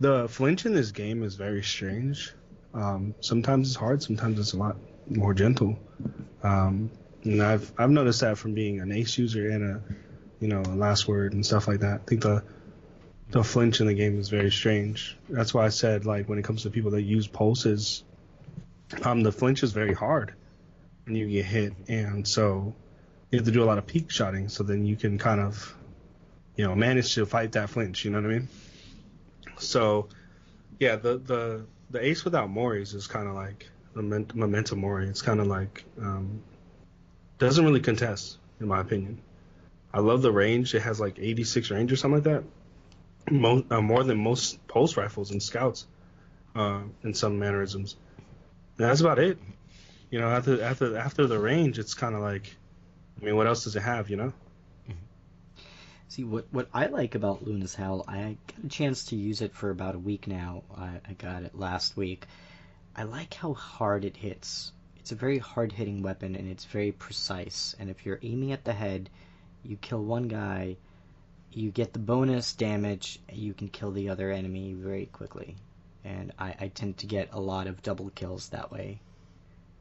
the 0.00 0.28
flinch 0.28 0.66
in 0.66 0.74
this 0.74 0.92
game 0.92 1.22
is 1.22 1.34
very 1.34 1.62
strange. 1.62 2.32
Um, 2.74 3.14
sometimes 3.20 3.68
it's 3.68 3.76
hard, 3.76 4.02
sometimes 4.02 4.38
it's 4.38 4.52
a 4.52 4.56
lot 4.56 4.76
more 5.08 5.34
gentle. 5.34 5.78
Um, 6.42 6.90
and 7.24 7.42
I've 7.42 7.72
I've 7.76 7.90
noticed 7.90 8.20
that 8.20 8.38
from 8.38 8.54
being 8.54 8.80
an 8.80 8.92
Ace 8.92 9.18
user 9.18 9.50
and 9.50 9.64
a 9.64 9.82
you 10.40 10.48
know 10.48 10.62
a 10.62 10.74
last 10.74 11.08
word 11.08 11.32
and 11.32 11.44
stuff 11.44 11.66
like 11.68 11.80
that. 11.80 12.00
I 12.02 12.04
think 12.04 12.22
the 12.22 12.44
the 13.30 13.42
flinch 13.42 13.80
in 13.80 13.86
the 13.86 13.94
game 13.94 14.18
is 14.18 14.28
very 14.28 14.50
strange. 14.50 15.16
That's 15.28 15.52
why 15.52 15.66
I 15.66 15.68
said 15.70 16.06
like 16.06 16.28
when 16.28 16.38
it 16.38 16.44
comes 16.44 16.62
to 16.62 16.70
people 16.70 16.92
that 16.92 17.02
use 17.02 17.26
pulses, 17.26 18.04
um, 19.02 19.22
the 19.22 19.32
flinch 19.32 19.62
is 19.62 19.72
very 19.72 19.94
hard 19.94 20.34
when 21.04 21.16
you 21.16 21.28
get 21.28 21.44
hit, 21.44 21.74
and 21.88 22.26
so 22.26 22.74
you 23.30 23.38
have 23.38 23.46
to 23.46 23.52
do 23.52 23.62
a 23.62 23.66
lot 23.66 23.78
of 23.78 23.86
peek 23.86 24.10
shotting. 24.10 24.48
So 24.48 24.62
then 24.62 24.86
you 24.86 24.96
can 24.96 25.18
kind 25.18 25.40
of 25.40 25.74
you 26.56 26.64
know 26.64 26.74
manage 26.74 27.14
to 27.16 27.26
fight 27.26 27.52
that 27.52 27.70
flinch. 27.70 28.04
You 28.04 28.12
know 28.12 28.20
what 28.20 28.30
I 28.30 28.34
mean? 28.34 28.48
So 29.58 30.08
yeah, 30.78 30.96
the 30.96 31.18
the 31.18 31.66
the 31.90 32.04
ace 32.04 32.24
without 32.24 32.48
Moris 32.48 32.94
is 32.94 33.06
kind 33.06 33.28
of 33.28 33.34
like 33.34 33.68
memento 33.94 34.76
mori. 34.76 35.08
It's 35.08 35.22
kind 35.22 35.40
of 35.40 35.46
like 35.46 35.84
um, 36.00 36.42
doesn't 37.38 37.64
really 37.64 37.80
contest 37.80 38.38
in 38.60 38.68
my 38.68 38.80
opinion. 38.80 39.20
I 39.92 40.00
love 40.00 40.22
the 40.22 40.32
range. 40.32 40.74
It 40.74 40.82
has 40.82 41.00
like 41.00 41.18
86 41.18 41.70
range 41.70 41.92
or 41.92 41.96
something 41.96 42.22
like 42.22 42.24
that. 42.24 42.44
Uh, 43.70 43.80
more 43.80 44.04
than 44.04 44.18
most 44.18 44.66
pulse 44.68 44.96
rifles 44.96 45.30
and 45.30 45.42
scouts 45.42 45.86
uh, 46.54 46.80
in 47.02 47.14
some 47.14 47.38
mannerisms. 47.38 47.96
And 48.78 48.88
that's 48.88 49.00
about 49.00 49.18
it. 49.18 49.38
You 50.10 50.20
know, 50.20 50.28
after 50.28 50.62
after 50.62 50.96
after 50.96 51.26
the 51.26 51.38
range, 51.38 51.78
it's 51.78 51.94
kind 51.94 52.14
of 52.14 52.22
like, 52.22 52.56
I 53.20 53.24
mean, 53.24 53.36
what 53.36 53.46
else 53.46 53.64
does 53.64 53.76
it 53.76 53.82
have? 53.82 54.08
You 54.08 54.16
know. 54.16 54.32
See 56.10 56.24
what 56.24 56.46
what 56.50 56.70
I 56.72 56.86
like 56.86 57.14
about 57.14 57.44
Luna's 57.46 57.74
Howl, 57.74 58.02
I 58.08 58.38
got 58.46 58.64
a 58.64 58.68
chance 58.68 59.04
to 59.04 59.16
use 59.16 59.42
it 59.42 59.52
for 59.52 59.68
about 59.68 59.94
a 59.94 59.98
week 59.98 60.26
now. 60.26 60.62
I, 60.74 61.02
I 61.06 61.12
got 61.12 61.42
it 61.42 61.54
last 61.54 61.98
week. 61.98 62.26
I 62.96 63.02
like 63.02 63.34
how 63.34 63.52
hard 63.52 64.06
it 64.06 64.16
hits. 64.16 64.72
It's 64.96 65.12
a 65.12 65.16
very 65.16 65.36
hard 65.36 65.70
hitting 65.70 66.00
weapon 66.00 66.34
and 66.34 66.48
it's 66.48 66.64
very 66.64 66.92
precise. 66.92 67.76
And 67.78 67.90
if 67.90 68.06
you're 68.06 68.20
aiming 68.22 68.52
at 68.52 68.64
the 68.64 68.72
head, 68.72 69.10
you 69.62 69.76
kill 69.76 70.02
one 70.02 70.28
guy, 70.28 70.78
you 71.52 71.70
get 71.70 71.92
the 71.92 71.98
bonus 71.98 72.54
damage, 72.54 73.20
you 73.30 73.52
can 73.52 73.68
kill 73.68 73.90
the 73.90 74.08
other 74.08 74.30
enemy 74.30 74.72
very 74.72 75.06
quickly. 75.06 75.56
And 76.04 76.32
I, 76.38 76.54
I 76.58 76.68
tend 76.68 76.96
to 76.98 77.06
get 77.06 77.34
a 77.34 77.40
lot 77.40 77.66
of 77.66 77.82
double 77.82 78.08
kills 78.14 78.48
that 78.48 78.72
way. 78.72 78.98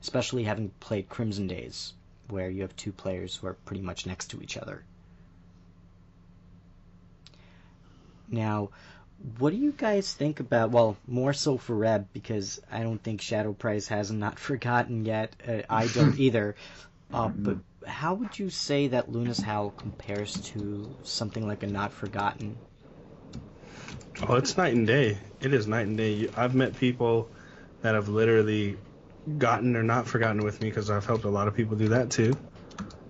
Especially 0.01 0.43
having 0.43 0.71
played 0.81 1.07
Crimson 1.07 1.47
Days, 1.47 1.93
where 2.27 2.49
you 2.49 2.63
have 2.63 2.75
two 2.75 2.91
players 2.91 3.37
who 3.37 3.47
are 3.47 3.53
pretty 3.53 3.81
much 3.81 4.05
next 4.05 4.31
to 4.31 4.41
each 4.41 4.57
other. 4.57 4.83
Now, 8.29 8.69
what 9.39 9.51
do 9.51 9.57
you 9.57 9.71
guys 9.71 10.13
think 10.13 10.39
about? 10.39 10.71
Well, 10.71 10.97
more 11.07 11.33
so 11.33 11.57
for 11.57 11.75
Reb 11.75 12.07
because 12.13 12.61
I 12.71 12.83
don't 12.83 13.01
think 13.01 13.21
Shadow 13.21 13.53
Price 13.53 13.87
has 13.87 14.11
not 14.11 14.39
forgotten 14.47 15.05
yet. 15.05 15.35
Uh, 15.47 15.61
I 15.69 15.87
don't 15.87 16.19
either. 16.19 16.55
Uh, 17.13 17.29
but 17.29 17.57
how 17.85 18.13
would 18.15 18.37
you 18.37 18.49
say 18.49 18.89
that 18.89 19.11
Luna's 19.11 19.39
Howl 19.39 19.71
compares 19.71 20.33
to 20.51 20.89
something 21.03 21.47
like 21.47 21.63
a 21.63 21.67
Not 21.67 21.93
Forgotten? 21.93 22.57
Oh, 24.27 24.35
it's 24.35 24.57
night 24.57 24.73
and 24.73 24.85
day. 24.85 25.17
It 25.41 25.53
is 25.53 25.67
night 25.67 25.87
and 25.87 25.97
day. 25.97 26.29
I've 26.35 26.53
met 26.53 26.75
people 26.77 27.29
that 27.81 27.95
have 27.95 28.09
literally 28.09 28.77
gotten 29.37 29.75
or 29.75 29.83
not 29.83 30.07
forgotten 30.07 30.43
with 30.43 30.61
me 30.61 30.69
because 30.69 30.89
I've 30.89 31.05
helped 31.05 31.23
a 31.23 31.29
lot 31.29 31.47
of 31.47 31.55
people 31.55 31.77
do 31.77 31.89
that 31.89 32.09
too 32.09 32.35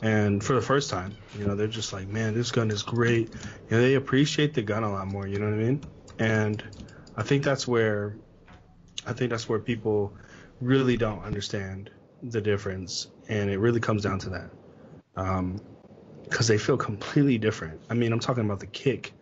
and 0.01 0.43
for 0.43 0.53
the 0.53 0.61
first 0.61 0.89
time, 0.89 1.15
you 1.37 1.45
know, 1.45 1.55
they're 1.55 1.67
just 1.67 1.93
like, 1.93 2.07
man, 2.07 2.33
this 2.33 2.51
gun 2.51 2.71
is 2.71 2.83
great. 2.83 3.29
You 3.69 3.77
know, 3.77 3.81
they 3.81 3.95
appreciate 3.95 4.53
the 4.53 4.61
gun 4.61 4.83
a 4.83 4.91
lot 4.91 5.07
more. 5.07 5.27
You 5.27 5.39
know 5.39 5.45
what 5.45 5.55
I 5.55 5.57
mean? 5.57 5.83
And 6.19 6.63
I 7.15 7.23
think 7.23 7.43
that's 7.43 7.67
where, 7.67 8.15
I 9.05 9.13
think 9.13 9.31
that's 9.31 9.49
where 9.49 9.59
people 9.59 10.13
really 10.61 10.97
don't 10.97 11.23
understand 11.23 11.89
the 12.23 12.41
difference, 12.41 13.07
and 13.29 13.49
it 13.49 13.59
really 13.59 13.79
comes 13.79 14.03
down 14.03 14.19
to 14.19 14.29
that, 14.31 14.49
um, 15.15 15.61
because 16.23 16.47
they 16.47 16.57
feel 16.57 16.77
completely 16.77 17.37
different. 17.37 17.79
I 17.89 17.93
mean, 17.93 18.11
I'm 18.11 18.19
talking 18.19 18.43
about 18.43 18.59
the 18.59 18.67
kick 18.67 19.13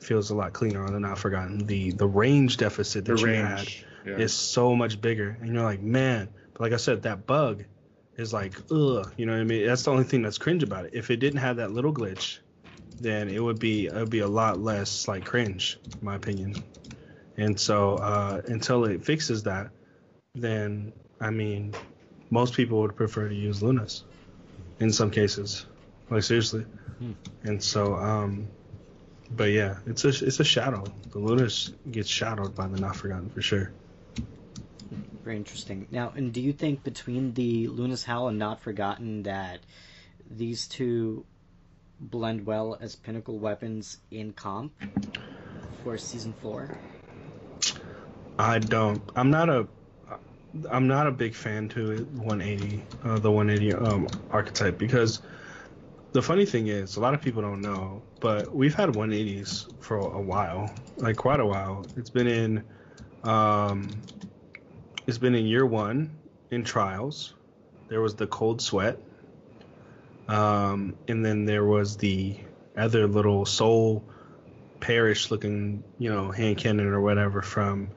feels 0.00 0.30
a 0.30 0.34
lot 0.34 0.54
cleaner 0.54 0.84
on 0.84 0.94
the 0.94 1.00
not 1.00 1.18
forgotten. 1.18 1.66
The 1.66 1.92
the 1.92 2.06
range 2.06 2.56
deficit 2.56 3.04
that 3.04 3.16
the 3.16 3.20
you 3.20 3.26
range, 3.26 3.84
had 4.04 4.10
yeah. 4.12 4.24
is 4.24 4.32
so 4.32 4.74
much 4.74 5.00
bigger, 5.00 5.36
and 5.40 5.52
you're 5.52 5.62
like, 5.62 5.82
man. 5.82 6.30
But 6.52 6.62
like 6.62 6.72
I 6.72 6.78
said, 6.78 7.02
that 7.02 7.26
bug 7.26 7.64
is 8.20 8.32
like, 8.32 8.54
ugh, 8.70 9.12
you 9.16 9.26
know 9.26 9.32
what 9.32 9.40
I 9.40 9.44
mean? 9.44 9.66
That's 9.66 9.82
the 9.82 9.90
only 9.90 10.04
thing 10.04 10.22
that's 10.22 10.38
cringe 10.38 10.62
about 10.62 10.86
it. 10.86 10.90
If 10.94 11.10
it 11.10 11.16
didn't 11.16 11.40
have 11.40 11.56
that 11.56 11.72
little 11.72 11.92
glitch, 11.92 12.38
then 13.00 13.28
it 13.28 13.42
would 13.42 13.58
be 13.58 13.86
it 13.86 13.94
would 13.94 14.10
be 14.10 14.20
a 14.20 14.28
lot 14.28 14.60
less 14.60 15.08
like 15.08 15.24
cringe, 15.24 15.78
in 15.84 16.04
my 16.04 16.14
opinion. 16.14 16.62
And 17.36 17.58
so 17.58 17.94
uh, 17.94 18.42
until 18.46 18.84
it 18.84 19.04
fixes 19.04 19.44
that, 19.44 19.70
then 20.34 20.92
I 21.20 21.30
mean, 21.30 21.74
most 22.28 22.54
people 22.54 22.80
would 22.82 22.96
prefer 22.96 23.28
to 23.28 23.34
use 23.34 23.62
Lunas 23.62 24.04
in 24.78 24.92
some 24.92 25.10
cases, 25.10 25.66
like 26.10 26.22
seriously. 26.22 26.66
Hmm. 26.98 27.12
And 27.44 27.62
so, 27.62 27.94
um, 27.94 28.48
but 29.30 29.50
yeah, 29.50 29.78
it's 29.86 30.04
a 30.04 30.08
it's 30.08 30.40
a 30.40 30.44
shadow. 30.44 30.84
The 31.10 31.18
Lunas 31.18 31.72
gets 31.90 32.08
shadowed 32.08 32.54
by 32.54 32.68
the 32.68 32.78
Not 32.80 32.96
Forgotten 32.96 33.30
for 33.30 33.40
sure. 33.40 33.72
Very 35.24 35.36
interesting. 35.36 35.86
Now, 35.90 36.12
and 36.16 36.32
do 36.32 36.40
you 36.40 36.52
think 36.52 36.82
between 36.82 37.34
the 37.34 37.68
Luna's 37.68 38.04
Howl 38.04 38.28
and 38.28 38.38
Not 38.38 38.60
Forgotten 38.60 39.24
that 39.24 39.60
these 40.30 40.66
two 40.66 41.24
blend 42.00 42.46
well 42.46 42.78
as 42.80 42.96
pinnacle 42.96 43.38
weapons 43.38 43.98
in 44.10 44.32
comp 44.32 44.72
for 45.82 45.98
season 45.98 46.32
four? 46.32 46.70
I 48.38 48.58
don't. 48.58 49.02
I'm 49.14 49.30
not 49.30 49.50
a. 49.50 49.68
I'm 50.70 50.88
not 50.88 51.06
a 51.06 51.12
big 51.12 51.34
fan 51.34 51.68
to 51.70 51.92
it, 51.92 52.08
180, 52.08 52.82
uh, 53.04 53.18
the 53.20 53.30
180 53.30 53.74
um, 53.74 54.08
archetype 54.32 54.78
because 54.78 55.20
the 56.12 56.22
funny 56.22 56.44
thing 56.44 56.66
is, 56.66 56.96
a 56.96 57.00
lot 57.00 57.14
of 57.14 57.22
people 57.22 57.40
don't 57.40 57.60
know, 57.60 58.02
but 58.18 58.52
we've 58.52 58.74
had 58.74 58.88
180s 58.88 59.80
for 59.80 59.98
a 59.98 60.20
while, 60.20 60.74
like 60.96 61.16
quite 61.16 61.38
a 61.38 61.46
while. 61.46 61.86
It's 61.96 62.10
been 62.10 62.26
in 62.26 62.64
um, 63.22 63.88
it's 65.10 65.18
been 65.18 65.34
in 65.34 65.44
year 65.44 65.66
one 65.66 66.16
in 66.52 66.62
trials. 66.62 67.34
There 67.88 68.00
was 68.00 68.14
the 68.14 68.28
cold 68.28 68.62
sweat. 68.62 68.96
Um, 70.28 70.96
and 71.08 71.24
then 71.24 71.46
there 71.46 71.64
was 71.64 71.96
the 71.96 72.36
other 72.76 73.08
little 73.08 73.44
soul 73.44 74.04
parish 74.78 75.32
looking, 75.32 75.82
you 75.98 76.14
know, 76.14 76.30
hand 76.30 76.58
cannon 76.58 76.86
or 76.86 77.00
whatever 77.00 77.42
from, 77.42 77.88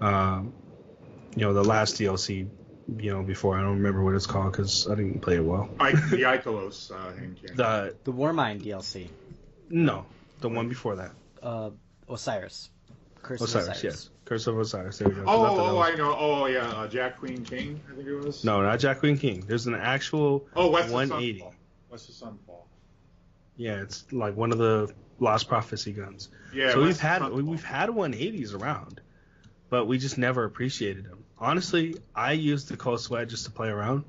um, 0.00 0.54
you 1.36 1.42
know, 1.42 1.52
the 1.52 1.62
last 1.62 2.00
DLC, 2.00 2.48
you 2.98 3.12
know, 3.12 3.22
before 3.22 3.56
I 3.56 3.62
don't 3.62 3.76
remember 3.76 4.02
what 4.02 4.16
it's 4.16 4.26
called 4.26 4.50
because 4.50 4.90
I 4.90 4.96
didn't 4.96 5.20
play 5.20 5.36
it 5.36 5.44
well. 5.44 5.68
I, 5.78 5.92
the 5.92 6.22
Ikelos 6.22 6.90
uh, 6.90 7.16
hand 7.16 7.38
cannon. 7.40 7.56
The 7.56 7.94
the 8.02 8.12
Warmind 8.12 8.62
DLC. 8.62 9.08
No, 9.70 10.04
the 10.40 10.48
one 10.48 10.68
before 10.68 10.96
that. 10.96 11.12
Uh, 11.40 11.70
Osiris. 12.08 12.70
Curse 13.26 13.40
Osiris, 13.40 13.64
Osiris. 13.64 13.84
yes. 13.84 14.10
Curse 14.24 14.46
of 14.46 14.58
Osiris. 14.58 14.98
There 14.98 15.08
we 15.08 15.14
go. 15.16 15.24
Oh, 15.26 15.76
oh, 15.76 15.78
I 15.80 15.94
know. 15.96 16.14
Oh, 16.16 16.46
yeah. 16.46 16.68
Uh, 16.68 16.86
Jack 16.86 17.18
Queen 17.18 17.44
King, 17.44 17.80
I 17.90 17.96
think 17.96 18.06
it 18.06 18.14
was. 18.14 18.44
No, 18.44 18.62
not 18.62 18.78
Jack 18.78 19.00
Queen 19.00 19.18
King. 19.18 19.44
There's 19.46 19.66
an 19.66 19.74
actual 19.74 20.46
oh, 20.54 20.70
West 20.70 20.92
180. 20.92 21.42
Of 21.42 21.54
West 21.90 22.08
of 22.08 22.14
Sunfall. 22.14 22.62
Yeah, 23.56 23.82
it's 23.82 24.04
like 24.12 24.36
one 24.36 24.52
of 24.52 24.58
the 24.58 24.92
Lost 25.18 25.48
Prophecy 25.48 25.92
guns. 25.92 26.28
Yeah. 26.54 26.70
So 26.70 26.80
West 26.80 26.86
we've 26.86 27.00
had 27.00 27.22
Sunfall. 27.22 27.42
we've 27.42 27.64
had 27.64 27.88
180s 27.88 28.54
around, 28.54 29.00
but 29.70 29.86
we 29.86 29.98
just 29.98 30.18
never 30.18 30.44
appreciated 30.44 31.04
them. 31.04 31.24
Honestly, 31.38 31.96
I 32.14 32.32
used 32.32 32.68
the 32.68 32.76
Cold 32.76 33.00
Sweat 33.00 33.28
just 33.28 33.44
to 33.46 33.50
play 33.50 33.68
around, 33.68 34.04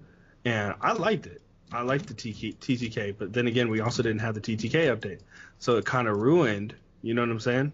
and 0.46 0.76
I 0.80 0.94
liked 0.94 1.26
it. 1.26 1.42
I 1.72 1.82
liked 1.82 2.08
the 2.08 2.14
TTK, 2.14 3.16
but 3.18 3.34
then 3.34 3.48
again, 3.48 3.70
we 3.70 3.82
also 3.82 4.04
didn't 4.04 4.20
have 4.20 4.36
the 4.36 4.42
TTK 4.42 4.96
update, 4.96 5.22
so 5.58 5.78
it 5.78 5.86
kind 5.86 6.08
of 6.08 6.18
ruined. 6.18 6.76
You 7.02 7.16
know 7.16 7.22
what 7.22 7.30
I'm 7.32 7.40
saying? 7.40 7.72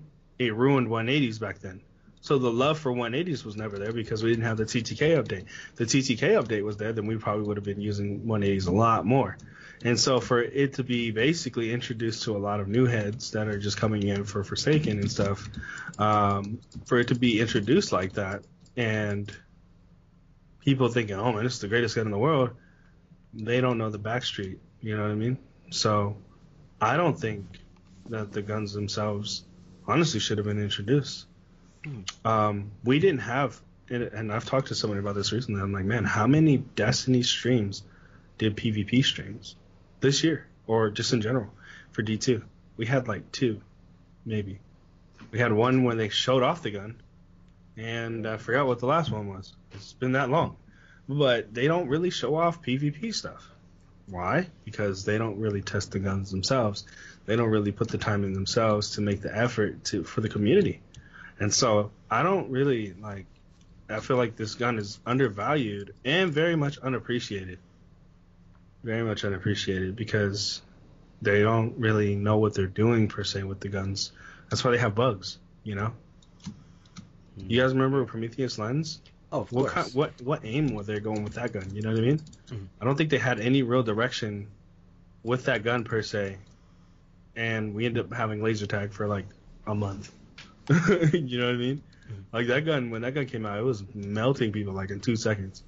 It 0.47 0.55
ruined 0.55 0.87
180s 0.87 1.39
back 1.39 1.59
then. 1.59 1.81
So 2.21 2.37
the 2.37 2.51
love 2.51 2.79
for 2.79 2.91
180s 2.91 3.43
was 3.43 3.57
never 3.57 3.77
there 3.77 3.91
because 3.91 4.23
we 4.23 4.29
didn't 4.29 4.45
have 4.45 4.55
the 4.55 4.63
TTK 4.63 5.21
update. 5.21 5.45
The 5.75 5.83
TTK 5.83 6.41
update 6.41 6.63
was 6.63 6.77
there, 6.77 6.93
then 6.93 7.05
we 7.05 7.17
probably 7.17 7.45
would 7.45 7.57
have 7.57 7.65
been 7.65 7.81
using 7.81 8.21
180s 8.21 8.67
a 8.67 8.71
lot 8.71 9.05
more. 9.05 9.37
And 9.83 9.99
so 9.99 10.21
for 10.21 10.41
it 10.41 10.75
to 10.75 10.83
be 10.83 11.11
basically 11.11 11.73
introduced 11.73 12.23
to 12.23 12.37
a 12.37 12.39
lot 12.39 12.61
of 12.61 12.69
new 12.69 12.85
heads 12.85 13.31
that 13.31 13.49
are 13.49 13.59
just 13.59 13.75
coming 13.75 14.03
in 14.03 14.23
for 14.23 14.43
Forsaken 14.43 14.99
and 14.99 15.11
stuff, 15.11 15.49
um, 15.99 16.59
for 16.85 16.97
it 16.99 17.09
to 17.09 17.15
be 17.15 17.41
introduced 17.41 17.91
like 17.91 18.13
that 18.13 18.43
and 18.77 19.29
people 20.61 20.87
thinking, 20.87 21.17
oh 21.17 21.33
man, 21.33 21.43
this 21.43 21.55
is 21.55 21.59
the 21.59 21.67
greatest 21.67 21.95
gun 21.95 22.05
in 22.05 22.11
the 22.11 22.17
world, 22.17 22.51
they 23.33 23.59
don't 23.59 23.77
know 23.77 23.89
the 23.89 23.99
backstreet. 23.99 24.59
You 24.79 24.95
know 24.95 25.03
what 25.03 25.11
I 25.11 25.15
mean? 25.15 25.37
So 25.71 26.15
I 26.79 26.95
don't 26.95 27.19
think 27.19 27.45
that 28.09 28.31
the 28.31 28.41
guns 28.41 28.73
themselves 28.73 29.43
honestly 29.87 30.19
should 30.19 30.37
have 30.37 30.47
been 30.47 30.61
introduced. 30.61 31.25
Hmm. 31.83 32.01
Um, 32.25 32.71
we 32.83 32.99
didn't 32.99 33.21
have 33.21 33.61
and, 33.89 34.03
and 34.03 34.31
I've 34.31 34.45
talked 34.45 34.67
to 34.67 34.75
somebody 34.75 34.99
about 34.99 35.15
this 35.15 35.31
recently. 35.31 35.61
I'm 35.61 35.71
like, 35.71 35.85
man, 35.85 36.03
how 36.03 36.27
many 36.27 36.57
Destiny 36.57 37.23
streams 37.23 37.83
did 38.37 38.55
PvP 38.55 39.03
streams 39.03 39.55
this 39.99 40.23
year, 40.23 40.47
or 40.67 40.89
just 40.89 41.13
in 41.13 41.21
general 41.21 41.49
for 41.91 42.03
D2? 42.03 42.43
We 42.77 42.85
had 42.85 43.07
like 43.07 43.31
two, 43.31 43.61
maybe. 44.25 44.59
We 45.31 45.39
had 45.39 45.53
one 45.53 45.83
when 45.83 45.97
they 45.97 46.09
showed 46.09 46.43
off 46.43 46.63
the 46.63 46.71
gun, 46.71 47.01
and 47.77 48.27
I 48.27 48.37
forgot 48.37 48.67
what 48.67 48.79
the 48.79 48.87
last 48.87 49.11
one 49.11 49.27
was. 49.27 49.53
It's 49.73 49.93
been 49.93 50.13
that 50.13 50.29
long, 50.29 50.55
but 51.07 51.53
they 51.53 51.67
don't 51.67 51.87
really 51.87 52.09
show 52.09 52.35
off 52.35 52.61
PvP 52.61 53.13
stuff. 53.13 53.47
Why? 54.07 54.47
Because 54.65 55.05
they 55.05 55.17
don't 55.17 55.39
really 55.39 55.61
test 55.61 55.91
the 55.91 55.99
guns 55.99 56.29
themselves. 56.31 56.85
They 57.25 57.35
don't 57.35 57.49
really 57.49 57.71
put 57.71 57.87
the 57.87 57.97
time 57.97 58.23
in 58.23 58.33
themselves 58.33 58.91
to 58.91 59.01
make 59.01 59.21
the 59.21 59.35
effort 59.35 59.85
to 59.85 60.03
for 60.03 60.21
the 60.21 60.29
community. 60.29 60.81
And 61.39 61.53
so 61.53 61.91
I 62.09 62.23
don't 62.23 62.49
really 62.51 62.93
like. 62.93 63.25
I 63.89 63.99
feel 63.99 64.17
like 64.17 64.35
this 64.35 64.55
gun 64.55 64.77
is 64.79 64.99
undervalued 65.05 65.93
and 66.05 66.31
very 66.31 66.55
much 66.55 66.77
unappreciated. 66.79 67.59
Very 68.83 69.03
much 69.03 69.23
unappreciated 69.23 69.95
because 69.95 70.61
they 71.21 71.41
don't 71.41 71.77
really 71.77 72.15
know 72.15 72.37
what 72.37 72.53
they're 72.53 72.67
doing 72.67 73.07
per 73.07 73.23
se 73.23 73.43
with 73.43 73.59
the 73.61 73.69
guns. 73.69 74.11
That's 74.49 74.63
why 74.63 74.71
they 74.71 74.77
have 74.77 74.93
bugs, 74.95 75.37
you 75.63 75.75
know. 75.75 75.93
You 77.37 77.61
guys 77.61 77.73
remember 77.73 78.03
Prometheus 78.05 78.59
Lens? 78.59 78.99
Oh, 79.31 79.41
of 79.41 79.51
What 79.51 79.71
course. 79.71 79.73
kind, 79.73 79.95
what 79.95 80.21
what 80.21 80.41
aim 80.43 80.75
were 80.75 80.83
they 80.83 80.99
going 80.99 81.23
with 81.23 81.33
that 81.35 81.51
gun? 81.53 81.69
You 81.73 81.81
know 81.81 81.91
what 81.91 81.97
I 81.99 82.01
mean? 82.01 82.19
Mhm. 82.49 82.67
I 82.81 82.85
don't 82.85 82.95
think 82.95 83.09
they 83.09 83.17
had 83.17 83.39
any 83.39 83.63
real 83.63 83.81
direction 83.83 84.47
with 85.23 85.45
that 85.45 85.63
gun 85.63 85.83
per 85.85 86.01
se, 86.01 86.37
and 87.35 87.73
we 87.73 87.85
ended 87.85 88.05
up 88.05 88.13
having 88.13 88.41
laser 88.43 88.65
tag 88.67 88.91
for 88.93 89.07
like 89.07 89.25
a 89.67 89.75
month. 89.75 90.11
you 90.69 91.39
know 91.39 91.47
what 91.47 91.55
I 91.55 91.57
mean? 91.57 91.83
Like 92.31 92.47
that 92.47 92.65
gun 92.65 92.89
when 92.89 93.01
that 93.01 93.13
gun 93.13 93.25
came 93.25 93.45
out, 93.45 93.57
it 93.57 93.63
was 93.63 93.83
melting 93.93 94.51
people 94.51 94.73
like 94.73 94.91
in 94.91 94.99
two 94.99 95.15
seconds, 95.15 95.63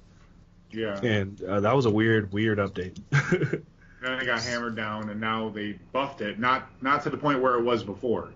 Yeah. 0.70 0.98
and 1.02 1.42
uh, 1.42 1.60
that 1.60 1.74
was 1.74 1.86
a 1.86 1.90
weird 1.90 2.32
weird 2.32 2.58
update. 2.58 2.98
Then 4.02 4.20
it 4.20 4.26
got 4.26 4.42
hammered 4.42 4.76
down, 4.76 5.08
and 5.08 5.20
now 5.20 5.48
they 5.48 5.78
buffed 5.90 6.20
it. 6.20 6.38
Not 6.38 6.68
not 6.82 7.02
to 7.04 7.10
the 7.10 7.16
point 7.16 7.40
where 7.40 7.54
it 7.54 7.62
was 7.62 7.82
before, 7.82 8.28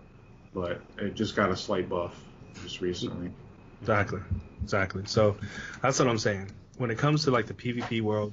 but 0.54 0.80
it 0.98 1.14
just 1.14 1.36
got 1.36 1.50
a 1.50 1.56
slight 1.56 1.88
buff 1.88 2.18
just 2.62 2.80
recently. 2.80 3.30
Exactly. 3.82 4.20
Exactly. 4.62 5.02
So 5.06 5.36
that's 5.82 5.98
what 5.98 6.08
I'm 6.08 6.18
saying. 6.18 6.50
When 6.78 6.90
it 6.90 6.98
comes 6.98 7.24
to 7.24 7.30
like 7.30 7.46
the 7.46 7.54
PvP 7.54 8.00
world, 8.00 8.32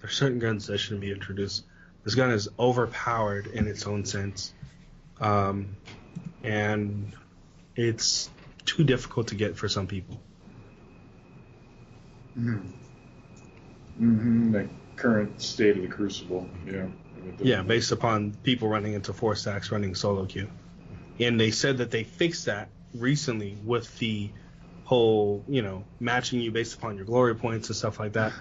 there's 0.00 0.14
certain 0.14 0.38
guns 0.38 0.68
that 0.68 0.78
shouldn't 0.78 1.00
be 1.02 1.10
introduced. 1.10 1.64
This 2.08 2.14
gun 2.14 2.30
is 2.30 2.48
overpowered 2.58 3.48
in 3.48 3.66
its 3.66 3.86
own 3.86 4.06
sense. 4.06 4.54
Um, 5.20 5.76
and 6.42 7.12
it's 7.76 8.30
too 8.64 8.82
difficult 8.82 9.28
to 9.28 9.34
get 9.34 9.58
for 9.58 9.68
some 9.68 9.86
people. 9.86 10.18
Mm-hmm. 12.38 14.52
The 14.52 14.70
current 14.96 15.42
state 15.42 15.76
of 15.76 15.82
the 15.82 15.88
Crucible. 15.88 16.48
Yeah. 16.66 16.86
Yeah, 17.40 17.60
based 17.60 17.92
upon 17.92 18.32
people 18.42 18.68
running 18.68 18.94
into 18.94 19.12
four 19.12 19.36
stacks 19.36 19.70
running 19.70 19.94
solo 19.94 20.24
queue. 20.24 20.48
And 21.20 21.38
they 21.38 21.50
said 21.50 21.76
that 21.76 21.90
they 21.90 22.04
fixed 22.04 22.46
that 22.46 22.70
recently 22.94 23.58
with 23.66 23.98
the 23.98 24.30
whole, 24.84 25.44
you 25.46 25.60
know, 25.60 25.84
matching 26.00 26.40
you 26.40 26.52
based 26.52 26.74
upon 26.74 26.96
your 26.96 27.04
glory 27.04 27.34
points 27.34 27.68
and 27.68 27.76
stuff 27.76 28.00
like 28.00 28.14
that. 28.14 28.32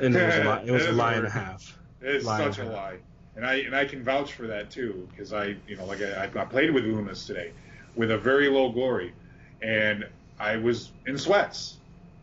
And 0.00 0.14
it 0.14 0.24
was 0.24 0.36
a 0.36 0.44
lie, 0.48 0.62
it 0.64 0.70
was 0.70 0.86
a 0.86 0.92
lie 0.92 1.14
and 1.14 1.26
a 1.26 1.30
half. 1.30 1.76
It's 2.00 2.24
Lie 2.24 2.38
such 2.38 2.58
a 2.58 2.62
a 2.62 2.64
half. 2.66 2.74
lie, 2.74 2.98
and 3.36 3.46
I 3.46 3.54
and 3.56 3.76
I 3.76 3.84
can 3.84 4.02
vouch 4.02 4.32
for 4.32 4.46
that 4.46 4.70
too 4.70 5.06
because 5.10 5.32
I 5.32 5.56
you 5.68 5.76
know 5.76 5.84
like 5.84 6.02
I, 6.02 6.24
I 6.24 6.44
played 6.44 6.72
with 6.72 6.84
Lunas 6.84 7.26
today 7.26 7.52
with 7.94 8.10
a 8.10 8.18
very 8.18 8.48
low 8.48 8.70
glory, 8.70 9.12
and 9.62 10.06
I 10.38 10.56
was 10.56 10.90
in 11.06 11.16
sweats. 11.18 11.76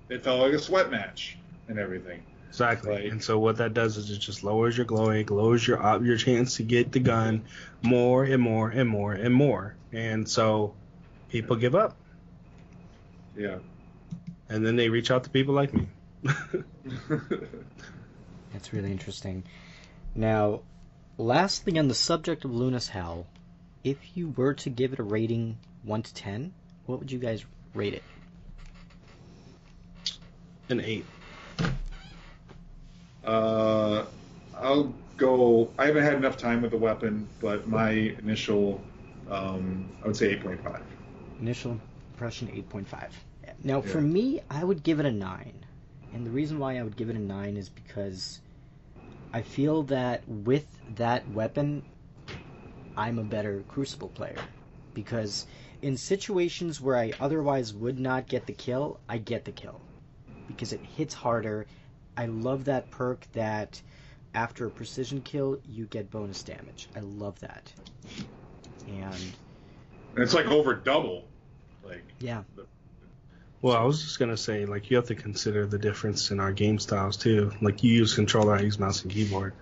It 0.09 0.23
felt 0.23 0.41
like 0.41 0.53
a 0.53 0.59
sweat 0.59 0.91
match 0.91 1.37
and 1.67 1.79
everything. 1.79 2.21
Exactly. 2.49 2.93
Like- 2.93 3.11
and 3.11 3.23
so 3.23 3.39
what 3.39 3.57
that 3.57 3.73
does 3.73 3.97
is 3.97 4.11
it 4.11 4.19
just 4.19 4.43
lowers 4.43 4.77
your 4.77 4.85
glory, 4.85 5.23
lowers 5.23 5.67
your 5.67 5.81
op- 5.81 6.03
your 6.03 6.17
chance 6.17 6.57
to 6.57 6.63
get 6.63 6.91
the 6.91 6.99
gun 6.99 7.43
more 7.81 8.23
and 8.23 8.41
more 8.41 8.69
and 8.69 8.87
more 8.87 9.13
and 9.13 9.33
more. 9.33 9.75
And 9.91 10.29
so 10.29 10.75
people 11.29 11.55
give 11.55 11.73
up. 11.73 11.95
Yeah. 13.35 13.57
And 14.49 14.63
then 14.63 14.75
they 14.75 14.89
reach 14.89 15.09
out 15.09 15.23
to 15.23 15.31
people 15.31 15.55
like 15.55 15.73
me. 15.73 15.87
That's 18.53 18.71
really 18.71 18.91
interesting. 18.91 19.43
Now, 20.13 20.61
lastly, 21.17 21.77
on 21.79 21.87
the 21.87 21.93
subject 21.93 22.45
of 22.45 22.53
Luna's 22.53 22.89
Howl, 22.89 23.27
if 23.83 23.97
you 24.15 24.29
were 24.29 24.53
to 24.55 24.69
give 24.69 24.93
it 24.93 24.99
a 24.99 25.03
rating 25.03 25.57
1 25.83 26.03
to 26.03 26.13
10, 26.13 26.53
what 26.85 26.99
would 26.99 27.11
you 27.11 27.19
guys 27.19 27.45
rate 27.73 27.93
it? 27.93 28.03
An 30.69 30.79
eight. 30.79 31.05
Uh, 33.23 34.05
I'll 34.55 34.93
go. 35.17 35.69
I 35.77 35.87
haven't 35.87 36.03
had 36.03 36.15
enough 36.15 36.37
time 36.37 36.61
with 36.61 36.71
the 36.71 36.77
weapon, 36.77 37.27
but 37.39 37.67
my 37.67 37.91
initial, 37.91 38.81
um, 39.29 39.89
I 40.03 40.07
would 40.07 40.15
say 40.15 40.35
8.5. 40.37 40.81
Initial 41.41 41.79
impression 42.13 42.47
8.5. 42.47 43.09
Now, 43.63 43.81
for 43.81 44.01
me, 44.01 44.41
I 44.49 44.63
would 44.63 44.83
give 44.83 44.99
it 44.99 45.05
a 45.05 45.11
9. 45.11 45.53
And 46.13 46.25
the 46.25 46.29
reason 46.29 46.59
why 46.59 46.77
I 46.77 46.83
would 46.83 46.95
give 46.95 47.09
it 47.09 47.15
a 47.15 47.19
9 47.19 47.57
is 47.57 47.69
because 47.69 48.39
I 49.33 49.41
feel 49.41 49.83
that 49.83 50.27
with 50.27 50.67
that 50.95 51.27
weapon, 51.29 51.83
I'm 52.95 53.19
a 53.19 53.23
better 53.23 53.63
Crucible 53.67 54.09
player. 54.09 54.37
Because 54.93 55.47
in 55.81 55.97
situations 55.97 56.79
where 56.79 56.95
I 56.95 57.13
otherwise 57.19 57.73
would 57.73 57.99
not 57.99 58.27
get 58.27 58.45
the 58.45 58.53
kill, 58.53 58.99
I 59.09 59.17
get 59.17 59.45
the 59.45 59.51
kill. 59.51 59.81
Because 60.47 60.73
it 60.73 60.81
hits 60.81 61.13
harder. 61.13 61.65
I 62.15 62.27
love 62.27 62.65
that 62.65 62.91
perk 62.91 63.25
that 63.33 63.81
after 64.35 64.65
a 64.65 64.69
precision 64.69 65.21
kill, 65.21 65.59
you 65.67 65.85
get 65.85 66.09
bonus 66.11 66.43
damage. 66.43 66.89
I 66.95 66.99
love 66.99 67.39
that. 67.39 67.71
And 68.87 69.33
And 70.15 70.23
it's 70.23 70.33
like 70.33 70.47
over 70.47 70.73
double. 70.73 71.25
Like 71.83 72.03
yeah, 72.19 72.43
Well, 73.61 73.75
I 73.75 73.83
was 73.83 74.01
just 74.01 74.19
gonna 74.19 74.37
say, 74.37 74.65
like, 74.65 74.89
you 74.89 74.97
have 74.97 75.07
to 75.07 75.15
consider 75.15 75.65
the 75.65 75.77
difference 75.77 76.31
in 76.31 76.39
our 76.39 76.51
game 76.51 76.79
styles 76.79 77.17
too. 77.17 77.51
Like, 77.61 77.83
you 77.83 77.93
use 77.93 78.15
controller, 78.15 78.55
I 78.55 78.61
use 78.61 78.79
mouse 78.79 79.03
and 79.03 79.11
keyboard, 79.11 79.53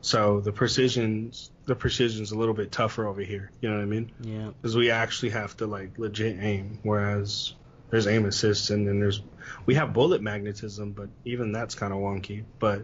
so 0.00 0.40
the 0.40 0.52
precision's 0.52 1.50
the 1.64 1.74
precision's 1.74 2.30
a 2.30 2.38
little 2.38 2.54
bit 2.54 2.70
tougher 2.70 3.06
over 3.06 3.20
here. 3.20 3.50
You 3.60 3.70
know 3.70 3.76
what 3.76 3.82
I 3.82 3.86
mean? 3.86 4.12
yeah. 4.20 4.50
Because 4.60 4.76
we 4.76 4.90
actually 4.90 5.30
have 5.30 5.56
to 5.58 5.66
like 5.66 5.98
legit 5.98 6.38
aim, 6.40 6.78
whereas 6.82 7.54
there's 7.90 8.06
aim 8.06 8.24
assist 8.26 8.70
and 8.70 8.86
then 8.86 9.00
there's 9.00 9.22
we 9.64 9.74
have 9.74 9.92
bullet 9.92 10.22
magnetism, 10.22 10.92
but 10.92 11.08
even 11.24 11.52
that's 11.52 11.74
kind 11.74 11.92
of 11.92 11.98
wonky. 11.98 12.44
But 12.58 12.82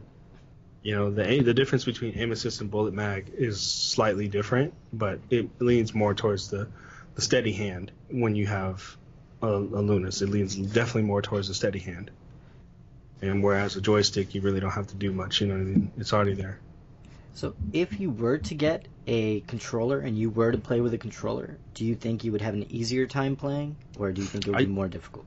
you 0.82 0.96
know, 0.96 1.10
the 1.10 1.24
aim, 1.28 1.44
the 1.44 1.54
difference 1.54 1.84
between 1.84 2.18
aim 2.18 2.32
assist 2.32 2.60
and 2.60 2.70
bullet 2.70 2.92
mag 2.92 3.30
is 3.36 3.60
slightly 3.60 4.26
different, 4.28 4.74
but 4.92 5.20
it 5.30 5.48
leans 5.60 5.94
more 5.94 6.14
towards 6.14 6.48
the 6.50 6.68
the 7.14 7.22
steady 7.22 7.52
hand 7.52 7.92
when 8.10 8.34
you 8.34 8.46
have 8.46 8.96
a, 9.42 9.46
a 9.46 9.82
Lunas. 9.82 10.22
It 10.22 10.28
leans 10.28 10.56
definitely 10.56 11.02
more 11.02 11.22
towards 11.22 11.48
the 11.48 11.54
steady 11.54 11.78
hand. 11.78 12.10
And 13.20 13.42
whereas 13.42 13.76
a 13.76 13.80
joystick, 13.80 14.34
you 14.34 14.40
really 14.40 14.58
don't 14.58 14.70
have 14.70 14.88
to 14.88 14.96
do 14.96 15.12
much. 15.12 15.40
You 15.40 15.48
know 15.48 15.54
what 15.54 15.60
I 15.60 15.64
mean? 15.64 15.92
It's 15.98 16.12
already 16.12 16.34
there. 16.34 16.58
So, 17.34 17.54
if 17.72 17.98
you 17.98 18.10
were 18.10 18.38
to 18.38 18.54
get 18.54 18.88
a 19.06 19.40
controller 19.42 20.00
and 20.00 20.16
you 20.16 20.30
were 20.30 20.52
to 20.52 20.58
play 20.58 20.80
with 20.80 20.94
a 20.94 20.98
controller, 20.98 21.58
do 21.74 21.84
you 21.84 21.94
think 21.94 22.24
you 22.24 22.32
would 22.32 22.42
have 22.42 22.54
an 22.54 22.70
easier 22.70 23.06
time 23.06 23.36
playing, 23.36 23.76
or 23.98 24.12
do 24.12 24.20
you 24.20 24.26
think 24.26 24.46
it 24.46 24.50
would 24.50 24.58
I- 24.60 24.64
be 24.64 24.70
more 24.70 24.88
difficult? 24.88 25.26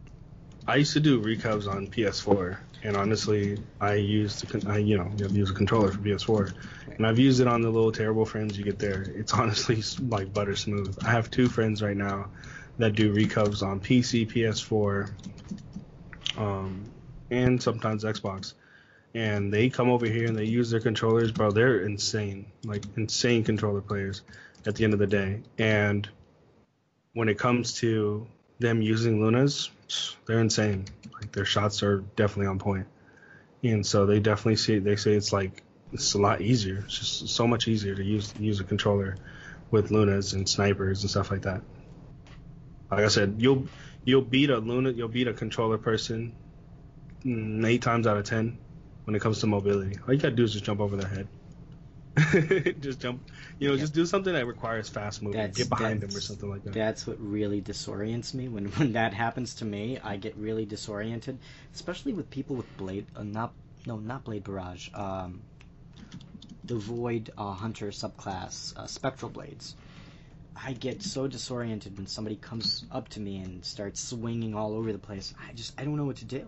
I 0.68 0.78
used 0.78 0.94
to 0.94 1.00
do 1.00 1.20
recovs 1.20 1.68
on 1.68 1.88
PS4, 1.88 2.60
and 2.84 2.96
honestly, 2.96 3.60
I 3.80 3.96
used 3.96 4.50
to, 4.50 4.64
I, 4.68 4.78
you 4.80 4.98
know, 4.98 5.12
you 5.16 5.24
have 5.24 5.32
to 5.32 5.38
use 5.38 5.52
a 5.52 5.54
controller 5.54 5.92
for 5.92 6.00
PS4, 6.00 6.54
and 6.98 7.06
I've 7.06 7.20
used 7.20 7.40
it 7.40 7.48
on 7.48 7.62
the 7.62 7.70
little 7.70 7.92
terrible 7.92 8.26
frames 8.26 8.58
you 8.58 8.64
get 8.64 8.80
there. 8.80 9.04
It's 9.04 9.32
honestly 9.42 9.84
like 10.08 10.34
butter 10.34 10.56
smooth. 10.56 10.98
I 11.04 11.12
have 11.12 11.30
two 11.30 11.50
friends 11.50 11.84
right 11.84 11.96
now 11.96 12.32
that 12.80 12.96
do 12.96 13.12
recovs 13.12 13.62
on 13.62 13.80
PC, 13.80 14.26
PS4, 14.26 15.12
um, 16.38 16.92
and 17.30 17.62
sometimes 17.62 18.04
Xbox, 18.04 18.54
and 19.16 19.52
they 19.52 19.70
come 19.70 19.90
over 19.90 20.06
here 20.06 20.28
and 20.28 20.38
they 20.38 20.44
use 20.44 20.70
their 20.70 20.82
controllers, 20.82 21.32
bro. 21.32 21.50
They're 21.50 21.80
insane, 21.80 22.48
like 22.66 22.84
insane 22.98 23.46
controller 23.46 23.82
players. 23.82 24.22
At 24.68 24.76
the 24.76 24.84
end 24.84 24.94
of 24.94 25.00
the 25.00 25.08
day, 25.08 25.42
and 25.60 26.10
when 27.14 27.30
it 27.30 27.38
comes 27.38 27.74
to 27.76 28.26
them 28.58 28.82
using 28.82 29.22
Lunas, 29.22 29.70
they're 30.26 30.40
insane. 30.40 30.86
Like 31.14 31.32
their 31.32 31.46
shots 31.46 31.84
are 31.84 32.00
definitely 32.16 32.48
on 32.48 32.58
point. 32.58 32.88
and 33.62 33.86
so 33.86 34.08
they 34.08 34.20
definitely 34.20 34.56
see. 34.56 34.80
They 34.80 34.96
say 34.96 35.14
it's 35.14 35.32
like 35.32 35.62
it's 35.94 36.16
a 36.16 36.18
lot 36.18 36.42
easier. 36.42 36.82
It's 36.86 36.98
just 36.98 37.30
so 37.30 37.46
much 37.46 37.68
easier 37.68 37.94
to 37.94 38.04
use 38.04 38.34
use 38.40 38.60
a 38.60 38.64
controller 38.64 39.18
with 39.70 39.92
Lunas 39.92 40.34
and 40.34 40.50
snipers 40.50 41.04
and 41.04 41.12
stuff 41.12 41.30
like 41.30 41.44
that. 41.44 41.62
Like 42.90 43.06
I 43.06 43.10
said, 43.10 43.36
you'll 43.38 43.68
you'll 44.04 44.24
beat 44.24 44.50
a 44.50 44.58
Luna, 44.58 44.90
you'll 44.90 45.10
beat 45.10 45.28
a 45.28 45.34
controller 45.34 45.78
person 45.78 46.34
eight 47.24 47.84
times 47.84 48.08
out 48.08 48.18
of 48.18 48.26
ten 48.26 48.58
when 49.06 49.16
it 49.16 49.22
comes 49.22 49.40
to 49.40 49.48
mobility. 49.48 49.98
All 50.08 50.14
you 50.14 50.20
gotta 50.20 50.36
do 50.36 50.44
is 50.44 50.54
just 50.54 50.66
jump 50.66 50.80
over 50.82 50.98
their 50.98 51.10
head. 51.10 51.28
just 52.82 53.02
jump, 53.02 53.22
you 53.60 53.68
know, 53.68 53.74
Yeah. 53.76 53.82
just 53.82 53.94
do 53.94 54.06
something 54.06 54.32
that 54.34 54.46
requires 54.48 54.88
fast 54.88 55.22
movement. 55.22 55.54
That's- 55.54 55.58
Get 55.58 55.70
behind 55.70 56.02
them 56.02 56.16
or 56.16 56.22
something 56.22 56.50
like 56.50 56.64
that. 56.64 56.74
That's 56.74 57.06
what 57.06 57.20
really 57.20 57.62
disorients 57.62 58.34
me. 58.34 58.48
When 58.48 58.66
when 58.74 58.94
that 58.94 59.14
happens 59.14 59.56
to 59.56 59.66
me, 59.66 60.00
I 60.04 60.18
get 60.18 60.36
really 60.38 60.66
disoriented, 60.66 61.38
especially 61.74 62.14
with 62.14 62.30
people 62.30 62.56
with 62.56 62.78
blade. 62.78 63.06
Uh, 63.16 63.24
not 63.24 63.54
no, 63.86 63.98
not 63.98 64.24
blade 64.24 64.44
barrage. 64.44 64.90
Um, 64.94 65.42
the 66.64 66.76
void 66.76 67.32
uh, 67.38 67.52
hunter 67.52 67.88
subclass, 67.88 68.76
uh, 68.78 68.88
spectral 68.88 69.30
blades. 69.30 69.76
I 70.56 70.72
get 70.72 71.04
so 71.04 71.28
disoriented 71.28 71.98
when 71.98 72.08
somebody 72.08 72.38
comes 72.38 72.86
up 72.90 73.10
to 73.10 73.20
me 73.20 73.38
and 73.40 73.64
starts 73.66 74.00
swinging 74.00 74.56
all 74.56 74.74
over 74.74 74.92
the 74.94 74.98
place. 75.00 75.34
I 75.48 75.52
just 75.52 75.80
I 75.80 75.84
don't 75.84 75.98
know 75.98 76.06
what 76.06 76.16
to 76.18 76.26
do. 76.26 76.48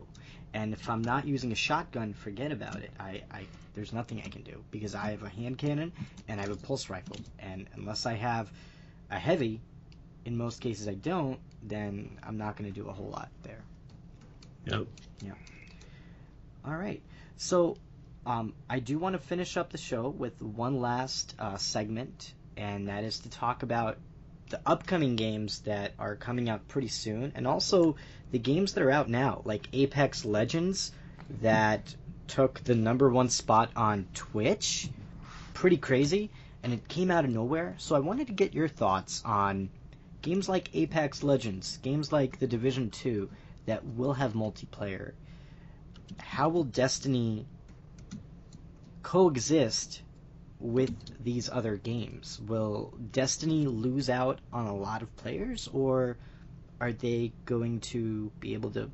And 0.57 0.73
if 0.73 0.89
I'm 0.89 1.03
not 1.03 1.27
using 1.27 1.51
a 1.51 1.55
shotgun, 1.55 2.13
forget 2.13 2.51
about 2.51 2.77
it. 2.77 2.89
I, 2.99 3.21
I 3.31 3.43
there's 3.75 3.93
nothing 3.93 4.23
I 4.25 4.27
can 4.27 4.41
do 4.41 4.63
because 4.71 4.95
I 4.95 5.11
have 5.11 5.21
a 5.21 5.29
hand 5.29 5.59
cannon 5.59 5.91
and 6.27 6.39
I 6.39 6.43
have 6.45 6.51
a 6.51 6.55
pulse 6.55 6.89
rifle. 6.89 7.17
And 7.37 7.67
unless 7.75 8.07
I 8.07 8.13
have 8.13 8.51
a 9.11 9.19
heavy, 9.19 9.61
in 10.25 10.35
most 10.35 10.59
cases 10.59 10.87
I 10.87 10.95
don't, 10.95 11.39
then 11.61 12.17
I'm 12.23 12.39
not 12.39 12.57
going 12.57 12.73
to 12.73 12.75
do 12.75 12.89
a 12.89 12.91
whole 12.91 13.09
lot 13.09 13.29
there. 13.43 13.61
Yep. 14.65 14.87
Yeah. 15.21 15.33
All 16.65 16.75
right. 16.75 17.03
So 17.35 17.77
um, 18.25 18.53
I 18.67 18.79
do 18.79 18.97
want 18.97 19.13
to 19.13 19.19
finish 19.19 19.57
up 19.57 19.69
the 19.69 19.77
show 19.77 20.09
with 20.09 20.41
one 20.41 20.81
last 20.81 21.35
uh, 21.37 21.57
segment, 21.57 22.33
and 22.57 22.87
that 22.87 23.03
is 23.03 23.19
to 23.19 23.29
talk 23.29 23.61
about 23.61 23.99
the 24.49 24.59
upcoming 24.65 25.17
games 25.17 25.59
that 25.61 25.93
are 25.99 26.15
coming 26.15 26.49
out 26.49 26.67
pretty 26.67 26.87
soon, 26.87 27.33
and 27.35 27.45
also 27.45 27.95
the 28.31 28.39
games 28.39 28.73
that 28.73 28.83
are 28.83 28.91
out 28.91 29.09
now, 29.09 29.41
like 29.45 29.67
Apex 29.73 30.25
Legends, 30.25 30.91
that 31.41 31.95
took 32.27 32.63
the 32.63 32.75
number 32.75 33.09
one 33.09 33.29
spot 33.29 33.71
on 33.75 34.07
Twitch. 34.13 34.89
Pretty 35.53 35.77
crazy, 35.77 36.29
and 36.63 36.73
it 36.73 36.87
came 36.87 37.09
out 37.09 37.25
of 37.25 37.31
nowhere. 37.31 37.75
So 37.77 37.95
I 37.95 37.99
wanted 37.99 38.27
to 38.27 38.33
get 38.33 38.53
your 38.53 38.67
thoughts 38.67 39.21
on 39.25 39.69
games 40.21 40.49
like 40.49 40.75
Apex 40.75 41.23
Legends, 41.23 41.79
games 41.81 42.11
like 42.11 42.39
The 42.39 42.47
Division 42.47 42.89
2 42.89 43.29
that 43.65 43.85
will 43.85 44.13
have 44.13 44.33
multiplayer. 44.33 45.13
How 46.17 46.49
will 46.49 46.63
Destiny 46.63 47.45
coexist 49.03 50.01
with 50.59 50.93
these 51.23 51.49
other 51.49 51.77
games? 51.77 52.41
Will 52.45 52.93
Destiny 53.11 53.67
lose 53.67 54.09
out 54.09 54.39
on 54.51 54.65
a 54.67 54.75
lot 54.75 55.01
of 55.01 55.15
players, 55.17 55.69
or 55.73 56.17
are 56.79 56.93
they 56.93 57.31
going 57.45 57.79
to 57.81 58.31
be 58.39 58.53
able 58.53 58.71
to 58.71 58.89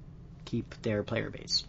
keep 0.45 0.75
their 0.81 1.03
player 1.03 1.29
base? 1.29 1.65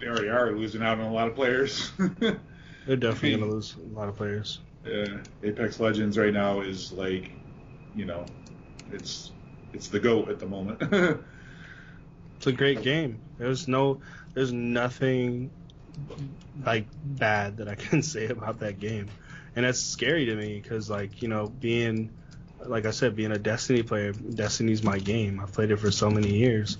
They 0.00 0.06
already 0.08 0.28
are 0.28 0.52
losing 0.52 0.82
out 0.82 0.98
on 0.98 1.06
a 1.06 1.12
lot 1.12 1.28
of 1.28 1.34
players. 1.34 1.92
They're 2.18 2.96
definitely 2.96 3.38
gonna 3.38 3.52
lose 3.52 3.76
a 3.76 3.98
lot 3.98 4.08
of 4.08 4.16
players. 4.16 4.58
yeah, 4.84 5.18
Apex 5.42 5.78
Legends 5.78 6.18
right 6.18 6.32
now 6.32 6.60
is 6.60 6.92
like, 6.92 7.30
you 7.94 8.04
know, 8.04 8.26
it's 8.90 9.30
it's 9.72 9.88
the 9.88 10.00
goat 10.00 10.28
at 10.28 10.40
the 10.40 10.46
moment. 10.46 10.82
It's 12.42 12.48
a 12.48 12.52
great 12.52 12.82
game. 12.82 13.20
There's 13.38 13.68
no, 13.68 14.00
there's 14.34 14.52
nothing 14.52 15.52
like 16.66 16.86
bad 17.04 17.58
that 17.58 17.68
I 17.68 17.76
can 17.76 18.02
say 18.02 18.26
about 18.26 18.58
that 18.58 18.80
game, 18.80 19.06
and 19.54 19.64
that's 19.64 19.80
scary 19.80 20.24
to 20.24 20.34
me 20.34 20.58
because 20.60 20.90
like 20.90 21.22
you 21.22 21.28
know 21.28 21.46
being, 21.46 22.10
like 22.66 22.86
I 22.86 22.90
said, 22.90 23.16
being 23.16 23.32
a 23.32 23.38
Destiny 23.38 23.82
player, 23.82 24.12
Destiny's 24.12 24.82
my 24.82 24.98
game. 24.98 25.40
I've 25.40 25.52
played 25.52 25.70
it 25.70 25.76
for 25.78 25.90
so 25.90 26.10
many 26.10 26.34
years, 26.34 26.78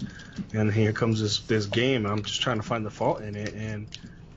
and 0.52 0.72
here 0.72 0.92
comes 0.92 1.20
this 1.20 1.40
this 1.40 1.66
game. 1.66 2.06
I'm 2.06 2.22
just 2.22 2.42
trying 2.42 2.58
to 2.58 2.62
find 2.62 2.84
the 2.84 2.90
fault 2.90 3.22
in 3.22 3.34
it, 3.34 3.54
and 3.54 3.86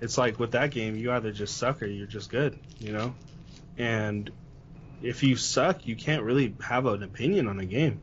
it's 0.02 0.18
like 0.18 0.40
with 0.40 0.52
that 0.52 0.72
game, 0.72 0.96
you 0.96 1.12
either 1.12 1.32
just 1.32 1.58
suck 1.58 1.82
or 1.82 1.86
you're 1.86 2.08
just 2.08 2.30
good, 2.30 2.60
you 2.80 2.92
know, 2.92 3.16
and 3.78 4.32
if 5.02 5.24
you 5.24 5.36
suck, 5.36 5.86
you 5.86 5.96
can't 5.96 6.24
really 6.24 6.56
have 6.62 6.86
an 6.86 7.04
opinion 7.04 7.48
on 7.48 7.60
a 7.60 7.66
game. 7.66 8.02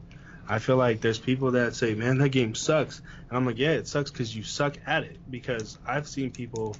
I 0.49 0.59
feel 0.59 0.77
like 0.77 1.01
there's 1.01 1.19
people 1.19 1.53
that 1.53 1.75
say, 1.75 1.95
"Man, 1.95 2.19
that 2.19 2.31
game 2.31 2.55
sucks," 2.55 3.01
and 3.29 3.37
I'm 3.37 3.47
like, 3.47 3.59
"Yeah, 3.59 3.73
it 3.73 3.87
sucks 3.89 4.11
because 4.11 4.35
you 4.35 4.43
suck 4.43 4.77
at 4.87 5.05
it." 5.05 5.19
Because 5.31 5.79
I've 5.87 6.07
seen 6.09 6.31
people 6.31 6.77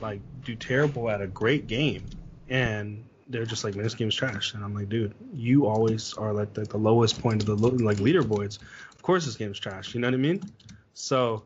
like 0.00 0.20
do 0.44 0.54
terrible 0.54 1.08
at 1.10 1.20
a 1.20 1.26
great 1.26 1.66
game, 1.66 2.04
and 2.48 3.04
they're 3.28 3.46
just 3.46 3.64
like, 3.64 3.74
"Man, 3.74 3.84
this 3.84 3.94
game's 3.94 4.14
trash," 4.14 4.54
and 4.54 4.64
I'm 4.64 4.74
like, 4.74 4.88
"Dude, 4.88 5.14
you 5.32 5.66
always 5.66 6.14
are 6.14 6.32
like 6.32 6.54
the, 6.54 6.64
the 6.64 6.78
lowest 6.78 7.20
point 7.20 7.40
of 7.40 7.46
the 7.46 7.56
lo- 7.56 7.70
like 7.70 7.98
leaderboards. 7.98 8.58
Of 8.94 9.02
course, 9.02 9.24
this 9.26 9.36
game's 9.36 9.58
trash. 9.58 9.94
You 9.94 10.00
know 10.00 10.08
what 10.08 10.14
I 10.14 10.18
mean?" 10.18 10.52
So 10.94 11.44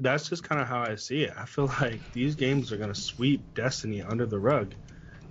that's 0.00 0.28
just 0.28 0.42
kind 0.44 0.60
of 0.60 0.66
how 0.66 0.82
I 0.82 0.94
see 0.94 1.24
it. 1.24 1.34
I 1.36 1.44
feel 1.44 1.66
like 1.80 2.00
these 2.12 2.34
games 2.34 2.72
are 2.72 2.76
gonna 2.76 2.94
sweep 2.94 3.54
Destiny 3.54 4.02
under 4.02 4.26
the 4.26 4.38
rug, 4.38 4.74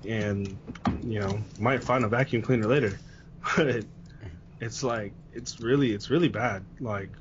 and 0.08 0.58
you 1.04 1.20
know, 1.20 1.40
might 1.58 1.84
find 1.84 2.06
a 2.06 2.08
vacuum 2.08 2.42
cleaner 2.42 2.68
later, 2.68 3.00
but 3.56 3.86
it's 4.60 4.84
like 4.84 5.14
it's 5.32 5.60
really 5.60 5.92
it's 5.92 6.10
really 6.10 6.28
bad 6.28 6.66
like 6.80 7.12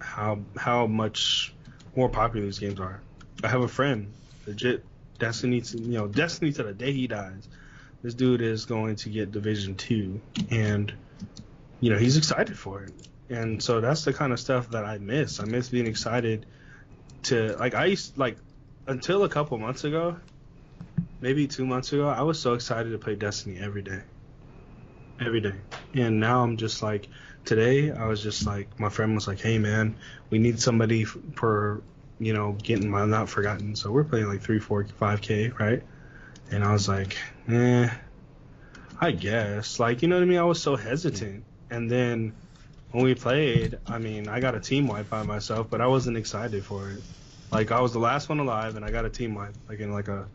how 0.00 0.38
how 0.56 0.86
much 0.86 1.54
more 1.94 2.08
popular 2.08 2.44
these 2.46 2.58
games 2.58 2.80
are 2.80 3.00
i 3.44 3.48
have 3.48 3.60
a 3.60 3.68
friend 3.68 4.12
legit 4.46 4.84
destiny 5.18 5.60
to, 5.60 5.78
you 5.78 5.92
know 5.92 6.08
destiny 6.08 6.52
to 6.52 6.62
the 6.62 6.72
day 6.72 6.92
he 6.92 7.06
dies 7.06 7.48
this 8.02 8.14
dude 8.14 8.40
is 8.40 8.64
going 8.66 8.96
to 8.96 9.08
get 9.08 9.32
division 9.32 9.74
2 9.74 10.20
and 10.50 10.92
you 11.80 11.90
know 11.90 11.98
he's 11.98 12.16
excited 12.16 12.58
for 12.58 12.82
it 12.82 12.92
and 13.28 13.62
so 13.62 13.80
that's 13.80 14.04
the 14.04 14.12
kind 14.12 14.32
of 14.32 14.40
stuff 14.40 14.70
that 14.70 14.84
i 14.84 14.98
miss 14.98 15.40
i 15.40 15.44
miss 15.44 15.68
being 15.68 15.86
excited 15.86 16.46
to 17.22 17.56
like 17.58 17.74
i 17.74 17.86
used 17.86 18.16
like 18.16 18.36
until 18.86 19.24
a 19.24 19.28
couple 19.28 19.56
months 19.58 19.84
ago 19.84 20.16
maybe 21.20 21.46
two 21.46 21.66
months 21.66 21.92
ago 21.92 22.08
i 22.08 22.22
was 22.22 22.40
so 22.40 22.54
excited 22.54 22.90
to 22.90 22.98
play 22.98 23.14
destiny 23.14 23.58
every 23.58 23.82
day 23.82 24.00
every 25.20 25.40
day. 25.40 25.54
And 25.94 26.20
now 26.20 26.42
I'm 26.42 26.56
just 26.56 26.82
like, 26.82 27.08
today 27.44 27.90
I 27.90 28.06
was 28.06 28.22
just 28.22 28.46
like, 28.46 28.78
my 28.80 28.88
friend 28.88 29.14
was 29.14 29.28
like, 29.28 29.40
hey 29.40 29.58
man, 29.58 29.96
we 30.30 30.38
need 30.38 30.60
somebody 30.60 31.04
for, 31.04 31.82
you 32.18 32.32
know, 32.32 32.56
getting 32.62 32.90
my 32.90 33.04
not 33.04 33.28
forgotten. 33.28 33.76
So 33.76 33.90
we're 33.90 34.04
playing 34.04 34.26
like 34.26 34.42
three, 34.42 34.58
four, 34.58 34.84
five 34.98 35.20
K, 35.20 35.48
right? 35.58 35.82
And 36.50 36.64
I 36.64 36.72
was 36.72 36.88
like, 36.88 37.16
eh, 37.48 37.88
I 39.00 39.10
guess. 39.12 39.78
Like, 39.78 40.02
you 40.02 40.08
know 40.08 40.16
what 40.16 40.22
I 40.22 40.26
mean? 40.26 40.38
I 40.38 40.42
was 40.44 40.60
so 40.60 40.76
hesitant. 40.76 41.44
And 41.70 41.90
then 41.90 42.32
when 42.90 43.04
we 43.04 43.14
played, 43.14 43.78
I 43.86 43.98
mean, 43.98 44.28
I 44.28 44.40
got 44.40 44.54
a 44.54 44.60
team 44.60 44.86
wipe 44.88 45.08
by 45.08 45.22
myself, 45.22 45.68
but 45.70 45.80
I 45.80 45.86
wasn't 45.86 46.16
excited 46.16 46.64
for 46.64 46.90
it. 46.90 47.00
Like, 47.52 47.70
I 47.72 47.80
was 47.80 47.92
the 47.92 47.98
last 48.00 48.28
one 48.28 48.40
alive, 48.40 48.76
and 48.76 48.84
I 48.84 48.90
got 48.90 49.04
a 49.04 49.10
team 49.10 49.34
wipe, 49.34 49.54
like 49.68 49.80
in 49.80 49.92
like 49.92 50.08
a 50.08 50.26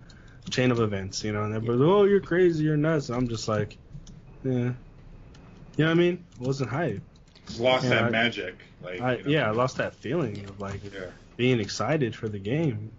chain 0.50 0.72
of 0.72 0.80
events, 0.80 1.24
you 1.24 1.32
know. 1.34 1.44
And 1.44 1.54
everybody's, 1.54 1.82
oh, 1.82 2.04
you're 2.06 2.22
crazy, 2.22 2.64
you're 2.64 2.78
nuts. 2.78 3.10
And 3.10 3.18
I'm 3.18 3.28
just 3.28 3.48
like, 3.48 3.78
yeah. 4.44 4.52
You 4.52 5.84
know 5.84 5.86
what 5.86 5.90
I 5.92 5.94
mean? 5.96 6.24
I 6.40 6.44
wasn't 6.44 6.70
hype. 6.70 7.02
It's 7.48 7.60
lost 7.60 7.90
that 7.90 8.06
I- 8.06 8.10
magic. 8.10 8.56
Like, 8.82 9.02
I, 9.02 9.16
you 9.18 9.24
know. 9.24 9.30
yeah, 9.30 9.48
I 9.48 9.52
lost 9.52 9.78
that 9.78 9.96
feeling 9.96 10.46
of 10.46 10.60
like 10.60 10.82
Yeah. 10.94 11.06
being 11.38 11.60
excited 11.60 12.16
for 12.16 12.30
the 12.30 12.40
game. 12.40 12.92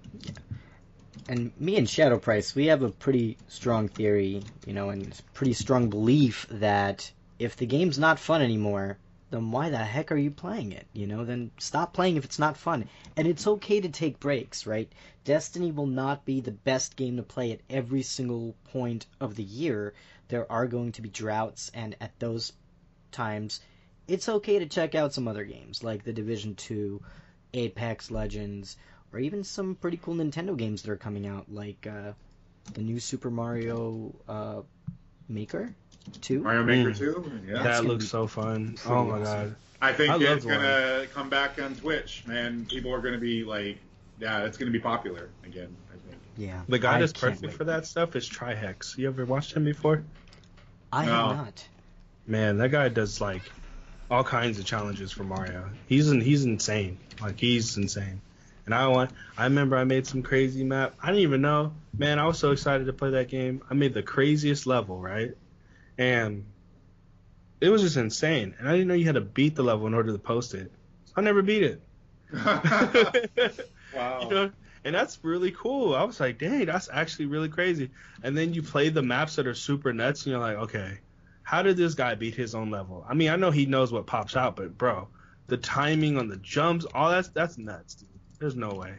And 1.28 1.50
me 1.58 1.76
and 1.76 1.88
Shadow 1.88 2.18
Price, 2.18 2.54
we 2.54 2.66
have 2.66 2.82
a 2.82 2.90
pretty 2.90 3.36
strong 3.48 3.88
theory, 3.88 4.42
you 4.64 4.72
know, 4.72 4.90
and 4.90 5.20
pretty 5.34 5.54
strong 5.54 5.90
belief 5.90 6.46
that 6.50 7.10
if 7.38 7.56
the 7.56 7.66
game's 7.66 7.98
not 7.98 8.20
fun 8.20 8.42
anymore, 8.42 8.98
then 9.30 9.50
why 9.50 9.68
the 9.68 9.78
heck 9.78 10.12
are 10.12 10.16
you 10.16 10.30
playing 10.30 10.70
it? 10.70 10.86
You 10.92 11.08
know, 11.08 11.24
then 11.24 11.50
stop 11.58 11.92
playing 11.92 12.16
if 12.16 12.24
it's 12.24 12.38
not 12.38 12.56
fun. 12.56 12.88
And 13.16 13.26
it's 13.26 13.46
okay 13.46 13.80
to 13.80 13.88
take 13.88 14.20
breaks, 14.20 14.66
right? 14.66 14.90
Destiny 15.24 15.72
will 15.72 15.88
not 15.88 16.24
be 16.24 16.40
the 16.40 16.52
best 16.52 16.94
game 16.94 17.16
to 17.16 17.24
play 17.24 17.50
at 17.50 17.60
every 17.68 18.02
single 18.02 18.54
point 18.70 19.06
of 19.20 19.34
the 19.34 19.42
year. 19.42 19.94
There 20.28 20.50
are 20.50 20.68
going 20.68 20.92
to 20.92 21.02
be 21.02 21.08
droughts, 21.08 21.72
and 21.74 21.96
at 22.00 22.16
those 22.20 22.52
times, 23.10 23.60
it's 24.06 24.28
okay 24.28 24.60
to 24.60 24.66
check 24.66 24.94
out 24.94 25.12
some 25.12 25.26
other 25.26 25.44
games 25.44 25.82
like 25.82 26.04
The 26.04 26.12
Division 26.12 26.54
2, 26.54 27.02
Apex 27.54 28.12
Legends, 28.12 28.76
or 29.12 29.18
even 29.18 29.44
some 29.44 29.74
pretty 29.74 29.96
cool 29.96 30.14
Nintendo 30.14 30.56
games 30.56 30.82
that 30.82 30.90
are 30.90 30.96
coming 30.96 31.26
out, 31.26 31.46
like 31.52 31.86
uh, 31.86 32.12
the 32.74 32.80
new 32.82 33.00
Super 33.00 33.30
Mario 33.30 34.14
uh, 34.28 34.60
Maker 35.28 35.74
2. 36.20 36.40
Mario 36.42 36.64
Maker 36.64 36.90
Mm. 36.90 36.98
2? 36.98 37.32
Yeah. 37.48 37.62
That 37.62 37.84
looks 37.84 38.08
so 38.08 38.26
fun. 38.26 38.74
pretty 38.74 38.88
Oh 38.88 39.04
my 39.04 39.12
awesome. 39.20 39.22
god. 39.24 39.56
I 39.80 39.92
think 39.92 40.12
I 40.12 40.16
it's 40.32 40.44
going 40.44 40.60
to 40.60 41.06
come 41.14 41.28
back 41.28 41.60
on 41.60 41.74
Twitch, 41.74 42.24
man. 42.26 42.64
People 42.66 42.92
are 42.94 43.00
going 43.00 43.14
to 43.14 43.20
be 43.20 43.44
like, 43.44 43.78
yeah, 44.18 44.44
it's 44.44 44.56
going 44.56 44.72
to 44.72 44.76
be 44.76 44.82
popular 44.82 45.28
again, 45.44 45.76
I 45.90 46.08
think. 46.08 46.20
Yeah. 46.38 46.62
The 46.68 46.78
guy 46.78 46.96
I 46.96 47.00
that's 47.00 47.12
perfect 47.12 47.42
wait. 47.42 47.52
for 47.52 47.64
that 47.64 47.86
stuff 47.86 48.16
is 48.16 48.28
Trihex. 48.28 48.96
You 48.96 49.08
ever 49.08 49.24
watched 49.26 49.52
him 49.52 49.64
before? 49.64 50.02
I 50.92 51.04
No. 51.06 51.12
have 51.28 51.36
not. 51.36 51.68
Man, 52.26 52.56
that 52.58 52.70
guy 52.70 52.88
does 52.88 53.20
like 53.20 53.42
all 54.10 54.24
kinds 54.24 54.58
of 54.58 54.64
challenges 54.64 55.12
for 55.12 55.24
Mario. 55.24 55.68
He's 55.88 56.08
in, 56.10 56.20
he's 56.20 56.44
insane. 56.44 56.98
Like 57.20 57.38
he's 57.38 57.76
insane. 57.76 58.20
And 58.66 58.74
I 58.74 58.88
want 58.88 59.12
I 59.38 59.44
remember 59.44 59.76
I 59.76 59.84
made 59.84 60.06
some 60.06 60.22
crazy 60.22 60.64
map. 60.64 60.94
I 61.02 61.06
didn't 61.06 61.22
even 61.22 61.40
know. 61.40 61.72
Man, 61.96 62.18
I 62.18 62.26
was 62.26 62.38
so 62.38 62.50
excited 62.50 62.86
to 62.86 62.92
play 62.92 63.10
that 63.10 63.28
game. 63.28 63.62
I 63.70 63.74
made 63.74 63.94
the 63.94 64.02
craziest 64.02 64.66
level, 64.66 65.00
right? 65.00 65.34
And 65.96 66.44
it 67.60 67.70
was 67.70 67.82
just 67.82 67.96
insane. 67.96 68.54
And 68.58 68.68
I 68.68 68.72
didn't 68.72 68.88
know 68.88 68.94
you 68.94 69.06
had 69.06 69.14
to 69.14 69.20
beat 69.20 69.54
the 69.54 69.62
level 69.62 69.86
in 69.86 69.94
order 69.94 70.12
to 70.12 70.18
post 70.18 70.54
it. 70.54 70.70
I 71.16 71.22
never 71.22 71.42
beat 71.42 71.62
it. 71.62 71.80
wow. 73.94 74.20
You 74.22 74.28
know, 74.28 74.50
And 74.84 74.94
that's 74.94 75.18
really 75.22 75.52
cool. 75.52 75.94
I 75.94 76.04
was 76.04 76.20
like, 76.20 76.38
dang, 76.38 76.66
that's 76.66 76.88
actually 76.92 77.26
really 77.26 77.48
crazy. 77.48 77.90
And 78.22 78.36
then 78.36 78.52
you 78.52 78.62
play 78.62 78.88
the 78.90 79.02
maps 79.02 79.36
that 79.36 79.46
are 79.46 79.54
super 79.54 79.92
nuts, 79.92 80.24
and 80.24 80.32
you're 80.32 80.40
like, 80.40 80.56
okay, 80.56 80.98
how 81.42 81.62
did 81.62 81.76
this 81.76 81.94
guy 81.94 82.14
beat 82.14 82.34
his 82.34 82.54
own 82.54 82.70
level? 82.70 83.06
I 83.08 83.14
mean, 83.14 83.30
I 83.30 83.36
know 83.36 83.50
he 83.50 83.66
knows 83.66 83.92
what 83.92 84.06
pops 84.06 84.36
out, 84.36 84.56
but 84.56 84.76
bro, 84.76 85.08
the 85.46 85.56
timing 85.56 86.18
on 86.18 86.28
the 86.28 86.36
jumps, 86.36 86.84
all 86.92 87.10
that's 87.10 87.28
that's 87.28 87.56
nuts, 87.56 87.94
dude. 87.94 88.08
There's 88.38 88.56
no 88.56 88.74
way. 88.74 88.94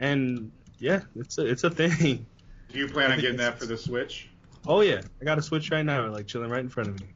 And 0.00 0.52
yeah, 0.78 1.02
it's 1.14 1.38
a 1.38 1.46
it's 1.46 1.64
a 1.64 1.70
thing. 1.70 2.26
Do 2.70 2.78
you 2.78 2.88
plan 2.88 3.12
on 3.12 3.20
getting 3.20 3.36
that 3.38 3.58
for 3.58 3.66
the 3.66 3.76
Switch? 3.76 4.28
Oh 4.66 4.80
yeah, 4.80 5.02
I 5.20 5.24
got 5.24 5.38
a 5.38 5.42
Switch 5.42 5.70
right 5.70 5.84
now, 5.84 6.08
like 6.08 6.26
chilling 6.26 6.50
right 6.50 6.60
in 6.60 6.68
front 6.68 6.90
of 6.90 7.00
me. 7.00 7.14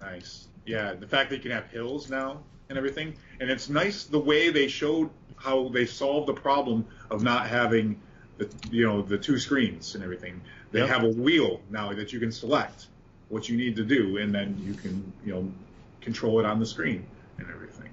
Nice. 0.00 0.46
Yeah, 0.66 0.94
the 0.94 1.06
fact 1.06 1.30
that 1.30 1.36
you 1.36 1.42
can 1.42 1.50
have 1.50 1.70
hills 1.70 2.08
now 2.10 2.42
and 2.68 2.76
everything, 2.78 3.14
and 3.40 3.50
it's 3.50 3.68
nice 3.68 4.04
the 4.04 4.18
way 4.18 4.50
they 4.50 4.68
showed 4.68 5.10
how 5.36 5.68
they 5.68 5.86
solved 5.86 6.28
the 6.28 6.34
problem 6.34 6.86
of 7.10 7.22
not 7.22 7.46
having 7.48 8.00
the 8.36 8.48
you 8.70 8.86
know 8.86 9.02
the 9.02 9.18
two 9.18 9.38
screens 9.38 9.94
and 9.94 10.04
everything. 10.04 10.40
They 10.72 10.80
Yep. 10.80 10.88
have 10.88 11.04
a 11.04 11.08
wheel 11.08 11.60
now 11.70 11.92
that 11.94 12.12
you 12.12 12.20
can 12.20 12.30
select 12.32 12.88
what 13.28 13.48
you 13.48 13.56
need 13.56 13.76
to 13.76 13.84
do, 13.84 14.18
and 14.18 14.34
then 14.34 14.60
you 14.64 14.74
can 14.74 15.12
you 15.24 15.32
know 15.32 15.52
control 16.00 16.38
it 16.40 16.46
on 16.46 16.58
the 16.60 16.66
screen 16.66 17.06
and 17.38 17.48
everything. 17.50 17.90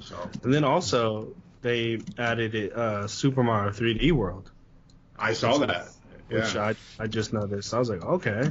So 0.00 0.28
And 0.44 0.52
then 0.52 0.64
also 0.64 1.34
they 1.62 2.00
added 2.18 2.54
it, 2.54 2.72
uh, 2.74 3.06
Super 3.08 3.42
Mario 3.42 3.70
3D 3.72 4.12
World, 4.12 4.50
I 5.18 5.32
saw 5.32 5.58
that. 5.58 5.88
which 6.28 6.54
Yeah. 6.54 6.74
I 6.98 7.02
I 7.02 7.06
just 7.06 7.32
noticed. 7.32 7.72
I 7.72 7.78
was 7.78 7.88
like, 7.90 8.02
okay, 8.04 8.50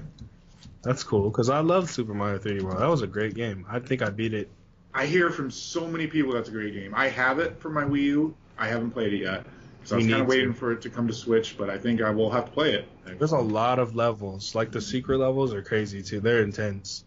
that's 0.81 1.03
cool 1.03 1.29
because 1.29 1.49
I 1.49 1.59
love 1.59 1.89
Super 1.89 2.13
Mario 2.13 2.39
3D 2.39 2.61
World. 2.63 2.79
That 2.79 2.89
was 2.89 3.01
a 3.01 3.07
great 3.07 3.33
game. 3.35 3.65
I 3.69 3.79
think 3.79 4.01
I 4.01 4.09
beat 4.09 4.33
it. 4.33 4.49
I 4.93 5.05
hear 5.05 5.29
from 5.29 5.51
so 5.51 5.87
many 5.87 6.07
people 6.07 6.33
that's 6.33 6.49
a 6.49 6.51
great 6.51 6.73
game. 6.73 6.93
I 6.95 7.07
have 7.09 7.39
it 7.39 7.59
for 7.59 7.69
my 7.69 7.83
Wii 7.83 8.01
U. 8.03 8.35
I 8.57 8.67
haven't 8.67 8.91
played 8.91 9.13
it 9.13 9.21
yet. 9.21 9.45
So 9.83 9.95
I 9.95 9.97
We 9.99 10.03
was 10.05 10.11
kind 10.11 10.21
of 10.21 10.27
waiting 10.27 10.53
to. 10.53 10.59
for 10.59 10.71
it 10.73 10.81
to 10.81 10.89
come 10.89 11.07
to 11.07 11.13
Switch, 11.13 11.57
but 11.57 11.69
I 11.69 11.77
think 11.77 12.01
I 12.01 12.09
will 12.11 12.29
have 12.29 12.45
to 12.45 12.51
play 12.51 12.73
it. 12.73 12.87
There's 13.17 13.31
a 13.31 13.37
lot 13.37 13.79
of 13.79 13.95
levels. 13.95 14.53
Like 14.53 14.71
the 14.71 14.81
secret 14.81 15.17
levels 15.17 15.53
are 15.53 15.61
crazy 15.63 16.03
too. 16.03 16.19
They're 16.19 16.43
intense. 16.43 17.03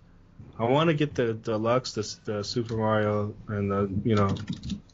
I 0.58 0.64
want 0.64 0.88
to 0.88 0.94
get 0.94 1.14
the 1.14 1.34
deluxe, 1.34 1.92
the, 1.92 2.16
the 2.24 2.42
Super 2.44 2.76
Mario, 2.76 3.34
and 3.48 3.70
the 3.70 3.90
you 4.04 4.14
know 4.16 4.34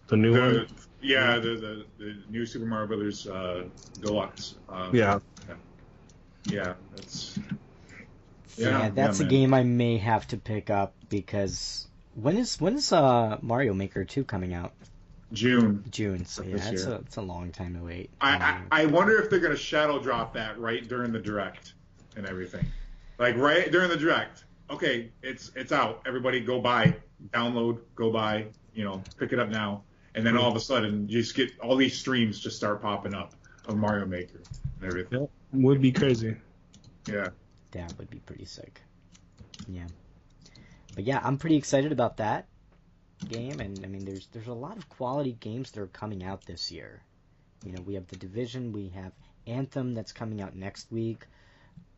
the 0.09 0.17
new 0.17 0.33
The, 0.35 0.41
one. 0.41 0.67
Yeah, 1.03 1.39
the, 1.39 1.49
the 1.57 1.85
the 1.99 2.17
new 2.31 2.47
Super 2.47 2.67
Mario 2.67 2.87
Brothers 2.87 3.27
uh, 3.27 3.65
Deluxe. 4.01 4.55
Uh, 4.69 4.91
Yeah, 4.93 5.19
yeah, 6.47 6.75
that's 6.95 7.39
Yeah, 8.57 8.91
that's 8.91 9.20
a 9.20 9.23
man. 9.25 9.31
game 9.31 9.55
I 9.55 9.62
may 9.62 9.99
have 9.99 10.27
to 10.29 10.37
pick 10.37 10.70
up 10.70 10.95
because 11.09 11.87
when 12.15 12.37
is 12.37 12.61
when 12.61 12.77
is 12.77 12.93
uh 12.93 13.39
Mario 13.43 13.75
Maker 13.75 14.05
2 14.05 14.25
coming 14.25 14.55
out? 14.55 14.73
June. 15.33 15.85
June. 15.91 16.25
So 16.25 16.43
yeah, 16.43 16.57
This 16.57 16.73
it's 16.73 16.87
a 16.87 16.95
it's 16.97 17.17
a 17.17 17.23
long 17.23 17.53
time 17.53 17.75
to 17.75 17.85
wait. 17.85 18.11
I, 18.20 18.35
Um, 18.35 18.43
I 18.43 18.83
I 18.83 18.87
wonder 18.87 19.20
if 19.23 19.31
they're 19.31 19.39
gonna 19.39 19.57
shadow 19.57 19.99
drop 20.01 20.35
that 20.35 20.59
right 20.59 20.87
during 20.87 21.12
the 21.12 21.20
direct 21.20 21.75
and 22.17 22.27
everything, 22.27 22.67
like 23.19 23.37
right 23.37 23.70
during 23.70 23.89
the 23.89 23.97
direct. 23.97 24.45
Okay, 24.70 25.11
it's 25.23 25.53
it's 25.55 25.73
out. 25.73 26.03
Everybody 26.07 26.41
go 26.41 26.61
buy, 26.61 26.95
download, 27.31 27.79
go 27.95 28.11
buy. 28.11 28.47
You 28.75 28.85
know, 28.85 29.03
pick 29.19 29.33
it 29.33 29.39
up 29.39 29.49
now. 29.49 29.83
And 30.15 30.27
then 30.27 30.37
all 30.37 30.51
of 30.51 30.57
a 30.57 30.61
sudden, 30.61 31.09
you 31.09 31.21
just 31.21 31.35
get 31.35 31.53
all 31.61 31.77
these 31.77 31.97
streams 31.97 32.41
just 32.41 32.57
start 32.57 32.83
popping 32.83 33.15
up 33.15 33.35
of 33.67 33.77
Mario 33.77 34.07
Maker 34.07 34.41
and 34.81 34.85
everything. 34.85 35.29
would 35.53 35.81
be 35.81 35.93
crazy. 35.93 36.37
Yeah. 37.07 37.29
that 37.73 37.95
would 37.99 38.11
be 38.11 38.19
pretty 38.19 38.45
sick. 38.45 38.81
Yeah. 39.69 39.87
But 40.95 41.05
yeah, 41.05 41.21
I'm 41.23 41.39
pretty 41.39 41.57
excited 41.57 41.93
about 41.93 42.17
that 42.17 42.47
game 43.29 43.61
and 43.61 43.79
I 43.85 43.87
mean 43.87 44.05
there's 44.05 44.29
there's 44.29 44.47
a 44.47 44.53
lot 44.53 44.79
of 44.79 44.89
quality 44.89 45.33
games 45.33 45.71
that 45.71 45.81
are 45.81 45.87
coming 45.89 46.25
out 46.25 46.47
this 46.47 46.73
year. 46.73 47.03
You 47.65 47.73
know, 47.73 47.83
we 47.83 47.95
have 47.95 48.07
The 48.07 48.17
Division, 48.17 48.73
we 48.73 48.89
have 48.89 49.13
Anthem 49.47 49.95
that's 49.95 50.13
coming 50.13 50.41
out 50.41 50.57
next 50.57 50.91
week. 50.91 51.27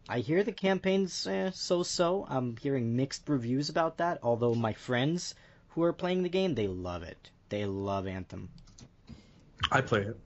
I 0.09 0.19
hear 0.19 0.43
the 0.43 0.53
campaign's 0.53 1.27
eh, 1.29 1.51
so-so. 1.55 2.27
I'm 2.29 2.57
hearing 2.57 2.97
mixed 2.97 3.29
reviews 3.29 3.69
about 3.69 3.99
that, 3.99 4.19
although 4.23 4.55
my 4.55 4.73
friends 4.73 5.37
who 5.69 5.83
are 5.85 5.93
playing 5.93 6.25
the 6.25 6.29
game, 6.29 6.55
they 6.55 6.67
love 6.67 7.05
it. 7.05 7.31
They 7.53 7.67
love 7.67 8.07
Anthem. 8.07 8.49
I 9.71 9.83
play 9.83 10.01
it. 10.01 10.17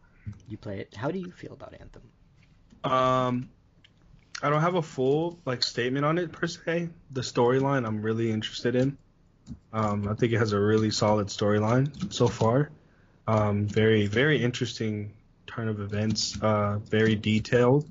You 0.49 0.57
play 0.57 0.79
it. 0.79 0.95
How 0.95 1.11
do 1.11 1.19
you 1.19 1.33
feel 1.33 1.55
about 1.55 1.75
Anthem? 1.75 2.03
Um, 2.85 3.49
I 4.41 4.49
don't 4.49 4.61
have 4.61 4.77
a 4.77 4.83
full 4.83 5.41
like 5.45 5.65
statement 5.65 6.07
on 6.07 6.19
it 6.19 6.31
per 6.31 6.47
se. 6.47 6.89
The 7.11 7.23
storyline 7.23 7.85
I'm 7.85 8.01
really 8.01 8.31
interested 8.31 8.77
in. 8.77 8.97
Um, 9.73 10.07
I 10.07 10.15
think 10.15 10.35
it 10.35 10.39
has 10.39 10.53
a 10.53 10.61
really 10.61 10.93
solid 10.93 11.27
storyline 11.27 12.13
so 12.15 12.29
far. 12.29 12.71
Um, 13.27 13.67
very 13.67 14.07
very 14.07 14.41
interesting 14.41 15.13
turn 15.49 15.67
of 15.67 15.81
events. 15.81 16.41
Uh, 16.41 16.79
very 16.89 17.17
detailed. 17.17 17.89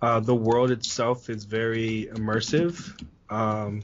Uh, 0.00 0.20
the 0.20 0.34
world 0.34 0.70
itself 0.70 1.28
is 1.28 1.44
very 1.44 2.08
immersive. 2.10 2.98
Um, 3.28 3.82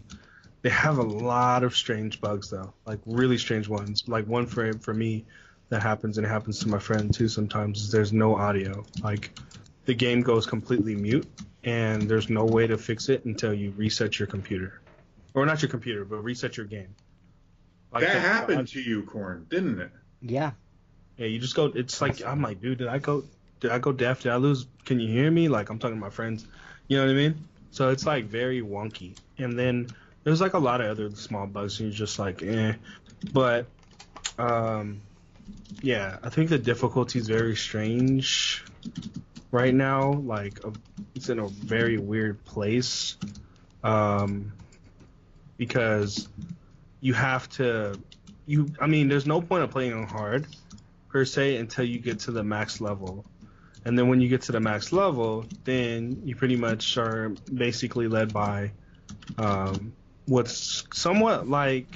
they 0.63 0.71
have 0.71 0.99
a 0.99 1.03
lot 1.03 1.63
of 1.63 1.77
strange 1.77 2.21
bugs 2.21 2.51
though, 2.51 2.73
like 2.85 2.99
really 3.07 3.39
strange 3.39 3.69
ones. 3.69 4.05
Like 4.07 4.27
one 4.27 4.47
for 4.47 4.75
for 4.79 4.93
me 4.93 5.25
that 5.69 5.83
happens 5.83 6.19
and 6.19 6.27
it 6.27 6.31
happens 6.31 6.61
to 6.61 6.69
my 6.69 6.79
friend 6.79 7.13
too 7.13 7.29
sometimes 7.29 7.81
is 7.83 7.91
there's 7.91 8.13
no 8.13 8.37
audio. 8.37 8.85
Like 9.03 9.39
the 9.85 9.95
game 9.95 10.23
goes 10.23 10.47
completely 10.47 10.95
mute 10.95 11.27
and 11.65 12.09
there's 12.09 12.29
no 12.29 12.45
way 12.45 12.67
to 12.67 12.79
fix 12.79 13.09
it 13.09 13.25
until 13.25 13.53
you 13.53 13.73
reset 13.77 14.19
your 14.19 14.27
computer. 14.27 14.81
Or 15.35 15.47
not 15.47 15.63
your 15.63 15.69
computer, 15.69 16.05
but 16.05 16.25
reset 16.25 16.57
your 16.57 16.67
game. 16.67 16.95
Like 17.93 18.05
that 18.05 18.15
the- 18.15 18.21
happened 18.21 18.69
to 18.69 18.81
you, 18.81 19.03
Corn, 19.03 19.47
didn't 19.49 19.81
it? 19.81 19.91
Yeah. 20.21 20.53
Yeah, 21.17 21.27
you 21.27 21.39
just 21.39 21.55
go 21.55 21.67
it's 21.67 22.01
like 22.01 22.25
I'm 22.25 22.43
like, 22.43 22.61
dude, 22.61 22.79
did 22.79 22.89
I 22.89 22.99
go 22.99 23.25
did 23.61 23.71
I 23.71 23.79
go 23.79 23.93
deaf? 23.93 24.23
Did 24.23 24.33
I 24.33 24.37
lose 24.37 24.67
can 24.85 24.99
you 24.99 25.09
hear 25.09 25.31
me? 25.31 25.49
Like 25.49 25.71
I'm 25.71 25.79
talking 25.79 25.97
to 25.97 26.01
my 26.01 26.11
friends. 26.11 26.47
You 26.89 26.97
know 26.97 27.05
what 27.05 27.11
I 27.13 27.15
mean? 27.15 27.45
So 27.71 27.91
it's 27.91 28.07
like 28.07 28.25
very 28.27 28.63
wonky. 28.63 29.17
And 29.37 29.59
then 29.59 29.89
there's 30.29 30.43
like 30.43 30.53
a 30.53 30.59
lot 30.59 30.83
of 30.83 30.91
other 30.91 31.11
small 31.17 31.47
bugs 31.47 31.81
you're 31.81 31.91
just 31.91 32.19
like, 32.19 32.43
eh. 32.43 32.75
But 33.33 33.65
um 34.39 35.01
yeah, 35.81 36.19
I 36.23 36.29
think 36.29 36.51
the 36.51 36.59
difficulty 36.59 37.19
is 37.19 37.27
very 37.27 37.57
strange 37.57 38.63
right 39.51 39.73
now. 39.73 40.13
Like, 40.13 40.63
uh, 40.67 40.73
it's 41.15 41.31
in 41.31 41.39
a 41.39 41.49
very 41.49 41.97
weird 41.97 42.45
place. 42.45 43.17
Um, 43.83 44.53
because 45.57 46.29
you 47.01 47.15
have 47.15 47.49
to, 47.51 47.99
you, 48.45 48.69
I 48.79 48.87
mean, 48.87 49.09
there's 49.09 49.27
no 49.27 49.41
point 49.41 49.65
of 49.65 49.71
playing 49.71 49.95
on 49.95 50.07
hard 50.07 50.47
per 51.09 51.25
se 51.25 51.57
until 51.57 51.87
you 51.87 52.01
get 52.01 52.19
to 52.21 52.33
the 52.33 52.45
max 52.45 52.83
level. 52.83 53.25
And 53.87 53.99
then 53.99 54.09
when 54.09 54.21
you 54.21 54.29
get 54.29 54.43
to 54.43 54.53
the 54.53 54.61
max 54.61 54.93
level, 54.93 55.47
then 55.65 56.21
you 56.27 56.37
pretty 56.37 56.57
much 56.57 56.99
are 56.99 57.31
basically 57.53 58.09
led 58.09 58.35
by 58.35 58.73
um, 59.39 59.95
what's 60.29 60.85
somewhat 60.93 61.49
like 61.49 61.87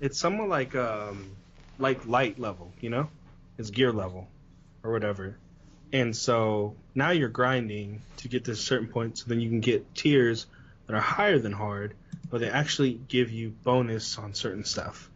it's 0.00 0.18
somewhat 0.18 0.48
like 0.48 0.74
um 0.74 1.30
like 1.78 2.06
light 2.06 2.38
level, 2.38 2.72
you 2.80 2.90
know? 2.90 3.08
It's 3.58 3.70
gear 3.70 3.92
level 3.92 4.26
or 4.82 4.90
whatever. 4.92 5.36
And 5.92 6.16
so 6.16 6.74
now 6.94 7.10
you're 7.10 7.28
grinding 7.28 8.02
to 8.18 8.28
get 8.28 8.46
to 8.46 8.52
a 8.52 8.56
certain 8.56 8.88
point 8.88 9.18
so 9.18 9.24
then 9.28 9.40
you 9.40 9.48
can 9.48 9.60
get 9.60 9.94
tiers 9.94 10.46
that 10.86 10.94
are 10.94 11.00
higher 11.00 11.38
than 11.38 11.52
hard, 11.52 11.94
but 12.30 12.40
they 12.40 12.48
actually 12.48 12.92
give 12.94 13.30
you 13.30 13.50
bonus 13.50 14.18
on 14.18 14.34
certain 14.34 14.64
stuff. 14.64 15.10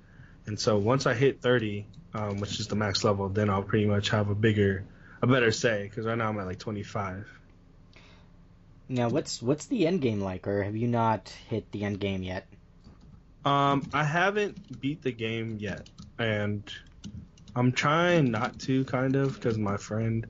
And 0.46 0.58
so 0.58 0.78
once 0.78 1.06
I 1.06 1.14
hit 1.14 1.40
30, 1.40 1.86
um, 2.14 2.40
which 2.40 2.60
is 2.60 2.68
the 2.68 2.76
max 2.76 3.04
level, 3.04 3.28
then 3.28 3.48
I'll 3.48 3.62
pretty 3.62 3.86
much 3.86 4.10
have 4.10 4.28
a 4.28 4.34
bigger, 4.34 4.84
a 5.20 5.26
better 5.26 5.52
say, 5.52 5.84
because 5.84 6.04
right 6.04 6.18
now 6.18 6.28
I'm 6.28 6.38
at 6.38 6.46
like 6.46 6.58
25. 6.58 7.26
Now, 8.88 9.08
what's 9.08 9.40
what's 9.40 9.66
the 9.66 9.86
end 9.86 10.00
game 10.00 10.20
like, 10.20 10.46
or 10.46 10.62
have 10.62 10.76
you 10.76 10.88
not 10.88 11.28
hit 11.48 11.70
the 11.72 11.84
end 11.84 12.00
game 12.00 12.22
yet? 12.22 12.46
Um, 13.44 13.88
I 13.92 14.04
haven't 14.04 14.80
beat 14.80 15.02
the 15.02 15.12
game 15.12 15.56
yet, 15.58 15.88
and 16.18 16.62
I'm 17.56 17.72
trying 17.72 18.30
not 18.30 18.58
to, 18.60 18.84
kind 18.84 19.16
of, 19.16 19.34
because 19.34 19.58
my 19.58 19.76
friend, 19.76 20.26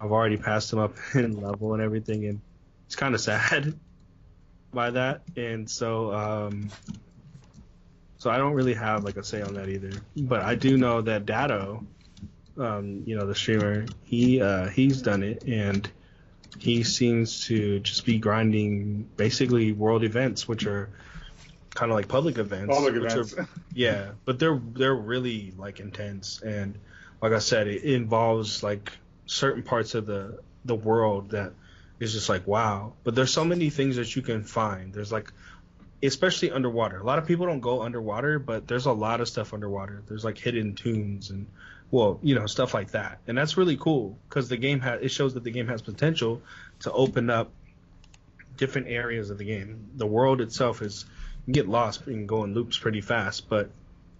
I've 0.00 0.12
already 0.12 0.36
passed 0.36 0.72
him 0.72 0.78
up 0.78 0.94
in 1.14 1.40
level 1.40 1.74
and 1.74 1.82
everything, 1.82 2.26
and 2.26 2.40
it's 2.86 2.96
kind 2.96 3.14
of 3.14 3.20
sad 3.20 3.74
by 4.72 4.90
that, 4.90 5.22
and 5.36 5.68
so 5.68 6.12
um, 6.12 6.70
so 8.18 8.30
I 8.30 8.38
don't 8.38 8.52
really 8.52 8.74
have 8.74 9.02
like 9.02 9.16
a 9.16 9.24
say 9.24 9.42
on 9.42 9.54
that 9.54 9.68
either. 9.68 9.90
But 10.16 10.42
I 10.42 10.54
do 10.54 10.76
know 10.76 11.00
that 11.00 11.26
Datto, 11.26 11.84
um, 12.56 13.02
you 13.04 13.16
know, 13.16 13.26
the 13.26 13.34
streamer, 13.34 13.86
he 14.04 14.40
uh, 14.40 14.68
he's 14.68 15.02
done 15.02 15.24
it, 15.24 15.42
and 15.44 15.90
he 16.58 16.82
seems 16.82 17.46
to 17.46 17.80
just 17.80 18.04
be 18.04 18.18
grinding 18.18 19.08
basically 19.16 19.72
world 19.72 20.04
events, 20.04 20.46
which 20.46 20.66
are 20.66 20.90
kind 21.74 21.90
of 21.90 21.96
like 21.96 22.08
public 22.08 22.38
events. 22.38 22.74
Public 22.74 22.94
events. 22.94 23.34
Are, 23.34 23.48
yeah, 23.74 24.10
but 24.24 24.38
they're 24.38 24.60
they're 24.72 24.94
really 24.94 25.52
like 25.56 25.80
intense, 25.80 26.40
and 26.42 26.78
like 27.20 27.32
I 27.32 27.38
said, 27.38 27.66
it 27.68 27.82
involves 27.82 28.62
like 28.62 28.92
certain 29.26 29.62
parts 29.62 29.94
of 29.94 30.06
the 30.06 30.40
the 30.64 30.74
world 30.74 31.30
that 31.30 31.52
is 31.98 32.12
just 32.12 32.28
like 32.28 32.46
wow. 32.46 32.92
But 33.04 33.14
there's 33.14 33.32
so 33.32 33.44
many 33.44 33.70
things 33.70 33.96
that 33.96 34.14
you 34.14 34.22
can 34.22 34.42
find. 34.42 34.92
There's 34.92 35.12
like 35.12 35.32
especially 36.02 36.50
underwater. 36.50 36.98
A 36.98 37.04
lot 37.04 37.18
of 37.18 37.26
people 37.26 37.46
don't 37.46 37.60
go 37.60 37.82
underwater, 37.82 38.38
but 38.38 38.66
there's 38.66 38.86
a 38.86 38.92
lot 38.92 39.20
of 39.20 39.28
stuff 39.28 39.54
underwater. 39.54 40.02
There's 40.08 40.24
like 40.24 40.36
hidden 40.36 40.74
tombs 40.74 41.30
and 41.30 41.46
well, 41.92 42.18
you 42.22 42.34
know, 42.34 42.46
stuff 42.46 42.72
like 42.72 42.92
that, 42.92 43.18
and 43.28 43.36
that's 43.38 43.58
really 43.58 43.76
cool 43.76 44.18
because 44.28 44.48
the 44.48 44.56
game 44.56 44.80
has 44.80 45.02
it 45.02 45.10
shows 45.10 45.34
that 45.34 45.44
the 45.44 45.50
game 45.50 45.68
has 45.68 45.82
potential 45.82 46.40
to 46.80 46.90
open 46.90 47.28
up 47.28 47.50
different 48.56 48.88
areas 48.88 49.28
of 49.28 49.36
the 49.36 49.44
game. 49.44 49.90
The 49.96 50.06
world 50.06 50.40
itself 50.40 50.80
is 50.80 51.04
you 51.46 51.52
get 51.52 51.68
lost 51.68 52.06
and 52.06 52.26
go 52.26 52.44
in 52.44 52.54
loops 52.54 52.78
pretty 52.78 53.02
fast, 53.02 53.48
but 53.48 53.70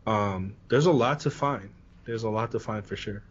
um, 0.06 0.54
there's 0.68 0.84
a 0.84 0.92
lot 0.92 1.20
to 1.20 1.30
find. 1.30 1.70
There's 2.04 2.24
a 2.24 2.28
lot 2.28 2.50
to 2.52 2.60
find 2.60 2.84
for 2.84 2.94
sure. 2.94 3.22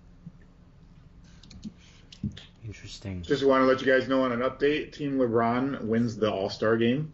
Interesting. 2.66 3.22
Just 3.22 3.46
want 3.46 3.62
to 3.62 3.66
let 3.66 3.82
you 3.82 3.92
guys 3.92 4.08
know 4.08 4.24
on 4.24 4.32
an 4.32 4.40
update: 4.40 4.92
Team 4.92 5.20
LeBron 5.20 5.84
wins 5.84 6.18
the 6.18 6.32
All 6.32 6.50
Star 6.50 6.78
game. 6.78 7.14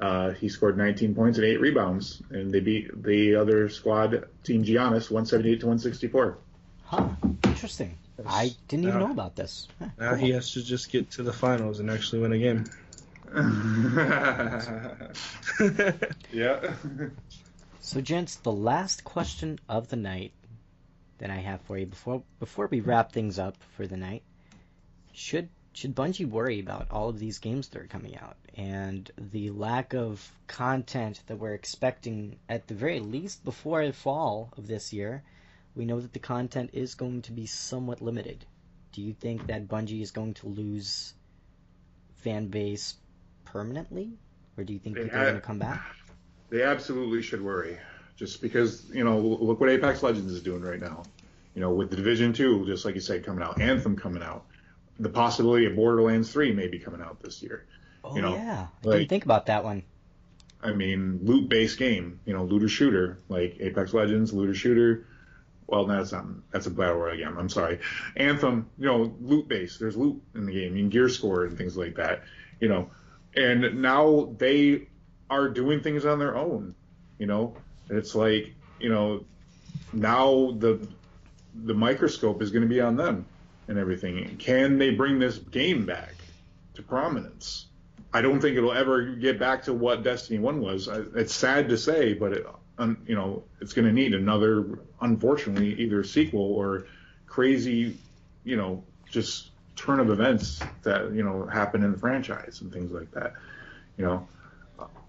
Uh, 0.00 0.30
he 0.30 0.48
scored 0.48 0.76
19 0.76 1.14
points 1.14 1.38
and 1.38 1.46
eight 1.46 1.60
rebounds, 1.60 2.20
and 2.30 2.52
they 2.52 2.58
beat 2.58 3.00
the 3.04 3.36
other 3.36 3.68
squad, 3.68 4.28
Team 4.42 4.64
Giannis, 4.64 5.08
178 5.08 5.60
to 5.60 5.66
164. 5.66 6.38
Huh. 6.86 7.08
Interesting. 7.44 7.96
I 8.26 8.54
didn't 8.68 8.84
even 8.84 9.00
Yeah. 9.00 9.06
know 9.06 9.12
about 9.12 9.36
this. 9.36 9.68
Huh, 9.78 9.86
Now 9.98 10.08
cool. 10.10 10.18
he 10.18 10.30
has 10.30 10.52
to 10.52 10.62
just 10.62 10.90
get 10.90 11.10
to 11.12 11.22
the 11.22 11.32
finals 11.32 11.80
and 11.80 11.90
actually 11.90 12.22
win 12.22 12.32
a 12.32 12.38
game. 12.38 12.64
yeah. 16.32 16.74
So, 17.80 18.00
gents, 18.00 18.36
the 18.36 18.52
last 18.52 19.04
question 19.04 19.58
of 19.68 19.88
the 19.88 19.96
night 19.96 20.32
that 21.18 21.30
I 21.30 21.36
have 21.36 21.60
for 21.62 21.78
you 21.78 21.86
before 21.86 22.22
before 22.38 22.66
we 22.66 22.80
wrap 22.80 23.12
things 23.12 23.38
up 23.38 23.56
for 23.76 23.86
the 23.86 23.96
night 23.96 24.22
should 25.12 25.48
should 25.72 25.94
Bungie 25.96 26.28
worry 26.28 26.60
about 26.60 26.86
all 26.90 27.08
of 27.08 27.18
these 27.18 27.38
games 27.38 27.68
that 27.68 27.82
are 27.82 27.86
coming 27.86 28.16
out 28.16 28.36
and 28.56 29.10
the 29.18 29.50
lack 29.50 29.92
of 29.94 30.30
content 30.46 31.20
that 31.26 31.36
we're 31.38 31.54
expecting 31.54 32.36
at 32.48 32.68
the 32.68 32.74
very 32.74 33.00
least 33.00 33.44
before 33.44 33.84
the 33.86 33.92
fall 33.92 34.50
of 34.56 34.66
this 34.68 34.92
year? 34.92 35.22
We 35.74 35.84
know 35.84 36.00
that 36.00 36.12
the 36.12 36.18
content 36.18 36.70
is 36.72 36.94
going 36.94 37.22
to 37.22 37.32
be 37.32 37.46
somewhat 37.46 38.00
limited. 38.00 38.44
Do 38.92 39.02
you 39.02 39.12
think 39.12 39.48
that 39.48 39.68
Bungie 39.68 40.02
is 40.02 40.12
going 40.12 40.34
to 40.34 40.46
lose 40.46 41.14
fan 42.16 42.46
base 42.46 42.94
permanently, 43.44 44.12
or 44.56 44.64
do 44.64 44.72
you 44.72 44.78
think 44.78 44.96
They 44.96 45.02
people 45.04 45.18
are 45.18 45.24
going 45.24 45.34
to 45.34 45.40
come 45.40 45.58
back? 45.58 45.82
They 46.50 46.62
absolutely 46.62 47.22
should 47.22 47.42
worry, 47.42 47.76
just 48.16 48.40
because 48.40 48.88
you 48.92 49.02
know, 49.02 49.18
look 49.18 49.60
what 49.60 49.68
Apex 49.68 50.02
Legends 50.02 50.32
is 50.32 50.42
doing 50.42 50.62
right 50.62 50.80
now. 50.80 51.02
You 51.54 51.60
know, 51.60 51.70
with 51.72 51.90
the 51.90 51.96
Division 51.96 52.32
Two, 52.32 52.64
just 52.66 52.84
like 52.84 52.94
you 52.94 53.00
said, 53.00 53.24
coming 53.24 53.42
out, 53.42 53.60
Anthem 53.60 53.96
coming 53.96 54.22
out, 54.22 54.44
the 55.00 55.08
possibility 55.08 55.66
of 55.66 55.74
Borderlands 55.74 56.32
Three 56.32 56.52
may 56.52 56.68
be 56.68 56.78
coming 56.78 57.00
out 57.00 57.20
this 57.20 57.42
year. 57.42 57.66
Oh 58.04 58.14
you 58.14 58.22
know, 58.22 58.34
yeah, 58.34 58.66
I 58.84 58.88
like- 58.88 58.98
didn't 58.98 59.08
think 59.08 59.24
about 59.24 59.46
that 59.46 59.64
one. 59.64 59.82
I 60.62 60.72
mean, 60.72 61.20
loot 61.22 61.48
based 61.48 61.78
game, 61.78 62.20
you 62.24 62.32
know, 62.32 62.44
looter 62.44 62.68
shooter, 62.68 63.18
like 63.28 63.56
Apex 63.60 63.92
Legends, 63.92 64.32
looter 64.32 64.54
shooter. 64.54 65.06
Well, 65.66 65.86
that's 65.86 66.12
not, 66.12 66.26
that's 66.50 66.66
a 66.66 66.70
battle 66.70 66.96
royale 66.96 67.16
game. 67.16 67.38
I'm 67.38 67.48
sorry. 67.48 67.80
Anthem, 68.16 68.68
you 68.78 68.86
know, 68.86 69.14
loot 69.20 69.48
based. 69.48 69.80
There's 69.80 69.96
loot 69.96 70.22
in 70.34 70.46
the 70.46 70.52
game. 70.52 70.76
You 70.76 70.82
can 70.82 70.90
gear 70.90 71.08
score 71.08 71.44
and 71.44 71.56
things 71.56 71.76
like 71.76 71.96
that, 71.96 72.24
you 72.60 72.68
know. 72.68 72.90
And 73.36 73.80
now 73.82 74.34
they 74.38 74.88
are 75.30 75.48
doing 75.48 75.80
things 75.80 76.04
on 76.04 76.18
their 76.18 76.36
own, 76.36 76.74
you 77.18 77.26
know. 77.26 77.56
It's 77.88 78.14
like, 78.14 78.54
you 78.78 78.88
know, 78.88 79.24
now 79.92 80.54
the 80.58 80.86
the 81.64 81.74
microscope 81.74 82.42
is 82.42 82.50
going 82.50 82.62
to 82.62 82.68
be 82.68 82.80
on 82.80 82.96
them 82.96 83.26
and 83.68 83.78
everything. 83.78 84.36
Can 84.38 84.78
they 84.78 84.90
bring 84.90 85.18
this 85.18 85.38
game 85.38 85.86
back 85.86 86.14
to 86.74 86.82
prominence? 86.82 87.66
I 88.12 88.20
don't 88.22 88.40
think 88.40 88.56
it'll 88.56 88.72
ever 88.72 89.02
get 89.02 89.38
back 89.38 89.64
to 89.64 89.72
what 89.72 90.02
Destiny 90.02 90.38
One 90.38 90.60
was. 90.60 90.88
It's 90.88 91.34
sad 91.34 91.68
to 91.70 91.78
say, 91.78 92.14
but 92.14 92.32
it, 92.32 92.46
um, 92.78 92.98
you 93.06 93.14
know, 93.14 93.44
it's 93.60 93.72
going 93.72 93.86
to 93.86 93.92
need 93.92 94.14
another, 94.14 94.78
unfortunately, 95.00 95.74
either 95.80 96.02
sequel 96.02 96.54
or 96.54 96.86
crazy, 97.26 97.96
you 98.44 98.56
know, 98.56 98.82
just 99.08 99.50
turn 99.76 100.00
of 100.00 100.10
events 100.10 100.60
that 100.82 101.12
you 101.12 101.22
know 101.22 101.46
happen 101.46 101.82
in 101.82 101.92
the 101.92 101.98
franchise 101.98 102.60
and 102.60 102.72
things 102.72 102.92
like 102.92 103.10
that. 103.12 103.34
You 103.96 104.04
know, 104.04 104.28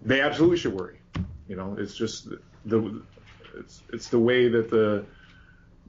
they 0.01 0.21
absolutely 0.21 0.57
should 0.57 0.73
worry. 0.73 0.99
You 1.47 1.55
know, 1.55 1.75
it's 1.77 1.95
just 1.95 2.29
the 2.65 3.01
it's 3.57 3.81
it's 3.91 4.09
the 4.09 4.19
way 4.19 4.47
that 4.47 4.69
the 4.69 5.05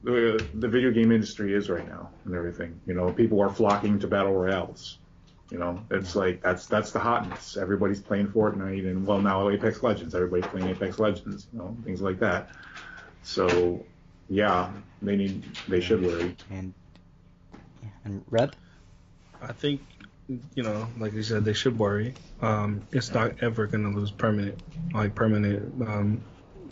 the 0.03 0.43
the 0.55 0.67
video 0.67 0.91
game 0.91 1.11
industry 1.11 1.53
is 1.53 1.69
right 1.69 1.87
now 1.87 2.09
and 2.25 2.35
everything. 2.35 2.79
You 2.85 2.93
know, 2.93 3.11
people 3.11 3.41
are 3.41 3.49
flocking 3.49 3.99
to 3.99 4.07
battle 4.07 4.33
royales. 4.33 4.97
You 5.49 5.59
know, 5.59 5.81
it's 5.91 6.15
like 6.15 6.41
that's 6.41 6.65
that's 6.67 6.91
the 6.91 6.99
hotness. 6.99 7.55
Everybody's 7.55 8.01
playing 8.01 8.27
Fortnite 8.27 8.85
and 8.85 9.05
well 9.07 9.21
now 9.21 9.49
Apex 9.49 9.81
Legends. 9.81 10.13
Everybody's 10.13 10.47
playing 10.47 10.67
Apex 10.67 10.99
Legends. 10.99 11.47
You 11.53 11.59
know, 11.59 11.77
things 11.85 12.01
like 12.01 12.19
that. 12.19 12.49
So 13.23 13.85
yeah, 14.29 14.71
they 15.01 15.15
need 15.15 15.43
they 15.67 15.79
should 15.79 16.03
worry. 16.03 16.35
And 16.49 16.73
yeah, 17.81 17.89
and 18.03 18.23
Reb, 18.29 18.55
I 19.41 19.53
think, 19.53 19.81
you 20.27 20.63
know, 20.63 20.87
like 20.99 21.13
you 21.13 21.23
said, 21.23 21.45
they 21.45 21.53
should 21.53 21.79
worry. 21.79 22.13
Um, 22.41 22.81
it's 22.91 23.13
not 23.13 23.41
ever 23.41 23.67
going 23.67 23.89
to 23.89 23.97
lose 23.97 24.11
permanent, 24.11 24.61
like 24.93 25.15
permanent, 25.15 25.81
um, 25.87 26.21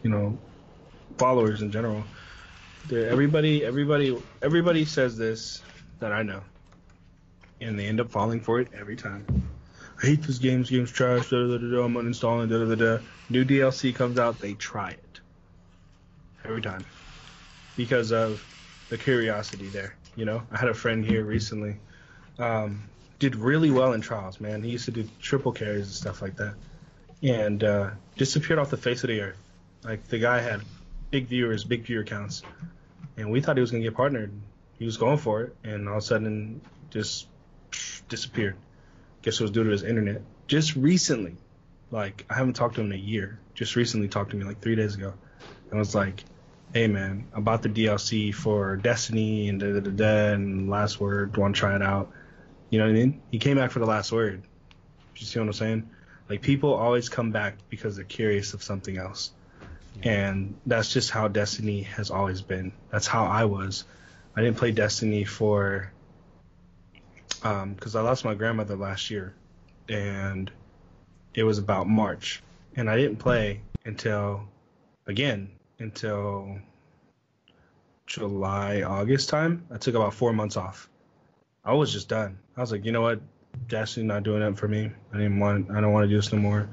you 0.04 0.10
know, 0.10 0.38
followers 1.18 1.62
in 1.62 1.72
general. 1.72 2.04
The- 2.90 3.10
Everybody, 3.10 3.64
everybody, 3.64 4.22
everybody 4.42 4.86
says 4.86 5.18
this 5.18 5.62
that 6.00 6.12
I 6.12 6.24
know, 6.24 6.42
and 7.62 7.78
they 7.78 7.86
end 7.86 8.00
up 8.00 8.12
falling 8.12 8.42
for 8.42 8.60
it 8.60 8.70
every 8.78 8.96
time. 8.96 9.26
I 10.02 10.08
hate 10.08 10.24
this 10.24 10.40
game. 10.40 10.62
This 10.62 10.70
game's 10.70 10.92
trash. 10.92 11.30
Da, 11.30 11.38
da, 11.38 11.58
da, 11.58 11.70
da, 11.70 11.84
I'm 11.84 11.94
uninstalling. 11.94 12.50
Da, 12.50 12.60
da, 12.60 12.76
da, 12.76 12.98
da. 12.98 13.04
New 13.30 13.46
DLC 13.46 13.96
comes 13.96 14.20
out, 14.20 14.40
they 14.40 14.54
try 14.54 14.92
it 14.92 15.20
every 16.44 16.62
time 16.62 16.86
because 17.76 18.12
of 18.12 18.44
the 18.90 18.98
curiosity 18.98 19.68
there. 19.68 19.96
You 20.16 20.26
know, 20.26 20.44
I 20.52 20.58
had 20.58 20.70
a 20.70 20.74
friend 20.74 21.04
here 21.04 21.24
recently 21.24 21.78
um, 22.40 22.84
did 23.20 23.36
really 23.36 23.72
well 23.72 23.94
in 23.94 24.02
trials, 24.02 24.40
man. 24.40 24.64
He 24.64 24.72
used 24.72 24.86
to 24.86 24.92
do 24.92 25.08
triple 25.22 25.52
carries 25.52 25.86
and 25.86 25.96
stuff 25.96 26.22
like 26.22 26.36
that, 26.38 26.56
and 27.24 27.64
uh, 27.64 27.90
disappeared 28.18 28.60
off 28.60 28.70
the 28.70 28.78
face 28.78 29.04
of 29.04 29.10
the 29.10 29.22
earth. 29.22 29.38
Like 29.84 30.08
the 30.08 30.20
guy 30.20 30.40
had 30.42 30.62
big 31.12 31.28
viewers, 31.28 31.64
big 31.64 31.84
viewer 31.84 32.04
counts, 32.04 32.44
and 33.18 33.32
we 33.32 33.42
thought 33.42 33.58
he 33.58 33.62
was 33.62 33.72
gonna 33.72 33.84
get 33.84 33.96
partnered. 33.96 34.32
He 34.78 34.86
was 34.86 34.98
going 34.98 35.18
for 35.18 35.44
it, 35.44 35.56
and 35.64 35.88
all 35.88 35.98
of 35.98 36.04
a 36.04 36.06
sudden 36.06 36.62
just 36.90 37.28
disappeared. 38.10 38.56
Guess 39.22 39.40
it 39.40 39.44
was 39.44 39.52
due 39.52 39.64
to 39.64 39.70
his 39.70 39.84
internet. 39.84 40.22
Just 40.48 40.76
recently, 40.76 41.36
like 41.92 42.26
I 42.30 42.36
haven't 42.36 42.54
talked 42.54 42.76
to 42.76 42.82
him 42.82 42.92
in 42.92 43.00
a 43.00 43.02
year. 43.02 43.40
Just 43.54 43.76
recently 43.76 44.08
talked 44.08 44.32
to 44.32 44.38
me 44.38 44.44
like 44.44 44.62
three 44.62 44.76
days 44.76 44.96
ago, 44.96 45.14
and 45.70 45.80
was 45.80 45.96
like, 45.96 46.24
"Hey 46.74 46.88
man, 46.88 47.28
I 47.36 47.40
bought 47.40 47.64
the 47.64 47.70
DLC 47.70 48.34
for 48.34 48.76
Destiny 48.76 49.50
and 49.50 49.60
da 49.60 49.74
da 49.74 49.80
da 49.80 49.92
da 49.92 50.34
and 50.34 50.70
Last 50.70 51.00
Word. 51.00 51.36
Want 51.38 51.56
to 51.56 51.60
try 51.60 51.76
it 51.76 51.82
out?" 51.82 52.12
You 52.70 52.80
know 52.80 52.86
what 52.86 52.92
I 52.92 52.94
mean? 52.94 53.22
He 53.32 53.40
came 53.40 53.58
back 53.58 53.72
for 53.72 53.80
the 53.80 53.86
last 53.86 54.12
word. 54.12 54.44
You 55.16 55.26
see 55.26 55.40
what 55.40 55.46
I'm 55.46 55.54
saying? 55.54 55.90
Like 56.30 56.42
people 56.42 56.74
always 56.74 57.10
come 57.10 57.32
back 57.32 57.58
because 57.70 57.96
they're 57.96 58.06
curious 58.06 58.54
of 58.54 58.64
something 58.64 58.98
else. 58.98 59.32
And 60.04 60.56
that's 60.66 60.92
just 60.92 61.10
how 61.10 61.30
Destiny 61.30 61.84
has 61.84 62.12
always 62.12 62.42
been. 62.42 62.74
That's 62.92 63.08
how 63.08 63.26
I 63.28 63.46
was. 63.46 63.86
I 64.36 64.42
didn't 64.42 64.58
play 64.58 64.72
Destiny 64.72 65.24
for 65.24 65.92
um 67.46 67.76
because 67.76 67.96
I 67.96 68.02
lost 68.02 68.26
my 68.26 68.34
grandmother 68.34 68.76
last 68.76 69.10
year 69.10 69.34
and 69.88 70.52
it 71.34 71.44
was 71.44 71.60
about 71.60 71.88
March. 71.88 72.44
And 72.76 72.90
I 72.90 72.98
didn't 72.98 73.18
play 73.18 73.62
until 73.86 74.44
again 75.08 75.52
until 75.80 76.58
July, 78.08 78.82
August 78.82 79.30
time. 79.30 79.66
I 79.72 79.78
took 79.78 79.96
about 79.96 80.14
four 80.14 80.34
months 80.34 80.58
off. 80.58 80.90
I 81.64 81.74
was 81.74 81.92
just 81.94 82.10
done. 82.10 82.38
I 82.58 82.62
was 82.62 82.72
like, 82.72 82.86
you 82.86 82.92
know 82.92 83.02
what, 83.02 83.22
Destiny's 83.68 84.08
not 84.08 84.24
doing 84.24 84.42
it 84.42 84.58
for 84.58 84.68
me. 84.68 84.92
I 85.14 85.18
didn't 85.18 85.40
want. 85.40 85.72
I 85.72 85.82
don't 85.82 85.94
want 85.94 86.04
to 86.04 86.10
do 86.10 86.16
this 86.16 86.32
no 86.34 86.40
more. 86.40 86.68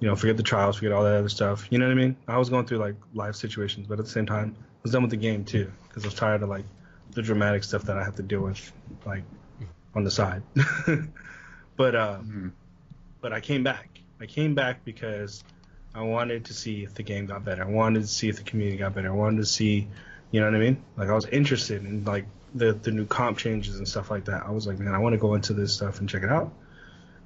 You 0.00 0.08
know, 0.08 0.16
forget 0.16 0.36
the 0.36 0.42
trials, 0.42 0.76
forget 0.76 0.92
all 0.92 1.04
that 1.04 1.14
other 1.14 1.28
stuff. 1.28 1.66
You 1.70 1.78
know 1.78 1.86
what 1.86 1.92
I 1.92 1.94
mean? 1.94 2.16
I 2.28 2.36
was 2.36 2.50
going 2.50 2.66
through 2.66 2.78
like 2.78 2.96
life 3.14 3.36
situations, 3.36 3.86
but 3.86 3.98
at 3.98 4.04
the 4.04 4.10
same 4.10 4.26
time, 4.26 4.54
I 4.58 4.80
was 4.82 4.92
done 4.92 5.02
with 5.02 5.10
the 5.10 5.16
game 5.16 5.44
too 5.44 5.70
because 5.88 6.04
I 6.04 6.08
was 6.08 6.14
tired 6.14 6.42
of 6.42 6.48
like 6.48 6.64
the 7.12 7.22
dramatic 7.22 7.64
stuff 7.64 7.82
that 7.84 7.96
I 7.96 8.04
have 8.04 8.16
to 8.16 8.22
deal 8.22 8.40
with, 8.40 8.72
like 9.06 9.22
on 9.94 10.04
the 10.04 10.10
side. 10.10 10.42
but 11.76 11.94
uh, 11.94 12.18
but 13.20 13.32
I 13.32 13.40
came 13.40 13.62
back. 13.62 14.00
I 14.20 14.26
came 14.26 14.54
back 14.54 14.84
because 14.84 15.42
I 15.94 16.02
wanted 16.02 16.44
to 16.46 16.54
see 16.54 16.82
if 16.82 16.94
the 16.94 17.02
game 17.02 17.26
got 17.26 17.44
better. 17.44 17.62
I 17.62 17.68
wanted 17.68 18.02
to 18.02 18.08
see 18.08 18.28
if 18.28 18.36
the 18.36 18.42
community 18.42 18.78
got 18.78 18.94
better. 18.94 19.08
I 19.08 19.14
wanted 19.14 19.38
to 19.38 19.46
see, 19.46 19.86
you 20.30 20.40
know 20.40 20.46
what 20.46 20.56
I 20.56 20.58
mean? 20.58 20.82
Like 20.96 21.08
I 21.08 21.14
was 21.14 21.26
interested 21.26 21.84
in 21.84 22.04
like 22.04 22.26
the 22.54 22.72
the 22.72 22.90
new 22.90 23.06
comp 23.06 23.38
changes 23.38 23.78
and 23.78 23.86
stuff 23.86 24.10
like 24.10 24.24
that. 24.26 24.44
I 24.46 24.50
was 24.50 24.66
like, 24.66 24.78
man, 24.78 24.94
I 24.94 24.98
want 24.98 25.14
to 25.14 25.18
go 25.18 25.34
into 25.34 25.52
this 25.52 25.74
stuff 25.74 26.00
and 26.00 26.08
check 26.08 26.22
it 26.22 26.30
out. 26.30 26.52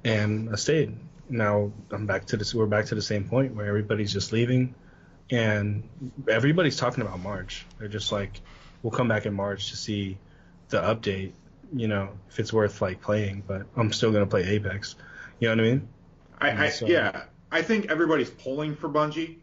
And 0.03 0.49
I 0.51 0.55
stayed. 0.55 0.95
Now 1.29 1.71
I'm 1.91 2.05
back 2.05 2.25
to 2.27 2.37
this. 2.37 2.53
We're 2.53 2.65
back 2.65 2.85
to 2.85 2.95
the 2.95 3.01
same 3.01 3.27
point 3.27 3.55
where 3.55 3.65
everybody's 3.65 4.13
just 4.13 4.31
leaving, 4.31 4.73
and 5.29 5.87
everybody's 6.27 6.77
talking 6.77 7.01
about 7.01 7.19
March. 7.19 7.65
They're 7.77 7.87
just 7.87 8.11
like, 8.11 8.41
we'll 8.81 8.91
come 8.91 9.07
back 9.07 9.25
in 9.25 9.33
March 9.33 9.69
to 9.69 9.77
see 9.77 10.17
the 10.69 10.79
update. 10.79 11.33
You 11.73 11.87
know, 11.87 12.09
if 12.29 12.39
it's 12.39 12.51
worth 12.53 12.81
like 12.81 13.01
playing. 13.01 13.43
But 13.47 13.63
I'm 13.75 13.91
still 13.91 14.11
gonna 14.11 14.25
play 14.27 14.43
Apex. 14.43 14.95
You 15.39 15.49
know 15.49 15.55
what 15.55 15.65
I 15.65 15.69
mean? 15.69 15.87
I, 16.39 16.65
I 16.65 16.69
So- 16.69 16.87
yeah, 16.87 17.23
I 17.51 17.61
think 17.61 17.89
everybody's 17.91 18.29
pulling 18.29 18.75
for 18.75 18.89
Bungie. 18.89 19.37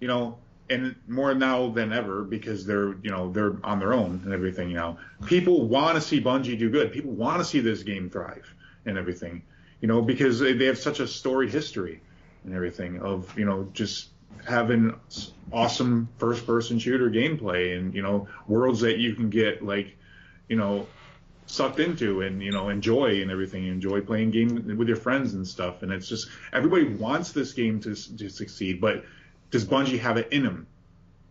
You 0.00 0.08
know, 0.08 0.38
and 0.70 0.94
more 1.08 1.34
now 1.34 1.70
than 1.70 1.92
ever 1.92 2.22
because 2.22 2.66
they're 2.66 2.94
you 3.02 3.10
know 3.10 3.32
they're 3.32 3.56
on 3.64 3.78
their 3.78 3.94
own 3.94 4.20
and 4.24 4.32
everything. 4.32 4.68
You 4.70 4.76
know, 4.76 4.98
people 5.26 5.66
want 5.66 5.96
to 5.96 6.00
see 6.00 6.20
Bungie 6.20 6.58
do 6.58 6.70
good. 6.70 6.92
People 6.92 7.12
want 7.12 7.38
to 7.38 7.44
see 7.44 7.60
this 7.60 7.82
game 7.82 8.10
thrive 8.10 8.54
and 8.84 8.98
everything. 8.98 9.42
You 9.80 9.88
know, 9.88 10.02
because 10.02 10.40
they 10.40 10.64
have 10.66 10.78
such 10.78 11.00
a 11.00 11.06
storied 11.06 11.50
history 11.50 12.00
and 12.44 12.54
everything 12.54 13.00
of 13.00 13.36
you 13.38 13.44
know 13.44 13.68
just 13.72 14.08
having 14.46 14.94
awesome 15.52 16.08
first 16.18 16.46
person 16.46 16.78
shooter 16.78 17.10
gameplay 17.10 17.76
and 17.78 17.94
you 17.94 18.02
know 18.02 18.28
worlds 18.46 18.80
that 18.80 18.98
you 18.98 19.14
can 19.14 19.30
get 19.30 19.64
like 19.64 19.96
you 20.48 20.56
know 20.56 20.86
sucked 21.48 21.80
into 21.80 22.20
and 22.22 22.42
you 22.42 22.52
know 22.52 22.68
enjoy 22.68 23.20
and 23.20 23.30
everything. 23.30 23.66
Enjoy 23.66 24.00
playing 24.00 24.30
game 24.30 24.76
with 24.78 24.88
your 24.88 24.96
friends 24.96 25.34
and 25.34 25.46
stuff. 25.46 25.82
And 25.82 25.92
it's 25.92 26.08
just 26.08 26.28
everybody 26.52 26.84
wants 26.84 27.32
this 27.32 27.52
game 27.52 27.80
to, 27.80 27.94
to 28.16 28.28
succeed 28.28 28.80
but 28.80 29.04
does 29.50 29.64
Bungie 29.64 29.98
have 29.98 30.16
it 30.16 30.28
in 30.30 30.44
them 30.44 30.66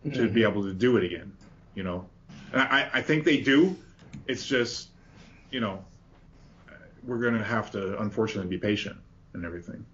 to 0.04 0.10
mm-hmm. 0.10 0.34
be 0.34 0.42
able 0.42 0.62
to 0.64 0.74
do 0.74 0.96
it 0.96 1.04
again 1.04 1.32
you 1.78 1.84
know? 1.84 2.04
And 2.52 2.60
I, 2.60 2.90
I 2.92 3.02
think 3.02 3.24
they 3.24 3.38
do. 3.38 3.76
It's 4.26 4.44
just 4.44 4.88
you 5.50 5.60
know 5.60 5.84
we're 7.04 7.18
gonna 7.18 7.44
have 7.44 7.70
to 7.72 8.00
unfortunately 8.02 8.50
be 8.50 8.58
patient 8.58 8.96
and 9.32 9.44
everything. 9.44 9.86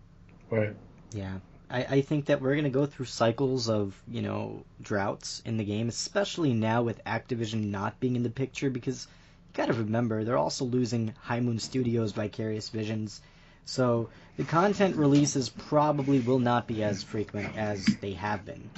Right. 0.51 0.75
Yeah. 1.13 1.39
I, 1.71 1.85
I 1.85 2.01
think 2.01 2.27
that 2.27 2.41
we're 2.41 2.53
going 2.53 2.65
to 2.65 2.71
go 2.71 2.85
through 2.85 3.07
cycles 3.07 3.71
of, 3.71 4.01
you 4.07 4.21
know, 4.21 4.65
droughts 4.83 5.43
in 5.47 5.57
the 5.57 5.65
game, 5.65 5.89
especially 5.89 6.53
now 6.53 6.83
with 6.83 7.03
Activision 7.05 7.71
not 7.71 7.99
being 8.01 8.17
in 8.17 8.23
the 8.23 8.31
picture 8.31 8.69
because 8.69 9.07
you 9.07 9.11
got 9.55 9.67
to 9.67 9.73
remember 9.73 10.25
they're 10.25 10.37
also 10.37 10.65
losing 10.65 11.15
High 11.23 11.41
Moon 11.41 11.59
Studios 11.59 12.13
Vicarious 12.13 12.69
Visions. 12.69 13.21
So 13.65 14.11
the 14.37 14.45
content 14.45 14.97
releases 14.97 15.49
probably 15.49 16.21
will 16.21 16.39
not 16.39 16.67
be 16.67 16.83
as 16.83 17.03
frequent 17.03 17.57
as 17.57 17.85
they 18.01 18.13
have 18.13 18.45
been. 18.45 18.69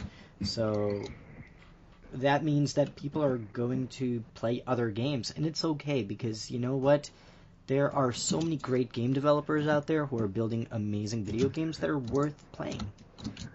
So 0.44 1.02
that 2.12 2.44
means 2.44 2.74
that 2.74 2.94
people 2.94 3.24
are 3.24 3.38
going 3.38 3.88
to 3.88 4.22
play 4.34 4.62
other 4.66 4.90
games, 4.90 5.32
and 5.34 5.44
it's 5.44 5.64
okay 5.64 6.02
because 6.02 6.50
you 6.50 6.60
know 6.60 6.76
what? 6.76 7.10
there 7.66 7.92
are 7.92 8.12
so 8.12 8.40
many 8.40 8.56
great 8.56 8.92
game 8.92 9.12
developers 9.12 9.66
out 9.66 9.86
there 9.86 10.06
who 10.06 10.18
are 10.18 10.28
building 10.28 10.68
amazing 10.70 11.24
video 11.24 11.48
games 11.48 11.78
that 11.78 11.90
are 11.90 11.98
worth 11.98 12.34
playing. 12.52 12.80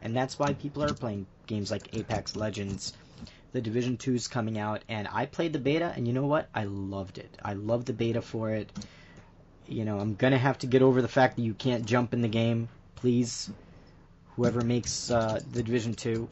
And 0.02 0.16
that's 0.16 0.38
why 0.38 0.54
people 0.54 0.84
are 0.84 0.94
playing 0.94 1.28
games 1.48 1.72
like 1.72 1.96
Apex 1.96 2.36
Legends. 2.36 2.94
The 3.54 3.62
Division 3.62 3.98
2 3.98 4.16
is 4.16 4.28
coming 4.28 4.58
out, 4.58 4.84
and 4.88 5.08
I 5.12 5.26
played 5.26 5.52
the 5.54 5.60
beta, 5.60 5.92
and 5.96 6.08
you 6.08 6.14
know 6.14 6.26
what? 6.26 6.48
I 6.56 6.64
loved 6.64 7.18
it. 7.18 7.38
I 7.44 7.54
loved 7.54 7.88
the 7.88 7.94
beta 7.94 8.22
for 8.22 8.52
it. 8.52 8.72
You 9.68 9.84
know, 9.84 10.00
I'm 10.00 10.16
going 10.16 10.32
to 10.32 10.40
have 10.40 10.60
to 10.60 10.68
get 10.68 10.82
over 10.82 11.02
the 11.02 11.08
fact 11.08 11.36
that 11.36 11.42
you 11.42 11.54
can't 11.54 11.86
jump 11.86 12.14
in 12.14 12.22
the 12.22 12.28
game. 12.28 12.70
Please, 12.96 13.50
whoever 14.36 14.62
makes 14.62 15.12
uh, 15.12 15.40
the 15.52 15.64
Division 15.64 15.94
2, 15.94 16.30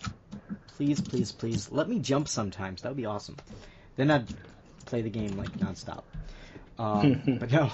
please, 0.77 1.01
please, 1.01 1.31
please, 1.31 1.69
let 1.71 1.89
me 1.89 1.99
jump 1.99 2.27
sometimes. 2.29 2.81
That 2.81 2.89
would 2.89 2.97
be 2.97 3.05
awesome. 3.05 3.35
Then 3.97 4.11
I'd 4.11 4.27
play 4.85 5.01
the 5.01 5.09
game 5.09 5.37
like 5.37 5.51
nonstop. 5.59 6.03
Um, 6.77 7.21
but 7.39 7.51
no, 7.51 7.69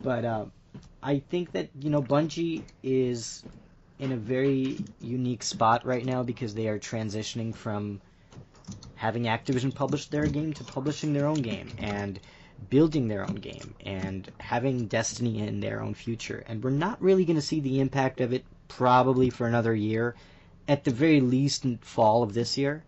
but 0.00 0.24
uh, 0.24 0.44
I 1.02 1.18
think 1.18 1.52
that 1.52 1.68
you 1.78 1.90
know 1.90 2.02
Bungie 2.02 2.62
is 2.82 3.44
in 3.98 4.12
a 4.12 4.16
very 4.16 4.78
unique 5.00 5.42
spot 5.42 5.84
right 5.84 6.04
now 6.04 6.22
because 6.22 6.54
they 6.54 6.68
are 6.68 6.78
transitioning 6.78 7.54
from 7.54 8.00
having 8.98 9.24
Activision 9.24 9.72
publish 9.72 10.06
their 10.06 10.26
game 10.26 10.52
to 10.52 10.64
publishing 10.64 11.12
their 11.12 11.26
own 11.26 11.40
game 11.40 11.70
and 11.78 12.18
building 12.68 13.06
their 13.06 13.22
own 13.22 13.36
game 13.36 13.72
and 13.86 14.28
having 14.38 14.88
Destiny 14.88 15.38
in 15.38 15.60
their 15.60 15.80
own 15.80 15.94
future. 15.94 16.42
And 16.48 16.62
we're 16.62 16.70
not 16.70 17.00
really 17.00 17.24
going 17.24 17.36
to 17.36 17.42
see 17.42 17.60
the 17.60 17.78
impact 17.78 18.20
of 18.20 18.32
it 18.32 18.44
probably 18.66 19.30
for 19.30 19.46
another 19.46 19.72
year, 19.72 20.16
at 20.66 20.82
the 20.82 20.90
very 20.90 21.20
least 21.20 21.64
in 21.64 21.78
fall 21.78 22.24
of 22.24 22.34
this 22.34 22.58
year. 22.58 22.82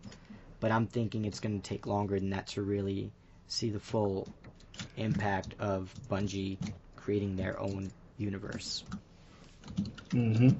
But 0.58 0.72
I'm 0.72 0.89
thinking 0.89 1.24
it's 1.24 1.39
going 1.39 1.60
to 1.60 1.66
take 1.66 1.86
longer 1.86 2.18
than 2.18 2.30
that 2.30 2.48
to 2.48 2.62
really 2.62 3.12
see 3.47 3.70
the 3.70 3.78
full 3.78 4.26
impact 4.97 5.55
of 5.60 5.94
Bungie 6.10 6.58
creating 6.97 7.36
their 7.36 7.58
own 7.60 7.92
universe. 8.18 8.82
Mm-hmm. 10.08 10.50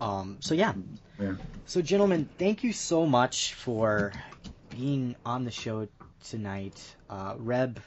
Um, 0.00 0.36
so 0.38 0.54
yeah. 0.54 0.72
yeah. 1.20 1.34
So 1.66 1.82
gentlemen, 1.82 2.28
thank 2.38 2.62
you 2.62 2.72
so 2.72 3.06
much 3.06 3.54
for 3.54 4.12
being 4.72 5.16
on 5.24 5.44
the 5.44 5.50
show 5.50 5.86
tonight. 6.24 6.96
Uh, 7.10 7.34
Reb, 7.38 7.80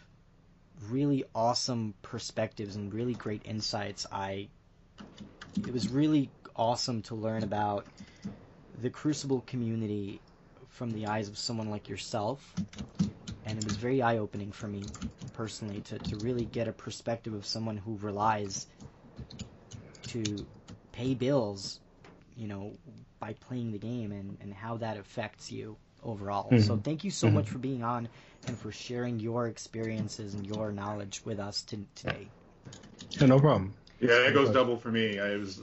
really 0.90 1.24
awesome 1.34 1.96
perspectives 2.02 2.76
and 2.76 2.94
really 2.94 3.14
great 3.16 3.42
insights. 3.46 4.06
I 4.12 4.50
it 5.66 5.74
was 5.74 5.90
really 5.90 6.32
awesome 6.56 7.02
to 7.04 7.16
learn 7.16 7.44
about 7.44 7.88
the 8.82 8.90
Crucible 8.90 9.42
community 9.42 10.22
from 10.70 10.92
the 10.92 11.08
eyes 11.08 11.28
of 11.28 11.38
someone 11.38 11.72
like 11.72 11.90
yourself 11.90 12.56
and 13.46 13.58
it 13.58 13.64
was 13.64 13.78
very 13.78 14.02
eye 14.02 14.18
opening 14.18 14.52
for 14.52 14.68
me 14.68 14.84
personally 15.34 15.82
to, 15.82 16.00
to 16.00 16.18
really 16.18 16.46
get 16.46 16.68
a 16.68 16.74
perspective 16.74 17.34
of 17.34 17.46
someone 17.46 17.78
who 17.78 17.98
relies 17.98 18.68
to 20.08 20.46
pay 20.92 21.16
bills, 21.16 21.80
you 22.36 22.48
know, 22.48 22.74
by 23.20 23.34
playing 23.34 23.72
the 23.72 23.80
game 23.80 24.12
and, 24.12 24.38
and 24.42 24.54
how 24.54 24.78
that 24.78 24.98
affects 24.98 25.52
you 25.52 25.78
overall. 26.06 26.46
Mm-hmm. 26.46 26.60
So 26.60 26.78
thank 26.78 27.04
you 27.04 27.12
so 27.12 27.28
mm-hmm. 27.28 27.38
much 27.38 27.50
for 27.50 27.58
being 27.58 27.84
on 27.84 28.08
and 28.48 28.58
for 28.58 28.72
sharing 28.72 29.20
your 29.20 29.48
experiences 29.48 30.34
and 30.34 30.46
your 30.46 30.72
knowledge 30.72 31.22
with 31.26 31.40
us 31.40 31.64
to, 31.64 31.86
today. 31.96 32.28
Yeah, 33.12 33.28
no 33.28 33.40
problem. 33.40 33.74
Yeah, 34.00 34.28
it 34.28 34.34
goes 34.34 34.50
double 34.50 34.78
for 34.78 34.92
me. 34.92 35.18
It 35.18 35.40
was 35.40 35.62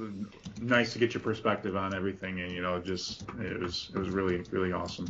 nice 0.60 0.92
to 0.94 0.98
get 0.98 1.12
your 1.14 1.22
perspective 1.22 1.76
on 1.76 1.94
everything, 1.94 2.40
and 2.40 2.50
you 2.50 2.62
know, 2.62 2.80
just 2.80 3.22
it 3.40 3.60
was 3.60 3.90
it 3.94 3.98
was 3.98 4.08
really 4.08 4.42
really 4.50 4.72
awesome. 4.72 5.06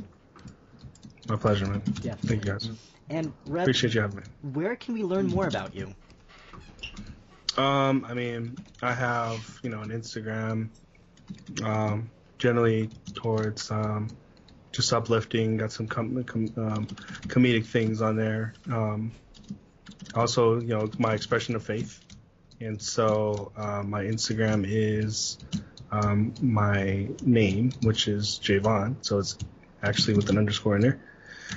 My 1.28 1.36
pleasure, 1.36 1.66
man. 1.66 1.82
Yeah. 2.02 2.16
Thank 2.16 2.44
you 2.44 2.52
guys. 2.52 2.68
And 3.10 3.32
Reb, 3.46 3.62
appreciate 3.62 3.94
you 3.94 4.00
having 4.00 4.18
me. 4.18 4.22
Where 4.52 4.74
can 4.74 4.94
we 4.94 5.04
learn 5.04 5.28
more 5.28 5.46
about 5.46 5.74
you? 5.74 5.94
Um, 7.56 8.04
I 8.08 8.14
mean, 8.14 8.56
I 8.80 8.92
have 8.92 9.60
you 9.62 9.70
know 9.70 9.80
an 9.80 9.90
Instagram, 9.90 10.68
um, 11.62 12.10
generally 12.38 12.90
towards 13.14 13.70
um, 13.70 14.08
just 14.72 14.92
uplifting. 14.92 15.58
Got 15.58 15.72
some 15.72 15.86
com- 15.86 16.24
com- 16.24 16.52
um, 16.56 16.86
comedic 17.28 17.66
things 17.66 18.02
on 18.02 18.16
there. 18.16 18.54
Um, 18.70 19.12
also, 20.14 20.60
you 20.60 20.68
know, 20.68 20.90
my 20.98 21.14
expression 21.14 21.54
of 21.54 21.62
faith, 21.62 22.00
and 22.60 22.80
so 22.80 23.52
uh, 23.56 23.82
my 23.82 24.04
Instagram 24.04 24.64
is 24.68 25.38
um, 25.90 26.34
my 26.40 27.08
name, 27.22 27.72
which 27.82 28.08
is 28.08 28.40
Javon. 28.42 28.96
So 29.02 29.18
it's 29.18 29.38
actually 29.82 30.14
with 30.14 30.30
an 30.30 30.38
underscore 30.38 30.76
in 30.76 30.82
there. 30.82 31.00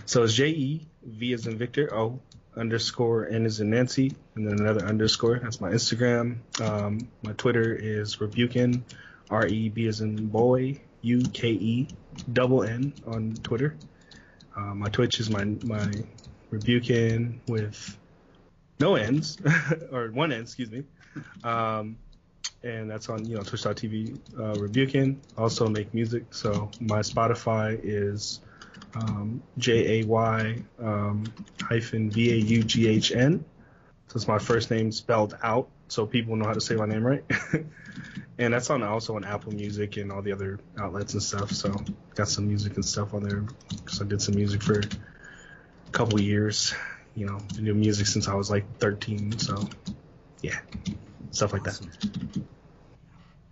So 0.05 0.23
it's 0.23 0.33
J 0.33 0.49
E 0.49 0.87
V 1.03 1.33
as 1.33 1.47
in 1.47 1.57
Victor 1.57 1.93
O 1.95 2.19
underscore 2.57 3.27
N 3.27 3.45
as 3.45 3.59
in 3.59 3.69
Nancy 3.69 4.13
and 4.35 4.47
then 4.47 4.59
another 4.59 4.85
underscore. 4.85 5.39
That's 5.39 5.61
my 5.61 5.71
Instagram. 5.71 6.37
Um, 6.61 7.07
my 7.21 7.33
Twitter 7.33 7.73
is 7.73 8.19
Rebuken 8.19 8.83
R 9.29 9.47
E 9.47 9.69
B 9.69 9.87
as 9.87 10.01
in 10.01 10.27
boy 10.27 10.81
U 11.05 11.21
K 11.21 11.49
E 11.49 11.87
double 12.31 12.63
N 12.63 12.93
on 13.05 13.33
Twitter. 13.43 13.75
Uh, 14.55 14.73
my 14.73 14.89
Twitch 14.89 15.19
is 15.19 15.29
my 15.29 15.45
my 15.63 15.91
Rebuken 16.51 17.39
with 17.47 17.97
no 18.79 18.95
ends 18.95 19.37
or 19.91 20.09
one 20.11 20.31
end, 20.31 20.43
excuse 20.43 20.71
me. 20.71 20.83
Um, 21.43 21.97
and 22.63 22.89
that's 22.89 23.09
on 23.09 23.25
you 23.25 23.35
know 23.35 23.43
Twitch.tv 23.43 24.17
uh, 24.39 24.59
Rebuken. 24.59 25.19
Also 25.37 25.67
make 25.67 25.93
music. 25.93 26.33
So 26.33 26.71
my 26.79 26.99
Spotify 26.99 27.79
is 27.83 28.41
um, 28.95 29.43
J 29.57 30.01
A 30.01 30.05
Y 30.05 30.63
um, 30.79 31.25
hyphen 31.61 32.09
V 32.09 32.31
A 32.31 32.35
U 32.35 32.63
G 32.63 32.87
H 32.87 33.11
N. 33.11 33.45
So 34.07 34.17
it's 34.17 34.27
my 34.27 34.39
first 34.39 34.71
name 34.71 34.91
spelled 34.91 35.37
out, 35.43 35.69
so 35.87 36.05
people 36.05 36.35
know 36.35 36.45
how 36.45 36.53
to 36.53 36.61
say 36.61 36.75
my 36.75 36.85
name 36.85 37.05
right. 37.05 37.23
and 38.37 38.53
that's 38.53 38.69
on 38.69 38.83
also 38.83 39.15
on 39.15 39.23
Apple 39.23 39.53
Music 39.53 39.97
and 39.97 40.11
all 40.11 40.21
the 40.21 40.31
other 40.31 40.59
outlets 40.77 41.13
and 41.13 41.23
stuff. 41.23 41.51
So 41.51 41.73
got 42.15 42.27
some 42.27 42.47
music 42.47 42.75
and 42.75 42.85
stuff 42.85 43.13
on 43.13 43.23
there 43.23 43.43
because 43.69 44.01
I 44.01 44.05
did 44.05 44.21
some 44.21 44.35
music 44.35 44.61
for 44.61 44.79
a 44.79 45.91
couple 45.91 46.19
years. 46.19 46.73
You 47.15 47.27
know, 47.27 47.39
been 47.55 47.65
doing 47.65 47.79
music 47.79 48.07
since 48.07 48.27
I 48.27 48.35
was 48.35 48.49
like 48.49 48.77
13. 48.79 49.39
So 49.39 49.69
yeah, 50.41 50.59
stuff 51.31 51.53
like 51.53 51.67
awesome. 51.67 51.89
that. 52.01 52.43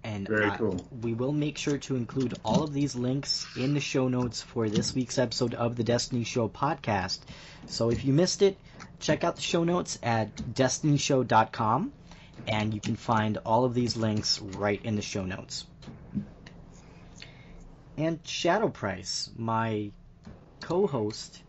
And 0.06 0.28
Very 0.28 0.50
uh, 0.50 0.58
cool. 0.58 0.86
we 1.02 1.14
will 1.14 1.32
make 1.32 1.58
sure 1.58 1.78
to 1.78 1.96
include 1.96 2.34
all 2.44 2.64
of 2.64 2.74
these 2.74 2.94
links 2.94 3.48
in 3.56 3.74
the 3.74 3.80
show 3.80 4.10
notes 4.10 4.42
for 4.42 4.68
this 4.68 4.94
week's 4.94 5.18
episode 5.18 5.54
of 5.54 5.78
the 5.78 5.84
Destiny 5.86 6.26
Show 6.26 6.50
podcast. 6.50 7.20
So 7.68 7.90
if 7.90 8.04
you 8.04 8.12
missed 8.12 8.42
it, 8.42 8.58
check 9.00 9.24
out 9.24 9.38
the 9.38 9.42
show 9.42 9.64
notes 9.64 9.98
at 10.04 10.36
destinyshow.com 10.36 11.94
and 12.48 12.74
you 12.74 12.82
can 12.82 12.96
find 12.96 13.38
all 13.46 13.66
of 13.66 13.74
these 13.74 13.96
links 13.96 14.40
right 14.40 14.80
in 14.84 14.96
the 14.96 15.02
show 15.02 15.26
notes. 15.26 15.66
And 17.98 18.20
Shadow 18.26 18.70
Price, 18.70 19.30
my 19.36 19.92
co-host 20.62 21.42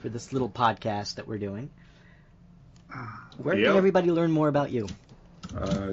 for 0.00 0.08
this 0.08 0.32
little 0.32 0.48
podcast 0.48 1.16
that 1.16 1.28
we're 1.28 1.38
doing. 1.38 1.70
Where 3.38 3.56
yep. 3.56 3.68
can 3.68 3.76
everybody 3.76 4.10
learn 4.10 4.30
more 4.30 4.48
about 4.48 4.70
you? 4.70 4.88
Uh, 5.56 5.92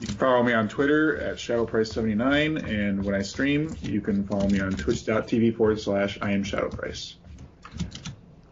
You 0.00 0.06
can 0.06 0.16
follow 0.16 0.42
me 0.42 0.54
on 0.54 0.66
Twitter 0.66 1.18
at 1.18 1.36
ShadowPrice79, 1.36 2.66
and 2.66 3.04
when 3.04 3.14
I 3.14 3.20
stream, 3.20 3.76
you 3.82 4.00
can 4.00 4.26
follow 4.26 4.48
me 4.48 4.58
on 4.58 4.72
twitch.tv 4.72 5.56
forward 5.58 5.78
slash 5.78 6.18
I 6.22 6.32
am 6.32 6.42
ShadowPrice. 6.42 7.16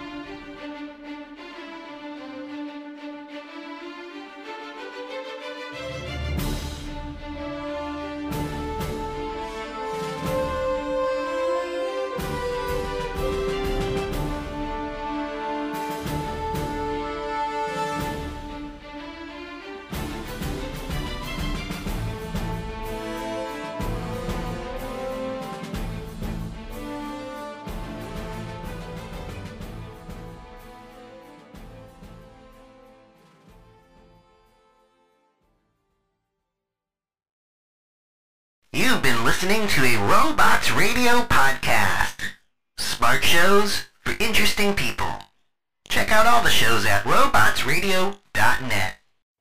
robotsradio.net. 47.72 48.96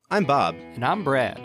I'm 0.10 0.24
Bob, 0.26 0.56
And 0.76 0.86
I'm 0.86 1.04
Brad. 1.04 1.40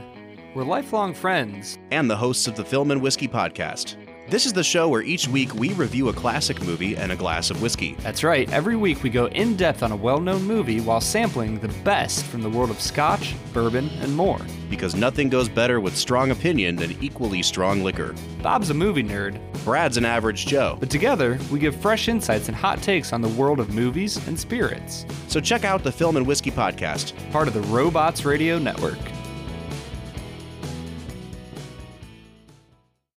We're 0.55 0.65
lifelong 0.65 1.15
friends. 1.15 1.79
and 1.91 2.09
the 2.09 2.17
hosts 2.17 2.47
of 2.47 2.55
the 2.57 2.65
Film 2.65 2.91
and 2.91 3.03
Whiskey 3.03 3.29
podcast. 3.29 3.97
This 4.29 4.45
is 4.45 4.53
the 4.53 4.65
show 4.65 4.89
where 4.89 5.03
each 5.03 5.29
week 5.29 5.55
we 5.55 5.73
review 5.75 6.09
a 6.09 6.13
classic 6.13 6.61
movie 6.63 6.97
and 6.97 7.13
a 7.13 7.17
glass 7.17 7.49
of 7.49 7.63
whiskey. 7.63 7.95
That's 8.01 8.25
right, 8.25 8.53
every 8.53 8.75
week 8.75 9.05
we 9.05 9.09
go 9.09 9.27
in 9.27 9.55
depth 9.55 9.85
on 9.85 9.93
a 9.93 9.97
well 9.97 10.19
known 10.19 10.43
movie 10.43 10.81
while 10.81 11.01
sampling 11.01 11.61
the 11.61 11.69
best 11.85 12.25
from 12.25 12.43
the 12.43 12.51
world 12.51 12.71
of 12.71 12.81
scotch, 12.81 13.37
bourbon, 13.53 13.89
and 14.01 14.17
more. 14.17 14.41
Because 14.69 14.97
nothing 14.97 15.29
goes 15.29 15.49
better 15.49 15.79
with 15.81 15.97
strong 15.97 16.33
opinion 16.33 16.75
than 16.75 17.01
equally 17.01 17.41
strong 17.41 17.85
liquor. 17.85 18.17
Bob's 18.43 18.71
a 18.71 18.75
movie 18.75 19.05
nerd, 19.05 19.39
Brad's 19.63 19.97
an 19.97 20.05
average 20.05 20.45
Joe. 20.45 20.77
but 20.81 20.91
together 20.91 21.39
we 21.53 21.61
give 21.61 21.77
fresh 21.81 22.09
insights 22.09 22.49
and 22.49 22.57
hot 22.57 22.83
takes 22.83 23.13
on 23.13 23.21
the 23.21 23.29
world 23.29 23.61
of 23.61 23.75
movies 23.75 24.17
and 24.27 24.37
spirits. 24.37 25.07
So 25.29 25.39
check 25.41 25.65
out 25.65 25.85
the 25.85 25.93
Film 25.93 26.17
and 26.17 26.27
Whiskey 26.27 26.51
podcast. 26.51 27.13
Part 27.31 27.47
of 27.47 27.55
the 27.55 27.63
Robots 27.63 28.25
Radio 28.25 28.59
Network. 28.59 28.99